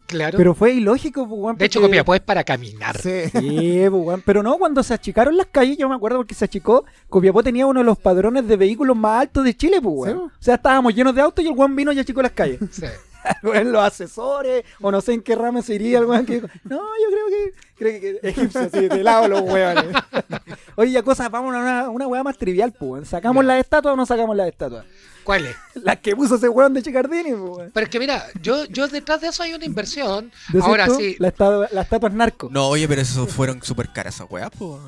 claro. 0.07 0.37
Pero 0.37 0.53
fue 0.55 0.71
ilógico, 0.73 1.27
pues, 1.27 1.41
weón, 1.41 1.57
de 1.57 1.65
hecho, 1.65 1.81
Copiapó 1.81 2.15
es 2.15 2.21
para 2.21 2.43
caminar. 2.43 3.01
Sí. 3.01 3.23
Sí, 3.39 3.83
pues, 3.89 4.21
pero 4.25 4.41
no, 4.43 4.57
cuando 4.57 4.81
se 4.83 4.93
achicaron 4.93 5.35
las 5.35 5.47
calles, 5.47 5.77
yo 5.77 5.89
me 5.89 5.95
acuerdo 5.95 6.17
porque 6.19 6.35
se 6.35 6.45
achicó, 6.45 6.85
Copiapó 7.09 7.43
tenía 7.43 7.65
uno 7.65 7.79
de 7.81 7.85
los 7.85 7.97
padrones 7.97 8.47
de 8.47 8.55
vehículos 8.55 8.95
más 8.95 9.21
altos 9.23 9.43
de 9.43 9.57
Chile, 9.57 9.81
pues. 9.81 10.11
Sí, 10.11 10.17
pues. 10.17 10.31
O 10.31 10.41
sea, 10.43 10.55
estábamos 10.55 10.93
llenos 10.95 11.13
de 11.15 11.21
autos 11.21 11.43
y 11.43 11.47
el 11.49 11.53
weón 11.55 11.75
vino 11.75 11.91
y 11.91 11.99
achicó 11.99 12.21
las 12.21 12.31
calles. 12.31 12.59
Sí. 12.71 12.85
Weón, 13.43 13.71
los 13.71 13.83
asesores, 13.83 14.65
o 14.81 14.91
no 14.91 15.01
sé 15.01 15.13
en 15.13 15.21
qué 15.21 15.35
rama 15.35 15.61
se 15.61 15.75
iría 15.75 15.99
el 15.99 16.05
weón 16.05 16.25
que 16.25 16.35
dijo, 16.35 16.47
no, 16.63 16.77
yo 16.77 17.07
creo 17.11 17.27
que, 17.29 17.53
creo 17.77 18.01
que 18.21 18.27
egipcio, 18.29 18.61
así, 18.61 18.87
de 18.87 19.03
lado 19.03 19.27
los 19.27 19.41
weones. 19.41 19.85
Oye, 20.75 20.91
ya 20.91 21.03
cosas, 21.03 21.29
vamos 21.31 21.53
a 21.55 21.59
una, 21.59 21.89
una 21.89 22.07
weá 22.07 22.23
más 22.23 22.37
trivial, 22.37 22.71
pues, 22.71 22.89
weón. 22.91 23.05
¿Sacamos 23.05 23.43
Ya. 23.43 23.47
las 23.47 23.59
estatuas 23.61 23.93
o 23.93 23.95
no 23.95 24.05
sacamos 24.05 24.35
las 24.35 24.47
estatuas? 24.47 24.85
¿Cuál 25.23 25.45
es? 25.45 25.55
Las 25.75 25.97
que 25.99 26.15
puso 26.15 26.35
ese 26.35 26.49
weón 26.49 26.73
de 26.73 26.81
Chicardini, 26.81 27.31
pues, 27.31 27.41
weón. 27.57 27.71
Pero 27.73 27.83
es 27.85 27.89
que 27.89 27.99
mira, 27.99 28.25
yo, 28.41 28.65
yo 28.65 28.87
detrás 28.87 29.21
de 29.21 29.27
eso 29.27 29.43
hay 29.43 29.53
una 29.53 29.65
inversión. 29.65 30.31
¿Decís 30.51 30.67
Ahora 30.67 30.87
tú? 30.87 30.95
sí, 30.97 31.15
La 31.19 31.27
estatua, 31.29 31.67
la 31.71 31.81
estatua 31.81 32.09
es 32.09 32.15
narco. 32.15 32.49
No, 32.51 32.67
oye, 32.69 32.87
pero 32.87 33.01
eso 33.01 33.27
fueron 33.27 33.61
súper 33.61 33.89
caras 33.91 34.15
esas 34.15 34.27
weas, 34.29 34.49
po. 34.51 34.79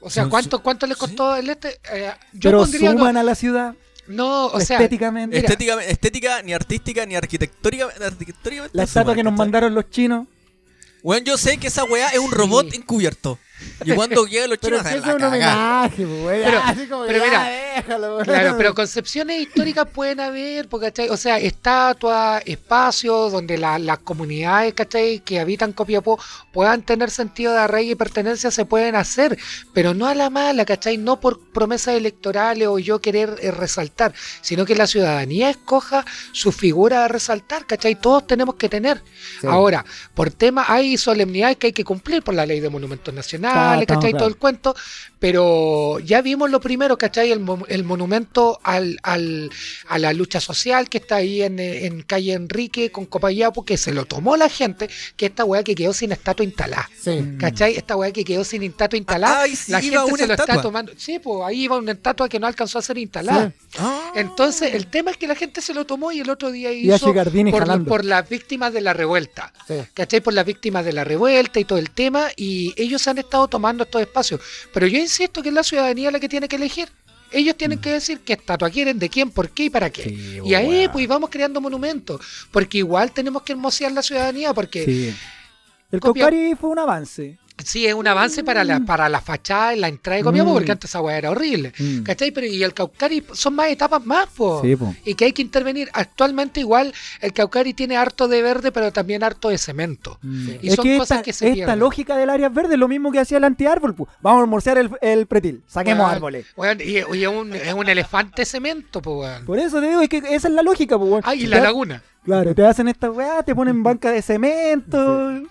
o 0.00 0.10
sea, 0.10 0.26
¿cuánto, 0.28 0.62
cuánto 0.62 0.86
le 0.86 0.94
costó 0.96 1.36
el 1.36 1.48
este? 1.48 1.80
Eh, 1.92 2.12
yo 2.32 2.50
pero 2.50 2.58
pondría 2.58 2.92
no, 2.92 2.98
suman 2.98 3.16
a 3.16 3.22
la 3.22 3.34
ciudad 3.34 3.74
no, 4.12 4.46
o 4.46 4.60
sea, 4.60 4.76
estéticamente. 4.78 5.38
Estética, 5.38 5.82
estética, 5.84 6.42
ni 6.42 6.52
artística, 6.52 7.06
ni 7.06 7.14
arquitectónica. 7.16 7.86
arquitectóricamente 8.04 8.76
la 8.76 8.84
estatua 8.84 9.14
que 9.14 9.22
nos 9.22 9.32
mandaron 9.34 9.74
los 9.74 9.90
chinos. 9.90 10.26
Weón, 11.02 11.24
yo 11.24 11.36
sé 11.36 11.58
que 11.58 11.66
esa 11.66 11.84
weá 11.84 12.08
es 12.10 12.18
un 12.20 12.30
robot 12.30 12.70
Sí. 12.70 12.76
encubierto. 12.76 13.38
Y 13.84 13.92
cuando 13.92 14.26
llegan 14.26 14.50
los 14.50 14.58
Pero 14.58 14.78
chinos, 14.78 14.92
la 14.92 14.98
es 15.10 15.14
un 15.16 15.22
homenaje, 15.24 16.06
pues, 16.06 16.20
güey. 16.22 16.44
Pero- 16.44 16.60
Así 16.64 16.86
como, 16.86 17.04
pero 17.06 17.18
ya, 17.18 17.24
mira, 17.24 17.48
déjalo, 17.76 18.14
güey. 18.14 18.24
Claro, 18.24 18.54
pero 18.56 18.74
concepciones 18.74 19.40
históricas 19.42 19.86
pueden 19.92 20.20
haber, 20.20 20.68
porque, 20.68 20.86
¿cachai? 20.86 21.08
O 21.10 21.16
sea, 21.16 21.38
estatuas, 21.38 22.42
espacios 22.46 23.32
donde 23.32 23.58
la- 23.58 23.78
las 23.78 23.98
comunidades, 23.98 24.74
¿cachai? 24.74 25.20
Que 25.20 25.40
habitan 25.40 25.72
Copiapó 25.72 26.18
puedan 26.52 26.82
tener 26.82 27.10
sentido 27.10 27.52
de 27.52 27.58
arraigo 27.60 27.92
y 27.92 27.94
pertenencia 27.94 28.50
se 28.50 28.64
pueden 28.64 28.94
hacer, 28.94 29.38
pero 29.72 29.94
no 29.94 30.06
a 30.06 30.14
la 30.14 30.30
mala, 30.30 30.64
¿cachai? 30.64 30.98
No 30.98 31.18
por 31.20 31.40
promesas 31.52 31.94
electorales 31.96 32.68
o 32.68 32.78
yo 32.78 33.00
querer 33.00 33.36
eh, 33.40 33.50
resaltar, 33.50 34.12
sino 34.42 34.64
que 34.64 34.74
la 34.76 34.86
ciudadanía 34.86 35.50
escoja 35.50 36.04
su 36.32 36.52
figura 36.52 37.04
a 37.04 37.08
resaltar, 37.08 37.66
¿cachai? 37.66 37.94
Todos 37.94 38.26
tenemos 38.26 38.54
que 38.56 38.68
tener. 38.68 39.02
Sí. 39.40 39.46
Ahora, 39.46 39.84
por 40.14 40.30
tema, 40.30 40.64
hay 40.68 40.96
solemnidades 40.98 41.56
que 41.56 41.68
hay 41.68 41.72
que 41.72 41.84
cumplir 41.84 42.22
por 42.22 42.34
la 42.34 42.46
ley 42.46 42.60
de 42.60 42.68
monumentos 42.70 43.12
nacionales, 43.14 43.51
¿cachai? 43.86 44.12
Todo 44.12 44.28
el 44.28 44.36
cuento, 44.36 44.74
pero 45.18 45.98
ya 46.00 46.20
vimos 46.20 46.50
lo 46.50 46.60
primero, 46.60 46.98
¿cachai? 46.98 47.30
El, 47.30 47.44
el 47.68 47.84
monumento 47.84 48.58
al, 48.64 48.98
al- 49.02 49.50
a 49.88 49.98
la 49.98 50.12
lucha 50.12 50.40
social 50.40 50.88
que 50.88 50.98
está 50.98 51.16
ahí 51.16 51.42
en, 51.42 51.58
eh, 51.60 51.86
en 51.86 52.02
calle 52.02 52.32
Enrique 52.32 52.90
con 52.90 53.06
Copayapo, 53.06 53.64
que 53.64 53.76
se 53.76 53.92
lo 53.92 54.04
tomó 54.04 54.36
la 54.36 54.48
gente, 54.48 54.90
que 55.16 55.26
esta 55.26 55.44
weá 55.44 55.62
que 55.62 55.74
quedó 55.74 55.92
sin 55.92 56.12
estatua 56.12 56.44
instalada. 56.44 56.90
Sí. 57.00 57.22
¿Cachai? 57.38 57.76
Esta 57.76 57.96
weá 57.96 58.10
que 58.12 58.24
quedó 58.24 58.42
sin 58.44 58.62
estatua 58.64 58.96
instalada, 58.96 59.42
Ay, 59.42 59.54
sí, 59.54 59.70
la 59.70 59.80
gente 59.80 60.16
se 60.16 60.26
lo 60.26 60.34
está 60.34 60.60
tomando. 60.60 60.92
Sí, 60.96 61.18
pues 61.18 61.38
ahí 61.44 61.64
iba 61.64 61.76
una 61.78 61.92
estatua 61.92 62.28
que 62.28 62.40
no 62.40 62.46
alcanzó 62.46 62.78
a 62.78 62.82
ser 62.82 62.98
instalada. 62.98 63.52
Ah. 63.78 64.12
Entonces, 64.16 64.74
el 64.74 64.88
tema 64.88 65.10
es 65.12 65.16
que 65.16 65.26
la 65.26 65.34
gente 65.34 65.60
se 65.60 65.72
lo 65.74 65.84
tomó 65.86 66.12
y 66.12 66.20
el 66.20 66.30
otro 66.30 66.50
día 66.50 66.72
hizo 66.72 67.12
por, 67.52 67.84
por 67.84 68.04
las 68.04 68.28
víctimas 68.28 68.72
de 68.72 68.80
la 68.80 68.92
revuelta. 68.92 69.52
Sí. 69.68 69.74
¿Cachai? 69.94 70.20
Por 70.20 70.34
las 70.34 70.44
víctimas 70.44 70.84
de 70.84 70.92
la 70.92 71.04
revuelta 71.04 71.60
y 71.60 71.64
todo 71.64 71.78
el 71.78 71.90
tema, 71.90 72.28
y 72.36 72.72
ellos 72.76 73.06
han 73.08 73.18
estado 73.18 73.41
tomando 73.48 73.84
estos 73.84 74.00
espacios. 74.00 74.40
Pero 74.72 74.86
yo 74.86 74.98
insisto 74.98 75.42
que 75.42 75.48
es 75.50 75.54
la 75.54 75.62
ciudadanía 75.62 76.10
la 76.10 76.20
que 76.20 76.28
tiene 76.28 76.48
que 76.48 76.56
elegir. 76.56 76.88
Ellos 77.30 77.56
tienen 77.56 77.78
que 77.80 77.90
decir 77.92 78.20
qué 78.20 78.34
estatua 78.34 78.68
quieren, 78.68 78.98
de 78.98 79.08
quién, 79.08 79.30
por 79.30 79.48
qué 79.50 79.64
y 79.64 79.70
para 79.70 79.88
qué. 79.90 80.02
Sí, 80.04 80.40
y 80.44 80.54
ahí 80.54 80.86
pues 80.92 81.08
vamos 81.08 81.30
creando 81.30 81.60
monumentos, 81.62 82.20
porque 82.50 82.78
igual 82.78 83.10
tenemos 83.12 83.42
que 83.42 83.52
hermosear 83.52 83.90
la 83.92 84.02
ciudadanía, 84.02 84.52
porque 84.52 84.84
Sí. 84.84 85.14
El 85.90 86.00
Copia- 86.00 86.24
Caucari 86.24 86.54
fue 86.54 86.70
un 86.70 86.78
avance. 86.78 87.38
Es 87.58 87.94
un 87.94 88.06
avance 88.06 88.42
para 88.44 88.64
la, 88.64 88.80
para 88.80 89.08
la 89.08 89.20
fachada, 89.20 89.74
la 89.76 89.88
entrada 89.88 90.16
de 90.18 90.24
Copiapó, 90.24 90.50
Mm. 90.50 90.54
porque 90.54 90.72
antes 90.72 90.90
esa 90.90 91.00
weá 91.00 91.16
era 91.18 91.30
horrible. 91.30 91.72
Mm. 91.78 92.02
¿Cachai? 92.02 92.30
Pero 92.30 92.46
y 92.46 92.62
el 92.62 92.74
Caucari 92.74 93.24
son 93.32 93.54
más 93.54 93.68
etapas 93.68 94.04
más, 94.04 94.26
po. 94.28 94.60
Sí, 94.62 94.74
po. 94.76 94.94
Y 95.04 95.14
que 95.14 95.26
hay 95.26 95.32
que 95.32 95.42
intervenir. 95.42 95.88
Actualmente 95.92 96.60
igual 96.60 96.92
el 97.20 97.32
Caucari 97.32 97.74
tiene 97.74 97.96
harto 97.96 98.28
de 98.28 98.42
verde, 98.42 98.72
pero 98.72 98.92
también 98.92 99.22
harto 99.22 99.48
de 99.48 99.58
cemento. 99.58 100.18
Mm. 100.22 100.48
Y 100.62 100.68
es 100.68 100.74
son 100.76 100.84
que 100.84 100.98
cosas 100.98 101.18
esta, 101.18 101.22
que 101.24 101.32
se 101.32 101.46
esta 101.46 101.54
pierden. 101.54 101.78
lógica 101.78 102.16
del 102.16 102.30
área 102.30 102.48
verde 102.48 102.74
es 102.74 102.80
lo 102.80 102.88
mismo 102.88 103.12
que 103.12 103.20
hacía 103.20 103.38
el 103.38 103.44
antiárbol. 103.44 103.94
pu. 103.94 104.08
Vamos 104.20 104.40
a 104.40 104.42
almorzar 104.42 104.78
el, 104.78 104.90
el 105.00 105.26
pretil. 105.26 105.62
Saquemos 105.66 106.10
árboles. 106.10 106.46
weón, 106.56 106.78
y, 106.80 106.98
y 107.16 107.22
es, 107.24 107.28
un, 107.28 107.52
es 107.54 107.72
un 107.74 107.88
elefante 107.88 108.44
cemento, 108.44 109.00
po, 109.02 109.20
weón. 109.20 109.44
Por 109.44 109.58
eso 109.58 109.80
te 109.80 109.88
digo, 109.88 110.00
es 110.00 110.08
que 110.08 110.18
esa 110.18 110.48
es 110.48 110.54
la 110.54 110.62
lógica, 110.62 110.96
weón. 110.96 111.20
Ah, 111.24 111.34
y 111.34 111.46
la 111.46 111.60
laguna. 111.60 112.02
Claro, 112.24 112.54
te 112.54 112.64
hacen 112.64 112.86
esta 112.88 113.10
weá, 113.10 113.42
te 113.42 113.54
ponen 113.54 113.82
banca 113.82 114.10
de 114.12 114.22
cemento. 114.22 115.42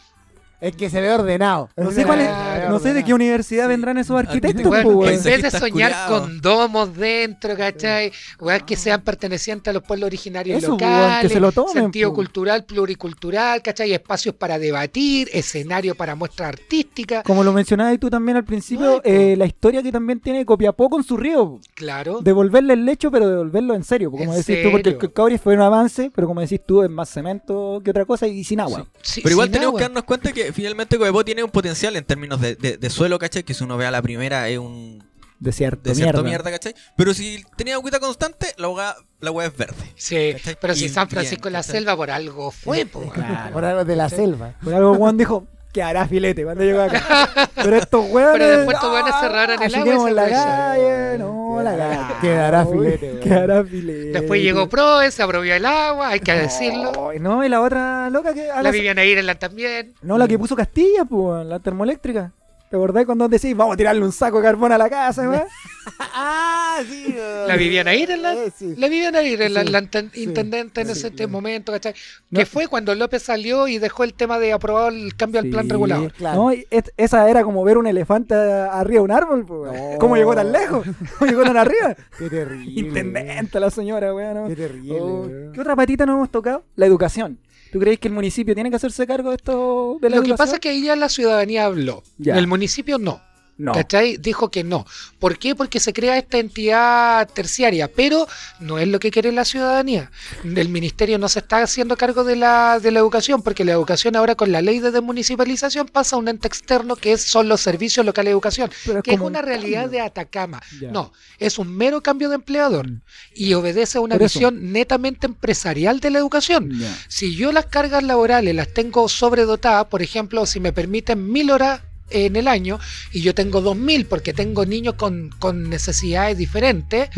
Es 0.62 0.76
que 0.76 0.90
se 0.92 1.02
ve 1.02 1.12
ordenado. 1.12 1.70
No 1.76 1.92
sé, 1.92 2.06
cuál 2.06 2.22
es- 2.22 2.30
no 2.70 2.80
sé 2.80 2.94
de 2.94 3.04
qué 3.04 3.14
universidad 3.14 3.68
vendrán 3.68 3.98
esos 3.98 4.18
arquitectos, 4.18 4.72
pues, 4.84 5.26
en 5.26 5.42
vez 5.42 5.52
de 5.52 5.60
soñar 5.60 6.08
con 6.08 6.40
domos 6.40 6.96
dentro, 6.96 7.58
¿cachai? 7.58 8.12
Weón, 8.40 8.62
que 8.62 8.76
sean 8.76 9.02
pertenecientes 9.02 9.70
a 9.72 9.74
los 9.74 9.82
pueblos 9.84 10.06
originarios 10.08 10.62
Eso, 10.64 10.76
weón, 10.76 10.92
locales, 10.92 11.22
que 11.24 11.30
se 11.34 11.40
lo 11.40 11.52
tomen, 11.52 11.74
sentido 11.74 12.14
cultural, 12.14 12.64
pluricultural, 12.66 13.62
¿cachai? 13.64 13.92
Espacios 13.94 14.36
para 14.36 14.60
debatir, 14.60 15.30
escenario 15.34 15.96
para 15.96 16.14
muestras 16.16 16.50
artísticas, 16.50 17.24
Como 17.24 17.44
lo 17.44 17.52
mencionabas 17.54 17.98
tú 18.00 18.10
también 18.10 18.38
al 18.38 18.46
principio, 18.46 19.02
eh, 19.04 19.36
la 19.38 19.46
historia 19.46 19.82
que 19.82 19.92
también 19.92 20.20
tiene 20.20 20.46
Copiapó 20.46 20.90
con 20.90 21.04
su 21.04 21.18
río. 21.18 21.60
claro. 21.74 22.20
Devolverle 22.22 22.74
el 22.74 22.86
lecho, 22.86 23.10
pero 23.12 23.28
devolverlo 23.28 23.74
en 23.74 23.84
serio. 23.84 24.12
Como 24.12 24.24
¿En 24.24 24.30
decís 24.32 24.62
tú, 24.64 24.70
porque 24.72 24.90
el 24.90 24.96
serio? 24.96 25.14
Caucari 25.14 25.38
fue 25.38 25.56
un 25.56 25.62
avance, 25.62 26.12
pero 26.14 26.28
como 26.28 26.42
decís 26.42 26.62
tú, 26.66 26.84
es 26.84 26.90
más 26.90 27.10
cemento 27.10 27.82
que 27.84 27.90
otra 27.92 28.06
cosa 28.06 28.28
y 28.28 28.44
sin 28.44 28.60
agua. 28.60 28.86
Sí, 29.02 29.22
Pero 29.24 29.34
igual 29.34 29.50
tenemos 29.50 29.70
agua. 29.70 29.80
que 29.80 29.84
darnos 29.86 30.04
cuenta 30.04 30.32
que 30.32 30.51
finalmente 30.54 30.98
Copiapó 30.98 31.24
tiene 31.26 31.44
un 31.44 31.50
potencial 31.52 31.96
en 31.96 32.04
términos 32.06 32.40
de, 32.42 32.56
de- 32.56 32.78
de 32.78 32.90
suelo, 32.90 33.18
¿cachai? 33.20 33.44
Que 33.44 33.54
si 33.54 33.64
uno 33.64 33.78
ve 33.78 33.86
a 33.86 33.92
la 33.92 34.02
primera 34.02 34.48
es 34.50 34.58
un 34.60 35.04
Desierto, 35.40 35.90
desierto 35.90 36.22
mierda. 36.24 36.30
mierda, 36.30 36.52
¿cachai? 36.52 36.76
Pero 36.96 37.14
si 37.16 37.44
tenía 37.58 37.74
agüita 37.74 38.00
constante, 38.00 38.54
la 38.58 38.70
hueá 38.70 38.96
la 39.22 39.32
hueá 39.32 39.48
es 39.48 39.58
verde. 39.58 39.92
Sí, 39.96 40.34
¿cachai? 40.34 40.56
pero 40.62 40.76
si 40.76 40.86
Y 40.86 40.90
San 40.90 41.08
bien, 41.08 41.16
Francisco 41.22 41.46
de 41.46 41.52
la 41.52 41.60
¿cachai? 41.60 41.72
Selva 41.78 41.96
por 41.96 42.12
algo 42.12 42.52
fue, 42.52 42.86
po. 42.86 43.10
Claro. 43.10 43.52
Por 43.54 43.66
algo 43.66 43.84
de 43.86 43.96
la 43.96 44.08
selva. 44.10 44.54
Por 44.64 44.74
algo 44.74 44.94
Juan 44.96 45.18
dijo 45.18 45.48
que 45.72 45.82
hará 45.82 46.08
filete 46.08 46.44
cuando 46.44 46.64
llegó 46.64 46.82
acá. 46.82 47.50
Pero 47.56 47.76
estos 47.78 48.10
hueones. 48.10 48.34
Pero 48.40 48.58
después 48.58 48.76
estos 48.76 48.92
hueones 48.92 49.14
cerraron 49.20 49.64
el 49.64 49.76
agua 49.76 50.12
y 50.12 50.14
la 50.14 50.30
calle. 50.30 51.18
No, 51.18 51.62
la 51.62 51.78
calle. 51.78 52.14
Quedará 52.22 52.66
filete, 52.66 53.06
weón. 53.08 53.20
Quedará 53.20 53.64
filete. 53.64 54.20
Después 54.20 54.42
llegó 54.42 54.68
Proe, 54.70 55.12
se 55.12 55.24
apropió 55.24 55.54
el 55.56 55.66
agua, 55.66 56.10
hay 56.10 56.20
que 56.20 56.34
decirlo. 56.34 56.92
No, 57.20 57.44
y 57.44 57.50
la 57.50 57.62
otra 57.62 58.10
loca 58.10 58.34
que. 58.34 58.48
la- 58.48 58.72
Viviana 58.72 59.04
Irela 59.06 59.36
también. 59.36 59.94
No, 60.02 60.18
la 60.18 60.28
que 60.28 60.38
puso 60.40 60.56
Castilla, 60.56 61.06
pues, 61.06 61.46
la 61.46 61.60
termoeléctrica. 61.60 62.32
¿Te 62.72 62.78
acordás 62.78 63.06
cuando 63.06 63.28
decís, 63.28 63.54
vamos 63.54 63.74
a 63.74 63.78
tirarle 63.78 64.02
un 64.02 64.14
saco 64.14 64.38
de 64.38 64.44
carbón 64.44 64.72
a 64.72 64.78
la 64.78 64.90
casa, 64.90 65.30
weón? 65.30 65.44
ah, 66.00 66.80
sí. 66.90 67.14
La 67.46 67.58
Viviana 67.58 67.94
Irela. 67.94 68.34
Eh, 68.34 68.50
sí. 68.56 68.76
La 68.78 68.88
Viviana 68.88 69.22
Irela, 69.22 69.66
Sí, 69.66 69.72
la 69.72 69.80
sí, 69.82 70.24
intendente 70.24 70.80
en 70.80 70.90
ese 70.90 71.12
claro. 71.12 71.30
momento, 71.30 71.74
¿cachai? 71.74 71.94
No. 72.30 72.40
Que 72.40 72.46
fue 72.46 72.68
cuando 72.70 72.96
López 72.96 73.24
salió 73.24 73.68
y 73.68 73.78
dejó 73.78 74.06
el 74.06 74.14
tema 74.14 74.40
de 74.40 74.54
aprobar 74.54 74.94
el 74.94 75.18
cambio 75.18 75.42
al 75.42 75.50
plan 75.50 75.68
regulador. 75.68 76.14
claro. 76.14 76.44
No, 76.44 76.54
y 76.54 76.66
esa 76.96 77.30
era 77.30 77.44
como 77.44 77.62
ver 77.66 77.78
un 77.78 77.88
elefante 77.88 78.36
arriba 78.36 79.00
de 79.00 79.04
un 79.04 79.12
árbol, 79.12 79.46
pues. 79.46 79.74
No. 79.74 80.00
¿Cómo 80.00 80.16
llegó 80.16 80.34
tan 80.34 80.54
lejos? 80.54 80.88
¿Cómo 81.20 81.30
llegó 81.30 81.44
tan 81.44 81.58
arriba? 81.58 81.94
Qué 82.18 82.30
terrible. 82.30 82.72
Intendente 82.80 83.60
la 83.60 83.70
señora, 83.70 84.14
weón. 84.14 84.34
¿no? 84.34 84.48
Qué 84.48 84.56
terrible. 84.56 84.98
Oh. 84.98 85.30
¿Qué 85.54 85.60
otra 85.60 85.76
patita 85.76 86.06
nos 86.06 86.16
hemos 86.16 86.32
tocado? 86.32 86.64
La 86.78 86.86
educación. 86.86 87.38
¿Tú 87.72 87.80
crees 87.80 88.00
que 88.00 88.10
el 88.10 88.14
municipio 88.14 88.54
tiene 88.54 88.70
que 88.70 88.76
hacerse 88.76 89.08
cargo 89.08 89.30
de 89.30 89.38
esto 89.38 89.98
de 90.02 90.10
la 90.10 90.18
Lo 90.18 90.24
que 90.24 90.34
pasa 90.36 90.56
es 90.56 90.60
que 90.60 90.70
ahí 90.70 90.84
ya 90.84 90.96
la 90.96 91.10
ciudadanía 91.10 91.66
habló. 91.66 92.04
Ya. 92.18 92.38
El 92.38 92.48
municipio 92.48 92.98
no. 92.98 93.22
No. 93.58 93.74
¿Cachai? 93.74 94.18
Dijo 94.18 94.50
que 94.50 94.64
no. 94.64 94.86
¿Por 95.20 95.38
qué? 95.38 95.54
Porque 95.56 95.80
se 95.80 95.94
crea 95.94 96.18
esta 96.18 96.40
entidad 96.40 97.30
terciaria, 97.32 97.88
pero 97.92 98.28
no 98.60 98.80
es 98.80 98.88
lo 98.88 99.00
que 99.00 99.12
quiere 99.12 99.32
la 99.32 99.46
ciudadanía. 99.46 100.10
El 100.44 100.70
ministerio 100.70 101.20
no 101.20 101.30
se 101.30 101.40
está 101.40 101.62
haciendo 101.62 101.96
cargo 101.96 102.24
de 102.24 102.36
la, 102.36 102.80
de 102.80 102.90
la 102.92 103.00
educación, 103.00 103.42
porque 103.44 103.64
la 103.64 103.74
educación 103.74 104.16
ahora 104.16 104.34
con 104.36 104.52
la 104.52 104.62
ley 104.62 104.80
de 104.80 104.90
desmunicipalización 104.92 105.88
pasa 105.88 106.16
a 106.16 106.20
un 106.20 106.28
ente 106.28 106.48
externo 106.48 106.96
que 106.96 107.12
es, 107.14 107.22
son 107.22 107.48
los 107.48 107.62
servicios 107.62 108.04
locales 108.06 108.30
de 108.30 108.32
educación, 108.34 108.72
Pero 108.86 108.98
es 109.00 109.04
que 109.04 109.12
es 109.14 109.20
un 109.20 109.28
una 109.28 109.42
realidad 109.42 109.82
cambio. 109.84 110.00
de 110.00 110.06
Atacama. 110.06 110.62
Ya. 110.80 110.92
No, 110.92 111.14
es 111.38 111.60
un 111.60 111.76
mero 111.76 112.02
cambio 112.02 112.30
de 112.30 112.36
empleador 112.36 112.88
Mm. 112.90 113.02
y 113.36 113.54
obedece 113.54 113.98
a 113.98 114.02
una 114.02 114.18
visión 114.18 114.72
netamente 114.72 115.28
empresarial 115.28 116.00
de 116.00 116.10
la 116.10 116.20
educación. 116.20 116.72
Ya. 116.80 116.92
Si 117.08 117.36
yo 117.36 117.52
las 117.52 117.68
cargas 117.68 118.02
laborales 118.04 118.56
las 118.56 118.74
tengo 118.74 119.08
sobredotadas, 119.08 119.86
por 119.86 120.02
ejemplo, 120.02 120.46
si 120.46 120.60
me 120.60 120.74
permiten 120.74 121.32
mil 121.32 121.52
horas 121.52 121.82
en 122.12 122.36
el 122.36 122.48
año 122.48 122.80
y 123.12 123.22
yo 123.22 123.34
tengo 123.34 123.62
dos 123.62 123.76
mil 123.76 124.06
porque 124.06 124.34
tengo 124.34 124.66
niños 124.66 124.96
con, 124.96 125.30
con 125.40 125.70
necesidades 125.70 126.38
diferentes, 126.38 127.10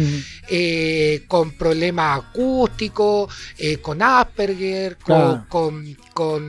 eh, 0.49 1.23
con 1.27 1.51
problemas 1.51 2.19
acústicos, 2.19 3.33
eh, 3.57 3.77
con 3.77 4.01
Asperger, 4.01 4.97
con, 4.97 5.05
Claro. 5.15 5.45
con, 5.49 5.97
con 6.13 6.43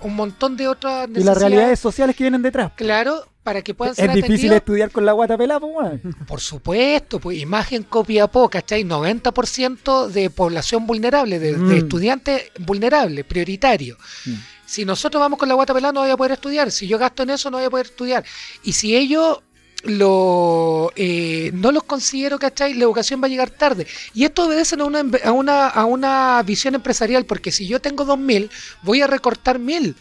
un 0.00 0.14
montón 0.16 0.56
de 0.56 0.68
otras 0.68 1.06
Y 1.08 1.12
necesidades. 1.12 1.24
las 1.26 1.38
realidades 1.38 1.78
sociales 1.80 2.16
que 2.16 2.24
vienen 2.24 2.42
detrás. 2.42 2.72
Claro, 2.76 3.26
para 3.42 3.60
que 3.60 3.74
puedan 3.74 3.94
ser 3.94 4.08
Es 4.10 4.16
difícil 4.16 4.52
estudiar 4.54 4.90
con 4.90 5.04
la 5.04 5.12
guata 5.12 5.36
pelada, 5.36 5.60
pues. 5.60 6.00
Por 6.26 6.40
supuesto, 6.40 7.20
pues 7.20 7.38
imagen 7.38 7.82
Copiapó, 7.82 8.48
¿cachai? 8.48 8.84
90% 8.84 10.08
de 10.08 10.30
población 10.30 10.86
vulnerable, 10.86 11.38
de, 11.38 11.52
de 11.52 11.58
Mm. 11.58 11.72
estudiantes 11.72 12.42
vulnerables, 12.60 13.24
prioritarios. 13.26 13.98
Mm. 14.24 14.32
Si 14.74 14.84
nosotros 14.84 15.20
vamos 15.20 15.38
con 15.38 15.48
la 15.48 15.54
guata 15.54 15.72
pelada 15.72 15.92
no 15.92 16.00
voy 16.00 16.10
a 16.10 16.16
poder 16.16 16.32
estudiar. 16.32 16.72
Si 16.72 16.88
yo 16.88 16.98
gasto 16.98 17.22
en 17.22 17.30
eso 17.30 17.48
no 17.48 17.58
voy 17.58 17.66
a 17.66 17.70
poder 17.70 17.86
estudiar. 17.86 18.24
Y 18.64 18.72
si 18.72 18.96
ellos 18.96 19.38
lo, 19.84 20.90
eh, 20.96 21.52
no 21.54 21.70
los 21.70 21.84
considero, 21.84 22.40
¿cachai? 22.40 22.74
La 22.74 22.82
educación 22.82 23.22
va 23.22 23.26
a 23.26 23.28
llegar 23.28 23.50
tarde. 23.50 23.86
Y 24.14 24.24
esto 24.24 24.46
obedece 24.46 24.74
a 24.74 24.84
una, 24.84 25.04
a 25.22 25.30
una, 25.30 25.68
a 25.68 25.84
una 25.84 26.42
visión 26.42 26.74
empresarial, 26.74 27.24
porque 27.24 27.52
si 27.52 27.68
yo 27.68 27.80
tengo 27.80 28.04
2.000, 28.04 28.50
voy 28.82 29.00
a 29.00 29.06
recortar 29.06 29.60
1.000. 29.60 29.94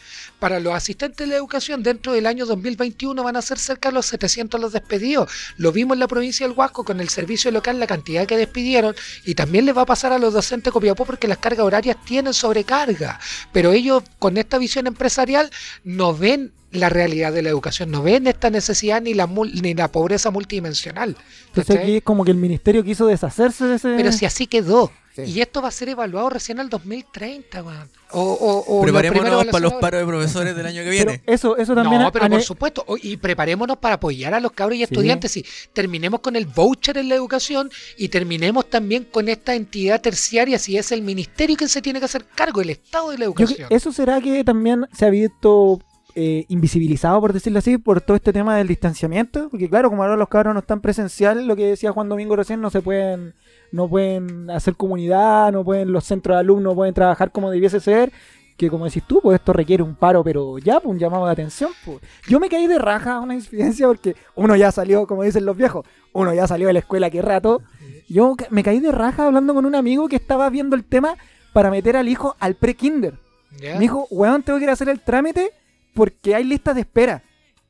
Para 0.43 0.59
los 0.59 0.73
asistentes 0.73 1.25
de 1.25 1.27
la 1.27 1.37
educación, 1.37 1.83
dentro 1.83 2.11
del 2.11 2.25
año 2.25 2.45
2021 2.45 3.23
van 3.23 3.37
a 3.37 3.41
ser 3.41 3.57
cerca 3.57 3.87
de 3.87 3.93
los 3.93 4.07
700 4.07 4.59
los 4.59 4.73
despedidos. 4.73 5.31
Lo 5.55 5.71
vimos 5.71 5.95
en 5.95 6.01
la 6.01 6.07
provincia 6.09 6.45
del 6.45 6.53
Huasco 6.53 6.83
con 6.83 6.99
el 6.99 7.07
servicio 7.07 7.49
local, 7.49 7.79
la 7.79 7.87
cantidad 7.87 8.27
que 8.27 8.35
despidieron, 8.35 8.93
y 9.23 9.35
también 9.35 9.65
les 9.65 9.77
va 9.77 9.83
a 9.83 9.85
pasar 9.85 10.11
a 10.11 10.19
los 10.19 10.33
docentes 10.33 10.65
de 10.65 10.71
Copiapó 10.73 11.05
porque 11.05 11.29
las 11.29 11.37
cargas 11.37 11.65
horarias 11.65 11.95
tienen 12.03 12.33
sobrecarga. 12.33 13.21
Pero 13.53 13.71
ellos, 13.71 14.03
con 14.19 14.35
esta 14.35 14.57
visión 14.57 14.85
empresarial, 14.85 15.49
no 15.85 16.13
ven 16.13 16.51
la 16.73 16.89
realidad 16.89 17.31
de 17.31 17.41
la 17.41 17.49
educación, 17.49 17.89
no 17.91 18.03
ven 18.03 18.27
esta 18.27 18.49
necesidad 18.49 19.01
ni 19.01 19.13
la, 19.13 19.27
mul- 19.27 19.61
ni 19.61 19.73
la 19.73 19.91
pobreza 19.91 20.31
multidimensional. 20.31 21.15
Entonces 21.47 21.77
aquí 21.77 21.97
es 21.97 22.03
como 22.03 22.25
que 22.25 22.31
el 22.31 22.37
ministerio 22.37 22.83
quiso 22.83 23.05
deshacerse 23.05 23.65
de 23.65 23.75
ese... 23.75 23.93
Pero 23.95 24.11
si 24.11 24.25
así 24.25 24.47
quedó. 24.47 24.91
Sí. 25.15 25.21
Y 25.25 25.41
esto 25.41 25.61
va 25.61 25.67
a 25.67 25.71
ser 25.71 25.89
evaluado 25.89 26.31
recién 26.31 26.59
al 26.59 26.69
2030, 26.69 27.61
weón. 27.61 27.87
O, 28.13 28.19
o, 28.21 28.79
o 28.79 28.81
Preparémonos 28.81 29.45
para 29.45 29.59
los 29.59 29.73
paros 29.73 30.01
de 30.01 30.07
profesores 30.07 30.55
del 30.55 30.65
año 30.65 30.81
que 30.83 30.89
Pero 30.89 31.11
viene. 31.11 31.21
eso, 31.27 31.55
eso 31.55 31.75
también 31.75 32.01
No, 32.01 32.11
pero 32.11 32.27
por 32.27 32.41
supuesto. 32.41 32.83
Y 32.99 33.17
preparémonos 33.17 33.77
para 33.77 33.95
apoyar 33.95 34.33
a 34.33 34.39
los 34.39 34.51
cabros 34.53 34.75
y 34.75 34.79
Sí. 34.79 34.83
estudiantes. 34.85 35.37
Y 35.37 35.45
terminemos 35.71 36.19
con 36.21 36.35
el 36.35 36.47
voucher 36.47 36.97
en 36.97 37.09
la 37.09 37.15
educación 37.15 37.69
y 37.95 38.09
terminemos 38.09 38.67
también 38.71 39.03
con 39.03 39.29
esta 39.29 39.53
entidad 39.53 40.01
terciaria, 40.01 40.57
si 40.57 40.77
es 40.79 40.91
el 40.91 41.03
ministerio 41.03 41.57
que 41.57 41.67
se 41.67 41.83
tiene 41.83 41.99
que 41.99 42.05
hacer 42.05 42.25
cargo, 42.33 42.61
el 42.61 42.71
Estado 42.71 43.11
de 43.11 43.19
la 43.19 43.25
Yo 43.25 43.31
educación. 43.31 43.67
¿Eso 43.69 43.91
será 43.91 44.19
que 44.19 44.43
también 44.43 44.87
se 44.97 45.05
ha 45.05 45.09
visto 45.11 45.79
eh, 46.15 46.45
invisibilizado, 46.47 47.19
por 47.19 47.33
decirlo 47.33 47.59
así, 47.59 47.77
por 47.77 48.01
todo 48.01 48.15
este 48.15 48.33
tema 48.33 48.57
del 48.57 48.67
distanciamiento? 48.67 49.49
Porque 49.49 49.69
claro, 49.69 49.89
como 49.89 50.03
ahora 50.03 50.15
los 50.15 50.29
cabros 50.29 50.53
no 50.53 50.59
están 50.59 50.81
presencial, 50.81 51.47
lo 51.47 51.55
que 51.55 51.67
decía 51.67 51.91
Juan 51.91 52.09
Domingo 52.09 52.35
recién, 52.35 52.61
no 52.61 52.69
se 52.69 52.81
pueden 52.81 53.33
no 53.73 53.89
pueden 53.89 54.51
hacer 54.51 54.75
comunidad, 54.75 55.51
no 55.51 55.63
pueden 55.63 55.91
los 55.91 56.05
centros 56.05 56.35
de 56.35 56.41
alumnos 56.41 56.75
pueden 56.75 56.93
trabajar 56.93 57.31
como 57.31 57.49
debiese 57.49 57.79
ser. 57.79 58.11
Que 58.55 58.69
como 58.69 58.85
decís 58.85 59.01
tú, 59.07 59.19
pues 59.19 59.39
esto 59.39 59.51
requiere 59.51 59.81
un 59.81 59.95
paro, 59.95 60.23
pero 60.23 60.59
ya, 60.59 60.79
pues 60.79 60.91
un 60.91 60.99
llamado 60.99 61.25
de 61.25 61.31
atención. 61.31 61.71
Pues. 61.83 61.97
Yo 62.27 62.39
me 62.39 62.49
caí 62.49 62.67
de 62.67 62.77
raja 62.77 63.15
a 63.15 63.19
una 63.19 63.33
incidencia 63.33 63.87
porque 63.87 64.15
uno 64.35 64.55
ya 64.55 64.71
salió, 64.71 65.07
como 65.07 65.23
dicen 65.23 65.43
los 65.43 65.57
viejos, 65.57 65.87
uno 66.13 66.31
ya 66.35 66.45
salió 66.45 66.67
de 66.67 66.73
la 66.73 66.79
escuela 66.79 67.09
qué 67.09 67.23
rato. 67.23 67.63
Yo 68.07 68.35
me 68.51 68.61
caí 68.61 68.79
de 68.79 68.91
raja 68.91 69.25
hablando 69.25 69.55
con 69.55 69.65
un 69.65 69.73
amigo 69.73 70.07
que 70.07 70.17
estaba 70.17 70.51
viendo 70.51 70.75
el 70.75 70.83
tema 70.83 71.17
para 71.51 71.71
meter 71.71 71.97
al 71.97 72.07
hijo 72.07 72.35
al 72.39 72.53
pre-kinder. 72.53 73.15
Me 73.59 73.79
dijo, 73.79 74.07
weón, 74.11 74.43
tengo 74.43 74.59
que 74.59 74.65
ir 74.65 74.69
a 74.69 74.73
hacer 74.73 74.89
el 74.89 74.99
trámite 74.99 75.51
porque 75.93 76.35
hay 76.35 76.43
listas 76.43 76.75
de 76.75 76.81
espera. 76.81 77.23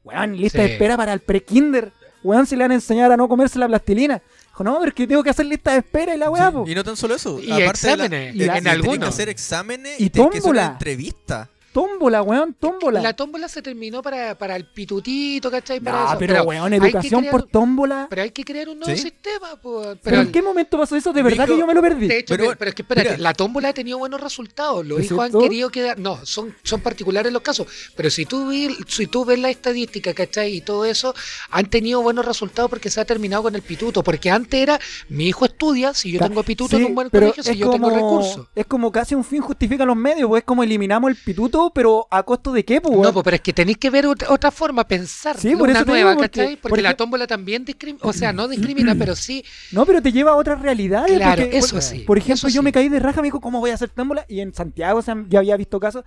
Weón, 0.03 0.35
lista 0.37 0.61
de 0.61 0.67
Sí. 0.67 0.73
espera 0.73 0.97
para 0.97 1.13
el 1.13 1.19
pre-kinder. 1.21 1.91
Weón, 2.23 2.45
si 2.45 2.55
le 2.55 2.63
van 2.63 2.71
a 2.71 2.75
enseñar 2.75 3.11
a 3.11 3.17
no 3.17 3.27
comerse 3.27 3.59
la 3.59 3.67
plastilina. 3.67 4.21
Dijo, 4.47 4.63
no, 4.63 4.77
pero 4.79 4.89
es 4.89 4.93
que 4.95 5.07
tengo 5.07 5.23
que 5.23 5.29
hacer 5.29 5.45
lista 5.45 5.71
de 5.71 5.79
espera 5.79 6.13
y 6.15 6.17
la 6.17 6.29
weá, 6.29 6.51
po. 6.51 6.63
Y 6.67 6.75
no 6.75 6.83
tan 6.83 6.95
solo 6.95 7.15
eso. 7.15 7.39
Y 7.39 7.51
aparte 7.51 7.87
de 7.87 7.97
la- 7.97 8.05
exámenes, 8.05 8.09
de- 8.11 8.29
en 8.29 8.37
de- 8.37 8.45
tenés 8.53 8.73
algunos. 8.73 8.99
que 8.99 9.05
hacer 9.05 9.29
exámenes 9.29 9.99
Y 9.99 10.05
y, 10.05 10.09
que 10.09 10.21
hacer 10.21 10.43
una 10.51 10.65
entrevista. 10.67 11.49
Tómbola, 11.73 12.21
weón, 12.21 12.53
tómbola. 12.53 13.01
La 13.01 13.13
tómbola 13.13 13.47
se 13.47 13.61
terminó 13.61 14.01
para, 14.01 14.37
para 14.37 14.55
el 14.55 14.65
pitutito, 14.65 15.49
¿cachai? 15.49 15.79
Para 15.79 15.99
No, 16.03 16.07
eso. 16.09 16.15
pero, 16.19 16.43
weón, 16.43 16.71
hay 16.71 16.79
que 16.79 16.85
educación 16.87 17.21
crear- 17.21 17.31
por 17.31 17.43
tómbola. 17.49 18.07
Pero 18.09 18.21
hay 18.21 18.31
que 18.31 18.43
crear 18.45 18.69
un 18.69 18.79
nuevo 18.79 18.95
¿Sí? 18.95 19.01
sistema, 19.01 19.55
pues. 19.61 19.87
¿Pero 19.87 19.99
Pero, 20.03 20.21
en 20.21 20.31
qué 20.31 20.41
momento 20.41 20.77
pasó 20.77 20.95
eso? 20.95 21.11
De 21.11 21.23
verdad 21.23 21.45
Dijo- 21.45 21.55
que 21.55 21.59
yo 21.61 21.67
me 21.67 21.73
lo 21.73 21.81
perdí. 21.81 22.07
de 22.07 22.19
hecho, 22.19 22.35
Pero 22.37 22.53
pero, 22.57 22.69
es 22.69 22.75
que 22.75 22.81
espérate, 22.83 23.09
mira. 23.09 23.17
la 23.21 23.33
tómbola 23.33 23.69
ha 23.69 23.73
tenido 23.73 23.97
buenos 23.97 24.21
resultados. 24.21 24.85
Los 24.85 24.99
¿Es 24.99 25.05
hijos 25.07 25.25
han 25.25 25.39
querido 25.41 25.69
quedar. 25.69 25.97
No, 25.97 26.23
son, 26.25 26.55
son 26.63 26.79
particulares 26.81 27.33
los 27.33 27.41
casos. 27.41 27.65
Pero 27.95 28.09
si 28.11 28.25
tú, 28.25 28.49
vi- 28.49 28.77
si 28.87 29.07
tú 29.07 29.25
ves 29.25 29.39
la 29.39 29.49
estadística, 29.49 30.13
¿cachai? 30.13 30.55
Y 30.57 30.61
todo 30.61 30.85
eso, 30.85 31.15
han 31.49 31.69
tenido 31.71 32.01
buenos 32.03 32.23
resultados 32.25 32.69
porque 32.69 32.89
se 32.91 33.01
ha 33.01 33.05
terminado 33.05 33.41
con 33.43 33.55
el 33.55 33.63
pituto. 33.63 34.03
Porque 34.03 34.29
antes 34.29 34.59
era, 34.61 34.79
mi 35.09 35.27
hijo 35.27 35.45
estudia, 35.45 35.93
si 35.95 36.11
yo 36.11 36.19
tengo 36.19 36.43
pituto 36.43 36.75
Sí, 36.77 36.83
en 36.83 36.89
un 36.89 36.95
buen 36.95 37.09
pero 37.09 37.27
colegio, 37.27 37.43
si 37.43 37.51
es 37.51 37.57
yo 37.57 37.71
tengo 37.71 37.89
como- 37.89 37.95
recursos. 37.95 38.47
Es 38.53 38.65
como 38.67 38.91
casi 38.91 39.15
un 39.15 39.23
fin 39.23 39.41
justifica 39.41 39.85
los 39.85 39.95
medios, 39.95 40.27
pues 40.29 40.41
es 40.41 40.45
como 40.45 40.61
eliminamos 40.63 41.09
el 41.09 41.15
pituto, 41.17 41.62
pero 41.73 42.07
a 42.09 42.23
costo 42.23 42.51
de 42.51 42.65
qué, 42.65 42.81
pues, 42.81 42.97
No, 42.97 43.13
pues, 43.13 43.23
pero 43.23 43.35
es 43.35 43.41
que 43.41 43.53
tenéis 43.53 43.77
que 43.77 43.89
ver 43.89 44.07
otra, 44.07 44.31
otra 44.31 44.51
forma, 44.51 44.87
pensar 44.87 45.37
Sí, 45.39 45.55
por 45.55 45.69
una 45.69 45.79
eso 45.79 45.85
nueva, 45.85 46.13
porque- 46.15 46.29
¿cachai? 46.29 46.55
Porque, 46.55 46.69
porque- 46.69 46.81
la 46.81 46.95
tómbola 46.95 47.27
también 47.27 47.63
discrimina, 47.65 47.99
o 48.03 48.13
sea, 48.13 48.33
no 48.33 48.47
discrimina, 48.47 48.95
pero 48.99 49.15
sí, 49.15 49.43
No, 49.71 49.85
pero 49.85 50.01
te 50.01 50.11
lleva 50.11 50.31
a 50.31 50.35
otras 50.35 50.61
realidades. 50.61 51.15
Claro, 51.17 51.41
porque, 51.43 51.57
eso 51.57 51.75
por, 51.75 51.81
sí, 51.83 51.99
Por 51.99 52.17
ejemplo, 52.17 52.49
yo 52.49 52.61
sí. 52.61 52.63
me 52.65 52.71
caí 52.71 52.89
de 52.89 52.99
raja, 52.99 53.21
me 53.21 53.27
dijo, 53.27 53.39
¿cómo 53.39 53.59
voy 53.59 53.71
a 53.71 53.75
hacer 53.75 53.89
tómbola? 53.89 54.25
Y 54.27 54.39
en 54.41 54.53
Santiago, 54.53 54.99
o 54.99 55.01
sea, 55.01 55.15
ya 55.29 55.39
había 55.39 55.55
visto 55.57 55.79
casos, 55.79 56.03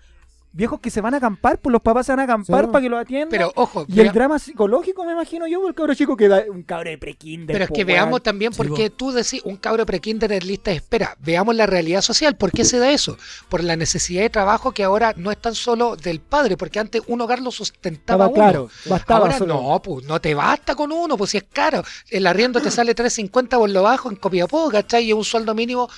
viejos 0.57 0.81
que 0.81 0.91
se 0.91 1.01
van 1.01 1.15
a 1.15 1.19
acampar, 1.19 1.59
pues 1.59 1.71
los 1.73 1.83
papás 1.83 2.07
se 2.07 2.13
van 2.13 2.21
a 2.21 2.23
acampar 2.25 2.65
Sí. 2.65 2.71
para 2.73 2.83
que 2.83 2.89
lo 2.89 2.99
atiendan. 2.99 3.29
pero 3.29 3.53
ojo, 3.55 3.85
y 3.89 3.95
vea- 3.95 4.07
el 4.07 4.13
drama 4.13 4.39
psicológico, 4.39 5.05
me 5.05 5.13
imagino 5.13 5.47
yo, 5.47 5.67
el 5.69 5.75
cabro 5.75 5.95
chico 5.95 6.17
que 6.17 6.29
da 6.29 6.43
un 6.51 6.63
cabro 6.63 6.91
de 6.91 6.99
pre-kinder. 6.99 7.55
pero 7.55 7.65
es 7.67 7.71
que 7.71 7.85
veamos 7.85 8.23
también 8.23 8.53
por 8.53 8.73
qué 8.75 8.91
tú 8.91 9.13
decís 9.13 9.43
un 9.45 9.57
cabro 9.57 9.85
prekinder 9.87 10.33
en 10.33 10.47
lista 10.47 10.71
de 10.71 10.79
espera. 10.79 11.17
Veamos 11.21 11.55
la 11.55 11.67
realidad 11.67 12.01
social. 12.01 12.37
¿Por 12.37 12.51
qué 12.53 12.65
se 12.65 12.79
da 12.79 12.91
eso? 12.91 13.17
Por 13.49 13.63
la 13.63 13.77
necesidad 13.77 14.23
de 14.23 14.31
trabajo 14.31 14.73
que 14.73 14.83
ahora 14.85 15.13
no 15.17 15.31
es 15.31 15.39
tan 15.39 15.55
solo 15.55 15.97
del 15.97 16.21
padre, 16.21 16.57
porque 16.57 16.79
antes 16.79 17.03
un 17.07 17.21
hogar 17.21 17.41
lo 17.43 17.51
sustentaba 17.51 18.27
Estaba 18.27 18.27
uno. 18.29 18.35
claro, 18.35 18.71
bastaba 18.87 19.21
Ahora 19.27 19.39
solo. 19.39 19.55
no, 19.63 19.83
pues 19.83 20.07
no 20.07 20.21
te 20.21 20.35
basta 20.35 20.75
con 20.75 20.91
uno, 20.93 21.17
pues 21.17 21.31
si 21.31 21.37
es 21.37 21.45
caro. 21.53 21.83
El 22.09 22.27
arriendo 22.27 22.61
te 22.61 22.71
sale 22.71 22.95
3.50 22.95 23.59
por 23.59 23.69
lo 23.71 23.83
bajo 23.83 24.09
en 24.11 24.17
Copiapó, 24.17 24.71
¿cachai? 24.71 25.05
Y 25.07 25.13
un 25.13 25.25
sueldo 25.25 25.55
mínimo 25.55 25.89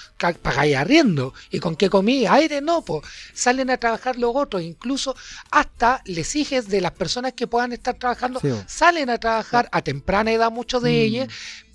pagáis 0.43 0.77
arriendo. 0.77 1.33
¿Y 1.51 1.61
con 1.61 1.77
qué 1.77 1.89
comí? 1.89 2.27
Aire 2.27 2.61
no, 2.61 2.83
pues. 2.83 3.03
Salen 3.35 3.71
a 3.71 3.77
trabajar 3.77 4.17
los 4.19 4.33
otros, 4.35 4.48
incluso 4.61 5.15
hasta 5.51 6.01
les 6.07 6.19
exiges 6.29 6.69
de 6.69 6.81
las 6.81 6.93
personas 6.93 7.33
que 7.35 7.47
puedan 7.47 7.73
estar 7.73 7.95
trabajando, 7.95 8.41
Sí, 8.41 8.49
salen 8.67 9.11
a 9.11 9.19
trabajar 9.19 9.69
a 9.73 9.83
temprana 9.83 10.33
edad 10.33 10.51
muchos 10.51 10.83
de 10.83 10.91
Mm. 10.91 10.95
ellas. 10.95 11.29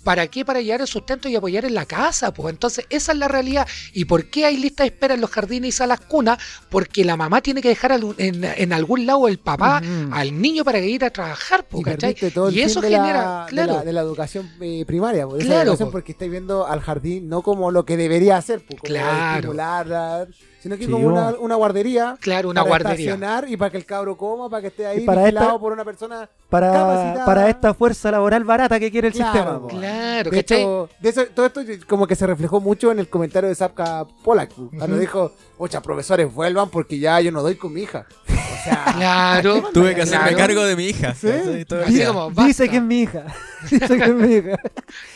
¿Para 0.04 0.26
qué? 0.26 0.44
Para 0.44 0.60
llevar 0.60 0.82
el 0.82 0.86
sustento 0.86 1.30
y 1.30 1.34
apoyar 1.36 1.64
en 1.64 1.72
la 1.72 1.86
casa, 1.86 2.34
pues. 2.34 2.52
Entonces, 2.52 2.84
esa 2.90 3.12
es 3.12 3.18
la 3.18 3.26
realidad. 3.26 3.66
¿Y 3.94 4.04
por 4.04 4.26
qué 4.28 4.44
hay 4.44 4.58
lista 4.58 4.82
de 4.82 4.88
espera 4.88 5.14
en 5.14 5.22
los 5.22 5.30
jardines 5.30 5.68
y 5.70 5.72
salas 5.72 5.98
cunas? 5.98 6.36
Porque 6.68 7.06
la 7.06 7.16
mamá 7.16 7.40
tiene 7.40 7.62
que 7.62 7.70
dejar 7.70 7.92
al- 7.92 8.14
en, 8.18 8.44
en 8.44 8.72
algún 8.74 9.06
lado 9.06 9.28
el 9.28 9.38
papá 9.38 9.80
Ujú. 9.82 10.14
al 10.14 10.38
niño 10.42 10.62
para 10.62 10.78
que 10.80 10.88
ir 10.90 11.06
a 11.06 11.10
trabajar, 11.10 11.64
Y 11.72 11.82
pues, 11.82 11.96
Y 12.54 12.60
eso 12.60 12.82
de 12.82 12.90
genera, 12.90 13.22
la, 13.22 13.44
de 13.46 13.50
claro, 13.50 13.72
la, 13.76 13.82
de 13.84 13.92
la 13.94 14.00
educación 14.02 14.50
eh, 14.60 14.84
primaria, 14.86 15.26
pues, 15.26 15.42
Claro, 15.46 15.62
educación, 15.62 15.88
po. 15.88 15.92
porque 15.92 16.12
estáis 16.12 16.30
viendo 16.30 16.66
al 16.66 16.80
jardín 16.82 17.30
no 17.30 17.40
como 17.40 17.70
lo 17.70 17.86
que 17.86 17.96
debería 17.96 18.36
hacer, 18.36 18.58
pues, 18.58 18.80
como 18.80 18.92
Claro. 18.92 19.36
estimular, 19.36 20.28
sino 20.64 20.78
que 20.78 20.86
Sí, 20.86 20.90
como 20.90 21.06
una, 21.06 21.34
una 21.38 21.56
guardería. 21.56 22.16
claro, 22.20 22.48
una 22.48 22.62
para 22.62 22.68
guardería. 22.70 23.12
estacionar 23.12 23.46
y 23.50 23.54
para 23.58 23.70
que 23.70 23.76
el 23.76 23.84
cabro 23.84 24.16
coma, 24.16 24.48
para 24.48 24.62
que 24.62 24.68
esté 24.68 24.86
ahí 24.86 25.00
para 25.04 25.20
vigilado 25.24 25.46
esta- 25.48 25.58
por 25.60 25.72
una 25.74 25.84
persona 25.84 26.26
Para, 26.48 26.72
capacitada. 26.72 27.24
para 27.26 27.48
esta 27.50 27.74
fuerza 27.74 28.10
laboral 28.10 28.44
barata 28.44 28.80
que 28.80 28.90
quiere 28.90 29.08
el 29.08 29.12
Claro, 29.14 29.32
sistema. 29.34 29.60
po. 29.60 29.68
Claro, 29.68 30.30
De 30.30 30.38
hecho, 30.38 30.88
de 31.00 31.08
eso, 31.10 31.22
todo 31.34 31.44
esto 31.44 31.60
como 31.86 32.06
que 32.06 32.16
se 32.16 32.26
reflejó 32.26 32.60
mucho 32.60 32.90
en 32.90 32.98
el 32.98 33.10
comentario 33.10 33.50
de 33.50 33.54
Zapka 33.54 34.06
Polak, 34.24 34.52
cuando 34.78 34.96
dijo, 34.96 35.32
ocha, 35.58 35.80
profesores, 35.82 36.32
vuelvan 36.32 36.68
porque 36.70 36.98
ya 36.98 37.20
yo 37.20 37.30
no 37.32 37.42
doy 37.42 37.54
con 37.56 37.72
mi 37.72 37.82
hija. 37.82 38.06
O 38.28 38.64
sea, 38.64 38.84
Claro. 38.96 39.62
Tuve 39.72 39.94
que 39.94 40.02
hacerme 40.02 40.28
Claro. 40.30 40.36
cargo 40.38 40.64
de 40.64 40.76
mi 40.76 40.86
hija. 40.86 41.14
Sí. 41.14 41.28
Así 41.28 42.04
como, 42.04 42.30
Dice 42.46 42.68
que 42.68 42.76
es 42.76 42.82
mi 42.82 43.02
hija. 43.02 43.24
Dice 43.70 43.86
que 43.98 44.04
es 44.04 44.14
mi 44.14 44.34
hija. 44.34 44.56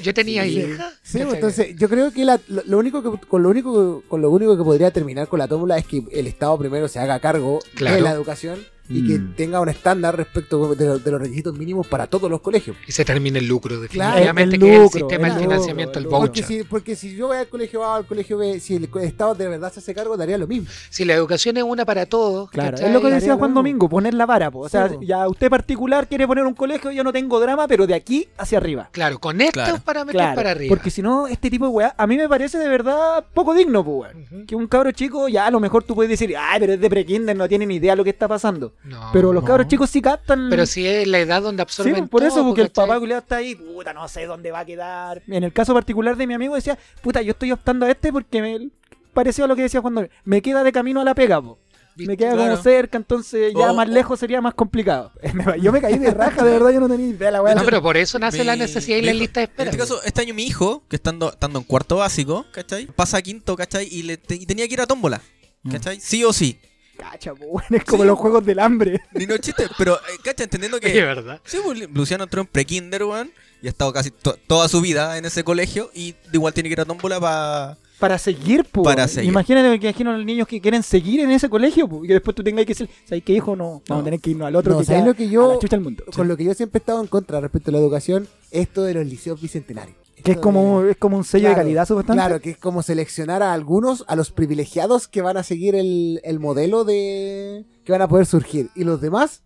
Yo 0.01 0.15
tenía 0.15 0.45
Sí. 0.45 0.61
hija. 0.61 0.93
Sí, 1.03 1.21
entonces 1.21 1.77
yo 1.77 1.89
creo 1.89 2.13
que 2.13 2.25
la- 2.25 2.41
lo, 2.49 2.63
lo 2.67 2.79
único 2.79 3.03
que 3.03 3.27
con 3.27 3.43
lo 3.43 3.49
único 3.51 4.03
con 4.09 4.21
lo 4.21 4.31
único 4.31 4.57
que 4.57 4.65
podría 4.65 4.91
terminar 4.91 5.29
con 5.29 5.39
la 5.39 5.49
tómbola 5.49 5.79
es 5.79 5.87
que 5.87 6.03
el 6.13 6.27
Estado 6.27 6.59
primero 6.59 6.89
se 6.89 6.99
haga 6.99 7.19
cargo 7.21 7.61
Claro. 7.75 7.97
de 7.97 8.03
la 8.03 8.13
educación 8.13 8.59
y 8.89 9.07
que 9.07 9.19
Mm. 9.19 9.35
tenga 9.35 9.61
un 9.61 9.69
estándar 9.69 10.17
respecto 10.17 10.75
de, 10.75 10.87
lo- 10.87 10.99
de 10.99 11.11
los 11.11 11.21
requisitos 11.21 11.57
mínimos 11.57 11.87
para 11.87 12.07
todos 12.07 12.31
los 12.31 12.41
colegios. 12.41 12.77
Y 12.87 12.93
se 12.93 13.05
termina 13.05 13.39
el 13.39 13.47
lucro, 13.47 13.79
definitivamente, 13.81 14.57
el 14.57 14.61
que 14.63 14.69
es 14.69 14.73
el 14.77 14.83
lucro, 14.83 14.99
sistema 14.99 15.27
el 15.29 15.35
del 15.35 15.43
lucro, 15.43 15.51
financiamiento, 15.51 15.99
el 15.99 15.99
el 15.99 16.05
lucro. 16.05 16.19
Porque 16.21 16.43
si, 16.43 16.65
porque 16.65 16.97
si 16.97 17.15
yo 17.17 17.29
voy 17.29 17.37
al 17.39 17.49
colegio 17.49 17.85
A 17.85 17.93
o 17.93 17.95
al 17.97 18.07
colegio 18.07 18.39
B, 18.39 18.61
si 18.61 18.77
el 18.77 18.89
Estado 19.03 19.35
de 19.35 19.49
verdad 19.49 19.73
se 19.73 19.81
hace 19.81 19.95
cargo, 19.95 20.17
daría 20.17 20.39
lo 20.39 20.47
mismo. 20.47 20.69
Si 20.91 21.05
la 21.05 21.15
educación 21.15 21.57
es 21.57 21.63
una 21.65 21.85
para 21.85 22.07
todos, 22.07 22.51
Claro, 22.51 22.73
¿cachai? 22.73 22.87
es 22.89 22.93
lo 22.95 23.01
que 23.03 23.11
decía 23.11 23.35
Juan 23.37 23.55
Domingo, 23.55 23.89
poner 23.89 24.15
la 24.15 24.27
vara. 24.27 24.51
po. 24.51 24.61
O 24.61 24.69
sea, 24.69 24.89
Sí, 24.89 24.95
po. 24.97 25.03
ya 25.03 25.29
usted 25.29 25.51
particular 25.51 26.07
quiere 26.09 26.27
poner 26.27 26.45
un 26.45 26.55
colegio, 26.55 26.91
yo 26.91 27.05
no 27.05 27.13
tengo 27.13 27.39
drama, 27.41 27.69
pero 27.69 27.87
de 27.87 27.95
aquí 27.95 28.29
hacia 28.39 28.59
arriba. 28.59 28.89
Claro, 28.93 29.19
con 29.19 29.41
estos 29.41 29.65
Claro. 29.65 29.79
parámetros 29.85 30.21
Claro, 30.23 30.35
para 30.37 30.51
arriba. 30.53 30.69
porque 30.71 30.91
si 30.91 31.03
no, 31.03 31.27
este 31.27 31.51
tipo 31.51 31.65
de 31.67 31.71
weá, 31.71 31.95
a 31.97 32.07
mí 32.07 32.17
me 32.17 32.29
parece 32.29 32.59
de 32.59 32.69
verdad 32.69 33.25
poco 33.35 33.55
digno, 33.55 33.85
pues. 33.85 34.15
Ujú. 34.15 34.47
Que 34.47 34.55
un 34.57 34.67
cabro 34.67 34.93
chico, 34.93 35.29
ya 35.29 35.47
a 35.47 35.51
lo 35.51 35.61
mejor 35.61 35.85
tú 35.85 35.95
puedes 35.95 36.11
decir, 36.11 36.35
ay, 36.39 36.61
pero 36.61 36.73
es 36.75 36.81
de 36.81 36.89
prekinder, 36.91 37.37
no 37.37 37.49
tiene 37.49 37.67
ni 37.67 37.77
idea 37.77 37.95
lo 37.97 38.05
que 38.05 38.11
está 38.11 38.27
pasando. 38.29 38.73
No. 38.85 39.11
pero 39.13 39.33
los 39.33 39.43
no. 39.43 39.47
cabros 39.47 39.69
chicos 39.69 39.91
sí 39.91 40.01
captan. 40.01 40.49
Pero 40.51 40.65
si 40.67 40.87
es 40.87 41.07
la 41.07 41.19
edad 41.19 41.43
donde 41.43 41.61
Sí, 41.63 41.63
absorben 41.83 42.09
por 42.09 42.23
eso, 42.23 42.45
porque 42.45 42.63
el 42.63 42.71
papá 42.71 42.99
culiado 42.99 43.21
está 43.21 43.37
ahí, 43.37 43.55
puta, 43.55 43.93
no 43.93 44.09
sé 44.09 44.25
dónde 44.27 44.51
va 44.51 44.61
a 44.61 44.65
quedar. 44.65 45.23
En 45.27 45.45
el 45.45 45.53
caso 45.53 45.75
particular 45.75 46.17
de 46.17 46.27
mi 46.27 46.35
amigo 46.35 46.55
decía, 46.55 46.79
puta, 47.03 47.21
yo 47.23 47.33
estoy 47.33 47.53
optando 47.53 47.87
a 47.87 47.91
este 47.91 48.13
porque 48.13 48.41
me 48.41 48.71
pareció 49.13 49.45
a 49.45 49.49
lo 49.49 49.57
que 49.57 49.63
decía 49.63 49.81
Juan 49.81 49.95
Domingo. 49.95 50.15
Me 50.25 50.41
queda 50.43 50.63
de 50.65 50.73
camino 50.73 51.01
a 51.01 51.05
la 51.05 51.15
pega, 51.15 51.43
po. 51.43 51.59
Me 51.97 52.17
queda 52.17 52.35
Claro. 52.35 52.53
como 52.53 52.63
cerca, 52.63 52.97
entonces 52.97 53.53
ya 53.59 53.73
O- 53.73 53.75
más 53.75 53.89
o- 53.89 53.91
lejos 53.91 54.21
sería 54.21 54.41
más 54.41 54.55
complicado. 54.55 55.11
Yo 55.61 55.73
me 55.73 55.81
caí 55.81 55.99
de 55.99 56.13
raja, 56.13 56.45
de 56.45 56.53
verdad, 56.53 56.71
yo 56.71 56.79
no 56.79 56.89
tenía 56.89 57.09
idea 57.09 57.27
de 57.27 57.33
la 57.33 57.43
weá. 57.43 57.57
No, 57.57 57.65
pero 57.65 57.83
por 57.83 57.97
eso 57.97 58.21
nace 58.21 58.39
Mi- 58.39 58.45
la 58.45 58.55
necesidad 58.55 58.99
y 58.99 59.03
la 59.03 59.11
hijo- 59.11 59.19
lista 59.21 59.41
de 59.41 59.45
En 59.47 59.51
espera. 59.51 59.71
este 59.71 59.79
caso, 59.83 60.01
este 60.05 60.21
año 60.21 60.33
mi 60.33 60.45
hijo, 60.45 60.85
que 60.89 60.95
estando, 60.95 61.31
estando 61.33 61.59
en 61.59 61.65
cuarto 61.65 61.97
básico, 61.97 62.47
¿cachai? 62.53 62.87
Pasa 62.87 63.17
a 63.17 63.23
quinto, 63.23 63.57
¿cachai? 63.57 63.89
Y, 63.91 64.05
le 64.05 64.17
te- 64.17 64.37
y 64.37 64.47
tenía 64.47 64.69
que 64.69 64.75
ir 64.75 64.81
a 64.81 64.87
tómbola, 64.87 65.21
Mm. 65.65 65.73
¿cachai? 65.73 65.99
Sí 65.99 66.23
o 66.23 66.33
sí. 66.33 66.61
Cacha, 66.99 67.35
po, 67.35 67.63
es 67.71 67.85
como 67.85 68.03
Sí. 68.03 68.07
los 68.09 68.19
juegos 68.19 68.45
del 68.45 68.59
hambre. 68.59 69.01
Ni 69.13 69.25
no 69.27 69.35
es 69.35 69.41
chiste, 69.41 69.65
pero, 69.79 69.95
eh, 69.95 70.19
¿cachai? 70.25 70.45
Entendiendo 70.45 70.79
Es 70.79 70.83
que... 70.93 71.03
verdad. 71.03 71.41
Sí, 71.45 71.59
pues, 71.65 71.89
Luciano 71.91 72.25
entró 72.25 72.41
en 72.43 72.47
pre-kinder, 72.49 73.05
weón, 73.05 73.31
y 73.63 73.67
ha 73.69 73.71
estado 73.71 73.93
casi 73.93 74.11
to- 74.11 74.37
toda 74.47 74.69
su 74.69 74.81
vida 74.81 75.17
en 75.17 75.25
ese 75.25 75.45
colegio, 75.45 75.91
y 75.95 76.15
igual 76.33 76.53
tiene 76.53 76.69
que 76.69 76.73
ir 76.75 76.81
a 76.81 76.85
tómbola 76.85 77.21
para... 77.21 77.79
Para 77.99 78.17
seguir, 78.17 78.65
po. 78.65 78.85
Para 78.85 79.09
seguir. 79.09 79.29
Imagínate 79.31 79.81
que 79.81 79.89
imagino 79.89 80.11
a 80.13 80.17
los 80.17 80.25
niños 80.25 80.47
que 80.47 80.61
quieren 80.61 80.85
seguir 80.85 81.19
en 81.21 81.31
ese 81.33 81.49
colegio, 81.49 81.89
po, 81.89 82.05
y 82.05 82.09
que 82.09 82.15
después 82.15 82.35
tú 82.35 82.45
tengas 82.45 82.65
que 82.65 82.73
decir, 82.75 82.89
¿sabes 83.05 83.25
qué 83.25 83.33
hijo? 83.33 83.57
No, 83.57 83.83
vamos 83.89 84.03
a 84.03 84.05
tener 84.05 84.21
que 84.21 84.31
irnos 84.31 84.47
al 84.47 84.55
otro 84.57 84.73
No, 84.75 84.79
que 84.81 84.85
¿sabes 84.85 85.01
queda 85.03 85.09
lo 85.09 85.15
que 85.17 85.29
yo- 85.29 85.51
a 85.51 85.55
la 85.55 85.61
chucha 85.61 85.77
del 85.77 85.85
mundo. 85.85 86.05
Con 86.15 86.29
lo 86.29 86.37
que 86.37 86.45
yo 86.45 86.55
siempre 86.55 86.79
he 86.79 86.81
estado 86.81 87.01
en 87.01 87.09
contra 87.09 87.41
respecto 87.41 87.71
a 87.71 87.73
la 87.73 87.79
educación, 87.79 88.29
esto 88.53 88.85
de 88.85 88.95
los 88.95 89.07
liceos 89.07 89.41
bicentenarios. 89.41 89.97
Que 90.29 90.33
es 90.33 90.39
como, 90.39 90.83
de- 90.83 90.91
es 90.93 90.97
como 90.97 91.17
un 91.17 91.25
sello 91.25 91.49
de 91.49 91.55
Claro, 91.55 91.65
calidad, 91.67 91.87
supuestamente. 91.87 92.27
Claro, 92.27 92.41
que 92.43 92.51
es 92.51 92.59
como 92.59 92.83
seleccionar 92.83 93.43
a 93.43 93.53
algunos, 93.53 94.05
a 94.09 94.17
los 94.17 94.31
privilegiados 94.31 95.09
que 95.09 95.23
van 95.23 95.37
a 95.37 95.43
seguir 95.43 95.75
el, 95.75 96.21
el 96.25 96.39
modelo 96.41 96.85
de 96.85 97.67
que 97.85 97.93
van 97.93 98.03
a 98.03 98.09
poder 98.09 98.27
surgir. 98.27 98.71
Y 98.75 98.85
los 98.85 99.01
demás, 99.01 99.43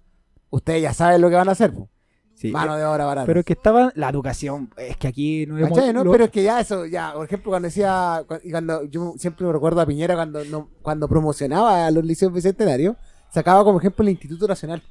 ustedes 0.50 0.82
ya 0.82 0.92
saben 0.94 1.20
lo 1.20 1.28
que 1.30 1.36
van 1.36 1.48
a 1.48 1.52
hacer. 1.52 1.72
po. 1.74 1.88
Sí, 2.34 2.50
Mano 2.50 2.76
de 2.76 2.84
obra 2.84 3.04
barata. 3.04 3.26
Pero 3.26 3.40
es 3.40 3.46
que 3.46 3.52
estaba 3.52 3.92
la 3.94 4.08
educación. 4.08 4.70
Es 4.76 4.96
que 4.96 5.06
aquí 5.06 5.46
no 5.46 5.58
hemos. 5.58 5.70
¿Cachai, 5.70 5.92
no? 5.92 6.02
lo- 6.02 6.10
Pero 6.10 6.24
es 6.24 6.30
que 6.30 6.42
ya 6.42 6.60
eso, 6.60 6.86
ya, 6.86 7.12
por 7.14 7.24
ejemplo, 7.26 7.50
cuando 7.52 7.66
decía, 7.68 8.24
cuando 8.50 8.84
yo 8.84 9.14
siempre 9.18 9.46
me 9.46 9.52
recuerdo 9.52 9.80
a 9.80 9.86
Piñera 9.86 10.14
cuando 10.16 10.44
no, 10.46 10.68
cuando 10.82 11.06
promocionaba 11.08 11.86
a 11.86 11.90
los 11.92 12.04
liceos 12.04 12.32
bicentenarios, 12.32 12.96
sacaba 13.30 13.62
como 13.62 13.78
ejemplo 13.78 14.02
el 14.02 14.08
Instituto 14.08 14.48
Nacional. 14.48 14.82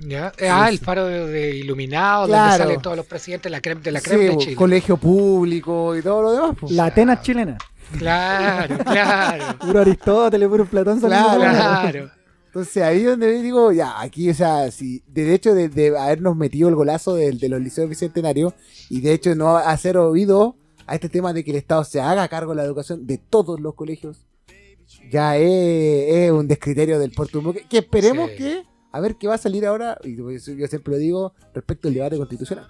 ¿Ya? 0.00 0.32
Ah, 0.50 0.68
el 0.68 0.78
faro 0.78 1.06
de, 1.06 1.26
de 1.26 1.56
iluminado, 1.56 2.26
Claro. 2.26 2.50
donde 2.50 2.64
salen 2.64 2.82
todos 2.82 2.96
los 2.96 3.06
presidentes, 3.06 3.50
la 3.50 3.60
creme 3.60 3.80
de 3.80 3.92
la 3.92 4.00
Sí, 4.00 4.08
creme 4.10 4.24
de 4.24 4.30
bo, 4.30 4.38
Chile. 4.40 4.56
colegio 4.56 4.96
público 4.96 5.96
y 5.96 6.02
todo 6.02 6.22
lo 6.22 6.32
demás. 6.32 6.56
po. 6.60 6.66
La 6.70 6.86
Atenas 6.86 7.22
chilena. 7.22 7.56
Claro, 7.98 8.76
claro. 8.84 9.58
Puro 9.58 9.80
Aristóteles, 9.80 10.48
puro 10.48 10.64
Platón. 10.66 11.00
Claro. 11.00 11.32
de 11.40 11.46
la- 11.46 11.52
Claro. 11.52 12.10
Entonces 12.46 12.82
ahí 12.84 12.98
es 13.00 13.06
donde 13.06 13.42
digo, 13.42 13.72
ya, 13.72 14.00
aquí, 14.00 14.30
o 14.30 14.34
sea, 14.34 14.70
si 14.70 15.02
de 15.08 15.34
hecho 15.34 15.54
de, 15.54 15.68
de 15.68 15.96
habernos 15.98 16.36
metido 16.36 16.68
el 16.68 16.76
golazo 16.76 17.14
del- 17.16 17.38
de, 17.40 17.48
los 17.48 17.60
liceos 17.60 17.88
bicentenarios 17.88 18.52
y 18.88 19.00
de 19.00 19.12
hecho 19.12 19.34
no 19.34 19.56
hacer 19.56 19.96
oído 19.96 20.56
a 20.86 20.94
este 20.94 21.08
tema 21.08 21.32
de 21.32 21.42
que 21.42 21.50
el 21.50 21.56
Estado 21.56 21.82
se 21.82 22.00
haga 22.00 22.28
cargo 22.28 22.52
de 22.52 22.56
la 22.58 22.64
educación 22.64 23.06
de 23.06 23.18
todos 23.18 23.58
los 23.60 23.74
colegios, 23.74 24.26
ya 25.10 25.36
es, 25.36 25.48
es 26.12 26.30
un 26.30 26.46
descriterio 26.46 26.98
del 27.00 27.10
Puerto 27.10 27.38
Humo, 27.40 27.52
que, 27.52 27.64
que 27.66 27.78
esperemos 27.78 28.30
Sí. 28.30 28.36
que, 28.36 28.62
a 28.96 29.00
ver 29.00 29.16
qué 29.16 29.26
va 29.26 29.34
a 29.34 29.38
salir 29.38 29.66
ahora, 29.66 29.98
y 30.04 30.16
yo 30.16 30.30
yo 30.30 30.66
siempre 30.68 30.92
lo 30.92 30.98
digo, 30.98 31.34
respecto 31.52 31.88
al 31.88 31.94
debate 31.94 32.16
constitucional. 32.16 32.68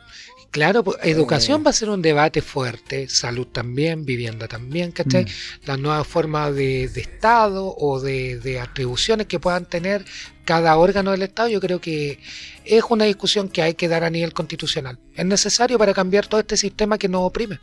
Claro, 0.50 0.82
pues, 0.82 0.96
educación 1.02 1.62
va 1.66 1.70
a 1.70 1.72
ser 1.74 1.90
un 1.90 2.00
debate 2.00 2.40
fuerte, 2.40 3.08
salud 3.08 3.46
también, 3.48 4.04
vivienda 4.06 4.48
también, 4.48 4.90
¿cachai? 4.92 5.24
Mm. 5.24 5.66
Las 5.66 5.78
nuevas 5.78 6.06
formas 6.06 6.54
de, 6.54 6.88
de 6.88 7.00
Estado 7.00 7.74
o 7.76 8.00
de, 8.00 8.38
de 8.38 8.58
atribuciones 8.60 9.26
que 9.26 9.38
puedan 9.38 9.66
tener 9.66 10.04
cada 10.46 10.76
órgano 10.78 11.10
del 11.10 11.22
Estado, 11.22 11.48
yo 11.50 11.60
creo 11.60 11.80
que 11.80 12.18
es 12.64 12.84
una 12.88 13.04
discusión 13.04 13.48
que 13.50 13.60
hay 13.62 13.74
que 13.74 13.88
dar 13.88 14.02
a 14.04 14.10
nivel 14.10 14.32
constitucional. 14.32 14.98
Es 15.14 15.26
necesario 15.26 15.76
para 15.78 15.92
cambiar 15.92 16.26
todo 16.26 16.40
este 16.40 16.56
sistema 16.56 16.96
que 16.98 17.08
nos 17.08 17.22
oprime. 17.22 17.58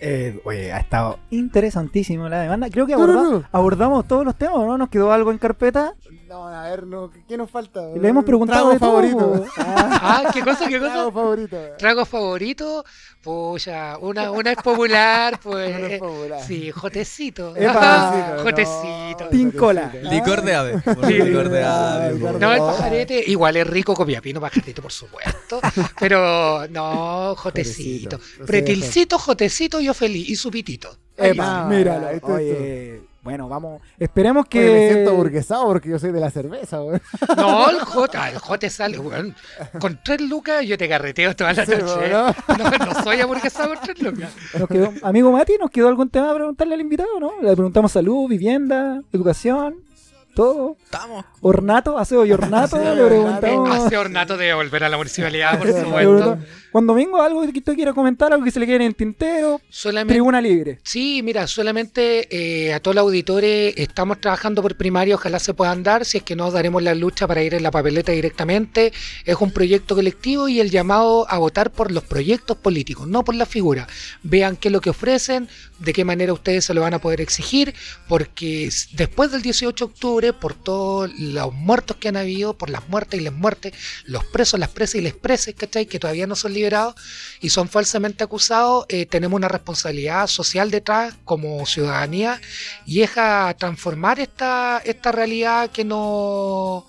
Eh, 0.00 0.40
oye, 0.44 0.72
ha 0.72 0.78
estado 0.78 1.18
interesantísimo 1.30 2.28
la 2.28 2.40
demanda. 2.42 2.70
Creo 2.70 2.86
que 2.86 2.92
No, 2.92 3.06
no, 3.06 3.12
aborda- 3.20 3.30
no. 3.40 3.48
abordamos 3.50 4.06
todos 4.06 4.24
los 4.24 4.36
temas, 4.36 4.58
¿no? 4.58 4.78
Nos 4.78 4.90
quedó 4.90 5.10
algo 5.12 5.32
en 5.32 5.38
carpeta. 5.38 5.94
No, 6.28 6.46
a 6.46 6.68
ver, 6.68 6.86
no, 6.86 7.10
¿qué 7.26 7.38
nos 7.38 7.50
falta? 7.50 7.80
Le 7.96 8.06
hemos 8.06 8.22
preguntado 8.22 8.68
Trago 8.68 8.72
de 8.74 8.78
favorito. 8.78 9.46
Ah, 9.56 10.22
Ah, 10.26 10.30
¿qué 10.32 10.42
cosa, 10.42 10.68
qué 10.68 10.78
Trago 10.78 11.04
cosa? 11.04 11.12
favorito. 11.12 11.56
Trago 11.78 12.04
favorito, 12.04 12.84
pucha, 13.22 13.96
una, 13.98 14.30
una 14.30 14.52
es 14.52 14.58
popular, 14.62 15.40
pues. 15.42 15.78
No 15.78 15.86
es 15.86 15.92
eh, 15.92 15.98
popular. 15.98 16.42
Sí, 16.42 16.70
jotecito. 16.70 17.56
Epa. 17.56 18.34
no, 18.36 18.42
jotecito. 18.42 19.28
Tincola. 19.30 19.90
Licor 20.02 20.42
de 20.42 20.54
ave. 20.54 20.82
Sí. 21.06 21.14
Licor 21.14 21.48
de 21.48 21.64
ave. 21.64 22.18
No, 22.38 22.52
el 22.52 22.58
pajarete 22.58 23.24
igual 23.26 23.56
es 23.56 23.66
rico 23.66 23.94
con 23.94 24.06
pino 24.06 24.40
pajarete, 24.40 24.82
por 24.82 24.92
supuesto. 24.92 25.60
Pero 25.98 26.68
no, 26.68 27.34
jotecito. 27.36 28.18
Pretilcito, 28.46 29.18
jotecito, 29.18 29.80
yo 29.80 29.94
feliz. 29.94 30.28
Y 30.28 30.36
su 30.36 30.50
pitito. 30.50 30.94
Epa, 31.16 31.66
Ah, 31.68 32.12
está 32.12 32.26
Oye, 32.26 33.07
bueno, 33.28 33.46
vamos. 33.46 33.82
Esperemos 33.98 34.46
que. 34.46 34.58
Oye, 34.60 34.72
me 34.72 34.92
siento 34.92 35.14
burguesado 35.14 35.66
porque 35.66 35.90
yo 35.90 35.98
soy 35.98 36.12
de 36.12 36.20
la 36.20 36.30
cerveza, 36.30 36.80
weón. 36.82 37.02
No, 37.36 37.68
el 37.68 37.78
jota, 37.80 38.30
el 38.30 38.38
jote 38.38 38.70
sale, 38.70 38.98
weón. 38.98 39.34
Con 39.78 40.00
tres 40.02 40.22
lucas 40.22 40.64
yo 40.64 40.78
te 40.78 40.88
carreteo 40.88 41.36
toda 41.36 41.52
la 41.52 41.66
Sí, 41.66 41.72
noche. 41.72 42.08
¿no? 42.10 42.26
No, 42.56 42.86
no 42.94 43.02
soy 43.04 43.20
hamburguesado 43.20 43.74
con 43.74 43.78
tres 43.82 44.00
lucas. 44.00 44.30
Nos 44.58 44.66
quedó- 44.68 44.92
amigo 45.02 45.30
Mati, 45.30 45.58
¿nos 45.60 45.70
quedó 45.70 45.88
algún 45.88 46.08
tema 46.08 46.30
a 46.30 46.34
preguntarle 46.34 46.72
al 46.74 46.80
invitado, 46.80 47.20
no? 47.20 47.32
Le 47.42 47.52
preguntamos 47.54 47.92
salud, 47.92 48.28
vivienda, 48.30 49.02
educación, 49.12 49.74
todo. 50.34 50.76
Estamos. 50.84 51.24
Ornato, 51.42 51.98
aseo 51.98 52.24
y 52.24 52.32
ornato, 52.32 52.78
le 52.78 53.04
preguntamos. 53.06 53.70
Hace 53.70 53.98
ornato 53.98 54.36
de 54.38 54.54
volver 54.54 54.84
a 54.84 54.88
la 54.88 54.96
municipalidad, 54.96 55.58
por 55.58 55.66
supuesto. 55.72 56.38
Juan 56.70 56.86
Domingo, 56.86 57.22
algo 57.22 57.40
que 57.50 57.58
usted 57.58 57.74
quiera 57.74 57.94
comentar, 57.94 58.32
algo 58.32 58.44
que 58.44 58.50
se 58.50 58.60
le 58.60 58.66
quede 58.66 58.76
en 58.76 58.82
el 58.82 58.94
tintero, 58.94 59.60
Solamente 59.70 60.14
tribuna 60.14 60.40
libre. 60.40 60.78
Sí, 60.82 61.22
mira, 61.22 61.46
solamente 61.46 62.28
eh, 62.30 62.74
a 62.74 62.80
todos 62.80 62.94
los 62.94 63.02
auditores 63.02 63.72
estamos 63.76 64.20
trabajando 64.20 64.60
por 64.60 64.76
primaria, 64.76 65.14
ojalá 65.14 65.38
se 65.38 65.54
puedan 65.54 65.82
dar, 65.82 66.04
si 66.04 66.18
es 66.18 66.24
que 66.24 66.36
nos 66.36 66.52
daremos 66.52 66.82
la 66.82 66.94
lucha 66.94 67.26
para 67.26 67.42
ir 67.42 67.54
en 67.54 67.62
la 67.62 67.70
papeleta 67.70 68.12
directamente. 68.12 68.92
Es 69.24 69.36
un 69.40 69.50
proyecto 69.50 69.94
colectivo 69.94 70.48
y 70.48 70.60
el 70.60 70.70
llamado 70.70 71.26
a 71.30 71.38
votar 71.38 71.70
por 71.70 71.90
los 71.90 72.04
proyectos 72.04 72.58
políticos, 72.58 73.08
no 73.08 73.24
por 73.24 73.34
la 73.34 73.46
figura. 73.46 73.86
Vean 74.22 74.56
qué 74.56 74.68
es 74.68 74.72
lo 74.72 74.82
que 74.82 74.90
ofrecen, 74.90 75.48
de 75.78 75.92
qué 75.94 76.04
manera 76.04 76.34
ustedes 76.34 76.66
se 76.66 76.74
lo 76.74 76.82
van 76.82 76.92
a 76.92 76.98
poder 76.98 77.22
exigir, 77.22 77.74
porque 78.08 78.68
después 78.92 79.32
del 79.32 79.40
18 79.40 79.86
de 79.86 79.90
octubre, 79.90 80.32
por 80.34 80.52
todos 80.52 81.10
los 81.18 81.52
muertos 81.54 81.96
que 81.96 82.08
han 82.08 82.16
habido, 82.16 82.58
por 82.58 82.68
las 82.68 82.88
muertes 82.88 83.20
y 83.20 83.24
las 83.24 83.32
muertes, 83.32 83.72
los 84.04 84.24
presos, 84.24 84.60
las 84.60 84.68
presas 84.68 84.96
y 84.96 85.00
les 85.00 85.14
preses, 85.14 85.54
¿cachai? 85.54 85.86
Que 85.86 85.98
todavía 85.98 86.26
no 86.26 86.36
son 86.36 86.52
liberados 86.58 86.94
y 87.40 87.50
son 87.50 87.68
falsamente 87.68 88.24
acusados, 88.24 88.84
eh, 88.88 89.06
tenemos 89.06 89.36
una 89.36 89.48
responsabilidad 89.48 90.26
social 90.26 90.70
detrás 90.70 91.14
como 91.24 91.64
ciudadanía 91.66 92.40
y 92.86 93.02
es 93.02 93.16
a 93.16 93.54
transformar 93.58 94.20
esta, 94.20 94.82
esta 94.84 95.12
realidad 95.12 95.70
que 95.70 95.84
nos, 95.84 96.84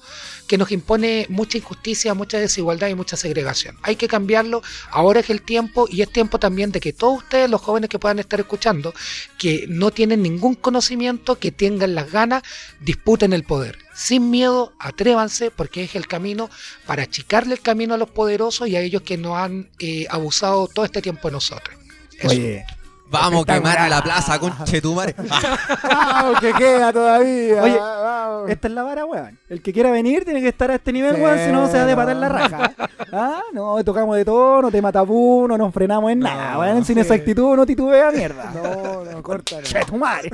que 0.50 0.58
nos 0.58 0.72
impone 0.72 1.28
mucha 1.30 1.60
injusticia, 1.60 2.16
mucha 2.16 2.40
desigualdad 2.40 2.88
y 2.88 2.96
mucha 2.96 3.16
segregación. 3.16 3.78
Hay 3.84 3.96
que 3.96 4.08
cambiarlo, 4.08 4.64
ahora 4.90 5.20
es 5.20 5.30
el 5.30 5.44
tiempo 5.44 5.88
y 5.88 6.02
es 6.02 6.12
tiempo 6.12 6.40
también 6.40 6.72
de 6.72 6.80
que 6.80 6.92
todos 6.92 7.20
ustedes, 7.20 7.52
los 7.52 7.62
jóvenes 7.62 7.88
que 7.88 8.00
puedan 8.00 8.18
estar 8.18 8.40
escuchando, 8.40 8.92
que 9.38 9.68
no 9.70 9.92
tienen 9.92 10.24
ningún 10.24 10.56
conocimiento, 10.56 11.38
que 11.38 11.52
tengan 11.52 11.94
las 11.94 12.12
ganas, 12.12 12.42
disputen 12.80 13.32
el 13.32 13.44
poder. 13.44 13.78
Sin 13.94 14.32
miedo, 14.32 14.74
atrévanse, 14.80 15.52
porque 15.52 15.84
es 15.84 15.94
el 15.96 16.08
camino 16.08 16.50
para 16.88 17.04
achicarle 17.04 17.54
el 17.54 17.62
camino 17.62 17.94
a 17.94 17.98
los 17.98 18.10
poderosos 18.10 18.68
y 18.68 18.76
a 18.76 18.82
ellos 18.82 19.04
que 19.04 19.18
nos 19.18 19.38
han 19.38 19.70
eh, 19.78 20.08
abusado 20.10 20.68
todo 20.68 20.84
este 20.84 21.04
tiempo 21.04 21.28
de 21.28 21.34
nosotros. 21.34 21.78
Eso. 22.18 22.30
Oye, 22.30 22.66
Vamos 23.12 23.44
a 23.48 23.54
quemar 23.54 23.90
la 23.90 24.04
plaza, 24.04 24.40
conchetumare. 24.40 25.16
Vamos, 25.84 26.40
que 26.40 26.54
queda 26.54 26.94
todavía. 26.94 27.64
Oye, 27.64 27.80
vamos. 27.80 28.50
esta 28.52 28.68
es 28.68 28.74
la 28.76 28.84
vara, 28.84 29.06
weón. 29.06 29.39
El 29.50 29.62
que 29.64 29.74
quiera 29.74 29.90
venir 29.90 30.26
tiene 30.26 30.42
que 30.42 30.50
estar 30.50 30.70
a 30.70 30.76
este 30.76 30.94
nivel, 30.94 31.16
Sí, 31.16 31.22
weón, 31.22 31.40
si 31.40 31.52
no 31.52 31.68
se 31.68 31.78
va 31.78 31.84
a 31.84 31.88
no. 31.88 31.96
patar 31.96 32.16
la 32.18 32.30
raja. 32.30 32.72
Ah, 33.12 33.42
no, 33.52 33.84
tocamos 33.84 34.16
de 34.16 34.24
todo, 34.24 34.62
no 34.62 34.70
te 34.70 34.80
matapú, 34.80 35.48
no 35.48 35.58
nos 35.58 35.74
frenamos 35.74 36.12
en 36.12 36.20
nada, 36.20 36.52
No, 36.54 36.60
weón. 36.60 36.86
Sin 36.86 36.96
sí. 36.96 37.02
esa 37.02 37.16
actitud 37.16 37.56
no 37.56 37.66
titubea 37.66 38.12
mierda. 38.12 38.52
No, 38.54 39.04
no, 39.06 39.24
córtalo. 39.24 39.64
Che, 39.64 39.80
tu 39.86 39.98
madre. 39.98 40.30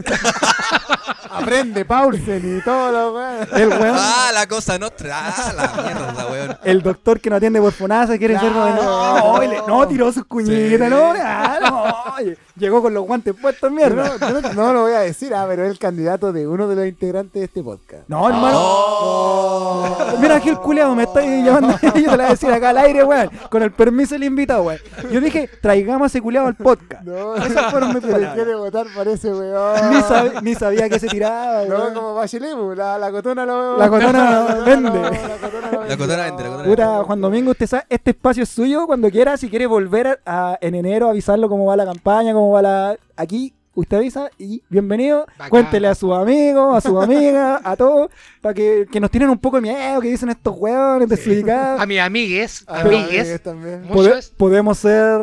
Aprende 1.29 1.85
Paulsen 1.85 2.57
y 2.59 2.61
todo 2.61 2.91
lo 2.91 3.13
weón. 3.15 3.47
El 3.53 3.69
weón. 3.69 3.95
Ah, 3.97 4.31
la 4.33 4.47
cosa 4.47 4.77
nostra. 4.77 5.15
Ah, 5.17 5.53
la 5.55 5.83
mierda, 5.83 6.27
weón. 6.31 6.57
El 6.63 6.81
doctor 6.81 7.19
que 7.21 7.29
no 7.29 7.37
atiende 7.37 7.61
por 7.61 7.71
FONASA 7.71 8.17
quiere 8.17 8.37
ser 8.39 8.51
Claro. 8.51 8.83
no, 8.83 9.23
oye, 9.33 9.61
no, 9.67 9.87
tiró 9.87 10.11
sus 10.11 10.25
cuñitas, 10.25 10.87
Sí. 10.89 10.93
no, 10.93 11.13
ah, 11.15 11.57
no, 11.61 12.13
oye, 12.17 12.37
llegó 12.57 12.81
con 12.81 12.93
los 12.93 13.05
guantes 13.05 13.33
puestos, 13.41 13.71
mierda. 13.71 14.13
no, 14.19 14.41
no- 14.41 14.53
no 14.53 14.73
lo 14.73 14.81
voy 14.83 14.93
a 14.93 14.99
decir, 14.99 15.33
ah, 15.33 15.45
pero 15.47 15.63
es 15.65 15.71
el 15.71 15.79
candidato 15.79 16.31
de 16.33 16.47
uno 16.47 16.67
de 16.67 16.75
los 16.75 16.85
integrantes 16.85 17.33
de 17.39 17.45
este 17.45 17.63
podcast. 17.63 18.03
No, 18.07 18.27
hermano. 18.27 18.57
Oh. 18.59 19.04
Mira, 20.19 20.35
aquí 20.37 20.49
el 20.49 20.57
culeado 20.57 20.95
me 20.95 21.03
está 21.03 21.21
llamando. 21.21 21.75
Yo 21.83 21.91
te 21.93 22.01
la 22.03 22.15
voy 22.15 22.25
a 22.25 22.29
decir 22.29 22.51
acá 22.51 22.69
al 22.69 22.77
aire, 22.77 23.03
weón. 23.03 23.29
Con 23.49 23.61
el 23.63 23.71
permiso 23.71 24.15
del 24.15 24.23
invitado, 24.23 24.63
weón. 24.63 24.79
Yo 25.11 25.19
dije, 25.21 25.49
traigamos 25.61 26.03
a 26.03 26.07
ese 26.07 26.21
culeado 26.21 26.47
al 26.47 26.55
podcast. 26.55 27.03
No, 27.03 27.35
Esas 27.35 27.71
fueron 27.71 27.93
mis 27.93 28.01
palabras. 28.03 28.33
quiere 28.33 28.55
votar 28.55 28.85
por 28.95 29.07
ese 29.07 29.33
weón. 29.33 29.89
Ni, 29.91 29.97
sab- 29.97 30.41
ni 30.41 30.55
sabía 30.55 30.89
que 30.89 30.99
se 30.99 31.07
tiraba, 31.07 31.65
No, 31.65 31.75
weón. 31.75 31.93
como 31.93 32.15
Bachelet, 32.15 32.55
la, 32.75 32.97
la 32.97 33.11
cotona 33.11 33.45
lo... 33.45 33.77
La 33.77 33.89
cotona 33.89 34.31
no, 34.31 34.65
vende. 34.65 34.89
la 34.89 35.09
cotona 35.37 35.71
lo 35.71 35.83
La 35.85 35.97
cotona 35.97 36.23
vende, 36.23 36.43
la 36.43 36.49
cotona 36.49 36.63
Puta, 36.63 37.03
Juan 37.03 37.21
Domingo, 37.21 37.51
usted 37.51 37.67
sabe, 37.67 37.83
este 37.89 38.11
espacio 38.11 38.43
es 38.43 38.49
suyo 38.49 38.87
cuando 38.87 39.09
quiera. 39.09 39.37
Si 39.37 39.49
quiere 39.49 39.67
volver 39.67 40.21
a, 40.25 40.51
a- 40.53 40.57
en 40.61 40.75
enero, 40.75 41.09
avisarlo 41.09 41.49
cómo 41.49 41.65
va 41.65 41.75
la 41.75 41.85
campaña, 41.85 42.33
cómo 42.33 42.51
va 42.51 42.61
la. 42.61 42.95
Aquí, 43.17 43.53
usted 43.75 43.97
avisa 43.97 44.29
y 44.39 44.63
bienvenido. 44.69 45.25
Bacán. 45.37 45.49
Cuéntele 45.49 45.87
a 45.87 45.95
sus 45.95 46.11
amigos, 46.13 46.75
a 46.77 46.81
sus 46.81 46.99
amigas, 47.03 47.61
a 47.63 47.75
todos, 47.75 48.09
para 48.41 48.53
que, 48.53 48.87
que 48.91 48.99
nos 48.99 49.11
tienen 49.11 49.29
un 49.29 49.37
poco 49.37 49.57
de 49.57 49.61
miedo, 49.61 50.01
que 50.01 50.09
dicen 50.09 50.29
estos 50.29 50.55
hueones 50.57 51.07
desubicados. 51.09 51.79
A 51.81 51.85
mis 51.85 51.99
amigues, 51.99 52.63
Ah, 52.67 52.81
amigues, 52.81 53.41
también. 53.41 53.85
es- 54.07 54.29
podemos 54.37 54.77
ser. 54.79 55.21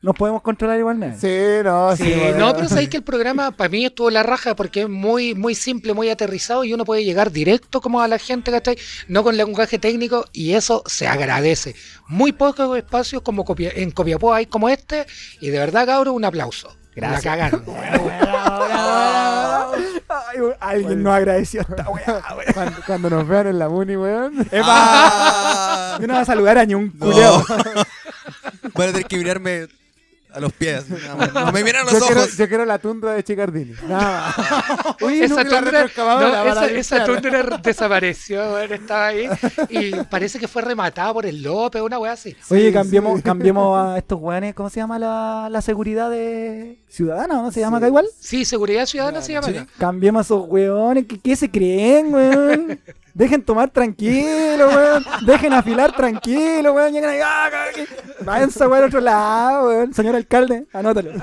Nos 0.00 0.14
podemos 0.14 0.42
controlar 0.42 0.78
igualmente. 0.78 1.18
Sí, 1.18 1.64
no, 1.64 1.96
sí. 1.96 2.04
Sí, 2.04 2.14
bueno. 2.16 2.38
no, 2.38 2.54
pero 2.54 2.68
sabéis 2.68 2.88
que 2.88 2.98
el 2.98 3.02
programa 3.02 3.50
para 3.50 3.68
mí 3.68 3.84
estuvo 3.84 4.10
la 4.10 4.22
raja 4.22 4.54
porque 4.54 4.82
es 4.82 4.88
muy, 4.88 5.34
muy 5.34 5.56
simple, 5.56 5.92
muy 5.92 6.08
aterrizado 6.08 6.62
y 6.62 6.72
uno 6.72 6.84
puede 6.84 7.04
llegar 7.04 7.32
directo 7.32 7.80
como 7.80 8.00
a 8.00 8.06
la 8.06 8.18
gente, 8.18 8.52
¿cachai? 8.52 8.78
No 9.08 9.24
con 9.24 9.36
lenguaje 9.36 9.76
técnico 9.80 10.24
y 10.32 10.52
eso 10.52 10.84
se 10.86 11.08
agradece. 11.08 11.74
Muy 12.06 12.30
pocos 12.30 12.76
espacios 12.78 13.22
como 13.22 13.44
Copia- 13.44 13.72
en 13.74 13.90
Copiapó 13.90 14.32
hay 14.32 14.46
como 14.46 14.68
este 14.68 15.04
y 15.40 15.48
de 15.50 15.58
verdad, 15.58 15.84
cabrón, 15.84 16.14
un 16.14 16.24
aplauso. 16.24 16.76
Gracias. 16.94 17.24
La 17.24 17.50
cagaron. 17.50 17.64
Alguien 20.60 21.02
nos 21.02 21.14
agradeció 21.14 21.60
esta 21.62 21.88
weá. 21.90 22.22
Cuando, 22.54 22.80
cuando 22.86 23.10
nos 23.10 23.26
vean 23.28 23.46
en 23.48 23.58
la 23.58 23.68
Muni, 23.68 23.96
weón. 23.96 24.46
Ah, 24.62 25.98
Yo 26.00 26.06
no 26.06 26.14
voy 26.14 26.22
a 26.22 26.24
saludar 26.24 26.58
a 26.58 26.64
ni 26.64 26.74
un 26.74 26.92
no. 26.98 27.06
culeo. 27.06 27.44
Van 28.74 28.88
a 28.88 28.92
tener 28.92 29.06
que 29.06 29.16
mirarme 29.16 29.68
A 30.38 30.40
los 30.40 30.52
pies. 30.52 30.84
No 31.34 31.50
me 31.52 31.64
miran 31.64 31.84
los 31.84 31.94
Yo 31.94 32.00
quiero, 32.06 32.20
ojos. 32.22 32.36
yo 32.36 32.48
quiero 32.48 32.64
la 32.64 32.78
tundra 32.78 33.12
de 33.12 33.24
Chicardini. 33.24 33.74
Nada. 33.88 34.34
Uy, 35.02 35.20
Esa 35.20 35.42
tundra, 35.42 35.60
retroexcavadora 35.62 36.28
no, 36.28 36.32
para 36.54 36.66
esa, 36.66 36.78
esa 36.78 37.06
limpiar. 37.06 37.22
tundra 37.42 37.56
desapareció, 37.62 38.52
weón, 38.54 38.72
estaba 38.72 39.06
ahí. 39.08 39.28
Y 39.68 39.92
parece 40.04 40.38
que 40.38 40.46
fue 40.46 40.62
rematada 40.62 41.12
por 41.12 41.26
el 41.26 41.42
López, 41.42 41.82
una 41.82 41.98
weá 41.98 42.12
así. 42.12 42.36
Oye, 42.50 42.68
Sí, 42.68 42.72
cambiemos, 42.72 43.16
sí. 43.16 43.22
cambiemos 43.22 43.76
a 43.78 43.98
estos 43.98 44.20
weones, 44.20 44.54
¿cómo 44.54 44.70
se 44.70 44.78
llama 44.80 44.98
la, 44.98 45.48
la 45.50 45.60
seguridad 45.60 46.08
de 46.10 46.78
ciudadana? 46.88 47.34
¿No 47.42 47.50
se 47.50 47.60
llama 47.60 47.78
acá 47.78 47.88
igual? 47.88 48.06
Sí, 48.20 48.44
Seguridad 48.44 48.86
Ciudadana 48.86 49.20
se 49.22 49.32
llama 49.32 49.48
Sí. 49.48 49.56
acá. 49.56 49.66
Cambiemos 49.78 50.20
a 50.20 50.22
esos 50.22 50.48
weones, 50.48 51.06
¿qué, 51.06 51.18
qué 51.18 51.34
se 51.36 51.50
creen, 51.50 52.14
weón? 52.14 52.78
Dejen 53.18 53.42
tomar 53.42 53.68
tranquilo, 53.70 54.68
weón. 54.68 55.04
Dejen 55.26 55.52
afilar 55.52 55.90
tranquilo, 55.90 56.72
weón. 56.72 56.92
Llegan 56.92 57.10
ahí, 57.10 57.18
ah, 57.20 57.50
váyanse, 58.20 58.64
weón, 58.64 58.84
a 58.84 58.86
otro 58.86 59.00
lado, 59.00 59.66
weón. 59.66 59.92
Señor 59.92 60.14
alcalde, 60.14 60.66
anótalo. 60.72 61.10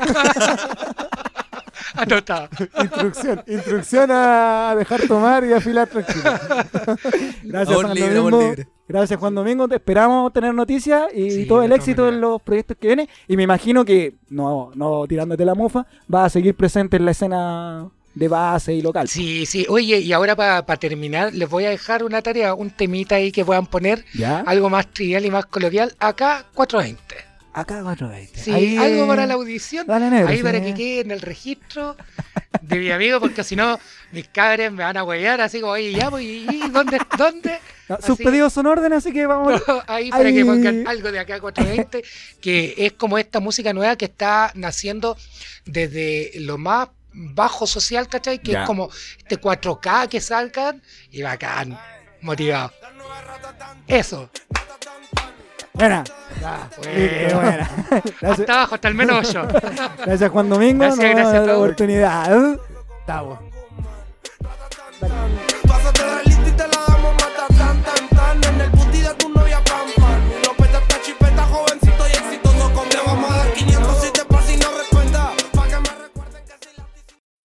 Anotado. 1.93 2.49
Instrucción, 2.81 3.41
instrucción 3.47 4.09
a 4.11 4.75
dejar 4.77 5.07
tomar 5.07 5.45
y 5.45 5.53
afilar 5.53 5.87
tranquilo. 5.87 6.23
Gracias, 7.43 7.77
Juan 7.77 7.93
libre, 7.93 8.13
Domingo. 8.15 8.41
libre. 8.41 8.67
Gracias, 8.89 9.17
Juan 9.17 9.33
Domingo. 9.33 9.67
Te 9.69 9.75
esperamos 9.75 10.33
tener 10.33 10.53
noticias 10.53 11.05
y 11.13 11.31
Sí, 11.31 11.45
todo 11.47 11.63
el 11.63 11.71
éxito 11.71 12.09
en 12.09 12.19
los 12.19 12.41
proyectos 12.41 12.75
que 12.77 12.87
vienen. 12.87 13.07
Y 13.29 13.37
me 13.37 13.43
imagino 13.43 13.85
que, 13.85 14.15
no, 14.29 14.71
no 14.75 15.07
tirándote 15.07 15.45
la 15.45 15.55
mufa, 15.55 15.87
va 16.13 16.25
a 16.25 16.29
seguir 16.29 16.55
presente 16.55 16.97
en 16.97 17.05
la 17.05 17.11
escena 17.11 17.89
de 18.15 18.27
base 18.27 18.73
y 18.73 18.81
local. 18.81 19.07
Sí, 19.07 19.45
sí. 19.45 19.65
Oye, 19.69 19.99
y 19.99 20.11
ahora 20.13 20.35
para 20.35 20.63
terminar, 20.77 21.33
les 21.33 21.47
voy 21.49 21.65
a 21.65 21.69
dejar 21.69 22.03
una 22.03 22.21
tarea, 22.21 22.53
un 22.53 22.71
temita 22.71 23.15
ahí 23.15 23.31
que 23.31 23.45
puedan 23.45 23.67
poner, 23.67 24.03
¿Ya? 24.13 24.39
algo 24.39 24.69
más 24.69 24.87
trivial 24.87 25.25
y 25.25 25.31
más 25.31 25.45
coloquial. 25.45 25.93
Acá 25.99 26.45
420. 26.53 27.15
Acá 27.53 27.81
420. 27.83 28.37
Sí, 28.37 28.51
Ahí, 28.51 28.77
algo 28.77 29.07
para 29.07 29.25
la 29.25 29.35
audición. 29.35 29.87
Dale, 29.87 30.09
negro. 30.09 30.27
ahí 30.27 30.37
sí. 30.37 30.43
para 30.43 30.61
que 30.61 30.73
quede 30.73 30.99
en 31.01 31.11
el 31.11 31.21
registro 31.21 31.95
de 32.61 32.79
mi 32.79 32.91
amigo, 32.91 33.21
porque 33.21 33.45
si 33.45 33.55
no, 33.55 33.79
mis 34.11 34.27
cabres 34.27 34.71
me 34.73 34.83
van 34.83 34.97
a 34.97 35.03
huellar 35.05 35.39
así 35.39 35.61
como, 35.61 35.71
oye, 35.73 35.93
ya, 35.93 36.09
pues, 36.09 36.25
¿y 36.25 36.45
dónde? 36.71 36.97
¿Dónde? 37.17 37.59
No, 37.87 37.99
sus 38.01 38.17
pedidos 38.17 38.51
son 38.51 38.65
órdenes, 38.65 38.97
así 38.97 39.13
que 39.13 39.27
vamos. 39.27 39.61
ahí 39.87 40.09
para 40.09 40.29
Ahí. 40.29 40.33
que 40.33 40.43
pongan 40.43 40.87
algo 40.87 41.11
de 41.11 41.19
acá 41.19 41.39
420, 41.39 42.03
que 42.41 42.73
es 42.77 42.93
como 42.93 43.19
esta 43.19 43.39
música 43.39 43.73
nueva 43.73 43.95
que 43.95 44.05
está 44.05 44.51
naciendo 44.55 45.15
desde 45.65 46.31
lo 46.39 46.57
más 46.57 46.87
bajo 47.15 47.65
social, 47.65 48.07
¿cachai? 48.07 48.39
Que 48.39 48.51
es 48.51 48.65
como 48.65 48.89
este 49.17 49.39
4K 49.39 50.09
que 50.09 50.21
salgan 50.21 50.81
y 51.11 51.21
bacán, 51.21 51.77
motivado. 52.21 52.71
Eso. 53.87 54.29
Buena. 55.73 56.03
Bueno. 56.41 56.69
Pues. 56.77 57.33
buena. 57.33 57.69
Hasta 58.21 58.53
abajo, 58.53 58.75
hasta 58.75 58.87
el 58.87 58.95
menos 58.95 59.33
yo. 59.33 59.45
Gracias 60.05 60.31
Juan 60.31 60.49
Domingo. 60.49 60.85
Gracias, 60.85 61.33
no, 61.33 61.45
la 61.45 61.57
oportunidad. 61.57 62.59
Estamos. 62.99 63.39